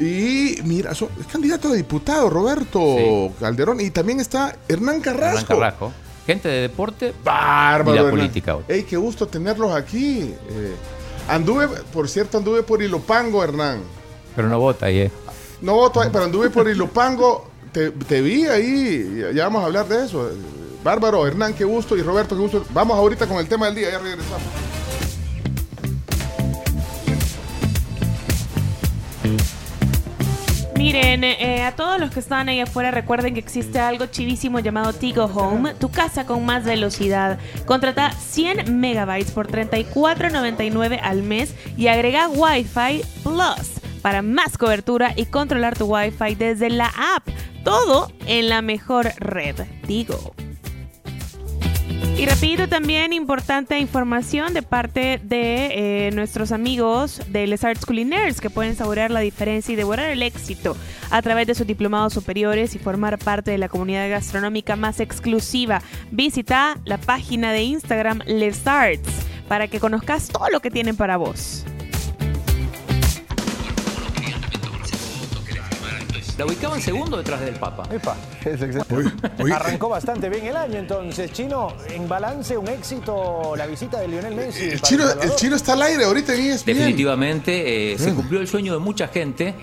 Y 0.00 0.56
mira, 0.64 0.94
so- 0.94 1.08
es 1.18 1.26
candidato 1.26 1.68
a 1.68 1.72
diputado 1.74 2.28
Roberto 2.28 3.32
Calderón 3.40 3.80
y 3.80 3.90
también 3.90 4.20
está 4.20 4.54
Hernán 4.68 5.00
Carrasco. 5.00 5.54
Hernán 5.54 5.70
Carrasco. 5.76 5.92
Gente 6.26 6.48
de 6.48 6.60
deporte 6.62 7.14
Bárbaro. 7.24 7.92
y 7.92 7.94
la 7.94 8.00
Hernán. 8.02 8.10
política. 8.18 8.56
hoy. 8.56 8.64
Ey, 8.68 8.82
qué 8.82 8.96
gusto 8.96 9.26
tenerlos 9.26 9.72
aquí. 9.74 10.34
Eh, 10.50 10.74
anduve, 11.28 11.68
por 11.92 12.08
cierto, 12.08 12.38
anduve 12.38 12.62
por 12.62 12.82
Ilopango, 12.82 13.42
Hernán. 13.44 13.80
Pero 14.34 14.48
no 14.48 14.58
vota 14.58 14.86
ahí, 14.86 14.98
¿eh? 15.00 15.10
No 15.60 15.74
voto 15.74 16.00
ahí, 16.00 16.08
pero 16.12 16.24
anduve 16.24 16.50
por 16.50 16.68
Ilopango. 16.68 17.48
Te, 17.72 17.90
te 17.90 18.20
vi 18.20 18.46
ahí, 18.46 19.22
ya- 19.34 19.44
vamos 19.44 19.62
a 19.62 19.66
hablar 19.66 19.86
de 19.88 20.04
eso. 20.04 20.30
Bárbaro, 20.82 21.26
Hernán, 21.26 21.54
qué 21.54 21.64
gusto. 21.64 21.96
Y 21.96 22.02
Roberto, 22.02 22.34
qué 22.36 22.40
gusto. 22.42 22.64
Vamos 22.70 22.96
ahorita 22.96 23.26
con 23.26 23.38
el 23.38 23.48
tema 23.48 23.66
del 23.66 23.74
día, 23.74 23.90
ya 23.90 23.98
regresamos. 23.98 24.42
Miren, 30.78 31.24
eh, 31.24 31.64
a 31.64 31.72
todos 31.72 31.98
los 31.98 32.12
que 32.12 32.20
están 32.20 32.48
ahí 32.48 32.60
afuera, 32.60 32.92
recuerden 32.92 33.34
que 33.34 33.40
existe 33.40 33.80
algo 33.80 34.06
chivísimo 34.06 34.60
llamado 34.60 34.92
Tigo 34.92 35.24
Home, 35.24 35.74
tu 35.74 35.90
casa 35.90 36.24
con 36.24 36.46
más 36.46 36.64
velocidad. 36.64 37.40
Contrata 37.66 38.12
100 38.12 38.78
megabytes 38.78 39.32
por 39.32 39.48
34.99 39.48 41.00
al 41.02 41.24
mes 41.24 41.52
y 41.76 41.88
agrega 41.88 42.28
Wi-Fi 42.28 43.02
Plus 43.24 43.80
para 44.02 44.22
más 44.22 44.56
cobertura 44.56 45.14
y 45.16 45.26
controlar 45.26 45.76
tu 45.76 45.86
Wi-Fi 45.86 46.36
desde 46.36 46.70
la 46.70 46.92
app. 47.16 47.26
Todo 47.64 48.12
en 48.28 48.48
la 48.48 48.62
mejor 48.62 49.10
red, 49.18 49.56
Tigo. 49.84 50.32
Y 52.18 52.26
rapidito 52.26 52.68
también 52.68 53.12
importante 53.12 53.78
información 53.78 54.52
de 54.52 54.62
parte 54.62 55.20
de 55.22 56.08
eh, 56.08 56.10
nuestros 56.10 56.50
amigos 56.50 57.22
de 57.28 57.46
Les 57.46 57.62
Arts 57.62 57.86
Culinaires 57.86 58.40
que 58.40 58.50
pueden 58.50 58.74
saborear 58.74 59.12
la 59.12 59.20
diferencia 59.20 59.72
y 59.72 59.76
devorar 59.76 60.10
el 60.10 60.24
éxito 60.24 60.76
a 61.10 61.22
través 61.22 61.46
de 61.46 61.54
sus 61.54 61.64
diplomados 61.64 62.14
superiores 62.14 62.74
y 62.74 62.80
formar 62.80 63.18
parte 63.18 63.52
de 63.52 63.58
la 63.58 63.68
comunidad 63.68 64.10
gastronómica 64.10 64.74
más 64.74 64.98
exclusiva. 64.98 65.80
Visita 66.10 66.76
la 66.84 66.98
página 66.98 67.52
de 67.52 67.62
Instagram 67.62 68.22
Les 68.26 68.66
Arts 68.66 69.08
para 69.46 69.68
que 69.68 69.78
conozcas 69.78 70.26
todo 70.26 70.50
lo 70.50 70.58
que 70.58 70.72
tienen 70.72 70.96
para 70.96 71.18
vos. 71.18 71.64
La 76.38 76.46
ubicaban 76.46 76.80
segundo 76.80 77.16
detrás 77.16 77.40
del 77.40 77.56
Papa. 77.56 77.82
Epa, 77.92 78.16
es 78.44 78.62
exacto. 78.62 78.96
Arrancó 79.52 79.88
bastante 79.88 80.28
bien 80.28 80.46
el 80.46 80.56
año, 80.56 80.78
entonces, 80.78 81.32
Chino, 81.32 81.74
en 81.88 82.08
balance, 82.08 82.56
un 82.56 82.68
éxito 82.68 83.56
la 83.56 83.66
visita 83.66 83.98
de 83.98 84.06
Lionel 84.06 84.36
Messi. 84.36 84.62
El 84.66 84.78
para 84.78 84.88
chino, 84.88 85.02
Salvador. 85.02 85.24
el 85.24 85.36
chino 85.36 85.56
está 85.56 85.72
al 85.72 85.82
aire 85.82 86.04
ahorita 86.04 86.34
en 86.34 86.40
E 86.40 86.50
ESPN. 86.50 86.66
Definitivamente 86.66 87.92
eh, 87.92 87.98
se 87.98 88.14
cumplió 88.14 88.38
el 88.38 88.46
sueño 88.46 88.72
de 88.72 88.78
mucha 88.78 89.08
gente 89.08 89.56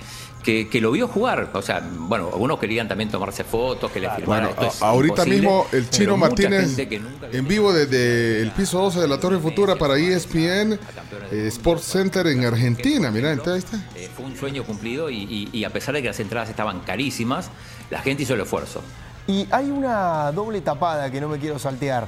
que, 0.46 0.70
que 0.70 0.80
lo 0.80 0.92
vio 0.92 1.08
jugar. 1.08 1.50
O 1.54 1.62
sea, 1.64 1.82
bueno, 1.92 2.30
algunos 2.32 2.60
querían 2.60 2.88
también 2.88 3.10
tomarse 3.10 3.44
fotos, 3.44 3.92
que 3.92 4.00
le 4.00 4.10
firmaran. 4.12 4.50
Bueno, 4.54 4.62
Esto 4.68 4.78
es 4.78 4.82
a- 4.84 4.90
ahorita 4.90 5.26
mismo 5.26 5.66
el 5.72 5.90
chino 5.90 6.16
Martínez 6.18 6.78
en 7.32 7.48
vivo 7.48 7.74
desde 7.74 8.42
el 8.42 8.52
piso 8.52 8.80
12 8.80 9.00
de 9.02 9.08
la 9.08 9.20
Torre 9.20 9.40
Futura 9.40 9.76
para 9.76 9.98
ESPN 9.98 10.74
eh, 11.32 11.48
Sports 11.48 11.86
Center 11.86 12.28
en 12.28 12.46
Argentina. 12.46 13.10
Mira, 13.10 13.32
entonces 13.32 13.66
ahí 13.74 13.78
está. 13.80 14.00
Eh, 14.00 14.10
fue 14.16 14.26
un 14.26 14.38
sueño 14.38 14.64
cumplido 14.64 15.10
y, 15.10 15.24
y- 15.24 15.50
y 15.52 15.64
a 15.64 15.72
pesar 15.72 15.96
de 15.96 16.02
que 16.04 16.10
las 16.10 16.20
entradas 16.20 16.48
estaban 16.50 16.82
carísimas, 16.82 17.50
la 17.90 18.00
gente 18.02 18.24
hizo 18.24 18.36
el 18.36 18.42
esfuerzo. 18.42 18.82
Y 19.28 19.48
hay 19.50 19.72
una 19.72 20.32
doble 20.32 20.62
tapada 20.62 21.10
que 21.10 21.20
no 21.20 21.28
me 21.28 21.40
quiero 21.40 21.58
saltear. 21.58 22.08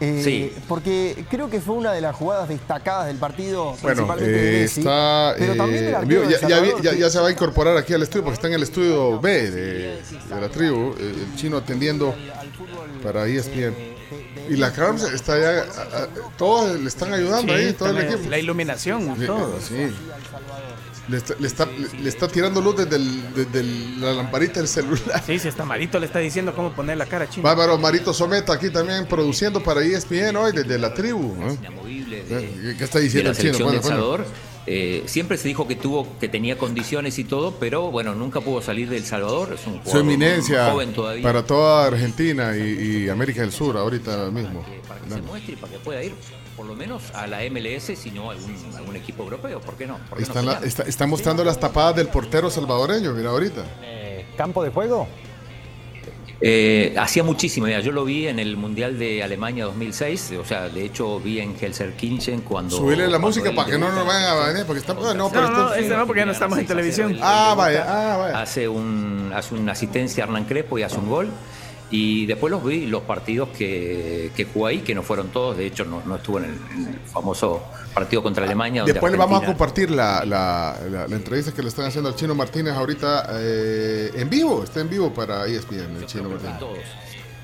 Eh, 0.00 0.20
Sí. 0.24 0.52
Porque 0.68 1.24
creo 1.30 1.48
que 1.48 1.60
fue 1.60 1.74
una 1.76 1.92
de 1.92 2.00
las 2.00 2.14
jugadas 2.16 2.48
destacadas 2.48 3.06
del 3.06 3.18
partido. 3.18 3.76
Bueno, 3.82 4.06
principalmente 4.08 4.32
de 4.32 4.58
eh, 4.58 4.62
Messi, 4.62 4.80
está 4.80 5.34
pero 5.38 5.54
también 5.54 5.84
eh, 5.84 5.96
en 6.00 6.08
vivo. 6.08 6.22
arquero 6.22 6.48
Ya, 6.48 6.60
de 6.60 6.72
ya 6.82 6.92
ya- 6.92 6.98
ya 6.98 7.10
se 7.10 7.20
va 7.20 7.28
a 7.28 7.30
incorporar 7.30 7.76
aquí 7.76 7.92
al 7.94 8.02
estudio 8.02 8.24
porque 8.24 8.34
está 8.34 8.48
en 8.48 8.54
el 8.54 8.62
estudio 8.64 9.20
B 9.20 9.50
de, 9.50 10.02
de 10.02 10.40
la 10.40 10.48
tribu, 10.48 10.94
eh, 10.98 11.14
el 11.30 11.36
chino 11.36 11.56
atendiendo 11.58 12.14
para 13.02 13.26
ESPN. 13.28 13.74
Y 14.50 14.56
la 14.56 14.72
cámara 14.72 15.06
está 15.14 15.38
ya, 15.38 15.60
a- 15.62 16.02
a- 16.02 16.08
todos 16.36 16.80
le 16.80 16.88
están 16.88 17.12
ayudando 17.14 17.52
Sí, 17.52 17.58
ahí, 17.60 17.72
todo 17.72 17.90
el 17.90 17.94
la- 17.94 18.02
equipo. 18.04 18.28
La 18.30 18.38
iluminación, 18.38 19.14
Sí, 19.18 19.26
todo. 19.26 19.60
sí. 19.60 19.94
Le 21.08 21.16
está, 21.16 21.34
le, 21.38 21.46
está, 21.48 21.66
le 21.66 22.08
está 22.08 22.28
tirando 22.28 22.60
luz 22.60 22.76
desde, 22.76 22.94
el- 22.96 23.34
desde 23.34 23.60
el- 23.60 24.00
la 24.00 24.12
lamparita 24.12 24.60
del 24.60 24.68
celular. 24.68 25.20
Sí, 25.26 25.38
si 25.38 25.48
hasta 25.48 25.64
Marito 25.64 25.98
le 25.98 26.06
está 26.06 26.20
diciendo 26.20 26.54
cómo 26.54 26.72
poner 26.72 26.96
la 26.96 27.06
cara 27.06 27.28
chino. 27.28 27.42
Bárbaro 27.42 27.76
Marito 27.76 28.14
Someta 28.14 28.52
aquí 28.52 28.70
también 28.70 29.06
produciendo 29.06 29.62
para 29.62 29.82
ESPN 29.82 30.36
hoy 30.36 30.52
desde 30.52 30.78
la 30.78 30.94
tribu. 30.94 31.34
¿eh? 31.42 32.74
¿Qué 32.78 32.84
está 32.84 33.00
diciendo 33.00 33.30
el 33.30 33.36
chino? 33.36 33.58
Bueno, 33.64 33.80
bueno. 33.82 34.24
Eh, 34.66 35.02
siempre 35.06 35.36
se 35.38 35.48
dijo 35.48 35.66
que 35.66 35.74
tuvo 35.74 36.06
que 36.20 36.28
tenía 36.28 36.56
condiciones 36.56 37.18
y 37.18 37.24
todo, 37.24 37.56
pero 37.58 37.90
bueno, 37.90 38.14
nunca 38.14 38.40
pudo 38.40 38.62
salir 38.62 38.88
del 38.88 39.04
Salvador. 39.04 39.54
Es 39.54 39.66
un 39.66 39.80
Su 39.84 39.98
eminencia 39.98 40.70
joven 40.70 40.92
todavía. 40.92 41.22
para 41.22 41.44
toda 41.44 41.86
Argentina 41.86 42.56
y, 42.56 43.04
y 43.04 43.08
América 43.08 43.40
del 43.40 43.50
Sur 43.52 43.76
ahorita 43.76 44.30
mismo. 44.30 44.64
para 44.86 45.00
que 45.00 45.10
se 45.10 45.22
muestre 45.22 45.52
y 45.54 45.56
para 45.56 45.72
que 45.72 45.78
pueda 45.80 46.02
ir 46.04 46.14
por 46.56 46.66
lo 46.66 46.74
menos 46.76 47.02
a 47.14 47.26
la 47.26 47.38
MLS, 47.50 47.96
si 47.98 48.10
no 48.12 48.30
a 48.30 48.34
algún, 48.34 48.54
algún 48.76 48.94
equipo 48.96 49.24
europeo. 49.24 49.60
¿Por 49.60 49.74
qué 49.74 49.86
no? 49.86 49.96
¿Por 50.08 50.18
qué 50.18 50.24
no 50.24 50.28
Está, 50.28 50.42
la- 50.42 50.52
soñar? 50.52 50.64
está, 50.68 50.82
está 50.84 51.06
mostrando 51.06 51.42
las 51.44 51.58
tapadas 51.58 51.96
del 51.96 52.08
portero 52.08 52.48
salvadoreño, 52.50 53.12
mira 53.14 53.30
ahorita. 53.30 53.64
¿Campo 54.36 54.62
de 54.62 54.70
juego? 54.70 55.08
Eh, 56.44 56.92
hacía 56.98 57.22
muchísimo, 57.22 57.66
mira, 57.66 57.78
yo 57.78 57.92
lo 57.92 58.04
vi 58.04 58.26
en 58.26 58.40
el 58.40 58.56
Mundial 58.56 58.98
de 58.98 59.22
Alemania 59.22 59.64
2006, 59.66 60.32
o 60.40 60.44
sea, 60.44 60.68
de 60.68 60.84
hecho 60.84 61.20
vi 61.20 61.38
en 61.38 61.54
Helsinki 61.56 62.38
cuando... 62.38 62.76
Subirle 62.76 63.04
la 63.04 63.10
cuando 63.10 63.28
música 63.28 63.54
para 63.54 63.70
que 63.70 63.78
no 63.78 63.92
nos 63.92 64.04
vayan 64.04 64.24
a 64.24 64.46
venir, 64.48 64.64
porque 64.66 64.80
está... 64.80 64.92
ah, 64.92 65.14
no, 65.14 65.30
pero 65.30 65.48
No, 65.48 65.76
no, 65.76 65.96
no, 65.98 66.06
porque 66.06 66.20
ya 66.20 66.26
no 66.26 66.32
estamos 66.32 66.58
en 66.58 66.66
televisión. 66.66 67.16
Ah, 67.22 67.54
vaya, 67.56 67.86
ah, 67.86 68.16
vaya. 68.16 68.40
Hace, 68.40 68.68
un, 68.68 69.30
hace 69.32 69.54
una 69.54 69.70
asistencia 69.70 70.24
a 70.24 70.26
Hernán 70.26 70.44
Crespo 70.44 70.78
y 70.78 70.82
hace 70.82 70.98
un 70.98 71.08
gol. 71.08 71.30
Y 71.92 72.24
después 72.26 72.50
los 72.50 72.64
vi, 72.64 72.86
los 72.86 73.02
partidos 73.02 73.50
que, 73.50 74.32
que 74.34 74.46
jugó 74.46 74.66
ahí, 74.66 74.78
que 74.80 74.94
no 74.94 75.02
fueron 75.02 75.28
todos, 75.28 75.56
de 75.58 75.66
hecho 75.66 75.84
no, 75.84 76.02
no 76.06 76.16
estuvo 76.16 76.38
en 76.38 76.44
el, 76.46 76.50
en 76.74 76.86
el 76.88 76.98
famoso 77.00 77.62
partido 77.94 78.22
contra 78.22 78.44
Alemania. 78.46 78.80
donde 78.80 78.94
Después 78.94 79.12
le 79.12 79.18
vamos 79.18 79.42
a 79.42 79.46
compartir 79.46 79.90
la, 79.90 80.24
la, 80.24 80.76
la- 80.90 81.06
la 81.06 81.16
entrevista 81.16 81.52
que 81.52 81.60
le 81.62 81.68
están 81.68 81.84
haciendo 81.84 82.08
al 82.08 82.16
Chino 82.16 82.34
Martínez 82.34 82.72
ahorita 82.74 83.26
eh, 83.34 84.10
en 84.14 84.30
vivo, 84.30 84.64
está 84.64 84.80
en 84.80 84.88
vivo 84.88 85.12
para 85.12 85.44
ESPN, 85.46 85.96
el 85.98 86.06
Chino 86.06 86.30
Martínez. 86.30 86.54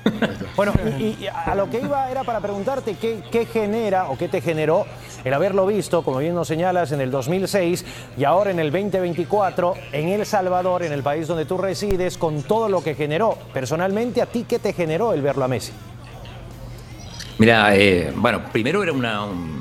Bueno, 0.55 0.73
y, 0.99 1.25
a 1.27 1.55
lo 1.55 1.69
que 1.69 1.79
iba 1.79 2.09
era 2.11 2.23
para 2.25 2.41
preguntarte 2.41 2.95
qué, 2.95 3.21
qué 3.31 3.45
genera 3.45 4.09
o 4.09 4.17
qué 4.17 4.27
te 4.27 4.41
generó 4.41 4.85
el 5.23 5.33
haberlo 5.33 5.65
visto, 5.65 6.01
como 6.03 6.17
bien 6.19 6.35
nos 6.35 6.47
señalas, 6.49 6.91
en 6.91 6.99
el 7.01 7.11
2006 7.11 7.85
y 8.17 8.23
ahora 8.25 8.51
en 8.51 8.59
el 8.59 8.69
2024 8.71 9.73
en 9.93 10.09
El 10.09 10.25
Salvador, 10.25 10.83
en 10.83 10.91
el 10.91 11.01
país 11.03 11.27
donde 11.27 11.45
tú 11.45 11.57
resides, 11.57 12.17
con 12.17 12.43
todo 12.43 12.67
lo 12.67 12.83
que 12.83 12.95
generó. 12.95 13.37
Personalmente, 13.53 14.21
¿a 14.21 14.25
ti 14.25 14.45
qué 14.47 14.59
te 14.59 14.73
generó 14.73 15.13
el 15.13 15.21
verlo 15.21 15.45
a 15.45 15.47
Messi? 15.47 15.71
Mira, 17.37 17.75
eh, 17.75 18.11
bueno, 18.15 18.41
primero 18.51 18.83
era 18.83 18.91
una, 18.91 19.23
un- 19.23 19.59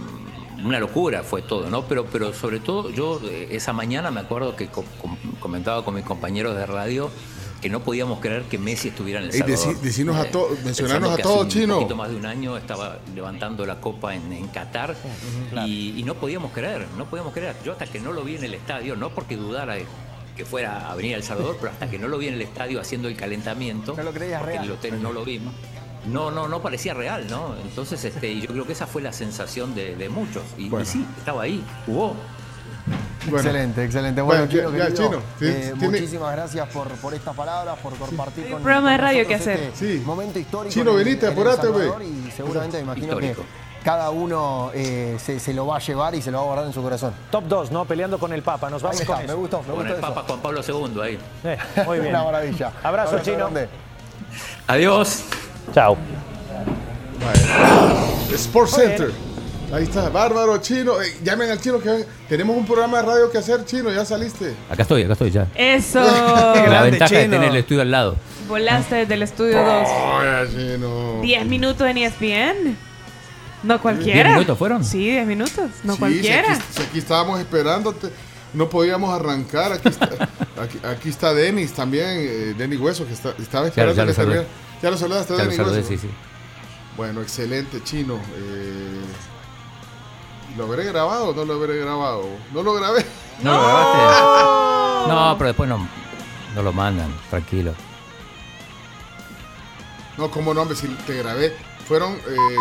una 0.64 0.80
locura, 0.80 1.22
fue 1.22 1.42
todo, 1.42 1.70
¿no? 1.70 1.82
Pero, 1.82 2.06
pero 2.06 2.32
sobre 2.32 2.58
todo 2.58 2.90
yo 2.90 3.20
eh, 3.24 3.48
esa 3.52 3.72
mañana 3.72 4.10
me 4.10 4.20
acuerdo 4.20 4.56
que 4.56 4.66
co- 4.66 4.84
com- 5.00 5.16
comentaba 5.38 5.84
con 5.84 5.94
mis 5.94 6.04
compañeros 6.04 6.56
de 6.56 6.66
radio 6.66 7.10
que 7.60 7.68
no 7.68 7.80
podíamos 7.80 8.20
creer 8.20 8.42
que 8.44 8.56
Messi 8.58 8.88
estuviera 8.88 9.20
en 9.20 9.26
El 9.26 9.32
Salvador. 9.32 9.80
decinos 9.80 10.16
a 10.16 10.30
to- 10.30 10.46
pensando 10.48 10.64
mencionarnos 10.64 11.10
a 11.12 11.16
todos, 11.22 11.36
hace 11.36 11.44
un 11.44 11.62
Chino. 11.62 11.74
poquito 11.76 11.96
más 11.96 12.10
de 12.10 12.16
un 12.16 12.26
año 12.26 12.56
estaba 12.56 12.98
levantando 13.14 13.66
la 13.66 13.80
copa 13.80 14.14
en, 14.14 14.32
en 14.32 14.46
Qatar 14.48 14.94
y, 15.66 15.94
y 15.98 16.02
no 16.04 16.14
podíamos 16.14 16.52
creer, 16.52 16.86
no 16.96 17.06
podíamos 17.06 17.32
creer. 17.32 17.56
Yo 17.64 17.72
hasta 17.72 17.86
que 17.86 17.98
no 18.00 18.12
lo 18.12 18.22
vi 18.22 18.36
en 18.36 18.44
el 18.44 18.54
estadio, 18.54 18.94
no 18.96 19.10
porque 19.10 19.36
dudara 19.36 19.74
de 19.74 19.86
que 20.36 20.44
fuera 20.44 20.88
a 20.88 20.94
venir 20.94 21.14
a 21.14 21.16
El 21.16 21.24
Salvador, 21.24 21.56
pero 21.60 21.72
hasta 21.72 21.90
que 21.90 21.98
no 21.98 22.06
lo 22.06 22.16
vi 22.18 22.28
en 22.28 22.34
el 22.34 22.42
estadio 22.42 22.80
haciendo 22.80 23.08
el 23.08 23.16
calentamiento, 23.16 23.94
No 23.96 24.04
lo 24.04 24.12
creías 24.12 24.40
porque 24.40 24.54
en 24.54 24.60
real. 24.62 24.70
el 24.72 24.78
hotel 24.78 25.02
no 25.02 25.12
lo 25.12 25.24
vimos. 25.24 25.52
No, 26.06 26.30
no, 26.30 26.46
no 26.46 26.62
parecía 26.62 26.94
real, 26.94 27.26
¿no? 27.28 27.56
Entonces, 27.60 28.04
este, 28.04 28.30
y 28.30 28.40
yo 28.42 28.46
creo 28.46 28.64
que 28.64 28.72
esa 28.72 28.86
fue 28.86 29.02
la 29.02 29.12
sensación 29.12 29.74
de, 29.74 29.96
de 29.96 30.08
muchos. 30.08 30.44
Y, 30.56 30.66
y 30.66 30.84
sí, 30.86 31.04
estaba 31.18 31.42
ahí, 31.42 31.62
jugó. 31.86 32.14
Excelente, 33.30 33.84
excelente. 33.84 34.22
Bueno, 34.22 34.46
Bueno, 34.46 34.52
Chino, 34.70 34.78
ya- 34.78 34.86
querido, 34.86 35.04
Chino, 35.10 35.22
sí, 35.38 35.44
eh, 35.46 35.72
tiene- 35.78 35.88
muchísimas 35.98 36.32
gracias 36.34 36.68
por, 36.68 36.88
por 36.88 37.12
estas 37.14 37.34
palabras, 37.36 37.76
por 37.82 37.94
compartir 37.96 38.44
Hay 38.44 38.50
con 38.50 38.58
un 38.58 38.62
programa 38.64 38.92
de 38.92 38.96
con 38.96 39.04
radio 39.06 39.26
que 39.26 39.34
hacer. 39.34 39.58
este 39.74 39.98
momento 40.00 40.38
histórico. 40.38 40.72
Chino, 40.72 40.92
en 40.92 40.98
el- 40.98 41.04
venite, 41.04 41.26
en 41.26 41.32
El 41.32 41.38
apurate, 41.38 41.66
güey. 41.68 41.88
Y 42.26 42.30
seguramente 42.34 42.78
me 42.78 42.82
imagino 42.84 43.06
Histórico. 43.08 43.42
que 43.42 43.84
cada 43.84 44.08
uno 44.10 44.70
eh, 44.74 45.16
se, 45.22 45.38
se 45.40 45.52
lo 45.52 45.66
va 45.66 45.76
a 45.76 45.80
llevar 45.80 46.14
y 46.14 46.22
se 46.22 46.30
lo 46.30 46.38
va 46.38 46.42
a 46.44 46.46
guardar 46.46 46.66
en 46.66 46.72
su 46.72 46.82
corazón. 46.82 47.12
Top 47.30 47.44
2, 47.44 47.70
¿no? 47.70 47.84
Peleando 47.84 48.18
con 48.18 48.32
el 48.32 48.42
Papa. 48.42 48.70
Nos 48.70 48.80
vamos 48.82 48.96
con 49.02 49.02
está, 49.16 49.18
eso. 49.24 49.28
me 49.28 49.34
gustó, 49.40 49.58
me 49.60 49.66
Con 49.66 49.74
gustó 49.76 49.88
el 49.92 49.98
eso. 49.98 50.00
Papa 50.08 50.24
Juan 50.26 50.40
Pablo 50.40 50.60
II 50.66 51.00
ahí. 51.02 51.18
Eh, 51.44 51.58
muy 51.86 51.98
bien. 51.98 52.14
Una 52.14 52.24
maravilla. 52.24 52.72
Abrazo, 52.82 53.10
Abrazo 53.10 53.18
Chino. 53.24 53.36
grande. 53.38 53.68
Adiós. 54.66 55.24
Chao. 55.74 55.96
Sports 58.32 58.72
Center. 58.72 59.12
Ahí 59.72 59.84
está, 59.84 60.08
bárbaro, 60.08 60.56
chino. 60.58 61.00
Eh, 61.02 61.18
llamen 61.22 61.50
al 61.50 61.60
chino 61.60 61.78
que 61.78 61.90
ven- 61.90 62.06
tenemos 62.28 62.56
un 62.56 62.64
programa 62.64 62.98
de 63.02 63.06
radio 63.06 63.30
que 63.30 63.36
hacer, 63.38 63.64
chino, 63.66 63.92
ya 63.92 64.04
saliste. 64.04 64.54
Acá 64.70 64.82
estoy, 64.82 65.02
acá 65.02 65.12
estoy 65.12 65.30
ya. 65.30 65.46
Eso. 65.54 66.00
La 66.68 66.82
ventaja 66.82 67.14
de 67.14 67.28
tener 67.28 67.50
el 67.50 67.56
estudio 67.56 67.82
al 67.82 67.90
lado. 67.90 68.16
Volaste 68.48 68.94
desde 68.96 69.14
el 69.14 69.22
estudio 69.22 69.58
2. 69.62 69.66
Vaya, 69.66 70.46
chino. 70.50 71.20
10 71.20 71.46
minutos 71.46 71.86
en 71.86 71.98
ESPN. 71.98 72.76
No 73.62 73.80
cualquiera. 73.82 74.22
¿Diez 74.22 74.34
minutos 74.36 74.58
fueron? 74.58 74.84
Sí, 74.84 75.10
10 75.10 75.26
minutos. 75.26 75.70
No 75.84 75.94
Sí, 75.94 75.98
cualquiera. 75.98 76.54
Si 76.54 76.60
aquí, 76.60 76.62
si 76.72 76.82
aquí 76.82 76.98
estábamos 77.00 77.38
esperándote, 77.40 78.08
no 78.54 78.70
podíamos 78.70 79.12
arrancar. 79.12 79.72
Aquí 79.72 79.88
está, 79.88 80.06
aquí, 80.62 80.78
aquí 80.82 81.08
está 81.10 81.34
Denis 81.34 81.72
también, 81.74 82.06
eh, 82.08 82.54
Denis 82.56 82.80
Hueso, 82.80 83.06
que 83.06 83.12
está- 83.12 83.34
estaba 83.38 83.64
Ya, 83.64 83.68
esperando 83.68 83.94
ya 83.96 84.02
lo 84.04 84.08
que 84.08 84.14
saludé. 84.14 84.46
Ya 84.82 84.90
lo 84.90 84.96
saludaste, 84.96 85.32
Ya 85.34 85.38
lo 85.38 85.42
Denis 85.44 85.56
saludé, 85.56 85.76
Hueso. 85.78 85.88
sí, 85.90 85.98
sí. 85.98 86.08
Bueno, 86.96 87.20
excelente, 87.20 87.82
chino. 87.84 88.14
Eh, 88.14 89.02
¿Lo 90.56 90.64
habré 90.64 90.84
grabado 90.84 91.28
o 91.28 91.34
no 91.34 91.44
lo 91.44 91.54
habré 91.54 91.76
grabado? 91.78 92.24
No 92.52 92.62
lo 92.62 92.74
grabé. 92.74 93.04
¿No 93.42 93.52
lo 93.52 93.58
grabaste? 93.62 93.98
No, 95.12 95.34
pero 95.38 95.48
después 95.48 95.68
no, 95.68 95.88
no 96.54 96.62
lo 96.62 96.72
mandan, 96.72 97.12
tranquilo. 97.30 97.72
No, 100.16 100.30
cómo 100.30 100.52
no, 100.54 100.62
hombre, 100.62 100.76
si 100.76 100.88
te 101.06 101.14
grabé. 101.16 101.54
Fueron 101.86 102.18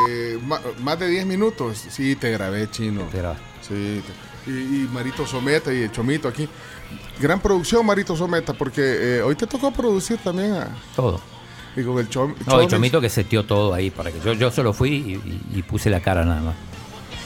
eh, 0.09 0.39
ma- 0.45 0.61
más 0.79 0.99
de 0.99 1.07
10 1.09 1.25
minutos. 1.25 1.83
Sí, 1.89 2.15
te 2.15 2.31
grabé, 2.31 2.69
chino. 2.69 3.01
Te 3.11 3.17
grabé. 3.17 3.37
Sí. 3.61 4.01
te- 4.45 4.51
Y, 4.51 4.83
y 4.83 4.89
Marito 4.93 5.25
Someta 5.25 5.73
y 5.73 5.81
el 5.83 5.91
Chomito 5.91 6.27
aquí. 6.27 6.47
Gran 7.19 7.39
producción, 7.41 7.85
Marito 7.85 8.15
Someta, 8.15 8.53
porque 8.53 9.17
eh, 9.17 9.21
hoy 9.21 9.35
te 9.35 9.45
tocó 9.47 9.71
producir 9.71 10.17
también 10.19 10.53
a... 10.53 10.67
Todo. 10.95 11.19
Y 11.75 11.83
con 11.83 11.97
el 11.99 12.07
Chom, 12.09 12.29
No, 12.29 12.35
el 12.37 12.45
Chomis. 12.45 12.69
chomito 12.69 13.01
que 13.01 13.09
seteó 13.09 13.43
todo 13.45 13.73
ahí 13.73 13.89
para 13.91 14.11
que 14.11 14.19
yo, 14.21 14.33
yo 14.33 14.49
solo 14.51 14.71
fui 14.73 14.89
y, 14.91 15.13
y- 15.15 15.59
y 15.59 15.63
puse 15.63 15.89
la 15.89 15.99
cara 15.99 16.23
nada 16.23 16.41
más. 16.41 16.55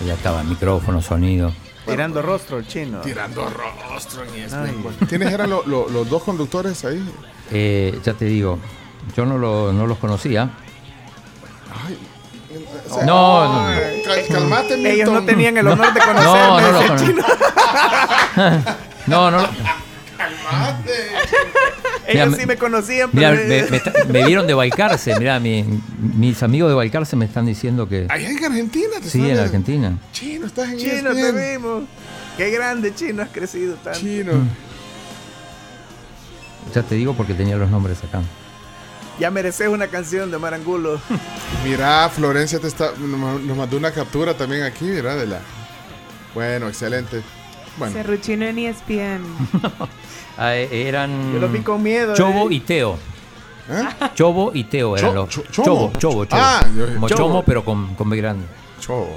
Ya 0.05 0.13
estaba 0.15 0.43
micrófono, 0.43 1.01
sonido. 1.01 1.51
Tirando 1.85 2.21
rostro 2.21 2.57
el 2.59 2.67
chino. 2.67 2.99
Tirando 3.01 3.47
rostro 3.91 4.23
en. 4.23 4.53
Ay. 4.53 4.77
¿Quiénes 5.09 5.31
eran 5.33 5.49
lo- 5.49 5.63
lo- 5.65 5.89
los 5.89 6.09
dos 6.09 6.23
conductores 6.23 6.83
ahí? 6.85 7.03
Eh, 7.51 7.99
ya 8.03 8.13
te 8.13 8.25
digo, 8.25 8.59
yo 9.15 9.25
no, 9.25 9.37
lo- 9.37 9.73
no 9.73 9.87
los 9.87 9.97
conocía. 9.97 10.49
Ay, 11.85 11.97
o 12.89 12.93
sea, 12.95 13.05
No, 13.05 13.45
no, 13.45 13.69
no. 13.69 13.75
cal- 14.05 14.27
calmate, 14.27 14.77
Milton. 14.77 14.91
Ellos 14.91 15.09
no 15.11 15.23
tenían 15.25 15.57
el 15.57 15.67
honor 15.67 15.93
de 15.93 15.99
No, 15.99 16.05
conocerme. 16.05 16.61
no 16.61 16.71
lo 16.71 16.79
decía 16.79 16.93
el 16.93 16.99
chino. 17.05 17.23
No, 19.07 19.31
no. 19.31 19.41
lo- 19.41 19.47
Mira, 22.07 22.23
Ellos 22.25 22.37
sí 22.37 22.45
me 22.45 22.57
conocían, 22.57 23.09
Mira, 23.13 23.31
pero... 23.31 23.71
me, 24.05 24.05
me 24.21 24.25
vieron 24.25 24.47
de 24.47 24.53
Balcarce, 24.53 25.15
mira, 25.19 25.39
mi- 25.39 25.63
mis 26.15 26.41
amigos 26.43 26.69
de 26.69 26.75
Balcarce 26.75 27.15
me 27.15 27.25
están 27.25 27.45
diciendo 27.45 27.87
que 27.87 28.07
Allá 28.09 28.29
en 28.29 28.43
Argentina. 28.43 28.95
Te 29.01 29.09
sí, 29.09 29.29
en 29.29 29.37
Argentina. 29.39 29.97
Chino, 30.11 30.47
estás 30.47 30.69
en 30.69 30.77
Chino, 30.77 31.11
ESPN. 31.11 31.35
te 31.35 31.51
vimos. 31.53 31.83
Qué 32.37 32.49
grande, 32.51 32.95
chino, 32.95 33.21
has 33.23 33.29
crecido 33.29 33.75
tanto. 33.75 33.99
Chino. 33.99 34.31
Ya 36.73 36.83
te 36.83 36.95
digo 36.95 37.13
porque 37.13 37.33
tenía 37.33 37.55
los 37.57 37.69
nombres 37.69 37.97
acá. 38.03 38.21
Ya 39.19 39.29
mereces 39.29 39.67
una 39.67 39.87
canción 39.87 40.31
de 40.31 40.37
Marangulo. 40.37 40.99
Mira, 41.65 42.09
Florencia 42.09 42.59
te 42.59 42.67
está, 42.67 42.91
nos 42.97 43.57
mandó 43.57 43.77
una 43.77 43.91
captura 43.91 44.33
también 44.35 44.63
aquí, 44.63 44.85
mira, 44.85 45.15
de 45.15 45.27
la... 45.27 45.39
Bueno, 46.33 46.69
excelente. 46.69 47.21
Bueno, 47.77 47.93
Serruchino 47.93 48.45
en 48.45 48.57
ESPN. 48.59 49.21
Ah, 50.37 50.55
eh, 50.55 50.87
eran 50.87 51.33
Yo 51.33 51.39
los 51.39 51.51
vi 51.51 51.59
con 51.59 51.81
miedo. 51.83 52.13
Chobo 52.15 52.49
eh. 52.49 52.55
y 52.55 52.59
Teo. 52.61 52.97
¿eh? 53.69 53.83
Chobo 54.15 54.51
y 54.53 54.63
Teo 54.65 54.97
eran 54.97 55.09
Cho- 55.11 55.15
los. 55.15 55.29
cho- 55.29 55.43
Chobo, 55.51 55.63
chobo. 55.65 55.99
chobo, 55.99 56.25
chobo. 56.25 56.27
Ah, 56.41 56.61
Como 56.93 57.07
chobo. 57.09 57.17
chomo, 57.19 57.43
pero 57.45 57.63
con, 57.65 57.95
con 57.95 58.09
B 58.09 58.17
grande. 58.17 58.45
Cho. 58.79 59.07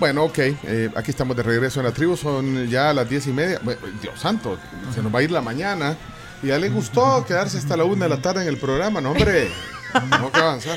Bueno, 0.00 0.24
ok, 0.24 0.38
eh, 0.38 0.90
aquí 0.96 1.10
estamos 1.12 1.36
de 1.36 1.42
regreso 1.44 1.78
en 1.80 1.86
la 1.86 1.92
tribu, 1.92 2.16
son 2.16 2.66
ya 2.68 2.92
las 2.92 3.08
diez 3.08 3.26
y 3.28 3.32
media. 3.32 3.60
Bueno, 3.62 3.80
Dios 4.00 4.18
santo, 4.18 4.58
se 4.94 5.00
nos 5.02 5.14
va 5.14 5.20
a 5.20 5.22
ir 5.22 5.30
la 5.30 5.40
mañana. 5.42 5.96
Y 6.42 6.48
ya 6.48 6.58
le 6.58 6.70
gustó 6.70 7.24
quedarse 7.24 7.58
hasta 7.58 7.76
la 7.76 7.84
una 7.84 8.06
de 8.06 8.08
la 8.08 8.20
tarde 8.20 8.42
en 8.42 8.48
el 8.48 8.56
programa, 8.56 9.00
no 9.00 9.10
hombre. 9.12 9.48
Que 10.32 10.40
avanzar. 10.40 10.76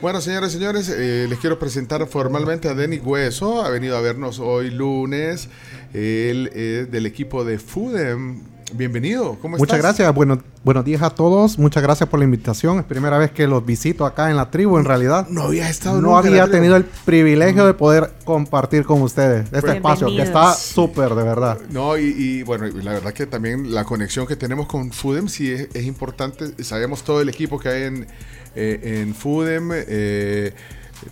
Bueno, 0.00 0.20
señores 0.20 0.50
y 0.50 0.58
señores, 0.58 0.88
eh, 0.88 1.26
les 1.28 1.38
quiero 1.40 1.58
presentar 1.58 2.06
formalmente 2.06 2.68
a 2.68 2.74
Denny 2.74 2.98
Hueso. 2.98 3.64
Ha 3.64 3.70
venido 3.70 3.96
a 3.96 4.00
vernos 4.02 4.38
hoy 4.38 4.70
lunes. 4.70 5.48
Él 5.94 6.48
es 6.54 6.90
del 6.92 7.06
equipo 7.06 7.42
de 7.44 7.58
Fudem. 7.58 8.42
Bienvenido, 8.72 9.36
¿cómo 9.42 9.56
Muchas 9.56 9.78
estás? 9.78 9.96
gracias, 9.96 10.14
bueno, 10.14 10.42
buenos 10.64 10.84
días 10.84 11.02
a 11.02 11.10
todos, 11.10 11.58
muchas 11.58 11.82
gracias 11.82 12.08
por 12.08 12.18
la 12.20 12.24
invitación, 12.24 12.78
es 12.78 12.84
primera 12.84 13.18
vez 13.18 13.30
que 13.32 13.46
los 13.46 13.64
visito 13.66 14.06
acá 14.06 14.30
en 14.30 14.36
la 14.36 14.50
tribu 14.50 14.78
en 14.78 14.84
realidad. 14.84 15.26
No 15.28 15.42
había 15.42 15.68
estado 15.68 16.00
No 16.00 16.08
nunca 16.14 16.28
en 16.28 16.36
la 16.36 16.42
había 16.44 16.52
tenido 16.52 16.76
el 16.76 16.84
privilegio 16.84 17.66
de 17.66 17.74
poder 17.74 18.12
compartir 18.24 18.84
con 18.84 19.02
ustedes 19.02 19.46
este 19.52 19.72
espacio 19.72 20.06
que 20.08 20.22
está 20.22 20.54
súper 20.54 21.14
de 21.14 21.22
verdad. 21.24 21.58
No, 21.70 21.98
y, 21.98 22.14
y, 22.16 22.42
bueno, 22.44 22.66
la 22.66 22.92
verdad 22.92 23.12
que 23.12 23.26
también 23.26 23.74
la 23.74 23.84
conexión 23.84 24.26
que 24.26 24.36
tenemos 24.36 24.66
con 24.66 24.92
Fudem 24.92 25.28
sí 25.28 25.50
es, 25.50 25.68
es 25.74 25.84
importante. 25.84 26.62
Sabemos 26.62 27.02
todo 27.02 27.20
el 27.20 27.28
equipo 27.28 27.58
que 27.58 27.68
hay 27.68 27.82
en, 27.84 28.06
eh, 28.54 29.00
en 29.02 29.14
Fudem. 29.14 29.70
eh, 29.72 30.54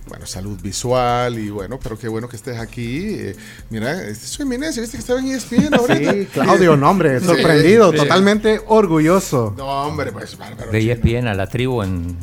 bueno, 0.06 0.27
salud 0.27 0.59
visual 0.60 1.39
y 1.39 1.51
bueno, 1.51 1.78
pero 1.82 1.98
qué 1.98 2.09
bueno 2.09 2.28
que 2.28 2.36
estés 2.36 2.59
aquí. 2.59 3.06
eh, 3.19 3.36
mira, 3.70 3.93
este 4.02 4.24
es 4.24 4.31
su 4.31 4.43
eminencia, 4.43 4.81
viste 4.81 4.97
que 4.97 5.01
estaba 5.01 5.20
en 5.20 5.28
ESPN 5.28 5.74
ahorita. 5.78 6.12
Sí, 6.12 6.27
Claudio, 6.32 6.77
no 6.77 6.90
hombre, 6.90 7.20
sorprendido, 7.20 7.90
sí. 7.93 7.97
totalmente 7.98 8.60
orgulloso. 8.66 9.55
No, 9.56 9.66
hombre, 9.86 10.12
pues 10.12 10.36
bárbaro. 10.36 10.70
De 10.70 10.93
ESPN 10.93 11.28
a 11.28 11.35
la 11.35 11.47
tribu 11.47 11.82
en 11.82 12.16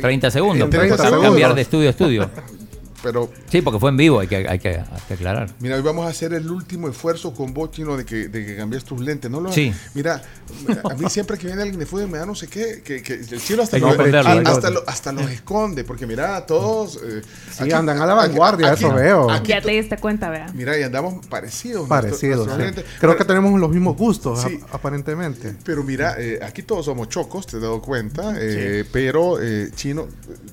30 0.00 0.30
segundos. 0.30 0.64
en 0.64 0.70
30 0.70 0.96
para 0.96 1.08
segundos. 1.10 1.30
cambiar 1.30 1.54
de 1.54 1.62
estudio 1.62 1.88
a 1.88 1.90
estudio. 1.90 2.30
Pero 3.02 3.28
Sí, 3.50 3.62
porque 3.62 3.78
fue 3.80 3.90
en 3.90 3.96
vivo, 3.96 4.20
hay 4.20 4.28
que, 4.28 4.36
hay 4.48 4.58
que, 4.58 4.68
hay 4.68 5.00
que 5.08 5.14
aclarar. 5.14 5.50
Mira, 5.60 5.76
hoy 5.76 5.82
vamos 5.82 6.06
a 6.06 6.08
hacer 6.10 6.32
el 6.34 6.50
último 6.50 6.88
esfuerzo 6.88 7.34
con 7.34 7.52
vos, 7.52 7.70
Chino, 7.72 7.96
de 7.96 8.04
que, 8.04 8.28
de 8.28 8.46
que 8.46 8.56
cambies 8.56 8.84
tus 8.84 9.00
lentes. 9.00 9.30
No 9.30 9.40
lo 9.40 9.52
Sí. 9.52 9.72
Mira, 9.94 10.22
a 10.84 10.94
mí 10.94 11.08
siempre 11.10 11.36
que 11.38 11.46
viene 11.46 11.62
alguien 11.62 11.78
de 11.80 11.86
fútbol 11.86 12.08
me 12.08 12.18
da 12.18 12.26
no 12.26 12.34
sé 12.34 12.46
qué, 12.48 12.82
que, 12.84 13.02
que 13.02 13.14
el 13.14 13.40
chino 13.42 13.62
hasta, 13.62 13.76
Hay 13.76 13.82
que 13.82 13.86
lo- 13.88 13.92
esconderlo, 13.94 14.30
a- 14.30 14.32
hay 14.34 14.42
que 14.44 14.50
hasta, 14.50 14.70
lo- 14.70 14.84
hasta 14.88 15.12
los 15.12 15.30
esconde, 15.30 15.84
porque 15.84 16.06
mira, 16.06 16.44
todos... 16.46 17.00
eh, 17.04 17.22
Sí, 17.50 17.72
andan 17.72 18.00
a 18.00 18.06
la 18.06 18.14
vanguardia, 18.14 18.72
eso 18.72 18.92
veo. 18.94 19.28
Ya 19.44 19.60
te 19.60 19.70
diste 19.72 19.96
cuenta, 19.98 20.30
vea. 20.30 20.46
Mira, 20.54 20.78
y 20.78 20.82
andamos 20.82 21.26
parecidos. 21.26 21.88
Parecido. 21.88 22.46
nuestros- 22.46 22.68
sí. 22.68 22.72
Creo 22.82 22.84
Pero- 23.00 23.16
que 23.16 23.24
tenemos 23.24 23.58
los 23.60 23.70
mismos 23.70 23.96
gustos, 23.96 24.40
Sí. 24.42 24.60
ap- 24.62 24.74
aparentemente. 24.76 25.54
Pero 25.64 25.82
mira, 25.82 26.14
eh, 26.18 26.38
aquí 26.42 26.62
todos 26.62 26.84
somos 26.86 27.08
chocos, 27.08 27.46
te 27.46 27.56
he 27.56 27.60
dado 27.60 27.80
cuenta, 27.82 28.34
eh, 28.38 28.84
pero 28.92 29.40
eh, 29.42 29.70
chino, 29.74 30.06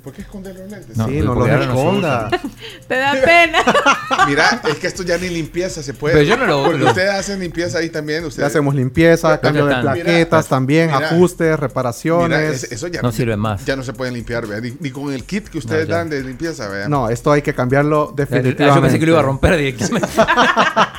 ¿por 0.04 0.14
qué 0.14 0.22
esconder 0.24 0.56
los 0.56 0.70
lentes? 0.70 0.98
No, 0.98 1.08
sí, 1.08 1.20
no 1.22 1.36
los 1.36 1.48
esconda. 1.48 2.30
Te 2.88 2.96
da 2.96 3.14
pena. 3.14 3.60
Mira, 4.28 4.62
es 4.70 4.76
que 4.78 4.88
esto 4.88 5.04
ya 5.04 5.18
ni 5.18 5.30
limpieza 5.30 5.82
se 5.84 5.94
puede. 5.94 6.16
Pero 6.16 6.26
yo 6.28 6.38
no 6.38 6.46
lo- 6.46 6.64
Porque 6.64 6.84
ustedes 6.84 7.12
hacen 7.12 7.40
limpieza 7.40 7.80
ahí 7.80 7.90
también. 7.90 8.26
Ustedes, 8.26 8.48
hacemos 8.48 8.74
limpieza, 8.76 9.40
cambio 9.40 9.66
de 9.66 9.72
están? 9.72 9.82
plaquetas 9.84 10.46
Mira, 10.46 10.50
también, 10.50 10.92
mira. 10.92 11.08
ajustes, 11.10 11.48
Mira, 11.48 11.58
reparaciones. 11.58 12.64
es- 12.64 12.72
eso 12.72 12.88
ya 12.88 13.02
No 13.02 13.12
sirve 13.12 13.36
más. 13.38 13.66
Ya 13.66 13.76
no 13.76 13.84
se 13.84 13.94
pueden 13.94 14.14
limpiar, 14.14 14.48
¿vea? 14.48 14.60
Ni, 14.62 14.74
ni 14.80 14.92
con 14.92 15.12
el 15.14 15.24
kit 15.24 15.48
que 15.50 15.58
ustedes 15.58 15.88
No, 15.88 15.96
dan 15.96 16.10
de 16.10 16.22
limpieza, 16.24 16.68
¿vea? 16.70 16.88
No, 16.90 17.10
esto 17.10 17.32
hay 17.32 17.42
que 17.42 17.54
cambiarlo 17.54 18.14
definitivamente. 18.16 18.76
Yo 18.76 18.82
pensé 18.82 19.00
que 19.00 19.06
lo 19.06 19.12
iba 19.14 19.20
a 19.20 19.24
romper 19.24 19.58
directamente. 19.58 20.08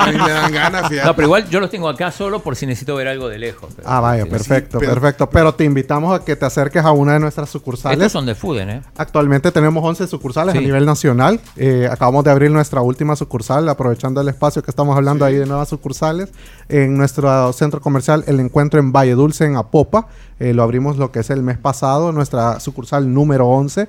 A 0.00 0.06
mí 0.10 0.16
me 0.18 0.30
dan 0.30 0.52
ganas, 0.52 0.88
fíjate. 0.88 1.06
No, 1.06 1.14
pero 1.14 1.26
igual 1.26 1.48
yo 1.50 1.60
los 1.60 1.70
tengo 1.70 1.88
acá 1.88 2.10
solo 2.10 2.40
por 2.40 2.56
si 2.56 2.66
necesito 2.66 2.94
ver 2.96 3.08
algo 3.08 3.28
de 3.28 3.38
lejos. 3.38 3.70
Pero- 3.76 3.88
Ah, 3.88 4.00
vaya, 4.00 4.24
sí. 4.24 4.30
perfecto, 4.30 4.78
pero- 4.78 4.92
perfecto. 4.94 5.28
Pero 5.30 5.54
te 5.54 5.64
invitamos 5.64 6.18
a 6.18 6.24
que 6.24 6.36
te 6.36 6.46
acerques 6.46 6.82
a 6.84 6.92
una 6.92 7.12
de 7.14 7.20
nuestras 7.20 7.50
sucursales. 7.50 7.98
Estos 7.98 8.12
son 8.12 8.24
de 8.26 8.34
Fuden, 8.34 8.70
¿eh? 8.70 8.82
Actualmente 8.96 9.52
tenemos 9.52 9.84
11 9.84 10.06
sucursales 10.06 10.54
a 10.54 10.60
nivel 10.60 10.86
nacional. 10.86 11.30
Eh, 11.57 11.86
acabamos 11.90 12.24
de 12.24 12.31
abrir 12.31 12.51
nuestra 12.51 12.81
última 12.81 13.15
sucursal, 13.15 13.69
aprovechando 13.69 14.20
el 14.20 14.28
espacio 14.28 14.62
que 14.62 14.70
estamos 14.70 14.97
hablando 14.97 15.24
ahí 15.24 15.36
de 15.36 15.47
nuevas 15.47 15.69
sucursales. 15.69 16.31
En 16.69 16.97
nuestro 16.97 17.52
centro 17.52 17.81
comercial, 17.81 18.24
el 18.27 18.40
encuentro 18.40 18.81
en 18.81 18.90
Valle 18.90 19.12
Dulce, 19.12 19.44
en 19.44 19.57
Apopa. 19.57 20.09
Eh, 20.39 20.55
lo 20.55 20.62
abrimos 20.62 20.97
lo 20.97 21.12
que 21.12 21.20
es 21.20 21.31
el 21.31 21.43
mes 21.43 21.59
pasado, 21.59 22.11
nuestra 22.11 22.59
sucursal 22.59 23.12
número 23.12 23.47
11. 23.47 23.89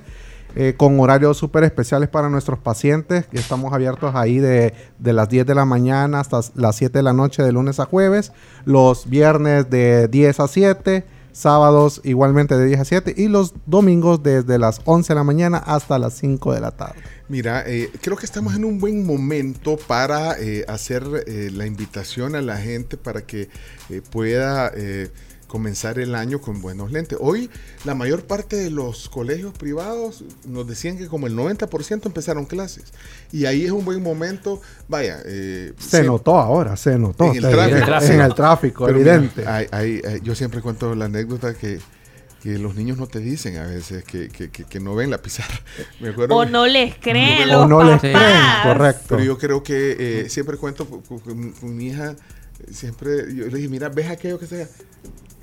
eh, 0.54 0.74
con 0.76 1.00
horarios 1.00 1.38
súper 1.38 1.64
especiales 1.64 2.10
para 2.10 2.28
nuestros 2.28 2.58
pacientes. 2.58 3.24
Estamos 3.32 3.72
abiertos 3.72 4.14
ahí 4.14 4.38
de, 4.38 4.74
de 4.98 5.12
las 5.14 5.30
10 5.30 5.46
de 5.46 5.54
la 5.54 5.64
mañana 5.64 6.20
hasta 6.20 6.40
las 6.54 6.76
7 6.76 6.98
de 6.98 7.02
la 7.02 7.14
noche 7.14 7.42
de 7.42 7.52
lunes 7.52 7.80
a 7.80 7.86
jueves. 7.86 8.32
Los 8.66 9.08
viernes 9.08 9.70
de 9.70 10.08
10 10.08 10.40
a 10.40 10.48
7 10.48 11.04
sábados 11.32 12.00
igualmente 12.04 12.56
de 12.56 12.66
10 12.66 12.80
a 12.80 12.84
7 12.84 13.14
y 13.16 13.28
los 13.28 13.54
domingos 13.66 14.22
desde 14.22 14.58
las 14.58 14.80
11 14.84 15.12
de 15.12 15.14
la 15.14 15.24
mañana 15.24 15.58
hasta 15.58 15.98
las 15.98 16.14
5 16.14 16.52
de 16.52 16.60
la 16.60 16.70
tarde. 16.70 17.00
Mira, 17.32 17.64
eh, 17.66 17.90
creo 18.02 18.14
que 18.18 18.26
estamos 18.26 18.54
en 18.54 18.62
un 18.66 18.78
buen 18.78 19.06
momento 19.06 19.78
para 19.78 20.38
eh, 20.38 20.66
hacer 20.68 21.02
eh, 21.26 21.48
la 21.50 21.64
invitación 21.64 22.36
a 22.36 22.42
la 22.42 22.58
gente 22.58 22.98
para 22.98 23.22
que 23.22 23.48
eh, 23.88 24.02
pueda 24.10 24.70
eh, 24.76 25.08
comenzar 25.46 25.98
el 25.98 26.14
año 26.14 26.42
con 26.42 26.60
buenos 26.60 26.92
lentes. 26.92 27.16
Hoy 27.22 27.48
la 27.86 27.94
mayor 27.94 28.24
parte 28.26 28.56
de 28.56 28.68
los 28.68 29.08
colegios 29.08 29.54
privados 29.56 30.24
nos 30.46 30.66
decían 30.66 30.98
que 30.98 31.06
como 31.06 31.26
el 31.26 31.34
90% 31.34 32.04
empezaron 32.04 32.44
clases. 32.44 32.92
Y 33.32 33.46
ahí 33.46 33.64
es 33.64 33.70
un 33.70 33.86
buen 33.86 34.02
momento, 34.02 34.60
vaya. 34.86 35.22
eh, 35.24 35.72
Se 35.78 36.02
notó 36.04 36.36
ahora, 36.38 36.76
se 36.76 36.98
notó. 36.98 37.24
en 37.32 37.36
el 37.36 37.40
tráfico. 37.50 37.76
diré, 37.98 38.14
En 38.14 38.20
el 38.20 38.34
tráfico, 38.34 38.84
Pero 38.84 38.98
mira, 38.98 39.14
evidente. 39.14 39.46
hay- 39.46 39.68
hay- 39.72 40.02
yo 40.22 40.34
siempre 40.34 40.60
cuento 40.60 40.94
la 40.94 41.06
anécdota 41.06 41.54
que, 41.54 41.78
que 42.42 42.58
los 42.58 42.74
niños 42.74 42.98
no 42.98 43.06
te 43.06 43.20
dicen 43.20 43.56
a 43.58 43.66
veces 43.66 44.02
que, 44.04 44.28
que- 44.28 44.50
que- 44.50 44.64
que 44.64 44.80
no 44.80 44.94
ven 44.96 45.10
la 45.10 45.22
pizarra. 45.22 45.60
Me 46.00 46.08
acuerdo- 46.08 46.34
O 46.36 46.44
no 46.44 46.66
les 46.66 46.94
creen 47.00 47.48
No, 47.48 47.60
los 47.60 47.68
no 47.68 47.84
les 47.84 48.00
creen, 48.00 48.16
correcto. 48.64 49.04
Pero 49.10 49.22
yo 49.24 49.38
creo 49.38 49.62
que 49.62 49.96
eh, 49.98 50.28
siempre 50.28 50.56
cuento 50.56 50.86
con, 50.88 51.02
con- 51.02 51.20
con- 51.20 51.52
con 51.52 51.76
mi 51.76 51.86
hija, 51.88 52.10
eh, 52.12 52.72
siempre 52.72 53.32
yo 53.34 53.46
le 53.46 53.56
dije, 53.56 53.68
mira, 53.68 53.88
ves 53.88 54.08
aquello 54.10 54.38
que 54.38 54.46
sea. 54.46 54.68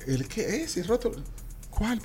¿El 0.06 0.26
qué 0.28 0.62
es? 0.62 0.76
¿El 0.76 0.86
rótulo? 0.86 1.16
¿Cuál? 1.70 2.00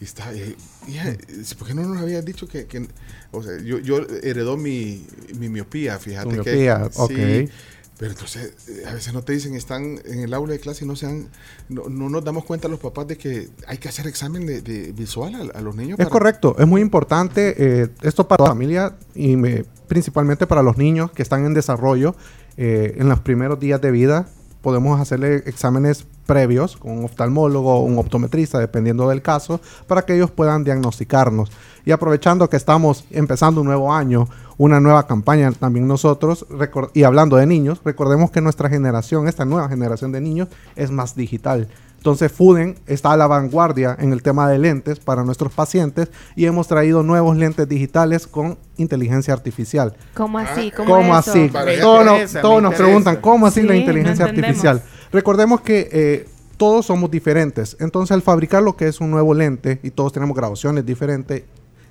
Y 0.00 0.04
está, 0.04 0.32
eh, 0.32 0.54
hija, 0.86 1.08
eh, 1.08 1.18
¿por 1.58 1.66
qué 1.66 1.74
no 1.74 1.82
nos 1.82 2.00
habías 2.00 2.24
dicho 2.24 2.46
que, 2.46 2.66
que- 2.66 2.86
o 3.32 3.42
sea, 3.42 3.58
yo, 3.60 3.78
yo 3.80 4.06
heredó 4.22 4.56
mi, 4.56 5.04
mi 5.38 5.48
miopía, 5.48 5.98
fíjate 5.98 6.36
Tu 6.36 6.42
que 6.44 6.50
miopía, 6.52 6.88
sí, 6.92 7.00
ok. 7.00 7.50
Pero 7.98 8.12
entonces, 8.12 8.52
eh, 8.68 8.82
a 8.86 8.92
veces 8.94 9.12
no 9.14 9.22
te 9.22 9.32
dicen, 9.32 9.54
están 9.54 9.98
en 10.04 10.20
el 10.20 10.34
aula 10.34 10.52
de 10.52 10.60
clase 10.60 10.84
y 10.84 10.88
no 10.88 10.96
se 10.96 11.06
han- 11.06 11.28
no, 11.68 11.88
no 11.88 12.08
nos 12.10 12.22
damos 12.24 12.44
cuenta 12.44 12.68
los 12.68 12.78
papás 12.80 13.06
de 13.08 13.16
que 13.16 13.48
hay 13.66 13.78
que 13.78 13.88
hacer 13.88 14.06
examen 14.06 14.46
de, 14.46 14.60
de 14.60 14.92
visual 14.92 15.34
a, 15.54 15.58
a 15.58 15.60
los 15.62 15.74
niños. 15.74 15.98
Es 15.98 16.04
para- 16.06 16.10
correcto, 16.10 16.56
es 16.58 16.66
muy 16.66 16.80
importante 16.82 17.54
eh, 17.56 17.88
esto 18.02 18.28
para 18.28 18.44
la 18.44 18.50
familia 18.50 18.96
y 19.14 19.36
me- 19.36 19.64
principalmente 19.88 20.46
para 20.46 20.62
los 20.62 20.76
niños 20.76 21.10
que 21.12 21.22
están 21.22 21.46
en 21.46 21.54
desarrollo 21.54 22.14
eh, 22.58 22.94
en 22.98 23.08
los 23.08 23.20
primeros 23.20 23.58
días 23.60 23.80
de 23.80 23.90
vida. 23.90 24.28
Podemos 24.66 25.00
hacerle 25.00 25.44
exámenes 25.46 26.04
previos 26.26 26.76
con 26.76 26.98
un 26.98 27.04
oftalmólogo 27.04 27.76
o 27.76 27.84
un 27.84 28.00
optometrista, 28.00 28.58
dependiendo 28.58 29.08
del 29.08 29.22
caso, 29.22 29.60
para 29.86 30.02
que 30.02 30.16
ellos 30.16 30.32
puedan 30.32 30.64
diagnosticarnos. 30.64 31.52
Y 31.84 31.92
aprovechando 31.92 32.50
que 32.50 32.56
estamos 32.56 33.04
empezando 33.12 33.60
un 33.60 33.68
nuevo 33.68 33.94
año, 33.94 34.28
una 34.58 34.80
nueva 34.80 35.06
campaña 35.06 35.52
también 35.52 35.86
nosotros, 35.86 36.46
y 36.94 37.04
hablando 37.04 37.36
de 37.36 37.46
niños, 37.46 37.80
recordemos 37.84 38.32
que 38.32 38.40
nuestra 38.40 38.68
generación, 38.68 39.28
esta 39.28 39.44
nueva 39.44 39.68
generación 39.68 40.10
de 40.10 40.20
niños, 40.20 40.48
es 40.74 40.90
más 40.90 41.14
digital. 41.14 41.68
Entonces 41.98 42.30
Fuden 42.30 42.76
está 42.86 43.12
a 43.12 43.16
la 43.16 43.26
vanguardia 43.26 43.96
en 43.98 44.12
el 44.12 44.22
tema 44.22 44.48
de 44.48 44.58
lentes 44.58 45.00
para 45.00 45.24
nuestros 45.24 45.52
pacientes 45.52 46.08
y 46.36 46.46
hemos 46.46 46.68
traído 46.68 47.02
nuevos 47.02 47.36
lentes 47.36 47.68
digitales 47.68 48.26
con 48.26 48.58
inteligencia 48.76 49.34
artificial. 49.34 49.96
¿Cómo 50.14 50.38
así? 50.38 50.70
¿Cómo, 50.70 50.94
¿Cómo 50.94 51.18
eso? 51.18 51.30
así? 51.32 51.50
Todos, 51.80 52.04
nos- 52.04 52.14
interesa, 52.14 52.40
todos 52.42 52.56
me 52.56 52.62
nos 52.62 52.70
interesa. 52.72 52.84
preguntan, 52.84 53.16
¿cómo 53.20 53.46
así 53.46 53.62
la 53.62 53.74
inteligencia 53.76 54.24
no 54.24 54.30
artificial? 54.30 54.82
Recordemos 55.12 55.60
que 55.62 55.88
eh, 55.92 56.28
todos 56.56 56.86
somos 56.86 57.10
diferentes. 57.10 57.76
Entonces, 57.80 58.12
al 58.12 58.22
fabricar 58.22 58.62
lo 58.62 58.76
que 58.76 58.86
es 58.88 59.00
un 59.00 59.10
nuevo 59.10 59.34
lente 59.34 59.80
y 59.82 59.90
todos 59.90 60.12
tenemos 60.12 60.36
graduaciones 60.36 60.86
diferentes, 60.86 61.42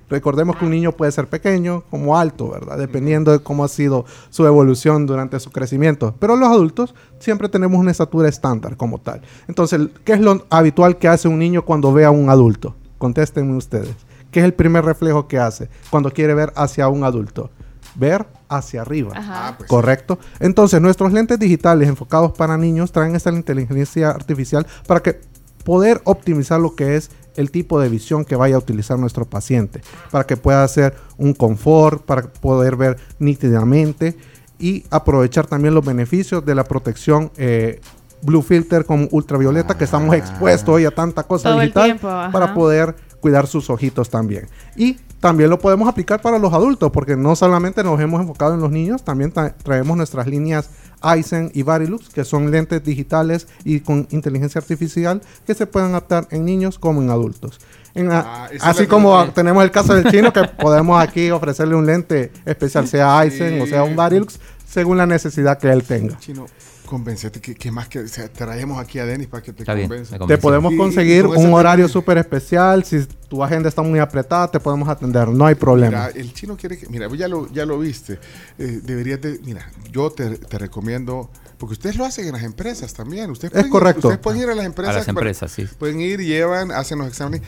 recordemos 0.09 0.55
que 0.57 0.65
un 0.65 0.71
niño 0.71 0.91
puede 0.91 1.11
ser 1.11 1.27
pequeño 1.27 1.83
como 1.89 2.17
alto, 2.17 2.49
¿verdad? 2.49 2.77
Dependiendo 2.77 3.31
de 3.31 3.39
cómo 3.39 3.63
ha 3.63 3.67
sido 3.67 4.05
su 4.29 4.45
evolución 4.45 5.05
durante 5.05 5.39
su 5.39 5.51
crecimiento. 5.51 6.15
Pero 6.19 6.35
los 6.35 6.49
adultos 6.49 6.95
siempre 7.19 7.49
tenemos 7.49 7.79
una 7.79 7.91
estatura 7.91 8.29
estándar 8.29 8.77
como 8.77 8.99
tal. 8.99 9.21
Entonces, 9.47 9.81
¿qué 10.03 10.13
es 10.13 10.19
lo 10.19 10.45
habitual 10.49 10.97
que 10.97 11.07
hace 11.07 11.27
un 11.27 11.39
niño 11.39 11.63
cuando 11.63 11.93
ve 11.93 12.05
a 12.05 12.11
un 12.11 12.29
adulto? 12.29 12.75
Contéstenme 12.97 13.55
ustedes. 13.55 13.95
¿Qué 14.31 14.39
es 14.39 14.45
el 14.45 14.53
primer 14.53 14.83
reflejo 14.83 15.27
que 15.27 15.39
hace 15.39 15.69
cuando 15.89 16.11
quiere 16.11 16.33
ver 16.33 16.51
hacia 16.55 16.87
un 16.89 17.03
adulto? 17.03 17.49
Ver 17.95 18.25
hacia 18.49 18.81
arriba. 18.81 19.13
Ajá. 19.15 19.47
Ah, 19.47 19.55
pues, 19.57 19.69
Correcto. 19.69 20.19
Entonces, 20.39 20.81
nuestros 20.81 21.13
lentes 21.13 21.39
digitales 21.39 21.87
enfocados 21.87 22.33
para 22.33 22.57
niños 22.57 22.91
traen 22.91 23.15
esta 23.15 23.31
inteligencia 23.31 24.09
artificial 24.09 24.67
para 24.87 25.01
que 25.01 25.21
poder 25.63 26.01
optimizar 26.03 26.59
lo 26.59 26.75
que 26.75 26.95
es 26.95 27.11
el 27.35 27.51
tipo 27.51 27.79
de 27.79 27.89
visión 27.89 28.25
que 28.25 28.35
vaya 28.35 28.55
a 28.55 28.59
utilizar 28.59 28.97
nuestro 28.97 29.25
paciente, 29.25 29.81
para 30.11 30.25
que 30.25 30.37
pueda 30.37 30.63
hacer 30.63 30.95
un 31.17 31.33
confort, 31.33 32.03
para 32.03 32.23
poder 32.23 32.75
ver 32.75 32.97
nítidamente 33.19 34.15
y 34.59 34.85
aprovechar 34.89 35.47
también 35.47 35.73
los 35.73 35.85
beneficios 35.85 36.45
de 36.45 36.55
la 36.55 36.63
protección 36.63 37.31
eh, 37.37 37.81
Blue 38.21 38.41
Filter 38.41 38.85
con 38.85 39.07
ultravioleta 39.11 39.77
que 39.77 39.83
estamos 39.83 40.15
expuestos 40.15 40.75
hoy 40.75 40.85
a 40.85 40.91
tanta 40.91 41.23
cosa 41.23 41.53
digital 41.53 41.83
tiempo, 41.83 42.07
para 42.31 42.53
poder 42.53 42.95
cuidar 43.19 43.47
sus 43.47 43.69
ojitos 43.69 44.09
también. 44.09 44.47
Y 44.75 44.97
también 45.25 45.49
lo 45.49 45.57
podemos 45.57 45.89
aplicar 45.89 46.21
para 46.21 46.37
los 46.37 46.53
adultos, 46.53 46.91
porque 46.91 47.15
no 47.15 47.35
solamente 47.35 47.83
nos 47.83 47.99
hemos 47.99 48.21
enfocado 48.21 48.53
en 48.53 48.61
los 48.61 48.69
niños, 48.69 49.03
también 49.03 49.33
tra- 49.33 49.55
traemos 49.63 49.97
nuestras 49.97 50.27
líneas 50.27 50.69
Aizen 51.01 51.49
y 51.55 51.63
Varilux, 51.63 52.09
que 52.09 52.23
son 52.23 52.51
lentes 52.51 52.83
digitales 52.83 53.47
y 53.63 53.79
con 53.79 54.07
inteligencia 54.11 54.59
artificial 54.59 55.23
que 55.47 55.55
se 55.55 55.65
pueden 55.65 55.89
adaptar 55.89 56.27
en 56.29 56.45
niños 56.45 56.77
como 56.77 57.01
en 57.01 57.09
adultos. 57.09 57.59
En 57.95 58.11
Ah, 58.11 58.49
así 58.61 58.85
como 58.85 59.25
tenemos 59.29 59.63
el 59.63 59.71
caso 59.71 59.95
del 59.95 60.11
chino, 60.11 60.31
que 60.31 60.43
podemos 60.59 61.01
aquí 61.01 61.31
ofrecerle 61.31 61.73
un 61.73 61.87
lente 61.87 62.31
especial, 62.45 62.87
sea 62.87 63.17
Aizen 63.17 63.59
o 63.61 63.65
sea 63.65 63.83
un 63.83 63.95
Varilux, 63.95 64.39
según 64.69 64.97
la 64.97 65.07
necesidad 65.07 65.57
que 65.57 65.71
él 65.71 65.81
tenga. 65.83 66.19
Chino, 66.19 66.45
convencete 66.85 67.41
que, 67.41 67.55
que 67.55 67.71
más 67.71 67.87
que 67.87 67.99
o 67.99 68.07
sea, 68.07 68.27
traemos 68.31 68.79
aquí 68.79 68.99
a 68.99 69.05
Denis 69.05 69.27
para 69.27 69.43
que 69.43 69.51
te 69.53 69.63
Está 69.63 69.75
convenza. 69.79 70.17
Te 70.25 70.37
podemos 70.37 70.73
conseguir 70.75 71.25
un 71.25 71.53
horario 71.53 71.87
súper 71.87 72.17
especial. 72.17 72.83
Si 72.85 73.05
tu 73.27 73.43
agenda 73.43 73.67
está 73.69 73.81
muy 73.81 73.99
apretada, 73.99 74.49
te 74.49 74.59
podemos 74.59 74.87
atender. 74.87 75.27
No 75.27 75.45
hay 75.45 75.55
problema. 75.55 76.07
Mira, 76.07 76.09
el 76.09 76.33
chino 76.33 76.55
quiere 76.57 76.77
que. 76.77 76.87
Mira, 76.87 77.07
ya 77.15 77.27
lo, 77.27 77.51
ya 77.51 77.65
lo 77.65 77.79
viste. 77.79 78.19
Eh, 78.57 78.79
deberías 78.83 79.19
de. 79.21 79.39
Mira, 79.43 79.69
yo 79.91 80.09
te, 80.11 80.29
te 80.37 80.57
recomiendo. 80.57 81.29
Porque 81.57 81.73
ustedes 81.73 81.95
lo 81.95 82.03
hacen 82.05 82.25
en 82.27 82.33
las 82.33 82.43
empresas 82.43 82.93
también. 82.93 83.31
Ustedes 83.31 83.51
pueden 83.51 83.67
ir- 83.67 83.71
correcto. 83.71 84.07
ustedes 84.09 84.19
pueden 84.21 84.41
ir 84.41 84.49
a 84.49 84.55
las 84.55 84.65
empresas. 84.65 84.93
A 84.93 84.97
las 84.97 85.05
para- 85.05 85.11
empresas, 85.19 85.51
sí. 85.51 85.65
Pueden 85.79 86.01
ir, 86.01 86.19
llevan, 86.19 86.71
hacen 86.71 86.97
los 86.99 87.07
exámenes. 87.07 87.41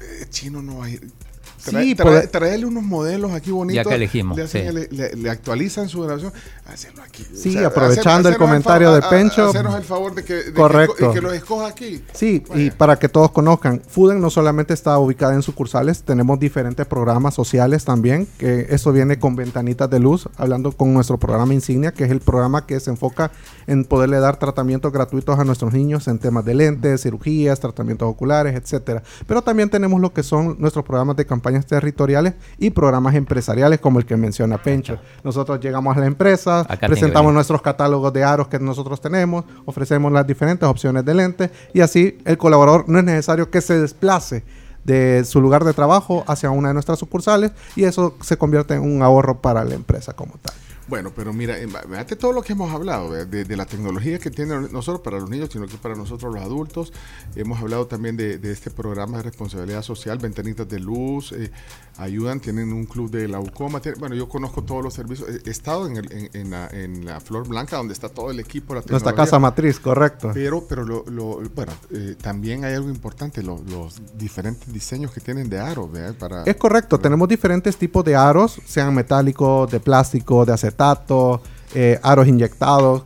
Eh, 0.00 0.26
chino 0.28 0.60
no 0.62 0.78
va 0.78 0.86
a 0.86 0.90
ir. 0.90 1.10
Trae, 1.66 1.84
Sí, 1.84 1.94
trae- 1.94 2.02
puede- 2.04 2.26
traerle 2.28 2.66
unos 2.66 2.82
modelos 2.82 3.32
aquí 3.32 3.50
bonitos. 3.50 3.84
Ya 3.84 3.88
que 3.88 3.94
elegimos, 3.96 4.36
Le, 4.36 4.44
hacen 4.44 4.62
sí. 4.62 4.68
el- 4.68 4.96
le- 4.96 5.14
le 5.16 5.30
actualizan 5.30 5.88
su 5.88 6.00
grabación. 6.02 6.32
Hacerlo 6.66 7.02
aquí. 7.02 7.24
Sí, 7.34 7.56
aprovechando 7.62 8.28
el 8.28 8.36
comentario 8.36 8.92
de 8.92 9.02
Pencho. 9.02 9.50
Hacernos 9.50 9.76
el 9.76 9.84
favor 9.84 10.14
de 10.14 10.24
que, 10.24 10.34
de 10.34 10.44
que 10.46 10.52
Correcto. 10.52 10.94
esco- 10.98 11.12
que, 11.14 11.20
los 11.20 11.32
escoja 11.34 11.66
aquí. 11.68 12.02
Sí, 12.12 12.42
y 12.54 12.70
para 12.70 12.98
que 12.98 13.08
todos 13.08 13.30
conozcan, 13.30 13.80
Fuden 13.86 14.20
no 14.20 14.30
solamente 14.30 14.74
está 14.74 14.98
ubicada 14.98 15.34
en 15.34 15.42
sucursales, 15.42 16.02
tenemos 16.02 16.40
diferentes 16.40 16.84
programas 16.86 17.34
sociales 17.34 17.84
también, 17.84 18.26
que 18.38 18.66
eso 18.70 18.92
viene 18.92 19.18
con 19.18 19.36
ventanitas 19.36 19.88
de 19.90 20.00
luz, 20.00 20.28
hablando 20.36 20.72
con 20.72 20.92
nuestro 20.92 21.18
programa 21.18 21.54
insignia, 21.54 21.92
que 21.92 22.04
es 22.04 22.10
el 22.10 22.20
programa 22.20 22.66
que 22.66 22.80
se 22.80 22.90
enfoca 22.90 23.30
en 23.66 23.84
poderle 23.84 24.18
dar 24.18 24.36
tratamientos 24.38 24.92
gratuitos 24.92 25.38
a 25.38 25.44
nuestros 25.44 25.72
niños 25.72 26.08
en 26.08 26.18
temas 26.18 26.44
de 26.44 26.54
lentes, 26.54 27.02
cirugías, 27.02 27.60
tratamientos 27.60 28.08
oculares, 28.08 28.54
etcétera. 28.56 29.02
Pero 29.26 29.42
también 29.42 29.70
tenemos 29.70 30.00
lo 30.00 30.12
que 30.12 30.22
son 30.22 30.56
nuestros 30.58 30.84
programas 30.84 31.16
de 31.16 31.26
campañas 31.56 31.66
territoriales 31.66 32.34
y 32.58 32.70
programas 32.70 33.14
empresariales 33.14 33.80
como 33.80 33.98
el 33.98 34.06
que 34.06 34.16
menciona 34.16 34.62
Pencho. 34.62 34.98
Nosotros 35.24 35.60
llegamos 35.60 35.96
a 35.96 36.00
la 36.00 36.06
empresa, 36.06 36.60
Acá 36.60 36.66
tiene 36.66 36.80
que 36.80 36.88
presentamos 36.88 37.32
nuestros 37.32 37.62
catálogos 37.62 38.12
de 38.12 38.24
aros 38.24 38.48
que 38.48 38.58
nosotros 38.58 39.00
tenemos, 39.00 39.44
ofrecemos 39.64 40.12
las 40.12 40.26
diferentes 40.26 40.68
opciones 40.68 41.04
de 41.04 41.14
lentes 41.14 41.50
y 41.72 41.80
así 41.80 42.18
el 42.24 42.38
colaborador 42.38 42.88
no 42.88 42.98
es 42.98 43.04
necesario 43.04 43.50
que 43.50 43.60
se 43.60 43.80
desplace 43.80 44.44
de 44.84 45.24
su 45.24 45.40
lugar 45.40 45.64
de 45.64 45.72
trabajo 45.72 46.24
hacia 46.28 46.50
una 46.50 46.68
de 46.68 46.74
nuestras 46.74 46.98
sucursales 46.98 47.52
y 47.74 47.84
eso 47.84 48.16
se 48.20 48.36
convierte 48.36 48.74
en 48.74 48.82
un 48.82 49.02
ahorro 49.02 49.40
para 49.40 49.64
la 49.64 49.74
empresa 49.74 50.12
como 50.12 50.34
tal. 50.40 50.54
Bueno, 50.88 51.10
pero 51.14 51.32
mira, 51.32 51.58
eh, 51.58 51.66
fíjate 51.66 52.14
todo 52.14 52.32
lo 52.32 52.42
que 52.42 52.52
hemos 52.52 52.72
hablado, 52.72 53.10
de, 53.12 53.56
la 53.56 53.66
tecnología 53.66 54.18
que 54.20 54.30
tiene 54.30 54.68
no 54.70 54.82
solo 54.82 55.02
para 55.02 55.18
los 55.18 55.28
niños, 55.28 55.48
sino 55.52 55.66
que 55.66 55.76
para 55.78 55.96
nosotros 55.96 56.32
los 56.32 56.42
adultos. 56.42 56.92
Hemos 57.34 57.58
hablado 57.60 57.86
también 57.86 58.16
de, 58.16 58.38
de 58.38 58.52
este 58.52 58.70
programa 58.70 59.16
de 59.16 59.24
responsabilidad 59.24 59.82
social, 59.82 60.18
Ventanitas 60.18 60.68
de 60.68 60.78
Luz, 60.78 61.32
eh, 61.32 61.50
ayudan, 61.96 62.38
tienen 62.40 62.72
un 62.72 62.84
club 62.84 63.10
de 63.10 63.26
glaucoma. 63.26 63.80
tiene- 63.80 63.98
bueno, 63.98 64.14
yo 64.14 64.28
conozco 64.28 64.62
todos 64.62 64.84
los 64.84 64.94
servicios. 64.94 65.28
He, 65.44 65.50
estado 65.50 65.86
en, 65.88 65.96
el- 65.96 66.12
en- 66.12 66.30
en 66.34 66.50
la, 66.50 66.68
en 66.68 67.04
la 67.04 67.20
Flor 67.20 67.48
Blanca, 67.48 67.78
donde 67.78 67.92
está 67.92 68.08
todo 68.08 68.30
el 68.30 68.38
equipo. 68.38 68.74
La 68.74 68.82
Nuestra 68.88 69.12
casa 69.14 69.38
matriz, 69.40 69.80
correcto. 69.80 70.30
Pero, 70.34 70.66
pero 70.68 70.84
lo, 70.84 71.04
lo- 71.08 71.40
bueno, 71.54 71.72
eh, 71.90 72.14
también 72.20 72.64
hay 72.64 72.74
algo 72.74 72.90
importante, 72.90 73.42
lo- 73.42 73.60
los 73.70 74.00
diferentes 74.16 74.72
diseños 74.72 75.10
que 75.10 75.20
tienen 75.20 75.48
de 75.48 75.58
aro, 75.58 75.88
¿verdad? 75.88 76.14
Para, 76.14 76.42
Es 76.44 76.56
correcto, 76.56 76.98
tenemos 77.00 77.26
diferentes 77.28 77.76
tipos 77.76 78.04
de 78.04 78.14
aros, 78.14 78.60
sean 78.66 78.94
metálicos, 78.94 79.70
de 79.70 79.80
plástico, 79.80 80.44
de 80.46 80.52
acetato, 80.80 81.40
eh, 81.74 81.98
aros 82.02 82.26
inyectados. 82.28 83.02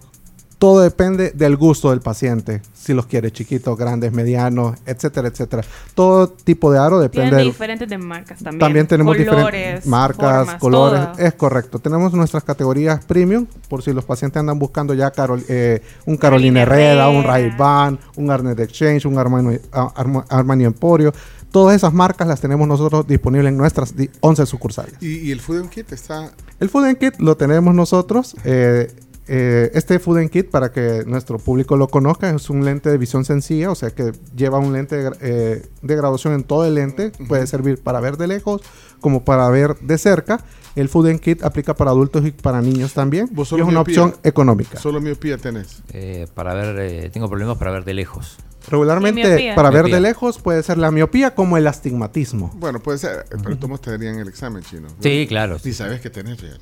Todo 0.58 0.80
depende 0.82 1.30
del 1.30 1.56
gusto 1.56 1.88
del 1.88 2.00
paciente. 2.00 2.60
Si 2.74 2.92
los 2.92 3.06
quiere 3.06 3.30
chiquitos, 3.32 3.78
grandes, 3.78 4.12
medianos, 4.12 4.76
etcétera, 4.84 5.28
etcétera. 5.28 5.62
Todo 5.94 6.28
tipo 6.28 6.70
de 6.70 6.78
aro 6.78 6.98
depende 7.00 7.30
Tienen 7.30 7.46
diferentes 7.46 7.88
de 7.88 7.96
marcas 7.96 8.38
también. 8.42 8.58
también 8.60 8.86
tenemos 8.86 9.16
Colores, 9.16 9.36
diferentes 9.42 9.86
marcas, 9.86 10.36
formas, 10.44 10.54
colores. 10.60 11.00
todo. 11.16 11.26
Es 11.26 11.32
correcto. 11.34 11.78
Tenemos 11.78 12.12
nuestras 12.12 12.44
categorías 12.44 13.02
premium, 13.06 13.46
por 13.70 13.82
si 13.82 13.94
los 13.94 14.04
pacientes 14.04 14.38
andan 14.38 14.58
buscando 14.58 14.92
ya 14.92 15.10
Carol- 15.10 15.44
eh, 15.48 15.80
un 16.04 16.18
Carolina 16.18 16.60
Herrera, 16.62 17.08
un 17.08 17.24
Ray-Ban, 17.24 17.98
un 18.16 18.30
Arnett 18.30 18.60
Exchange, 18.60 19.06
un 19.06 19.16
Armani, 19.16 19.58
Arma- 19.72 20.26
Armani 20.28 20.64
Emporio. 20.64 21.10
Todas 21.50 21.76
esas 21.76 21.92
marcas 21.92 22.26
las 22.28 22.40
tenemos 22.40 22.66
nosotros 22.68 23.06
disponibles 23.06 23.48
en 23.50 23.56
nuestras 23.56 23.96
di- 23.96 24.10
11 24.20 24.46
sucursales. 24.46 24.94
Y, 25.00 25.18
y 25.18 25.30
el 25.32 25.40
Food 25.40 25.58
and 25.62 25.70
Kit 25.70 25.92
está. 25.92 26.30
El 26.60 26.68
Food 26.68 26.84
and 26.84 26.98
Kit 26.98 27.14
lo 27.18 27.36
tenemos 27.36 27.74
nosotros. 27.74 28.36
eh, 28.44 28.92
eh, 29.32 29.70
este 29.74 30.00
Food 30.00 30.18
and 30.18 30.30
Kit, 30.30 30.50
para 30.50 30.72
que 30.72 31.04
nuestro 31.06 31.38
público 31.38 31.76
lo 31.76 31.86
conozca, 31.86 32.28
es 32.30 32.50
un 32.50 32.64
lente 32.64 32.90
de 32.90 32.98
visión 32.98 33.24
sencilla, 33.24 33.70
o 33.70 33.76
sea 33.76 33.90
que 33.90 34.10
lleva 34.34 34.58
un 34.58 34.72
lente 34.72 34.96
de, 34.96 35.08
gra- 35.10 35.16
eh, 35.20 35.66
de 35.82 35.96
graduación 35.96 36.34
en 36.34 36.42
todo 36.42 36.64
el 36.64 36.74
lente. 36.74 37.12
Puede 37.28 37.46
servir 37.46 37.80
para 37.80 38.00
ver 38.00 38.16
de 38.16 38.26
lejos 38.26 38.60
como 39.00 39.24
para 39.24 39.48
ver 39.50 39.76
de 39.80 39.98
cerca. 39.98 40.44
El 40.74 40.88
Food 40.88 41.08
and 41.10 41.20
Kit 41.20 41.44
aplica 41.44 41.74
para 41.74 41.90
adultos 41.92 42.24
y 42.26 42.32
para 42.32 42.60
niños 42.60 42.92
también. 42.92 43.28
Y 43.56 43.60
es 43.60 43.68
una 43.68 43.80
opción 43.82 44.14
económica. 44.24 44.78
Solo 44.80 45.00
miopía 45.00 45.36
tenés. 45.38 45.82
Eh, 45.92 46.26
para 46.34 46.54
ver, 46.54 46.76
eh, 46.80 47.10
tengo 47.12 47.28
problemas 47.28 47.56
para 47.56 47.70
ver 47.70 47.84
de 47.84 47.94
lejos. 47.94 48.36
Regularmente, 48.68 49.26
miopía? 49.26 49.54
para 49.54 49.70
ver 49.70 49.84
Miopía. 49.84 49.94
de 49.96 50.00
lejos, 50.02 50.38
puede 50.38 50.62
ser 50.62 50.78
la 50.78 50.90
miopía 50.90 51.34
como 51.34 51.56
el 51.56 51.66
astigmatismo. 51.66 52.50
Bueno, 52.56 52.80
puede 52.80 52.98
ser, 52.98 53.24
eh, 53.30 53.36
pero 53.42 53.56
todos 53.56 53.80
te 53.80 53.90
darían 53.90 54.18
el 54.18 54.28
examen 54.28 54.62
chino. 54.62 54.88
Sí, 55.00 55.26
claro. 55.28 55.56
Ni 55.64 55.72
sabes 55.72 56.00
que 56.00 56.10
tenés, 56.10 56.38
fíjate. 56.40 56.60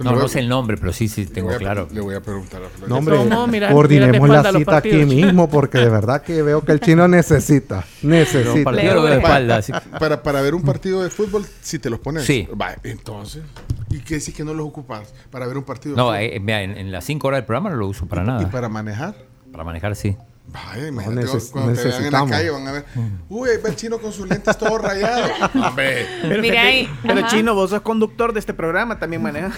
No, 0.00 0.12
no 0.12 0.28
sé 0.28 0.38
el 0.38 0.48
nombre, 0.48 0.76
pero 0.76 0.92
sí, 0.92 1.08
sí, 1.08 1.26
tengo 1.26 1.50
le 1.50 1.56
voy 1.56 1.64
a- 1.64 1.66
claro. 1.66 1.88
Le 1.92 2.00
voy 2.00 2.14
a 2.14 2.20
preguntar 2.20 2.62
a 2.62 2.68
Flor. 2.68 2.88
No, 2.88 2.98
hombre, 2.98 3.68
coordinemos 3.68 4.28
la 4.28 4.52
cita 4.52 4.76
aquí 4.76 4.92
mismo 5.04 5.50
porque 5.50 5.78
de 5.78 5.88
verdad 5.88 6.22
que 6.22 6.40
veo 6.42 6.64
que 6.64 6.70
el 6.70 6.78
chino 6.78 7.08
necesita. 7.08 7.84
Necesita. 8.02 8.70
de 8.70 9.16
espalda. 9.16 9.60
Para, 9.98 10.22
para 10.22 10.40
ver 10.40 10.54
un 10.54 10.62
partido 10.62 11.02
de 11.02 11.10
fútbol, 11.10 11.44
si 11.62 11.80
te 11.80 11.90
los 11.90 11.98
pones. 11.98 12.24
Sí. 12.24 12.46
Va, 12.60 12.76
entonces. 12.84 13.42
¿Y 13.90 13.98
qué 14.00 14.18
decís 14.18 14.32
que 14.34 14.44
no 14.44 14.54
los 14.54 14.68
ocupas 14.68 15.12
para 15.32 15.48
ver 15.48 15.56
un 15.58 15.64
partido? 15.64 15.96
de 15.96 16.00
No, 16.00 16.04
fútbol? 16.10 16.20
eh, 16.20 16.38
mira, 16.40 16.62
en, 16.62 16.76
en 16.78 16.92
las 16.92 17.04
5 17.04 17.26
horas 17.26 17.38
del 17.38 17.46
programa 17.46 17.70
no 17.70 17.76
lo 17.76 17.88
uso 17.88 18.06
para 18.06 18.22
¿Y 18.22 18.26
nada. 18.26 18.50
para 18.52 18.68
manejar? 18.68 19.16
Para 19.50 19.64
manejar, 19.64 19.96
sí. 19.96 20.16
Vaya, 20.50 20.88
imagínate 20.88 21.26
neces- 21.26 21.50
cuando 21.50 21.72
te 21.74 21.84
vean 21.88 22.04
en 22.06 22.12
la 22.12 22.26
calle 22.26 22.50
van 22.50 22.66
a 22.68 22.72
ver. 22.72 22.84
Uy, 23.28 23.50
ahí 23.50 23.56
va 23.62 23.68
el 23.68 23.76
chino 23.76 23.98
con 23.98 24.12
sus 24.12 24.26
lentes 24.26 24.56
todo 24.56 24.78
rayado. 24.78 25.28
Hombre. 25.54 26.06
Pero, 26.22 26.40
Mira 26.42 26.62
ahí, 26.62 26.88
pero 27.02 27.20
ajá. 27.20 27.28
Chino, 27.28 27.54
vos 27.54 27.68
sos 27.70 27.82
conductor 27.82 28.32
de 28.32 28.40
este 28.40 28.54
programa, 28.54 28.98
también 28.98 29.22
maneja. 29.22 29.52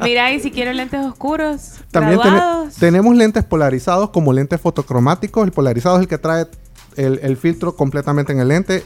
Mira, 0.00 0.30
y 0.32 0.40
si 0.40 0.50
quiero 0.50 0.72
lentes 0.72 1.04
oscuros, 1.04 1.80
También 1.90 2.20
tenemos 2.78 3.16
lentes 3.16 3.44
polarizados 3.44 4.10
como 4.10 4.32
lentes 4.32 4.60
fotocromáticos. 4.60 5.44
El 5.46 5.52
polarizado 5.52 5.96
es 5.96 6.02
el 6.02 6.08
que 6.08 6.18
trae 6.18 6.46
el, 6.96 7.20
el 7.22 7.36
filtro 7.36 7.76
completamente 7.76 8.32
en 8.32 8.40
el 8.40 8.48
lente 8.48 8.84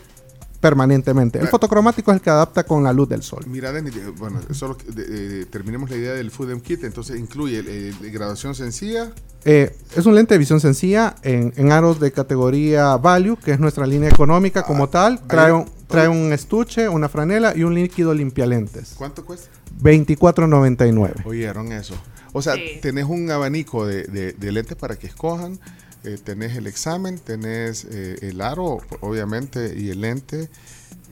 permanentemente. 0.61 1.39
El 1.39 1.49
fotocromático 1.49 2.11
es 2.11 2.17
el 2.17 2.21
que 2.21 2.31
adapta 2.31 2.65
con 2.65 2.83
la 2.85 2.93
luz 2.93 3.09
del 3.09 3.23
sol. 3.23 3.45
Mira, 3.47 3.73
Denis, 3.73 3.97
eh, 3.97 4.13
bueno, 4.17 4.41
solo 4.53 4.77
de- 4.87 5.41
eh, 5.43 5.47
terminemos 5.47 5.89
la 5.91 5.97
idea 5.97 6.13
del 6.13 6.31
Food 6.31 6.51
and 6.53 6.63
Kit. 6.63 6.85
Entonces 6.85 7.19
incluye 7.19 7.59
el, 7.61 7.69
el- 7.69 8.11
graduación 8.13 8.55
sencilla. 8.55 9.11
Eh, 9.45 9.75
es 9.97 10.05
un 10.05 10.15
lente 10.15 10.35
de 10.35 10.39
visión 10.39 10.61
sencilla 10.61 11.15
en, 11.23 11.53
en 11.57 11.73
aros 11.73 11.99
de 11.99 12.13
categoría 12.13 12.97
Value, 12.99 13.37
que 13.43 13.53
es 13.53 13.59
nuestra 13.59 13.87
línea 13.87 14.11
económica 14.11 14.63
como 14.65 14.85
Ah, 14.85 14.91
tal. 14.91 15.21
Trae 15.27 15.51
un, 15.53 15.65
trae 15.87 16.09
un 16.09 16.33
estuche, 16.33 16.89
una 16.89 17.09
franela 17.09 17.57
y 17.57 17.63
un 17.63 17.75
líquido 17.75 18.13
limpialentes. 18.13 18.95
¿Cuánto 18.99 19.25
cuesta? 19.25 19.49
24.99. 19.83 21.25
Oyeron 21.25 21.73
eso. 21.73 21.95
O 22.33 22.43
sea, 22.43 22.55
tenés 22.81 23.07
un 23.07 23.31
abanico 23.31 23.87
de, 23.87 24.05
de- 24.05 24.33
de 24.35 24.53
lentes 24.53 24.77
para 24.77 24.97
que 24.97 25.07
escojan. 25.07 25.59
Eh, 26.05 26.19
tenés 26.23 26.57
el 26.57 26.67
examen, 26.67 27.19
tenés 27.19 27.85
eh, 27.91 28.19
el 28.23 28.41
aro, 28.41 28.79
obviamente, 29.01 29.75
y 29.79 29.91
el 29.91 30.01
lente, 30.01 30.49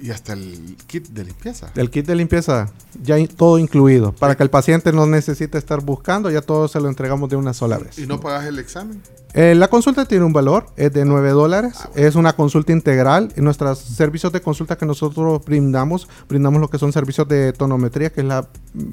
y 0.00 0.10
hasta 0.10 0.32
el 0.32 0.76
kit 0.86 1.08
de 1.08 1.24
limpieza. 1.24 1.70
El 1.74 1.90
kit 1.90 2.06
de 2.06 2.14
limpieza, 2.14 2.70
ya 3.02 3.18
in- 3.18 3.26
todo 3.28 3.58
incluido. 3.58 4.12
Para 4.12 4.36
que 4.36 4.42
el 4.44 4.50
paciente 4.50 4.92
no 4.92 5.06
necesite 5.06 5.58
estar 5.58 5.80
buscando, 5.82 6.30
ya 6.30 6.40
todo 6.40 6.68
se 6.68 6.80
lo 6.80 6.88
entregamos 6.88 7.28
de 7.30 7.36
una 7.36 7.52
sola 7.52 7.78
vez. 7.78 7.98
¿Y 7.98 8.06
no 8.06 8.20
pagas 8.20 8.46
el 8.46 8.58
examen? 8.58 9.02
Eh, 9.34 9.54
la 9.54 9.68
consulta 9.68 10.06
tiene 10.06 10.24
un 10.24 10.32
valor, 10.32 10.66
es 10.76 10.92
de 10.92 11.04
9 11.04 11.30
dólares. 11.30 11.78
Es 11.94 12.14
una 12.14 12.34
consulta 12.34 12.72
integral. 12.72 13.32
En 13.36 13.44
nuestros 13.44 13.78
servicios 13.78 14.32
de 14.32 14.40
consulta 14.40 14.76
que 14.76 14.86
nosotros 14.86 15.44
brindamos, 15.44 16.08
brindamos 16.28 16.60
lo 16.60 16.68
que 16.68 16.78
son 16.78 16.92
servicios 16.92 17.28
de 17.28 17.52
tonometría, 17.52 18.10
que 18.10 18.22
es 18.22 18.26
la 18.26 18.48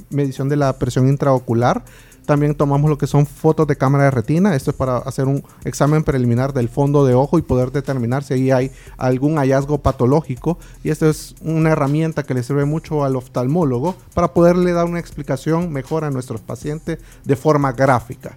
medición 0.09 0.49
de 0.49 0.57
la 0.57 0.77
presión 0.77 1.07
intraocular. 1.07 1.83
También 2.25 2.55
tomamos 2.55 2.89
lo 2.89 2.97
que 2.97 3.07
son 3.07 3.27
fotos 3.27 3.67
de 3.67 3.75
cámara 3.75 4.05
de 4.05 4.11
retina. 4.11 4.55
Esto 4.55 4.71
es 4.71 4.77
para 4.77 4.97
hacer 4.97 5.25
un 5.25 5.43
examen 5.63 6.03
preliminar 6.03 6.53
del 6.53 6.69
fondo 6.69 7.05
de 7.05 7.13
ojo 7.13 7.37
y 7.37 7.43
poder 7.43 7.71
determinar 7.71 8.23
si 8.23 8.33
ahí 8.33 8.51
hay 8.51 8.71
algún 8.97 9.37
hallazgo 9.37 9.77
patológico. 9.77 10.57
Y 10.83 10.89
esto 10.89 11.07
es 11.07 11.35
una 11.41 11.71
herramienta 11.71 12.23
que 12.23 12.33
le 12.33 12.43
sirve 12.43 12.65
mucho 12.65 13.03
al 13.03 13.15
oftalmólogo 13.15 13.95
para 14.13 14.33
poderle 14.33 14.73
dar 14.73 14.85
una 14.85 14.99
explicación 14.99 15.71
mejor 15.71 16.03
a 16.03 16.09
nuestros 16.09 16.41
pacientes 16.41 16.99
de 17.23 17.35
forma 17.35 17.71
gráfica. 17.73 18.33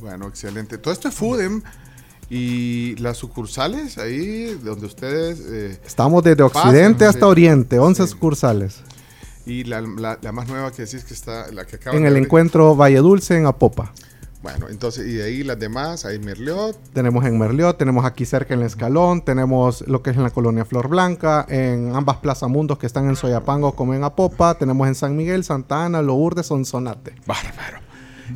Bueno, 0.00 0.26
excelente. 0.28 0.78
Todo 0.78 0.92
esto 0.92 1.08
es 1.08 1.14
Foodem. 1.14 1.62
Y 2.28 2.96
las 2.96 3.18
sucursales 3.18 3.98
ahí 3.98 4.46
donde 4.64 4.86
ustedes... 4.86 5.40
eh, 5.46 5.78
Estamos 5.86 6.24
desde 6.24 6.42
pasan, 6.48 6.68
occidente 6.70 7.04
hasta 7.04 7.20
sí. 7.20 7.24
oriente, 7.24 7.78
11 7.78 8.06
sucursales. 8.08 8.80
Y 9.46 9.62
la, 9.62 9.80
la- 9.80 10.18
la 10.20 10.32
más 10.32 10.48
nueva 10.48 10.72
que 10.72 10.82
decís 10.84 11.04
que 11.04 11.14
está, 11.14 11.52
la 11.52 11.64
que 11.66 11.76
acaba 11.76 11.94
En 11.96 12.02
de 12.02 12.08
el 12.08 12.14
abrir. 12.14 12.26
encuentro 12.26 12.74
Valle 12.74 12.98
Dulce 12.98 13.36
en 13.38 13.46
Apopa. 13.46 13.92
Bueno, 14.42 14.68
entonces, 14.68 15.06
y 15.06 15.12
de 15.14 15.24
ahí 15.24 15.42
las 15.44 15.58
demás, 15.58 16.04
hay 16.04 16.18
Merliot, 16.18 16.76
Tenemos 16.92 17.24
en 17.24 17.38
Merliot, 17.38 17.78
tenemos 17.78 18.04
aquí 18.04 18.24
cerca 18.26 18.54
en 18.54 18.60
el 18.60 18.66
Escalón, 18.66 19.24
tenemos 19.24 19.82
lo 19.88 20.02
que 20.02 20.10
es 20.10 20.16
en 20.16 20.22
la 20.24 20.30
colonia 20.30 20.64
Flor 20.64 20.88
Blanca, 20.88 21.46
en 21.48 21.94
ambas 21.96 22.18
Plaza 22.18 22.46
Mundos 22.48 22.78
que 22.78 22.86
están 22.86 23.08
en 23.08 23.16
Soyapango 23.16 23.74
como 23.74 23.94
en 23.94 24.02
Apopa, 24.04 24.56
tenemos 24.58 24.86
en 24.88 24.94
San 24.96 25.16
Miguel, 25.16 25.42
Santa 25.42 25.84
Ana, 25.86 26.02
Lourdes, 26.02 26.46
Sonsonate. 26.46 27.14
Bárbaro. 27.26 27.85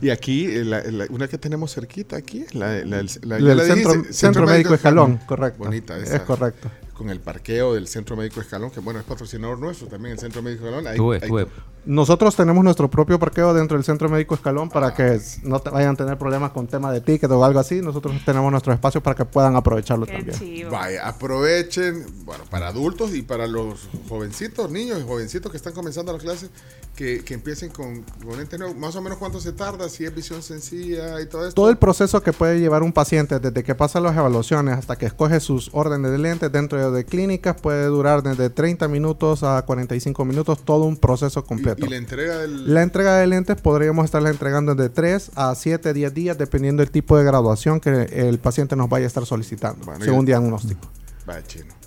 Y 0.00 0.10
aquí, 0.10 0.46
eh, 0.46 0.64
la- 0.64 0.82
la- 0.82 1.06
una 1.10 1.28
que 1.28 1.38
tenemos 1.38 1.74
cerquita 1.74 2.16
aquí, 2.16 2.44
la, 2.52 2.84
la- 2.84 3.02
la- 3.22 3.36
Del 3.36 3.60
centro- 3.62 3.92
dijiste, 3.92 4.12
Centro 4.12 4.46
Médico 4.46 4.74
Escalón, 4.74 5.18
correcto. 5.26 5.64
Bonita 5.64 5.96
Es 5.98 6.20
correcto. 6.20 6.70
Con 6.94 7.08
el 7.08 7.20
parqueo 7.20 7.72
del 7.72 7.88
Centro 7.88 8.14
Médico 8.14 8.42
Escalón, 8.42 8.70
que 8.70 8.80
bueno, 8.80 9.00
es 9.00 9.06
patrocinador 9.06 9.58
nuestro 9.58 9.86
también, 9.88 10.12
el 10.12 10.18
Centro 10.18 10.42
Médico 10.42 10.66
Escalón. 10.66 10.86
Ahí- 10.86 10.98
ahí- 11.14 11.18
estuve. 11.22 11.46
Nosotros 11.86 12.36
tenemos 12.36 12.62
nuestro 12.62 12.90
propio 12.90 13.18
parqueo 13.18 13.54
dentro 13.54 13.78
del 13.78 13.84
Centro 13.84 14.10
Médico 14.10 14.34
Escalón 14.34 14.68
para 14.68 14.92
que 14.94 15.18
no 15.44 15.60
te 15.60 15.70
vayan 15.70 15.94
a 15.94 15.96
tener 15.96 16.18
problemas 16.18 16.50
con 16.50 16.66
tema 16.66 16.92
de 16.92 17.00
ticket 17.00 17.30
o 17.30 17.42
algo 17.42 17.58
así. 17.58 17.80
Nosotros 17.80 18.14
tenemos 18.26 18.50
nuestro 18.50 18.74
espacio 18.74 19.02
para 19.02 19.16
que 19.16 19.24
puedan 19.24 19.56
aprovecharlo 19.56 20.04
también. 20.04 20.68
Vaya, 20.70 21.08
aprovechen, 21.08 22.04
bueno, 22.26 22.44
para 22.50 22.68
adultos 22.68 23.14
y 23.14 23.22
para 23.22 23.46
los 23.46 23.88
jovencitos, 24.10 24.70
niños 24.70 25.00
y 25.00 25.06
jovencitos 25.06 25.50
que 25.50 25.56
están 25.56 25.72
comenzando 25.72 26.12
las 26.12 26.20
clases, 26.22 26.50
que, 26.94 27.24
que 27.24 27.34
empiecen 27.34 27.70
con, 27.70 28.02
con 28.02 28.36
lentes 28.36 28.58
nuevos. 28.58 28.76
Más 28.76 28.94
o 28.96 29.02
menos 29.02 29.18
cuánto 29.18 29.40
se 29.40 29.52
tarda, 29.52 29.88
si 29.88 30.04
es 30.04 30.14
visión 30.14 30.42
sencilla 30.42 31.20
y 31.20 31.26
todo 31.26 31.46
esto. 31.46 31.54
Todo 31.54 31.70
el 31.70 31.78
proceso 31.78 32.22
que 32.22 32.32
puede 32.32 32.60
llevar 32.60 32.82
un 32.82 32.92
paciente 32.92 33.38
desde 33.38 33.62
que 33.62 33.74
pasa 33.74 34.00
las 34.00 34.16
evaluaciones 34.16 34.76
hasta 34.76 34.96
que 34.96 35.06
escoge 35.06 35.40
sus 35.40 35.70
órdenes 35.72 36.10
de 36.10 36.18
lentes 36.18 36.52
dentro 36.52 36.90
de 36.90 37.04
clínicas 37.04 37.60
puede 37.60 37.86
durar 37.86 38.22
desde 38.22 38.50
30 38.50 38.88
minutos 38.88 39.42
a 39.42 39.62
45 39.62 40.24
minutos, 40.24 40.64
todo 40.64 40.84
un 40.84 40.96
proceso 40.96 41.44
completo. 41.44 41.86
Y 41.86 41.88
la 41.88 41.96
entrega 41.96 42.38
del... 42.38 42.74
La 42.74 42.82
entrega 42.82 43.16
de 43.16 43.26
lentes 43.26 43.60
podríamos 43.60 44.04
estarla 44.04 44.30
entregando 44.30 44.74
de 44.74 44.88
3 44.88 45.32
a 45.34 45.54
7, 45.54 45.92
10 45.92 46.14
días 46.14 46.38
dependiendo 46.38 46.82
del 46.82 46.90
tipo 46.90 47.16
de 47.16 47.24
graduación 47.24 47.80
que 47.80 48.02
el 48.12 48.38
paciente 48.38 48.76
nos 48.76 48.88
vaya 48.88 49.06
a 49.06 49.08
estar 49.08 49.24
solicitando, 49.24 49.86
Bueno, 49.86 50.04
según 50.04 50.24
diagnóstico. 50.26 50.80
Vaya, 51.26 51.46
chino. 51.46 51.79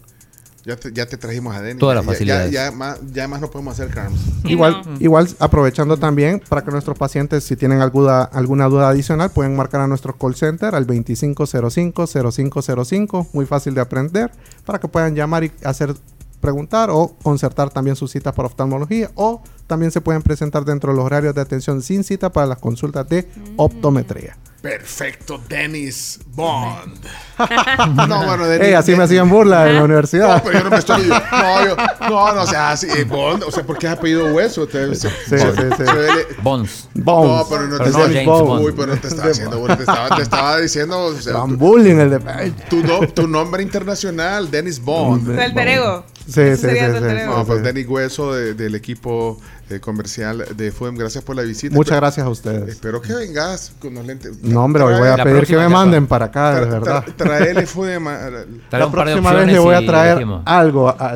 Ya 0.65 0.77
te, 0.77 0.93
ya 0.93 1.05
te 1.05 1.17
trajimos 1.17 1.53
a 1.55 1.61
Denis. 1.61 1.79
Todas 1.79 1.95
las 1.97 2.05
Ya- 2.05 2.09
ya- 2.09 2.13
facilidades. 2.13 2.51
Ya, 2.51 2.71
más, 2.71 2.99
ya 3.11 3.27
más 3.27 3.41
no 3.41 3.49
podemos 3.51 3.73
hacer 3.73 3.93
carms. 3.93 4.17
Igual, 4.45 4.81
igual 4.99 5.27
aprovechando 5.39 5.97
también 5.97 6.41
para 6.47 6.63
que 6.63 6.71
nuestros 6.71 6.97
pacientes, 6.97 7.43
si 7.43 7.55
tienen 7.57 7.81
alguna, 7.81 8.21
alguna 8.23 8.67
duda 8.69 8.87
adicional, 8.89 9.29
pueden 9.31 9.55
marcar 9.57 9.81
a 9.81 9.87
nuestro 9.87 10.17
call 10.17 10.35
center 10.35 10.73
al 10.73 10.87
2505-0505, 10.87 13.27
muy 13.33 13.45
fácil 13.45 13.73
de 13.73 13.81
aprender, 13.81 14.31
para 14.65 14.79
que 14.79 14.87
puedan 14.87 15.15
llamar 15.15 15.43
y 15.43 15.51
hacer 15.63 15.95
preguntar 16.39 16.89
o 16.91 17.15
concertar 17.23 17.69
también 17.69 17.95
sus 17.95 18.11
citas 18.11 18.33
para 18.33 18.47
oftalmología 18.47 19.09
o 19.15 19.41
también 19.67 19.91
se 19.91 20.01
pueden 20.01 20.21
presentar 20.21 20.65
dentro 20.65 20.91
de 20.91 20.97
los 20.97 21.05
horarios 21.05 21.33
de 21.35 21.41
atención 21.41 21.81
sin 21.81 22.03
cita 22.03 22.31
para 22.31 22.47
las 22.47 22.57
consultas 22.59 23.07
de 23.09 23.27
optometría. 23.57 24.37
Perfecto, 24.61 25.41
Dennis 25.49 26.21
Bond. 26.27 26.93
no, 28.07 28.25
bueno, 28.25 28.45
Dennis. 28.47 28.67
Ey, 28.69 28.73
así 28.75 28.95
me 28.95 29.03
hacían 29.03 29.29
burla 29.29 29.67
en 29.69 29.75
la 29.75 29.83
universidad. 29.83 30.37
No, 30.37 30.41
pero 30.43 30.57
yo 30.59 30.63
no 30.63 30.69
me 30.69 30.77
estoy. 30.77 31.01
No, 31.33 31.65
yo, 31.65 31.75
no, 32.09 32.33
no, 32.33 32.41
o 32.43 32.47
sea, 32.47 32.71
así, 32.71 32.87
Bond, 33.03 33.43
o 33.43 33.51
sea, 33.51 33.63
¿por 33.65 33.77
qué 33.77 33.87
has 33.87 33.97
apellido 33.97 34.33
hueso? 34.33 34.65
Te- 34.65 34.95
se- 34.95 35.09
sí, 35.09 35.15
se- 35.27 35.37
sí. 35.39 35.75
se 35.77 35.83
ve- 35.83 36.27
Bonds. 36.41 36.87
Bones. 36.93 37.29
No, 37.29 37.45
pero 37.49 37.67
no 37.67 37.77
te 37.77 37.89
estaba 37.89 38.41
Bond. 38.41 38.65
Uy, 38.65 38.73
pero 38.73 38.87
no 38.95 39.01
te 39.01 39.07
estaba 39.09 39.31
haciendo, 39.31 39.59
burla, 39.59 39.75
te 39.75 39.83
estaba, 39.83 40.15
te 40.15 40.21
estaba 40.21 40.57
diciendo. 40.61 40.97
O 41.07 41.13
sea, 41.15 41.33
tu, 41.33 41.57
bullying 41.57 41.95
el 41.97 42.09
de... 42.11 42.53
tu, 42.69 42.77
no- 42.83 43.05
tu 43.09 43.27
nombre 43.27 43.63
internacional, 43.63 44.49
Dennis 44.49 44.79
Bond. 44.79 45.25
Su 45.35 45.41
alter 45.41 45.67
ego. 45.67 46.05
Sí, 46.25 46.55
sí, 46.55 46.67
sí, 46.67 46.67
sí, 46.69 47.25
No, 47.25 47.45
pues. 47.45 47.63
Denis 47.63 47.87
Hueso 47.87 48.33
de- 48.33 48.53
del 48.53 48.75
equipo 48.75 49.39
eh, 49.69 49.79
comercial 49.79 50.45
de 50.55 50.71
FUEM, 50.71 50.95
gracias 50.95 51.23
por 51.23 51.35
la 51.35 51.41
visita. 51.41 51.73
Muchas 51.75 51.91
Espero- 51.91 52.01
gracias 52.01 52.25
a 52.25 52.29
ustedes. 52.29 52.69
Espero 52.69 53.01
que 53.01 53.13
vengas 53.13 53.73
con 53.79 53.93
los 53.95 54.05
lentes. 54.05 54.41
No, 54.41 54.63
hombre, 54.63 54.83
hoy 54.83 54.93
voy 54.99 55.07
a 55.09 55.23
pedir 55.23 55.45
que 55.45 55.57
me 55.57 55.67
manden 55.69 56.07
para 56.07 56.25
acá, 56.25 56.59
de 56.61 56.65
verdad. 56.65 57.03
tra- 57.05 57.15
Traele 57.15 57.65
FUEM. 57.65 58.07
a- 58.07 58.29
La 58.71 58.89
próxima 58.91 59.33
vez 59.33 59.47
le 59.47 59.59
voy 59.59 59.75
a 59.75 59.85
traer 59.85 60.25
algo 60.45 60.89
a- 60.89 61.15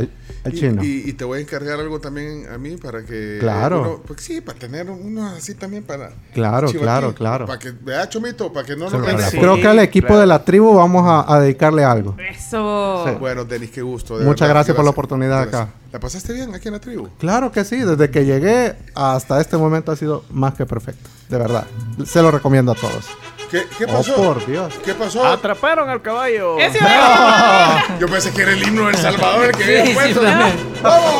Y, 0.50 0.56
chino. 0.59 0.84
y- 0.84 1.03
y 1.09 1.14
te 1.14 1.24
voy 1.26 1.40
a 1.40 1.42
encargar 1.42 1.80
algo 1.80 2.00
también 2.00 2.48
a 2.51 2.58
mí 2.58 2.77
para 2.77 3.03
que. 3.06 3.38
Claro. 3.40 3.82
uno- 3.82 4.01
pues 4.06 4.22
sí, 4.22 4.42
para 4.42 4.58
tener 4.59 4.90
uno 4.90 5.27
así 5.27 5.53
también 5.56 5.84
para. 5.84 6.11
Claro, 6.34 6.69
claro, 6.72 7.14
claro. 7.14 7.45
Para 7.45 7.59
que 7.59 7.72
vea, 7.72 8.08
Chomito, 8.09 8.51
para 8.53 8.66
que 8.66 8.76
no 8.76 8.90
nos 8.90 8.93
lo- 8.93 9.06
quede- 9.06 9.30
Creo 9.40 9.56
que 9.56 9.67
al 9.67 9.80
equipo 9.80 10.17
de 10.17 10.26
la 10.27 10.43
tribu 10.43 10.74
vamos 10.76 11.03
a, 11.08 11.32
a 11.34 11.40
dedicarle 11.40 11.84
algo. 11.84 12.16
Eso. 12.30 13.06
Sí. 13.08 13.11
Bueno, 13.19 13.45
Denis, 13.45 13.72
qué 13.72 13.82
gusto. 13.82 14.17
de 14.17 14.26
Muchas 14.26 14.42
verdad, 14.48 14.56
gracias 14.56 14.76
por 14.76 14.85
la 14.85 14.92
oportunidad 14.92 15.42
acá. 15.42 15.69
¿La 15.92 16.00
pasaste 16.00 16.34
bien 16.34 16.53
aquí 16.53 16.67
en 16.67 16.74
la 16.74 16.80
tribu? 16.80 17.08
Claro 17.17 17.51
que 17.51 17.64
sí, 17.64 17.77
desde 17.77 18.09
que 18.11 18.26
llegué 18.26 18.76
hasta 18.93 19.40
este 19.42 19.58
momento 19.58 19.92
ha 19.92 19.95
sido 19.95 20.24
más 20.32 20.53
que 20.53 20.66
perfecto. 20.66 21.09
De 21.30 21.38
verdad. 21.38 21.66
Se 22.06 22.22
lo 22.22 22.32
recomiendo 22.32 22.72
a 22.72 22.76
todos. 22.76 23.06
¿Qué, 23.51 23.66
qué 23.77 23.85
Oh, 23.85 23.93
pasó? 23.98 24.16
por 24.16 24.45
Dios. 24.45 24.74
¿Qué 24.84 24.93
pasó? 24.93 25.26
Atraparon 25.26 25.90
al 25.90 26.01
caballo. 26.01 26.58
¡Ese 26.59 26.80
No. 26.82 28.00
Yo 28.00 28.08
pensé 28.08 28.32
que 28.34 28.42
era 28.42 28.51
el 28.51 28.61
himno 28.67 28.88
del 28.88 28.95
Salvador 28.98 29.45
el 29.45 29.51
que 29.51 29.64
Sí, 29.64 29.69
había 29.72 29.85
sí, 29.85 29.93
puesto. 29.93 30.22
también. 30.22 30.74
¡Vamos! 30.84 31.14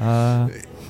Ah. 0.00 0.46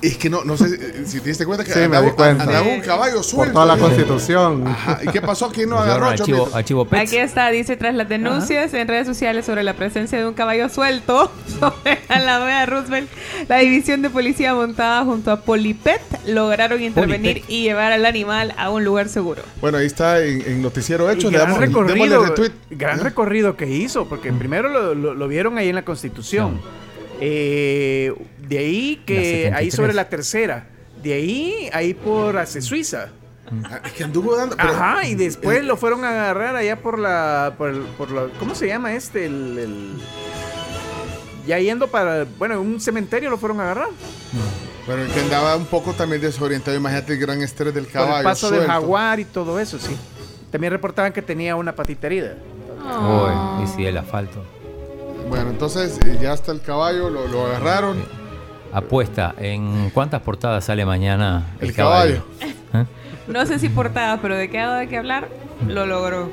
Es 0.07 0.17
que 0.17 0.29
no, 0.29 0.43
no 0.43 0.55
sé 0.57 0.69
si- 0.69 1.05
si 1.05 1.19
te 1.21 1.29
diste 1.29 1.45
cuenta 1.45 1.63
que 1.63 1.71
Sí, 1.71 1.79
me 1.79 1.85
andaba, 1.85 2.05
di 2.05 2.11
cuenta. 2.11 2.43
andaba 2.43 2.67
un 2.67 2.81
caballo 2.81 3.15
Por 3.15 3.23
suelto. 3.23 3.53
toda 3.53 3.65
la 3.65 3.77
constitución. 3.77 4.67
Ajá. 4.67 4.99
¿Y 5.03 5.07
qué 5.07 5.21
pasó? 5.21 5.49
¿Quién 5.51 5.69
no 5.69 5.79
agarró? 5.79 6.05
al 6.07 6.19
chivo, 6.19 6.37
Chomito? 6.39 6.55
al 6.57 6.65
chivo 6.65 6.85
Pets. 6.85 7.01
Aquí 7.09 7.17
está, 7.17 7.49
dice, 7.49 7.75
tras 7.77 7.95
las 7.95 8.07
denuncias 8.09 8.73
en 8.73 8.87
redes 8.87 9.07
sociales 9.07 9.45
sobre 9.45 9.63
la 9.63 9.73
presencia 9.73 10.17
de 10.17 10.27
un 10.27 10.33
caballo 10.33 10.69
suelto 10.69 11.31
sobre 11.59 11.99
Alameda 12.09 12.65
Roosevelt, 12.65 13.09
la 13.47 13.57
división 13.59 14.01
de 14.01 14.09
policía 14.09 14.53
montada 14.53 15.03
junto 15.05 15.31
a 15.31 15.41
Polipet 15.41 16.01
lograron 16.27 16.81
intervenir 16.81 17.43
y 17.47 17.63
llevar 17.63 17.91
al 17.91 18.05
animal 18.05 18.53
a 18.57 18.69
un 18.71 18.83
lugar 18.83 19.09
seguro. 19.09 19.41
Bueno, 19.61 19.77
ahí 19.77 19.85
está 19.87 20.23
en, 20.23 20.41
en 20.41 20.61
Noticiero 20.61 21.09
Hechos. 21.09 21.31
Le 21.31 21.37
gran 21.39 21.51
damos, 21.51 21.59
recorrido, 21.61 22.25
gran 22.69 22.99
recorrido 22.99 23.55
que 23.57 23.67
hizo, 23.69 24.05
porque 24.07 24.31
primero 24.33 24.69
lo, 24.69 24.93
lo- 24.95 25.13
lo 25.13 25.27
vieron 25.27 25.57
ahí 25.57 25.69
en 25.69 25.75
la 25.75 25.83
Constitución. 25.85 26.59
Eh, 27.21 28.13
de 28.47 28.57
ahí 28.57 29.01
que 29.05 29.15
73. 29.15 29.53
ahí 29.55 29.71
sobre 29.71 29.93
la 29.93 30.09
tercera. 30.09 30.67
De 31.01 31.13
ahí, 31.13 31.69
ahí 31.73 31.93
por 31.93 32.37
hacia 32.37 32.61
Suiza. 32.61 33.09
Ah, 33.65 33.79
Es 33.85 33.91
que 33.93 34.03
anduvo 34.03 34.35
dando. 34.35 34.55
pero- 34.57 34.69
Ajá, 34.69 35.05
y 35.07 35.13
después 35.15 35.63
lo 35.63 35.77
fueron 35.77 36.03
a 36.03 36.09
agarrar 36.09 36.55
allá 36.55 36.77
por 36.81 36.97
la. 36.97 37.53
Por, 37.57 37.69
el- 37.69 37.81
por 37.97 38.09
la 38.11 38.27
¿Cómo 38.39 38.55
se 38.55 38.67
llama 38.67 38.93
este? 38.93 39.25
El, 39.27 39.57
el- 39.59 39.93
ya 41.45 41.59
yendo 41.59 41.87
para. 41.87 42.25
Bueno, 42.39 42.59
un 42.59 42.79
cementerio 42.81 43.29
lo 43.29 43.37
fueron 43.37 43.59
a 43.59 43.63
agarrar. 43.65 43.89
Bueno, 44.87 45.03
el 45.03 45.11
que 45.11 45.19
andaba 45.19 45.55
un 45.55 45.65
poco 45.65 45.93
también 45.93 46.21
desorientado. 46.21 46.75
Imagínate 46.75 47.13
el 47.13 47.19
gran 47.19 47.41
estrés 47.43 47.73
del 47.73 47.87
caballo. 47.87 48.11
por 48.13 48.19
el 48.19 48.23
paso 48.23 48.47
del 48.49 48.57
suelto. 48.61 48.71
jaguar 48.73 49.19
y 49.19 49.25
todo 49.25 49.59
eso, 49.59 49.77
sí. 49.79 49.95
También 50.51 50.73
reportaban 50.73 51.13
que 51.13 51.21
tenía 51.21 51.55
una 51.55 51.75
patita 51.75 52.07
herida. 52.07 52.35
Uy, 52.83 53.63
y 53.63 53.67
si 53.67 53.85
el 53.85 53.97
asfalto. 53.97 54.43
Bueno, 55.29 55.49
entonces 55.49 55.97
eh, 56.05 56.17
ya 56.21 56.33
está 56.33 56.51
el 56.51 56.61
caballo, 56.61 57.09
lo, 57.09 57.27
lo 57.27 57.45
agarraron. 57.47 58.03
Apuesta, 58.71 59.33
¿en 59.39 59.89
cuántas 59.91 60.21
portadas 60.21 60.65
sale 60.65 60.85
mañana 60.85 61.55
el, 61.61 61.69
El 61.69 61.75
caballo? 61.75 62.25
¿Eh? 62.41 62.85
No 63.27 63.45
sé 63.45 63.57
si 63.57 63.69
portada, 63.69 64.21
pero 64.21 64.35
de 64.35 64.49
qué 64.49 64.59
ha 64.59 64.75
de 64.75 64.87
qué 64.87 64.97
hablar, 64.97 65.29
lo 65.67 65.85
logró. 65.85 66.29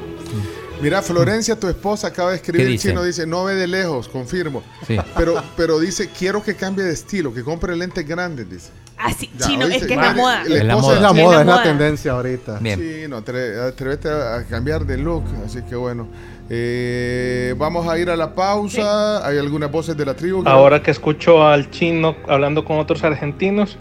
Mira, 0.83 1.01
Florencia, 1.01 1.59
tu 1.59 1.69
esposa, 1.69 2.09
acaba 2.09 2.31
de 2.31 2.37
escribir 2.37 2.63
¿Qué 2.63 2.67
el 2.67 2.73
dice? 2.73 2.89
chino, 2.89 3.05
dice, 3.05 3.27
no 3.27 3.45
ve 3.45 3.55
de 3.55 3.69
lejos, 3.69 4.09
confirmo. 4.09 4.63
Sí. 4.87 4.97
Pero, 5.17 5.41
pero 5.57 5.79
dice, 5.79 6.11
quiero 6.11 6.43
que 6.43 6.57
cambie 6.57 6.85
de 6.85 6.93
estilo, 6.93 7.33
que 7.33 7.45
compre 7.45 7.77
lentes 7.77 8.07
grandes, 8.07 8.51
dice. 8.51 8.71
Así, 8.99 9.31
Ya, 9.39 9.47
chino, 9.47 9.67
¿oíste? 9.67 9.83
es 9.83 9.87
que 9.87 9.95
es 9.95 10.01
la 10.01 10.13
moda. 10.13 10.45
la 10.45 10.57
Es 10.57 10.65
la 10.65 10.77
moda, 10.77 10.97
es 10.97 11.03
la, 11.03 11.09
chino- 11.11 11.23
moda, 11.25 11.41
es 11.41 11.47
la 11.47 11.53
moda. 11.53 11.63
tendencia 11.63 12.13
ahorita. 12.13 12.59
Sí, 12.59 13.05
no, 13.09 13.17
atrévete 13.19 14.09
a 14.11 14.45
cambiar 14.51 14.85
de 14.85 14.99
look, 14.99 15.25
así 15.47 15.63
que 15.63 15.77
bueno. 15.77 16.09
Eh, 16.51 17.55
vamos 17.57 17.87
a 17.89 17.99
ir 17.99 18.11
a 18.11 18.17
la 18.17 18.35
pausa. 18.35 19.27
Hay 19.27 19.39
algunas 19.39 19.71
voces 19.71 19.97
de 19.97 20.05
la 20.05 20.15
tribu. 20.15 20.43
que- 20.45 20.51
Ahora 20.51 20.83
que 20.83 20.91
escucho 20.91 21.47
al 21.47 21.71
chino 21.71 22.17
hablando 22.29 22.65
con 22.65 22.79
otros 22.79 23.03
argentinos, 23.05 23.79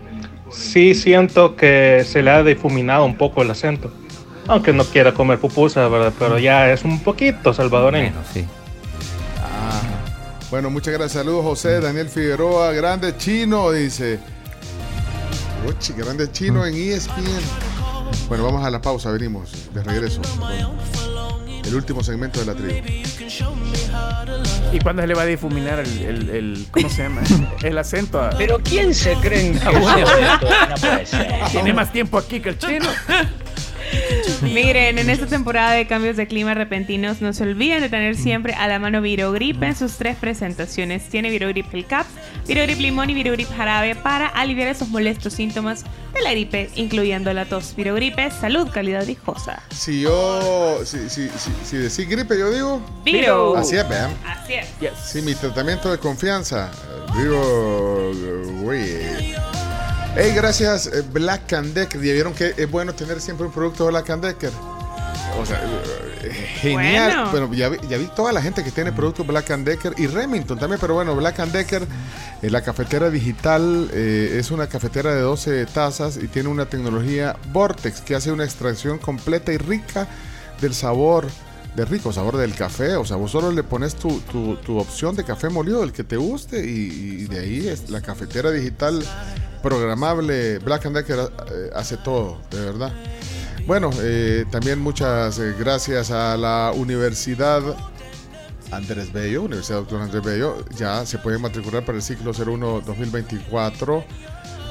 sí 0.51 0.93
siento 0.95 1.55
que 1.55 2.03
se 2.07 2.21
le 2.21 2.31
ha 2.31 2.43
difuminado 2.43 3.05
un 3.05 3.17
poco 3.17 3.41
el 3.41 3.51
acento. 3.51 3.91
Aunque 4.47 4.73
no 4.73 4.83
quiera 4.85 5.13
comer 5.13 5.39
pupusas, 5.39 5.89
¿verdad? 5.89 6.13
Pero 6.17 6.37
ya 6.39 6.71
es 6.71 6.83
un 6.83 6.99
poquito 6.99 7.53
salvadoreño. 7.53 8.13
sí. 8.33 8.45
Ah, 9.39 9.81
bueno, 10.49 10.69
muchas 10.69 10.93
gracias. 10.93 11.13
Saludos, 11.23 11.43
José, 11.45 11.79
Daniel 11.79 12.09
Figueroa, 12.09 12.71
grande 12.73 13.15
chino, 13.17 13.71
dice. 13.71 14.19
Uchi, 15.67 15.93
grande 15.93 16.31
chino 16.31 16.65
en 16.65 16.73
E 16.73 16.93
ESPN. 16.95 17.39
Bueno, 18.27 18.45
vamos 18.45 18.65
a 18.65 18.69
la 18.71 18.81
pausa, 18.81 19.11
venimos 19.11 19.69
de 19.73 19.83
regreso. 19.83 20.21
con 20.21 21.10
el 21.65 21.75
último 21.75 22.03
segmento 22.03 22.39
de 22.39 22.45
la 22.45 22.53
tribu. 22.55 22.81
¿Y 24.73 24.79
cuándo 24.79 25.01
se 25.01 25.07
le 25.07 25.13
va 25.13 25.23
a 25.23 25.25
difuminar 25.25 25.79
el, 25.79 25.97
el- 26.01 26.29
el- 26.29 26.67
¿cómo 26.71 26.89
se 26.89 27.03
llama? 27.03 27.21
El 27.63 27.77
acento. 27.77 28.29
Pero 28.37 28.59
¿quién 28.63 28.93
se 28.95 29.13
cree 29.15 29.47
en 29.47 29.59
Ah? 29.65 30.67
No 30.69 30.75
puede 30.75 31.05
ser. 31.05 31.27
Tiene 31.51 31.73
más 31.73 31.91
tiempo 31.91 32.17
aquí 32.17 32.39
que 32.39 32.49
el 32.49 32.57
chino. 32.57 32.85
Miren, 34.53 34.97
en 34.97 35.09
esta 35.09 35.27
temporada 35.27 35.73
de 35.73 35.85
cambios 35.85 36.17
de 36.17 36.27
clima 36.27 36.53
repentinos, 36.53 37.21
no 37.21 37.31
se 37.33 37.43
olviden 37.43 37.81
de 37.81 37.89
tener 37.89 38.15
siempre 38.15 38.53
a 38.53 38.67
la 38.67 38.79
mano 38.79 39.01
Virogrip 39.01 39.61
en 39.61 39.75
sus 39.75 39.97
tres 39.97 40.17
presentaciones. 40.17 41.07
Tiene 41.09 41.29
Virogrip 41.29 41.69
Gel 41.69 41.85
Caps, 41.85 42.09
Virogrip 42.47 42.79
Limón 42.79 43.09
y 43.09 43.13
Virogrip 43.13 43.49
Jarabe 43.55 43.95
para 43.95 44.27
aliviar 44.27 44.67
esos 44.69 44.89
molestos 44.89 45.33
síntomas 45.33 45.83
de 46.13 46.21
la 46.21 46.31
gripe, 46.31 46.69
incluyendo 46.75 47.31
la 47.33 47.45
tos. 47.45 47.75
Virogrip 47.75 48.17
es 48.17 48.33
salud, 48.33 48.67
calidad 48.71 49.05
viejosa. 49.05 49.61
Si 49.69 50.01
yo, 50.01 50.79
si, 50.85 51.09
si, 51.09 51.29
si, 51.29 51.51
si 51.63 51.77
decís 51.77 52.09
gripe, 52.09 52.37
yo 52.37 52.51
digo. 52.51 52.81
Viro. 53.05 53.55
Así 53.55 53.75
es, 53.75 53.87
vean. 53.87 54.11
Así 54.25 54.53
es. 54.53 54.67
Sí, 55.03 55.21
mi 55.21 55.35
tratamiento 55.35 55.91
de 55.91 55.99
confianza. 55.99 56.71
Vivo. 57.15 58.11
güey. 58.61 59.35
Hey, 60.15 60.33
gracias 60.35 60.87
eh, 60.87 61.03
Black 61.11 61.53
and 61.53 61.73
Decker. 61.73 62.01
Ya 62.01 62.13
vieron 62.13 62.33
que 62.33 62.53
es 62.57 62.69
bueno 62.69 62.93
tener 62.93 63.21
siempre 63.21 63.45
un 63.45 63.51
producto 63.53 63.87
Black 63.87 64.09
and 64.09 64.23
Decker. 64.23 64.51
O 65.39 65.45
sea, 65.45 65.61
eh, 66.23 66.31
genial. 66.59 67.11
Bueno. 67.31 67.47
Bueno, 67.47 67.53
ya, 67.53 67.69
vi, 67.69 67.77
ya 67.87 67.97
vi 67.97 68.05
toda 68.07 68.31
la 68.31 68.41
gente 68.41 68.63
que 68.63 68.71
tiene 68.71 68.91
productos 68.91 69.25
Black 69.25 69.51
and 69.51 69.65
Decker 69.65 69.93
y 69.97 70.07
Remington 70.07 70.59
también, 70.59 70.79
pero 70.79 70.93
bueno, 70.93 71.15
Black 71.15 71.39
and 71.39 71.51
Decker, 71.51 71.87
eh, 72.41 72.49
la 72.49 72.61
cafetera 72.61 73.09
digital 73.09 73.89
eh, 73.93 74.37
es 74.37 74.51
una 74.51 74.67
cafetera 74.67 75.13
de 75.13 75.21
12 75.21 75.65
tazas 75.67 76.17
y 76.17 76.27
tiene 76.27 76.49
una 76.49 76.65
tecnología 76.65 77.35
Vortex 77.51 78.01
que 78.01 78.15
hace 78.15 78.31
una 78.31 78.43
extracción 78.43 78.97
completa 78.97 79.51
y 79.51 79.57
rica 79.57 80.07
del 80.59 80.73
sabor, 80.73 81.27
del 81.75 81.87
rico 81.87 82.11
sabor 82.11 82.37
del 82.37 82.53
café. 82.55 82.95
O 82.95 83.05
sea, 83.05 83.17
vos 83.17 83.31
solo 83.31 83.51
le 83.51 83.63
pones 83.63 83.95
tu, 83.95 84.19
tu- 84.21 84.55
tu 84.57 84.77
opción 84.77 85.15
de 85.15 85.23
café 85.23 85.49
molido, 85.49 85.83
el 85.83 85.91
que 85.93 86.03
te 86.03 86.17
guste, 86.17 86.59
y, 86.65 87.25
de 87.25 87.39
ahí 87.39 87.67
es 87.67 87.89
la 87.89 88.01
cafetera 88.01 88.51
digital 88.51 89.03
programable 89.61 90.59
Black 90.59 90.85
and 90.87 90.95
Decker 90.97 91.19
eh, 91.19 91.69
hace 91.75 91.97
todo, 91.97 92.39
de 92.51 92.59
verdad. 92.61 92.91
Bueno, 93.67 93.89
eh, 94.01 94.45
también 94.51 94.79
muchas 94.79 95.37
eh, 95.39 95.53
gracias 95.57 96.09
a 96.11 96.35
la 96.35 96.71
Universidad 96.75 97.61
Andrés 98.71 99.11
Bello, 99.13 99.43
Universidad 99.43 99.79
Doctor 99.79 100.01
Andrés 100.01 100.23
Bello. 100.23 100.65
Ya 100.77 101.05
se 101.05 101.17
pueden 101.19 101.41
matricular 101.41 101.85
para 101.85 101.97
el 101.97 102.01
ciclo 102.03 102.33
01-2024. 102.33 104.03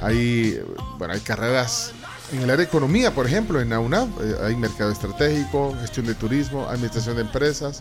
Hay, 0.02 0.54
eh, 0.58 0.64
bueno, 0.98 1.14
hay 1.14 1.20
carreras 1.20 1.92
en 2.32 2.38
el 2.38 2.44
área 2.44 2.56
de 2.58 2.62
economía, 2.64 3.14
por 3.14 3.26
ejemplo, 3.26 3.60
en 3.60 3.70
la 3.70 3.80
UNAV. 3.80 4.08
eh, 4.22 4.36
hay 4.46 4.56
mercado 4.56 4.90
estratégico, 4.92 5.74
gestión 5.80 6.06
de 6.06 6.14
turismo, 6.14 6.66
administración 6.68 7.16
de 7.16 7.22
empresas, 7.22 7.80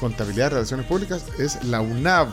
contabilidad, 0.00 0.50
relaciones 0.52 0.86
públicas. 0.86 1.24
Es 1.38 1.62
la 1.64 1.80
UNAV. 1.80 2.28
Eh, 2.28 2.32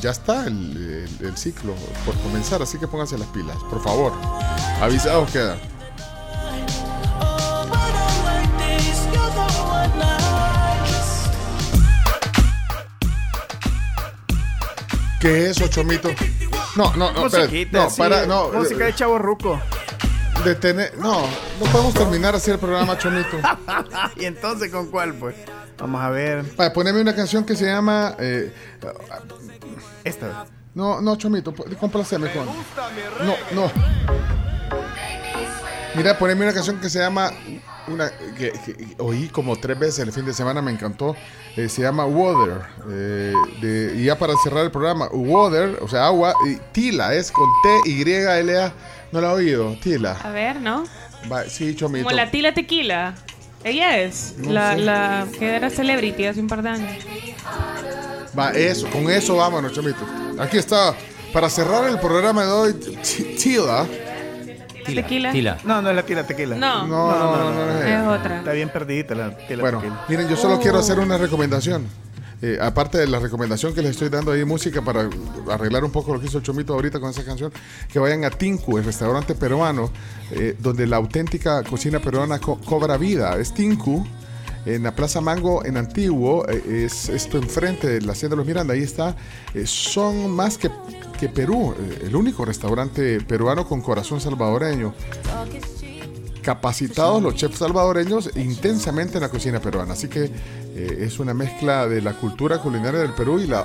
Ya 0.00 0.10
está 0.12 0.46
el, 0.46 1.06
el- 1.20 1.26
el 1.26 1.36
ciclo 1.36 1.74
por 2.06 2.14
comenzar, 2.22 2.62
así 2.62 2.78
que 2.78 2.86
pónganse 2.88 3.18
las 3.18 3.28
pilas, 3.28 3.56
por 3.68 3.82
favor. 3.82 4.12
Avisados 4.80 5.30
queda. 5.30 5.58
¿Qué 15.20 15.44
es 15.50 15.56
eso, 15.58 15.68
Chomito? 15.68 16.08
No, 16.76 16.94
no, 16.96 17.12
no, 17.12 17.24
No, 17.24 17.88
para, 17.96 18.26
no. 18.26 18.48
Música 18.52 18.84
de 18.86 18.94
chavo 18.94 19.18
ruco. 19.18 19.60
Detener, 20.44 20.96
no, 20.98 21.20
no 21.22 21.66
podemos 21.70 21.92
terminar 21.94 22.34
así 22.34 22.50
el 22.50 22.58
programa, 22.58 22.96
Chomito. 22.96 23.36
¿Y 24.16 24.24
entonces 24.24 24.70
con 24.72 24.86
cuál, 24.90 25.14
pues? 25.14 25.34
Vamos 25.78 26.00
a 26.00 26.08
ver. 26.10 26.44
Para 26.56 26.72
ponerme 26.72 27.00
una 27.00 27.14
canción 27.14 27.44
que 27.44 27.54
se 27.56 27.66
llama. 27.66 28.14
eh, 28.18 28.52
Esta. 30.04 30.46
no, 30.74 31.00
no, 31.02 31.16
Chomito, 31.16 31.54
complaceme 31.78 32.30
con. 32.32 32.46
No, 32.46 33.34
no. 33.52 33.70
Mira, 35.94 36.16
poneme 36.18 36.44
una 36.44 36.54
canción 36.54 36.78
que 36.80 36.88
se 36.88 37.00
llama 37.00 37.30
una 37.88 38.08
que, 38.38 38.52
que 38.52 38.94
oí 38.98 39.28
como 39.28 39.56
tres 39.56 39.76
veces 39.78 39.98
el 40.00 40.12
fin 40.12 40.24
de 40.24 40.32
semana, 40.32 40.62
me 40.62 40.70
encantó. 40.70 41.16
eh, 41.56 41.68
se 41.68 41.82
llama 41.82 42.06
Water. 42.06 42.62
eh, 42.90 43.34
de- 43.60 43.94
y 43.96 44.04
ya 44.04 44.16
para 44.18 44.34
cerrar 44.42 44.64
el 44.64 44.70
programa, 44.70 45.08
Water, 45.12 45.78
o 45.82 45.88
sea, 45.88 46.06
agua, 46.06 46.32
y 46.46 46.56
Tila, 46.72 47.12
es 47.14 47.30
con 47.32 47.46
T-Y-L-A. 47.84 48.72
No 49.12 49.20
la 49.20 49.30
he 49.30 49.34
oído, 49.34 49.76
Tila. 49.82 50.12
A 50.22 50.30
ver, 50.30 50.60
¿no? 50.60 50.84
Va, 51.30 51.44
sí, 51.44 51.74
Chomito. 51.74 52.04
Como 52.04 52.16
la 52.16 52.30
Tila 52.30 52.52
Tequila. 52.54 53.14
Ella 53.64 53.98
es. 53.98 54.34
No 54.38 54.52
la, 54.52 54.72
sé. 54.74 54.78
la 54.80 55.26
que 55.38 55.54
era 55.56 55.68
celebrity 55.70 56.26
hace 56.26 56.40
un 56.40 56.46
par 56.48 56.62
de 56.62 56.68
años. 56.70 57.04
Va, 58.38 58.50
eso, 58.52 58.88
con 58.88 59.10
eso 59.10 59.36
vámonos, 59.36 59.72
Chomito. 59.72 59.98
Aquí 60.38 60.56
está, 60.58 60.94
para 61.32 61.50
cerrar 61.50 61.88
el 61.88 61.98
programa 61.98 62.44
de 62.44 62.50
hoy, 62.52 62.74
T- 62.74 63.22
Tila. 63.38 63.86
Tequila. 64.84 65.30
Tila. 65.30 65.58
No, 65.64 65.82
no 65.82 65.90
es 65.90 65.96
la 65.96 66.02
tila 66.02 66.26
tequila. 66.26 66.56
No. 66.56 66.86
No, 66.86 67.10
no, 67.12 67.36
no, 67.36 67.50
no, 67.52 67.66
no 67.66 67.78
es 67.80 67.84
Es 67.86 68.06
otra. 68.06 68.38
Está 68.38 68.52
bien 68.52 68.70
perdidita 68.70 69.14
la 69.14 69.36
tila 69.36 69.60
Bueno, 69.62 69.78
tequila. 69.78 70.04
miren, 70.08 70.28
yo 70.28 70.36
solo 70.36 70.58
quiero 70.58 70.78
hacer 70.78 70.98
una 70.98 71.16
recomendación. 71.18 71.86
Eh, 72.42 72.58
aparte 72.60 72.96
de 72.96 73.06
la 73.06 73.18
recomendación 73.18 73.74
que 73.74 73.82
les 73.82 73.90
estoy 73.90 74.08
dando 74.08 74.32
ahí 74.32 74.44
música 74.46 74.82
para 74.82 75.08
arreglar 75.50 75.84
un 75.84 75.90
poco 75.90 76.14
lo 76.14 76.20
que 76.20 76.26
hizo 76.26 76.38
el 76.38 76.44
Chomito 76.44 76.72
ahorita 76.72 76.98
con 76.98 77.10
esa 77.10 77.22
canción, 77.24 77.52
que 77.92 77.98
vayan 77.98 78.24
a 78.24 78.30
Tinku, 78.30 78.78
el 78.78 78.84
restaurante 78.84 79.34
peruano, 79.34 79.90
eh, 80.30 80.56
donde 80.58 80.86
la 80.86 80.96
auténtica 80.96 81.62
cocina 81.64 81.98
peruana 82.00 82.38
co- 82.38 82.58
cobra 82.64 82.96
vida. 82.96 83.36
Es 83.38 83.52
Tinku, 83.52 84.06
en 84.64 84.82
la 84.82 84.94
Plaza 84.94 85.20
Mango, 85.20 85.64
en 85.66 85.76
Antiguo, 85.76 86.46
eh, 86.48 86.84
es 86.86 87.10
esto 87.10 87.36
enfrente 87.36 87.86
de 87.86 88.00
la 88.00 88.12
Hacienda 88.12 88.34
de 88.34 88.38
los 88.38 88.46
Miranda, 88.46 88.72
ahí 88.72 88.82
está. 88.82 89.16
Son 89.64 90.30
más 90.30 90.56
que, 90.56 90.70
que 91.18 91.28
Perú, 91.28 91.74
el 92.02 92.16
único 92.16 92.46
restaurante 92.46 93.20
peruano 93.20 93.66
con 93.68 93.82
corazón 93.82 94.20
salvadoreño 94.20 94.94
capacitados 96.42 97.22
los 97.22 97.34
chefs 97.34 97.58
salvadoreños 97.58 98.30
intensamente 98.34 99.18
en 99.18 99.20
la 99.20 99.28
cocina 99.28 99.60
peruana. 99.60 99.92
Así 99.92 100.08
que 100.08 100.30
eh, 100.86 101.04
es 101.04 101.18
una 101.18 101.34
mezcla 101.34 101.86
de 101.88 102.00
la 102.00 102.14
cultura 102.14 102.58
culinaria 102.58 103.00
del 103.00 103.12
Perú 103.12 103.38
y 103.40 103.46
la, 103.46 103.64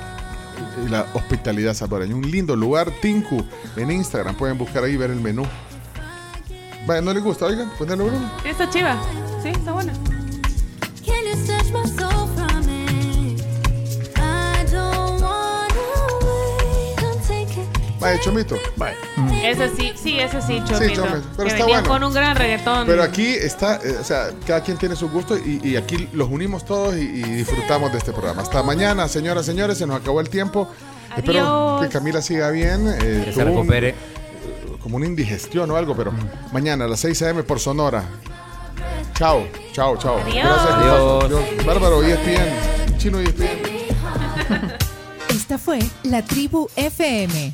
y 0.86 0.90
la 0.90 1.06
hospitalidad 1.14 1.74
salvadoreña. 1.74 2.16
Un 2.16 2.30
lindo 2.30 2.56
lugar, 2.56 2.92
Tinku, 3.02 3.46
en 3.76 3.92
Instagram. 3.92 4.36
Pueden 4.36 4.58
buscar 4.58 4.84
ahí 4.84 4.94
y 4.94 4.98
ver 4.98 5.12
el 5.12 5.22
menú. 5.22 5.46
Vaya, 6.88 7.02
¿no 7.02 7.14
les 7.14 7.24
gusta? 7.24 7.46
Oigan, 7.46 7.70
ponerlo 7.78 8.06
Bruno. 8.06 8.32
Sí, 8.44 8.50
Está 8.50 8.70
chiva. 8.70 8.98
Sí, 9.42 9.50
está 9.50 9.72
buena. 9.72 9.94
Vaya, 18.06 18.20
Chomito. 18.22 18.56
Vaya. 18.76 18.96
Ese 19.44 19.70
sí, 19.76 19.94
sí, 19.96 20.20
ese 20.20 20.42
sí, 20.42 20.62
Chomito. 20.66 20.78
Sí, 20.80 20.94
Chomito, 20.94 21.22
pero 21.36 21.50
que 21.50 21.56
está 21.56 21.66
bueno. 21.66 21.88
con 21.88 22.04
un 22.04 22.14
gran 22.14 22.36
reggaetón. 22.36 22.86
Pero 22.88 23.02
aquí 23.04 23.28
está, 23.28 23.78
eh, 23.84 23.98
o 24.00 24.04
sea, 24.04 24.30
cada 24.46 24.62
quien 24.62 24.78
tiene 24.78 24.96
su 24.96 25.10
gusto 25.10 25.36
y, 25.38 25.60
y 25.64 25.76
aquí 25.76 26.08
los 26.14 26.30
unimos 26.30 26.66
todos 26.66 26.96
y, 26.96 27.00
y 27.02 27.24
disfrutamos 27.24 27.92
de 27.92 27.98
este 27.98 28.12
programa. 28.12 28.42
Hasta 28.44 28.62
mañana, 28.64 29.08
señoras, 29.08 29.46
señores, 29.46 29.78
se 29.78 29.88
nos 29.88 30.00
acabó 30.02 30.22
el 30.22 30.30
tiempo. 30.30 30.68
Espero 31.18 31.80
que 31.82 31.90
Camila 31.90 32.22
siga 32.22 32.50
bien. 32.52 32.88
eh, 32.88 33.24
Que 33.26 33.34
se 33.34 33.40
un- 33.44 33.48
recupere. 33.48 33.90
eh, 33.90 33.96
como 34.84 34.98
una 34.98 35.06
indigestión 35.08 35.72
o 35.72 35.76
algo, 35.78 35.96
pero 35.96 36.14
mañana 36.52 36.86
a 36.86 36.88
las 36.88 37.00
6 37.00 37.20
a.m. 37.24 37.42
por 37.44 37.60
Sonora. 37.60 38.04
Chao, 39.18 39.48
chao, 39.72 39.98
chao. 39.98 40.20
Adiós. 40.20 40.36
Gracias. 40.44 40.74
Adiós. 40.76 41.24
Adiós. 41.24 41.66
Bárbaro, 41.66 42.04
ESPN. 42.04 42.98
Chino 43.00 43.20
ESPN. 43.20 43.48
Esta 45.30 45.58
fue 45.58 45.80
La 46.04 46.22
Tribu 46.24 46.68
FM. 46.76 47.54